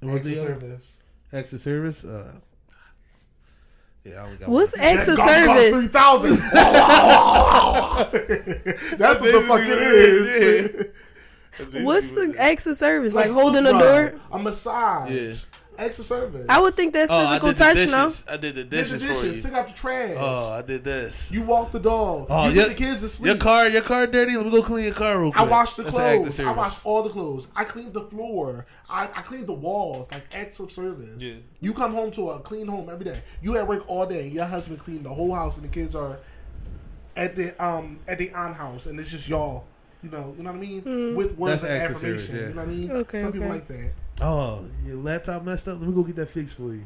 And 0.00 0.12
what's 0.12 0.24
the 0.24 0.38
other? 0.40 0.58
service. 0.58 0.86
Acts 1.30 1.50
service. 1.62 2.04
Uh, 2.04 2.32
yeah, 4.04 4.14
I 4.14 4.16
only 4.24 4.36
got 4.38 4.48
What's 4.48 4.72
one. 4.74 4.80
acts 4.86 5.06
That 5.06 5.16
Gong 5.18 5.46
Gong 5.46 5.56
service? 5.56 5.88
3000. 5.88 6.30
That's 8.98 9.20
what 9.20 9.32
the 9.32 9.40
fuck 9.46 9.60
it 9.60 9.78
is. 9.78 10.86
That's 11.58 11.84
What's 11.84 12.12
the 12.12 12.30
is. 12.30 12.36
acts 12.38 12.66
of 12.66 12.78
service? 12.78 13.14
Like, 13.14 13.26
Like 13.26 13.34
holding 13.34 13.66
a 13.66 13.72
door. 13.72 14.14
A 14.32 14.38
massage. 14.38 15.10
Yeah. 15.10 15.32
Acts 15.80 15.98
of 15.98 16.04
service. 16.06 16.46
I 16.48 16.60
would 16.60 16.74
think 16.74 16.92
that's 16.92 17.10
Oh, 17.10 17.26
physical 17.26 17.48
did 17.48 17.56
touch, 17.56 17.74
dishes. 17.76 17.90
no? 18.26 18.32
I 18.32 18.36
did 18.36 18.54
the 18.54 18.64
Did 18.64 18.70
the 18.86 18.98
dishes, 18.98 19.20
for 19.20 19.26
you. 19.26 19.40
took 19.42 19.52
out 19.54 19.66
the 19.68 19.72
trash. 19.74 20.14
Oh, 20.18 20.48
I 20.50 20.62
did 20.62 20.84
this. 20.84 21.32
you 21.32 21.42
walk 21.42 21.72
the 21.72 21.78
dog. 21.80 22.26
Oh, 22.28 22.48
you 22.48 22.54
your- 22.54 22.68
get 22.68 22.76
the 22.76 22.84
kids 22.84 23.00
to 23.00 23.08
sleep. 23.08 23.26
Your 23.26 23.36
car, 23.36 23.68
your 23.68 23.80
car 23.82 24.06
dirty. 24.06 24.36
Let 24.36 24.44
me 24.44 24.52
go 24.52 24.62
clean 24.62 24.84
your 24.84 24.94
car 24.94 25.18
real 25.18 25.30
quick. 25.32 25.40
I 25.40 25.44
quick. 25.44 25.50
washed 25.52 25.76
the 25.78 25.82
That's 25.84 25.96
an 25.96 26.02
act 26.02 26.14
of 26.16 26.20
clothes. 26.22 26.34
I 26.34 26.42
service. 26.44 26.56
washed 26.56 26.80
all 26.84 27.02
the 27.02 27.08
clothes. 27.10 27.48
I 27.56 27.64
cleaned 27.64 27.94
the 27.94 28.02
floor. 28.02 28.66
I, 28.90 29.04
I 29.04 29.22
cleaned 29.22 29.46
the 29.46 29.52
walls. 29.54 30.08
Like 30.12 30.24
acts 30.34 30.60
of 30.60 30.70
service. 30.70 31.08
Yeah. 31.18 31.34
You 31.60 31.72
come 31.72 31.94
home 31.94 32.10
to 32.12 32.30
a 32.30 32.40
clean 32.40 32.66
home 32.66 32.90
every 32.90 33.04
day. 33.06 33.22
You 33.40 33.56
at 33.56 33.66
work 33.66 33.84
all 33.88 34.04
day. 34.06 34.28
Your 34.28 34.44
husband 34.44 34.78
cleaned 34.80 35.04
the 35.06 35.14
whole 35.14 35.34
house, 35.34 35.56
and 35.56 35.64
the 35.64 35.68
kids 35.70 35.94
are 35.94 36.18
at 37.16 37.36
the 37.36 37.64
um 37.64 37.98
at 38.06 38.18
the 38.18 38.32
on 38.34 38.52
house, 38.52 38.86
and 38.86 38.98
it's 39.00 39.10
just 39.10 39.28
y'all. 39.28 39.64
You 40.02 40.08
know, 40.10 40.34
you 40.38 40.42
know 40.44 40.50
what 40.52 40.56
I 40.56 40.60
mean? 40.60 41.14
With 41.14 41.36
words 41.36 41.60
That's 41.60 41.64
of 41.64 41.70
acts 41.82 41.90
of 41.90 41.96
service, 41.98 42.24
affirmation. 42.24 42.36
yeah. 42.36 42.48
You 42.48 42.54
know 42.54 42.60
what 42.62 42.68
I 42.68 42.72
mean? 42.74 42.90
Okay, 43.02 43.20
Some 43.20 43.32
people 43.32 43.48
like 43.48 43.68
that. 43.68 43.90
Oh, 44.20 44.66
your 44.84 44.96
laptop 44.96 45.44
messed 45.44 45.66
up. 45.68 45.80
Let 45.80 45.88
me 45.88 45.94
go 45.94 46.02
get 46.02 46.16
that 46.16 46.28
fixed 46.28 46.54
for 46.54 46.74
you. 46.74 46.84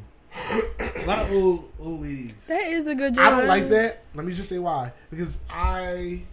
a 0.79 1.05
lot 1.05 1.25
of 1.25 1.31
old 1.33 1.71
old 1.79 2.01
ladies. 2.01 2.45
That 2.47 2.63
is 2.63 2.87
a 2.87 2.95
good 2.95 3.15
job. 3.15 3.25
I 3.25 3.29
don't 3.29 3.47
like 3.47 3.69
that. 3.69 4.03
Let 4.13 4.25
me 4.25 4.33
just 4.33 4.49
say 4.49 4.59
why. 4.59 4.91
Because 5.09 5.37
I, 5.49 6.23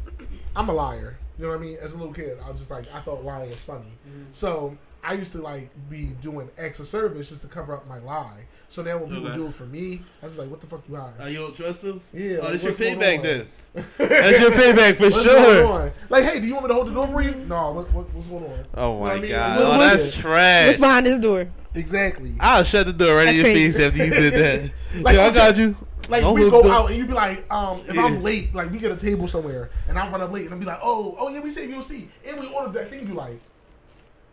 I'm 0.54 0.68
a 0.68 0.72
liar. 0.72 1.18
You 1.38 1.44
know 1.44 1.50
what 1.50 1.58
I 1.58 1.62
mean? 1.62 1.78
As 1.80 1.94
a 1.94 1.98
little 1.98 2.14
kid, 2.14 2.38
I 2.44 2.50
was 2.50 2.60
just 2.60 2.70
like, 2.70 2.84
I 2.94 3.00
thought 3.00 3.24
lying 3.24 3.50
was 3.50 3.58
funny. 3.58 3.84
Mm-hmm. 4.08 4.24
So 4.32 4.76
I 5.04 5.14
used 5.14 5.32
to 5.32 5.38
like 5.42 5.68
be 5.90 6.06
doing 6.22 6.48
extra 6.58 6.84
service 6.84 7.28
just 7.30 7.40
to 7.42 7.48
cover 7.48 7.74
up 7.74 7.88
my 7.88 7.98
lie. 7.98 8.40
So 8.68 8.82
then 8.82 9.00
when 9.00 9.08
people 9.10 9.26
Okay. 9.26 9.36
do 9.36 9.46
it 9.48 9.54
for 9.54 9.66
me, 9.66 10.00
I 10.22 10.26
was 10.26 10.38
like, 10.38 10.48
what 10.48 10.60
the 10.60 10.66
fuck 10.66 10.80
you 10.88 10.94
hide? 10.96 11.12
Oh, 11.20 11.26
you 11.26 11.38
don't 11.38 11.54
trust 11.56 11.82
them? 11.82 12.00
Yeah, 12.14 12.38
Oh, 12.40 12.50
that's 12.50 12.62
your 12.62 12.70
what's 12.72 12.78
going 12.78 12.98
payback 12.98 13.22
then. 13.22 13.46
That's 13.98 14.38
your 14.40 14.50
payback 14.50 14.96
for 14.96 15.04
What's 15.04 15.22
sure. 15.22 15.92
Like, 16.10 16.24
hey, 16.24 16.40
do 16.40 16.46
you 16.46 16.52
want 16.54 16.64
me 16.64 16.68
to 16.68 16.74
hold 16.74 16.88
the 16.88 16.92
door 16.94 17.06
for 17.08 17.22
you? 17.22 17.34
No. 17.48 17.72
What, 17.72 17.90
what, 17.92 18.14
what's 18.14 18.26
going 18.28 18.44
on? 18.44 18.64
Oh 18.74 18.92
You 18.92 18.98
know 18.98 19.00
my 19.00 19.12
I 19.14 19.20
mean? 19.20 19.30
god. 19.30 19.56
What- 19.58 19.66
Oh, 19.66 19.70
what 19.78 19.78
that's 19.92 20.08
it? 20.08 20.20
trash. 20.20 20.66
What's 20.68 20.78
behind 20.78 21.06
this 21.06 21.18
door? 21.18 21.48
Exactly. 21.74 22.32
I'll 22.38 22.64
shut 22.64 22.86
the 22.86 22.92
door 22.92 23.16
right 23.16 23.28
in 23.28 23.34
your 23.34 23.44
face 23.44 23.78
after 23.78 24.04
you 24.04 24.10
did 24.12 24.34
that. 24.34 24.72
Like, 25.02 25.16
Yo, 25.16 25.22
I 25.22 25.30
got 25.30 25.56
you. 25.56 25.74
Like 26.10 26.20
Don't 26.22 26.34
we 26.34 26.50
go 26.50 26.62
the- 26.62 26.70
out 26.70 26.90
and 26.90 26.98
you 26.98 27.06
be 27.06 27.12
like, 27.14 27.50
um, 27.50 27.78
if 27.88 27.94
Yeah. 27.94 28.04
I'm 28.04 28.22
late, 28.22 28.54
like 28.54 28.70
we 28.70 28.78
get 28.78 28.92
a 28.92 28.96
table 28.96 29.26
somewhere 29.26 29.70
and 29.88 29.98
I 29.98 30.10
run 30.10 30.20
up 30.20 30.30
late 30.32 30.44
and 30.44 30.52
I'll 30.54 30.60
be 30.60 30.66
like, 30.66 30.80
oh, 30.82 31.16
oh 31.18 31.28
yeah, 31.30 31.40
we 31.40 31.48
saved 31.48 31.70
your 31.72 31.80
seat 31.82 32.10
and 32.28 32.38
we 32.40 32.46
ordered 32.48 32.74
that 32.74 32.90
thing. 32.90 33.06
You 33.08 33.14
like, 33.14 33.40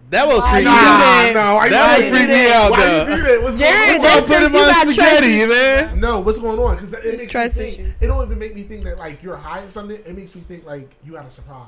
That 0.09 0.27
would 0.27 0.39
Why 0.39 0.51
freak 0.51 0.63
you 0.65 0.71
me 0.71 0.77
out. 0.77 1.34
no, 1.35 1.57
I 1.57 1.69
That 1.69 1.97
would 1.97 2.05
you 2.05 2.11
freak 2.15 2.27
do 2.27 2.34
me 2.34 2.51
out, 2.51 2.71
Why 2.71 2.80
though. 2.80 2.99
you 3.09 3.15
do 3.15 3.21
that? 3.23 3.41
What's 3.43 3.57
Jared, 3.59 3.88
going 3.88 3.95
on? 3.99 4.01
that's 4.01 4.26
Put 4.26 4.35
in 4.38 4.41
you 4.41 4.49
my 4.49 4.59
got 4.59 4.84
trust 4.84 4.95
spaghetti, 4.95 5.27
issues. 5.38 5.49
man. 5.49 5.99
No, 5.99 6.19
what's 6.19 6.39
going 6.39 6.59
on? 6.59 6.76
Because 6.76 6.93
it 6.93 7.17
makes 7.17 7.31
Trust 7.31 7.57
me 7.59 7.63
think. 7.65 7.80
issues. 7.80 8.01
It 8.01 8.07
don't 8.07 8.26
even 8.26 8.39
make 8.39 8.55
me 8.55 8.63
think 8.63 8.84
that 8.85 8.97
like 8.97 9.21
you're 9.21 9.35
hiding 9.38 9.69
something. 9.69 9.97
It 9.97 10.15
makes 10.15 10.35
me 10.35 10.41
think 10.47 10.65
like 10.65 10.89
you 11.05 11.15
had 11.15 11.26
a 11.26 11.30
surprise. 11.30 11.67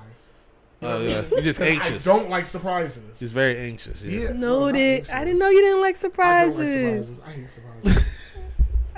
You 0.82 0.88
know 0.88 0.98
Oh 0.98 1.02
yeah, 1.04 1.22
you're 1.30 1.42
just 1.42 1.60
'Cause 1.60 1.68
anxious. 1.68 2.08
I 2.08 2.18
don't 2.18 2.30
like 2.32 2.48
surprises. 2.48 3.20
He's 3.20 3.32
very 3.32 3.56
anxious. 3.60 4.02
Yeah. 4.02 4.20
yeah, 4.22 4.28
no, 4.34 4.62
No, 4.62 4.68
anxious. 4.70 5.14
I 5.14 5.24
didn't 5.24 5.38
know 5.38 5.50
you 5.50 5.62
didn't 5.62 5.82
like 5.82 5.96
I 6.20 6.46
don't 6.46 6.58
like 6.58 6.58
surprises. 6.58 6.58
surprises. 6.58 7.20
I 7.24 7.30
hate 7.32 7.50
surprises. 7.52 8.11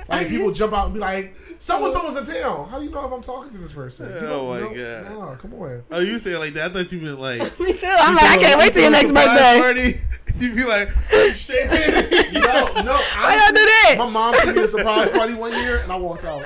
Like 0.09 0.27
people 0.27 0.51
jump 0.51 0.73
out 0.73 0.85
and 0.85 0.93
be 0.93 0.99
like, 0.99 1.35
"Someone, 1.59 1.91
someone's 1.91 2.15
in 2.17 2.25
town." 2.41 2.67
How 2.69 2.80
do 2.80 2.85
you 2.85 2.91
know 2.91 3.05
if 3.05 3.11
I'm 3.13 3.21
talking 3.21 3.51
to 3.51 3.57
this 3.57 3.71
person? 3.73 4.07
You 4.09 4.15
Oh, 4.17 4.21
don't- 4.21 4.49
my 4.49 4.57
you 4.75 4.84
don't- 4.85 5.03
God. 5.03 5.30
No, 5.31 5.35
come 5.38 5.53
on. 5.55 5.84
Oh, 5.91 5.99
you 5.99 6.19
saying 6.19 6.39
like 6.39 6.53
that? 6.53 6.71
I 6.71 6.73
thought 6.73 6.91
you 6.91 6.99
meant 7.01 7.19
like. 7.19 7.39
Me 7.59 7.73
too. 7.73 7.88
I'm 7.88 8.15
like, 8.15 8.23
I 8.23 8.38
can't 8.38 8.59
wait 8.59 8.73
till 8.73 8.81
your 8.81 8.91
next 8.91 9.11
birthday. 9.11 9.59
Party. 9.59 9.97
You 10.39 10.55
be 10.55 10.63
like 10.63 10.89
straight 11.35 11.69
in. 11.71 12.41
No, 12.41 12.65
no. 12.81 12.93
Why 12.95 13.35
y'all 13.35 13.53
do 13.53 13.63
that? 13.65 13.95
My 13.99 14.09
mom 14.09 14.34
threw 14.34 14.53
me 14.55 14.63
a 14.63 14.67
surprise 14.67 15.09
party 15.11 15.35
one 15.35 15.51
year, 15.51 15.77
and 15.77 15.91
I 15.91 15.95
walked 15.95 16.25
out. 16.25 16.41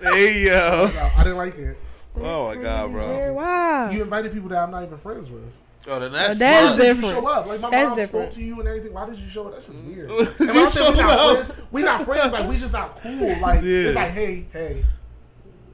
Hey 0.00 0.46
yo. 0.46 0.90
I 1.14 1.22
didn't 1.22 1.36
like 1.36 1.56
it. 1.58 1.76
Oh 2.16 2.46
my 2.46 2.56
god, 2.56 2.92
bro. 2.92 3.34
Wow. 3.34 3.90
You 3.90 4.02
invited 4.02 4.32
people 4.32 4.48
that 4.48 4.62
I'm 4.62 4.70
not 4.70 4.84
even 4.84 4.96
friends 4.96 5.30
with. 5.30 5.52
Oh, 5.88 6.00
then 6.00 6.12
that's 6.12 6.38
that 6.40 6.64
is 6.64 6.70
smart. 6.70 6.72
Why 6.72 6.76
did 6.76 6.82
different. 6.82 7.14
You 7.16 7.20
show 7.22 7.26
up. 7.28 7.46
Like 7.46 7.60
my 7.60 7.70
That's 7.70 7.88
mom 7.90 7.96
different. 7.98 8.32
spoke 8.32 8.40
to 8.40 8.44
you 8.46 8.58
and 8.60 8.68
everything. 8.68 8.92
Why 8.92 9.06
did 9.08 9.18
you 9.18 9.28
show 9.28 9.46
up? 9.46 9.54
That's 9.54 9.66
just 9.66 9.78
weird. 9.84 10.10
You 10.10 10.18
And 10.38 10.48
when 10.48 10.58
I 10.58 10.68
say 10.68 10.80
we 10.90 10.96
showed 10.96 10.96
not 10.96 11.18
up. 11.18 11.46
friends, 11.46 11.60
we 11.70 11.82
not 11.82 12.04
friends. 12.04 12.32
Like 12.32 12.48
we 12.48 12.56
just 12.58 12.72
not 12.72 13.00
cool. 13.00 13.36
Like 13.40 13.62
Yeah. 13.62 13.78
it's 13.86 13.94
like, 13.96 14.10
hey, 14.10 14.46
hey. 14.52 14.82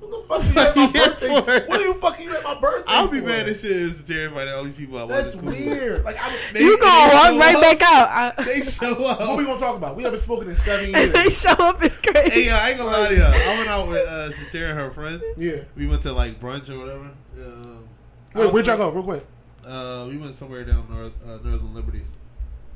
What 0.00 0.42
the 0.42 0.52
fuck 0.52 0.54
you 0.54 0.60
at 0.60 0.76
my 0.76 0.82
Yeah, 0.94 1.06
birthday? 1.06 1.66
What 1.68 1.80
are 1.80 1.84
you 1.84 1.94
fucking 1.94 2.26
you 2.26 2.36
at 2.36 2.44
my 2.44 2.60
birthday? 2.60 2.84
I'll 2.92 3.08
be 3.08 3.20
for? 3.20 3.26
mad 3.28 3.48
as 3.48 3.60
shit 3.62 3.70
as 3.70 4.02
to 4.02 4.22
everybody, 4.24 4.50
all 4.50 4.64
these 4.64 4.74
people 4.74 4.98
I 4.98 5.06
That's 5.06 5.34
wasn't 5.36 5.42
cool. 5.44 5.52
weird. 5.52 6.04
Like 6.04 6.16
I, 6.20 6.36
They- 6.52 6.60
You 6.60 6.78
gonna 6.78 7.08
they 7.08 7.14
walk 7.38 7.40
right 7.40 7.54
up. 7.56 7.62
back 7.62 7.82
out. 7.82 8.38
I, 8.38 8.42
They 8.44 8.60
show 8.62 9.04
up. 9.06 9.20
what 9.20 9.36
we 9.38 9.44
up. 9.44 9.48
gonna 9.48 9.58
talk 9.60 9.76
about? 9.76 9.96
We 9.96 10.02
haven't 10.02 10.18
spoken 10.20 10.48
in 10.50 10.56
seven 10.56 10.94
and 10.94 11.12
they 11.14 11.22
years. 11.22 11.40
show 11.40 11.52
up 11.52 11.82
It's 11.82 11.96
crazy. 11.96 12.30
Hey, 12.42 12.46
yo, 12.48 12.54
I 12.56 12.68
ain't 12.70 12.78
gonna 12.78 12.90
lie 12.90 13.08
to 13.08 13.14
you. 13.14 13.22
I 13.22 13.56
went 13.56 13.68
out 13.70 13.88
with 13.88 14.06
uh, 14.06 14.30
Sincere 14.32 14.70
and 14.70 14.78
her 14.78 14.90
friend. 14.90 15.22
yeah. 15.38 15.60
We 15.76 15.86
went 15.86 16.02
to 16.02 16.12
like 16.12 16.38
brunch 16.40 16.68
or 16.68 16.78
whatever. 16.78 17.10
Um, 17.38 17.88
I 18.34 18.38
Wait, 18.40 18.44
was 18.46 18.52
where'd 18.54 18.66
y'all 18.66 18.76
like- 18.78 18.92
go? 18.92 18.94
Real 19.00 19.04
quick. 19.04 19.26
Uh, 19.66 20.06
we 20.08 20.16
went 20.16 20.34
somewhere 20.34 20.64
down 20.64 20.86
North 20.90 21.12
uh, 21.24 21.38
Northern 21.48 21.74
Liberties. 21.74 22.06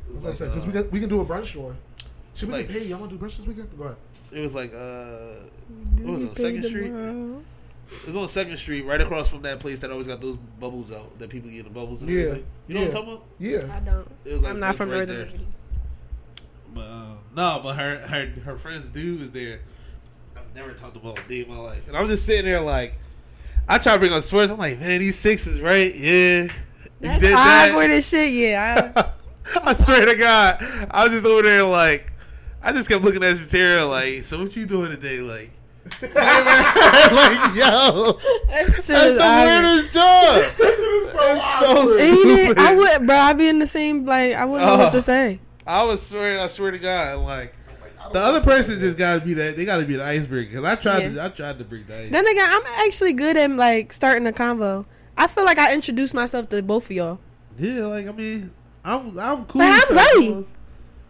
It 0.09 0.15
was, 0.15 0.25
like, 0.25 0.39
Because 0.39 0.65
uh, 0.65 0.67
we 0.67 0.73
can 0.73 0.91
we 0.91 1.01
can 1.01 1.09
do 1.09 1.21
a 1.21 1.25
brunch 1.25 1.55
one. 1.57 1.77
Should 2.35 2.49
we 2.49 2.55
like 2.55 2.69
get 2.69 2.77
paid? 2.79 2.89
Y'all 2.89 3.01
want 3.01 3.11
to 3.11 3.19
do 3.19 3.25
brunch 3.25 3.37
this 3.39 3.47
weekend? 3.47 3.77
Go 3.77 3.85
ahead. 3.85 3.97
it 4.33 4.41
was 4.41 4.55
like 4.55 4.73
uh, 4.75 5.35
what 6.03 6.13
was 6.13 6.23
it? 6.23 6.29
on 6.29 6.37
Second 6.37 6.65
Street. 6.65 6.93
It 6.93 8.07
was 8.07 8.17
on 8.17 8.29
Second 8.29 8.57
Street, 8.57 8.83
right 8.83 9.01
across 9.01 9.29
from 9.29 9.43
that 9.43 9.61
place 9.61 9.81
that 9.81 9.91
always 9.93 10.07
got 10.09 10.21
those 10.21 10.37
bubbles 10.37 10.91
out 10.91 11.19
that 11.21 11.31
people 11.31 11.49
get 11.51 11.65
the 11.65 11.71
bubbles. 11.71 12.03
And 12.03 12.11
Yeah, 12.11 12.19
everything. 12.21 12.45
you 12.67 12.75
know 12.75 12.81
yeah. 12.81 12.87
what 12.89 12.97
I'm 12.97 13.03
talking 13.05 13.13
about? 13.15 13.27
Yeah. 13.39 13.77
I 13.77 13.81
don't. 13.81 14.09
It 14.25 14.33
was 14.33 14.43
like 14.43 14.51
I'm 14.53 14.61
not 14.61 14.75
from 14.77 14.91
right 14.91 14.97
Northern 14.99 15.17
there. 15.17 15.27
Liberty. 15.27 15.47
But 16.75 16.81
um, 16.89 17.19
no, 17.35 17.61
but 17.63 17.75
her 17.77 17.99
her 17.99 18.27
her 18.45 18.59
friend's 18.59 18.89
dude 18.89 19.21
was 19.21 19.31
there. 19.31 19.61
I've 20.37 20.55
never 20.55 20.73
talked 20.75 20.97
about 20.97 21.19
a 21.19 21.29
day 21.29 21.43
in 21.43 21.49
my 21.49 21.59
life, 21.59 21.87
and 21.89 21.97
I'm 21.97 22.07
just 22.07 22.27
sitting 22.27 22.45
there 22.45 22.61
like, 22.61 22.95
I 23.69 23.79
try 23.79 23.95
to 23.95 23.99
bring 23.99 24.13
up 24.13 24.23
sports. 24.23 24.51
I'm 24.53 24.59
like, 24.59 24.79
man, 24.81 25.01
these 25.01 25.17
Sixers, 25.19 25.61
right? 25.61 25.95
Yeah. 25.95 26.49
You 27.01 27.09
That's 27.09 27.21
did 27.21 27.33
that. 27.35 27.71
awkward 27.71 27.91
as 27.91 28.09
shit. 28.09 28.33
Yeah. 28.33 28.93
I, 28.97 29.11
I 29.71 29.75
swear 29.75 30.07
to 30.07 30.15
God, 30.15 30.57
I 30.91 31.05
was 31.05 31.13
just 31.13 31.25
over 31.27 31.43
there 31.43 31.63
like, 31.65 32.11
I 32.63 32.73
just 32.73 32.89
kept 32.89 33.05
looking 33.05 33.23
at 33.23 33.37
Satira 33.37 33.89
like, 33.89 34.25
so 34.25 34.43
what 34.43 34.57
you 34.57 34.67
doing 34.67 34.91
today? 34.91 35.19
Like, 35.21 35.51
like 36.03 36.13
yo, 37.55 38.19
that 38.49 38.65
shit 38.67 38.87
that's 38.87 38.87
the 38.89 39.21
awkward. 39.23 39.63
weirdest 39.65 39.93
job. 39.95 40.43
This 40.59 41.13
so 41.13 41.19
It's 41.21 41.61
so 41.61 41.79
awkward. 41.79 42.01
It? 42.01 42.19
stupid. 42.19 42.59
I 42.59 42.75
would, 42.77 43.07
bro. 43.07 43.17
I'd 43.17 43.39
be 43.39 43.49
in 43.49 43.59
the 43.59 43.67
same 43.67 44.05
like 44.05 44.33
I 44.35 44.45
wouldn't 44.45 44.67
know 44.69 44.79
what 44.79 44.91
to 44.93 44.97
Oh. 44.97 45.01
say. 45.01 45.39
I 45.67 45.85
was 45.85 46.01
swearing, 46.05 46.39
I 46.41 46.47
swear 46.47 46.71
to 46.73 46.79
God, 46.79 47.19
like 47.21 47.55
the 48.13 48.21
other 48.21 48.41
person 48.41 48.79
just 48.81 48.97
got 48.99 49.21
to 49.21 49.25
be 49.25 49.35
that. 49.35 49.57
They 49.57 49.65
got 49.65 49.79
to 49.79 49.85
be 49.87 49.97
the 49.97 50.05
icebreaker 50.05 50.51
because 50.53 50.65
I 50.65 50.75
tried 50.77 51.03
Yeah. 51.03 51.09
to, 51.15 51.25
I 51.25 51.29
tried 51.29 51.59
to 51.59 51.65
break 51.65 51.87
the 51.87 51.99
ice. 52.05 52.11
Then 52.11 52.27
again, 52.27 52.49
I'm 52.49 52.63
actually 52.87 53.13
good 53.13 53.37
at 53.37 53.51
like 53.51 53.93
starting 53.93 54.27
a 54.27 54.33
convo. 54.33 54.87
I 55.17 55.27
feel 55.27 55.45
like 55.45 55.59
I 55.59 55.73
introduced 55.75 56.15
myself 56.15 56.49
to 56.51 56.63
both 56.63 56.85
of 56.87 56.93
y'all. 56.93 57.19
Yeah, 57.59 57.87
like 57.87 58.07
I 58.07 58.13
mean, 58.13 58.51
I'm 58.85 59.19
I'm 59.19 59.45
cool. 59.47 59.61
With 59.61 59.85
I'm 59.89 59.95
Zoe. 59.95 60.47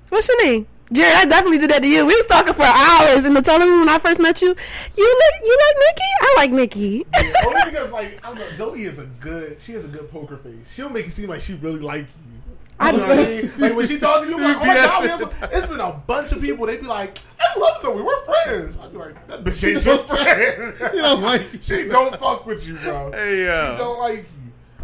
What's 0.09 0.28
your 0.28 0.45
name? 0.45 0.66
Jared, 0.93 1.16
I 1.16 1.24
definitely 1.24 1.59
did 1.59 1.70
that 1.70 1.83
to 1.83 1.89
you. 1.89 2.07
We 2.07 2.15
was 2.15 2.27
talking 2.27 2.55
for 2.55 2.62
hours 2.62 3.24
in 3.24 3.35
the 3.35 3.43
toilet 3.43 3.66
room 3.66 3.81
when 3.81 3.89
I 3.89 3.99
first 3.99 4.20
met 4.20 4.41
you. 4.41 4.49
You 4.49 5.20
like 5.20 5.45
you 5.45 5.59
like 5.66 5.77
Nikki? 5.78 6.11
I 6.20 6.35
like 6.37 6.51
Nikki. 6.53 7.07
Only 7.45 7.61
because 7.70 7.91
like 7.91 8.24
I 8.24 8.28
don't 8.28 8.39
know, 8.39 8.51
Zoe 8.53 8.83
is 8.83 8.99
a 8.99 9.07
good. 9.07 9.61
She 9.61 9.73
has 9.73 9.85
a 9.85 9.89
good 9.89 10.09
poker 10.11 10.37
face. 10.37 10.73
She'll 10.73 10.89
make 10.89 11.07
it 11.07 11.12
seem 11.12 11.28
like 11.28 11.41
she 11.41 11.55
really 11.55 11.81
like 11.81 12.03
you. 12.03 12.36
I 12.78 12.90
You 12.90 12.98
know 12.98 13.09
what 13.09 13.19
I 13.19 13.24
mean? 13.24 13.53
Like 13.59 13.74
when 13.77 13.86
she 13.89 13.98
talks 13.98 14.24
to 14.24 14.28
you, 14.31 14.36
I'm 14.36 14.43
like, 14.44 14.57
oh 14.57 14.61
my 14.61 14.66
Yes. 14.66 14.86
god, 14.86 15.03
we 15.03 15.09
have 15.09 15.20
some- 15.20 15.48
it's 15.53 15.66
been 15.66 15.81
a 15.81 15.93
bunch 15.93 16.32
of 16.32 16.40
people. 16.43 16.66
They'd 16.66 16.81
be 16.81 16.86
like, 16.86 17.19
I 17.40 17.59
love 17.59 17.81
Zoe. 17.81 18.03
We're 18.03 18.19
friends. 18.24 18.77
I'd 18.77 18.93
be 18.93 18.98
like, 18.98 19.28
that 19.28 19.44
bitch 19.44 19.66
ain't 19.74 19.85
your 19.85 19.98
friend. 20.05 20.74
You 20.94 21.03
don't 21.03 21.23
like 21.23 21.53
you. 21.53 21.59
she 21.62 21.89
don't 21.89 22.19
fuck 22.19 22.44
with 22.47 22.66
you, 22.69 22.74
bro. 22.77 23.12
Hey 23.12 23.39
She 23.73 23.78
don't 23.78 23.98
like 23.98 24.19
you. 24.19 24.24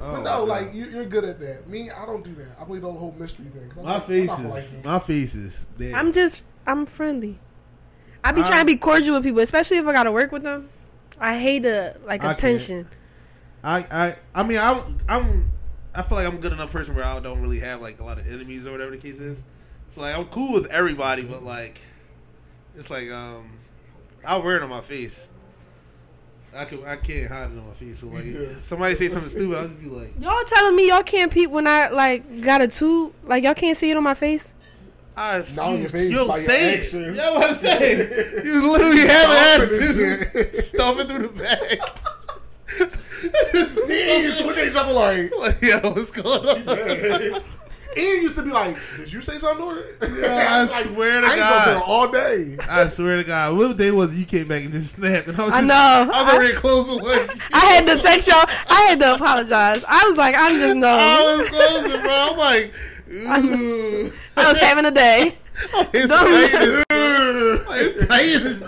Oh, 0.04 0.12
but 0.14 0.22
no, 0.22 0.46
my 0.46 0.60
like 0.60 0.74
you, 0.74 0.86
you're 0.86 1.04
good 1.04 1.24
at 1.24 1.38
that. 1.40 1.68
Me, 1.68 1.88
I 1.90 2.04
don't 2.06 2.24
do 2.24 2.34
that. 2.34 2.56
I 2.60 2.64
play 2.64 2.78
the 2.80 2.90
whole 2.90 3.14
mystery 3.18 3.46
thing. 3.46 3.70
My 3.76 3.82
like, 3.82 3.94
I'm 4.02 4.08
face 4.08 4.38
is 4.38 4.74
like 4.74 4.84
my 4.84 4.98
face 4.98 5.34
is. 5.36 5.66
Dead. 5.78 5.94
I'm 5.94 6.10
just 6.12 6.42
I'm 6.66 6.86
friendly. 6.86 7.38
I 8.24 8.32
be 8.32 8.40
I- 8.42 8.48
trying 8.48 8.60
to 8.60 8.66
be 8.66 8.76
cordial 8.76 9.14
with 9.14 9.22
people, 9.24 9.40
especially 9.40 9.76
if 9.76 9.86
I 9.86 9.92
gotta 9.92 10.10
work 10.10 10.32
with 10.32 10.42
them. 10.44 10.70
I 11.20 11.38
hate 11.38 11.64
a 11.66 11.96
like 12.06 12.22
I 12.24 12.28
can't. 12.28 12.38
attention. 12.38 12.88
I 13.62 13.78
I 13.92 14.16
I 14.34 14.42
mean 14.42 14.58
I 14.58 14.82
I'm 15.08 15.50
I 15.94 16.02
feel 16.02 16.16
like 16.18 16.26
I'm 16.26 16.36
a 16.36 16.40
good 16.40 16.52
enough 16.52 16.72
person 16.72 16.94
where 16.94 17.04
I 17.04 17.20
don't 17.20 17.40
really 17.42 17.60
have 17.60 17.80
like 17.82 18.00
a 18.00 18.04
lot 18.04 18.18
of 18.18 18.26
enemies 18.30 18.66
or 18.66 18.72
whatever 18.72 18.90
the 18.92 18.96
case 18.98 19.18
is. 19.18 19.42
So 19.88 20.00
like 20.00 20.14
I'm 20.16 20.24
cool 20.26 20.52
with 20.54 20.70
everybody, 20.70 21.22
but 21.22 21.44
like 21.44 21.80
it's 22.76 22.90
like 22.90 23.10
um 23.10 23.50
I'll 24.24 24.42
wear 24.42 24.56
it 24.56 24.62
on 24.62 24.70
my 24.70 24.80
face. 24.80 25.28
I 26.54 26.64
can 26.66 26.84
I 26.84 26.96
can't 26.96 27.28
hide 27.30 27.50
it 27.50 27.58
on 27.58 27.66
my 27.66 27.74
face. 27.74 28.00
So 28.00 28.06
like 28.08 28.24
Me 28.24 28.32
too. 28.32 28.56
somebody 28.60 28.94
say 28.94 29.08
something 29.08 29.30
stupid, 29.30 29.58
I'll 29.58 29.68
just 29.68 29.80
be 29.80 29.88
like, 29.88 30.12
Y'all 30.20 30.44
telling 30.46 30.76
me 30.76 30.88
y'all 30.88 31.02
can't 31.02 31.30
peep 31.32 31.50
when 31.50 31.66
I 31.66 31.88
like 31.88 32.40
got 32.40 32.60
a 32.62 32.68
tooth? 32.68 33.12
Like 33.24 33.44
y'all 33.44 33.54
can't 33.54 33.76
see 33.76 33.90
it 33.90 33.96
on 33.96 34.02
my 34.02 34.14
face? 34.14 34.54
I 35.14 35.38
Not 35.38 35.58
on 35.58 35.72
you, 35.74 35.78
your 35.80 35.88
face, 35.90 36.06
you'll 36.10 36.26
by 36.28 36.36
your 36.36 36.44
say 36.44 36.72
it. 36.72 36.78
actions. 36.84 37.16
Yeah, 37.18 37.30
what 37.34 37.48
I'm 37.50 37.54
saying. 37.54 38.44
You 38.46 38.72
literally 38.72 39.06
have 39.06 39.60
an 39.60 39.68
Stomping 39.68 40.04
and 40.04 40.22
attitude, 40.36 40.64
stomping 40.64 41.06
through 41.06 41.28
the 41.28 41.42
bag. 41.42 41.80
He 42.78 44.22
used 44.22 44.38
to 44.38 44.46
look 44.46 44.56
at 44.58 44.68
each 44.68 44.74
other 44.76 44.92
like. 44.92 45.32
like, 45.38 45.60
yo, 45.62 45.78
what's 45.92 46.10
going 46.10 46.46
on? 46.48 47.42
Ian 47.94 48.22
used 48.22 48.36
to 48.36 48.42
be 48.42 48.50
like, 48.50 48.74
"Did 48.96 49.12
you 49.12 49.20
say 49.20 49.36
something 49.38 49.66
to 49.68 49.74
her?" 49.74 50.20
Yeah, 50.22 50.46
I 50.50 50.60
Like, 50.72 50.84
swear 50.86 51.20
to 51.20 51.26
I 51.26 51.36
God. 51.36 51.66
there 51.68 51.80
all 51.82 52.08
day. 52.10 52.56
I 52.66 52.86
swear 52.86 53.18
to 53.18 53.24
God, 53.24 53.54
what 53.54 53.76
day 53.76 53.90
was 53.90 54.14
it 54.14 54.16
you 54.16 54.24
came 54.24 54.48
back 54.48 54.62
and 54.62 54.72
just 54.72 54.96
snapped? 54.96 55.28
And 55.28 55.38
I 55.38 55.44
was 55.44 55.52
I 55.52 55.58
just, 55.58 55.68
know. 55.68 55.74
I 56.10 56.22
was 56.22 56.32
I- 56.32 56.34
already 56.36 56.54
closing 56.54 57.00
away. 57.00 57.26
I 57.52 57.58
had 57.66 57.86
to 57.88 57.98
text 58.02 58.28
y'all. 58.28 58.44
I 58.70 58.86
had 58.88 58.98
to 59.00 59.14
apologize. 59.14 59.84
I 59.86 60.04
was 60.08 60.16
like, 60.16 60.34
I'm 60.38 60.56
just 60.56 60.74
no. 60.78 60.88
I 60.88 61.36
was 61.36 61.48
closing, 61.50 62.00
bro. 62.00 62.28
I'm 62.30 62.36
like, 62.38 62.72
ooh. 63.44 64.10
I 64.38 64.48
was 64.48 64.56
having 64.58 64.86
a 64.86 64.90
day. 64.90 65.36
it's 65.92 66.08
tight 66.08 66.54
as, 66.54 66.84
it's 67.92 68.06
tight 68.06 68.28
in 68.30 68.40
his 68.40 68.60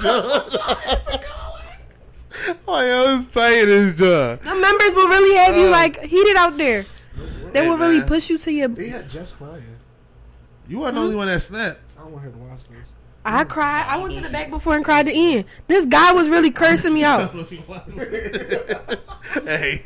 jaw. 2.47 2.81
Yo, 2.81 3.17
it's 3.17 3.27
tight 3.27 3.63
in 3.63 3.69
his 3.69 3.95
jaw. 3.95 4.37
The 4.37 4.55
members 4.55 4.95
will 4.95 5.09
really 5.09 5.37
have 5.37 5.57
you 5.57 5.67
Uh, 5.67 5.71
like 5.71 6.03
heated 6.03 6.37
out 6.37 6.57
there. 6.57 6.85
They 7.53 7.63
Hey, 7.63 7.69
will 7.69 7.79
really 7.79 7.99
man. 8.01 8.09
push 8.09 8.29
you 8.31 8.39
to 8.39 8.53
your. 8.53 8.69
They 8.69 8.89
had 8.89 9.09
just 9.09 9.37
crying. 9.39 9.63
You 10.69 10.81
weren't 10.81 10.95
the 10.97 11.01
only 11.03 11.15
one 11.17 11.27
that 11.29 11.41
snapped. 11.43 11.79
I 11.99 12.03
don't 12.03 12.13
want 12.13 12.25
her 12.25 12.31
to 12.31 12.39
watch 12.39 12.65
this. 12.71 12.89
I 13.25 13.45
cried. 13.45 13.87
I 13.89 13.97
went 13.99 14.15
to 14.15 14.21
the 14.21 14.29
back 14.31 14.51
before 14.51 14.75
and 14.75 14.85
cried 14.85 15.07
to 15.07 15.15
Ian. 15.17 15.45
This 15.67 15.87
guy 15.87 16.13
was 16.13 16.29
really 16.29 16.51
cursing 16.51 16.93
me 16.95 17.05
out. 17.05 17.33
hey. 19.45 19.85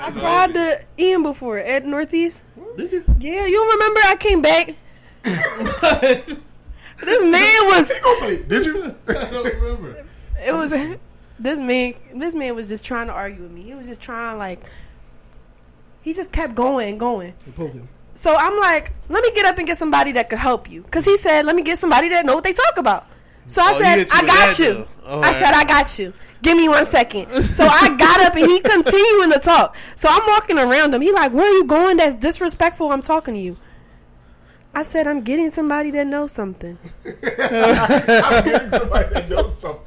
I 0.00 0.10
cried 0.10 0.54
to 0.54 0.80
Ian 0.98 1.22
before 1.22 1.58
at 1.58 1.84
Northeast. 1.86 2.42
Did 2.76 2.90
you? 2.92 3.04
Yeah, 3.20 3.46
you 3.46 3.70
remember 3.72 4.00
I 4.04 4.16
came 4.16 4.42
back. 4.42 4.74
This 6.98 7.22
man 7.22 7.66
was. 7.66 7.90
He 7.90 8.00
gonna 8.00 8.20
say, 8.20 8.42
"Did 8.44 8.64
you?" 8.64 8.94
I 9.08 9.12
don't 9.12 9.44
remember. 9.44 10.06
It 10.42 10.52
was. 10.52 10.72
This 11.38 11.58
man. 11.58 11.94
This 12.14 12.34
man 12.34 12.54
was 12.54 12.66
just 12.66 12.84
trying 12.84 13.08
to 13.08 13.12
argue 13.12 13.42
with 13.42 13.52
me. 13.52 13.62
He 13.62 13.74
was 13.74 13.86
just 13.86 14.00
trying 14.00 14.38
like. 14.38 14.60
He 16.02 16.14
just 16.14 16.30
kept 16.30 16.54
going 16.54 16.88
and 16.90 17.00
going. 17.00 17.34
So 18.14 18.34
I'm 18.34 18.58
like, 18.60 18.92
let 19.08 19.22
me 19.24 19.32
get 19.32 19.44
up 19.44 19.58
and 19.58 19.66
get 19.66 19.76
somebody 19.76 20.12
that 20.12 20.30
could 20.30 20.38
help 20.38 20.70
you. 20.70 20.82
Cause 20.84 21.04
he 21.04 21.16
said, 21.16 21.44
let 21.44 21.56
me 21.56 21.62
get 21.62 21.78
somebody 21.78 22.08
that 22.10 22.24
know 22.24 22.34
what 22.36 22.44
they 22.44 22.52
talk 22.52 22.78
about. 22.78 23.06
So 23.48 23.60
I 23.60 23.72
Oh, 23.74 23.78
said, 23.80 24.06
I 24.12 24.24
got 24.24 24.58
you. 24.58 24.64
though. 24.74 24.86
Oh, 25.04 25.20
I 25.20 25.26
all 25.28 25.34
said. 25.34 25.52
I 25.52 25.64
got 25.64 25.98
you. 25.98 26.12
Give 26.42 26.56
me 26.56 26.68
one 26.68 26.84
second. 26.84 27.26
So 27.30 27.64
I 27.66 27.88
got 27.98 28.20
up 28.20 28.36
and 28.36 28.46
he 28.50 28.60
continuing 28.60 29.32
to 29.32 29.40
talk. 29.40 29.76
So 29.96 30.08
I'm 30.08 30.22
walking 30.28 30.58
around 30.58 30.94
him. 30.94 31.00
He 31.00 31.10
like, 31.12 31.32
where 31.32 31.44
are 31.46 31.54
you 31.56 31.64
going? 31.64 31.96
That's 31.96 32.14
disrespectful. 32.14 32.92
I'm 32.92 33.02
talking 33.02 33.34
to 33.34 33.40
you. 33.40 33.56
I 34.74 34.82
said, 34.82 35.06
I'm 35.06 35.22
getting 35.22 35.50
somebody 35.50 35.90
that 35.92 36.06
knows 36.06 36.32
something. 36.32 36.78
I'm 37.04 38.44
getting 38.44 38.70
somebody 38.70 39.12
that 39.14 39.28
knows 39.28 39.58
something. 39.58 39.85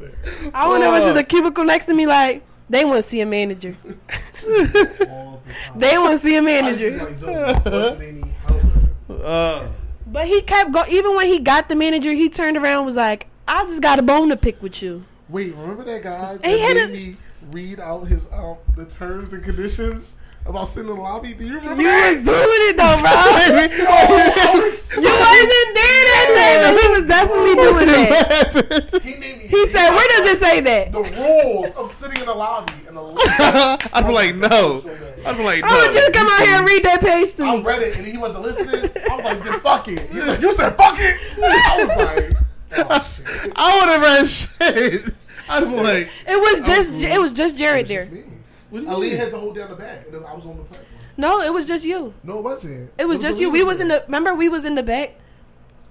I 0.53 0.68
went 0.69 0.84
over 0.84 0.97
to 0.99 1.06
Fuck. 1.06 1.15
the 1.15 1.23
cubicle 1.23 1.64
next 1.65 1.85
to 1.85 1.93
me 1.93 2.06
like, 2.07 2.43
they 2.69 2.85
want 2.85 2.97
to 2.97 3.01
see 3.03 3.22
a 3.22 3.26
manager. 3.26 3.76
The. 3.84 5.39
They 5.76 5.97
want 5.97 6.11
to 6.11 6.18
see 6.18 6.35
a 6.38 6.41
manager. 6.41 6.91
like, 7.03 7.15
Zoe, 7.15 7.34
what 7.34 7.99
they 7.99 8.11
need 8.14 8.26
help 8.45 8.64
with? 9.07 9.22
Uh, 9.22 9.68
But 10.07 10.27
he 10.27 10.41
kept 10.41 10.72
going. 10.72 10.91
Even 10.91 11.15
when 11.15 11.27
he 11.27 11.39
got 11.39 11.69
the 11.69 11.76
manager, 11.76 12.14
he 12.14 12.30
turned 12.30 12.57
around 12.57 12.77
and 12.77 12.85
was 12.85 12.95
like, 12.95 13.27
I 13.47 13.64
just 13.65 13.81
got 13.81 13.99
a 13.99 14.01
bone 14.03 14.30
to 14.30 14.38
pick 14.38 14.61
with 14.61 14.81
you. 14.81 15.03
Wait, 15.27 15.53
remember 15.56 15.84
that 15.84 16.01
guy 16.03 16.38
that 16.38 16.45
He 16.45 16.60
had 16.60 16.76
made 16.76 16.84
a- 16.85 16.88
me 16.88 17.18
read 17.51 17.80
out 17.80 18.06
his 18.07 18.27
um 18.34 18.57
the 18.76 18.85
terms 18.85 19.34
and 19.34 19.43
conditions 19.43 20.14
about 20.45 20.68
sitting 20.68 20.90
in 20.90 20.95
the 20.95 21.02
lobby? 21.02 21.34
Do 21.34 21.45
you 21.45 21.57
remember 21.60 21.82
You 21.82 21.90
was 21.90 22.18
that? 22.18 22.26
doing 22.26 22.61
it 22.70 22.78
though, 22.78 22.98
bro. 22.99 23.11
you 25.03 25.14
wasn't 25.14 25.70
there 25.78 26.03
that 26.10 26.28
day, 26.36 26.53
but 26.64 26.74
he 26.82 26.88
was 26.90 27.06
definitely 27.06 27.56
doing 27.56 27.90
it. 27.90 29.03
He 29.03 29.11
made 29.20 29.38
me. 29.38 29.48
He 29.48 29.66
said, 29.68 29.90
"Where 29.91 30.07
does 30.10 30.34
it 30.34 30.38
say 30.40 30.61
that?" 30.61 30.91
The 30.91 31.02
rules 31.02 31.76
of 31.76 31.91
sitting 31.94 32.20
in 32.22 32.26
the 32.28 32.34
lobby 32.34 32.74
and 32.88 32.98
the. 32.98 33.02
Lobby. 33.02 33.22
I'd 33.94 34.06
be 34.07 34.14
like, 34.14 34.36
no. 34.36 34.82
I'd 35.26 35.38
be 35.38 35.44
like, 35.44 35.61
no. 35.61 35.68
I 35.68 35.74
want 35.76 35.94
you 35.94 36.06
to 36.06 36.11
come 36.11 36.28
out 36.28 36.41
here 36.41 36.56
and 36.57 36.66
read 36.66 36.84
that 36.86 37.02
page 37.02 37.34
to 37.36 37.44
me. 37.44 37.49
I 37.49 37.61
read 37.61 37.82
it 37.82 37.98
and 37.98 38.06
he 38.07 38.18
wasn't 38.18 38.44
listening. 38.44 38.90
I 39.11 39.16
was 39.16 39.26
like, 39.26 39.44
then 39.44 39.60
fuck 39.61 39.88
it. 39.88 40.10
He 40.10 40.18
was 40.20 40.28
like, 40.28 40.41
you 40.41 40.53
said 40.56 40.76
fuck 40.76 40.95
it. 40.98 41.16
I 41.44 41.78
was 41.84 41.90
like, 41.98 42.90
oh 42.90 42.99
shit. 43.16 43.53
I 43.56 43.80
would 43.80 43.90
have 43.90 44.02
read 44.02 44.30
shit. 44.30 45.14
I'd 45.49 45.64
be 45.68 45.76
like, 45.76 46.10
It 46.28 46.40
was 46.40 46.68
just 46.68 46.90
it 46.91 47.20
was 47.20 47.32
just 47.32 47.56
Jared 47.57 47.88
there. 47.88 48.06
Just 48.06 48.26
me. 48.72 48.80
what 48.80 48.80
do 48.82 48.86
you 48.86 48.91
Ali 48.94 49.10
had 49.12 49.32
to 49.32 49.38
hold 49.38 49.56
down 49.56 49.70
the 49.70 49.76
back, 49.76 50.06
and 50.06 50.14
then 50.14 50.24
I 50.26 50.34
was 50.34 50.46
on 50.46 50.58
the 50.58 50.64
platform. 50.64 50.86
No, 51.18 51.41
it 51.41 51.54
was 51.54 51.66
just 51.66 51.84
you. 51.86 52.14
No, 52.24 52.40
it 52.40 52.44
wasn't. 52.44 52.91
It 52.98 53.06
was 53.06 53.18
It 53.20 53.22
just 53.22 53.40
you. 53.40 53.50
We 53.52 53.64
was 53.64 53.80
in 53.80 53.88
the 53.90 54.04
remember 54.08 54.34
we 54.34 54.48
was 54.50 54.66
in 54.66 54.76
the 54.76 54.84
back, 54.84 55.16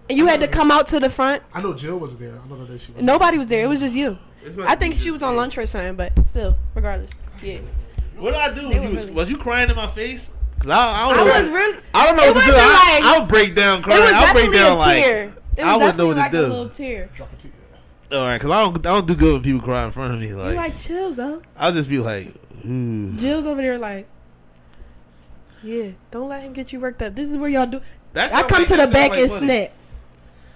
and 0.09 0.17
you 0.19 0.27
had 0.27 0.41
to 0.41 0.49
come 0.49 0.71
out 0.71 0.87
to 0.89 1.01
the 1.01 1.11
front. 1.11 1.43
I 1.53 1.61
know 1.61 1.75
Jill 1.75 1.99
wasn't 1.99 2.21
there. 2.21 2.39
I 2.43 2.49
know 2.49 2.65
that 2.65 2.81
she 2.81 2.93
was. 2.93 3.05
Nobody 3.05 3.39
was 3.39 3.49
there. 3.49 3.65
It 3.65 3.69
was 3.69 3.81
just 3.81 3.95
you. 3.95 4.19
I 4.63 4.75
think 4.77 4.97
she 4.97 5.11
was 5.11 5.23
on 5.23 5.37
lunch 5.37 5.59
or 5.59 5.67
something, 5.67 5.97
but 5.97 6.13
still, 6.29 6.57
regardless. 6.75 7.11
Yeah. 7.43 7.59
What 8.17 8.31
did 8.33 8.41
I 8.41 8.55
do? 8.55 8.61
You 8.75 8.81
was, 8.91 9.05
really- 9.05 9.11
was 9.13 9.31
you 9.31 9.37
crying 9.37 9.69
in 9.69 9.77
my 9.77 9.87
face? 9.89 10.31
Cause 10.61 10.71
I, 10.71 10.77
I 10.77 11.05
I 11.07 11.15
don't 11.15 11.27
know. 11.27 11.33
was 11.41 11.51
really. 11.51 11.79
I 11.95 12.07
don't 12.07 12.17
know 12.17 12.33
what 12.33 12.41
to 12.41 12.47
do. 12.47 12.53
wasn't 12.57 12.57
I, 12.57 12.95
like- 12.99 13.05
I'll 13.05 13.27
break 13.27 13.55
down 13.55 13.79
It 13.79 13.83
crying. 13.85 14.03
I'll 14.15 14.33
break 14.35 14.53
down 14.53 14.73
a 14.73 14.75
like. 14.77 15.05
tear. 15.05 15.25
It 15.25 15.31
was 15.31 15.59
I 15.59 15.77
wouldn't 15.77 15.99
know 15.99 16.05
definitely 16.05 16.07
what 16.07 16.15
to 16.15 16.21
like 16.21 16.31
do. 16.33 16.39
a 16.39 16.47
little 16.47 16.69
tear. 16.69 17.11
Drop 17.15 17.33
a 17.33 17.37
tear. 17.37 17.53
All 18.11 18.27
right, 18.27 18.41
cause 18.41 18.51
I 18.51 18.61
don't. 18.63 18.77
I 18.79 18.81
don't 18.81 19.07
do 19.07 19.15
good 19.15 19.33
when 19.35 19.43
people 19.43 19.61
cry 19.61 19.85
in 19.85 19.91
front 19.91 20.15
of 20.15 20.21
me. 20.21 20.33
Like, 20.33 20.51
You 20.51 20.57
Like, 20.57 20.73
like 20.73 20.79
chills 20.81 21.17
though. 21.17 21.43
I'll 21.57 21.73
just 21.73 21.89
be 21.89 21.99
like, 21.99 22.33
ooh. 22.67 23.17
Jill's 23.17 23.47
over 23.47 23.61
there 23.61 23.79
like, 23.79 24.07
yeah, 25.63 25.91
don't 26.11 26.29
let 26.29 26.43
him 26.43 26.53
get 26.53 26.73
you 26.73 26.81
worked 26.81 27.03
up. 27.03 27.15
This 27.15 27.29
is 27.29 27.37
where 27.37 27.51
y'all 27.51 27.67
do. 27.67 27.81
That 28.13 28.33
I 28.33 28.43
come 28.45 28.65
to 28.65 28.77
the 28.77 28.87
back 28.87 29.11
like 29.11 29.21
and 29.21 29.31
money. 29.31 29.47
snap. 29.47 29.71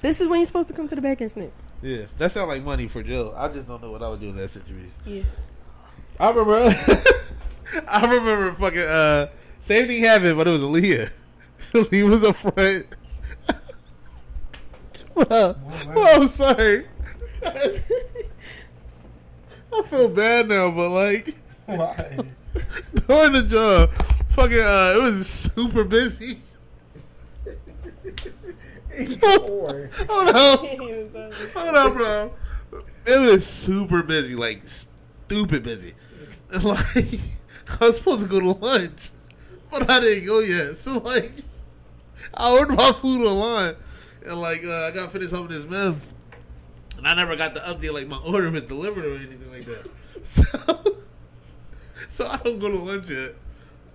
This 0.01 0.21
is 0.21 0.29
when 0.29 0.39
you're 0.41 0.47
supposed 0.47 0.69
to 0.69 0.75
come 0.75 0.87
to 0.89 0.95
the 0.95 1.01
back 1.01 1.21
and 1.21 1.31
snap. 1.31 1.51
Yeah, 1.83 2.07
that 2.19 2.33
sounds 2.33 2.49
like 2.49 2.63
money 2.63 2.89
for 2.89 3.03
Jill. 3.03 3.35
I 3.37 3.49
just 3.49 3.69
don't 3.69 3.83
know 3.83 3.91
what 3.91 4.03
I 4.03 4.09
would 4.09 4.21
do 4.21 4.31
in 4.31 4.37
that 4.37 4.49
situation. 4.49 4.93
Yeah. 5.05 5.23
I 6.21 6.31
remember. 6.31 6.75
I 7.89 8.03
remember 8.03 8.53
fucking. 8.55 8.79
uh 8.81 9.29
Same 9.61 9.87
thing 9.87 10.05
happened, 10.05 10.37
but 10.37 10.47
it 10.47 10.51
was 10.51 10.63
Aaliyah. 10.63 11.11
Aaliyah 11.73 12.09
was 12.09 12.23
a 12.23 12.33
friend. 12.33 12.87
well, 15.15 15.59
well, 15.95 16.23
I'm 16.23 16.29
sorry. 16.29 16.87
I 17.45 17.79
feel 19.89 20.09
bad 20.09 20.49
now, 20.49 20.71
but 20.71 20.91
like, 20.91 21.35
Why? 21.79 22.19
During 23.07 23.33
the 23.33 23.43
job, 23.43 23.93
fucking, 24.29 24.61
uh, 24.61 24.95
it 24.97 25.03
was 25.03 25.27
super 25.27 25.85
busy. 25.85 26.39
Hold 29.23 29.71
on. 30.29 30.69
Hold 31.55 31.77
on, 31.77 31.95
bro. 31.95 32.33
It 33.07 33.19
was 33.19 33.47
super 33.47 34.03
busy, 34.03 34.35
like 34.35 34.63
stupid 34.65 35.63
busy. 35.63 35.95
Like 36.63 37.19
I 37.81 37.87
was 37.87 37.97
supposed 37.97 38.21
to 38.23 38.29
go 38.29 38.39
to 38.39 38.51
lunch, 38.51 39.09
but 39.71 39.89
I 39.89 40.01
didn't 40.01 40.27
go 40.27 40.41
yet. 40.41 40.75
So 40.77 40.99
like 40.99 41.33
I 42.35 42.53
ordered 42.53 42.77
my 42.77 42.93
food 42.93 43.27
online, 43.27 43.75
and 44.27 44.39
like 44.39 44.63
uh, 44.63 44.89
I 44.89 44.91
got 44.91 45.13
finished 45.13 45.31
helping 45.31 45.57
this 45.57 45.65
man, 45.65 45.99
and 46.99 47.09
I 47.09 47.15
never 47.15 47.37
got 47.37 47.55
the 47.55 47.61
update 47.61 47.95
like 47.95 48.07
my 48.07 48.19
order 48.19 48.51
was 48.51 48.65
delivered 48.65 49.07
or 49.07 49.17
anything 49.17 49.51
like 49.51 49.65
that. 49.65 49.91
So 50.25 50.43
so 52.17 52.27
I 52.27 52.37
don't 52.37 52.59
go 52.59 52.69
to 52.69 52.77
lunch 52.77 53.09
yet. 53.09 53.35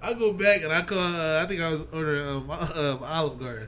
I 0.01 0.13
go 0.15 0.33
back 0.33 0.63
and 0.63 0.73
I 0.73 0.81
call. 0.81 0.97
Uh, 0.97 1.43
I 1.43 1.45
think 1.45 1.61
I 1.61 1.69
was 1.69 1.85
ordering 1.93 2.27
um, 2.27 2.49
uh, 2.49 2.97
Olive 3.03 3.39
Garden. 3.39 3.67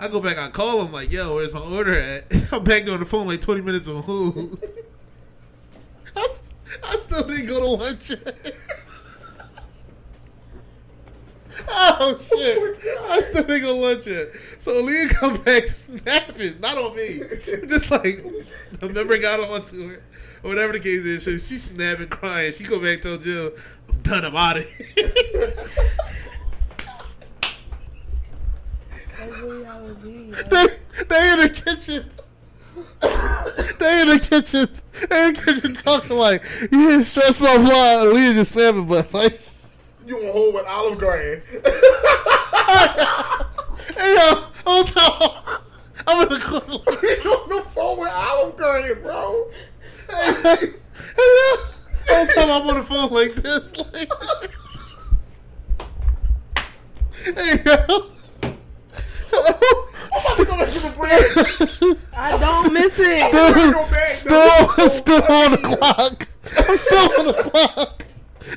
I 0.00 0.08
go 0.08 0.20
back, 0.20 0.38
I 0.38 0.48
call 0.48 0.86
him 0.86 0.92
like, 0.92 1.12
"Yo, 1.12 1.34
where's 1.34 1.52
my 1.52 1.60
order 1.60 1.92
at?" 1.92 2.24
I'm 2.52 2.64
back 2.64 2.88
on 2.88 3.00
the 3.00 3.06
phone 3.06 3.26
like 3.26 3.42
20 3.42 3.60
minutes 3.60 3.86
on 3.86 4.02
hold. 4.02 4.58
I 6.82 6.96
still 6.96 7.26
didn't 7.26 7.46
go 7.46 7.60
to 7.60 7.66
lunch 7.66 8.08
yet. 8.08 8.54
oh 11.68 12.18
shit! 12.22 12.78
I 13.10 13.20
still 13.20 13.42
didn't 13.42 13.62
go 13.62 13.74
to 13.74 13.80
lunch 13.80 14.06
yet. 14.06 14.28
So 14.58 14.80
Leah 14.80 15.08
come 15.10 15.42
back 15.42 15.64
snapping, 15.64 16.58
not 16.60 16.78
on 16.78 16.96
me, 16.96 17.20
just 17.66 17.90
like 17.90 18.16
the 18.80 18.88
member 18.88 19.18
got 19.18 19.40
on 19.40 19.62
to 19.66 19.88
her, 19.88 20.02
or 20.42 20.50
whatever 20.50 20.72
the 20.72 20.80
case 20.80 21.04
is. 21.04 21.24
So 21.24 21.32
she's 21.32 21.64
snapping, 21.64 22.08
crying. 22.08 22.52
She 22.52 22.64
go 22.64 22.80
back 22.80 23.02
tell 23.02 23.18
Jill, 23.18 23.52
"I'm 23.88 24.00
done. 24.02 24.24
I'm 24.24 24.36
out 24.36 24.58
of 24.58 24.64
here." 24.64 25.12
they, 30.50 30.66
they 31.08 31.32
in 31.32 31.38
the 31.38 31.50
kitchen. 31.54 32.10
they 33.78 34.02
in 34.02 34.08
the 34.08 34.18
kitchen. 34.20 34.68
They 35.08 35.28
in 35.28 35.34
the 35.34 35.40
kitchen 35.40 35.74
talking 35.74 36.16
like, 36.16 36.42
you 36.60 36.90
didn't 36.90 37.04
stress 37.04 37.40
my 37.40 37.56
blah. 37.56 38.02
And 38.02 38.12
Leah 38.12 38.34
just 38.34 38.52
slamming, 38.52 38.86
but 38.86 39.12
like, 39.12 39.40
You 40.06 40.16
want 40.16 40.26
to 40.26 40.32
hold 40.32 40.54
with 40.54 40.66
Olive 40.66 40.98
Garden? 40.98 41.42
hey 43.96 44.14
yo, 44.14 44.44
on 44.66 44.86
top, 44.86 45.62
I'm 46.06 46.22
in 46.22 46.34
the 46.34 46.40
corner. 46.44 46.82
Like, 46.86 47.02
you 47.24 47.30
on 47.32 47.48
the 47.48 47.62
phone 47.70 47.98
with 48.00 48.12
Olive 48.12 48.56
Garden, 48.56 49.02
bro? 49.02 49.50
Hey, 50.08 50.56
hey, 50.56 50.66
yo, 51.16 51.56
whole 52.08 52.26
time 52.26 52.50
I'm 52.50 52.68
on 52.68 52.76
the 52.78 52.82
phone 52.82 53.10
like 53.10 53.34
this, 53.34 53.76
like, 53.76 54.10
hey 57.24 57.62
yo. 57.64 58.10
I'm 60.10 60.20
about 60.20 60.36
to 60.38 60.44
go 60.44 60.56
back 60.56 60.68
to 60.70 60.80
the 60.80 60.90
break. 60.96 61.22
I 62.14 62.38
don't 62.38 62.72
miss 62.72 62.98
it. 62.98 63.30
Still, 64.08 64.68
no. 64.78 64.88
still 64.88 65.22
on 65.22 65.50
the 65.52 65.58
clock. 65.58 66.26
I'm 66.66 66.76
still 66.76 67.10
on 67.18 67.26
the 67.26 67.34
clock. 67.34 68.04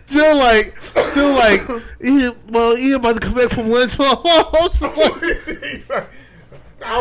Jill 0.07 0.37
like, 0.37 0.73
Jill 1.13 1.31
like, 1.31 1.61
Ian, 2.03 2.35
well, 2.49 2.77
Ian 2.77 2.95
about 2.95 3.19
to 3.19 3.19
come 3.19 3.33
back 3.33 3.49
from 3.49 3.69
lunch. 3.69 3.97
I 3.99 4.15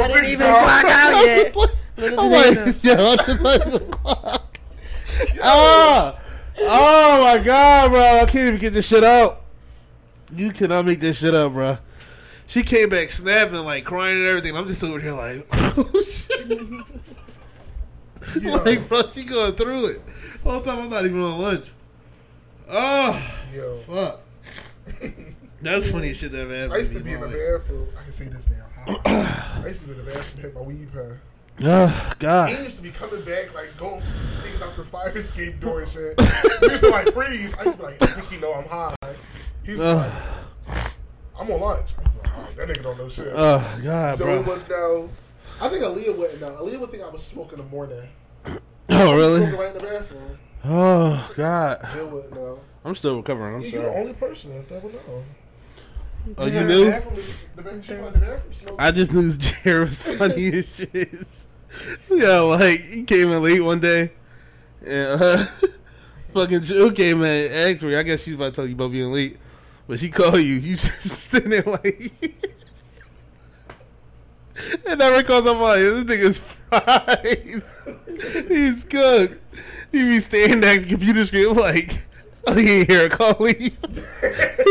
didn't 0.09 0.25
even 0.27 0.47
clock 0.47 0.85
out 0.85 1.25
yet. 1.25 1.55
Little 2.01 2.21
I'm 2.21 2.31
did 2.31 2.57
they 2.57 2.65
like, 2.65 2.85
yo, 2.85 2.93
I 2.93 3.17
just 3.17 3.43
not 3.43 3.67
even 3.67 3.91
clock. 3.91 4.59
Ah, 5.43 6.19
oh 6.59 7.21
my 7.21 7.43
god, 7.43 7.91
bro, 7.91 8.01
I 8.01 8.27
can't 8.27 8.49
even 8.49 8.59
get 8.59 8.73
this 8.73 8.87
shit 8.87 9.05
out. 9.05 9.43
You 10.35 10.51
cannot 10.53 10.87
make 10.87 11.01
this 11.01 11.19
shit 11.19 11.35
up, 11.35 11.53
bro. 11.53 11.79
She 12.47 12.63
came 12.63 12.89
back 12.89 13.11
snapping, 13.11 13.65
like 13.65 13.85
crying 13.85 14.17
and 14.17 14.27
everything. 14.27 14.57
I'm 14.57 14.67
just 14.67 14.83
over 14.83 14.99
here 14.99 15.13
like, 15.13 15.47
oh 15.53 16.03
shit. 16.03 16.51
Yo. 18.43 18.57
like, 18.57 18.89
bro, 18.89 19.03
she 19.13 19.25
going 19.25 19.55
through 19.55 19.87
it. 19.87 20.03
Whole 20.43 20.61
time 20.61 20.81
I'm 20.81 20.91
not 20.91 21.05
even 21.05 21.21
on 21.21 21.39
lunch. 21.39 21.71
Oh, 22.71 23.33
Yo. 23.55 23.79
fuck. 23.79 24.21
That's 25.63 25.91
funny 25.91 26.15
shit 26.15 26.33
that 26.33 26.49
man. 26.49 26.73
I 26.73 26.79
used 26.79 26.93
to 26.93 27.01
be 27.01 27.13
in 27.13 27.21
the 27.21 27.27
bathroom. 27.27 27.89
I 27.99 28.03
can 28.03 28.13
say 28.13 28.29
this 28.29 28.49
now. 28.49 29.01
I 29.05 29.65
used 29.67 29.81
to 29.81 29.87
be 29.87 29.93
in 29.93 29.99
the 29.99 30.05
bathroom 30.05 30.45
hit 30.45 30.55
my 30.55 30.61
weed 30.63 30.93
pen. 30.93 31.21
Oh, 31.63 31.87
He 32.11 32.15
God. 32.19 32.51
used 32.65 32.77
to 32.77 32.83
be 32.83 32.91
coming 32.91 33.23
back, 33.23 33.55
like 33.55 33.77
going, 33.77 34.03
sneaking 34.41 34.63
out 34.63 34.75
the 34.77 34.85
fire 34.85 35.17
escape 35.17 35.61
door 35.61 35.81
and 35.81 35.91
shit. 35.91 36.21
He 36.21 36.67
used 36.71 36.83
to 36.85 36.91
like 36.91 37.13
freeze. 37.13 37.55
I 37.59 37.65
used 37.65 37.77
to 37.77 37.79
be 37.79 37.83
like, 37.85 38.03
I 38.03 38.07
think 38.07 38.29
he 38.29 38.37
know 38.39 38.55
I'm 38.55 38.65
high. 38.65 38.95
He's 39.65 39.81
like, 39.81 40.11
I'm 41.39 41.51
on 41.51 41.61
lunch. 41.61 41.91
I 41.99 42.03
was 42.03 42.15
like, 42.17 42.33
oh, 42.37 42.49
that 42.57 42.69
nigga 42.69 42.83
don't 42.83 42.99
know 42.99 43.09
shit. 43.09 43.33
Oh, 43.35 43.81
God, 43.83 44.17
so 44.19 44.25
bro. 44.25 44.41
it 44.41 44.47
wouldn't 44.47 44.69
know. 44.71 45.11
I 45.61 45.69
think 45.69 45.83
Aaliyah 45.85 46.17
wouldn't 46.17 46.41
know. 46.41 46.49
Aaliyah 46.51 46.81
would 46.81 46.91
think 46.91 47.03
I 47.03 47.09
was 47.09 47.23
smoking 47.23 47.59
in 47.59 47.65
the 47.65 47.71
morning. 47.71 48.09
Oh, 48.93 49.15
really? 49.15 49.43
Smoking 49.43 49.59
right 49.61 49.69
in 49.77 49.81
the 49.83 49.89
bathroom. 49.89 50.39
Oh, 50.65 51.31
God. 51.37 51.89
Jill 51.95 52.09
wouldn't 52.09 52.35
know. 52.35 52.59
I'm 52.85 52.95
still 52.97 53.17
recovering. 53.19 53.55
I'm 53.55 53.61
Yeah, 53.61 53.69
you're 53.69 53.83
the 53.83 53.99
only 53.99 54.13
person 54.15 54.65
that 54.69 54.83
would 54.83 54.95
know. 54.95 55.25
Oh, 56.39 56.47
you 56.47 56.59
in 56.59 56.67
knew? 56.67 56.85
The 56.87 56.91
bathroom, 56.91 57.15
the 57.55 57.63
bathroom, 57.63 57.83
she 57.83 57.93
went 57.95 58.07
in 58.17 58.21
the 58.21 58.27
bathroom. 58.27 58.77
I 58.81 58.91
just 58.91 59.13
knew 59.13 59.31
Jared 59.37 59.89
was 59.91 60.03
funny 60.03 60.49
as 60.55 60.75
shit. 60.75 61.15
Yeah, 62.11 62.41
like 62.41 62.81
he 62.81 63.05
came 63.05 63.31
in 63.31 63.43
late 63.43 63.61
one 63.61 63.81
day, 63.81 64.13
and 64.85 65.23
uh, 65.23 65.47
fucking 66.35 66.63
Jill 66.63 66.93
came 66.93 67.23
in. 67.23 67.53
Actually, 67.53 67.97
I 67.97 68.03
guess 68.03 68.23
she's 68.23 68.35
about 68.35 68.51
to 68.51 68.57
tell 68.57 68.67
you 68.67 68.75
about 68.75 68.93
being 68.93 69.13
late, 69.13 69.39
but 69.87 69.99
she 69.99 70.09
called 70.11 70.41
you. 70.41 70.55
You 70.55 70.61
just 70.77 71.03
standing 71.03 71.51
there 71.51 71.63
like, 71.63 72.13
and 74.87 74.99
never 74.99 75.23
calls 75.23 75.47
up 75.47 75.59
like 75.59 75.79
this 75.79 76.05
nigga's 76.05 76.39
fried. 76.39 77.63
He's 78.49 78.85
cooked. 78.85 79.37
He 79.93 80.03
be 80.05 80.21
staring 80.21 80.63
at 80.63 80.83
the 80.83 80.87
computer 80.89 81.25
screen 81.25 81.55
like. 81.55 82.07
Oh, 82.47 82.55
he 82.57 82.81
ain't 82.81 82.91
hear 82.91 83.03
it. 83.03 83.13
Call 83.13 83.35
Lee. 83.41 83.53
he 83.55 83.71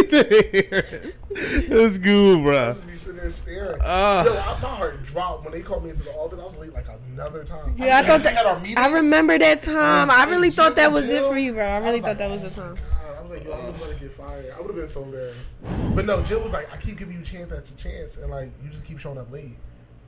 didn't 0.07 0.31
hear 0.53 0.69
it. 0.71 1.15
It 1.31 1.69
was 1.69 1.99
good, 1.99 2.39
I 2.39 2.43
bro. 2.43 2.67
just 2.69 2.87
be 2.87 2.93
sitting 2.95 3.17
there 3.17 3.29
staring. 3.29 3.79
Ah. 3.83 4.25
Yo, 4.25 4.31
I, 4.31 4.35
my 4.61 4.67
heart 4.75 5.03
dropped 5.03 5.43
when 5.43 5.53
they 5.53 5.61
called 5.61 5.83
me 5.83 5.91
into 5.91 6.01
the 6.01 6.11
office. 6.13 6.39
I 6.39 6.43
was 6.43 6.57
late 6.57 6.73
like 6.73 6.87
another 7.13 7.43
time. 7.43 7.75
Yeah, 7.77 7.99
I 7.99 8.03
thought 8.03 8.21
we 8.25 8.29
had 8.31 8.45
our 8.47 8.55
that. 8.55 8.61
meeting. 8.63 8.77
I 8.79 8.89
remember 8.91 9.37
that 9.37 9.61
time. 9.61 10.09
I 10.09 10.23
really 10.25 10.49
thought 10.49 10.75
that 10.77 10.85
Jill- 10.85 10.93
was 10.93 11.05
it 11.05 11.23
for 11.23 11.37
you, 11.37 11.53
bro. 11.53 11.63
I 11.63 11.77
really 11.77 12.01
was 12.01 12.01
thought 12.01 12.07
like, 12.07 12.17
that 12.17 12.29
was 12.31 12.41
the 12.41 12.47
oh 12.47 12.51
time. 12.51 12.75
God. 12.75 13.17
I 13.17 13.21
was 13.21 13.31
like, 13.31 13.43
yo, 13.45 13.51
I 13.51 13.65
was 13.67 13.75
about 13.75 13.89
to 13.93 13.95
get 13.99 14.11
fired. 14.13 14.53
I 14.55 14.59
would 14.59 14.67
have 14.67 14.75
been 14.75 14.89
so 14.89 15.03
embarrassed. 15.03 15.53
But 15.95 16.05
no, 16.05 16.23
Jill 16.23 16.41
was 16.41 16.51
like, 16.51 16.73
I 16.73 16.77
keep 16.77 16.97
giving 16.97 17.13
you 17.15 17.21
a 17.21 17.25
chance 17.25 17.51
after 17.51 17.75
chance, 17.75 18.17
and 18.17 18.31
like 18.31 18.49
you 18.63 18.69
just 18.71 18.83
keep 18.83 18.97
showing 18.99 19.19
up 19.19 19.31
late. 19.31 19.55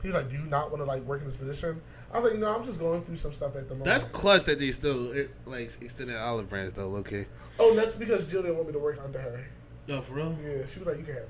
He 0.01 0.07
was 0.07 0.15
like, 0.15 0.29
Do 0.29 0.35
you 0.37 0.45
not 0.45 0.71
want 0.71 0.81
to 0.81 0.85
like 0.85 1.03
work 1.03 1.21
in 1.21 1.27
this 1.27 1.37
position? 1.37 1.79
I 2.11 2.19
was 2.19 2.31
like, 2.31 2.39
No, 2.39 2.53
I'm 2.55 2.65
just 2.65 2.79
going 2.79 3.03
through 3.03 3.17
some 3.17 3.31
stuff 3.31 3.55
at 3.55 3.67
the 3.67 3.75
moment. 3.75 3.85
That's 3.85 4.03
clutch 4.05 4.45
that 4.45 4.57
they 4.57 4.71
still 4.71 5.13
like 5.45 5.71
extended 5.81 6.17
olive 6.17 6.49
brands 6.49 6.73
though. 6.73 6.95
Okay. 6.95 7.27
Oh, 7.61 7.75
that's 7.75 7.95
because 7.95 8.25
Jill 8.25 8.41
didn't 8.41 8.55
want 8.57 8.67
me 8.67 8.73
to 8.73 8.79
work 8.79 8.99
under 9.03 9.19
her. 9.19 9.45
No, 9.87 10.01
for 10.01 10.13
real. 10.13 10.35
Yeah, 10.43 10.65
she 10.65 10.79
was 10.79 10.87
like, 10.87 10.97
You 10.97 11.03
can 11.03 11.13
have 11.13 11.23
him. 11.23 11.29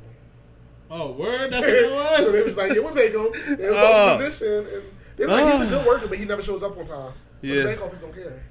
Oh, 0.89 1.11
word. 1.11 1.51
That's 1.51 1.61
what 1.65 1.73
it 1.73 1.91
was. 1.91 2.17
so 2.17 2.31
they 2.31 2.41
was 2.43 2.57
like, 2.57 2.73
Yeah, 2.73 2.79
we'll 2.79 2.93
take 2.93 3.13
him. 3.13 3.27
It 3.59 3.59
was 3.59 3.69
Oh. 3.75 4.15
a 4.15 4.17
position, 4.23 4.65
and 4.73 4.83
they 5.17 5.25
were 5.25 5.31
like, 5.31 5.53
He's 5.53 5.61
a 5.61 5.65
Oh. 5.65 5.69
good 5.79 5.87
worker, 5.87 6.07
but 6.07 6.17
he 6.17 6.25
never 6.25 6.41
shows 6.41 6.63
up 6.63 6.77
on 6.77 6.85
time. 6.85 7.11
But 7.41 7.47
Yeah. 7.49 7.55
the 7.55 7.63
bank 7.69 7.81
office 7.81 7.99
don't 7.99 8.13
care. 8.15 8.43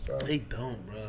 So 0.00 0.18
They 0.18 0.38
don't, 0.38 0.86
bro. 0.86 1.00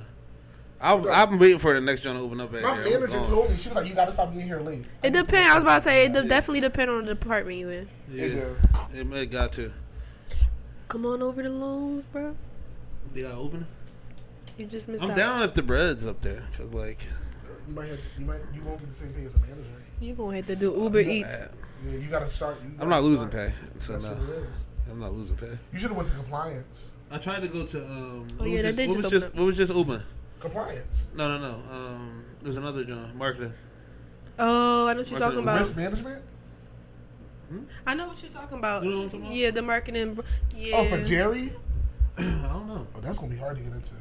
I'm, 0.82 1.06
I'm 1.10 1.40
waiting 1.40 1.58
for 1.60 1.74
the 1.74 1.82
next 1.82 2.02
joint 2.02 2.18
to 2.18 2.24
open 2.24 2.40
up. 2.40 2.54
Back 2.54 2.62
my 2.64 2.80
there. 2.82 3.00
Manager 3.02 3.20
told 3.26 3.50
me 3.52 3.58
she 3.58 3.68
was 3.68 3.76
like, 3.76 3.88
"You 3.88 3.94
got 3.94 4.06
to 4.06 4.14
stop 4.14 4.32
being 4.34 4.46
here 4.46 4.62
late." 4.62 4.86
It 5.04 5.12
depends. 5.12 5.52
I 5.52 5.56
was 5.56 5.64
about 5.66 5.80
to 5.80 5.82
say 5.82 6.06
it 6.06 6.14
de- 6.14 6.24
definitely 6.24 6.62
depend 6.62 6.90
on 6.90 7.04
the 7.06 7.14
department 7.16 7.58
you 7.58 7.70
in. 7.70 7.90
Yeah, 8.10 8.24
It 8.24 8.58
it, 9.00 9.06
may 9.08 9.26
got 9.26 9.52
to. 9.54 9.74
Come 10.88 11.06
on 11.06 11.22
over 11.22 11.44
to 11.44 11.50
loans, 11.50 12.06
bro. 12.06 12.34
They 13.14 13.24
got 13.24 13.34
open. 13.34 13.68
You 14.60 14.66
just 14.66 14.90
missed 14.90 15.02
I'm 15.02 15.12
out. 15.12 15.16
down 15.16 15.42
if 15.42 15.54
the 15.54 15.64
bread's 15.64 16.06
up 16.06 16.20
there, 16.22 16.44
cause 16.58 16.74
like 16.74 17.00
You 17.66 17.74
might 17.74 17.88
have, 17.88 18.00
you 18.20 18.26
might, 18.26 18.42
you 18.54 18.62
won't 18.62 18.78
get 18.80 18.90
the 18.90 18.96
same 18.96 19.14
pay 19.14 19.24
as 19.24 19.34
a 19.34 19.40
manager. 19.40 19.64
You 20.02 20.14
gonna 20.14 20.36
have 20.36 20.48
to 20.48 20.56
do 20.58 20.74
Uber 20.78 21.00
Eats. 21.00 21.34
I- 21.34 21.48
Yeah, 21.88 21.98
you 21.98 22.08
got 22.10 22.20
to 22.20 22.30
start. 22.30 22.58
You 22.62 22.72
I'm 22.72 22.76
gotta 22.76 22.90
not 22.90 23.04
losing 23.04 23.30
start. 23.30 23.48
pay, 23.48 23.54
so 23.78 23.94
That's 23.94 24.04
no, 24.04 24.12
what 24.12 24.22
it 24.30 24.44
is. 24.44 24.58
I'm 24.92 25.00
not 25.00 25.14
losing 25.14 25.38
pay. 25.38 25.58
You 25.72 25.80
should 25.80 25.88
have 25.90 25.96
went 25.96 26.10
to 26.10 26.16
compliance. 26.16 26.90
I 27.10 27.18
tried 27.20 27.40
to 27.40 27.48
go 27.48 27.66
to 27.66 27.86
um. 27.86 28.28
Oh, 28.38 28.44
what 28.44 28.50
yeah, 28.50 28.56
was 28.56 28.64
that 28.64 28.68
just, 28.68 28.78
did 28.78 28.88
what 28.90 28.94
just 28.96 29.04
was 29.04 29.14
open 29.14 29.20
just 29.22 29.36
what 29.36 29.46
was 29.46 29.58
just 29.58 29.72
open? 29.72 30.04
Compliance. 30.42 31.08
No, 31.16 31.38
no, 31.38 31.40
no. 31.40 31.72
Um, 31.72 32.26
there's 32.44 32.58
another 32.58 32.84
joint, 32.84 33.16
marketing. 33.16 33.54
Oh, 34.38 34.88
I 34.88 34.94
know 34.94 35.00
what 35.00 35.10
you're 35.10 35.20
talking 35.20 35.40
about. 35.40 35.60
Risk 35.60 35.78
management. 35.78 36.22
I 37.88 37.94
know 37.94 38.08
what 38.10 38.22
you're 38.22 38.32
talking 38.32 38.58
about. 38.58 38.84
You 38.84 38.90
know 38.90 38.98
what 38.98 39.04
I'm 39.06 39.10
talking 39.10 39.26
about? 39.28 39.36
Yeah, 39.36 39.52
the 39.52 39.62
marketing. 39.62 40.20
Yeah. 40.56 40.76
Oh, 40.78 40.86
for 40.86 41.02
Jerry. 41.04 41.54
I 42.18 42.22
don't 42.24 42.68
know. 42.68 42.86
Oh, 42.94 43.00
that's 43.00 43.18
gonna 43.18 43.32
be 43.32 43.38
hard 43.38 43.56
to 43.56 43.64
get 43.64 43.72
into. 43.72 43.94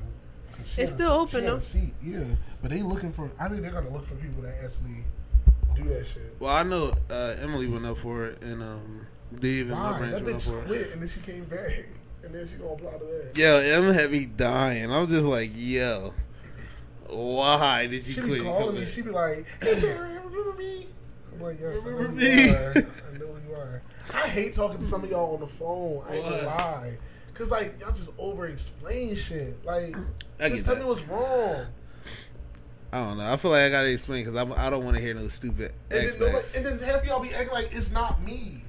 'Cause 0.68 0.74
she 0.76 0.82
It's 0.82 0.92
had 0.92 0.98
still 1.00 1.12
a, 1.12 1.18
open, 1.18 1.28
she 1.28 1.36
had 1.36 1.46
though. 1.46 1.56
A 1.56 1.60
seat, 1.60 1.94
yeah, 2.02 2.24
but 2.62 2.70
they 2.70 2.82
looking 2.82 3.12
for. 3.12 3.30
I 3.40 3.48
think 3.48 3.62
they're 3.62 3.70
gonna 3.72 3.90
look 3.90 4.04
for 4.04 4.14
people 4.16 4.42
that 4.42 4.54
actually 4.62 5.04
do 5.74 5.84
that 5.88 6.06
shit. 6.06 6.34
Well, 6.40 6.50
I 6.54 6.62
know 6.62 6.92
uh, 7.10 7.36
Emily 7.40 7.66
went 7.66 7.86
up 7.86 7.98
for 7.98 8.26
it, 8.26 8.42
and 8.42 8.62
um, 8.62 9.06
Dave 9.40 9.70
and 9.70 9.78
my 9.78 9.92
Why? 9.92 9.98
branch 9.98 10.14
That 10.14 10.24
went 10.24 10.36
up 10.36 10.42
bitch 10.42 10.66
for 10.66 10.72
it. 10.74 10.92
and 10.92 11.02
then 11.02 11.08
she 11.08 11.20
came 11.20 11.44
back 11.44 11.86
and 12.24 12.34
then 12.34 12.46
she 12.48 12.56
gonna 12.56 12.72
apply 12.72 12.92
to 12.92 13.04
that. 13.04 13.36
Yo, 13.36 13.56
Em 13.58 13.92
had 13.94 14.10
me 14.10 14.26
dying. 14.26 14.90
I 14.90 15.00
was 15.00 15.10
just 15.10 15.26
like, 15.26 15.50
yo. 15.54 16.12
Why 17.08 17.86
did 17.86 18.06
you 18.06 18.12
She 18.12 18.20
quit? 18.20 18.32
be 18.40 18.44
calling 18.44 18.60
me. 18.66 18.72
coming? 18.72 18.86
She 18.86 19.02
be 19.02 19.10
like, 19.10 19.46
"Hey 19.62 19.78
Jerry, 19.80 20.18
remember 20.18 20.52
me?" 20.58 20.88
I'm 21.32 21.40
like, 21.40 21.58
"Yes, 21.60 21.80
I 21.80 21.88
know 21.90 21.96
Remember 21.96 22.08
who 22.10 22.16
me? 22.16 22.44
you 22.44 22.50
are. 22.50 22.70
I 22.76 23.18
know 23.18 23.26
who 23.32 23.48
you 23.50 23.54
are." 23.56 23.82
I 24.14 24.28
hate 24.28 24.54
talking 24.54 24.78
to 24.78 24.84
some 24.84 25.04
of 25.04 25.10
y'all 25.10 25.32
on 25.34 25.40
the 25.40 25.46
phone. 25.46 26.02
I 26.06 26.16
ain't 26.16 26.24
gonna 26.24 26.42
lie, 26.44 26.98
cause 27.38 27.50
like 27.50 27.80
y'all 27.80 27.92
just 27.92 28.10
over 28.18 28.46
explain 28.46 29.14
shit. 29.16 29.64
Like, 29.64 29.94
I 30.40 30.48
just 30.50 30.64
tell 30.64 30.74
that. 30.74 30.80
me 30.82 30.86
what's 30.88 31.04
wrong. 31.06 31.66
I 32.92 33.00
don't 33.04 33.18
know. 33.18 33.32
I 33.32 33.36
feel 33.36 33.50
like 33.50 33.62
I 33.62 33.68
gotta 33.70 33.90
explain 33.90 34.24
because 34.24 34.36
I 34.36 34.66
I 34.66 34.70
don't 34.70 34.84
want 34.84 34.96
to 34.96 35.02
hear 35.02 35.14
no 35.14 35.28
stupid 35.28 35.72
And 35.90 36.04
then, 36.06 36.12
nobody, 36.18 36.32
Max. 36.32 36.56
and 36.56 36.66
then 36.66 36.78
half 36.78 37.04
y'all 37.06 37.20
be 37.20 37.30
acting 37.34 37.52
like 37.52 37.68
it's 37.72 37.90
not 37.90 38.20
me. 38.22 38.62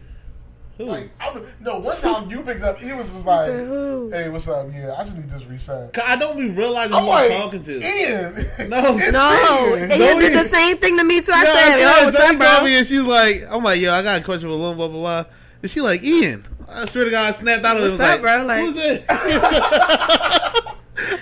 Who? 0.78 0.86
Like, 0.86 1.10
I 1.20 1.32
would, 1.32 1.46
no, 1.60 1.80
one 1.80 1.98
time 1.98 2.30
you 2.30 2.42
picked 2.42 2.62
up, 2.62 2.80
he 2.80 2.94
was 2.94 3.10
just 3.12 3.26
like, 3.26 3.48
"Hey, 3.52 4.30
what's 4.30 4.48
up? 4.48 4.68
Yeah, 4.74 4.96
I 4.98 5.04
just 5.04 5.18
need 5.18 5.30
this 5.30 5.46
reset." 5.46 5.92
'Cause 5.92 6.04
I 6.08 6.16
don't 6.16 6.38
be 6.38 6.50
realizing 6.50 6.94
I'm 6.96 7.04
who 7.04 7.10
I'm 7.12 7.30
like, 7.30 7.38
talking 7.38 7.62
to. 7.64 7.74
Ian. 7.86 8.70
No. 8.70 8.82
No, 9.12 9.76
Ian. 9.76 9.92
and 9.92 10.00
No, 10.00 10.12
you 10.12 10.20
did 10.22 10.34
the 10.40 10.46
same 10.46 10.78
thing 10.78 10.98
to 10.98 11.04
me 11.04 11.20
too. 11.20 11.34
I 11.34 11.44
Yeah, 11.44 11.54
said, 11.54 11.56
oh, 11.56 11.74
I 11.74 12.00
"Yo, 12.00 12.06
what's 12.06 12.18
Zoe 12.18 12.24
up, 12.24 12.38
called 12.40 12.60
bro?" 12.60 12.64
Me 12.64 12.78
and 12.78 12.88
she's 12.88 13.02
like, 13.02 13.44
I'm 13.50 13.62
like, 13.64 13.82
yo, 13.82 13.92
I 13.94 14.02
got 14.02 14.22
a 14.22 14.24
question 14.24 14.48
for 14.50 14.56
Lil 14.56 14.74
blah 14.76 14.88
blah 14.88 15.00
blah. 15.24 15.26
And 15.62 15.70
she 15.70 15.82
like, 15.82 16.02
Ian. 16.04 16.46
I 16.72 16.86
swear 16.86 17.06
to 17.06 17.12
God, 17.12 17.26
I 17.28 17.32
snapped 17.32 17.66
out 17.66 17.78
of 17.78 17.84
it. 17.84 17.86
What's 17.88 18.00
was 18.00 18.10
up, 18.10 18.22
bro? 18.22 18.44
Like- 18.46 18.66
who's 18.66 18.76
that? 18.76 20.66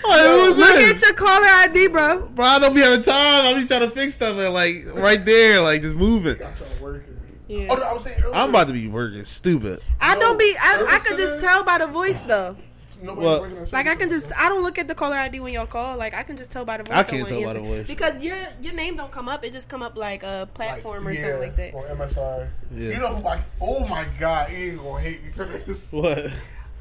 Like, 0.08 0.22
who's 0.22 0.58
Look 0.58 0.76
this? 0.76 1.04
at 1.04 1.08
your 1.08 1.16
caller 1.16 1.46
ID, 1.48 1.88
bro. 1.90 2.28
Bro, 2.30 2.46
I 2.46 2.60
don't 2.60 2.74
be 2.74 2.82
having 2.82 3.04
time. 3.04 3.46
I 3.46 3.60
be 3.60 3.68
trying 3.68 3.82
to 3.82 3.90
fix 3.90 4.16
stuff 4.16 4.38
and 4.38 4.54
like 4.54 4.86
right 4.94 5.24
there, 5.24 5.62
like 5.62 5.82
just 5.82 5.96
moving. 5.96 6.38
Got 6.38 6.60
y'all 6.60 6.68
working. 6.82 7.20
Yeah. 7.48 7.68
Oh 7.70 7.76
no, 7.76 7.84
I 7.84 7.94
was 7.94 8.04
saying 8.04 8.22
earlier. 8.24 8.36
I'm 8.36 8.50
about 8.50 8.68
to 8.68 8.74
be 8.74 8.88
working 8.88 9.24
stupid. 9.26 9.82
I 10.02 10.18
don't 10.18 10.38
be. 10.40 10.56
I, 10.60 10.84
I 10.90 10.98
service 10.98 11.08
can 11.08 11.18
just 11.18 11.44
tell 11.44 11.64
by 11.64 11.78
the 11.78 11.88
voice 11.88 12.22
though. 12.24 12.58
Nobody's 13.02 13.26
Well, 13.26 13.42
working 13.42 13.66
Like 13.72 13.88
I 13.88 13.96
can 13.96 14.10
just. 14.10 14.32
I 14.38 14.50
don't 14.50 14.64
look 14.64 14.78
at 14.78 14.88
the 14.88 14.96
caller 14.96 15.16
ID 15.18 15.40
when 15.40 15.54
y'all 15.54 15.66
call. 15.68 15.98
Like 15.98 16.14
I 16.14 16.24
can 16.24 16.38
just 16.38 16.52
tell 16.52 16.66
by 16.66 16.78
the 16.78 16.84
voice. 16.84 16.96
I 16.96 17.00
I 17.00 17.04
can't 17.04 17.28
tell 17.28 17.44
by 17.44 17.54
the 17.54 17.60
voice. 17.60 17.88
because 17.88 18.22
your 18.24 18.38
your 18.62 18.74
name 18.74 18.96
don't 18.96 19.12
come 19.12 19.30
up. 19.30 19.44
It 19.44 19.54
just 19.54 19.70
come 19.70 19.82
up 19.84 19.96
like 19.98 20.24
a 20.24 20.26
center. 20.26 20.46
platform 20.54 21.08
or 21.08 21.12
yeah, 21.12 21.22
something 21.22 21.40
like 21.42 21.56
that. 21.58 21.74
Or 21.74 21.88
MSR. 21.88 22.50
Yeah. 22.76 22.90
You 22.90 23.00
know 23.00 23.16
who 23.16 23.24
like? 23.24 23.42
Oh 23.62 23.86
my 23.88 24.06
god, 24.20 24.50
he 24.50 24.70
ain't 24.70 24.78
gonna 24.78 25.02
hate 25.02 25.24
me 25.24 25.32
for 25.32 25.46
this. 25.46 25.78
What? 25.92 26.32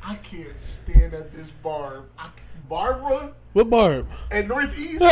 I 0.04 0.14
can't 0.16 0.62
stand 0.62 1.14
at 1.14 1.32
this 1.32 1.50
bar. 1.50 2.04
I, 2.18 2.28
Barbara 2.68 3.32
What 3.52 3.70
Barb? 3.70 4.08
and 4.32 4.48
Northeast. 4.48 5.00
yo, 5.00 5.06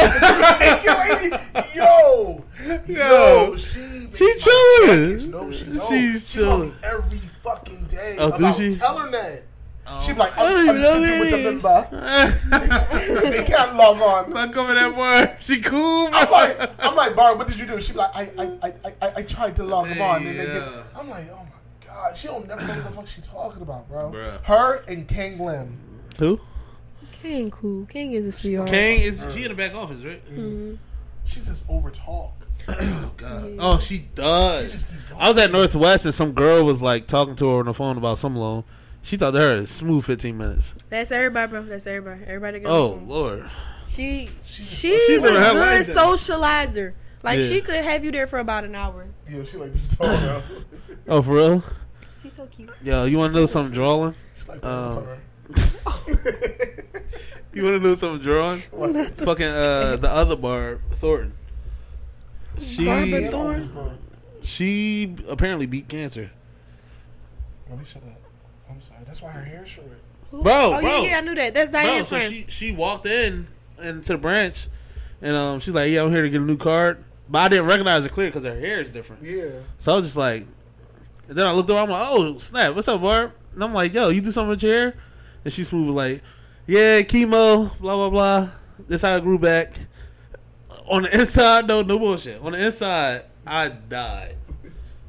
yo, 1.74 2.44
Yo. 2.86 3.56
she 3.56 4.08
She 4.12 4.34
chilling. 4.38 5.30
No, 5.30 5.50
she 5.50 5.64
don't. 5.64 5.88
She's 5.88 6.28
she 6.28 6.38
chilling. 6.38 6.72
every 6.82 7.18
fucking 7.42 7.84
day. 7.84 8.16
Oh, 8.18 8.30
do 8.30 8.36
about 8.36 8.56
she? 8.56 8.74
Tell 8.76 8.98
her 8.98 9.10
that. 9.10 9.42
Oh. 9.86 10.00
She 10.00 10.12
be 10.14 10.18
like, 10.18 10.36
I 10.38 10.48
don't 10.48 10.68
I'm, 10.70 10.76
I'm 10.76 10.80
sitting 10.80 11.20
with 11.20 11.30
who 11.30 11.42
the 11.42 11.52
member. 11.52 13.30
they 13.30 13.44
can't 13.44 13.76
log 13.76 14.00
on. 14.00 14.32
Not 14.32 14.52
coming 14.52 14.74
that 14.76 14.94
Barb. 14.96 15.30
She 15.40 15.60
cool. 15.60 16.08
I'm 16.12 16.30
like, 16.30 16.84
I'm 16.86 16.94
like, 16.96 17.14
Barb, 17.14 17.36
what 17.38 17.48
did 17.48 17.58
you 17.58 17.66
do? 17.66 17.80
She 17.80 17.92
be 17.92 17.98
like, 17.98 18.16
I, 18.16 18.30
I, 18.38 18.58
I, 18.62 18.92
I, 19.02 19.12
I 19.16 19.22
tried 19.22 19.56
to 19.56 19.62
log 19.64 19.88
them 19.88 20.00
on, 20.00 20.26
and 20.26 20.38
then 20.38 20.46
Yeah. 20.48 20.54
get, 20.54 20.68
I'm 20.96 21.10
like, 21.10 21.28
oh 21.30 21.36
my 21.44 21.86
god, 21.86 22.16
she 22.16 22.28
don't 22.28 22.48
never 22.48 22.62
know 22.66 22.74
what 22.74 22.84
the 22.84 22.90
fuck 22.90 23.06
she 23.06 23.20
talking 23.20 23.60
about, 23.62 23.88
bro. 23.88 24.10
Bruh. 24.10 24.42
Her 24.44 24.82
and 24.88 25.06
Kang 25.06 25.38
Lim. 25.38 25.78
Who? 26.18 26.40
King 27.22 27.50
cool. 27.50 27.84
King 27.86 28.12
is 28.12 28.26
a 28.26 28.32
sweetheart. 28.32 28.68
Kang 28.70 29.00
is 29.00 29.22
she 29.32 29.44
in 29.44 29.48
the 29.50 29.54
back 29.54 29.74
office, 29.74 29.98
right? 30.04 30.22
Mhm. 30.34 30.78
She 31.24 31.40
just 31.40 31.62
over 31.68 31.90
talk. 31.90 32.32
Oh 32.68 33.12
god. 33.18 33.56
Oh, 33.58 33.78
she 33.78 33.96
She 33.96 34.08
does. 34.14 34.70
just. 34.72 34.86
I 35.18 35.28
was 35.28 35.36
at 35.36 35.52
Northwest 35.52 36.06
and 36.06 36.14
some 36.14 36.32
girl 36.32 36.64
was 36.64 36.80
like 36.80 37.06
talking 37.06 37.36
to 37.36 37.48
her 37.50 37.58
on 37.60 37.66
the 37.66 37.74
phone 37.74 37.98
about 37.98 38.16
some 38.16 38.34
loan. 38.36 38.64
She 39.04 39.16
thought 39.18 39.34
her 39.34 39.56
a 39.56 39.66
smooth 39.66 40.04
15 40.04 40.36
minutes. 40.36 40.74
That's 40.88 41.12
everybody, 41.12 41.50
bro. 41.50 41.62
That's 41.62 41.86
everybody. 41.86 42.22
Everybody. 42.26 42.60
Got 42.60 42.70
Oh 42.72 42.88
home. 42.96 43.08
lord. 43.08 43.50
She 43.86 44.30
She's 44.44 44.66
she's, 44.66 45.00
She's 45.06 45.18
a 45.18 45.28
good 45.28 45.84
socializer. 45.86 46.94
Like 47.22 47.38
Yeah. 47.38 47.46
she 47.48 47.60
could 47.60 47.76
have 47.84 48.02
you 48.04 48.10
there 48.10 48.26
for 48.26 48.38
about 48.38 48.64
an 48.64 48.74
hour. 48.74 49.06
Yeah, 49.30 49.44
she 49.44 49.58
like 49.58 49.72
this 49.72 49.94
talk 49.96 50.06
now. 50.08 50.42
Oh 51.06 51.20
for 51.22 51.32
real? 51.34 51.62
She's 52.22 52.32
so 52.32 52.46
cute. 52.46 52.70
Yo, 52.82 53.04
you 53.04 53.18
want 53.18 53.34
to 53.34 53.38
know 53.40 53.44
something 53.46 53.74
drawing? 53.74 54.14
Like, 54.48 54.64
Um, 54.64 54.98
um, 54.98 55.06
You 57.52 57.62
want 57.62 57.80
to 57.82 57.88
know 57.88 57.94
something 57.94 58.20
drawing? 58.22 58.60
Fucking 59.16 59.46
uh, 59.46 59.96
the 59.96 60.08
other 60.10 60.34
Barb 60.34 60.80
Thornton. 60.92 61.34
She 62.58 62.86
Barbara 62.86 63.30
Thornton? 63.30 63.98
she 64.42 65.14
apparently 65.28 65.66
beat 65.66 65.88
cancer. 65.88 66.30
Let 67.68 67.78
me 67.78 67.84
shut 67.84 68.02
up. 68.02 68.20
I'm 69.22 69.32
sorry. 69.32 69.32
That's 69.32 69.36
why 69.36 69.40
her 69.40 69.44
hair's 69.44 69.68
short. 69.68 69.86
Who- 70.30 70.42
Bro, 70.42 70.52
oh 70.74 70.80
bro. 70.80 71.02
yeah, 71.02 71.10
yeah, 71.10 71.18
I 71.18 71.20
knew 71.20 71.34
that. 71.34 71.54
That's 71.54 71.70
Bro, 71.70 71.82
Diane 71.82 72.04
so 72.04 72.16
friend. 72.16 72.32
she 72.32 72.44
she 72.48 72.72
walked 72.72 73.06
in 73.06 73.46
into 73.82 74.12
the 74.14 74.18
branch, 74.18 74.66
and 75.22 75.36
um, 75.36 75.60
she's 75.60 75.74
like, 75.74 75.90
"Yeah, 75.92 76.02
I'm 76.02 76.10
here 76.10 76.22
to 76.22 76.30
get 76.30 76.40
a 76.40 76.44
new 76.44 76.56
card." 76.56 77.04
But 77.28 77.38
I 77.38 77.48
didn't 77.48 77.66
recognize 77.66 78.02
her 78.04 78.10
clear 78.10 78.28
because 78.28 78.44
her 78.44 78.58
hair 78.58 78.80
is 78.80 78.90
different. 78.92 79.22
Yeah. 79.22 79.60
So 79.78 79.92
I 79.92 79.96
was 79.96 80.06
just 80.06 80.16
like, 80.16 80.46
and 81.28 81.38
then 81.38 81.46
I 81.46 81.52
looked 81.52 81.70
over. 81.70 81.80
I'm 81.80 81.88
like, 81.90 82.06
"Oh 82.10 82.36
snap! 82.38 82.74
What's 82.74 82.88
up, 82.88 83.00
Barb?" 83.00 83.32
And 83.54 83.62
I'm 83.62 83.72
like, 83.72 83.94
"Yo, 83.94 84.08
you 84.08 84.20
do 84.20 84.32
something 84.32 84.50
with 84.50 84.62
your 84.62 84.74
hair?" 84.74 84.94
And 85.44 85.52
she's 85.52 85.68
smooth 85.68 85.86
was 85.86 85.94
like, 85.96 86.22
"Yeah, 86.66 87.02
chemo, 87.02 87.78
blah 87.78 87.94
blah 87.96 88.10
blah. 88.10 88.50
This 88.88 89.02
how 89.02 89.14
I 89.14 89.20
grew 89.20 89.38
back." 89.38 89.74
On 90.90 91.02
the 91.02 91.18
inside, 91.20 91.66
no, 91.68 91.82
no 91.82 91.98
bullshit. 91.98 92.42
On 92.42 92.52
the 92.52 92.66
inside, 92.66 93.24
I 93.46 93.68
died. 93.68 94.36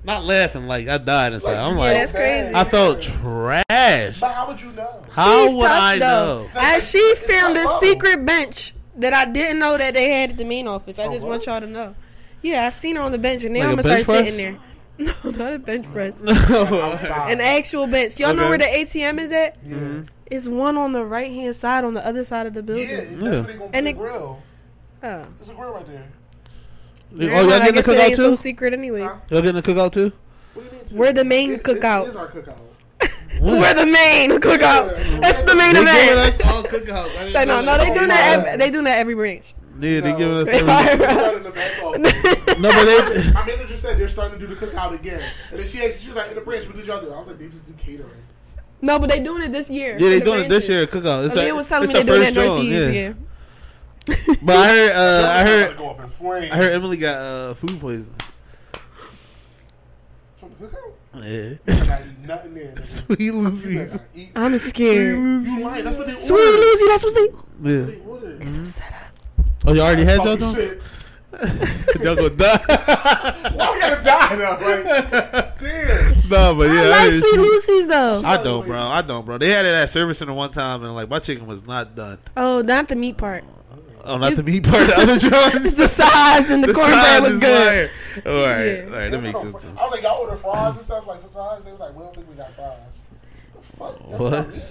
Not 0.05 0.23
laughing, 0.23 0.67
like 0.67 0.87
I 0.87 0.97
died 0.99 1.33
inside. 1.33 1.57
I'm 1.57 1.73
Yeah, 1.73 1.79
like, 1.79 1.93
that's 1.93 2.11
crazy. 2.11 2.53
I 2.53 2.63
felt 2.63 3.01
trash. 3.01 4.19
But 4.19 4.31
how 4.31 4.47
would 4.47 4.61
you 4.61 4.71
know? 4.73 5.03
How 5.11 5.45
She's 5.47 5.55
would 5.55 5.65
tough, 5.65 5.81
I 5.81 5.99
though. 5.99 6.43
know? 6.43 6.49
As 6.55 6.89
she 6.89 7.15
found 7.15 7.57
a 7.57 7.63
low. 7.65 7.79
secret 7.79 8.25
bench 8.25 8.73
that 8.97 9.13
I 9.13 9.25
didn't 9.25 9.59
know 9.59 9.77
that 9.77 9.93
they 9.95 10.09
had 10.11 10.31
at 10.31 10.37
the 10.37 10.45
main 10.45 10.67
office. 10.67 10.99
I 10.99 11.05
Oh, 11.05 11.11
just 11.11 11.23
what? 11.25 11.31
want 11.31 11.45
y'all 11.47 11.59
to 11.59 11.67
know. 11.67 11.95
Yeah, 12.41 12.67
I've 12.67 12.73
seen 12.75 12.95
her 12.97 13.01
on 13.01 13.11
the 13.11 13.17
bench, 13.17 13.43
and 13.43 13.53
now 13.55 13.61
Like 13.61 13.67
I'm 13.73 13.79
a 13.79 13.81
gonna 13.83 14.03
start 14.03 14.05
press? 14.19 14.33
sitting 14.35 14.53
there. 14.53 14.61
No, 15.23 15.31
not 15.31 15.51
a 15.53 15.59
bench 15.59 15.91
press. 15.91 16.21
Outside. 16.27 17.31
An 17.33 17.41
actual 17.41 17.85
bench. 17.87 18.17
Y'all 18.17 18.33
know 18.33 18.47
where 18.47 18.57
the 18.57 18.63
ATM 18.63 19.19
is 19.19 19.31
at? 19.31 19.57
yeah. 19.65 20.03
It's 20.31 20.47
one 20.47 20.77
on 20.77 20.93
the 20.93 21.03
right 21.03 21.29
hand 21.31 21.53
side, 21.55 21.83
on 21.83 21.93
the 21.95 22.05
other 22.05 22.23
side 22.23 22.47
of 22.47 22.53
the 22.53 22.63
building. 22.63 22.87
Yeah, 22.89 23.01
building. 23.01 23.15
that's 23.19 23.21
Yeah. 23.21 23.29
where 23.31 23.41
they 23.41 23.53
gonna 23.53 23.65
put 23.65 23.75
And 23.75 23.85
the 23.87 23.89
it- 23.91 23.97
grill. 23.97 24.39
Oh, 25.03 25.25
There's 25.37 25.49
a 25.49 25.53
grill 25.53 25.73
right 25.73 25.87
there. 25.87 26.03
Oh, 27.17 27.23
y'all 27.23 27.47
mind, 27.49 27.53
I 27.53 27.59
getting 27.59 27.65
the 27.67 27.71
guess 27.81 27.87
it 27.87 27.91
cookout 27.97 28.05
ain't 28.07 28.15
so 28.15 28.29
too? 28.31 28.35
secret 28.35 28.73
anyway. 28.73 29.01
Huh? 29.01 29.15
Y'all 29.29 29.41
getting 29.41 29.61
the 29.61 29.63
cookout 29.63 29.91
too? 29.93 30.11
What 30.53 30.69
do 30.69 30.75
you 30.77 30.83
mean? 30.83 30.97
We're 30.97 31.13
the 31.13 31.23
main 31.25 31.51
It- 31.51 31.63
cookout. 31.63 32.03
It 32.05 32.09
is 32.09 32.15
our 32.15 32.27
cookout. 32.27 32.57
We're 33.41 33.73
the 33.73 33.85
main 33.85 34.31
cookout. 34.39 34.91
Yeah. 35.11 35.19
That's 35.19 35.39
the 35.39 35.55
main 35.55 35.73
They 35.73 35.81
giving 35.83 35.87
event. 35.87 36.17
us 36.19 36.41
all 36.41 36.63
cookouts. 36.63 37.15
I 37.17 37.19
didn't 37.25 37.31
So 37.33 37.43
no, 37.43 37.61
no, 37.61 37.77
they 37.77 37.93
do 37.93 38.07
that. 38.07 38.39
Every, 38.39 38.57
they 38.57 38.71
do 38.71 38.81
that 38.83 38.99
every 38.99 39.15
branch. 39.15 39.53
Yeah, 39.79 39.99
they 39.99 40.11
No. 40.13 40.17
giving 40.17 40.37
us. 40.37 40.47
Every, 40.53 40.71
are. 40.71 40.83
It's 40.93 41.03
uh, 41.03 41.15
right 41.15 41.35
in 41.35 41.43
the 41.43 41.51
back 41.51 41.83
office. 41.83 42.59
no, 42.59 42.69
but 42.69 42.85
they. 42.85 43.31
My 43.33 43.45
manager 43.45 43.75
said 43.75 43.97
they're 43.97 44.07
starting 44.07 44.39
to 44.39 44.47
do 44.47 44.53
the 44.53 44.65
cookout 44.65 44.93
again. 44.93 45.21
And 45.51 45.59
then 45.59 45.67
she 45.67 45.83
asked, 45.83 45.99
she 46.01 46.07
was 46.07 46.15
like, 46.15 46.29
in 46.29 46.35
the 46.35 46.41
branch, 46.41 46.65
what 46.65 46.77
did 46.77 46.85
y'all 46.85 47.01
do? 47.01 47.11
I 47.11 47.19
was 47.19 47.27
like, 47.27 47.37
they 47.39 47.47
just 47.47 47.65
do 47.65 47.73
catering. 47.73 48.09
No, 48.81 48.99
but 48.99 49.09
they 49.09 49.19
doing 49.19 49.41
it 49.43 49.51
this 49.51 49.69
year. 49.69 49.93
Yeah, 49.99 50.07
they 50.09 50.13
in 50.13 50.19
the 50.19 50.25
doing 50.25 50.45
it 50.45 50.49
this 50.49 50.69
year. 50.69 50.87
Cookout. 50.87 51.25
It's 51.25 51.35
Aaliyah 51.35 51.49
a- 51.49 51.55
was 51.55 51.67
telling 51.67 51.89
it's 51.89 51.93
me 51.93 52.03
they're 52.03 52.05
doing 52.05 52.21
first 52.23 52.35
that 52.35 52.45
Northeast. 52.47 52.93
yeah. 52.93 52.99
Yeah. 53.09 53.13
But 54.43 54.55
I 54.55 54.67
heard. 54.67 54.91
Uh, 54.95 55.27
I 55.33 55.43
heard. 55.43 55.65
gotta 55.67 55.77
go 55.77 55.89
up 55.89 55.99
in 56.01 56.07
flames. 56.09 56.51
I 56.51 56.55
heard 56.57 56.71
Emily 56.73 56.97
got 56.97 57.15
uh, 57.15 57.53
food 57.55 57.79
poisoning. 57.79 58.19
From 60.37 60.51
the 60.59 60.67
cookout? 60.67 60.91
Yeah. 61.15 61.73
I 61.73 61.87
not 61.87 62.01
eat 62.01 62.27
nothing 62.27 62.53
there. 62.53 62.73
nigga. 62.73 62.83
Sweet 63.05 63.19
You 63.19 63.41
better 63.41 63.93
not 63.93 64.01
eat. 64.15 64.31
I'm 64.35 64.57
scared. 64.59 65.17
You 65.17 65.59
lying. 65.61 65.85
That's 65.85 65.97
what 65.97 66.07
they 66.07 66.13
Sweet 66.13 66.31
ordered. 66.31 66.59
Lucy, 66.59 66.85
that's 66.87 67.03
what 67.03 67.13
they. 67.15 67.69
Yeah. 67.71 67.85
They 67.85 67.99
ordered. 68.01 68.41
It's 68.41 68.57
a 68.57 68.65
setup. 68.65 68.93
Oh, 69.65 69.73
you 69.73 69.81
already 69.81 70.03
had 70.05 70.17
y'all 70.23 70.37
Fucking 70.37 70.39
done? 70.39 70.55
shit. 70.55 70.81
Y'all 72.01 72.15
gonna 72.15 72.29
die. 72.29 72.57
Why 73.55 73.71
we 73.73 73.79
gotta 73.81 74.01
die 74.01 74.35
though? 74.37 74.57
Like, 74.61 75.59
damn. 75.59 76.29
no, 76.29 76.55
but 76.55 76.67
yeah. 76.67 76.81
I 76.81 76.87
like 76.89 77.13
heard 77.13 77.21
Sweet 77.23 77.33
she- 77.33 77.37
Lucy's 77.39 77.87
though. 77.87 78.21
I 78.23 78.41
don't, 78.41 78.65
bro. 78.65 78.79
I 78.79 79.01
don't, 79.01 79.25
bro. 79.25 79.37
They 79.37 79.49
had 79.49 79.65
it 79.65 79.73
at 79.73 79.89
service 79.89 80.19
center 80.19 80.31
one 80.33 80.51
time, 80.51 80.83
and 80.85 80.95
like 80.95 81.09
my 81.09 81.19
chicken 81.19 81.45
was 81.45 81.65
not 81.67 81.93
done. 81.95 82.19
Oh, 82.37 82.61
not 82.61 82.87
the 82.87 82.95
meat 82.95 83.17
part. 83.17 83.43
Oh, 84.05 84.17
not 84.17 84.35
the 84.35 84.43
meat 84.43 84.63
part. 84.63 84.81
Of 84.83 84.87
the 84.87 84.97
other 84.97 85.17
joints. 85.19 85.75
the 85.75 85.87
sides 85.87 86.49
and 86.49 86.63
the, 86.63 86.73
cornbread 86.73 87.03
sides 87.03 87.27
was 87.29 87.39
good. 87.39 87.89
fire. 87.89 88.23
All 88.33 88.41
right, 88.43 88.65
Yeah. 88.65 88.83
all 88.85 88.89
right, 88.99 89.11
that 89.11 89.21
makes 89.21 89.41
sense. 89.41 89.65
I 89.65 89.83
was 89.83 89.91
like, 89.91 90.03
y'all 90.03 90.21
order 90.21 90.35
fries 90.35 90.75
and 90.75 90.85
stuff 90.85 91.07
like 91.07 91.21
for 91.21 91.27
fries. 91.29 91.63
They 91.65 91.71
was 91.71 91.79
like, 91.81 91.95
we 91.95 92.03
don't 92.03 92.15
think 92.15 92.29
we 92.29 92.35
got 92.35 92.51
fries. 92.53 93.01
What 93.53 93.61
The 93.61 93.77
fuck? 93.77 94.09
That's 94.09 94.19
What? 94.21 94.31
not. 94.31 94.65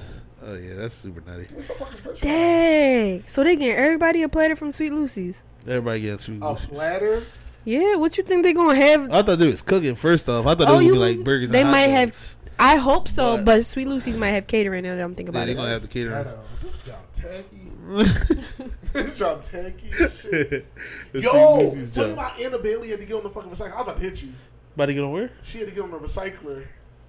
Oh 0.47 0.55
yeah, 0.57 0.75
that's 0.75 0.95
super 0.95 1.23
nutty. 1.27 1.47
It's 1.57 1.71
a 1.71 1.75
fucking 1.75 1.97
french 1.99 2.21
fry. 2.21 2.29
Dang. 2.31 3.25
So 3.27 3.43
they 3.45 3.57
getting 3.57 3.77
everybody 3.77 4.23
a 4.23 4.29
platter 4.29 4.57
from 4.57 4.73
Sweet 4.73 4.93
Lucy's. 4.93 5.43
Everybody 5.67 6.01
getting 6.03 6.19
sweet 6.19 6.43
A 6.43 6.51
Lucy's. 6.51 6.67
platter. 6.67 7.23
Yeah, 7.65 7.97
what 7.97 8.19
you 8.19 8.25
think 8.25 8.43
they 8.43 8.53
gonna 8.53 8.75
have? 8.75 9.11
I 9.11 9.23
thought 9.23 9.39
they 9.39 9.47
was 9.47 9.63
cooking 9.63 9.95
first 9.95 10.29
off. 10.29 10.45
I 10.47 10.55
thought 10.55 10.69
Oh, 10.69 10.79
they 10.79 10.85
was 10.85 10.93
be 10.95 10.99
like 10.99 11.25
burgers. 11.25 11.49
they 11.49 11.61
and 11.61 11.69
hot 11.69 11.73
might 11.73 11.89
have- 11.89 12.37
I 12.59 12.77
hope 12.77 13.09
so, 13.09 13.37
But- 13.39 13.45
but 13.47 13.65
Sweet 13.67 13.89
Lucy's 13.89 14.17
might 14.19 14.31
have 14.33 14.47
catering 14.47 14.85
now 14.85 14.95
that 14.97 15.03
I'm 15.03 15.15
thinking 15.15 15.35
Yeah, 15.35 15.41
about 15.41 15.49
it 15.49 15.55
they 15.55 15.61
it. 15.61 15.63
gonna 15.63 15.71
have 15.71 15.83
the 15.83 15.89
catering. 15.89 16.25
Ghetto. 16.25 16.39
This 16.63 16.79
job 16.81 16.97
tacky. 17.25 18.75
this 18.93 19.19
job 19.19 19.43
tacky 19.43 19.91
shit. 20.11 20.67
Yo, 21.13 21.21
Sweet 21.21 21.79
Lucy's 21.79 21.95
tell 21.95 22.05
me 22.09 22.11
job. 22.11 22.17
why 22.17 22.37
Anna 22.41 22.59
Bailey 22.59 22.89
had 22.91 23.01
to 23.01 23.07
get 23.07 23.17
on 23.17 23.23
the 23.23 23.31
fucking 23.31 23.51
recycler. 23.51 23.73
I 23.73 23.77
was 23.77 23.83
about 23.83 23.97
to 23.99 24.03
hit 24.03 24.23
you. 24.23 24.33
About 24.75 24.87
to 24.87 24.95
get 24.95 25.05
on 25.05 25.13
where? 25.13 25.31
She 25.43 25.59
had 25.59 25.69
to 25.69 25.75
get 25.75 25.83
on 25.85 25.91
the 25.91 25.99
recycler. 25.99 26.65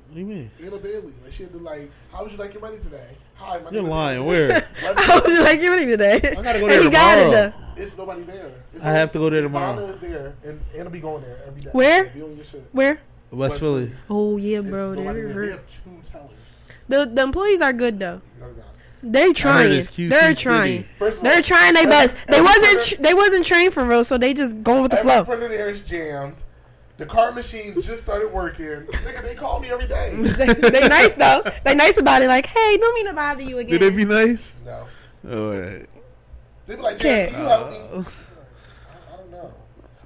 What 0.07 0.13
do 0.13 0.19
you 0.19 0.25
mean? 0.25 0.51
Anna 0.63 0.77
Bailey. 0.77 1.13
Like 1.23 1.31
she 1.33 1.43
had 1.43 1.51
to 1.53 1.57
like, 1.59 1.89
how 2.11 2.23
would 2.23 2.31
you 2.31 2.37
like 2.37 2.53
your 2.53 2.61
money 2.61 2.77
today? 2.77 3.07
Hi, 3.35 3.57
my 3.57 3.63
You're 3.63 3.71
name 3.71 3.85
is 3.85 3.91
lying. 3.91 4.17
Anna 4.19 4.27
Where? 4.27 4.47
Bailey. 4.49 4.63
I 4.83 5.21
was 5.25 5.41
like, 5.43 5.61
you 5.61 5.71
ready 5.71 5.85
today? 5.87 6.15
I 6.37 6.41
gotta 6.41 6.59
go 6.59 6.65
And 6.67 6.73
there 6.73 6.83
he 6.83 6.89
got 6.89 7.17
it 7.17 7.23
tomorrow. 7.23 7.53
though. 7.75 7.81
It's 7.81 7.97
nobody 7.97 8.21
there. 8.21 8.51
It's 8.73 8.83
I 8.83 8.91
have 8.91 9.11
to 9.13 9.19
go 9.19 9.29
there 9.29 9.41
tomorrow. 9.41 9.75
Ivana 9.77 9.89
is 9.89 9.99
there, 9.99 10.33
and 10.45 10.61
Anna 10.77 10.89
be 10.89 10.99
going 10.99 11.21
there 11.23 11.39
every 11.47 11.61
day. 11.61 11.69
Where? 11.73 12.05
Be 12.05 12.21
on 12.21 12.35
your 12.35 12.45
shit. 12.45 12.63
Where? 12.71 12.99
West 13.31 13.59
Philly. 13.59 13.91
Oh 14.09 14.37
yeah, 14.37 14.61
bro. 14.61 14.95
They're. 14.95 15.13
They 15.13 15.51
have 15.51 15.67
two 15.67 16.09
tellers. 16.09 16.29
The 16.87 17.05
the 17.05 17.23
employees 17.23 17.61
are 17.61 17.73
good 17.73 17.99
though. 17.99 18.21
No, 18.39 18.45
they're 18.45 18.63
not. 18.63 18.74
They 19.11 19.33
trying. 19.33 19.71
it's 19.73 19.87
QC 19.87 20.09
They're 20.09 20.35
City. 20.35 20.41
trying. 20.43 20.83
First 20.99 21.21
They're 21.21 21.35
all, 21.37 21.41
trying 21.43 21.73
their 21.73 21.87
best. 21.87 22.17
They 22.27 22.41
wasn't. 22.41 22.77
printer- 22.79 23.01
They 23.03 23.13
wasn't 23.13 23.45
trained 23.45 23.73
for 23.73 23.85
real, 23.85 24.03
so 24.03 24.17
they 24.17 24.33
just 24.33 24.61
going 24.63 24.81
with 24.81 24.91
the 24.91 24.99
Every 24.99 25.11
flow. 25.11 25.23
printer 25.25 25.47
there 25.47 25.69
is 25.69 25.81
jammed. 25.81 26.43
The 26.97 27.05
card 27.05 27.35
machine 27.35 27.73
just 27.81 28.03
started 28.03 28.31
working. 28.31 28.65
Nigga, 28.65 29.21
they 29.21 29.35
call 29.35 29.59
me 29.59 29.69
every 29.69 29.85
day. 29.87 30.15
they, 30.15 30.53
they 30.69 30.87
nice 30.87 31.13
though. 31.13 31.43
They 31.65 31.75
nice 31.75 31.97
about 31.97 32.21
it. 32.21 32.27
Like, 32.29 32.45
hey, 32.45 32.77
don't 32.77 32.95
mean 32.95 33.07
to 33.07 33.13
bother 33.13 33.43
you 33.43 33.57
again. 33.59 33.79
Did 33.79 33.81
they 33.81 33.95
be 33.95 34.05
nice? 34.05 34.55
No. 34.65 34.87
All 35.29 35.51
right. 35.59 35.85
They 36.65 36.75
be 36.77 36.81
like, 36.81 36.95
Okay. 36.95 37.29
Jared, 37.29 37.29
can 37.31 37.41
you 37.41 37.47
help 37.47 37.71
me? 37.71 37.77
Uh, 37.77 38.03
I, 39.11 39.13
I 39.13 39.17
don't 39.17 39.31
know. 39.31 39.53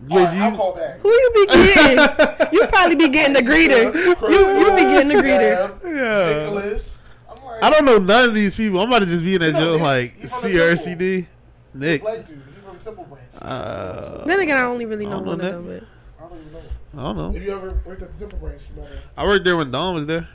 Wait, 0.08 0.18
All 0.20 0.26
right, 0.26 0.34
do 0.34 0.42
I'll 0.44 0.56
call 0.56 0.76
back. 0.76 1.00
Who 1.02 1.10
you 1.10 1.32
be 1.36 1.46
getting? 1.54 2.50
you 2.54 2.68
probably 2.68 2.96
be 2.96 3.10
getting 3.10 3.34
the 3.34 3.42
greeter. 3.52 3.94
You 4.30 4.60
you 4.60 4.76
be 4.76 4.82
getting 4.84 5.10
the 5.10 5.16
greeter. 5.16 5.82
Sam, 5.82 5.96
Yeah. 5.96 6.40
Nicholas. 6.40 6.99
I'm 7.62 7.72
like, 7.72 7.74
I 7.74 7.76
don't 7.76 7.86
know 7.86 7.98
none 8.00 8.30
of 8.30 8.36
these 8.36 8.56
people. 8.56 8.80
I'm 8.82 8.88
about 8.90 9.00
to 9.00 9.06
just 9.06 9.24
be 9.24 9.36
in 9.36 9.42
that 9.42 9.54
You 9.54 9.60
joke 9.60 9.82
like 9.82 10.16
He 10.18 10.28
from 10.28 10.52
the 10.52 10.58
CRCD. 10.58 11.26
Nick. 11.74 12.02
Black 12.02 12.26
dude. 12.26 12.38
He 12.56 12.62
from 12.62 12.78
Temple 12.80 13.04
Branch. 13.06 13.24
Uh, 13.42 14.26
Then 14.26 14.40
again, 14.40 14.58
I 14.58 14.64
only 14.64 14.86
really 14.86 15.06
know 15.06 15.12
don't 15.18 15.26
one 15.26 15.38
know 15.40 15.58
of 15.60 15.66
them. 15.66 15.88
I 16.20 16.22
don't 16.24 16.52
know. 16.54 16.62
I 16.94 17.04
don't 17.04 17.18
know. 17.18 17.36
If 17.38 17.44
you 17.44 17.52
ever 17.56 17.82
worked 17.86 18.02
at 18.02 18.12
the 18.12 18.18
Temple 18.20 18.40
Branch, 18.40 18.62
you 18.76 18.82
know. 18.82 18.88
him. 18.88 18.98
I 19.16 19.26
worked 19.26 19.46
there 19.46 19.56
when 19.58 19.72
Don 19.72 19.96
was 19.96 20.08
there. 20.08 20.28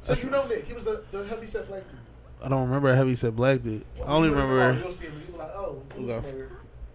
So 0.00 0.14
you 0.14 0.30
know 0.30 0.46
Nick. 0.46 0.66
He 0.66 0.72
was 0.72 0.84
the, 0.84 1.02
the 1.12 1.24
heavy 1.26 1.46
set 1.46 1.68
black 1.68 1.82
dude. 1.88 1.98
I 2.42 2.48
don't 2.48 2.62
remember 2.62 2.88
a 2.88 2.96
heavy 2.96 3.14
set 3.14 3.36
black 3.36 3.62
dude. 3.62 3.84
I 4.02 4.12
only 4.12 4.28
You 4.30 4.34
look 4.34 4.44
remember. 4.44 4.80
You'll 4.80 4.92
see 4.92 5.06
him. 5.06 5.22
You'll 5.26 5.32
be 5.32 5.38
like, 5.38 5.50
oh, 5.54 5.82
who's 5.94 6.10
Okay. 6.10 6.44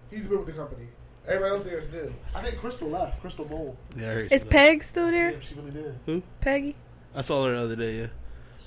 He's 0.09 0.25
been 0.27 0.37
with 0.39 0.47
the 0.47 0.53
company. 0.53 0.87
Everybody 1.27 1.55
else 1.55 1.63
there 1.65 1.77
is 1.77 1.87
new. 1.91 2.13
I 2.35 2.41
think 2.41 2.57
Crystal 2.57 2.87
left. 2.87 3.19
Crystal 3.21 3.45
Bowl. 3.45 3.77
Yeah, 3.95 4.09
I 4.09 4.13
heard 4.13 4.31
Is 4.31 4.43
you. 4.43 4.49
Peg 4.49 4.83
still 4.83 5.11
Yeah, 5.11 5.31
there? 5.31 5.41
she 5.41 5.55
really 5.55 5.71
did. 5.71 5.95
Who? 6.05 6.23
Peggy? 6.41 6.75
I 7.15 7.21
saw 7.21 7.45
her 7.45 7.55
the 7.55 7.61
other 7.61 7.75
day. 7.75 7.97
Yeah. 7.99 8.07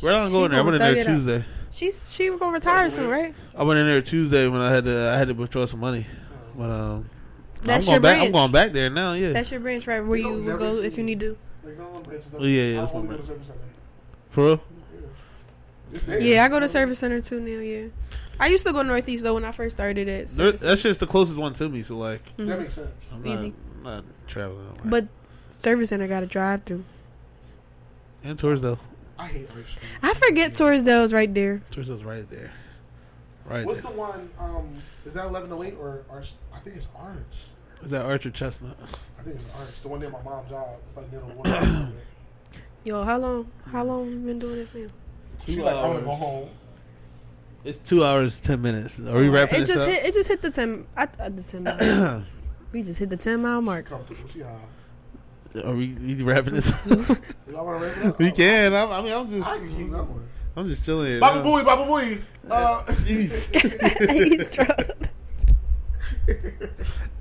Where 0.01 0.13
did 0.13 0.21
I 0.21 0.27
She 0.27 0.33
there? 0.33 0.45
I 0.45 0.49
gonna 0.49 0.65
went 0.65 0.75
in 0.77 0.81
there 0.81 0.89
thug 0.95 0.97
it 0.97 1.01
up. 1.01 1.07
Tuesday. 1.07 1.45
She's 1.73 2.13
she 2.15 2.29
gonna 2.31 2.53
retire 2.53 2.91
soon, 2.91 3.09
right? 3.09 3.35
I 3.57 3.63
went 3.63 3.79
in 3.79 3.87
there 3.87 4.03
Tuesday 4.03 4.49
when 4.49 4.61
I 4.61 4.71
had 4.71 4.85
to. 4.85 5.11
I 5.11 5.17
had 5.19 5.29
to 5.29 5.35
withdraw 5.35 5.65
some 5.67 5.81
money. 5.81 6.07
But 6.57 6.71
um, 6.71 7.09
That's 7.63 7.87
I'm 7.87 7.93
your 7.95 8.01
going 8.01 8.03
back. 8.03 8.13
I'm 8.15 8.19
branch. 8.21 8.33
going 8.33 8.53
back 8.53 8.73
there 8.73 8.91
now. 8.91 9.13
Yeah. 9.13 9.33
That's 9.33 9.51
your 9.51 9.61
branch, 9.61 9.87
right? 9.87 10.01
Where 10.01 10.19
You 10.19 10.25
you 10.25 10.31
don't 10.33 10.45
will 10.45 10.47
never 10.53 10.59
go 10.59 10.81
see 10.81 10.87
if 10.87 10.99
you 10.99 11.05
need 11.05 11.21
to. 11.21 11.37
Like, 11.65 11.79
no 11.79 11.85
one 11.91 12.03
branches 12.03 12.35
Oh, 12.37 12.45
yeah, 12.45 12.63
yeah, 12.63 12.79
I 12.79 12.81
that's 12.81 12.93
only 12.95 13.09
my 13.09 13.15
go 13.15 13.21
to 13.21 13.27
branch. 13.27 13.27
service 13.29 13.47
center. 13.47 13.61
For 14.31 14.45
real? 14.45 14.61
Yeah. 14.95 15.01
It's 15.93 16.03
there. 16.05 16.21
Yeah, 16.21 16.45
I 16.45 16.49
go 16.49 16.61
to 16.61 16.69
service 16.69 16.99
center 16.99 17.21
too 17.21 17.41
now. 17.41 17.61
Yeah, 17.61 17.89
I 18.41 18.47
used 18.49 18.65
to 18.67 18.73
go 18.73 18.83
northeast 18.83 19.23
though 19.23 19.35
when 19.35 19.45
I 19.45 19.53
first 19.53 19.77
started 19.77 20.09
it. 20.09 20.29
There- 20.29 20.53
That's 20.53 20.83
just 20.83 21.01
the 21.01 21.07
closest 21.07 21.39
one 21.39 21.53
to 21.55 21.69
me. 21.69 21.83
So 21.83 21.97
like, 21.97 22.23
That 22.39 22.59
makes 22.59 22.75
sense. 22.75 22.89
I'm 23.13 23.23
not, 23.23 23.35
Easy. 23.39 23.55
I'm 23.77 23.83
not 23.85 24.05
traveling. 24.27 24.67
But 24.85 25.07
service 25.51 25.91
center 25.91 26.09
got 26.09 26.21
to 26.21 26.27
drive 26.27 26.63
through. 26.65 26.85
and 28.25 28.39
Torresdale. 28.39 28.79
I 29.19 29.27
hate 29.27 29.49
Arch 29.57 29.67
Street. 29.73 29.91
I 30.03 30.15
forget 30.15 30.53
Torresdale's 30.53 31.13
right 31.13 31.33
there. 31.33 31.61
Torresdale's 31.71 32.05
right 32.05 32.29
there. 32.31 32.53
Right 33.45 33.67
What's 33.67 33.81
there. 33.81 33.91
the 33.91 33.97
one? 33.99 34.31
Um, 34.39 34.69
is 35.05 35.15
that 35.15 35.29
1108 35.31 35.79
or 35.81 36.03
Arch? 36.11 36.33
I 36.55 36.59
think 36.61 36.77
it's 36.77 36.89
Arch. 36.97 37.17
Is 37.83 37.91
that 37.91 38.05
Archer 38.07 38.31
Chestnut? 38.31 38.77
I 39.19 39.23
think 39.23 39.37
it's 39.37 39.45
Arch. 39.57 39.81
The 39.83 39.89
one 39.89 40.01
near 40.01 40.11
my 40.11 40.23
mom's 40.23 40.51
job. 40.51 40.69
It's 40.89 40.97
like 40.97 41.11
near 41.11 41.21
the 41.21 41.27
water. 41.27 41.93
Yo, 42.85 43.03
how 43.05 43.19
long? 43.19 43.51
How 43.67 43.85
long 43.85 44.09
you 44.11 44.19
been 44.19 44.39
doing 44.39 44.55
this 44.57 44.75
now? 44.75 44.87
She 45.47 45.57
Two 45.57 45.63
like, 45.63 45.75
I'm 45.77 45.93
gonna 45.93 46.05
go 46.05 46.11
home. 46.13 46.49
It's 47.65 47.79
two 47.79 48.05
hours 48.05 48.41
ten 48.41 48.63
minutes. 48.63 49.01
Are 49.01 49.17
we 49.17 49.29
wrapping 49.29 49.63
It 49.63 49.67
this 49.67 49.69
just 49.71 49.83
up? 49.83 49.89
hit. 49.89 50.07
It 50.07 50.15
just 50.15 50.29
hit 50.29 50.43
the 50.43 50.51
ten. 50.51 50.87
I, 50.97 51.05
uh, 51.19 51.29
the 51.29 51.43
ten. 51.43 51.65
Mile. 51.65 52.25
we 52.73 52.83
just 52.83 52.99
hit 52.99 53.11
the 53.11 53.17
ten 53.17 53.43
mile 53.43 53.61
mark. 53.61 53.87
Come 53.87 54.05
through. 54.05 54.17
She 54.33 54.41
high. 54.41 54.61
Are 55.65 55.75
we, 55.75 55.95
we 55.95 56.23
wrapping 56.23 56.55
this? 56.55 56.91
up? 56.91 57.19
Y'all 57.51 57.67
wrap 57.67 57.83
it 57.83 58.07
up? 58.07 58.19
we 58.19 58.31
can. 58.31 58.75
I'm, 58.75 58.91
I 58.91 59.03
mean, 59.03 59.13
I'm 59.13 59.31
just. 59.31 59.49
I 59.49 59.59
can 59.59 59.77
keep 59.77 59.91
going. 59.91 60.29
I'm 60.57 60.69
just 60.69 60.85
chilling 60.85 61.07
here. 61.07 61.21
Baba 61.21 61.39
now. 61.39 61.45
Booey, 61.45 61.65
Baba 61.65 61.85
Booey. 61.85 62.21
Uh, 62.51 62.85
He's 63.05 64.51
drunk. 64.51 65.09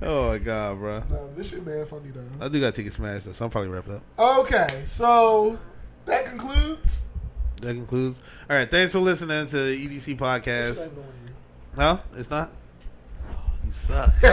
Oh 0.00 0.28
my 0.28 0.38
god, 0.38 0.78
bro. 0.78 0.98
nah, 0.98 1.26
this 1.34 1.50
shit 1.50 1.64
man 1.66 1.84
funny 1.86 2.10
though. 2.10 2.44
I 2.44 2.48
do 2.48 2.60
gotta 2.60 2.72
take 2.72 2.86
a 2.86 2.90
smash 2.90 3.24
though, 3.24 3.32
so 3.32 3.44
I'm 3.44 3.50
probably 3.50 3.70
wrap 3.70 3.86
it 3.88 3.94
up. 3.94 4.02
Okay, 4.18 4.82
so 4.86 5.58
that 6.06 6.24
concludes. 6.24 7.02
That 7.60 7.74
concludes. 7.74 8.22
All 8.48 8.56
right, 8.56 8.70
thanks 8.70 8.92
for 8.92 9.00
listening 9.00 9.46
to 9.46 9.56
the 9.56 9.86
EDC 9.86 10.16
podcast. 10.16 10.84
shit 10.84 10.92
No, 11.76 12.00
it's 12.16 12.30
not. 12.30 12.50
You 13.66 13.72
suck. 13.72 14.12
All 14.22 14.30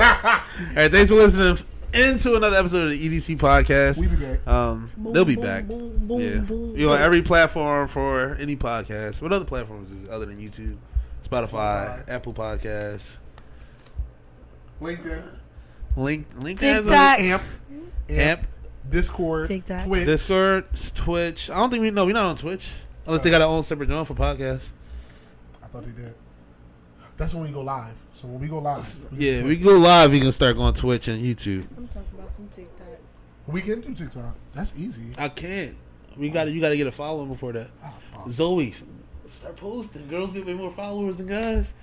right, 0.76 0.92
thanks 0.92 1.10
for 1.10 1.16
listening 1.16 1.58
into 1.96 2.36
another 2.36 2.58
episode 2.58 2.86
of 2.86 2.90
the 3.00 3.10
EDC 3.10 3.38
podcast. 3.38 4.00
We 4.00 4.08
be 4.08 4.16
back. 4.16 4.48
Um, 4.48 4.90
Boom, 4.98 5.14
they'll 5.14 5.26
be 5.26 5.36
boom, 5.36 5.44
back. 5.44 5.66
boom, 5.68 5.98
boom, 6.08 6.20
yeah, 6.22 6.40
boom. 6.42 6.76
you 6.78 6.88
know 6.88 6.94
every 6.94 7.22
platform 7.22 7.88
for 7.88 8.36
any 8.36 8.56
podcast. 8.56 9.22
What 9.22 9.32
other 9.34 9.46
platforms 9.46 9.92
is 9.92 10.04
it 10.04 10.10
other 10.10 10.26
than 10.26 10.38
YouTube? 10.38 10.78
Spotify, 11.24 11.50
Spotify. 12.06 12.10
Apple 12.10 12.34
Podcasts, 12.34 13.18
LinkedIn, 14.82 15.24
Link, 15.96 16.28
Link 16.40 16.60
has 16.62 16.86
a- 16.86 16.90
TikTok. 16.90 17.20
Amp, 17.20 17.42
Amp, 18.10 18.48
Discord, 18.90 19.48
TikTok. 19.48 19.86
Twitch. 19.86 20.06
Discord, 20.06 20.66
Twitch. 20.94 21.50
I 21.50 21.56
don't 21.56 21.70
think 21.72 21.82
we 21.82 21.92
know. 21.92 22.06
We're 22.06 22.14
not 22.14 22.26
on 22.26 22.38
Twitch 22.38 22.72
unless 23.08 23.22
they 23.24 23.30
got 23.32 23.40
their 23.40 23.48
own 23.48 23.64
separate 23.64 23.90
joint 23.90 24.08
for 24.08 24.14
podcasts. 24.14 24.70
I 25.64 25.68
thought 25.68 25.84
they 25.86 25.92
did. 25.92 26.14
That's 27.18 27.34
when 27.34 27.44
we 27.44 27.50
go 27.52 27.62
live. 27.62 27.94
So 28.16 28.30
when 28.30 28.40
we 28.40 28.48
go 28.48 28.60
live, 28.60 28.96
Yeah, 29.12 29.44
we 29.44 29.58
go 29.58 29.78
live. 29.78 30.14
We 30.14 30.22
can 30.22 30.32
start 30.32 30.56
going 30.56 30.74
Twitch 30.74 31.10
and 31.10 31.22
YouTube. 31.22 31.66
I'm 31.78 31.86
talking 31.90 32.04
about 32.18 32.32
some 32.34 32.48
TikTok. 32.56 32.88
we 33.48 33.62
can 33.62 33.82
do 33.82 33.94
TikTok. 33.94 34.34
That's 34.54 34.74
easy. 34.78 35.04
I 35.18 35.28
can't. 35.28 35.76
We 36.16 36.30
got 36.30 36.46
to 36.46 36.52
You 36.52 36.62
got 36.62 36.70
to 36.70 36.78
get 36.78 36.88
a 36.88 36.94
following 36.94 37.28
before 37.28 37.52
that. 37.52 37.68
Oh, 37.84 37.94
fuck. 38.14 38.32
Zoe, 38.32 38.74
start 39.30 39.58
posting. 39.58 40.08
Girls 40.08 40.32
get 40.32 40.46
way 40.46 40.54
more 40.54 40.72
followers 40.72 41.18
than 41.18 41.28
guys. 41.28 41.74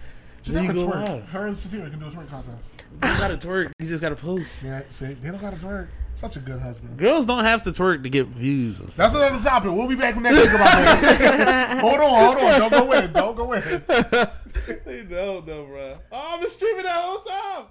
She's 0.40 0.54
Then 0.54 0.64
have 0.64 0.74
a 0.76 0.78
twerk. 0.80 1.06
live. 1.08 1.28
Her 1.28 1.46
and 1.48 1.54
Satira 1.54 1.90
can 1.90 2.00
do 2.00 2.06
a 2.06 2.10
twerk 2.10 2.30
contest. 2.30 2.66
You 2.94 2.98
got 3.00 3.28
to 3.28 3.36
twerk. 3.46 3.70
You 3.78 3.86
just 3.86 4.00
got 4.00 4.08
to 4.08 4.16
post. 4.16 4.64
Yeah, 4.64 4.82
see, 4.88 5.12
they 5.12 5.30
don't 5.30 5.40
got 5.40 5.54
to 5.54 5.62
twerk. 5.62 5.88
Such 6.22 6.36
a 6.36 6.38
good 6.38 6.60
husband. 6.60 6.96
Girls 6.98 7.26
don't 7.26 7.42
have 7.42 7.64
to 7.64 7.72
twerk 7.72 8.04
to 8.04 8.08
get 8.08 8.28
views. 8.28 8.78
And 8.78 8.92
stuff. 8.92 9.10
That's 9.10 9.14
another 9.14 9.42
topic. 9.42 9.72
We'll 9.72 9.88
be 9.88 9.96
back 9.96 10.16
next 10.16 10.38
week 10.38 10.50
about 10.50 10.70
that. 10.70 11.78
hold 11.80 11.98
on, 11.98 12.36
hold 12.36 12.38
on. 12.38 12.60
Don't 12.60 12.72
go 12.72 12.92
in. 12.92 13.12
Don't 13.12 13.36
go 13.36 13.52
in. 13.54 13.62
they 14.84 15.02
don't, 15.02 15.44
though, 15.44 15.66
bro. 15.66 15.98
Oh, 16.12 16.34
I've 16.34 16.40
been 16.40 16.48
streaming 16.48 16.84
that 16.84 16.94
whole 16.94 17.18
time. 17.22 17.64